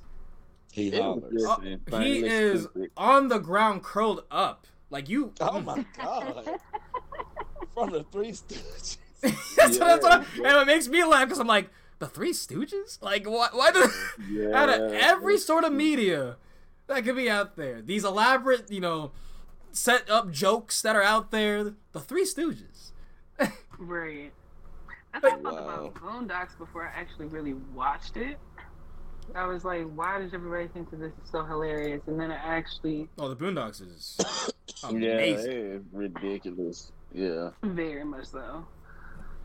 He 0.72 0.88
It 0.88 1.02
hollers. 1.02 1.32
just 1.32 1.46
Oh, 1.92 1.98
he 2.00 2.24
is 2.24 2.62
stupid. 2.62 2.90
on 2.96 3.28
the 3.28 3.38
ground 3.38 3.82
curled 3.82 4.24
up 4.30 4.66
like 4.90 5.08
you. 5.08 5.32
Oh 5.40 5.60
my 5.60 5.84
god! 5.98 6.48
From 7.74 7.90
the 7.90 8.04
Three 8.04 8.30
Stooges. 8.32 8.96
that's, 9.20 9.78
what, 9.78 9.78
that's 9.78 10.02
what 10.02 10.12
I, 10.12 10.24
Yeah, 10.36 10.48
and 10.48 10.56
it 10.62 10.66
makes 10.66 10.88
me 10.88 11.04
laugh 11.04 11.24
because 11.26 11.38
I'm 11.38 11.46
like 11.46 11.70
the 11.98 12.06
Three 12.06 12.32
Stooges. 12.32 13.02
Like 13.02 13.26
why? 13.26 13.48
Why 13.52 13.70
do 13.72 13.88
Yeah, 14.30 14.56
out 14.62 14.68
of 14.68 14.92
every 14.92 15.38
sort 15.38 15.64
of 15.64 15.72
media, 15.72 16.36
that 16.86 17.04
could 17.04 17.16
be 17.16 17.28
out 17.30 17.56
there. 17.56 17.80
These 17.82 18.04
elaborate, 18.04 18.70
you 18.70 18.80
know, 18.80 19.12
set 19.72 20.08
up 20.10 20.30
jokes 20.30 20.82
that 20.82 20.94
are 20.96 21.02
out 21.02 21.30
there. 21.30 21.64
The 21.92 22.00
Three 22.00 22.24
Stooges. 22.24 22.92
Right. 23.78 24.32
I 25.12 25.20
thought 25.20 25.42
Wow. 25.42 25.50
about 25.50 25.94
Boondocks 25.94 26.56
before 26.58 26.84
I 26.86 26.98
actually 26.98 27.26
really 27.26 27.54
watched 27.54 28.16
it. 28.16 28.36
I 29.34 29.46
was 29.46 29.64
like, 29.64 29.84
why 29.94 30.18
does 30.18 30.34
everybody 30.34 30.68
think 30.68 30.90
that 30.90 31.00
this 31.00 31.12
is 31.24 31.30
so 31.30 31.44
hilarious? 31.44 32.02
And 32.06 32.20
then 32.20 32.30
I 32.30 32.34
actually 32.36 33.08
Oh, 33.18 33.28
the 33.32 33.36
Boondocks 33.36 33.80
is 33.80 34.18
Yeah, 34.82 34.88
amazing. 34.90 35.50
it 35.50 35.56
is 35.56 35.82
ridiculous. 35.92 36.92
Yeah. 37.14 37.50
very 37.62 38.04
much 38.04 38.26
so. 38.26 38.66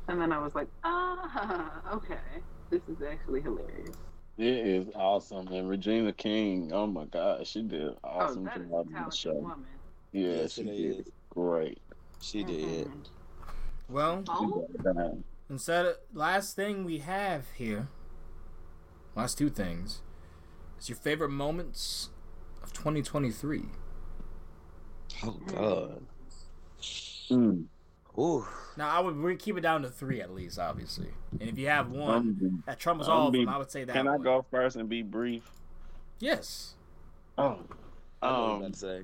And 0.07 0.19
then 0.19 0.31
I 0.33 0.39
was 0.39 0.55
like, 0.55 0.67
ah, 0.83 1.81
okay, 1.93 2.17
this 2.71 2.81
is 2.89 2.97
actually 3.07 3.41
hilarious. 3.41 3.95
It 4.37 4.45
is 4.47 4.87
awesome. 4.95 5.47
And 5.49 5.69
Regina 5.69 6.11
King, 6.13 6.71
oh 6.73 6.87
my 6.87 7.05
God, 7.05 7.45
she 7.45 7.61
did 7.61 7.93
awesome 8.03 8.41
oh, 8.41 8.45
that 8.45 8.57
is 8.61 8.65
a 8.65 8.69
job 8.69 8.87
in 8.87 8.91
the 8.93 8.97
talented 8.97 9.19
show. 9.19 9.33
woman. 9.33 9.65
Yeah, 10.11 10.27
Yes, 10.29 10.53
she 10.53 10.63
did 10.63 10.99
is. 11.01 11.07
great. 11.29 11.79
She 12.21 12.43
did. 12.43 12.87
Mhm. 12.87 13.05
Well, 13.87 14.23
She 14.25 14.31
Oh, 14.31 14.67
got 14.83 15.13
instead 15.49 15.85
of 15.85 15.95
last 16.13 16.55
thing 16.55 16.83
we 16.85 16.99
have 16.99 17.51
here, 17.51 17.89
last 19.15 19.37
two 19.37 19.49
things, 19.49 20.01
is 20.79 20.89
your 20.89 20.97
favorite 20.97 21.29
moments 21.29 22.09
of 22.63 22.73
2023. 22.73 23.65
Oh 25.23 25.31
God. 25.47 26.05
Mm. 27.29 27.65
Ooh. 28.17 28.45
Now 28.77 28.89
I 28.89 28.99
would 28.99 29.15
re- 29.15 29.35
keep 29.35 29.57
it 29.57 29.61
down 29.61 29.81
to 29.83 29.89
three 29.89 30.21
at 30.21 30.33
least, 30.33 30.59
obviously. 30.59 31.09
And 31.39 31.49
if 31.49 31.57
you 31.57 31.67
have 31.67 31.89
one 31.91 32.09
Um, 32.41 32.63
that 32.65 32.79
trumps 32.79 33.07
I'm 33.07 33.13
all 33.13 33.27
of 33.27 33.33
be- 33.33 33.45
them, 33.45 33.53
I 33.53 33.57
would 33.57 33.71
say 33.71 33.83
that. 33.83 33.93
Can 33.93 34.07
I 34.07 34.17
go 34.17 34.45
first 34.51 34.75
and 34.75 34.89
be 34.89 35.01
brief? 35.03 35.49
Yes. 36.19 36.75
Oh. 37.37 37.59
I 38.21 38.29
know 38.31 38.41
what 38.43 38.49
I'm 38.55 38.63
Um, 38.65 38.73
say. 38.73 39.03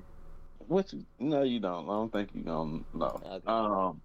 What 0.66 0.92
you? 0.92 1.04
No, 1.18 1.42
you 1.42 1.60
don't. 1.60 1.84
I 1.84 1.92
don't 1.92 2.12
think 2.12 2.30
you 2.34 2.42
gonna 2.42 2.80
know. 2.92 3.20
Okay. 3.24 3.40
Um, 3.46 4.00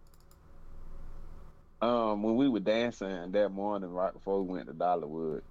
um, 1.81 2.21
when 2.23 2.35
we 2.37 2.47
were 2.47 2.59
dancing 2.59 3.31
that 3.31 3.49
morning, 3.51 3.89
right 3.91 4.13
before 4.13 4.41
we 4.43 4.53
went 4.53 4.67
to 4.67 4.73
Dollywood. 4.73 5.41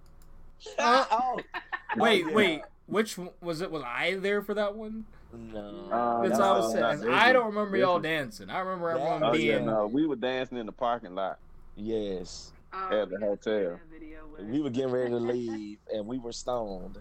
Uh, 0.78 1.04
oh 1.10 1.40
Wait, 1.96 2.32
wait. 2.32 2.62
Which 2.86 3.18
one, 3.18 3.30
was 3.40 3.60
it? 3.60 3.70
Was 3.70 3.82
I 3.84 4.14
there 4.16 4.40
for 4.42 4.54
that 4.54 4.74
one? 4.76 5.06
No. 5.32 5.88
Uh, 5.90 6.22
That's 6.22 6.38
no, 6.38 6.44
all 6.44 6.54
I 6.54 6.58
was 6.58 6.72
saying. 6.72 7.12
I 7.12 7.32
don't 7.32 7.46
remember 7.46 7.76
y'all 7.76 8.00
dancing. 8.00 8.50
I 8.50 8.60
remember 8.60 8.90
everyone 8.90 9.22
Oh 9.24 9.32
being. 9.32 9.46
yeah, 9.46 9.58
no, 9.60 9.86
we 9.86 10.06
were 10.06 10.16
dancing 10.16 10.58
in 10.58 10.66
the 10.66 10.72
parking 10.72 11.14
lot. 11.14 11.38
Yes. 11.76 12.52
Oh, 12.72 13.02
At 13.02 13.10
the 13.10 13.16
gotta 13.18 13.26
hotel. 13.26 13.80
video 13.90 14.26
We 14.38 14.60
were 14.60 14.70
getting 14.70 14.92
ready 14.92 15.10
to 15.10 15.16
leave 15.18 15.78
and 15.92 16.06
we 16.06 16.18
were 16.18 16.32
stoned. 16.32 16.98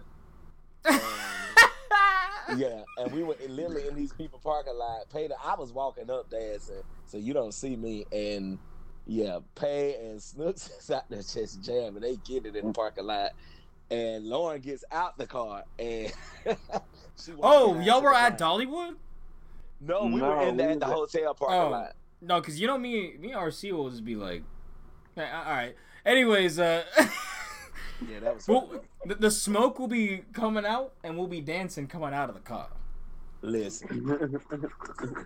And, 0.84 1.00
yeah, 2.58 2.82
and 2.98 3.12
we 3.12 3.22
were 3.22 3.36
literally 3.48 3.86
in 3.88 3.94
these 3.94 4.12
people 4.12 4.40
parking 4.42 4.74
lot. 4.76 5.02
Peter, 5.12 5.34
I 5.44 5.54
was 5.56 5.72
walking 5.72 6.10
up 6.10 6.30
dancing, 6.30 6.82
so 7.04 7.18
you 7.18 7.32
don't 7.32 7.54
see 7.54 7.76
me. 7.76 8.06
And 8.12 8.58
yeah, 9.06 9.38
Pay 9.54 9.96
and 9.96 10.22
Snooks 10.22 10.68
is 10.80 10.90
out 10.90 11.04
there 11.08 11.22
just 11.22 11.62
jamming. 11.62 12.02
They 12.02 12.16
get 12.16 12.46
it 12.46 12.56
in 12.56 12.68
the 12.68 12.72
parking 12.72 13.06
lot. 13.06 13.30
And 13.90 14.24
Lauren 14.24 14.60
gets 14.60 14.84
out 14.92 15.18
the 15.18 15.26
car 15.26 15.64
and 15.78 16.12
she 16.44 16.56
walking 16.68 16.89
oh, 17.42 17.78
y'all 17.80 18.02
were 18.02 18.14
at. 18.14 18.38
Dollywood? 18.38 18.94
No, 19.80 20.04
we 20.04 20.16
No, 20.16 20.28
were 20.28 20.42
in 20.48 20.56
the, 20.56 20.64
we 20.64 20.70
at 20.70 20.80
the 20.80 20.86
hotel 20.86 21.34
parking 21.34 21.56
Oh. 21.58 21.70
lot. 21.70 21.94
No, 22.22 22.40
because 22.40 22.60
you 22.60 22.66
know 22.66 22.76
me, 22.76 23.14
me 23.18 23.32
and 23.32 23.40
RC 23.40 23.72
will 23.72 23.88
just 23.90 24.04
be 24.04 24.14
like, 24.14 24.42
all 25.16 25.22
right. 25.24 25.74
Anyways, 26.04 26.58
uh, 26.58 26.84
Yeah, 28.10 28.20
that 28.20 28.34
was 28.34 28.48
well, 28.48 28.66
funny. 28.66 28.80
the, 29.06 29.14
the 29.16 29.30
smoke 29.30 29.78
will 29.78 29.88
be 29.88 30.22
coming 30.32 30.64
out, 30.64 30.92
and 31.04 31.16
we'll 31.18 31.26
be 31.26 31.40
dancing 31.42 31.86
coming 31.86 32.12
out 32.14 32.28
of 32.30 32.34
the 32.34 32.40
car. 32.40 32.68
Listen, 33.42 34.38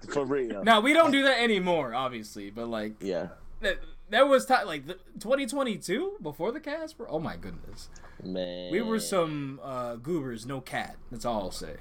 for 0.13 0.25
real. 0.25 0.63
Now 0.65 0.81
we 0.81 0.93
don't 0.93 1.11
do 1.11 1.23
that 1.25 1.41
anymore, 1.41 1.95
obviously, 1.95 2.51
but 2.51 2.69
like 2.69 2.95
Yeah, 3.01 3.29
that, 3.61 3.79
that 4.11 4.29
was 4.29 4.47
ti 4.47 4.55
like 4.65 4.87
the, 4.87 4.95
2022 5.21 6.17
before 6.23 6.53
the 6.53 6.61
Casper. 6.61 7.07
Oh 7.09 7.19
my 7.19 7.37
goodness, 7.37 7.89
man. 8.23 8.71
we 8.71 8.81
were 8.83 9.01
some 9.01 9.61
uh, 9.63 9.97
goobers, 9.97 10.47
no 10.47 10.61
cat. 10.61 10.97
That's 11.11 11.25
all 11.25 11.43
I'll 11.43 11.51
say. 11.51 11.77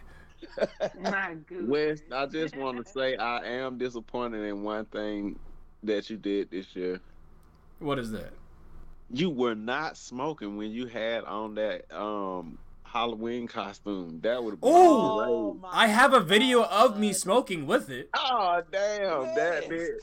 My 1.00 1.36
goodness. 1.48 1.70
West, 1.70 2.04
I 2.12 2.26
just 2.26 2.56
want 2.56 2.86
to 2.86 2.92
say 2.92 3.16
I 3.16 3.46
am 3.46 3.78
disappointed 3.78 4.44
in 4.44 4.64
one 4.64 4.86
thing 4.86 5.40
that 5.84 6.10
you 6.10 6.18
did 6.18 6.52
this 6.52 6.76
year. 6.76 7.00
What 7.80 8.00
is 8.00 8.12
that? 8.12 8.34
You 9.10 9.30
were 9.30 9.56
not 9.56 9.98
smoking 9.98 10.58
when 10.58 10.72
you 10.72 10.88
had 10.88 11.24
on 11.26 11.56
that 11.56 11.94
um 11.96 12.58
Halloween 12.84 13.48
costume. 13.48 14.20
That 14.22 14.44
would 14.44 14.52
have 14.52 14.62
been 14.62 14.70
Oh! 14.72 15.60
I 15.72 15.88
have 15.88 16.14
a 16.14 16.20
video 16.20 16.64
of 16.64 17.00
me 17.00 17.12
smoking 17.14 17.66
with 17.66 17.90
it. 17.90 18.10
Oh 18.14 18.62
damn, 18.72 19.36
that 19.36 19.64
Yes. 19.70 20.02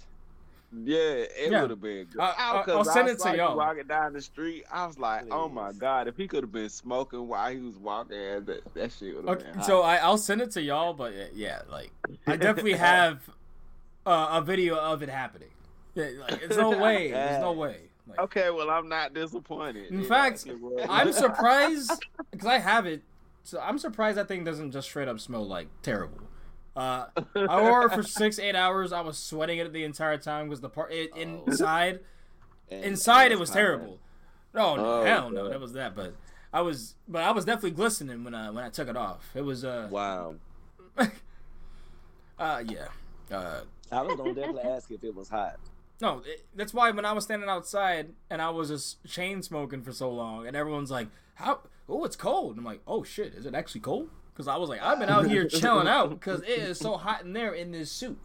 Did. 0.72 0.86
Yeah, 0.88 0.98
it 0.98 1.50
Yeah. 1.52 1.60
would 1.62 1.70
have 1.70 1.80
been 1.80 2.04
good. 2.06 2.20
I- 2.20 2.26
I- 2.38 2.60
I- 2.60 2.62
'cause 2.64 2.74
I'll 2.88 2.92
send 2.94 3.08
I 3.08 3.12
it 3.12 3.18
to 3.20 3.30
you 3.30 3.36
y'all. 3.38 3.56
Walking 3.56 3.86
down 3.86 4.12
the 4.12 4.20
street, 4.22 4.64
I 4.70 4.86
was 4.86 4.98
like, 4.98 5.24
"Oh 5.30 5.48
my 5.48 5.72
god!" 5.72 6.08
If 6.08 6.16
he 6.16 6.28
could 6.28 6.42
have 6.44 6.52
been 6.52 6.68
smoking 6.68 7.26
while 7.28 7.50
he 7.52 7.58
was 7.60 7.76
walking, 7.76 8.16
that 8.44 8.60
that 8.74 8.92
shit 8.92 9.16
would 9.16 9.26
have 9.28 9.36
Okay, 9.38 9.46
been. 9.46 9.54
hot. 9.56 9.64
so 9.66 9.82
I, 9.82 9.96
I'll 9.96 10.18
send 10.18 10.40
it 10.40 10.50
to 10.52 10.62
y'all, 10.62 10.92
but 10.94 11.12
uh, 11.12 11.24
yeah, 11.34 11.62
like 11.70 11.90
I 12.26 12.36
definitely 12.36 12.74
have 12.74 13.28
uh, 14.06 14.28
a 14.32 14.42
video 14.42 14.76
of 14.76 15.02
it 15.02 15.08
happening. 15.08 15.50
Yeah, 15.94 16.10
like, 16.20 16.42
it's 16.42 16.56
no 16.56 16.70
way. 16.78 17.10
There's 17.10 17.40
no 17.40 17.52
way. 17.52 17.82
Like, 18.06 18.18
Okay, 18.20 18.50
well, 18.50 18.70
I'm 18.70 18.88
not 18.88 19.12
disappointed. 19.14 19.90
In 19.90 20.04
fact, 20.04 20.46
actually. 20.46 20.82
I'm 20.88 21.12
surprised 21.12 21.92
because 22.30 22.46
I 22.46 22.58
have 22.58 22.86
it. 22.86 23.02
So 23.42 23.60
I'm 23.60 23.78
surprised 23.78 24.18
that 24.18 24.28
thing 24.28 24.44
doesn't 24.44 24.70
just 24.72 24.88
straight 24.88 25.08
up 25.08 25.18
smell 25.20 25.46
like 25.46 25.68
terrible. 25.82 26.18
Uh, 26.76 27.06
I 27.34 27.60
wore 27.62 27.86
it 27.86 27.92
for 27.92 28.02
six, 28.02 28.38
eight 28.38 28.54
hours. 28.54 28.92
I 28.92 29.00
was 29.00 29.18
sweating 29.18 29.58
it 29.58 29.72
the 29.72 29.84
entire 29.84 30.16
time 30.18 30.46
because 30.48 30.60
the 30.60 30.68
part 30.68 30.92
it, 30.92 31.10
Oh. 31.14 31.18
inside, 31.20 32.00
And- 32.70 32.84
inside 32.84 33.24
and 33.26 33.32
it 33.34 33.40
was 33.40 33.50
terrible. 33.50 33.98
No, 34.54 34.76
no, 34.76 34.84
Oh, 35.00 35.04
hell 35.04 35.30
no, 35.30 35.42
God. 35.44 35.52
that 35.52 35.60
was 35.60 35.72
that. 35.74 35.94
But 35.96 36.14
I 36.52 36.60
was, 36.60 36.94
but 37.08 37.22
I 37.22 37.32
was 37.32 37.44
definitely 37.44 37.72
glistening 37.72 38.22
when 38.24 38.34
I 38.34 38.50
when 38.50 38.64
I 38.64 38.68
took 38.70 38.88
it 38.88 38.96
off. 38.96 39.28
It 39.34 39.42
was 39.42 39.64
uh, 39.64 39.88
Wow. 39.90 40.36
uh, 42.38 42.62
yeah. 42.66 42.86
Uh, 43.30 43.60
I 43.92 44.02
was 44.02 44.16
gonna 44.16 44.34
definitely 44.34 44.62
ask 44.62 44.90
if 44.90 45.02
it 45.04 45.14
was 45.14 45.28
hot. 45.28 45.56
no, 46.00 46.22
it, 46.24 46.44
that's 46.54 46.72
why 46.74 46.90
when 46.90 47.04
I 47.04 47.12
was 47.12 47.24
standing 47.24 47.48
outside 47.48 48.10
and 48.30 48.40
I 48.40 48.50
was 48.50 48.68
just 48.68 49.04
chain 49.08 49.42
smoking 49.42 49.82
for 49.82 49.92
so 49.92 50.10
long, 50.10 50.46
and 50.46 50.56
everyone's 50.56 50.90
like, 50.90 51.08
"How? 51.34 51.60
Oh, 51.88 52.04
it's 52.04 52.16
cold." 52.16 52.56
I'm 52.58 52.64
like, 52.64 52.80
"Oh 52.86 53.02
shit, 53.04 53.34
is 53.34 53.46
it 53.46 53.54
actually 53.54 53.80
cold?" 53.82 54.08
Because 54.40 54.48
I 54.48 54.56
was 54.56 54.70
like, 54.70 54.80
"I've 54.80 54.98
been 54.98 55.10
out 55.10 55.26
here 55.26 55.46
chilling 55.48 55.86
out 55.86 56.08
because 56.08 56.40
it 56.42 56.48
is 56.48 56.78
so 56.78 56.96
hot 56.96 57.24
in 57.24 57.34
there 57.34 57.52
in 57.52 57.72
this 57.72 57.92
suit." 57.92 58.18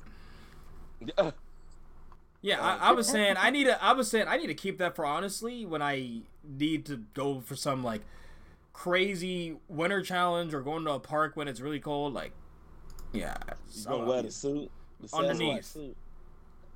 Yeah, 2.41 2.61
I, 2.61 2.89
I 2.89 2.91
was 2.93 3.05
saying 3.07 3.35
I 3.37 3.49
need 3.49 3.65
to. 3.65 3.83
I 3.83 3.91
was 3.91 4.09
saying 4.09 4.27
I 4.29 4.37
need 4.37 4.47
to 4.47 4.53
keep 4.53 4.77
that 4.77 4.95
for 4.95 5.05
honestly 5.05 5.65
when 5.65 5.81
I 5.81 6.21
need 6.47 6.85
to 6.85 7.01
go 7.13 7.41
for 7.41 7.57
some 7.57 7.83
like 7.83 8.01
crazy 8.71 9.57
winter 9.67 10.01
challenge 10.01 10.53
or 10.53 10.61
going 10.61 10.85
to 10.85 10.91
a 10.91 10.99
park 10.99 11.35
when 11.35 11.49
it's 11.49 11.59
really 11.59 11.81
cold. 11.81 12.13
Like, 12.13 12.31
yeah, 13.11 13.35
You 13.49 13.53
so- 13.67 13.89
gonna 13.89 14.05
wear 14.05 14.21
the 14.21 14.31
suit? 14.31 14.71
The 15.01 15.15
Underneath. 15.17 15.65
suit? 15.65 15.97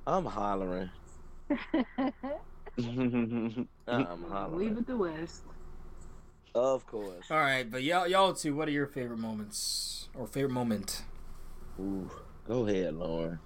I'm 0.06 0.26
hollering. 0.26 0.90
I'm 2.78 3.68
hollering. 3.88 4.58
Leave 4.58 4.76
it 4.78 4.86
to 4.88 4.96
West. 4.98 5.42
Of 6.54 6.86
course. 6.86 7.30
All 7.30 7.38
right, 7.38 7.70
but 7.70 7.82
y'all, 7.82 8.08
y'all 8.08 8.34
two, 8.34 8.56
what 8.56 8.66
are 8.66 8.72
your 8.72 8.86
favorite 8.86 9.18
moments 9.18 10.08
or 10.14 10.26
favorite 10.26 10.52
moment? 10.52 11.02
Ooh, 11.78 12.10
go 12.46 12.66
ahead, 12.66 12.94
Lauren. 12.94 13.38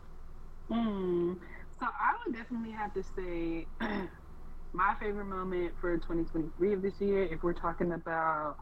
Hmm. 0.70 1.34
So 1.78 1.86
I 1.86 2.14
would 2.24 2.34
definitely 2.34 2.70
have 2.70 2.94
to 2.94 3.02
say 3.02 3.66
my 4.72 4.94
favorite 4.98 5.26
moment 5.26 5.72
for 5.80 5.96
2023 5.96 6.72
of 6.72 6.82
this 6.82 6.94
year, 6.98 7.24
if 7.24 7.42
we're 7.42 7.52
talking 7.52 7.92
about 7.92 8.56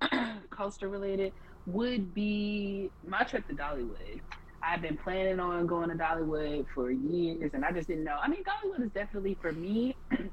coaster 0.50 0.88
related, 0.88 1.32
would 1.66 2.14
be 2.14 2.90
my 3.06 3.22
trip 3.22 3.46
to 3.48 3.54
Dollywood. 3.54 4.20
I've 4.62 4.80
been 4.80 4.96
planning 4.96 5.40
on 5.40 5.66
going 5.66 5.90
to 5.90 5.94
Dollywood 5.94 6.64
for 6.74 6.90
years, 6.90 7.50
and 7.52 7.64
I 7.66 7.72
just 7.72 7.88
didn't 7.88 8.04
know. 8.04 8.16
I 8.20 8.28
mean, 8.28 8.42
Dollywood 8.44 8.82
is 8.82 8.90
definitely 8.92 9.36
for 9.42 9.52
me, 9.52 9.94
and 10.10 10.30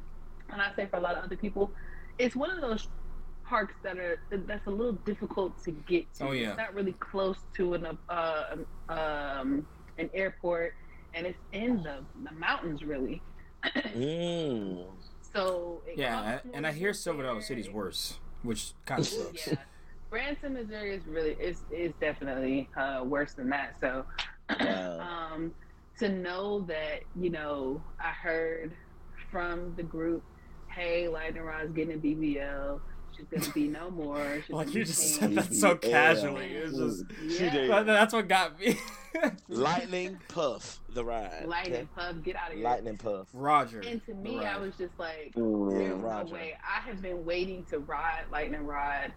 I 0.50 0.74
say 0.76 0.86
for 0.86 0.98
a 0.98 1.02
lot 1.02 1.18
of 1.18 1.26
other 1.26 1.36
people, 1.36 1.72
it's 2.18 2.36
one 2.36 2.50
of 2.50 2.62
those 2.62 2.88
parks 3.52 3.74
that 3.84 3.98
are 3.98 4.18
that's 4.32 4.66
a 4.66 4.70
little 4.70 4.94
difficult 5.06 5.62
to 5.66 5.72
get 5.72 6.06
to. 6.16 6.28
Oh, 6.28 6.32
yeah. 6.32 6.50
It's 6.50 6.58
not 6.58 6.74
really 6.74 6.94
close 6.94 7.38
to 7.58 7.74
an 7.74 7.86
uh, 8.08 8.44
um, 8.88 9.68
an 9.98 10.10
airport, 10.14 10.74
and 11.14 11.28
it's 11.28 11.38
in 11.52 11.84
the, 11.84 11.98
the 12.24 12.32
mountains, 12.32 12.82
really. 12.84 13.22
Mm. 13.66 14.86
So 15.34 15.82
it 15.88 15.98
Yeah, 15.98 16.40
comes 16.40 16.54
and 16.56 16.68
I 16.68 16.74
hear 16.74 16.90
you 16.90 16.94
Silver 16.94 17.40
City's 17.40 17.70
worse, 17.70 18.20
which 18.42 18.74
kind 18.86 19.00
of 19.00 19.08
sucks. 19.08 19.48
Yeah, 19.48 19.54
Branson, 20.10 20.56
Missouri 20.56 20.94
is 20.94 21.06
really 21.08 21.38
is 21.40 21.64
is 21.72 21.94
definitely 22.02 22.70
uh, 22.76 23.04
worse 23.06 23.34
than 23.34 23.50
that. 23.50 23.80
So, 23.80 24.06
Wow. 24.60 25.00
um, 25.34 25.54
to 26.00 26.10
know 26.10 26.66
that 26.68 27.04
you 27.16 27.30
know, 27.30 27.82
I 27.98 28.10
heard 28.10 28.76
from 29.32 29.74
the 29.78 29.84
group, 29.84 30.22
hey, 30.68 31.08
Lightning 31.08 31.44
Rod's 31.44 31.72
getting 31.72 31.96
a 31.96 31.98
BBL. 31.98 32.82
She's 33.30 33.40
gonna 33.40 33.54
be 33.54 33.68
no 33.68 33.90
more. 33.92 34.42
She's 34.46 34.50
Like 34.54 34.74
you 34.74 34.84
just 34.86 35.16
said 35.16 35.36
that 35.36 35.54
so 35.54 35.72
Yeah. 35.84 35.90
casually. 35.90 36.46
It's 36.48 36.78
just 36.78 37.04
She 37.38 37.46
Yeah. 37.46 37.52
did. 37.52 37.88
that's 37.88 38.14
what 38.14 38.28
got 38.28 38.60
me. 38.60 38.78
Lightning 39.50 40.18
Puff, 40.30 40.80
the 40.94 41.04
ride. 41.04 41.46
Lightning 41.46 41.88
puff, 41.96 42.16
get 42.24 42.36
out 42.38 42.50
of 42.52 42.56
here. 42.56 42.64
Lightning 42.64 42.98
Puff. 42.98 43.28
Roger. 43.34 43.82
And 43.82 44.04
to 44.06 44.14
me, 44.14 44.40
I 44.40 44.58
was 44.58 44.74
just 44.78 44.98
like. 44.98 45.34
There's 45.36 46.02
no 46.02 46.26
way. 46.32 46.58
I 46.64 46.80
have 46.88 47.02
been 47.02 47.26
waiting 47.26 47.66
to 47.66 47.80
ride 47.80 48.24
Lightning 48.32 48.66
Rod 48.66 49.12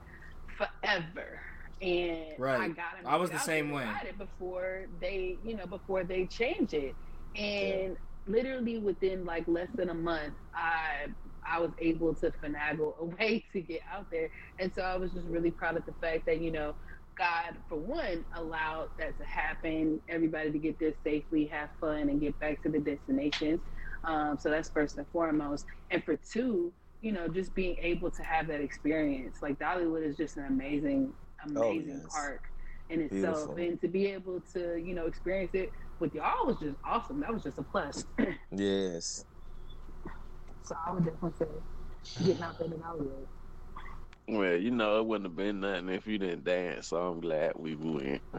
forever. 0.56 1.40
And 1.80 2.32
I 2.32 2.36
Right. 2.38 2.76
got 2.76 3.02
to 3.02 3.08
I 3.08 3.16
was 3.16 3.30
the 3.30 3.38
same 3.38 3.70
way. 3.70 3.84
Ride 3.84 4.06
it 4.06 4.18
before 4.18 4.86
they, 5.00 5.36
you 5.44 5.56
know, 5.56 5.66
before 5.66 6.02
they 6.04 6.26
change 6.26 6.72
it. 6.74 6.94
And 7.36 7.96
literally 8.26 8.78
within 8.78 9.24
like 9.24 9.46
less 9.48 9.68
than 9.74 9.90
a 9.90 9.94
month, 9.94 10.34
I 10.54 11.06
I 11.50 11.60
was 11.60 11.70
able 11.78 12.14
to 12.14 12.32
finagle 12.42 12.98
a 13.00 13.04
way 13.18 13.44
to 13.52 13.60
get 13.60 13.80
out 13.92 14.10
there. 14.10 14.30
And 14.58 14.72
so 14.74 14.82
I 14.82 14.96
was 14.96 15.12
just 15.12 15.26
really 15.26 15.50
proud 15.50 15.76
of 15.76 15.86
the 15.86 15.94
fact 16.00 16.26
that, 16.26 16.40
you 16.40 16.50
know, 16.50 16.74
God, 17.16 17.56
for 17.68 17.76
one, 17.76 18.24
allowed 18.34 18.88
that 18.98 19.16
to 19.18 19.24
happen, 19.24 20.00
everybody 20.08 20.50
to 20.50 20.58
get 20.58 20.78
there 20.80 20.94
safely, 21.04 21.46
have 21.46 21.70
fun, 21.80 22.08
and 22.08 22.20
get 22.20 22.38
back 22.40 22.62
to 22.64 22.68
the 22.68 22.80
destinations. 22.80 23.60
Um, 24.02 24.36
so 24.38 24.50
that's 24.50 24.68
first 24.68 24.98
and 24.98 25.06
foremost. 25.12 25.64
And 25.90 26.02
for 26.04 26.16
two, 26.16 26.72
you 27.00 27.12
know, 27.12 27.28
just 27.28 27.54
being 27.54 27.76
able 27.80 28.10
to 28.10 28.22
have 28.22 28.46
that 28.48 28.60
experience. 28.60 29.42
Like 29.42 29.58
Dollywood 29.58 30.04
is 30.04 30.16
just 30.16 30.36
an 30.36 30.46
amazing, 30.46 31.12
amazing 31.44 32.00
yes. 32.02 32.06
park 32.10 32.42
in 32.88 33.02
itself. 33.02 33.54
Beautiful. 33.54 33.56
And 33.56 33.80
to 33.80 33.88
be 33.88 34.06
able 34.06 34.40
to, 34.52 34.76
you 34.76 34.94
know, 34.94 35.06
experience 35.06 35.52
it 35.54 35.70
with 36.00 36.14
y'all 36.14 36.46
was 36.46 36.56
just 36.58 36.76
awesome. 36.84 37.20
That 37.20 37.32
was 37.32 37.42
just 37.42 37.58
a 37.58 37.62
plus. 37.62 38.04
Yes. 38.56 39.24
So 40.64 40.76
I 40.86 40.92
would 40.92 41.04
definitely 41.04 41.32
say 41.32 41.46
getting 42.24 42.42
out 42.42 42.58
there 42.58 42.68
to 42.68 42.76
Dollywood. 42.76 43.28
Well, 44.28 44.56
you 44.56 44.70
know, 44.70 45.00
it 45.00 45.06
wouldn't 45.06 45.28
have 45.30 45.36
been 45.36 45.60
nothing 45.60 45.90
if 45.90 46.06
you 46.06 46.18
didn't 46.18 46.44
dance, 46.44 46.88
so 46.88 46.96
I'm 46.96 47.20
glad 47.20 47.54
we 47.56 47.76
went. 47.76 48.22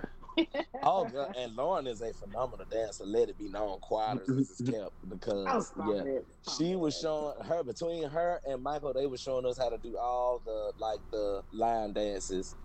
Oh, 0.84 1.06
girl, 1.06 1.30
and 1.36 1.56
Lauren 1.56 1.88
is 1.88 2.02
a 2.02 2.14
phenomenal 2.14 2.66
dancer. 2.66 3.06
Let 3.06 3.30
it 3.30 3.38
be 3.38 3.50
known, 3.50 3.80
quiet 3.82 4.20
as 4.20 4.38
is 4.38 4.62
kept 4.62 4.96
because 5.10 5.74
yeah, 5.78 6.04
it. 6.06 6.28
Stop 6.44 6.60
she 6.60 6.72
it. 6.72 6.76
was 6.76 6.98
showing 7.00 7.42
her 7.44 7.64
between 7.64 8.10
her 8.10 8.42
and 8.46 8.64
Michael. 8.64 8.94
They 8.94 9.08
were 9.08 9.18
showing 9.18 9.46
us 9.46 9.58
how 9.58 9.70
to 9.70 9.78
do 9.78 9.98
all 9.98 10.40
the 10.40 10.74
like 10.78 11.02
the 11.12 11.44
line 11.52 11.94
dances 11.94 12.56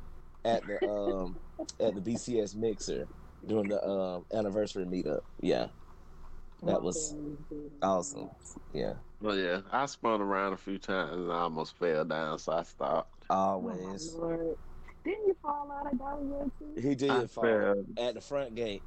at 0.45 0.67
the 0.67 0.85
um 0.87 1.41
at 1.81 1.95
the 1.95 2.03
BCS 2.03 2.57
mixer 2.57 3.09
during 3.47 3.69
the 3.69 3.85
um 3.87 4.27
anniversary 4.33 4.87
meetup. 4.87 5.23
Yeah, 5.43 5.71
that 6.63 6.83
was 6.83 7.17
awesome. 7.83 8.31
Yeah, 8.73 9.01
But 9.21 9.35
yeah, 9.39 9.63
I 9.71 9.87
spun 9.87 10.21
around 10.21 10.53
a 10.55 10.57
few 10.59 10.79
times 10.79 11.17
and 11.17 11.33
I 11.33 11.41
almost 11.41 11.77
fell 11.77 12.05
down, 12.05 12.39
so 12.39 12.53
I 12.53 12.63
stopped. 12.63 13.27
always. 13.31 14.15
Oh, 14.15 14.29
my 14.29 14.55
Didn't 15.05 15.27
you 15.29 15.35
fall 15.43 15.73
out 15.73 15.93
of 15.93 15.99
Dollywood 15.99 16.51
too? 16.59 16.75
He 16.81 16.95
did 16.95 17.11
I 17.11 17.27
fall 17.31 17.47
fell 17.47 17.85
at 17.97 18.15
the 18.15 18.21
front 18.21 18.55
gate, 18.55 18.85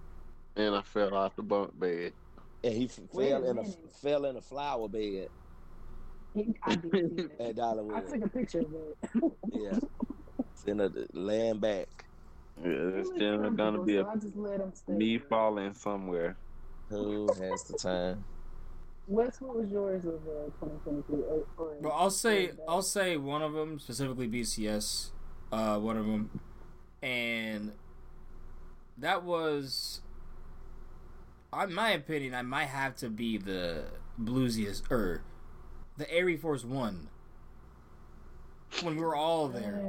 and 0.55 0.75
I 0.75 0.81
fell 0.81 1.15
off 1.15 1.35
the 1.35 1.43
bunk 1.43 1.77
bed. 1.77 2.15
and 2.63 2.73
he 2.73 2.85
f- 2.85 2.99
fell 3.11 3.43
a 3.43 3.51
in 3.51 3.57
a 3.59 3.63
fell 3.89 4.25
in 4.25 4.37
a 4.37 4.41
flower 4.41 4.87
bed 4.89 5.29
He- 6.33 6.55
I 6.63 6.75
did 6.75 6.93
see 7.09 7.15
that. 7.39 7.55
I 7.89 8.01
took 8.01 8.23
a 8.23 8.29
picture 8.29 8.61
of 8.61 8.73
it. 8.73 8.97
Yeah, 9.53 9.79
in 10.65 10.79
a 10.79 10.91
laying 11.13 11.59
back. 11.59 12.09
Yeah, 12.57 12.99
it's 12.99 13.11
generally 13.11 13.55
gonna 13.55 13.79
be 13.79 13.97
a 13.97 14.03
so 14.03 14.07
I 14.07 14.15
just 14.17 14.35
let 14.35 14.61
him 14.61 14.73
stay. 14.73 14.93
me 14.93 15.17
falling 15.17 15.73
somewhere. 15.73 16.39
Who 16.89 17.27
has 17.34 17.64
the 17.64 17.77
time? 17.77 18.23
Wes, 19.07 19.41
what 19.41 19.57
was 19.57 19.70
yours 19.70 20.05
of 20.05 20.15
uh, 20.15 20.45
2023? 20.62 21.18
Or, 21.23 21.45
or 21.57 21.76
Well, 21.81 21.94
I'll 21.94 22.10
say 22.10 22.49
or 22.49 22.55
I'll 22.70 22.81
say 22.81 23.18
one 23.18 23.41
of 23.41 23.53
them 23.53 23.79
specifically 23.79 24.28
BCS, 24.28 25.10
uh, 25.52 25.78
one 25.78 25.97
of 25.97 26.05
them, 26.05 26.39
and 27.02 27.73
that 28.97 29.23
was, 29.23 30.02
in 31.62 31.73
my 31.73 31.91
opinion, 31.91 32.34
I 32.34 32.44
might 32.44 32.68
have 32.68 32.95
to 32.97 33.10
be 33.10 33.37
the 33.37 33.86
bluesiest 34.21 34.89
or 34.89 35.21
the 35.97 36.05
ArieForce 36.05 36.63
One 36.63 37.10
when 38.81 38.95
we 38.95 39.02
were 39.03 39.15
all 39.15 39.47
there. 39.47 39.81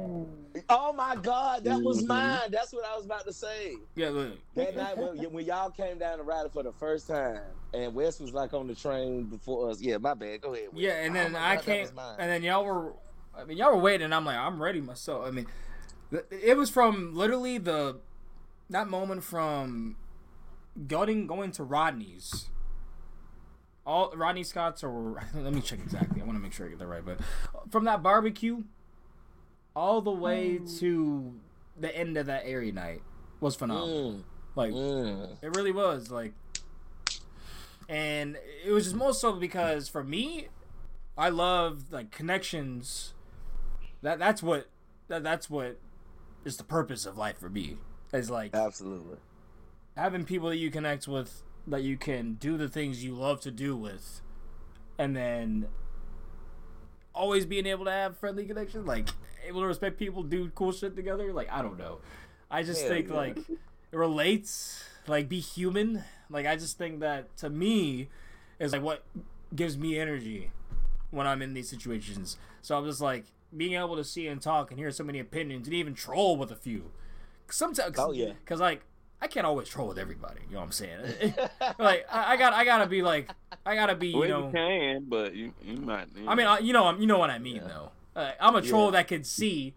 Oh 0.69 0.93
my 0.93 1.15
God, 1.17 1.63
that 1.65 1.81
was 1.83 2.03
Mhm. 2.03 2.07
mine. 2.07 2.51
That's 2.51 2.71
what 2.73 2.85
I 2.85 2.95
was 2.95 3.05
about 3.05 3.25
to 3.25 3.33
say. 3.33 3.75
Yeah, 3.95 4.09
look, 4.09 4.37
That 4.55 4.75
night 4.75 4.97
when, 4.97 5.17
when 5.33 5.45
y'all 5.45 5.69
came 5.69 5.97
down 5.97 6.17
to 6.19 6.23
ride 6.23 6.45
it 6.45 6.53
for 6.53 6.63
the 6.63 6.71
first 6.73 7.07
time, 7.07 7.41
and 7.73 7.93
Wes 7.93 8.19
was 8.21 8.33
like 8.33 8.53
on 8.53 8.67
the 8.67 8.75
train 8.75 9.25
before 9.25 9.69
us. 9.69 9.81
Yeah, 9.81 9.97
my 9.97 10.13
bad. 10.13 10.41
Go 10.41 10.53
ahead. 10.53 10.69
Wes. 10.71 10.81
yeah, 10.81 11.03
and 11.03 11.11
Oh 11.11 11.13
then 11.23 11.31
my 11.33 11.39
I 11.39 11.55
God, 11.55 11.65
that 11.65 11.65
came, 11.65 11.99
and 12.19 12.29
then 12.31 12.43
y'all 12.43 12.63
were, 12.63 12.93
I 13.37 13.43
mean, 13.43 13.57
y'all 13.57 13.75
were 13.75 13.81
waiting, 13.81 14.05
and 14.05 14.15
I'm 14.15 14.25
like, 14.25 14.37
I'm 14.37 14.61
ready 14.61 14.79
myself. 14.79 15.25
I 15.27 15.31
mean, 15.31 15.47
it 16.31 16.55
was 16.55 16.69
from 16.69 17.13
literally 17.13 17.57
the 17.57 17.99
that 18.69 18.87
moment 18.87 19.23
from 19.23 19.97
going 20.87 21.27
going 21.27 21.51
to 21.51 21.63
Rodney's. 21.63 22.49
All 23.85 24.11
Rodney 24.15 24.43
Scott's 24.43 24.83
or 24.83 25.21
let 25.35 25.53
me 25.53 25.61
check 25.61 25.79
exactly. 25.79 26.21
I 26.21 26.25
want 26.25 26.37
to 26.37 26.41
make 26.41 26.53
sure 26.53 26.65
I 26.65 26.69
get 26.69 26.79
that 26.79 26.87
right. 26.87 27.05
But 27.05 27.19
from 27.71 27.83
that 27.85 28.01
barbecue, 28.01 28.63
all 29.75 30.01
the 30.01 30.11
way 30.11 30.59
to 30.79 31.33
the 31.79 31.95
end 31.95 32.17
of 32.17 32.27
that 32.27 32.43
Arie 32.45 32.71
night 32.71 33.01
was 33.39 33.55
phenomenal. 33.55 34.13
Mm, 34.13 34.23
Like 34.55 34.71
mm. 34.71 35.37
it 35.41 35.55
really 35.55 35.71
was 35.71 36.09
like, 36.09 36.33
and 37.89 38.37
it 38.65 38.71
was 38.71 38.85
just 38.85 38.95
more 38.95 39.13
so 39.13 39.33
because 39.33 39.89
for 39.89 40.03
me, 40.03 40.47
I 41.17 41.29
love 41.29 41.91
like 41.91 42.11
connections. 42.11 43.13
That 44.01 44.19
that's 44.19 44.41
what 44.41 44.67
that, 45.07 45.23
that's 45.23 45.49
what 45.49 45.79
is 46.45 46.57
the 46.57 46.63
purpose 46.63 47.05
of 47.05 47.17
life 47.17 47.37
for 47.39 47.49
me. 47.49 47.77
Is 48.13 48.29
like 48.29 48.55
Absolutely. 48.55 49.17
having 49.97 50.23
people 50.23 50.49
that 50.49 50.57
you 50.57 50.71
connect 50.71 51.07
with 51.07 51.43
that 51.67 51.83
you 51.83 51.97
can 51.97 52.35
do 52.35 52.57
the 52.57 52.69
things 52.69 53.03
you 53.03 53.13
love 53.13 53.41
to 53.41 53.51
do 53.51 53.75
with, 53.75 54.21
and 54.97 55.15
then 55.15 55.67
always 57.13 57.45
being 57.45 57.65
able 57.65 57.85
to 57.85 57.91
have 57.91 58.17
friendly 58.17 58.45
connections, 58.45 58.87
like 58.87 59.09
able 59.47 59.61
to 59.61 59.67
respect 59.67 59.97
people, 59.97 60.23
do 60.23 60.49
cool 60.55 60.71
shit 60.71 60.95
together. 60.95 61.31
Like 61.33 61.49
I 61.51 61.61
don't 61.61 61.77
know, 61.77 61.99
I 62.51 62.63
just 62.63 62.81
Hell 62.81 62.89
think 62.89 63.09
yeah. 63.09 63.15
like 63.15 63.37
it 63.37 63.97
relates, 63.97 64.83
like 65.07 65.27
be 65.29 65.39
human. 65.39 66.03
Like 66.29 66.45
I 66.45 66.55
just 66.55 66.77
think 66.77 66.99
that 67.01 67.35
to 67.37 67.49
me 67.49 68.09
is 68.59 68.71
like 68.73 68.81
what 68.81 69.03
gives 69.55 69.77
me 69.77 69.97
energy 69.99 70.51
when 71.11 71.27
I'm 71.27 71.41
in 71.41 71.53
these 71.53 71.69
situations. 71.69 72.37
So 72.61 72.77
I'm 72.77 72.85
just 72.85 73.01
like 73.01 73.25
being 73.55 73.73
able 73.73 73.95
to 73.95 74.03
see 74.03 74.27
and 74.27 74.41
talk 74.41 74.71
and 74.71 74.79
hear 74.79 74.91
so 74.91 75.03
many 75.03 75.19
opinions 75.19 75.67
and 75.67 75.73
even 75.73 75.93
troll 75.93 76.35
with 76.35 76.51
a 76.51 76.55
few. 76.55 76.91
Sometimes, 77.49 77.95
Oh, 77.99 78.11
yeah. 78.11 78.33
because 78.43 78.59
like 78.59 78.81
I 79.21 79.27
can't 79.27 79.45
always 79.45 79.69
troll 79.69 79.87
with 79.87 79.97
everybody. 79.99 80.41
You 80.49 80.55
know 80.55 80.59
what 80.59 80.65
I'm 80.65 80.71
saying? 80.71 81.33
like 81.79 82.05
I, 82.11 82.33
I 82.33 82.37
got 82.37 82.53
I 82.53 82.65
gotta 82.65 82.87
be 82.87 83.01
like 83.01 83.29
I 83.65 83.75
gotta 83.75 83.95
be 83.95 84.09
you 84.09 84.17
well, 84.17 84.29
know. 84.29 84.45
you 84.47 84.51
can, 84.51 85.05
but 85.07 85.35
you 85.35 85.53
you 85.63 85.77
might. 85.77 86.07
You 86.15 86.27
I 86.27 86.35
mean, 86.35 86.47
I, 86.47 86.59
you 86.59 86.73
know, 86.73 86.85
I'm- 86.85 86.99
you 86.99 87.07
know 87.07 87.17
what 87.19 87.29
I 87.29 87.37
mean, 87.39 87.57
Yeah. 87.57 87.67
though. 87.67 87.91
Uh, 88.15 88.31
I'm 88.39 88.55
a 88.55 88.61
troll 88.61 88.85
Yeah. 88.85 88.91
that 88.91 89.07
can 89.09 89.23
see, 89.23 89.73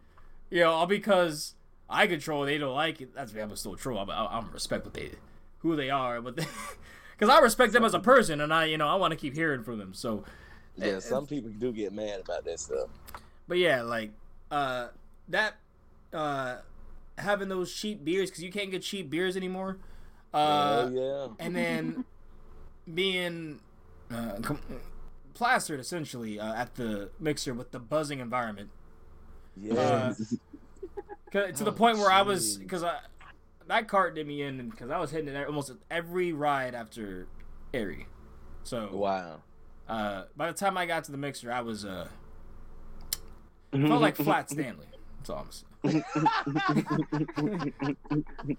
you 0.50 0.60
know, 0.60 0.70
all 0.70 0.86
because 0.86 1.54
I 1.90 2.06
control, 2.06 2.44
they 2.44 2.58
don't 2.58 2.74
like 2.74 3.00
it. 3.00 3.14
That's 3.14 3.32
me. 3.32 3.40
I'm 3.40 3.54
still 3.56 3.74
a 3.74 3.76
troll. 3.76 3.98
I'm, 3.98 4.10
I'm 4.10 4.50
respect 4.52 4.84
what 4.84 4.94
they, 4.94 5.10
who 5.60 5.74
they 5.76 5.90
are, 5.90 6.20
but 6.20 6.36
because 6.36 7.28
I 7.28 7.40
respect 7.40 7.72
them 7.72 7.84
as 7.84 7.94
a 7.94 8.00
person, 8.00 8.40
and 8.40 8.52
I, 8.54 8.66
you 8.66 8.78
know, 8.78 8.86
I 8.88 8.94
want 8.94 9.10
to 9.12 9.16
keep 9.16 9.34
hearing 9.34 9.62
from 9.64 9.78
them. 9.78 9.92
So, 9.94 10.24
Yeah, 10.76 10.98
some 11.00 11.26
people 11.26 11.50
do 11.50 11.72
get 11.72 11.92
mad 11.92 12.20
about 12.20 12.44
that 12.44 12.60
stuff. 12.60 12.88
but 13.48 13.58
yeah, 13.58 13.82
like 13.82 14.12
uh, 14.50 14.88
that, 15.28 15.54
uh, 16.12 16.58
having 17.16 17.48
those 17.48 17.72
cheap 17.74 18.04
beers 18.04 18.30
because 18.30 18.44
you 18.44 18.52
can't 18.52 18.70
get 18.70 18.82
cheap 18.82 19.10
beers 19.10 19.36
anymore. 19.36 19.78
Uh, 20.32 20.88
oh 20.88 20.88
yeah. 21.38 21.44
and 21.44 21.56
then 21.56 22.04
being 22.94 23.58
uh, 24.12 24.34
com- 24.42 24.60
plastered 25.38 25.78
essentially 25.80 26.38
uh, 26.40 26.52
at 26.54 26.74
the 26.74 27.10
mixer 27.20 27.54
with 27.54 27.70
the 27.70 27.78
buzzing 27.78 28.18
environment. 28.20 28.70
Yeah. 29.56 30.12
'Cause- 31.32 31.58
to 31.58 31.64
the 31.64 31.70
Oh, 31.70 31.74
point 31.74 31.98
where 31.98 32.10
I 32.10 32.22
was 32.22 32.56
because 32.58 32.82
I 32.82 32.98
that 33.66 33.86
cart 33.86 34.14
did 34.14 34.26
me 34.26 34.42
in 34.42 34.68
because 34.70 34.90
I 34.90 34.98
was 34.98 35.10
hitting 35.10 35.28
it 35.28 35.46
almost 35.46 35.70
every 35.90 36.32
ride 36.32 36.74
after 36.74 37.26
Arie. 37.74 38.06
So 38.64 38.88
wow. 38.92 39.42
uh, 39.88 40.24
by 40.36 40.46
the 40.50 40.54
time 40.58 40.76
I 40.78 40.86
got 40.86 41.04
to 41.04 41.12
the 41.12 41.18
mixer, 41.18 41.52
I 41.52 41.60
was 41.60 41.84
uh 41.84 42.08
felt 43.72 44.00
like 44.00 44.16
Flat 44.16 44.48
Stanley. 44.50 44.86
That's 45.18 45.30
all 45.30 45.46
I'm 45.84 45.92
saying. 45.92 46.04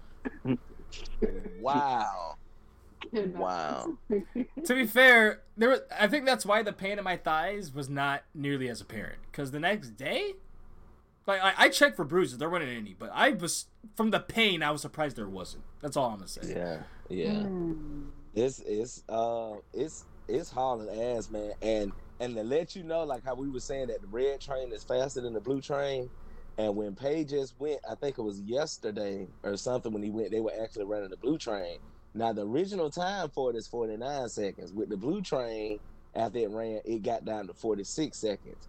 Wow. 1.60 2.36
Wow. 3.12 3.96
to 4.64 4.74
be 4.74 4.86
fair, 4.86 5.42
there 5.56 5.70
was, 5.70 5.80
I 5.98 6.06
think 6.06 6.26
that's 6.26 6.46
why 6.46 6.62
the 6.62 6.72
pain 6.72 6.98
in 6.98 7.04
my 7.04 7.16
thighs 7.16 7.72
was 7.74 7.88
not 7.88 8.22
nearly 8.34 8.68
as 8.68 8.80
apparent. 8.80 9.18
Because 9.30 9.50
the 9.50 9.60
next 9.60 9.90
day, 9.96 10.34
like 11.26 11.40
I, 11.42 11.54
I 11.56 11.68
checked 11.68 11.96
for 11.96 12.04
bruises, 12.04 12.38
there 12.38 12.50
weren't 12.50 12.68
any, 12.68 12.94
but 12.98 13.10
I 13.12 13.30
was 13.30 13.66
from 13.96 14.10
the 14.10 14.20
pain, 14.20 14.62
I 14.62 14.70
was 14.70 14.82
surprised 14.82 15.16
there 15.16 15.28
wasn't. 15.28 15.64
That's 15.80 15.96
all 15.96 16.10
I'm 16.10 16.16
gonna 16.16 16.28
say. 16.28 16.52
Yeah. 16.54 16.82
Yeah. 17.08 17.42
Mm. 17.42 18.10
It's 18.34 18.60
it's 18.60 19.02
uh 19.08 19.54
it's 19.72 20.04
it's 20.28 20.50
hauling 20.50 20.88
ass, 21.00 21.30
man. 21.30 21.52
And 21.62 21.92
And 22.20 22.34
to 22.36 22.42
let 22.42 22.76
you 22.76 22.82
know, 22.82 23.04
like 23.04 23.24
how 23.24 23.34
we 23.34 23.48
were 23.48 23.60
saying 23.60 23.88
that 23.88 24.02
the 24.02 24.06
red 24.08 24.40
train 24.40 24.72
is 24.72 24.84
faster 24.84 25.20
than 25.20 25.32
the 25.32 25.40
blue 25.40 25.60
train. 25.60 26.10
And 26.58 26.76
when 26.76 26.94
Pages 26.94 27.54
went, 27.58 27.80
I 27.90 27.94
think 27.94 28.18
it 28.18 28.22
was 28.22 28.40
yesterday 28.42 29.26
or 29.42 29.56
something 29.56 29.92
when 29.92 30.02
he 30.02 30.10
went, 30.10 30.30
they 30.30 30.40
were 30.40 30.52
actually 30.62 30.84
running 30.84 31.08
the 31.08 31.16
blue 31.16 31.38
train. 31.38 31.78
Now 32.14 32.32
the 32.32 32.46
original 32.46 32.90
time 32.90 33.28
for 33.30 33.50
it 33.50 33.56
is 33.56 33.66
49 33.66 34.28
seconds. 34.28 34.72
With 34.72 34.88
the 34.88 34.96
blue 34.96 35.22
train, 35.22 35.78
after 36.14 36.38
it 36.38 36.50
ran, 36.50 36.80
it 36.84 37.02
got 37.02 37.24
down 37.24 37.46
to 37.46 37.54
46 37.54 38.16
seconds. 38.16 38.68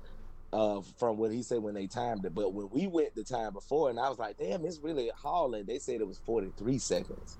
Uh, 0.53 0.81
from 0.99 1.17
what 1.17 1.31
he 1.31 1.41
said 1.41 1.63
when 1.63 1.73
they 1.73 1.87
timed 1.87 2.25
it. 2.25 2.35
But 2.35 2.53
when 2.53 2.69
we 2.71 2.85
went 2.85 3.15
the 3.15 3.23
time 3.23 3.53
before, 3.53 3.89
and 3.89 3.97
I 3.97 4.09
was 4.09 4.19
like, 4.19 4.37
damn, 4.37 4.65
it's 4.65 4.79
really 4.79 5.09
hauling. 5.15 5.63
They 5.65 5.79
said 5.79 6.01
it 6.01 6.07
was 6.07 6.17
43 6.25 6.77
seconds. 6.77 7.37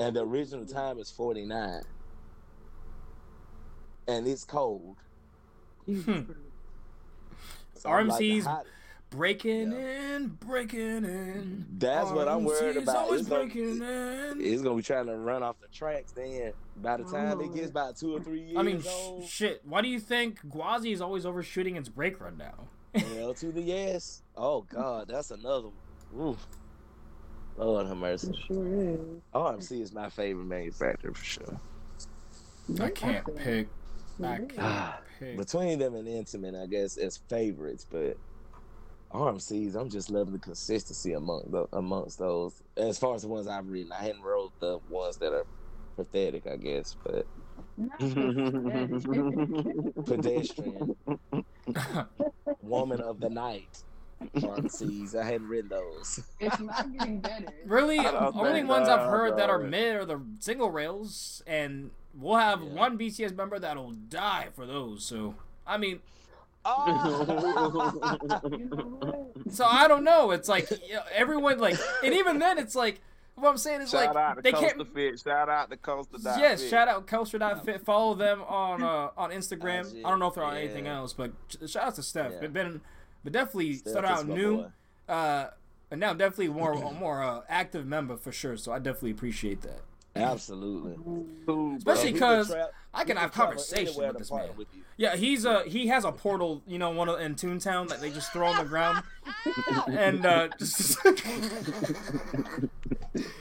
And 0.00 0.16
the 0.16 0.24
original 0.24 0.64
time 0.64 0.98
is 0.98 1.10
49. 1.10 1.82
And 4.08 4.26
it's 4.26 4.44
cold. 4.44 4.96
Jesus 5.86 6.04
Hmm. 6.06 6.32
So 7.74 7.90
I'm 7.90 8.08
like, 8.08 8.22
RMC's 8.22 8.46
hot- 8.46 8.66
breaking 9.10 9.72
Yeah. 9.72 10.16
in, 10.16 10.28
breaking 10.28 10.80
in. 11.04 11.66
That's 11.78 12.10
what 12.10 12.28
I'm 12.28 12.44
worried 12.44 12.76
about. 12.76 12.96
Always 12.96 13.20
It's 13.20 13.28
gonna- 13.28 13.44
breaking 13.44 13.82
in. 13.82 14.40
it's 14.40 14.62
gonna 14.62 14.76
be 14.76 14.82
trying 14.82 15.06
to 15.06 15.16
run 15.16 15.42
off 15.42 15.60
the 15.60 15.68
tracks 15.68 16.12
then. 16.12 16.52
By 16.76 16.96
the 16.96 17.04
time 17.04 17.40
it 17.40 17.54
gets 17.54 17.70
about 17.70 17.96
two 17.96 18.16
or 18.16 18.20
three 18.20 18.40
years 18.42 18.56
I 18.56 18.62
mean, 18.62 18.80
sh- 18.82 18.86
old, 18.90 19.24
shit. 19.24 19.62
Why 19.64 19.80
do 19.82 19.88
you 19.88 20.00
think 20.00 20.40
Guazi 20.42 20.92
is 20.92 21.00
always 21.00 21.24
overshooting 21.26 21.76
its 21.76 21.88
brake 21.88 22.20
run 22.20 22.36
now? 22.36 22.68
L 23.18 23.34
to 23.34 23.52
the 23.52 23.62
yes. 23.62 24.22
Oh 24.36 24.62
god, 24.62 25.08
that's 25.08 25.30
another 25.30 25.68
one. 26.12 26.28
Oof. 26.30 26.46
Lord 27.56 27.86
have 27.86 27.96
mercy. 27.96 28.30
It 28.30 28.36
sure 28.48 28.66
is. 28.66 28.98
RMC 29.32 29.80
is 29.80 29.92
my 29.92 30.08
favorite 30.10 30.44
manufacturer 30.46 31.12
for 31.14 31.24
sure. 31.24 31.60
I 32.80 32.90
can't 32.90 33.24
pick. 33.36 33.68
I 34.20 34.22
Yeah. 34.22 34.36
can't 34.38 34.52
ah, 34.58 35.00
pick. 35.20 35.36
Between 35.36 35.78
them 35.78 35.94
and 35.94 36.08
Intamin, 36.08 36.60
I 36.60 36.66
guess 36.66 36.96
as 36.96 37.16
favorites, 37.16 37.86
but 37.88 38.16
RMCs, 39.14 39.76
I'm 39.76 39.88
just 39.88 40.10
loving 40.10 40.32
the 40.32 40.38
consistency 40.40 41.12
among 41.12 41.44
the, 41.50 41.66
amongst 41.72 42.18
those. 42.18 42.60
As 42.76 42.98
far 42.98 43.14
as 43.14 43.22
the 43.22 43.28
ones 43.28 43.46
I've 43.46 43.68
read, 43.68 43.86
I 43.92 44.02
hadn't 44.02 44.22
wrote 44.22 44.52
the 44.60 44.78
ones 44.88 45.18
that 45.18 45.32
are 45.32 45.46
pathetic, 45.96 46.46
I 46.48 46.56
guess, 46.56 46.96
but 47.04 47.26
pedestrian, 50.06 50.96
woman 52.62 53.00
of 53.00 53.20
the 53.20 53.30
night, 53.30 53.82
RMCs. 54.36 55.14
I 55.14 55.24
hadn't 55.24 55.48
read 55.48 55.68
those. 55.68 56.20
It's 56.40 56.60
not 56.60 56.92
getting 56.92 57.20
better. 57.20 57.46
Really, 57.66 57.98
only 57.98 58.52
think 58.52 58.68
ones 58.68 58.88
I've 58.88 59.08
heard 59.08 59.36
that 59.38 59.48
are 59.48 59.58
bro. 59.60 59.68
mid 59.68 59.96
are 59.96 60.04
the 60.04 60.20
single 60.40 60.70
rails, 60.70 61.42
and 61.46 61.90
we'll 62.14 62.36
have 62.38 62.62
Yeah. 62.62 62.68
one 62.70 62.98
BCS 62.98 63.34
member 63.36 63.58
that'll 63.58 63.92
die 63.92 64.48
for 64.54 64.66
those. 64.66 65.04
So, 65.04 65.34
I 65.66 65.76
mean, 65.78 66.00
Oh! 66.64 68.46
You 68.50 68.58
know 68.58 68.76
what? 68.76 69.52
so 69.52 69.64
I 69.64 69.88
don't 69.88 70.04
know. 70.04 70.30
It's 70.30 70.48
like 70.48 70.68
everyone 71.12 71.58
like, 71.58 71.76
and 72.02 72.14
even 72.14 72.38
then, 72.38 72.58
it's 72.58 72.74
like 72.74 73.00
what 73.34 73.50
I'm 73.50 73.58
saying 73.58 73.82
is 73.82 73.90
Shout 73.90 74.14
like 74.14 74.16
out 74.16 74.42
they 74.42 74.52
Coaster 74.52 74.76
can't. 74.76 74.94
Fit. 74.94 75.20
Shout 75.20 75.48
out 75.48 75.70
to 75.70 75.76
Coaster. 75.76 76.18
Dot 76.22 76.38
Yes, 76.38 76.62
Fit. 76.62 76.70
shout 76.70 76.88
out 76.88 77.06
Coaster.fit. 77.06 77.84
Follow 77.84 78.14
them 78.14 78.42
on 78.42 78.82
uh, 78.82 79.10
on 79.16 79.30
Instagram. 79.30 79.90
IG, 79.92 80.04
I 80.04 80.10
don't 80.10 80.18
know 80.18 80.28
if 80.28 80.34
they're 80.34 80.44
on 80.44 80.54
yeah. 80.54 80.60
anything 80.60 80.86
else, 80.86 81.12
but 81.12 81.32
shout 81.66 81.84
out 81.84 81.94
to 81.96 82.02
Steph. 82.02 82.32
Yeah. 82.32 82.38
But 82.42 82.52
been, 82.52 82.80
but 83.24 83.32
definitely 83.32 83.74
Steph 83.74 83.92
started 83.92 84.08
out 84.08 84.28
new. 84.28 84.66
Uh, 85.08 85.46
and 85.90 86.00
now 86.00 86.12
definitely 86.12 86.48
more 86.48 86.92
more 86.98 87.22
uh, 87.22 87.40
active 87.48 87.86
member 87.86 88.16
for 88.16 88.32
sure. 88.32 88.56
So 88.56 88.72
I 88.72 88.78
definitely 88.78 89.12
appreciate 89.12 89.62
that. 89.62 89.80
Absolutely. 90.16 90.96
Cool, 91.44 91.76
Especially 91.76 92.10
And 92.10 92.20
he 92.98 93.04
'cause 93.04 93.06
can 93.06 93.16
I 93.16 93.20
can 93.20 93.22
have 93.22 93.32
travel 93.32 93.52
conversation 93.52 94.02
with 94.02 94.18
this 94.18 94.30
man. 94.30 94.48
with 94.56 94.68
you. 94.74 94.82
Yeah, 94.96 95.16
he's 95.16 95.44
uh 95.44 95.62
he 95.64 95.88
has 95.88 96.04
a 96.04 96.12
portal, 96.12 96.62
you 96.66 96.78
know, 96.78 96.90
one 96.90 97.08
of- 97.08 97.20
in 97.20 97.34
Toontown 97.34 97.88
that 97.88 98.00
they 98.00 98.10
just 98.10 98.32
throw 98.32 98.46
on 98.46 98.56
the 98.58 98.64
ground, 98.64 99.02
and 99.88 100.24
uh 100.24 100.48
just 100.58 100.98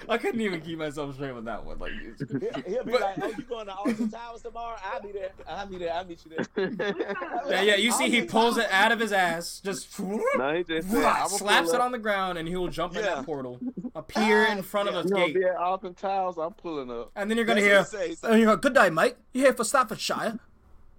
I 0.07 0.17
couldn't 0.17 0.41
even 0.41 0.61
keep 0.61 0.77
myself 0.77 1.15
straight 1.15 1.33
with 1.33 1.45
that 1.45 1.65
one. 1.65 1.79
Like, 1.79 1.91
He'll, 1.93 2.63
he'll 2.63 2.83
be 2.83 2.91
But- 2.91 3.01
like, 3.01 3.15
"Oh, 3.21 3.27
you 3.37 3.43
going 3.43 3.65
to 3.67 3.73
Alton 3.75 4.09
Towers 4.09 4.41
tomorrow? 4.43 4.77
I'll 4.83 5.01
be 5.01 5.11
there. 5.11 5.31
I'll 5.47 5.65
be 5.67 5.77
there. 5.79 5.93
I'll 5.93 6.05
meet 6.05 6.19
you 6.25 6.31
there." 6.55 6.95
yeah, 7.49 7.61
yeah. 7.61 7.75
You 7.75 7.91
see, 7.91 8.09
he 8.09 8.21
pulls 8.23 8.57
it 8.57 8.67
out 8.71 8.91
of 8.91 8.99
his 8.99 9.11
ass, 9.11 9.59
just 9.63 9.99
no, 9.99 10.53
he 10.55 10.63
just 10.63 10.89
said, 10.91 11.25
slaps 11.27 11.69
it 11.69 11.75
up. 11.75 11.81
on 11.81 11.91
the 11.91 11.97
ground, 11.97 12.37
and 12.37 12.47
he 12.47 12.55
will 12.55 12.67
jump 12.67 12.95
in 12.95 13.01
that 13.01 13.25
portal, 13.25 13.59
appear 13.95 14.43
in 14.45 14.61
front 14.61 14.89
of 14.89 14.93
Yeah. 14.95 15.01
a 15.01 15.03
You 15.05 15.09
gonna 15.09 15.25
gate, 15.27 15.35
be 15.35 15.43
at 15.45 15.55
Alton 15.55 15.93
Towers? 15.95 16.37
I'm 16.37 16.53
pulling 16.53 16.91
up. 16.91 17.11
and 17.15 17.29
then 17.29 17.37
you're 17.37 17.45
gonna 17.45 17.61
That's 17.61 17.91
hear, 17.91 17.99
what 18.01 18.09
he 18.09 18.15
say. 18.15 18.29
and 18.29 18.39
you 18.39 18.45
go, 18.45 18.55
"Good 18.57 18.73
day, 18.75 18.89
mate. 18.89 19.15
You 19.33 19.41
here 19.43 19.53
for 19.53 19.63
Staffordshire? 19.63 20.37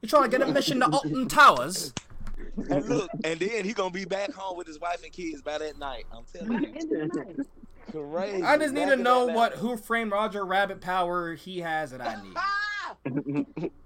You 0.02 0.08
trying 0.08 0.24
to 0.30 0.36
get 0.36 0.46
a 0.46 0.52
mission 0.52 0.80
to 0.80 0.86
Alton 0.90 1.28
Towers?" 1.28 1.92
And 2.68 2.88
look, 2.88 3.08
and 3.24 3.38
then 3.40 3.64
he 3.64 3.72
gonna 3.72 3.90
be 3.90 4.04
back 4.04 4.32
home 4.32 4.56
with 4.56 4.66
his 4.66 4.78
wife 4.80 5.02
and 5.02 5.12
kids 5.12 5.42
by 5.42 5.58
that 5.58 5.78
night. 5.78 6.04
I'm 6.12 6.24
telling 6.32 6.62
you, 6.64 7.44
end 7.86 7.94
of 7.94 8.10
the 8.10 8.18
night. 8.18 8.30
crazy. 8.30 8.42
I 8.42 8.58
just 8.58 8.74
need 8.74 8.86
Back 8.86 8.96
to 8.96 9.02
know 9.02 9.26
what 9.26 9.52
night. 9.52 9.58
Who 9.60 9.76
Framed 9.76 10.12
Roger 10.12 10.44
Rabbit 10.44 10.80
power 10.80 11.34
he 11.34 11.60
has 11.60 11.90
that 11.90 12.00
I 12.00 12.16
need. 12.22 13.46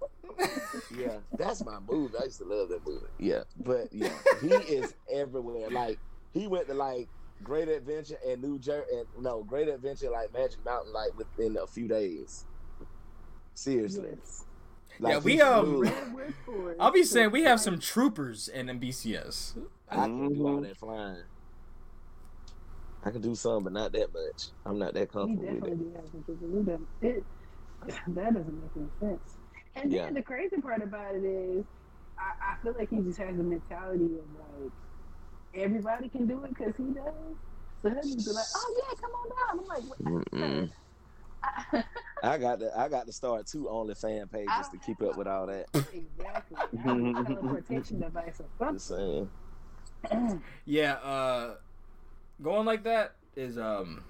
Yeah, 0.96 1.16
that's 1.36 1.64
my 1.64 1.78
movie. 1.90 2.14
I 2.20 2.24
used 2.24 2.38
to 2.38 2.44
love 2.44 2.68
that 2.68 2.86
movie. 2.86 3.06
Yeah, 3.18 3.42
but 3.64 3.88
yeah, 3.92 4.12
he 4.40 4.48
is 4.48 4.94
everywhere. 5.12 5.68
Like 5.70 5.98
he 6.32 6.46
went 6.46 6.68
to 6.68 6.74
like 6.74 7.08
Great 7.42 7.68
Adventure 7.68 8.18
and 8.26 8.40
New 8.42 8.58
Jersey, 8.58 8.86
and 8.92 9.06
no 9.24 9.42
Great 9.42 9.68
Adventure 9.68 10.10
like 10.10 10.32
Magic 10.32 10.64
Mountain 10.64 10.92
like 10.92 11.16
within 11.16 11.56
a 11.56 11.66
few 11.66 11.88
days. 11.88 12.46
Seriously, 13.54 14.10
Yes. 14.16 14.44
Like, 15.00 15.14
Yeah, 15.14 15.18
we, 15.20 15.32
he 15.32 15.42
um, 15.42 15.64
flew. 15.64 15.82
Redwood 15.84 16.34
Forest. 16.46 16.76
I'll 16.80 16.92
be 16.92 17.02
saying 17.02 17.32
we 17.32 17.42
have 17.42 17.60
some 17.60 17.78
troopers 17.80 18.48
in 18.48 18.66
MBCS. 18.68 19.58
I 19.90 19.94
can 19.96 20.32
do 20.34 20.46
all 20.46 20.60
that 20.60 20.76
flying. 20.76 21.22
I 23.04 23.10
can 23.10 23.20
do 23.20 23.34
some, 23.34 23.62
but 23.64 23.72
not 23.72 23.92
that 23.92 24.08
much. 24.12 24.48
I'm 24.66 24.78
not 24.78 24.94
that 24.94 25.10
comfortable 25.12 25.44
with 25.44 25.60
definitely 25.60 25.72
it. 25.72 25.78
do 25.92 25.96
have 25.96 26.08
some 26.10 26.24
people 26.24 26.48
who 26.48 26.62
don't- 26.64 26.88
It, 27.00 27.24
that 27.86 28.34
doesn't 28.34 28.62
make 28.62 28.70
any 28.76 28.88
sense. 29.00 29.36
And 29.76 29.92
then 29.92 29.98
Yeah. 29.98 30.10
the 30.10 30.22
crazy 30.22 30.60
part 30.60 30.82
about 30.82 31.14
it 31.14 31.24
is, 31.24 31.64
I, 32.18 32.54
I 32.54 32.62
feel 32.62 32.74
like 32.76 32.90
he 32.90 32.98
just 33.02 33.18
has 33.18 33.36
the 33.36 33.44
mentality 33.44 34.18
of 34.18 34.26
like 34.34 34.72
everybody 35.54 36.08
can 36.08 36.26
do 36.26 36.42
it 36.44 36.50
because 36.56 36.74
he 36.76 36.84
does. 36.84 37.36
So 37.82 37.90
he'll 37.90 38.02
just 38.02 38.26
be 38.26 38.32
like, 38.32 38.44
"Oh 38.56 38.74
yeah, 38.76 38.96
come 39.00 39.10
on 39.12 39.28
down." 39.28 39.60
I'm 39.60 39.66
like, 39.66 39.84
what? 39.88 40.32
Mm-mm. 40.32 40.70
I 42.24 42.38
got 42.38 42.58
to 42.58 42.76
I 42.76 42.88
got 42.88 43.06
to 43.06 43.12
start 43.12 43.46
two 43.46 43.68
only 43.68 43.94
fan 43.94 44.26
pages 44.26 44.68
to 44.72 44.78
keep 44.84 45.00
up 45.02 45.16
with 45.16 45.28
all 45.28 45.46
that. 45.46 45.66
exactly. 45.74 46.56
I 46.58 46.88
have 46.88 47.16
a 47.16 47.24
teleportation 47.34 48.00
device 48.00 48.40
or 48.58 48.72
Just 48.72 48.88
something. 48.88 49.30
Yeah, 50.64 50.94
uh, 50.94 51.54
going 52.42 52.66
like 52.66 52.84
that 52.84 53.14
is 53.36 53.58
um. 53.58 54.04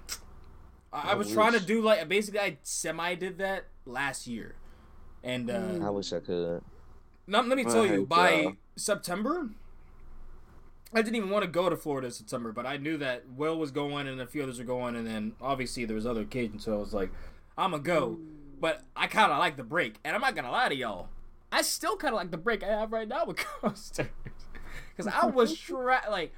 I, 0.91 1.09
I 1.09 1.11
I 1.11 1.15
was 1.15 1.31
trying 1.31 1.53
to 1.53 1.59
do 1.59 1.81
like 1.81 2.07
basically 2.07 2.39
I 2.39 2.57
semi 2.63 3.15
did 3.15 3.37
that 3.39 3.65
last 3.85 4.25
year, 4.27 4.55
and 5.23 5.49
uh, 5.49 5.53
Mm. 5.59 5.85
I 5.85 5.89
wish 5.91 6.11
I 6.13 6.19
could. 6.19 6.61
now, 7.27 7.41
let 7.41 7.57
me 7.57 7.63
tell 7.63 7.85
you 7.85 8.05
by 8.05 8.41
y'all. 8.41 8.53
September. 8.75 9.49
I 10.91 11.03
didn't 11.03 11.17
even 11.17 11.29
want 11.29 11.43
to 11.43 11.47
go 11.51 11.69
to 11.69 11.77
Florida 11.77 12.07
in 12.07 12.13
September, 12.13 12.51
but 12.51 12.65
I 12.65 12.77
knew 12.77 12.97
that 12.97 13.23
Will 13.37 13.59
was 13.59 13.69
going 13.69 14.07
and 14.07 14.19
a 14.19 14.25
few 14.25 14.41
others 14.41 14.57
were 14.57 14.65
going, 14.65 14.95
and 14.95 15.05
then 15.05 15.33
obviously 15.39 15.85
there 15.85 15.93
was 15.95 16.07
other 16.07 16.21
occasions, 16.21 16.65
so 16.65 16.73
I 16.73 16.77
was 16.77 16.95
like, 16.95 17.11
I'm 17.55 17.69
gonna 17.71 17.83
go. 17.83 18.17
But 18.59 18.83
I 18.95 19.05
kind 19.05 19.31
of 19.31 19.37
like 19.37 19.55
the 19.55 19.63
break, 19.63 19.97
and 20.03 20.15
I'm 20.15 20.21
not 20.21 20.33
gonna 20.35 20.49
lie 20.49 20.67
to 20.69 20.75
y'all, 20.75 21.09
I 21.51 21.61
still 21.61 21.95
kind 21.95 22.15
of 22.15 22.17
like 22.17 22.31
the 22.31 22.37
break 22.37 22.63
I 22.63 22.67
have 22.69 22.91
right 22.91 23.07
now 23.07 23.25
with 23.25 23.37
coasters, 23.61 24.07
because 24.97 25.05
I 25.13 25.27
was 25.27 25.55
tra- 25.59 26.01
like, 26.09 26.33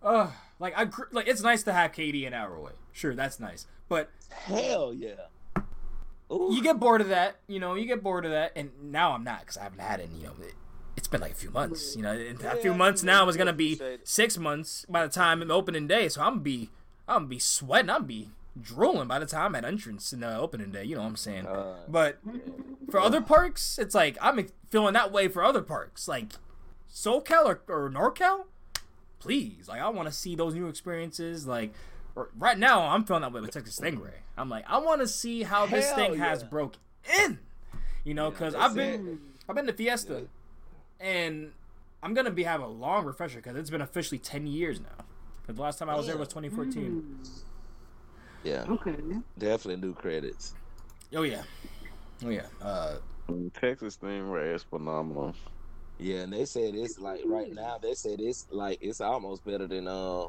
uh, 0.00 0.30
like 0.62 0.78
I 0.78 0.88
like 1.10 1.26
it's 1.26 1.42
nice 1.42 1.64
to 1.64 1.72
have 1.72 1.90
KD 1.90 2.24
and 2.24 2.34
Arrowway. 2.34 2.72
Sure, 2.92 3.14
that's 3.14 3.40
nice, 3.40 3.66
but 3.88 4.10
Hell 4.30 4.94
yeah. 4.94 5.26
Ooh. 6.30 6.48
you 6.52 6.62
get 6.62 6.78
bored 6.78 7.00
of 7.02 7.08
that, 7.08 7.36
you 7.48 7.58
know, 7.58 7.74
you 7.74 7.84
get 7.84 8.02
bored 8.02 8.24
of 8.24 8.30
that, 8.30 8.52
and 8.56 8.70
now 8.80 9.12
I'm 9.12 9.24
not 9.24 9.40
because 9.40 9.58
I 9.58 9.64
haven't 9.64 9.80
had 9.80 10.00
it. 10.00 10.08
You 10.16 10.26
know, 10.28 10.32
it, 10.40 10.54
it's 10.96 11.08
been 11.08 11.20
like 11.20 11.32
a 11.32 11.34
few 11.34 11.50
months. 11.50 11.96
You 11.96 12.02
know, 12.02 12.12
and 12.12 12.40
a 12.42 12.56
few 12.56 12.72
months 12.74 13.02
now 13.02 13.28
is 13.28 13.36
gonna 13.36 13.52
be 13.52 13.80
six 14.04 14.38
months 14.38 14.86
by 14.88 15.04
the 15.04 15.12
time 15.12 15.42
in 15.42 15.48
the 15.48 15.54
opening 15.54 15.88
day. 15.88 16.08
So 16.08 16.22
I'm 16.22 16.34
gonna 16.34 16.40
be, 16.42 16.70
I'm 17.08 17.16
gonna 17.16 17.26
be 17.26 17.40
sweating. 17.40 17.90
I'm 17.90 17.96
gonna 17.96 18.06
be 18.06 18.30
drooling 18.60 19.08
by 19.08 19.18
the 19.18 19.26
time 19.26 19.56
at 19.56 19.64
entrance 19.64 20.12
in 20.12 20.20
the 20.20 20.36
opening 20.38 20.70
day. 20.70 20.84
You 20.84 20.94
know 20.94 21.02
what 21.02 21.08
I'm 21.08 21.16
saying? 21.16 21.46
Uh, 21.46 21.74
But 21.88 22.18
for 22.88 23.00
other 23.00 23.20
parks, 23.20 23.78
it's 23.80 23.96
like 23.96 24.16
I'm 24.22 24.46
feeling 24.70 24.94
that 24.94 25.10
way 25.10 25.26
for 25.26 25.42
other 25.42 25.62
parks, 25.62 26.06
like 26.06 26.34
SoCal 26.88 27.46
or, 27.46 27.60
or 27.68 27.90
NorCal. 27.90 28.44
Please, 29.22 29.68
like 29.68 29.80
I 29.80 29.88
want 29.88 30.08
to 30.08 30.12
see 30.14 30.34
those 30.34 30.52
new 30.52 30.66
experiences. 30.66 31.46
Like 31.46 31.72
right 32.36 32.58
now, 32.58 32.88
I'm 32.88 33.04
feeling 33.04 33.22
that 33.22 33.32
way 33.32 33.40
with 33.40 33.52
Texas 33.52 33.78
Stingray. 33.78 34.14
I'm 34.36 34.48
like, 34.48 34.64
I 34.68 34.78
want 34.78 35.00
to 35.00 35.06
see 35.06 35.44
how 35.44 35.64
this 35.66 35.86
Hell 35.86 35.94
thing 35.96 36.18
has 36.18 36.42
broke 36.42 36.74
in. 37.20 37.38
You 38.02 38.14
know, 38.14 38.32
because 38.32 38.54
that's 38.54 38.64
I've 38.64 38.74
been 38.74 39.20
I've 39.48 39.54
been 39.54 39.66
to 39.68 39.72
Fiesta, 39.72 40.24
and 40.98 41.52
I'm 42.02 42.14
gonna 42.14 42.32
be 42.32 42.42
have 42.42 42.60
a 42.60 42.66
long 42.66 43.04
refresher 43.04 43.36
because 43.36 43.56
it's 43.56 43.70
been 43.70 43.80
officially 43.80 44.18
ten 44.18 44.48
years 44.48 44.80
now. 44.80 45.04
But 45.46 45.54
the 45.54 45.62
last 45.62 45.78
time 45.78 45.88
I 45.88 45.94
was 45.94 46.08
there 46.08 46.16
was 46.16 46.26
2014. 46.28 47.18
yeah, 48.42 48.64
Okay. 48.68 48.96
definitely 49.38 49.86
new 49.86 49.94
credits. 49.94 50.54
Oh 51.14 51.22
yeah, 51.22 51.42
oh 52.24 52.28
yeah. 52.30 52.46
Uh, 52.60 52.96
Texas 53.60 53.98
Stingray 54.02 54.52
is 54.52 54.64
phenomenal. 54.64 55.32
Yeah, 56.02 56.16
and 56.22 56.32
they 56.32 56.44
said 56.44 56.74
it's 56.74 56.98
like 56.98 57.20
right 57.24 57.52
now. 57.54 57.78
They 57.80 57.94
said 57.94 58.20
it's 58.20 58.46
like 58.50 58.78
it's 58.82 59.00
almost 59.00 59.44
better 59.44 59.66
than 59.66 59.86
uh, 59.88 60.24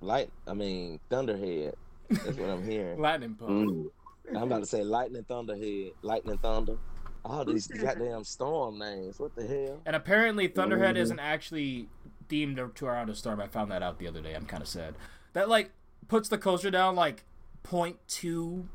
light. 0.00 0.30
I 0.46 0.54
mean, 0.54 1.00
Thunderhead. 1.10 1.74
That's 2.08 2.36
what 2.36 2.50
I'm 2.50 2.64
hearing. 2.64 3.00
Lightning. 3.00 3.36
Mm. 3.40 3.90
I'm 4.30 4.42
about 4.44 4.60
to 4.60 4.66
say 4.66 4.82
Lightning 4.82 5.24
Thunderhead, 5.24 5.92
Lightning 6.02 6.38
Thunder. 6.38 6.76
All 7.24 7.44
these 7.44 7.66
goddamn 7.82 8.22
storm 8.24 8.78
names. 8.78 9.18
What 9.18 9.34
the 9.34 9.46
hell? 9.46 9.80
And 9.86 9.96
apparently, 9.96 10.46
Thunderhead 10.48 10.94
Mhm. 10.96 11.00
isn't 11.00 11.18
actually 11.18 11.88
deemed 12.28 12.56
to 12.76 12.86
around 12.86 13.08
a 13.10 13.14
storm. 13.14 13.40
I 13.40 13.46
found 13.48 13.70
that 13.70 13.82
out 13.82 13.98
the 13.98 14.06
other 14.08 14.20
day. 14.20 14.34
I'm 14.34 14.46
kind 14.46 14.62
of 14.62 14.68
sad. 14.68 14.94
That 15.32 15.48
like 15.48 15.70
puts 16.08 16.28
the 16.28 16.38
coaster 16.38 16.70
down 16.70 16.94
like 16.94 17.24
0.2. 17.64 18.66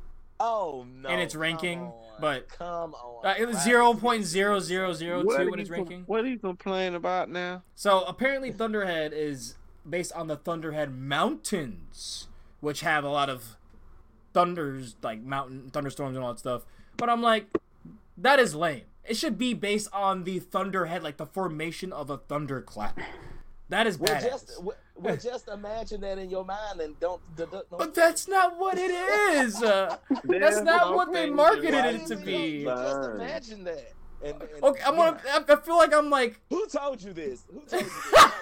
Oh 0.44 0.86
no! 1.02 1.10
In 1.10 1.20
its 1.20 1.36
ranking, 1.36 1.80
on, 1.82 1.94
but- 2.20 2.50
come 2.50 2.94
on. 2.96 3.26
Uh, 3.26 3.36
it 3.38 3.46
was 3.48 3.62
zero 3.64 3.94
point 3.94 4.26
zero 4.26 4.60
zero 4.60 4.92
zero 4.94 5.22
two 5.24 5.54
in 5.54 5.60
its 5.60 5.70
you- 5.70 5.76
ranking. 5.76 6.04
What 6.08 6.24
are 6.26 6.28
you 6.28 6.40
complaining 6.40 6.96
about 6.96 7.30
now? 7.30 7.62
So 7.76 8.02
apparently, 8.04 8.52
Thunderhead 8.52 9.14
is 9.14 9.56
based 9.88 10.12
on 10.14 10.28
the 10.28 10.36
Thunderhead 10.38 10.92
Mountains, 10.94 12.28
which 12.60 12.82
have 12.82 13.04
a 13.04 13.10
lot 13.10 13.30
of 13.30 13.58
thunders, 14.34 14.96
like 15.02 15.22
mountain 15.22 15.70
thunderstorms 15.72 16.16
and 16.16 16.24
all 16.26 16.34
that 16.34 16.40
stuff. 16.40 16.66
But 16.98 17.10
I'm 17.10 17.22
like, 17.22 17.48
that 18.18 18.40
is 18.40 18.56
lame. 18.56 18.84
It 19.04 19.18
should 19.18 19.38
be 19.38 19.54
based 19.54 19.90
on 19.94 20.24
the 20.24 20.40
Thunderhead, 20.40 21.04
like 21.04 21.18
the 21.18 21.26
formation 21.26 21.92
of 21.92 22.10
a 22.10 22.18
thunderclap. 22.18 23.00
That 23.70 23.88
is 23.88 23.98
Well, 23.98 24.14
badass. 24.16 24.24
just 24.24 24.64
well, 24.64 24.76
well, 25.02 25.18
just 25.22 25.48
imagine 25.48 26.02
that 26.02 26.18
in 26.18 26.30
your 26.30 26.46
mind 26.46 26.80
and 26.82 27.00
don't. 27.00 27.22
don't, 27.36 27.52
don't 27.52 27.70
But 27.70 27.94
that's 27.96 28.28
not 28.28 28.58
what 28.60 28.78
it 28.78 28.92
is. 28.92 29.62
Uh, 29.62 29.98
That's 30.26 30.62
not 30.62 30.94
what 30.96 31.12
they 31.14 31.30
marketed 31.30 31.74
it 31.74 32.06
to 32.08 32.16
be. 32.16 32.64
Just 32.66 33.10
imagine 33.12 33.64
that. 33.66 33.94
And, 34.24 34.40
and- 34.42 34.64
okay, 34.64 34.84
I'm 34.86 34.96
gonna. 34.96 35.20
I 35.32 35.44
I 35.50 35.56
feel 35.58 35.78
like 35.78 35.94
I'm 35.94 36.10
like, 36.10 36.40
Who 36.50 36.68
told 36.68 37.02
you 37.02 37.12
this? 37.14 37.44
Who 37.52 37.60
told 37.62 37.84
you 37.84 37.90
this? 37.90 37.94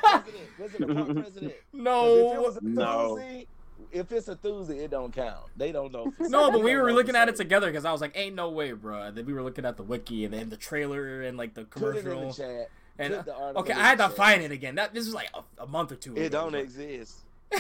President? 0.02 0.48
Was 0.60 0.74
it 0.76 0.82
a 0.82 0.88
park 0.94 1.08
president? 1.16 1.54
'Cause 1.74 2.58
If 2.58 2.64
no, 2.64 2.84
No. 2.84 3.16
Thursday, 3.16 3.48
if 3.92 4.12
it's 4.12 4.28
a 4.28 4.36
Tuesday, 4.36 4.80
it 4.84 4.92
don't 4.92 5.14
count. 5.14 5.46
They 5.56 5.72
don't 5.72 5.92
know. 5.94 6.14
no. 6.20 6.52
But 6.52 6.62
we 6.64 6.76
were 6.76 6.92
looking 6.92 7.16
at 7.16 7.30
it 7.30 7.38
together 7.38 7.68
because 7.68 7.86
I 7.86 7.92
was 7.94 8.02
like, 8.02 8.12
ain't 8.16 8.36
no 8.36 8.50
way, 8.50 8.74
bro. 8.74 9.04
And 9.04 9.18
then 9.18 9.26
we 9.26 9.32
were 9.34 9.42
looking 9.42 9.66
at 9.66 9.78
the 9.78 9.84
wiki 9.84 10.26
and 10.26 10.34
then 10.34 10.50
the 10.50 10.58
trailer 10.58 11.22
and 11.22 11.38
like 11.38 11.54
the 11.54 11.64
Put 11.64 11.96
it 11.96 12.00
in 12.00 12.04
commercial. 12.12 12.32
the 12.32 12.44
chat. 12.44 12.70
And 13.00 13.14
article 13.16 13.58
okay, 13.58 13.74
I 13.74 13.80
had 13.82 13.98
to 14.00 14.10
find 14.10 14.44
it 14.44 14.52
again. 14.52 14.76
That 14.76 14.94
this 14.94 15.06
was 15.06 15.14
like 15.16 15.30
a, 15.34 15.64
a 15.64 15.68
month 15.68 15.92
or 15.92 15.96
two. 15.96 16.16
It 16.16 16.28
ago, 16.28 16.42
don't 16.42 16.56
exist. 16.56 17.20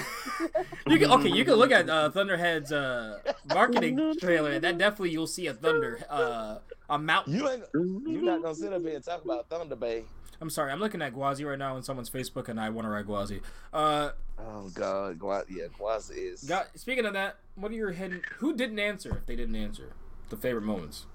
You 0.87 0.97
can 0.97 1.11
okay. 1.11 1.29
You 1.29 1.45
can 1.45 1.55
look 1.55 1.71
at 1.71 1.89
uh, 1.89 2.09
Thunderhead's 2.09 2.71
uh, 2.71 3.19
marketing 3.47 4.15
trailer, 4.19 4.51
and 4.51 4.63
that 4.63 4.77
definitely 4.77 5.11
you'll 5.11 5.27
see 5.27 5.47
a 5.47 5.53
thunder, 5.53 5.99
uh, 6.09 6.57
a 6.89 6.97
mountain. 6.97 7.33
You 7.35 7.49
ain't. 7.49 7.63
You're 7.73 8.21
not 8.23 8.41
gonna 8.41 8.55
sit 8.55 8.73
up 8.73 8.81
here 8.81 8.95
and 8.95 9.03
talk 9.03 9.23
about 9.23 9.49
Thunder 9.49 9.75
Bay. 9.75 10.03
I'm 10.41 10.49
sorry, 10.49 10.71
I'm 10.71 10.79
looking 10.79 11.01
at 11.01 11.13
Guazi 11.13 11.45
right 11.45 11.59
now 11.59 11.75
on 11.75 11.83
someone's 11.83 12.09
Facebook, 12.09 12.47
and 12.47 12.59
I 12.59 12.69
want 12.69 12.85
to 12.85 12.89
write 12.89 13.05
Guazi. 13.07 13.41
Uh, 13.73 14.11
Oh 14.39 14.69
God, 14.73 15.19
Gua- 15.19 15.43
yeah, 15.49 15.65
Guaz 15.77 16.11
is. 16.15 16.43
got, 16.43 16.67
speaking 16.79 17.05
of 17.05 17.11
that, 17.13 17.35
what 17.55 17.71
are 17.71 17.75
your 17.75 17.91
hidden? 17.91 18.21
Who 18.37 18.55
didn't 18.55 18.79
answer? 18.79 19.17
If 19.17 19.25
they 19.25 19.35
didn't 19.35 19.55
answer, 19.55 19.91
the 20.29 20.37
favorite 20.37 20.63
moments. 20.63 21.07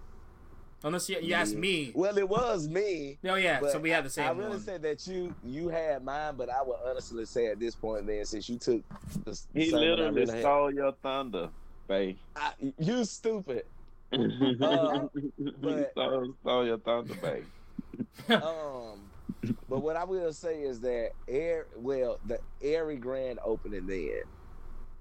Unless 0.84 1.08
you, 1.08 1.16
you 1.20 1.34
asked 1.34 1.54
Yeah. 1.54 1.58
me. 1.60 1.92
Well, 1.94 2.16
it 2.18 2.28
was 2.28 2.68
me. 2.68 3.18
Oh 3.24 3.34
yeah, 3.36 3.58
so 3.72 3.78
we 3.78 3.88
had 3.90 4.04
the 4.04 4.10
same. 4.10 4.26
I 4.26 4.28
same 4.28 4.38
really 4.38 4.50
one. 4.50 4.60
said 4.60 4.82
that 4.82 5.06
you 5.06 5.34
you 5.42 5.68
had 5.70 6.04
mine, 6.04 6.34
but 6.36 6.50
I 6.50 6.62
would 6.62 6.76
honestly 6.86 7.24
say 7.24 7.46
at 7.46 7.58
this 7.58 7.74
point, 7.74 8.06
then 8.06 8.24
since 8.26 8.48
you 8.48 8.58
took 8.58 8.82
the 9.24 9.40
He 9.54 9.70
same 9.70 9.72
one 9.72 9.82
I 9.82 9.86
literally 9.90 10.20
really 10.20 10.32
had- 10.34 10.42
stole 10.42 10.72
your 10.74 10.92
thunder, 11.02 11.48
babe. 11.88 12.18
I, 12.36 12.52
you 12.78 13.04
stupid. 13.06 13.64
he 14.10 14.54
but- 14.58 15.90
stole, 15.92 16.34
stole 16.42 16.66
your 16.66 16.78
thunder, 16.78 17.14
babe. 17.14 17.44
Um, 18.28 19.00
but 19.68 19.80
what 19.82 19.96
I 19.96 20.04
will 20.04 20.32
say 20.32 20.62
is 20.62 20.80
that 20.80 21.10
air 21.28 21.66
well 21.76 22.18
the 22.26 22.38
Arie 22.62 22.96
grand 22.96 23.38
opening 23.44 23.86
then, 23.86 24.22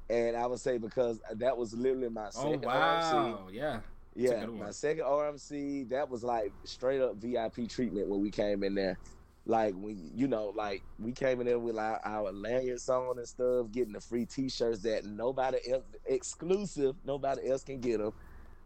and 0.09 0.35
I 0.37 0.45
would 0.45 0.59
say 0.59 0.77
because 0.77 1.19
that 1.35 1.57
was 1.57 1.73
literally 1.73 2.09
my 2.09 2.27
oh 2.27 2.29
second 2.51 2.61
RMC. 2.61 2.65
wow, 2.65 3.47
yeah. 3.51 3.79
Yeah, 4.15 4.47
my 4.57 4.71
second 4.71 5.05
RMC, 5.05 5.85
that 5.85 6.09
was 6.09 6.23
like 6.23 6.53
straight 6.65 7.01
up 7.01 7.17
VIP 7.17 7.67
treatment 7.67 8.09
when 8.09 8.21
we 8.21 8.31
came 8.31 8.63
in 8.63 8.75
there. 8.75 8.99
Like 9.45 9.75
when 9.75 9.97
you 10.17 10.27
know, 10.27 10.49
like 10.49 10.85
we 10.97 11.13
came 11.13 11.41
in 11.41 11.47
there 11.47 11.59
with 11.59 11.77
our, 11.77 11.99
our 12.05 12.31
lanyards 12.31 12.89
on 12.89 13.17
and 13.17 13.27
stuff, 13.27 13.71
getting 13.71 13.93
the 13.93 14.01
free 14.01 14.25
T-shirts 14.25 14.83
that 14.83 15.05
nobody 15.05 15.59
else 15.69 15.85
exclusive, 16.05 16.97
nobody 17.03 17.49
else 17.49 17.63
can 17.63 17.79
get 17.81 17.99
them. 17.99 18.13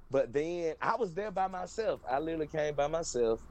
But 0.09 0.34
then 0.34 0.76
I 0.82 0.95
was 0.98 1.14
there 1.16 1.32
by 1.32 1.48
myself. 1.48 2.01
I 2.08 2.19
literally 2.19 2.48
came 2.50 2.76
by 2.76 2.88
myself, 2.88 3.43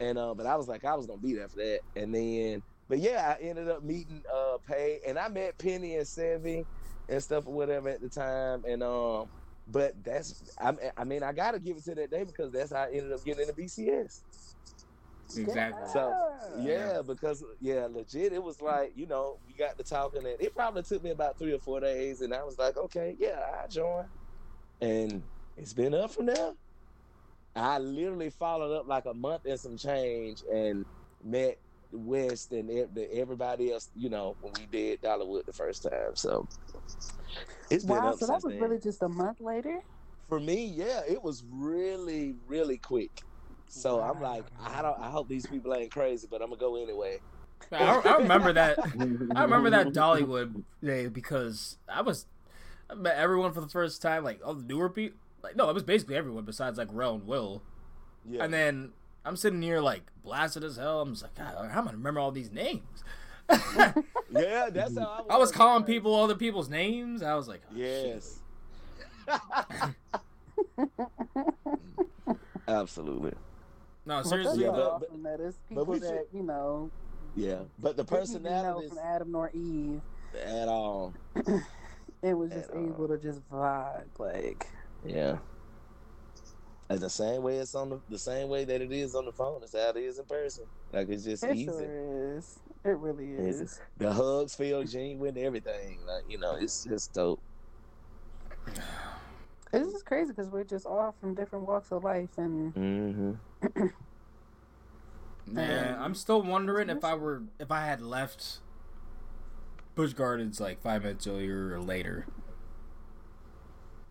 and 0.00 0.18
uh, 0.18 0.34
but 0.34 0.46
I 0.46 0.56
was 0.56 0.68
like 0.68 0.84
I 0.84 0.94
was 0.96 1.06
gonna 1.06 1.20
be 1.20 1.34
there 1.34 1.48
for 1.48 1.56
that. 1.58 1.82
And 1.96 2.14
then, 2.14 2.64
but 2.88 2.98
yeah, 3.00 3.36
I 3.38 3.42
ended 3.42 3.68
up 3.68 3.82
meeting 3.84 4.22
uh 4.32 4.58
Pay, 4.66 5.00
and 5.06 5.18
I 5.18 5.28
met 5.28 5.58
Penny 5.58 5.96
and 5.96 6.06
Sevy 6.06 6.66
and 7.08 7.22
stuff 7.22 7.46
or 7.46 7.54
whatever 7.54 7.90
at 7.90 8.00
the 8.00 8.10
time, 8.10 8.64
and 8.66 8.82
um. 8.82 9.30
But 9.66 10.04
that's, 10.04 10.54
I, 10.60 10.74
I 10.96 11.04
mean, 11.04 11.22
I 11.22 11.32
gotta 11.32 11.58
give 11.58 11.76
it 11.76 11.84
to 11.84 11.94
that 11.94 12.10
day 12.10 12.24
because 12.24 12.52
that's 12.52 12.72
how 12.72 12.82
I 12.84 12.88
ended 12.90 13.12
up 13.12 13.24
getting 13.24 13.48
into 13.48 13.54
BCS. 13.54 14.22
Exactly. 15.36 15.88
So 15.88 16.14
yeah, 16.58 17.02
because 17.02 17.44
yeah, 17.60 17.86
legit, 17.86 18.32
it 18.32 18.42
was 18.42 18.60
like 18.60 18.92
you 18.96 19.06
know 19.06 19.40
we 19.46 19.54
got 19.54 19.78
to 19.78 19.84
talking, 19.84 20.26
and 20.26 20.40
it 20.40 20.54
probably 20.54 20.82
took 20.82 21.02
me 21.02 21.10
about 21.10 21.38
three 21.38 21.52
or 21.52 21.58
four 21.60 21.80
days, 21.80 22.20
and 22.20 22.34
I 22.34 22.44
was 22.44 22.58
like, 22.58 22.76
okay, 22.76 23.16
yeah, 23.18 23.62
I 23.62 23.66
join, 23.68 24.10
and 24.80 25.30
it's 25.56 25.72
been 25.72 25.94
up 25.94 26.12
from 26.12 26.26
there. 26.26 26.54
I 27.56 27.78
literally 27.78 28.30
followed 28.30 28.74
up 28.74 28.86
like 28.86 29.06
a 29.06 29.14
month 29.14 29.46
and 29.46 29.58
some 29.58 29.76
change, 29.76 30.42
and 30.52 30.86
met 31.22 31.63
West 31.94 32.52
and 32.52 32.70
everybody 33.12 33.72
else, 33.72 33.90
you 33.94 34.08
know, 34.08 34.36
when 34.40 34.52
we 34.58 34.66
did 34.66 35.02
Dollywood 35.02 35.46
the 35.46 35.52
first 35.52 35.82
time. 35.82 36.14
So 36.14 36.46
it's 37.70 37.84
been 37.84 37.96
Wow, 37.96 38.10
up 38.10 38.18
so 38.18 38.26
since 38.26 38.42
that 38.42 38.44
was 38.44 38.54
then. 38.54 38.62
really 38.62 38.78
just 38.80 39.02
a 39.02 39.08
month 39.08 39.40
later. 39.40 39.80
For 40.28 40.40
me, 40.40 40.66
yeah, 40.66 41.02
it 41.08 41.22
was 41.22 41.44
really, 41.50 42.36
really 42.46 42.78
quick. 42.78 43.22
So 43.68 44.00
I'm 44.00 44.20
like, 44.20 44.44
I 44.64 44.82
don't. 44.82 44.98
I 45.00 45.10
hope 45.10 45.28
these 45.28 45.46
people 45.46 45.74
ain't 45.74 45.90
crazy, 45.90 46.26
but 46.30 46.40
I'm 46.42 46.48
gonna 46.48 46.60
go 46.60 46.76
anyway. 46.76 47.20
I, 47.72 47.96
I 47.96 48.16
remember 48.18 48.52
that. 48.52 48.78
I 49.36 49.42
remember 49.42 49.70
that 49.70 49.88
Dollywood 49.92 50.64
day 50.82 51.08
because 51.08 51.78
I 51.88 52.02
was 52.02 52.26
I 52.88 52.94
met 52.94 53.16
everyone 53.16 53.52
for 53.52 53.60
the 53.60 53.68
first 53.68 54.00
time, 54.02 54.24
like 54.24 54.40
all 54.44 54.54
the 54.54 54.62
newer 54.62 54.88
people. 54.88 55.18
Like 55.42 55.56
no, 55.56 55.68
it 55.68 55.74
was 55.74 55.82
basically 55.82 56.16
everyone 56.16 56.44
besides 56.44 56.78
like 56.78 56.88
Rel 56.90 57.14
and 57.16 57.26
Will. 57.26 57.62
Yeah. 58.28 58.44
And 58.44 58.52
then 58.52 58.92
I'm 59.24 59.36
sitting 59.36 59.62
here 59.62 59.80
like 59.80 60.02
blasted 60.22 60.64
as 60.64 60.76
hell. 60.76 61.00
I'm 61.00 61.10
just 61.12 61.22
like, 61.22 61.34
God, 61.34 61.54
how 61.56 61.62
am 61.80 61.80
I 61.84 61.84
gonna 61.86 61.96
remember 61.98 62.20
all 62.20 62.30
these 62.30 62.52
names? 62.52 62.82
yeah, 63.48 64.68
that's 64.70 64.98
how 64.98 65.06
I 65.06 65.20
was. 65.20 65.26
I 65.30 65.36
was 65.36 65.52
calling 65.52 65.84
people 65.84 66.14
other 66.14 66.34
people's 66.34 66.68
names. 66.68 67.22
I 67.22 67.34
was 67.34 67.48
like, 67.48 67.62
oh. 67.70 67.74
Yes. 67.76 68.40
Absolutely. 72.68 73.32
No, 74.06 74.22
seriously 74.22 74.64
Yeah, 74.64 74.70
that's 74.70 74.78
though. 74.82 74.98
but- 75.00 75.08
awesome 75.10 75.22
that 75.22 75.38
but 75.38 75.68
people 75.68 75.98
that 76.00 76.26
you 76.32 76.42
know 76.42 76.90
Yeah, 77.36 77.60
but 77.78 77.96
the 77.96 78.04
didn't 78.04 78.30
even 78.30 78.42
know 78.42 78.48
personalities 78.50 78.90
from 78.90 78.98
Adam 79.02 79.32
nor 79.32 79.50
Eve. 79.54 80.00
at 80.44 80.68
all. 80.68 81.14
It 82.22 82.32
was 82.32 82.50
just 82.52 82.70
At 82.70 82.76
all. 82.76 82.84
able 82.86 83.08
to 83.08 83.18
just 83.18 83.46
vibe 83.50 84.04
like. 84.18 84.66
Yeah. 85.04 85.36
And 86.90 87.00
the 87.00 87.08
same 87.10 87.42
way 87.42 87.56
it's 87.58 87.74
on 87.74 87.88
the 87.88 88.00
the 88.10 88.18
same 88.18 88.48
way 88.48 88.64
that 88.64 88.82
it 88.82 88.92
is 88.92 89.14
on 89.14 89.24
the 89.24 89.32
phone, 89.32 89.62
it's 89.62 89.72
how 89.72 89.90
it 89.90 89.96
is 89.96 90.18
in 90.18 90.26
person. 90.26 90.64
Like 90.92 91.08
it's 91.08 91.24
just 91.24 91.42
It 91.44 91.56
easy. 91.56 91.66
sure 91.72 92.36
is. 92.36 92.58
It 92.84 92.98
really 92.98 93.32
It's- 93.32 93.60
is. 93.60 93.80
The 93.96 94.12
hugs 94.12 94.54
feel 94.54 94.84
genuine, 94.84 95.38
everything. 95.38 96.00
Like 96.06 96.24
you 96.28 96.38
know, 96.38 96.56
it's 96.56 96.84
just 96.84 97.12
dope. 97.14 97.40
It's 99.72 99.92
just 99.92 100.04
crazy 100.06 100.30
because 100.32 100.50
we're 100.50 100.64
just 100.64 100.86
all 100.86 101.14
from 101.20 101.34
different 101.34 101.66
walks 101.66 101.90
of 101.90 102.04
life, 102.04 102.28
and 102.36 102.74
Mm-hmm. 102.74 103.86
Man, 105.52 105.98
I'm 106.00 106.14
still 106.14 106.40
wondering 106.42 106.88
if 106.90 107.04
I 107.04 107.14
were 107.14 107.42
if 107.58 107.70
I 107.70 107.84
had 107.86 108.00
left 108.00 108.58
Busch 109.94 110.12
Gardens 110.14 110.60
like 110.60 110.80
five 110.80 111.02
minutes 111.02 111.26
earlier 111.26 111.72
or 111.74 111.80
later. 111.80 112.26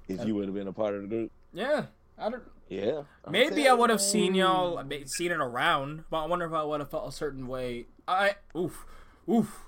If 0.07 0.25
you 0.25 0.35
would 0.35 0.45
have 0.45 0.53
been 0.53 0.67
a 0.67 0.73
part 0.73 0.93
of 0.95 1.01
the 1.03 1.07
group, 1.07 1.31
Yeah, 1.53 1.85
I 2.17 2.29
don't. 2.29 2.43
Yeah. 2.69 3.03
I'm 3.25 3.31
Maybe 3.31 3.67
I 3.67 3.73
would 3.73 3.89
have 3.89 4.01
seen 4.01 4.35
y'all, 4.35 4.81
seen 5.05 5.31
it 5.31 5.39
around, 5.39 6.03
but 6.09 6.23
I 6.23 6.25
wonder 6.27 6.45
if 6.45 6.53
I 6.53 6.63
would 6.63 6.79
have 6.79 6.89
felt 6.89 7.07
a 7.07 7.11
certain 7.11 7.47
way. 7.47 7.85
I 8.07 8.35
oof, 8.55 8.85
oof, 9.29 9.65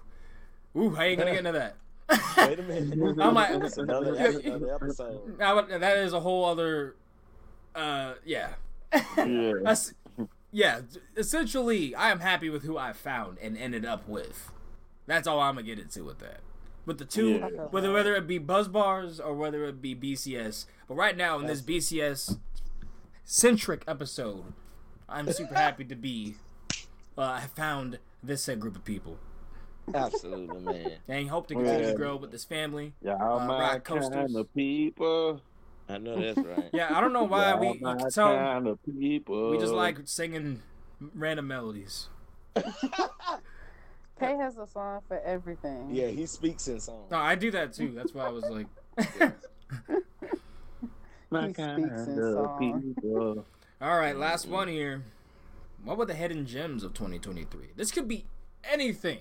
oof. 0.78 0.98
I 0.98 1.06
ain't 1.06 1.20
gonna 1.20 1.32
get 1.32 1.46
into 1.46 1.52
that. 1.54 1.76
Wait 2.38 2.60
a 2.60 2.64
minute. 2.64 3.18
I'm 3.22 3.34
like- 3.34 3.60
That's 3.60 3.78
another, 3.78 4.16
that's 4.18 4.38
another 4.38 4.74
episode. 4.76 5.42
I 5.42 5.54
would- 5.54 5.70
that 5.70 5.98
is 6.00 6.14
a 6.14 6.20
whole 6.20 6.46
other. 6.46 6.96
Uh, 7.74 8.14
yeah. 8.26 8.54
Yeah. 9.18 9.76
Yeah. 10.52 10.82
Essentially, 11.18 11.94
I 11.96 12.12
am 12.12 12.20
happy 12.20 12.50
with 12.50 12.64
who 12.64 12.78
I 12.78 12.94
found 12.94 13.38
and 13.42 13.58
ended 13.58 13.86
up 13.86 14.08
with. 14.08 14.52
That's 15.08 15.28
all 15.28 15.40
I'm 15.40 15.56
gonna 15.56 15.66
get 15.68 15.80
into 15.80 16.04
with 16.04 16.20
that. 16.20 16.40
With 16.86 17.00
the 17.00 17.06
two, 17.06 17.30
Yeah. 17.32 17.48
whether 17.72 17.92
whether 17.92 18.16
it 18.16 18.28
be 18.28 18.38
Buzz 18.38 18.68
Bars 18.68 19.20
or 19.20 19.36
whether 19.36 19.66
it 19.66 19.82
be 19.82 19.96
BCS. 19.96 20.66
But 20.88 20.96
right 20.96 21.18
now 21.18 21.40
in 21.40 21.48
this 21.48 21.62
BCS 21.62 22.38
centric 23.26 23.84
episode, 23.88 24.54
I'm 25.10 25.32
super 25.32 25.56
happy 25.56 25.84
to 25.86 25.96
be. 25.96 26.36
Uh, 27.18 27.22
I 27.24 27.42
found 27.56 28.00
this 28.24 28.44
said 28.44 28.60
group 28.60 28.76
of 28.76 28.84
people, 28.86 29.18
Absolutely, 29.94 30.60
man. 30.60 30.92
and 31.08 31.30
hope 31.30 31.48
to 31.48 31.54
continue 31.56 31.82
Yeah. 31.86 31.92
to 31.92 31.96
grow 31.98 32.16
with 32.16 32.32
this 32.32 32.44
family. 32.44 32.94
Y'all 33.02 33.40
Uh, 33.40 33.46
my 33.48 33.80
coasters. 33.80 34.10
kind 34.14 34.36
of 34.36 34.54
people. 34.54 35.42
I 35.88 35.98
know 36.00 36.20
that's 36.20 36.38
right. 36.46 36.70
Yeah, 36.74 36.98
I 36.98 37.00
don't 37.02 37.14
know 37.14 37.24
why 37.24 37.52
Y'all 37.52 37.60
we 37.60 37.68
you 37.74 37.80
my 37.82 37.96
can 37.96 38.10
tell 38.10 38.36
kind 38.36 38.68
of 38.68 38.80
people. 38.84 39.52
we 39.52 39.60
just 39.60 39.74
like 39.74 40.00
singing 40.06 40.62
random 41.14 41.48
melodies. 41.48 42.10
Kay 44.20 44.36
has 44.38 44.58
a 44.58 44.66
song 44.66 45.02
for 45.08 45.20
everything. 45.22 45.90
Yeah, 45.92 46.08
he 46.08 46.26
speaks 46.26 46.68
in 46.68 46.80
songs. 46.80 47.12
No, 47.12 47.18
I 47.18 47.36
do 47.36 47.52
that 47.52 47.74
too. 47.74 47.92
That's 47.96 48.14
why 48.14 48.26
I 48.26 48.30
was 48.30 48.46
like. 48.46 48.68
my 51.30 51.48
he 51.48 51.54
kind 51.54 51.84
speaks 51.84 52.08
in 52.08 52.16
song. 52.16 52.96
people. 52.96 53.46
All 53.82 53.98
right, 53.98 54.16
last 54.16 54.48
one 54.48 54.68
here. 54.68 55.04
What 55.84 55.98
were 55.98 56.06
the 56.06 56.14
hidden 56.16 56.46
gems 56.46 56.84
of 56.84 56.94
2023? 56.94 57.70
This 57.76 57.92
could 57.92 58.08
be 58.08 58.26
anything. 58.64 59.20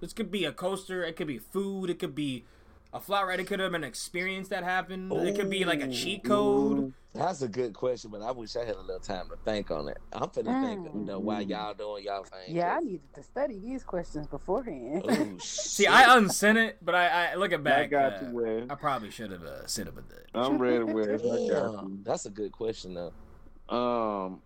This 0.00 0.12
could 0.12 0.30
be 0.30 0.44
a 0.44 0.52
coaster. 0.52 1.04
It 1.04 1.16
could 1.16 1.26
be 1.26 1.38
food. 1.38 1.90
It 1.90 1.98
could 1.98 2.14
be 2.14 2.44
a 2.92 3.00
flat 3.00 3.26
ride. 3.26 3.40
It 3.40 3.46
could 3.46 3.60
have 3.60 3.72
been 3.72 3.84
an 3.84 3.88
experience 3.88 4.48
that 4.48 4.64
happened. 4.64 5.12
It 5.12 5.36
could 5.36 5.50
be 5.50 5.64
like 5.64 5.80
a 5.82 5.88
cheat 5.88 6.24
code. 6.24 6.92
That's 7.14 7.42
a 7.42 7.48
good 7.48 7.74
question, 7.74 8.10
but 8.10 8.22
I 8.22 8.30
wish 8.30 8.54
I 8.54 8.64
had 8.64 8.76
a 8.76 8.80
little 8.80 9.00
time 9.00 9.28
to 9.30 9.36
think 9.44 9.70
on 9.70 9.88
it. 9.88 9.98
I'm 10.12 10.28
finna 10.28 10.64
think, 10.64 10.94
you 10.94 11.00
know, 11.00 11.18
while 11.18 11.42
y'all 11.42 11.74
doing 11.74 12.04
y'all 12.04 12.22
thing. 12.22 12.54
Yeah, 12.54 12.76
I 12.76 12.80
needed 12.80 13.12
to 13.14 13.22
study 13.22 13.58
these 13.58 13.82
questions 13.82 14.26
beforehand. 14.26 15.02
Oh, 15.08 15.36
See, 15.40 15.86
I 15.86 16.16
unsent 16.16 16.58
it, 16.58 16.78
but 16.82 16.94
I, 16.94 17.32
I 17.32 17.34
look 17.34 17.52
at 17.52 17.66
I 17.66 17.86
got 17.86 18.22
uh, 18.22 18.26
you, 18.26 18.34
Wes. 18.34 18.66
I 18.70 18.74
probably 18.74 19.10
should 19.10 19.32
have 19.32 19.42
uh, 19.42 19.66
sent 19.66 19.88
it 19.88 19.96
with 19.96 20.08
that. 20.10 20.26
I'm 20.34 20.58
ready, 20.58 20.84
Wes. 20.84 21.08
I 21.08 21.48
got 21.48 21.48
Damn, 21.48 21.88
you. 21.88 21.98
that's 22.02 22.26
a 22.26 22.30
good 22.30 22.52
question 22.52 22.94
though. 22.94 23.74
Um, 23.74 24.42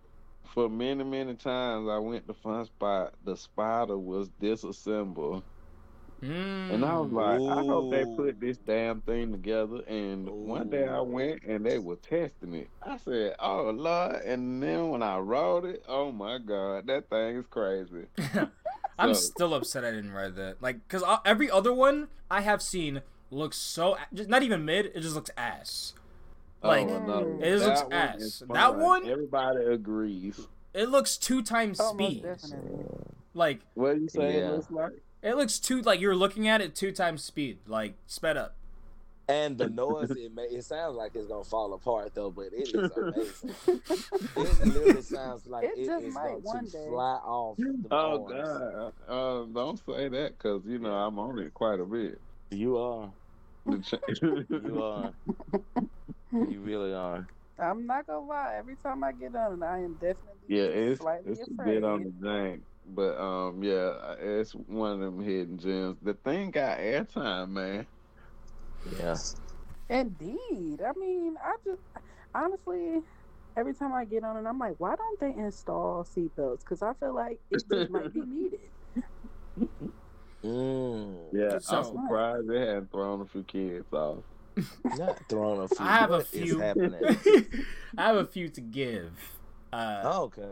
for 0.53 0.69
many, 0.69 1.03
many 1.03 1.35
times 1.35 1.89
I 1.89 1.97
went 1.97 2.27
to 2.27 2.33
Fun 2.33 2.65
Spot. 2.65 3.13
The 3.23 3.35
spider 3.35 3.97
was 3.97 4.29
disassembled, 4.39 5.43
Mm. 6.23 6.73
and 6.73 6.85
I 6.85 6.97
was 6.97 7.11
like, 7.11 7.41
I 7.57 7.61
hope 7.65 7.91
they 7.91 8.05
put 8.15 8.39
this 8.39 8.57
damn 8.57 9.01
thing 9.01 9.31
together. 9.31 9.81
And 9.87 10.29
one 10.29 10.69
day 10.69 10.87
I 10.87 11.01
went 11.01 11.43
and 11.43 11.65
they 11.65 11.79
were 11.79 11.97
testing 11.97 12.53
it. 12.53 12.69
I 12.81 12.97
said, 12.97 13.35
"Oh 13.39 13.71
Lord!" 13.71 14.21
And 14.23 14.63
then 14.63 14.89
when 14.89 15.03
I 15.03 15.17
wrote 15.17 15.65
it, 15.65 15.83
oh 15.87 16.11
my 16.11 16.37
God, 16.37 16.87
that 16.87 17.09
thing 17.09 17.35
is 17.37 17.45
crazy. 17.49 18.05
I'm 18.97 19.13
still 19.15 19.53
upset 19.53 19.83
I 19.83 19.91
didn't 19.91 20.11
write 20.13 20.35
that. 20.35 20.61
Like, 20.61 20.87
cause 20.87 21.03
uh, 21.03 21.17
every 21.25 21.49
other 21.51 21.73
one 21.73 22.07
I 22.31 22.41
have 22.41 22.61
seen 22.61 23.01
looks 23.31 23.57
so 23.57 23.97
just 24.13 24.29
not 24.29 24.43
even 24.43 24.63
mid. 24.65 24.85
It 24.87 25.01
just 25.01 25.15
looks 25.15 25.31
ass. 25.35 25.93
Like, 26.61 26.87
oh, 26.87 26.99
no. 27.05 27.39
it 27.41 27.49
just 27.59 27.65
looks 27.65 27.81
That 27.81 27.89
one 27.89 27.93
ass. 28.21 28.43
That 28.53 28.75
one? 28.77 29.07
everybody 29.09 29.65
agrees. 29.65 30.39
it 30.73 30.87
looks 30.89 31.17
two 31.17 31.41
times 31.41 31.79
Oh, 31.81 31.91
speed. 31.93 32.23
Like, 33.33 33.59
What 33.73 33.91
are 33.91 33.95
you 33.97 34.07
say 34.07 34.37
Yeah. 34.37 34.47
it 34.49 34.51
looks 34.51 34.71
like? 34.71 34.91
It 35.23 35.35
looks 35.35 35.57
too 35.59 35.81
like 35.81 35.99
you're 35.99 36.15
looking 36.15 36.47
at 36.47 36.61
it 36.61 36.75
two 36.75 36.91
times 36.91 37.23
speed, 37.23 37.57
like 37.67 37.95
sped 38.05 38.37
up. 38.37 38.55
And 39.29 39.57
the 39.57 39.69
noise 39.83 40.11
it 40.11 40.35
may 40.35 40.43
it 40.43 40.65
sounds 40.65 40.95
like 40.97 41.15
it's 41.15 41.27
gonna 41.27 41.45
fall 41.45 41.73
apart 41.73 42.13
though, 42.13 42.29
but 42.29 42.47
it 42.53 42.67
is 42.67 42.73
amazing. 42.73 43.55
it 44.35 44.65
literally 44.67 45.01
sounds 45.01 45.47
like 45.47 45.63
It 45.63 45.77
it 45.77 45.85
just 45.85 46.05
is 46.05 46.13
might 46.13 46.27
going 46.29 46.41
one 46.43 46.65
to 46.65 46.71
day. 46.71 46.85
fly 46.89 47.13
off 47.23 47.57
the 47.57 47.87
Oh 47.89 48.17
bones. 48.19 48.31
God! 48.43 48.93
Uh, 49.07 49.43
don't 49.53 49.77
say 49.85 50.09
that 50.09 50.37
because 50.37 50.61
you 50.65 50.77
know 50.79 50.93
I'm 50.93 51.17
on 51.19 51.39
it 51.39 51.53
quite 51.53 51.79
a 51.79 51.85
bit. 51.85 52.19
You 52.51 52.77
are. 52.77 53.09
You 54.21 54.81
are. 54.83 55.13
you 56.33 56.59
really 56.61 56.93
are. 56.93 57.25
I'm 57.57 57.85
not 57.87 58.05
gonna 58.07 58.25
lie. 58.25 58.55
Every 58.57 58.75
time 58.83 59.03
I 59.05 59.13
get 59.13 59.33
on 59.35 59.61
it, 59.61 59.65
I 59.65 59.77
am 59.79 59.93
definitely 59.93 60.17
yeah, 60.47 60.63
it's 60.63 60.99
slightly 60.99 61.31
it's 61.31 61.47
a 61.47 61.63
bit 61.63 61.83
on 61.83 62.03
the 62.03 62.09
jank, 62.27 62.59
but 62.87 63.17
um, 63.19 63.63
yeah, 63.63 64.15
it's 64.19 64.51
one 64.53 64.91
of 64.93 64.99
them 64.99 65.19
hidden 65.21 65.57
gems. 65.57 65.97
The 66.01 66.13
thing 66.13 66.51
got 66.51 66.79
airtime, 66.79 67.49
man. 67.49 67.85
Yeah. 68.99 69.15
Indeed. 69.89 70.81
I 70.85 70.91
mean, 70.99 71.35
I 71.43 71.55
just 71.65 71.81
honestly, 72.35 73.01
every 73.55 73.73
time 73.73 73.93
I 73.93 74.05
get 74.05 74.23
on 74.23 74.37
it, 74.37 74.47
I'm 74.47 74.59
like, 74.59 74.75
why 74.79 74.95
don't 74.95 75.19
they 75.19 75.33
install 75.41 76.03
seatbelts? 76.03 76.59
Because 76.59 76.81
I 76.81 76.93
feel 76.93 77.13
like 77.15 77.39
it 77.51 77.63
just 77.69 77.89
might 77.89 78.13
be 78.13 78.21
needed. 78.25 78.59
Mm. 80.43 81.15
Yeah, 81.31 81.59
So- 81.59 81.77
I'm 81.77 81.83
surprised 81.85 82.49
they 82.49 82.59
hadn't 82.59 82.91
thrown 82.91 83.21
a 83.21 83.25
few 83.25 83.43
kids 83.43 83.85
off. 83.93 84.17
Not 84.97 85.17
throwing 85.29 85.61
a 85.61 85.67
few. 85.67 85.77
I 85.85 85.91
have 85.97 86.11
a 86.11 86.23
few. 86.23 86.61
I 87.97 88.01
have 88.03 88.15
a 88.17 88.25
few 88.25 88.49
to 88.49 88.61
give. 88.61 89.11
Uh, 89.71 90.01
Oh, 90.03 90.23
okay. 90.23 90.47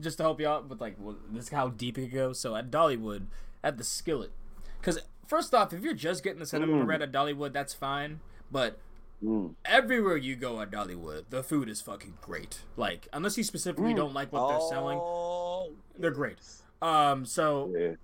Just 0.00 0.16
to 0.18 0.22
help 0.22 0.40
you 0.40 0.48
out 0.48 0.68
with 0.68 0.80
like 0.80 0.96
well, 0.98 1.16
this 1.30 1.44
is 1.44 1.50
how 1.50 1.68
deep 1.68 1.98
it 1.98 2.08
goes. 2.08 2.38
So 2.40 2.56
at 2.56 2.70
Dollywood, 2.70 3.26
at 3.62 3.76
the 3.78 3.84
Skillet, 3.84 4.32
because 4.80 4.98
first 5.26 5.54
off, 5.54 5.72
if 5.72 5.82
you're 5.82 5.94
just 5.94 6.22
getting 6.24 6.38
the 6.40 6.46
cinnamon 6.46 6.82
Mm. 6.82 6.86
bread 6.86 7.02
at 7.02 7.12
Dollywood, 7.12 7.52
that's 7.52 7.74
fine. 7.74 8.20
But 8.50 8.78
Mm. 9.22 9.54
everywhere 9.66 10.16
you 10.16 10.34
go 10.34 10.60
at 10.62 10.70
Dollywood, 10.70 11.24
the 11.28 11.42
food 11.42 11.68
is 11.68 11.80
fucking 11.82 12.18
great. 12.22 12.62
Like 12.76 13.06
unless 13.12 13.36
you 13.36 13.44
specifically 13.44 13.92
Mm. 13.92 13.96
don't 13.96 14.14
like 14.14 14.32
what 14.32 14.48
they're 14.48 14.68
selling, 14.68 14.98
Oh, 15.00 15.72
they're 15.98 16.10
great. 16.10 16.38
Um, 16.80 17.26
so 17.26 17.70
Yeah. 17.78 17.94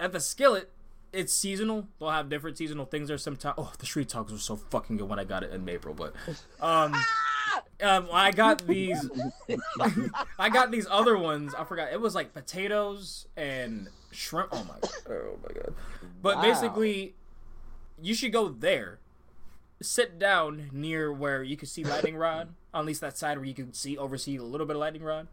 at 0.00 0.10
the 0.12 0.18
Skillet, 0.20 0.70
it's 1.12 1.32
seasonal. 1.32 1.86
They'll 2.00 2.10
have 2.10 2.28
different 2.28 2.58
seasonal 2.58 2.84
things 2.84 3.06
there 3.08 3.16
sometimes. 3.18 3.54
Oh, 3.56 3.72
the 3.78 3.86
street 3.86 4.08
talks 4.08 4.32
were 4.32 4.38
so 4.38 4.56
fucking 4.56 4.96
good 4.96 5.08
when 5.08 5.20
I 5.20 5.24
got 5.24 5.44
it 5.44 5.52
in 5.52 5.68
April, 5.68 5.94
but 5.94 6.12
um, 6.60 6.92
um, 7.82 8.08
I 8.12 8.30
got 8.32 8.58
these. 8.66 9.08
I 10.38 10.48
got 10.48 10.70
these 10.70 10.86
other 10.90 11.16
ones. 11.16 11.54
I 11.54 11.64
forgot. 11.64 11.92
It 11.92 12.00
was 12.00 12.14
like 12.14 12.32
potatoes 12.34 13.26
and 13.36 13.88
shrimp. 14.10 14.48
Oh 14.52 14.64
my 14.64 14.78
god. 14.80 14.90
Oh 15.10 15.38
my 15.42 15.54
god. 15.54 15.74
But 16.22 16.36
Wow. 16.36 16.42
basically, 16.42 17.14
you 18.00 18.14
should 18.14 18.32
go 18.32 18.48
there. 18.48 18.98
Sit 19.82 20.18
down 20.18 20.70
near 20.72 21.12
where 21.12 21.42
you 21.42 21.56
can 21.56 21.68
see 21.68 21.84
lightning 21.84 22.16
rod. 22.16 22.48
At 22.72 22.84
least 22.86 23.00
that 23.02 23.18
side 23.18 23.36
where 23.38 23.46
you 23.46 23.54
can 23.54 23.72
see 23.74 23.96
oversee 23.98 24.36
a 24.36 24.42
little 24.42 24.66
bit 24.66 24.76
of 24.76 24.80
lightning 24.80 25.02
rod. 25.02 25.28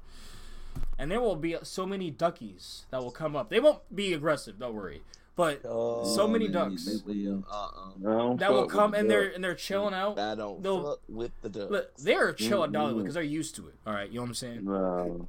And 0.99 1.09
there 1.11 1.22
will 1.22 1.35
be 1.35 1.55
so 1.63 1.85
many 1.85 2.09
duckies 2.11 2.85
that 2.91 3.01
will 3.01 3.11
come 3.11 3.35
up. 3.35 3.49
They 3.49 3.59
won't 3.59 3.80
be 3.95 4.13
aggressive. 4.13 4.59
Don't 4.59 4.73
worry. 4.73 5.01
But 5.35 5.61
Oh, 5.65 6.05
So 6.15 6.27
many 6.27 6.47
man, 6.47 6.69
ducks. 6.69 7.01
they. 7.07 7.27
Uh-uh. 7.27 8.35
That 8.35 8.51
will 8.51 8.67
come 8.67 8.93
and 8.93 9.09
duck. 9.09 9.17
they're 9.17 9.29
and 9.31 9.43
they're 9.43 9.55
chilling 9.55 9.93
out. 9.95 10.19
I 10.19 10.35
don't 10.35 10.61
They'll- 10.61 10.83
fuck 10.91 10.99
with 11.09 11.31
the 11.41 11.49
ducks. 11.49 11.71
Look, 11.71 11.95
they're 11.97 12.33
chill 12.33 12.63
at 12.63 12.69
Dollywood 12.71 12.93
Mhm. 12.93 12.97
because 12.99 13.13
they're 13.15 13.23
used 13.23 13.55
to 13.55 13.67
it. 13.67 13.75
All 13.87 13.93
right, 13.93 14.07
you 14.09 14.15
know 14.15 14.21
what 14.21 14.27
I'm 14.27 14.33
saying? 14.35 14.63
No. 14.65 15.27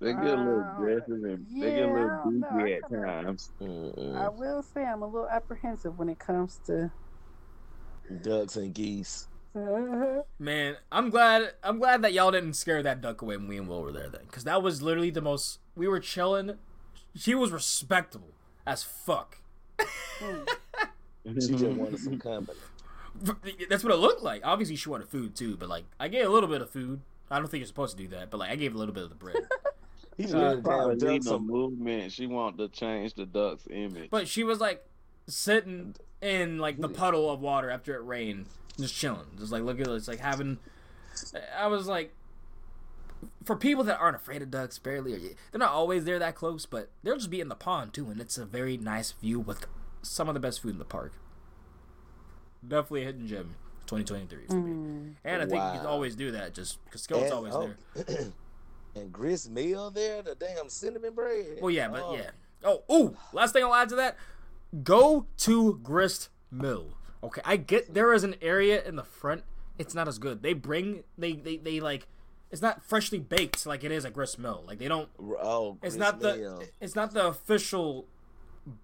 They 0.00 0.12
get 0.12 0.24
a 0.24 0.36
little 0.36 0.60
Uh, 0.60 0.72
aggressive 0.74 1.24
and 1.24 1.46
they 1.60 1.70
get 1.72 1.88
a 1.88 1.92
little 1.92 2.08
don't 2.08 2.40
know. 2.40 2.48
I 2.48 2.58
goofy 2.60 2.74
at 2.74 2.90
times. 2.90 3.50
Mm-mm. 3.60 4.16
I 4.16 4.28
will 4.28 4.62
say 4.62 4.84
I'm 4.86 5.02
a 5.02 5.06
little 5.06 5.28
apprehensive 5.28 5.98
when 5.98 6.08
it 6.08 6.18
comes 6.18 6.58
to. 6.66 6.90
ducks 8.22 8.56
and 8.56 8.72
geese. 8.74 9.28
Man, 10.38 10.76
I'm 10.92 11.10
glad. 11.10 11.52
I'm 11.62 11.78
glad 11.78 12.00
that 12.02 12.12
y'all 12.14 12.30
didn't 12.30 12.54
scare 12.54 12.82
that 12.82 13.00
duck 13.02 13.20
away 13.22 13.36
when 13.36 13.48
we 13.48 13.58
and 13.58 13.68
Will 13.68 13.82
were 13.82 13.92
there 13.92 14.08
then, 14.08 14.22
because 14.26 14.44
that 14.44 14.62
was 14.62 14.80
literally 14.80 15.10
the 15.10 15.20
most. 15.20 15.58
We 15.74 15.88
were 15.88 16.00
chilling. 16.00 16.58
She 17.14 17.34
was 17.34 17.50
respectable 17.50 18.28
as 18.68 18.82
fuck. 18.84 19.38
She 20.20 21.48
just 21.48 21.64
wanted 21.64 21.98
some 21.98 22.18
company. 22.18 22.58
That's 23.68 23.82
what 23.82 23.92
it 23.92 23.96
looked 23.96 24.22
like. 24.22 24.42
Obviously, 24.44 24.76
she 24.76 24.88
wanted 24.88 25.08
food 25.08 25.34
too, 25.34 25.56
but 25.56 25.68
like 25.68 25.84
I 25.98 26.08
gave 26.08 26.26
a 26.26 26.28
little 26.28 26.48
bit 26.48 26.62
of 26.62 26.70
food. 26.70 27.00
I 27.30 27.38
don't 27.38 27.48
think 27.50 27.60
you're 27.60 27.66
supposed 27.66 27.96
to 27.96 28.02
do 28.02 28.08
that, 28.10 28.30
but 28.30 28.38
like 28.38 28.50
I 28.50 28.56
gave 28.56 28.74
a 28.74 28.78
little 28.78 28.94
bit 28.94 29.02
of 29.04 29.08
the 29.10 29.16
bread. 29.16 29.36
He 30.16 30.24
Uh, 30.34 30.56
Probably 30.56 30.96
damn 30.96 30.98
done 30.98 31.12
need 31.12 31.22
some. 31.24 31.46
movement. 31.46 32.10
She 32.10 32.26
want 32.26 32.58
to 32.58 32.66
change 32.68 33.14
the 33.14 33.24
duck's 33.24 33.68
image. 33.70 34.10
But 34.10 34.26
she 34.26 34.42
was 34.42 34.58
like 34.58 34.84
sitting 35.28 35.94
in 36.20 36.58
like 36.58 36.80
the 36.80 36.88
puddle 36.88 37.30
of 37.30 37.38
water 37.40 37.70
after 37.70 37.94
it 37.94 38.00
rained, 38.04 38.46
just 38.80 38.96
chilling, 38.96 39.26
just 39.38 39.52
like 39.52 39.62
look 39.62 39.78
at 39.78 39.86
this, 39.86 40.08
like 40.08 40.18
having. 40.18 40.58
I 41.56 41.68
was 41.68 41.86
like, 41.86 42.12
for 43.44 43.56
people 43.56 43.84
that 43.84 43.98
aren't 43.98 44.16
afraid 44.16 44.42
of 44.42 44.50
ducks, 44.50 44.78
barely, 44.78 45.14
or 45.14 45.18
they're 45.18 45.58
not 45.58 45.70
always 45.70 46.04
there 46.04 46.18
that 46.18 46.34
close, 46.34 46.66
but 46.66 46.90
they'll 47.02 47.16
just 47.16 47.30
be 47.30 47.40
in 47.40 47.48
the 47.48 47.54
pond 47.54 47.92
too, 47.92 48.10
and 48.10 48.20
it's 48.20 48.38
a 48.38 48.44
very 48.44 48.76
nice 48.76 49.12
view 49.12 49.40
with 49.40 49.66
some 50.02 50.28
of 50.28 50.34
the 50.34 50.40
best 50.40 50.62
food 50.62 50.72
in 50.72 50.78
the 50.78 50.84
park. 50.84 51.12
Definitely 52.66 53.02
a 53.02 53.06
hidden 53.06 53.26
gem, 53.26 53.54
2023 53.86 54.46
for 54.46 54.54
me. 54.54 54.72
Mm. 54.72 55.14
And 55.24 55.42
I 55.42 55.46
think 55.46 55.62
you 55.62 55.78
can 55.78 55.86
always 55.86 56.16
do 56.16 56.32
that 56.32 56.54
just 56.54 56.84
because 56.84 57.02
Skillet's 57.02 57.32
always 57.32 57.54
oh, 57.54 57.70
there. 57.94 58.32
and 58.94 59.12
Grist 59.12 59.50
Mill 59.50 59.90
there, 59.90 60.22
the 60.22 60.34
damn 60.34 60.68
cinnamon 60.68 61.14
bread. 61.14 61.58
Well, 61.60 61.70
yeah, 61.70 61.88
but 61.88 62.02
Oh. 62.02 62.14
yeah. 62.14 62.30
Oh, 62.64 62.82
ooh, 62.92 63.16
last 63.32 63.52
thing 63.52 63.62
I'll 63.62 63.74
add 63.74 63.88
to 63.90 63.96
that 63.96 64.16
go 64.82 65.26
to 65.38 65.78
Grist 65.82 66.28
Mill. 66.50 66.94
Okay, 67.22 67.40
I 67.44 67.56
get 67.56 67.94
there 67.94 68.12
is 68.12 68.24
an 68.24 68.36
area 68.40 68.82
in 68.84 68.96
the 68.96 69.04
front. 69.04 69.44
It's 69.78 69.94
not 69.94 70.08
as 70.08 70.18
good. 70.18 70.42
They 70.42 70.54
bring, 70.54 71.04
they, 71.16 71.32
they, 71.32 71.56
they 71.56 71.80
like, 71.80 72.06
it's 72.50 72.62
not 72.62 72.84
freshly 72.84 73.18
baked 73.18 73.66
like 73.66 73.84
it 73.84 73.92
is 73.92 74.04
at 74.04 74.12
Grist 74.14 74.38
Mill. 74.38 74.64
Like, 74.66 74.78
they 74.78 74.88
don't, 74.88 75.08
Oh, 75.20 75.78
it's 75.82 75.96
not 75.96 76.20
the, 76.20 76.66
it's 76.80 76.94
not 76.96 77.12
the 77.12 77.26
official 77.28 78.06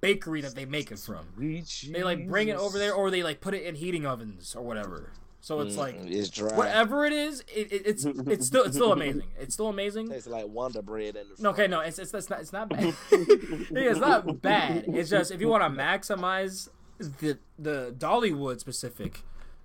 bakery 0.01 0.41
that 0.41 0.55
they 0.55 0.65
make 0.65 0.91
it 0.91 0.99
from. 0.99 1.27
Sweet 1.37 1.91
They 1.93 2.03
like 2.03 2.27
bring 2.29 2.49
it 2.49 2.57
over 2.57 2.79
there 2.79 2.95
or 2.95 3.11
they 3.11 3.23
like 3.23 3.41
put 3.41 3.55
it 3.55 3.65
in 3.65 3.75
heating 3.75 4.07
ovens 4.07 4.55
or 4.55 4.63
whatever. 4.63 5.13
So 5.41 5.61
it's 5.61 5.77
like 5.77 6.01
Mm, 6.01 6.11
it's 6.11 6.31
dry. 6.31 6.57
whatever 6.57 7.05
it 7.05 7.13
is, 7.13 7.41
it, 7.55 7.71
it, 7.71 7.83
it's 7.85 8.05
it's 8.07 8.47
still 8.47 8.65
it's 8.65 8.77
still 8.77 8.93
amazing. 8.93 9.25
It's 9.39 9.53
still 9.53 9.69
amazing. 9.69 10.11
It's 10.11 10.27
like 10.27 10.47
Wonder 10.49 10.81
Bread 10.81 11.17
the 11.17 11.43
No, 11.43 11.51
okay, 11.51 11.67
no, 11.67 11.81
it's 11.81 11.99
it's, 11.99 12.15
it's 12.15 12.31
not 12.31 12.41
it's 12.41 12.53
not 12.55 12.69
bad. 12.71 12.95
it's 13.11 14.01
not 14.01 14.41
bad. 14.41 14.87
It's 14.89 15.11
just 15.11 15.31
if 15.31 15.43
you 15.43 15.49
want 15.49 15.63
to 15.65 15.69
maximize 15.83 16.71
the 16.99 17.39
the 17.59 17.95
Dollywood 17.99 18.61
specific 18.61 19.21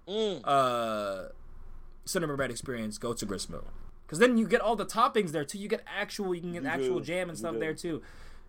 Mm. 0.08 0.42
uh 0.44 1.30
cinnamon 2.04 2.36
bread 2.36 2.52
experience, 2.52 2.98
go 2.98 3.14
to 3.14 3.26
Gristmill. 3.26 3.64
Because 4.10 4.18
then 4.18 4.40
you 4.40 4.48
get 4.48 4.60
all 4.60 4.76
the 4.76 4.88
toppings 4.88 5.30
there 5.34 5.46
too. 5.46 5.60
You 5.60 5.68
get 5.68 5.84
actual, 5.86 6.34
you 6.34 6.42
can 6.42 6.54
get 6.54 6.64
You 6.64 6.68
actual 6.70 6.98
do. 6.98 7.06
jam 7.06 7.30
and 7.30 7.38
You 7.38 7.42
stuff 7.42 7.54
do. 7.54 7.60
there 7.60 7.76
too. 7.76 8.02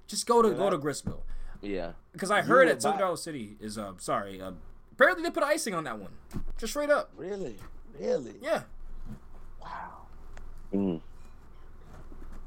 Just 0.07 0.27
go 0.27 0.41
to 0.41 0.49
Yeah, 0.49 0.55
go 0.55 0.71
to 0.71 0.79
Gristmill. 0.79 1.21
Yeah. 1.61 1.93
Because 2.13 2.31
I 2.31 2.39
You 2.39 2.45
heard 2.47 2.67
will 2.69 2.73
at 2.73 2.81
Silver 2.81 2.97
buy- 2.97 3.01
Dollar 3.03 3.17
City 3.19 3.57
is 3.61 3.77
uh 3.77 3.93
sorry 3.99 4.41
uh 4.41 4.53
apparently 4.93 5.23
they 5.23 5.31
put 5.31 5.43
icing 5.43 5.75
on 5.75 5.85
that 5.85 5.99
one, 5.99 6.13
just 6.57 6.73
straight 6.73 6.89
up. 6.89 7.11
Really? 7.15 7.57
Really? 7.99 8.37
Yeah. 8.41 8.63
Wow. 9.61 10.07
Mm. 10.73 11.01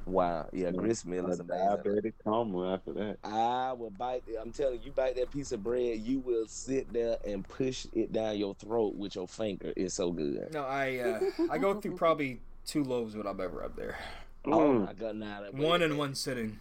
Wow. 0.08 0.50
Yeah, 0.52 0.72
grist 0.72 1.06
mill 1.06 1.30
is 1.30 1.40
A 1.40 1.44
amazing. 1.44 1.68
diabetic 1.68 2.14
coma 2.26 2.74
after 2.74 2.92
that. 2.94 3.18
I 3.24 3.72
will 3.74 3.92
bite. 3.92 4.24
I'm 4.42 4.52
telling 4.52 4.80
you, 4.80 4.88
you 4.88 4.92
bite 4.92 5.16
that 5.18 5.30
piece 5.32 5.52
of 5.54 5.64
bread, 5.64 6.00
you 6.00 6.20
will 6.20 6.46
sit 6.48 6.92
there 6.92 7.18
and 7.26 7.48
push 7.48 7.86
it 7.94 8.12
down 8.12 8.38
your 8.38 8.56
throat 8.56 8.96
with 8.96 9.16
your 9.16 9.28
finger. 9.28 9.72
It's 9.78 9.94
so 9.94 10.12
good. 10.12 10.52
No, 10.52 10.64
I 10.64 10.98
uh 10.98 11.20
I 11.52 11.58
go 11.60 11.80
through 11.80 11.96
probably 11.96 12.42
two 12.66 12.84
loaves 12.84 13.16
when 13.16 13.28
I'm 13.28 13.40
ever 13.40 13.64
up 13.64 13.76
there. 13.76 13.98
Oh 14.46 14.50
Mm. 14.60 14.86
my 14.86 14.94
god, 14.94 15.16
now 15.16 15.42
that 15.42 15.54
One 15.54 15.82
in 15.82 15.98
one 15.98 16.16
sitting. 16.16 16.60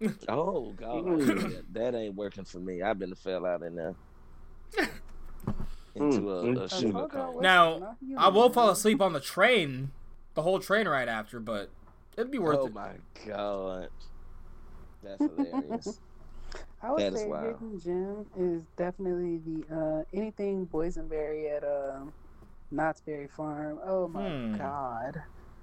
Oh 0.28 0.72
god, 0.76 1.04
Mm. 1.04 1.64
That 1.72 1.94
ain't 1.94 2.14
working 2.14 2.44
for 2.44 2.58
me. 2.58 2.82
I've 2.82 2.98
been 2.98 3.14
fell 3.14 3.46
out 3.46 3.62
in 3.62 3.74
there 3.76 3.94
into 5.94 6.30
a, 6.30 6.42
Mm. 6.44 6.60
a 6.60 6.64
I 6.64 6.66
sugar 6.66 6.92
told 6.92 6.94
y'all 6.94 7.08
coma. 7.08 7.30
what's 7.32 7.42
Now, 7.42 7.96
I 8.18 8.28
will 8.28 8.50
fall 8.50 8.70
asleep 8.70 9.00
on 9.00 9.12
the 9.12 9.20
train, 9.20 9.92
the 10.34 10.42
whole 10.42 10.58
train 10.58 10.88
ride 10.88 11.08
after, 11.08 11.38
but 11.40 11.70
it'd 12.16 12.30
be 12.32 12.38
worth 12.38 12.56
it. 12.58 12.60
Oh 12.62 12.66
it. 12.66 12.74
my 12.74 12.92
god, 13.26 13.88
that's 15.02 15.22
hilarious. 15.22 16.00
I 16.82 16.90
would 16.90 17.00
That 17.00 17.14
is 17.14 17.20
say 17.20 17.26
wild. 17.28 17.46
hidden 17.60 17.80
gem 17.80 18.26
is 18.38 18.62
definitely 18.76 19.38
the 19.46 19.74
uh, 19.74 20.04
anything 20.12 20.66
boysenberry 20.66 21.56
at 21.56 21.64
um, 21.64 22.12
Knott's 22.70 23.00
Berry 23.00 23.28
Farm. 23.28 23.78
Oh 23.84 24.08
my 24.08 24.28
Hmm. 24.30 24.56
god, 24.56 25.22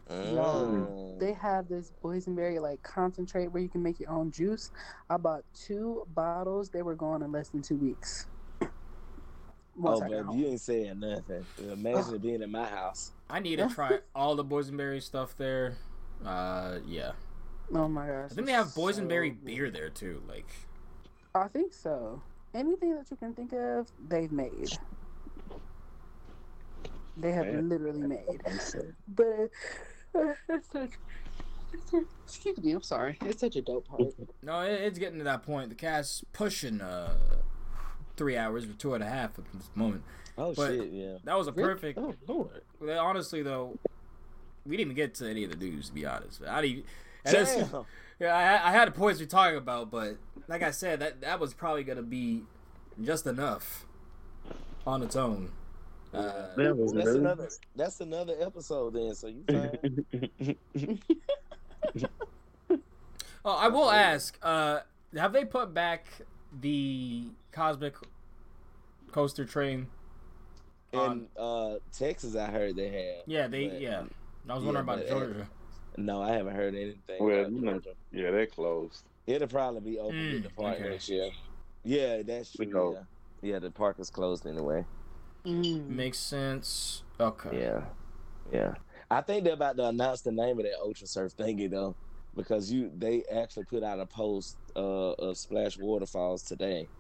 Mm. 0.10 1.20
they 1.20 1.34
have 1.34 1.68
this 1.70 1.94
boysenberry 2.04 2.62
like 2.62 2.82
concentrate 2.84 3.48
where 3.48 3.62
you 3.64 3.70
can 3.70 3.82
make 3.82 4.00
your 4.00 4.10
own 4.10 4.32
juice. 4.32 4.72
I 5.10 5.18
bought 5.18 5.44
two 5.54 6.06
bottles. 6.14 6.70
They 6.70 6.82
were 6.82 6.96
gone 6.96 7.22
in 7.24 7.32
less 7.32 7.50
than 7.50 7.62
two 7.62 7.78
weeks. 7.78 8.28
Once 8.62 8.72
Oh, 9.76 9.96
I 9.96 10.00
got 10.00 10.10
baby, 10.10 10.24
home. 10.24 10.38
you 10.40 10.48
ain't 10.48 10.62
saying 10.62 11.00
nothing. 11.00 11.46
Imagine 11.60 12.16
it 12.16 12.22
being 12.22 12.42
in 12.42 12.52
my 12.52 12.66
house. 12.66 13.12
I 13.30 13.40
need 13.40 13.56
to 13.58 13.70
try 13.70 14.00
all 14.14 14.36
the 14.36 14.44
boysenberry 14.44 15.02
stuff 15.02 15.36
there. 15.38 15.78
Uh, 16.26 16.80
yeah. 16.86 17.14
Oh 17.74 17.88
my 17.88 18.06
gosh! 18.06 18.32
I 18.32 18.34
think 18.36 18.48
they 18.48 18.54
have 18.54 18.68
boysenberry 18.68 19.32
so 19.32 19.46
beer 19.46 19.72
there 19.72 19.90
too. 19.90 20.22
Like, 20.28 20.48
I 21.34 21.48
think 21.48 21.74
so. 21.74 22.22
Anything 22.54 22.96
that 22.96 23.10
you 23.10 23.16
can 23.16 23.34
think 23.34 23.54
of, 23.54 23.88
they've 24.10 24.32
made. 24.32 24.78
They 27.22 27.32
have 27.32 27.46
Man. 27.46 27.70
literally 27.70 28.00
made. 28.02 28.42
But 29.08 29.50
uh, 30.16 30.34
it's 30.50 30.70
such, 30.72 30.90
it's 31.74 31.92
such- 31.92 32.04
excuse 32.26 32.58
me, 32.58 32.72
I'm 32.74 32.82
sorry. 32.82 33.18
It's 33.22 33.40
such 33.42 33.56
a 33.56 33.62
dope 33.62 33.88
part. 33.88 34.02
no, 34.44 34.62
it, 34.62 34.72
it's 34.82 35.00
getting 35.00 35.20
to 35.20 35.24
that 35.26 35.44
point. 35.44 35.70
The 35.70 35.76
cast's 35.76 36.24
pushing 36.34 36.82
uh 36.82 37.14
three 38.18 38.38
hours 38.38 38.66
or 38.66 38.74
two 38.74 38.94
and 38.94 39.04
a 39.04 39.08
half 39.10 39.38
at 39.40 39.46
this 39.54 39.70
moment. 39.76 40.04
Oh 40.38 40.54
But- 40.54 40.72
shit, 40.72 40.90
yeah. 40.92 41.18
That 41.24 41.38
was 41.38 41.48
a 41.48 41.52
Really? 41.52 41.74
perfect. 41.74 42.00
Oh 42.00 42.16
lord. 42.28 42.62
Well, 42.80 43.00
Honestly, 43.06 43.42
though, 43.42 43.78
we 44.66 44.78
didn't 44.78 44.92
even 44.92 44.96
get 44.96 45.14
to 45.16 45.30
any 45.30 45.44
of 45.44 45.52
the 45.52 45.58
news. 45.58 45.90
To 45.90 45.94
be 45.94 46.06
honest, 46.06 46.42
I 46.48 46.62
didn't. 46.62 46.86
and 47.26 47.34
Damn. 47.72 47.86
Yeah, 48.20 48.36
I, 48.36 48.70
I 48.70 48.72
had 48.72 48.94
points 48.94 49.20
we're 49.20 49.26
talking 49.26 49.58
about, 49.58 49.90
but 49.90 50.18
like 50.48 50.62
I 50.62 50.72
said, 50.72 51.00
that 51.00 51.22
that 51.22 51.40
was 51.40 51.54
probably 51.54 51.84
gonna 51.84 52.02
be 52.04 52.44
just 53.04 53.26
enough 53.26 53.86
on 54.86 55.02
its 55.04 55.16
own. 55.16 55.52
Uh, 56.14 56.54
That 56.58 56.76
was 56.78 56.92
That's 56.94 57.06
really- 57.08 57.20
another. 57.20 57.50
That's 57.76 58.02
another 58.02 58.36
episode 58.40 58.94
then. 58.94 59.16
So 59.16 59.28
you 59.28 59.44
fine? 59.48 60.98
oh, 63.46 63.56
I 63.56 63.68
will 63.70 63.90
ask: 63.90 64.38
uh, 64.42 64.80
Have 65.16 65.34
they 65.34 65.46
put 65.46 65.74
back 65.74 66.06
the 66.62 67.26
cosmic 67.52 67.96
coaster 69.12 69.46
train? 69.46 69.88
In 70.94 71.28
uh, 71.38 71.76
Texas, 71.98 72.36
I 72.36 72.48
heard 72.52 72.76
they 72.76 72.90
have. 72.90 73.24
Yeah, 73.26 73.48
they. 73.48 73.68
But- 73.70 73.82
Yeah, 73.82 74.00
I 74.00 74.02
was 74.02 74.10
Yeah, 74.48 74.54
wondering 74.66 74.78
about 74.78 74.98
but, 75.00 75.06
uh, 75.08 75.10
Georgia. 75.10 75.48
No, 75.98 76.22
I 76.22 76.32
haven't 76.32 76.56
heard 76.56 76.74
anything. 76.76 77.18
well, 77.24 77.40
about 77.42 77.52
you 77.52 77.62
know, 77.62 77.82
yeah, 78.12 78.32
they're 78.32 78.46
closed. 78.48 79.04
It'll 79.28 79.48
probably 79.48 79.82
be 79.92 80.00
open 80.00 80.16
Mm, 80.18 80.34
with 80.34 80.44
the 80.44 80.50
park 80.50 80.76
okay. 80.80 80.90
next 80.90 81.10
year. 81.10 81.30
Yeah, 81.84 82.22
that's 82.24 82.58
We 82.58 82.66
true. 82.66 82.94
Yeah. 83.42 83.52
yeah, 83.54 83.60
the 83.60 83.72
park 83.72 84.00
is 84.00 84.10
closed 84.10 84.46
anyway. 84.48 84.86
Mm. 85.46 85.88
Makes 85.90 86.20
sense. 86.20 87.04
Okay. 87.20 87.58
Yeah, 87.58 87.94
yeah. 88.52 88.76
I 89.10 89.22
think 89.22 89.44
they're 89.44 89.54
about 89.54 89.78
to 89.78 89.88
announce 89.88 90.22
the 90.22 90.32
name 90.32 90.60
of 90.60 90.66
that 90.66 90.80
Ultra 90.80 91.08
Surf 91.08 91.34
thingy 91.36 91.70
though, 91.70 91.98
because 92.36 92.72
you 92.72 92.92
they 92.96 93.24
actually 93.26 93.66
put 93.66 93.84
out 93.84 94.00
a 94.00 94.08
post 94.08 94.58
uh, 94.76 95.12
of 95.14 95.38
Splash 95.38 95.78
Waterfalls 95.78 96.44
today, 96.44 96.92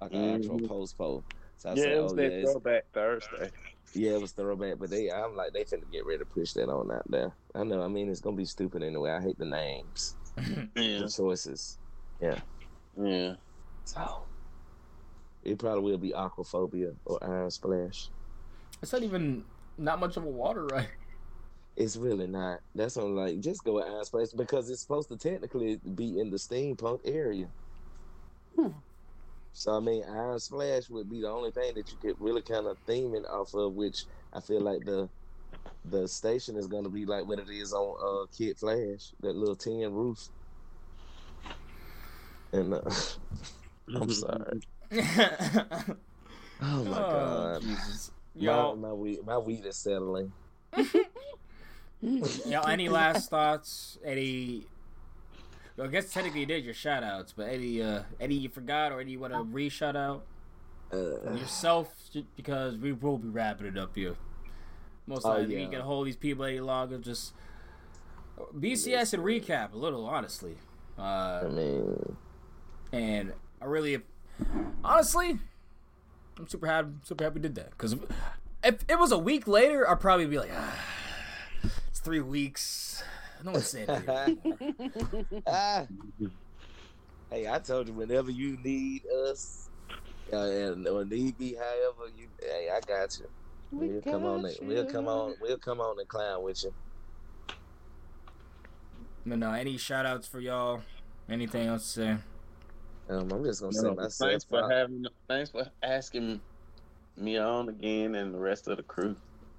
like 0.00 0.14
an 0.14 0.20
actual 0.22 0.60
Mhm. 0.60 0.68
post 0.68 0.96
post. 0.98 1.26
So 1.56 1.70
I 1.70 1.74
Yeah, 1.74 1.76
said, 1.76 1.94
it 1.96 2.02
was 2.02 2.12
oh 2.12 2.14
that 2.14 2.32
yeah, 2.32 2.42
it's, 2.42 2.56
throwback 2.56 2.84
Thursday. 2.92 3.50
yeah, 3.94 4.12
it 4.12 4.20
was 4.20 4.32
throwback, 4.32 4.78
but 4.78 4.90
they 4.90 5.10
I'm 5.10 5.34
like 5.36 5.52
they 5.52 5.64
finna 5.64 5.90
get 5.90 6.06
ready 6.06 6.18
to 6.20 6.26
push 6.26 6.52
that 6.54 6.68
on 6.68 6.90
out 6.92 7.04
there. 7.08 7.36
I 7.54 7.64
know. 7.64 7.82
I 7.82 7.88
mean, 7.88 8.10
it's 8.10 8.20
gonna 8.20 8.36
be 8.36 8.44
stupid 8.44 8.82
anyway. 8.82 9.10
I 9.10 9.20
hate 9.22 9.38
the 9.38 9.46
names, 9.46 10.16
Yeah, 10.76 11.08
the 11.08 11.08
choices. 11.08 11.80
Yeah. 12.20 12.42
Yeah. 12.96 13.36
So 13.84 14.30
it 15.44 15.58
probably 15.58 15.92
will 15.92 15.98
be 15.98 16.10
Aquaphobia 16.10 16.94
or 17.04 17.18
Iron 17.22 17.50
Splash. 17.50 18.08
it's 18.82 18.92
not 18.92 19.02
even 19.02 19.44
not 19.76 20.00
much 20.00 20.16
of 20.16 20.24
a 20.24 20.28
water 20.28 20.66
ride. 20.66 20.88
It's 21.76 21.96
really 21.96 22.26
not. 22.26 22.58
That's 22.74 22.96
on 22.96 23.14
like 23.14 23.38
just 23.40 23.62
go 23.62 23.74
with 23.74 23.84
Iron 23.84 24.04
Splash 24.04 24.30
because 24.30 24.68
it's 24.68 24.82
supposed 24.82 25.08
to 25.10 25.16
technically 25.16 25.80
be 25.94 26.18
in 26.18 26.28
the 26.30 26.36
steampunk 26.36 27.00
area. 27.04 27.46
Hmm. 28.56 28.70
So 29.52 29.76
I 29.76 29.80
mean, 29.80 30.02
Iron 30.08 30.40
Splash 30.40 30.90
would 30.90 31.08
be 31.08 31.20
the 31.20 31.30
only 31.30 31.52
thing 31.52 31.74
that 31.74 31.90
you 31.90 31.98
could 32.02 32.20
really 32.20 32.42
kind 32.42 32.66
of 32.66 32.78
theme 32.86 33.14
it 33.14 33.24
off 33.26 33.54
of, 33.54 33.74
which 33.74 34.04
I 34.32 34.40
feel 34.40 34.60
like 34.60 34.84
the 34.84 35.08
the 35.84 36.08
station 36.08 36.56
is 36.56 36.66
going 36.66 36.84
to 36.84 36.90
be 36.90 37.06
like 37.06 37.26
what 37.26 37.38
it 37.38 37.48
is 37.48 37.72
on 37.72 37.96
uh, 38.02 38.26
Kid 38.36 38.58
Flash, 38.58 39.12
that 39.20 39.36
little 39.36 39.56
tin 39.56 39.92
roof. 39.92 40.28
And 42.52 42.74
uh, 42.74 42.80
I'm 43.94 44.10
sorry. 44.10 44.60
Oh 44.90 46.84
my 46.84 46.90
god, 46.90 47.62
Jesus. 47.62 48.10
my, 48.34 48.42
Yo, 48.42 48.76
my 48.76 48.92
weed, 48.92 49.18
my 49.24 49.38
weed 49.38 49.64
is 49.66 49.76
settling. 49.76 50.32
yo, 52.00 52.60
any 52.62 52.88
last 52.88 53.30
thoughts? 53.30 53.98
Any? 54.04 54.66
Well, 55.76 55.86
I 55.86 55.90
guess 55.90 56.12
technically 56.12 56.40
you 56.40 56.46
did 56.46 56.64
your 56.64 56.74
shout 56.74 57.04
outs, 57.04 57.32
but 57.36 57.48
any 57.48 57.80
uh 57.82 58.02
any 58.20 58.34
you 58.34 58.48
forgot 58.48 58.92
or 58.92 59.00
any 59.00 59.12
you 59.12 59.20
want 59.20 59.32
to 59.32 59.42
re 59.42 59.68
shout 59.68 59.94
out 59.96 60.24
Uh, 60.92 61.32
yourself 61.34 61.92
because 62.36 62.76
we 62.76 62.92
will 62.92 63.18
be 63.18 63.28
wrapping 63.28 63.66
it 63.66 63.78
up 63.78 63.94
here. 63.94 64.16
Most 65.06 65.24
Oh, 65.24 65.30
likely 65.30 65.56
we 65.56 65.62
yeah. 65.62 65.68
can 65.68 65.80
hold 65.82 66.06
these 66.06 66.16
people 66.16 66.44
any 66.44 66.60
longer. 66.60 66.98
Just 66.98 67.34
BCS 68.56 69.14
and 69.14 69.22
recap 69.22 69.72
a 69.72 69.76
little, 69.76 70.06
honestly. 70.06 70.56
Uh, 70.98 71.42
I 71.44 71.48
mean, 71.48 72.16
and 72.92 73.32
I 73.60 73.66
really, 73.66 73.98
honestly, 74.84 75.38
I'm 76.38 76.48
super 76.48 76.66
happy. 76.66 76.90
Super 77.04 77.24
happy 77.24 77.34
we 77.34 77.40
did 77.40 77.54
that 77.56 77.70
because 77.70 77.94
if 78.64 78.84
it 78.88 78.98
was 78.98 79.12
a 79.12 79.18
week 79.18 79.46
later, 79.48 79.88
I'd 79.88 80.00
probably 80.00 80.26
be 80.26 80.38
like, 80.38 80.50
ah, 80.54 80.74
it's 81.88 82.00
three 82.00 82.20
weeks. 82.20 83.02
No 83.44 83.52
one's 83.52 83.68
saying 83.68 83.88
anything. 83.88 85.42
ah. 85.46 85.86
Hey, 87.30 87.48
I 87.48 87.58
told 87.58 87.88
you 87.88 87.94
whenever 87.94 88.30
you 88.30 88.56
need 88.64 89.02
us, 89.28 89.68
uh, 90.32 90.36
and 90.38 90.86
or 90.88 91.04
need 91.04 91.38
me, 91.38 91.54
however 91.54 92.10
you, 92.16 92.28
hey, 92.40 92.68
I 92.74 92.80
got 92.80 93.18
you. 93.18 93.26
We 93.70 93.88
We'll 93.88 94.02
come 94.02 94.24
on. 94.24 94.42
got 94.42 94.58
And, 94.58 94.68
we'll 94.68 94.86
come 94.86 95.08
on. 95.08 95.34
We'll 95.40 95.58
come 95.58 95.80
on 95.80 95.98
and 95.98 96.08
clown 96.08 96.42
with 96.42 96.64
you. 96.64 96.72
But 99.26 99.38
no, 99.38 99.52
any 99.52 99.76
shout 99.76 100.06
outs 100.06 100.26
for 100.26 100.40
y'all? 100.40 100.82
Anything 101.28 101.66
else 101.68 101.92
to 101.94 102.00
say? 102.00 102.16
Um, 103.08 103.30
I'm 103.32 103.44
just 103.44 103.60
gonna 103.60 103.72
say 103.72 103.82
No, 103.82 103.94
myself. 103.94 104.30
thanks 104.30 104.44
for 104.44 104.58
proud. 104.60 104.70
having. 104.70 105.06
Thanks 105.28 105.50
for 105.50 105.66
asking 105.82 106.40
me 107.16 107.38
on 107.38 107.68
again 107.68 108.14
and 108.14 108.34
the 108.34 108.38
rest 108.38 108.68
of 108.68 108.76
the 108.76 108.82
crew. 108.82 109.16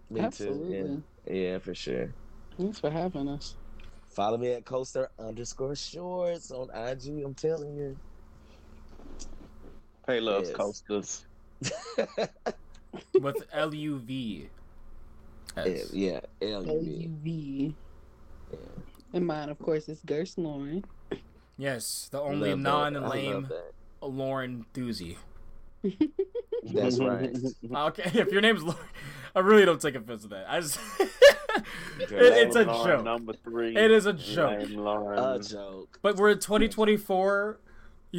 Me 0.10 0.22
Absolutely. 0.22 0.78
too. 0.78 1.04
Yeah, 1.28 1.34
yeah, 1.34 1.58
for 1.60 1.74
sure. 1.74 2.14
Thanks 2.58 2.80
for 2.80 2.90
having 2.90 3.28
us. 3.28 3.56
Follow 4.10 4.38
me 4.38 4.52
at 4.54 4.66
coaster 4.66 5.10
underscore 5.20 5.76
shorts 5.76 6.52
on 6.52 6.70
IG. 6.72 7.24
I'm 7.24 7.34
telling 7.36 7.76
you. 7.76 7.98
Pay 10.08 10.20
loves 10.20 10.50
Yes. 10.50 10.58
coasters. 10.58 11.26
With 13.20 13.44
L 13.54 13.74
U 13.74 14.00
V? 14.00 14.50
Yeah, 15.92 16.22
L 16.42 16.66
U 16.66 17.10
V. 17.22 17.76
And 19.14 19.26
mine, 19.26 19.50
of 19.50 19.60
course, 19.60 19.90
is 19.90 20.02
Gerst 20.06 20.38
Lauren. 20.38 20.84
Yes, 21.60 22.08
the 22.10 22.22
only 22.22 22.56
non-lame. 22.56 23.50
Lauren 24.02 24.66
Thuzy. 24.74 25.18
That's 26.64 27.00
right. 27.00 27.36
Okay, 27.72 28.04
if 28.20 28.32
your 28.32 28.42
name's 28.42 28.64
Lauren, 28.64 28.80
I 29.36 29.40
really 29.40 29.66
don't 29.66 29.82
take 29.82 29.96
offense 29.96 30.24
to 30.24 30.30
that. 30.30 30.46
I 30.50 30.62
just, 30.62 30.80
it, 31.00 32.12
it's 32.12 32.56
a 32.56 32.64
Lauren, 32.64 32.98
joke. 32.98 33.06
Number 33.06 33.34
three. 33.34 33.76
It 33.76 33.92
is 33.92 34.06
a 34.06 34.14
joke. 34.14 34.62
Lame 34.70 34.80
A 34.80 35.40
joke. 35.40 36.00
But 36.02 36.16
we're 36.16 36.30
in 36.30 36.40
2024. 36.40 37.60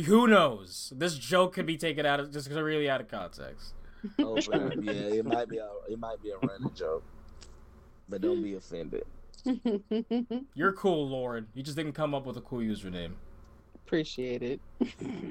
Who 0.04 0.26
knows? 0.26 0.92
This 0.94 1.16
joke 1.16 1.54
could 1.54 1.66
be 1.66 1.78
taken 1.78 2.04
out 2.04 2.20
of 2.20 2.30
just 2.30 2.50
really 2.50 2.90
out 2.90 3.00
of 3.00 3.08
context. 3.08 3.72
Oh, 4.18 4.34
but, 4.34 4.84
yeah, 4.84 4.92
it 4.92 5.24
might 5.24 5.48
be 5.48 5.58
a 5.58 5.68
it 5.88 5.98
might 5.98 6.22
be 6.22 6.30
a 6.30 6.36
running 6.46 6.72
joke, 6.74 7.02
but 8.08 8.20
don't 8.20 8.42
be 8.42 8.54
offended. 8.54 9.04
You're 10.54 10.72
cool, 10.72 11.08
Lauren. 11.08 11.48
You 11.54 11.62
just 11.62 11.76
didn't 11.76 11.94
come 11.94 12.14
up 12.14 12.26
with 12.26 12.36
a 12.36 12.40
cool 12.40 12.60
username. 12.60 13.14
Appreciate 13.94 14.40
it. 14.44 14.60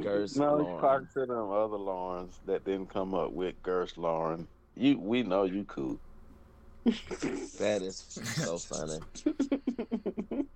Gerst 0.03 0.35
No, 0.35 0.57
you 0.57 0.63
Lauren. 0.63 0.81
talking 0.81 1.07
to 1.13 1.19
them 1.27 1.49
other 1.49 1.77
Laurens 1.77 2.41
that 2.45 2.65
didn't 2.65 2.87
come 2.93 3.13
up 3.15 3.31
with 3.31 3.55
Gerst 3.63 3.97
Lauren. 3.97 4.49
You, 4.75 4.99
we 4.99 5.23
know 5.23 5.43
you 5.45 5.63
cool. 5.63 5.97
That 6.83 7.81
is 7.81 7.95
so 8.35 8.57
funny. 8.57 8.99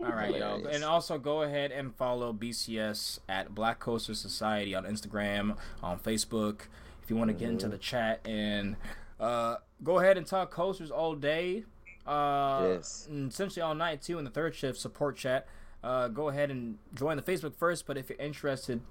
All 0.04 0.12
right, 0.12 0.36
y'all. 0.36 0.66
And 0.68 0.84
also 0.84 1.18
go 1.18 1.44
ahead 1.44 1.72
and 1.72 1.96
follow 1.96 2.34
BCS 2.34 3.20
at 3.30 3.56
Black 3.56 3.80
Coaster 3.80 4.16
Society 4.16 4.76
on 4.76 4.84
Instagram, 4.84 5.56
on 5.82 5.98
Facebook. 5.98 6.64
If 7.02 7.10
you 7.10 7.16
want 7.16 7.30
to 7.30 7.34
get 7.34 7.48
into 7.52 7.68
Mhm. 7.68 7.72
the 7.72 7.78
chat 7.78 8.20
and 8.28 8.76
uh, 9.18 9.56
go 9.82 10.00
ahead 10.00 10.18
and 10.18 10.28
talk 10.28 10.52
coasters 10.52 10.92
all 10.92 11.16
day. 11.16 11.64
Uh, 12.06 12.66
Yes. 12.68 13.08
and 13.10 13.32
essentially 13.32 13.62
all 13.62 13.76
night 13.76 14.02
too 14.02 14.18
in 14.20 14.26
the 14.26 14.30
third 14.30 14.54
shift 14.56 14.78
support 14.78 15.16
chat. 15.16 15.48
Uh, 15.84 16.08
go 16.08 16.30
ahead 16.30 16.50
and 16.50 16.78
join 16.94 17.18
the 17.18 17.24
Facebook 17.24 17.56
first. 17.56 17.86
But 17.86 17.98
if 17.98 18.10
you're 18.10 18.20
interested 18.20 18.82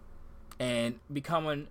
in 0.59 1.01
becoming 1.13 1.69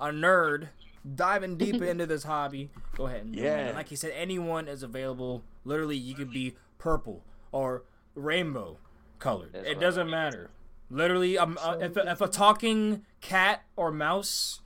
a 0.00 0.08
nerd, 0.08 0.68
diving 1.14 1.56
deep 1.56 1.80
into 1.82 2.06
this 2.06 2.24
hobby, 2.24 2.70
go 2.96 3.06
ahead 3.06 3.22
and 3.24 3.34
join. 3.34 3.44
Yeah. 3.44 3.58
And 3.58 3.76
like 3.76 3.88
he 3.88 3.96
said, 3.96 4.12
anyone 4.14 4.68
is 4.68 4.82
available. 4.82 5.42
Literally, 5.64 5.96
you 5.96 6.14
could 6.14 6.32
be 6.32 6.54
purple 6.78 7.22
or 7.52 7.84
rainbow 8.14 8.76
colored. 9.18 9.50
That's 9.52 9.66
it 9.66 9.70
right. 9.70 9.80
doesn't 9.80 10.10
matter. 10.10 10.50
Literally, 10.90 11.36
um, 11.36 11.58
uh, 11.60 11.78
if, 11.80 11.96
a, 11.96 12.10
if 12.10 12.20
a 12.20 12.28
talking 12.28 13.04
cat 13.20 13.62
or 13.76 13.90
mouse 13.90 14.60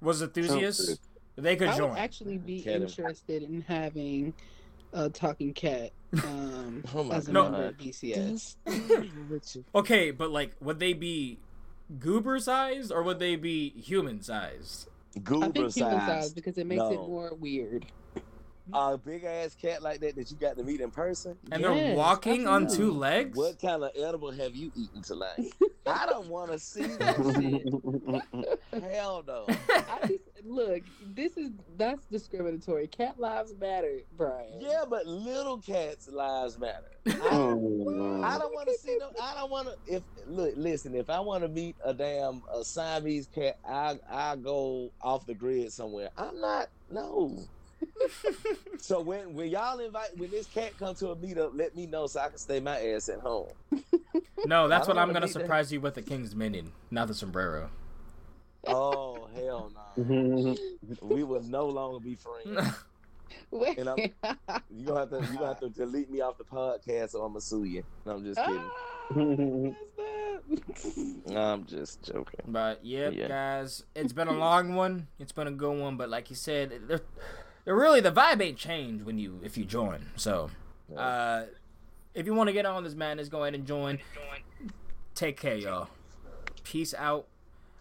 was 0.00 0.20
a 0.20 0.24
enthusiast, 0.24 1.00
they 1.36 1.56
could 1.56 1.68
I 1.68 1.76
join. 1.76 1.90
would 1.90 1.98
actually 1.98 2.38
be 2.38 2.58
interested 2.58 3.42
in 3.44 3.62
having 3.62 4.34
a 4.92 5.08
talking 5.10 5.52
cat 5.54 5.92
um, 6.24 6.84
Oh 6.94 7.04
my 7.04 7.14
as 7.16 7.28
a 7.28 7.32
No. 7.32 7.44
member 7.44 7.66
of 7.66 7.76
BCS. 7.78 8.56
Okay, 9.74 10.10
but 10.10 10.30
like, 10.30 10.52
would 10.60 10.78
they 10.78 10.92
be 10.92 11.38
goober 11.98 12.38
sized 12.38 12.90
or 12.92 13.02
would 13.02 13.18
they 13.18 13.36
be 13.36 13.70
human 13.70 14.22
sized? 14.22 14.88
I 15.16 15.20
Goober 15.20 15.44
think 15.52 15.74
human 15.74 16.00
size 16.00 16.06
size. 16.06 16.32
because 16.32 16.56
it 16.58 16.66
makes 16.66 16.82
it 16.82 16.94
more 16.96 17.34
weird. 17.34 17.86
A 18.72 18.96
big 18.96 19.24
ass 19.24 19.54
cat 19.60 19.82
like 19.82 20.00
that 20.00 20.14
that 20.16 20.30
you 20.30 20.36
got 20.36 20.56
to 20.56 20.62
meet 20.62 20.80
in 20.80 20.90
person. 20.90 21.36
And 21.50 21.62
they're 21.64 21.74
Yes, 21.74 21.96
walking 21.96 22.46
on 22.46 22.68
two 22.68 22.92
legs? 22.92 23.36
What 23.36 23.60
kind 23.60 23.82
of 23.82 23.90
edible 23.96 24.30
have 24.30 24.54
you 24.54 24.70
eaten 24.76 25.02
tonight? 25.02 25.52
I 25.86 26.06
don't 26.06 26.28
want 26.28 26.52
to 26.52 26.58
see 26.60 26.82
that 26.86 27.16
shit. 28.72 28.82
Hell 28.92 29.24
no. 29.26 29.46
I 29.68 30.06
just, 30.06 30.20
look, 30.44 30.82
this 31.14 31.36
is 31.36 31.50
that's 31.76 32.04
discriminatory. 32.06 32.86
Cat 32.86 33.18
lives 33.18 33.52
matter, 33.60 33.98
Brian. 34.16 34.60
Yeah, 34.60 34.84
but 34.88 35.06
little 35.06 35.58
cats' 35.58 36.08
lives 36.08 36.58
matter. 36.58 36.90
I, 37.06 37.10
Mm. 37.10 38.24
I 38.24 38.38
don't 38.38 38.54
want 38.54 38.68
to 38.68 38.74
see 38.78 38.96
no. 39.00 39.10
I 39.20 39.34
don't 39.34 39.50
want 39.50 39.68
to. 39.68 39.96
If 39.96 40.02
look, 40.28 40.52
listen. 40.56 40.94
If 40.94 41.10
I 41.10 41.18
want 41.18 41.42
to 41.42 41.48
meet 41.48 41.74
a 41.84 41.92
damn 41.92 42.42
a 42.54 42.64
Siamese 42.64 43.26
cat, 43.34 43.58
I 43.68 43.98
I 44.08 44.36
go 44.36 44.90
off 45.00 45.26
the 45.26 45.34
grid 45.34 45.72
somewhere. 45.72 46.10
I'm 46.16 46.40
not. 46.40 46.68
No. 46.90 47.36
So 48.78 49.00
when 49.00 49.34
when 49.34 49.48
y'all 49.48 49.78
invite 49.78 50.16
when 50.18 50.30
this 50.30 50.46
cat 50.46 50.72
come 50.78 50.94
to 50.96 51.08
a 51.10 51.16
meetup, 51.16 51.50
let 51.56 51.74
me 51.76 51.86
know 51.86 52.06
so 52.06 52.20
I 52.20 52.28
can 52.28 52.38
stay 52.38 52.60
my 52.60 52.78
ass 52.80 53.08
at 53.08 53.20
home. 53.20 53.48
No, 54.46 54.68
that's 54.68 54.88
what 54.88 54.98
I'm 54.98 55.08
gonna 55.12 55.26
be 55.26 55.32
there. 55.32 55.42
surprise 55.42 55.72
you 55.72 55.80
with 55.80 55.94
the 55.94 56.02
King's 56.02 56.34
Minion, 56.34 56.72
not 56.90 57.08
the 57.08 57.14
sombrero. 57.14 57.70
Oh 58.66 59.28
hell 59.34 59.72
no. 59.96 60.56
We 61.00 61.24
will 61.24 61.42
no 61.42 61.66
longer 61.66 62.00
be 62.00 62.16
friends. 62.16 62.74
Wait. 63.50 63.78
And 63.78 63.88
I'm- 63.88 63.98
You 64.70 64.84
gonna 64.86 65.00
have 65.00 65.10
to 65.10 65.16
you 65.20 65.38
gonna 65.38 65.46
have 65.46 65.60
to 65.60 65.68
delete 65.70 66.10
me 66.10 66.20
off 66.20 66.38
the 66.38 66.44
podcast 66.44 67.14
or 67.14 67.24
I'm 67.26 67.32
gonna 67.32 67.40
sue 67.40 67.64
you. 67.64 67.82
No, 68.06 68.12
I'm 68.12 68.24
just 68.24 68.38
kidding. 68.40 69.76
Ah, 70.04 70.38
what's 70.46 70.62
that? 71.26 71.36
I'm 71.36 71.64
just 71.66 72.02
joking. 72.02 72.40
But 72.48 72.84
yep, 72.84 73.12
Yeah. 73.14 73.28
guys, 73.28 73.84
it's 73.94 74.12
been 74.12 74.28
a 74.28 74.32
long 74.38 74.74
one. 74.74 75.06
It's 75.18 75.32
been 75.32 75.46
a 75.48 75.52
good 75.52 75.78
one, 75.78 75.96
but 75.96 76.08
like 76.08 76.30
you 76.30 76.36
said, 76.36 76.72
they're, 76.88 77.00
they're 77.64 77.76
really 77.76 78.00
the 78.00 78.12
vibe 78.12 78.42
ain't 78.42 78.58
changed 78.58 79.04
when 79.04 79.18
you 79.18 79.40
if 79.42 79.56
you 79.56 79.64
join. 79.64 80.06
So, 80.16 80.50
uh, 80.96 81.44
if 82.14 82.26
you 82.26 82.34
want 82.34 82.48
to 82.48 82.52
get 82.52 82.66
on 82.66 82.84
this 82.84 82.94
madness, 82.94 83.28
go 83.28 83.42
ahead 83.42 83.54
and 83.54 83.66
join. 83.66 83.98
Take 85.14 85.40
care, 85.40 85.56
y'all. 85.56 85.88
Peace 86.64 86.94
out. 86.94 87.26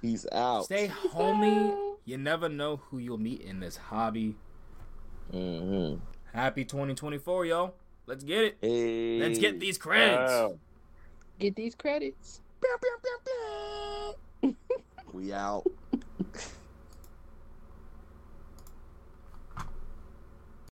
Peace 0.01 0.25
out. 0.31 0.65
Stay 0.65 0.87
homey. 0.87 1.73
You 2.05 2.17
never 2.17 2.49
know 2.49 2.77
who 2.77 2.97
you'll 2.97 3.17
meet 3.17 3.41
in 3.41 3.59
this 3.59 3.77
hobby. 3.77 4.35
hmm 5.31 5.95
Happy 6.33 6.63
2024, 6.63 7.45
y'all. 7.45 7.75
Let's 8.07 8.23
get 8.23 8.43
it. 8.43 8.57
Hey. 8.61 9.19
Let's 9.19 9.37
get 9.37 9.59
these 9.59 9.77
credits. 9.77 10.31
Wow. 10.31 10.57
Get 11.39 11.55
these 11.55 11.75
credits. 11.75 12.41
We 15.13 15.33
out. 15.33 15.63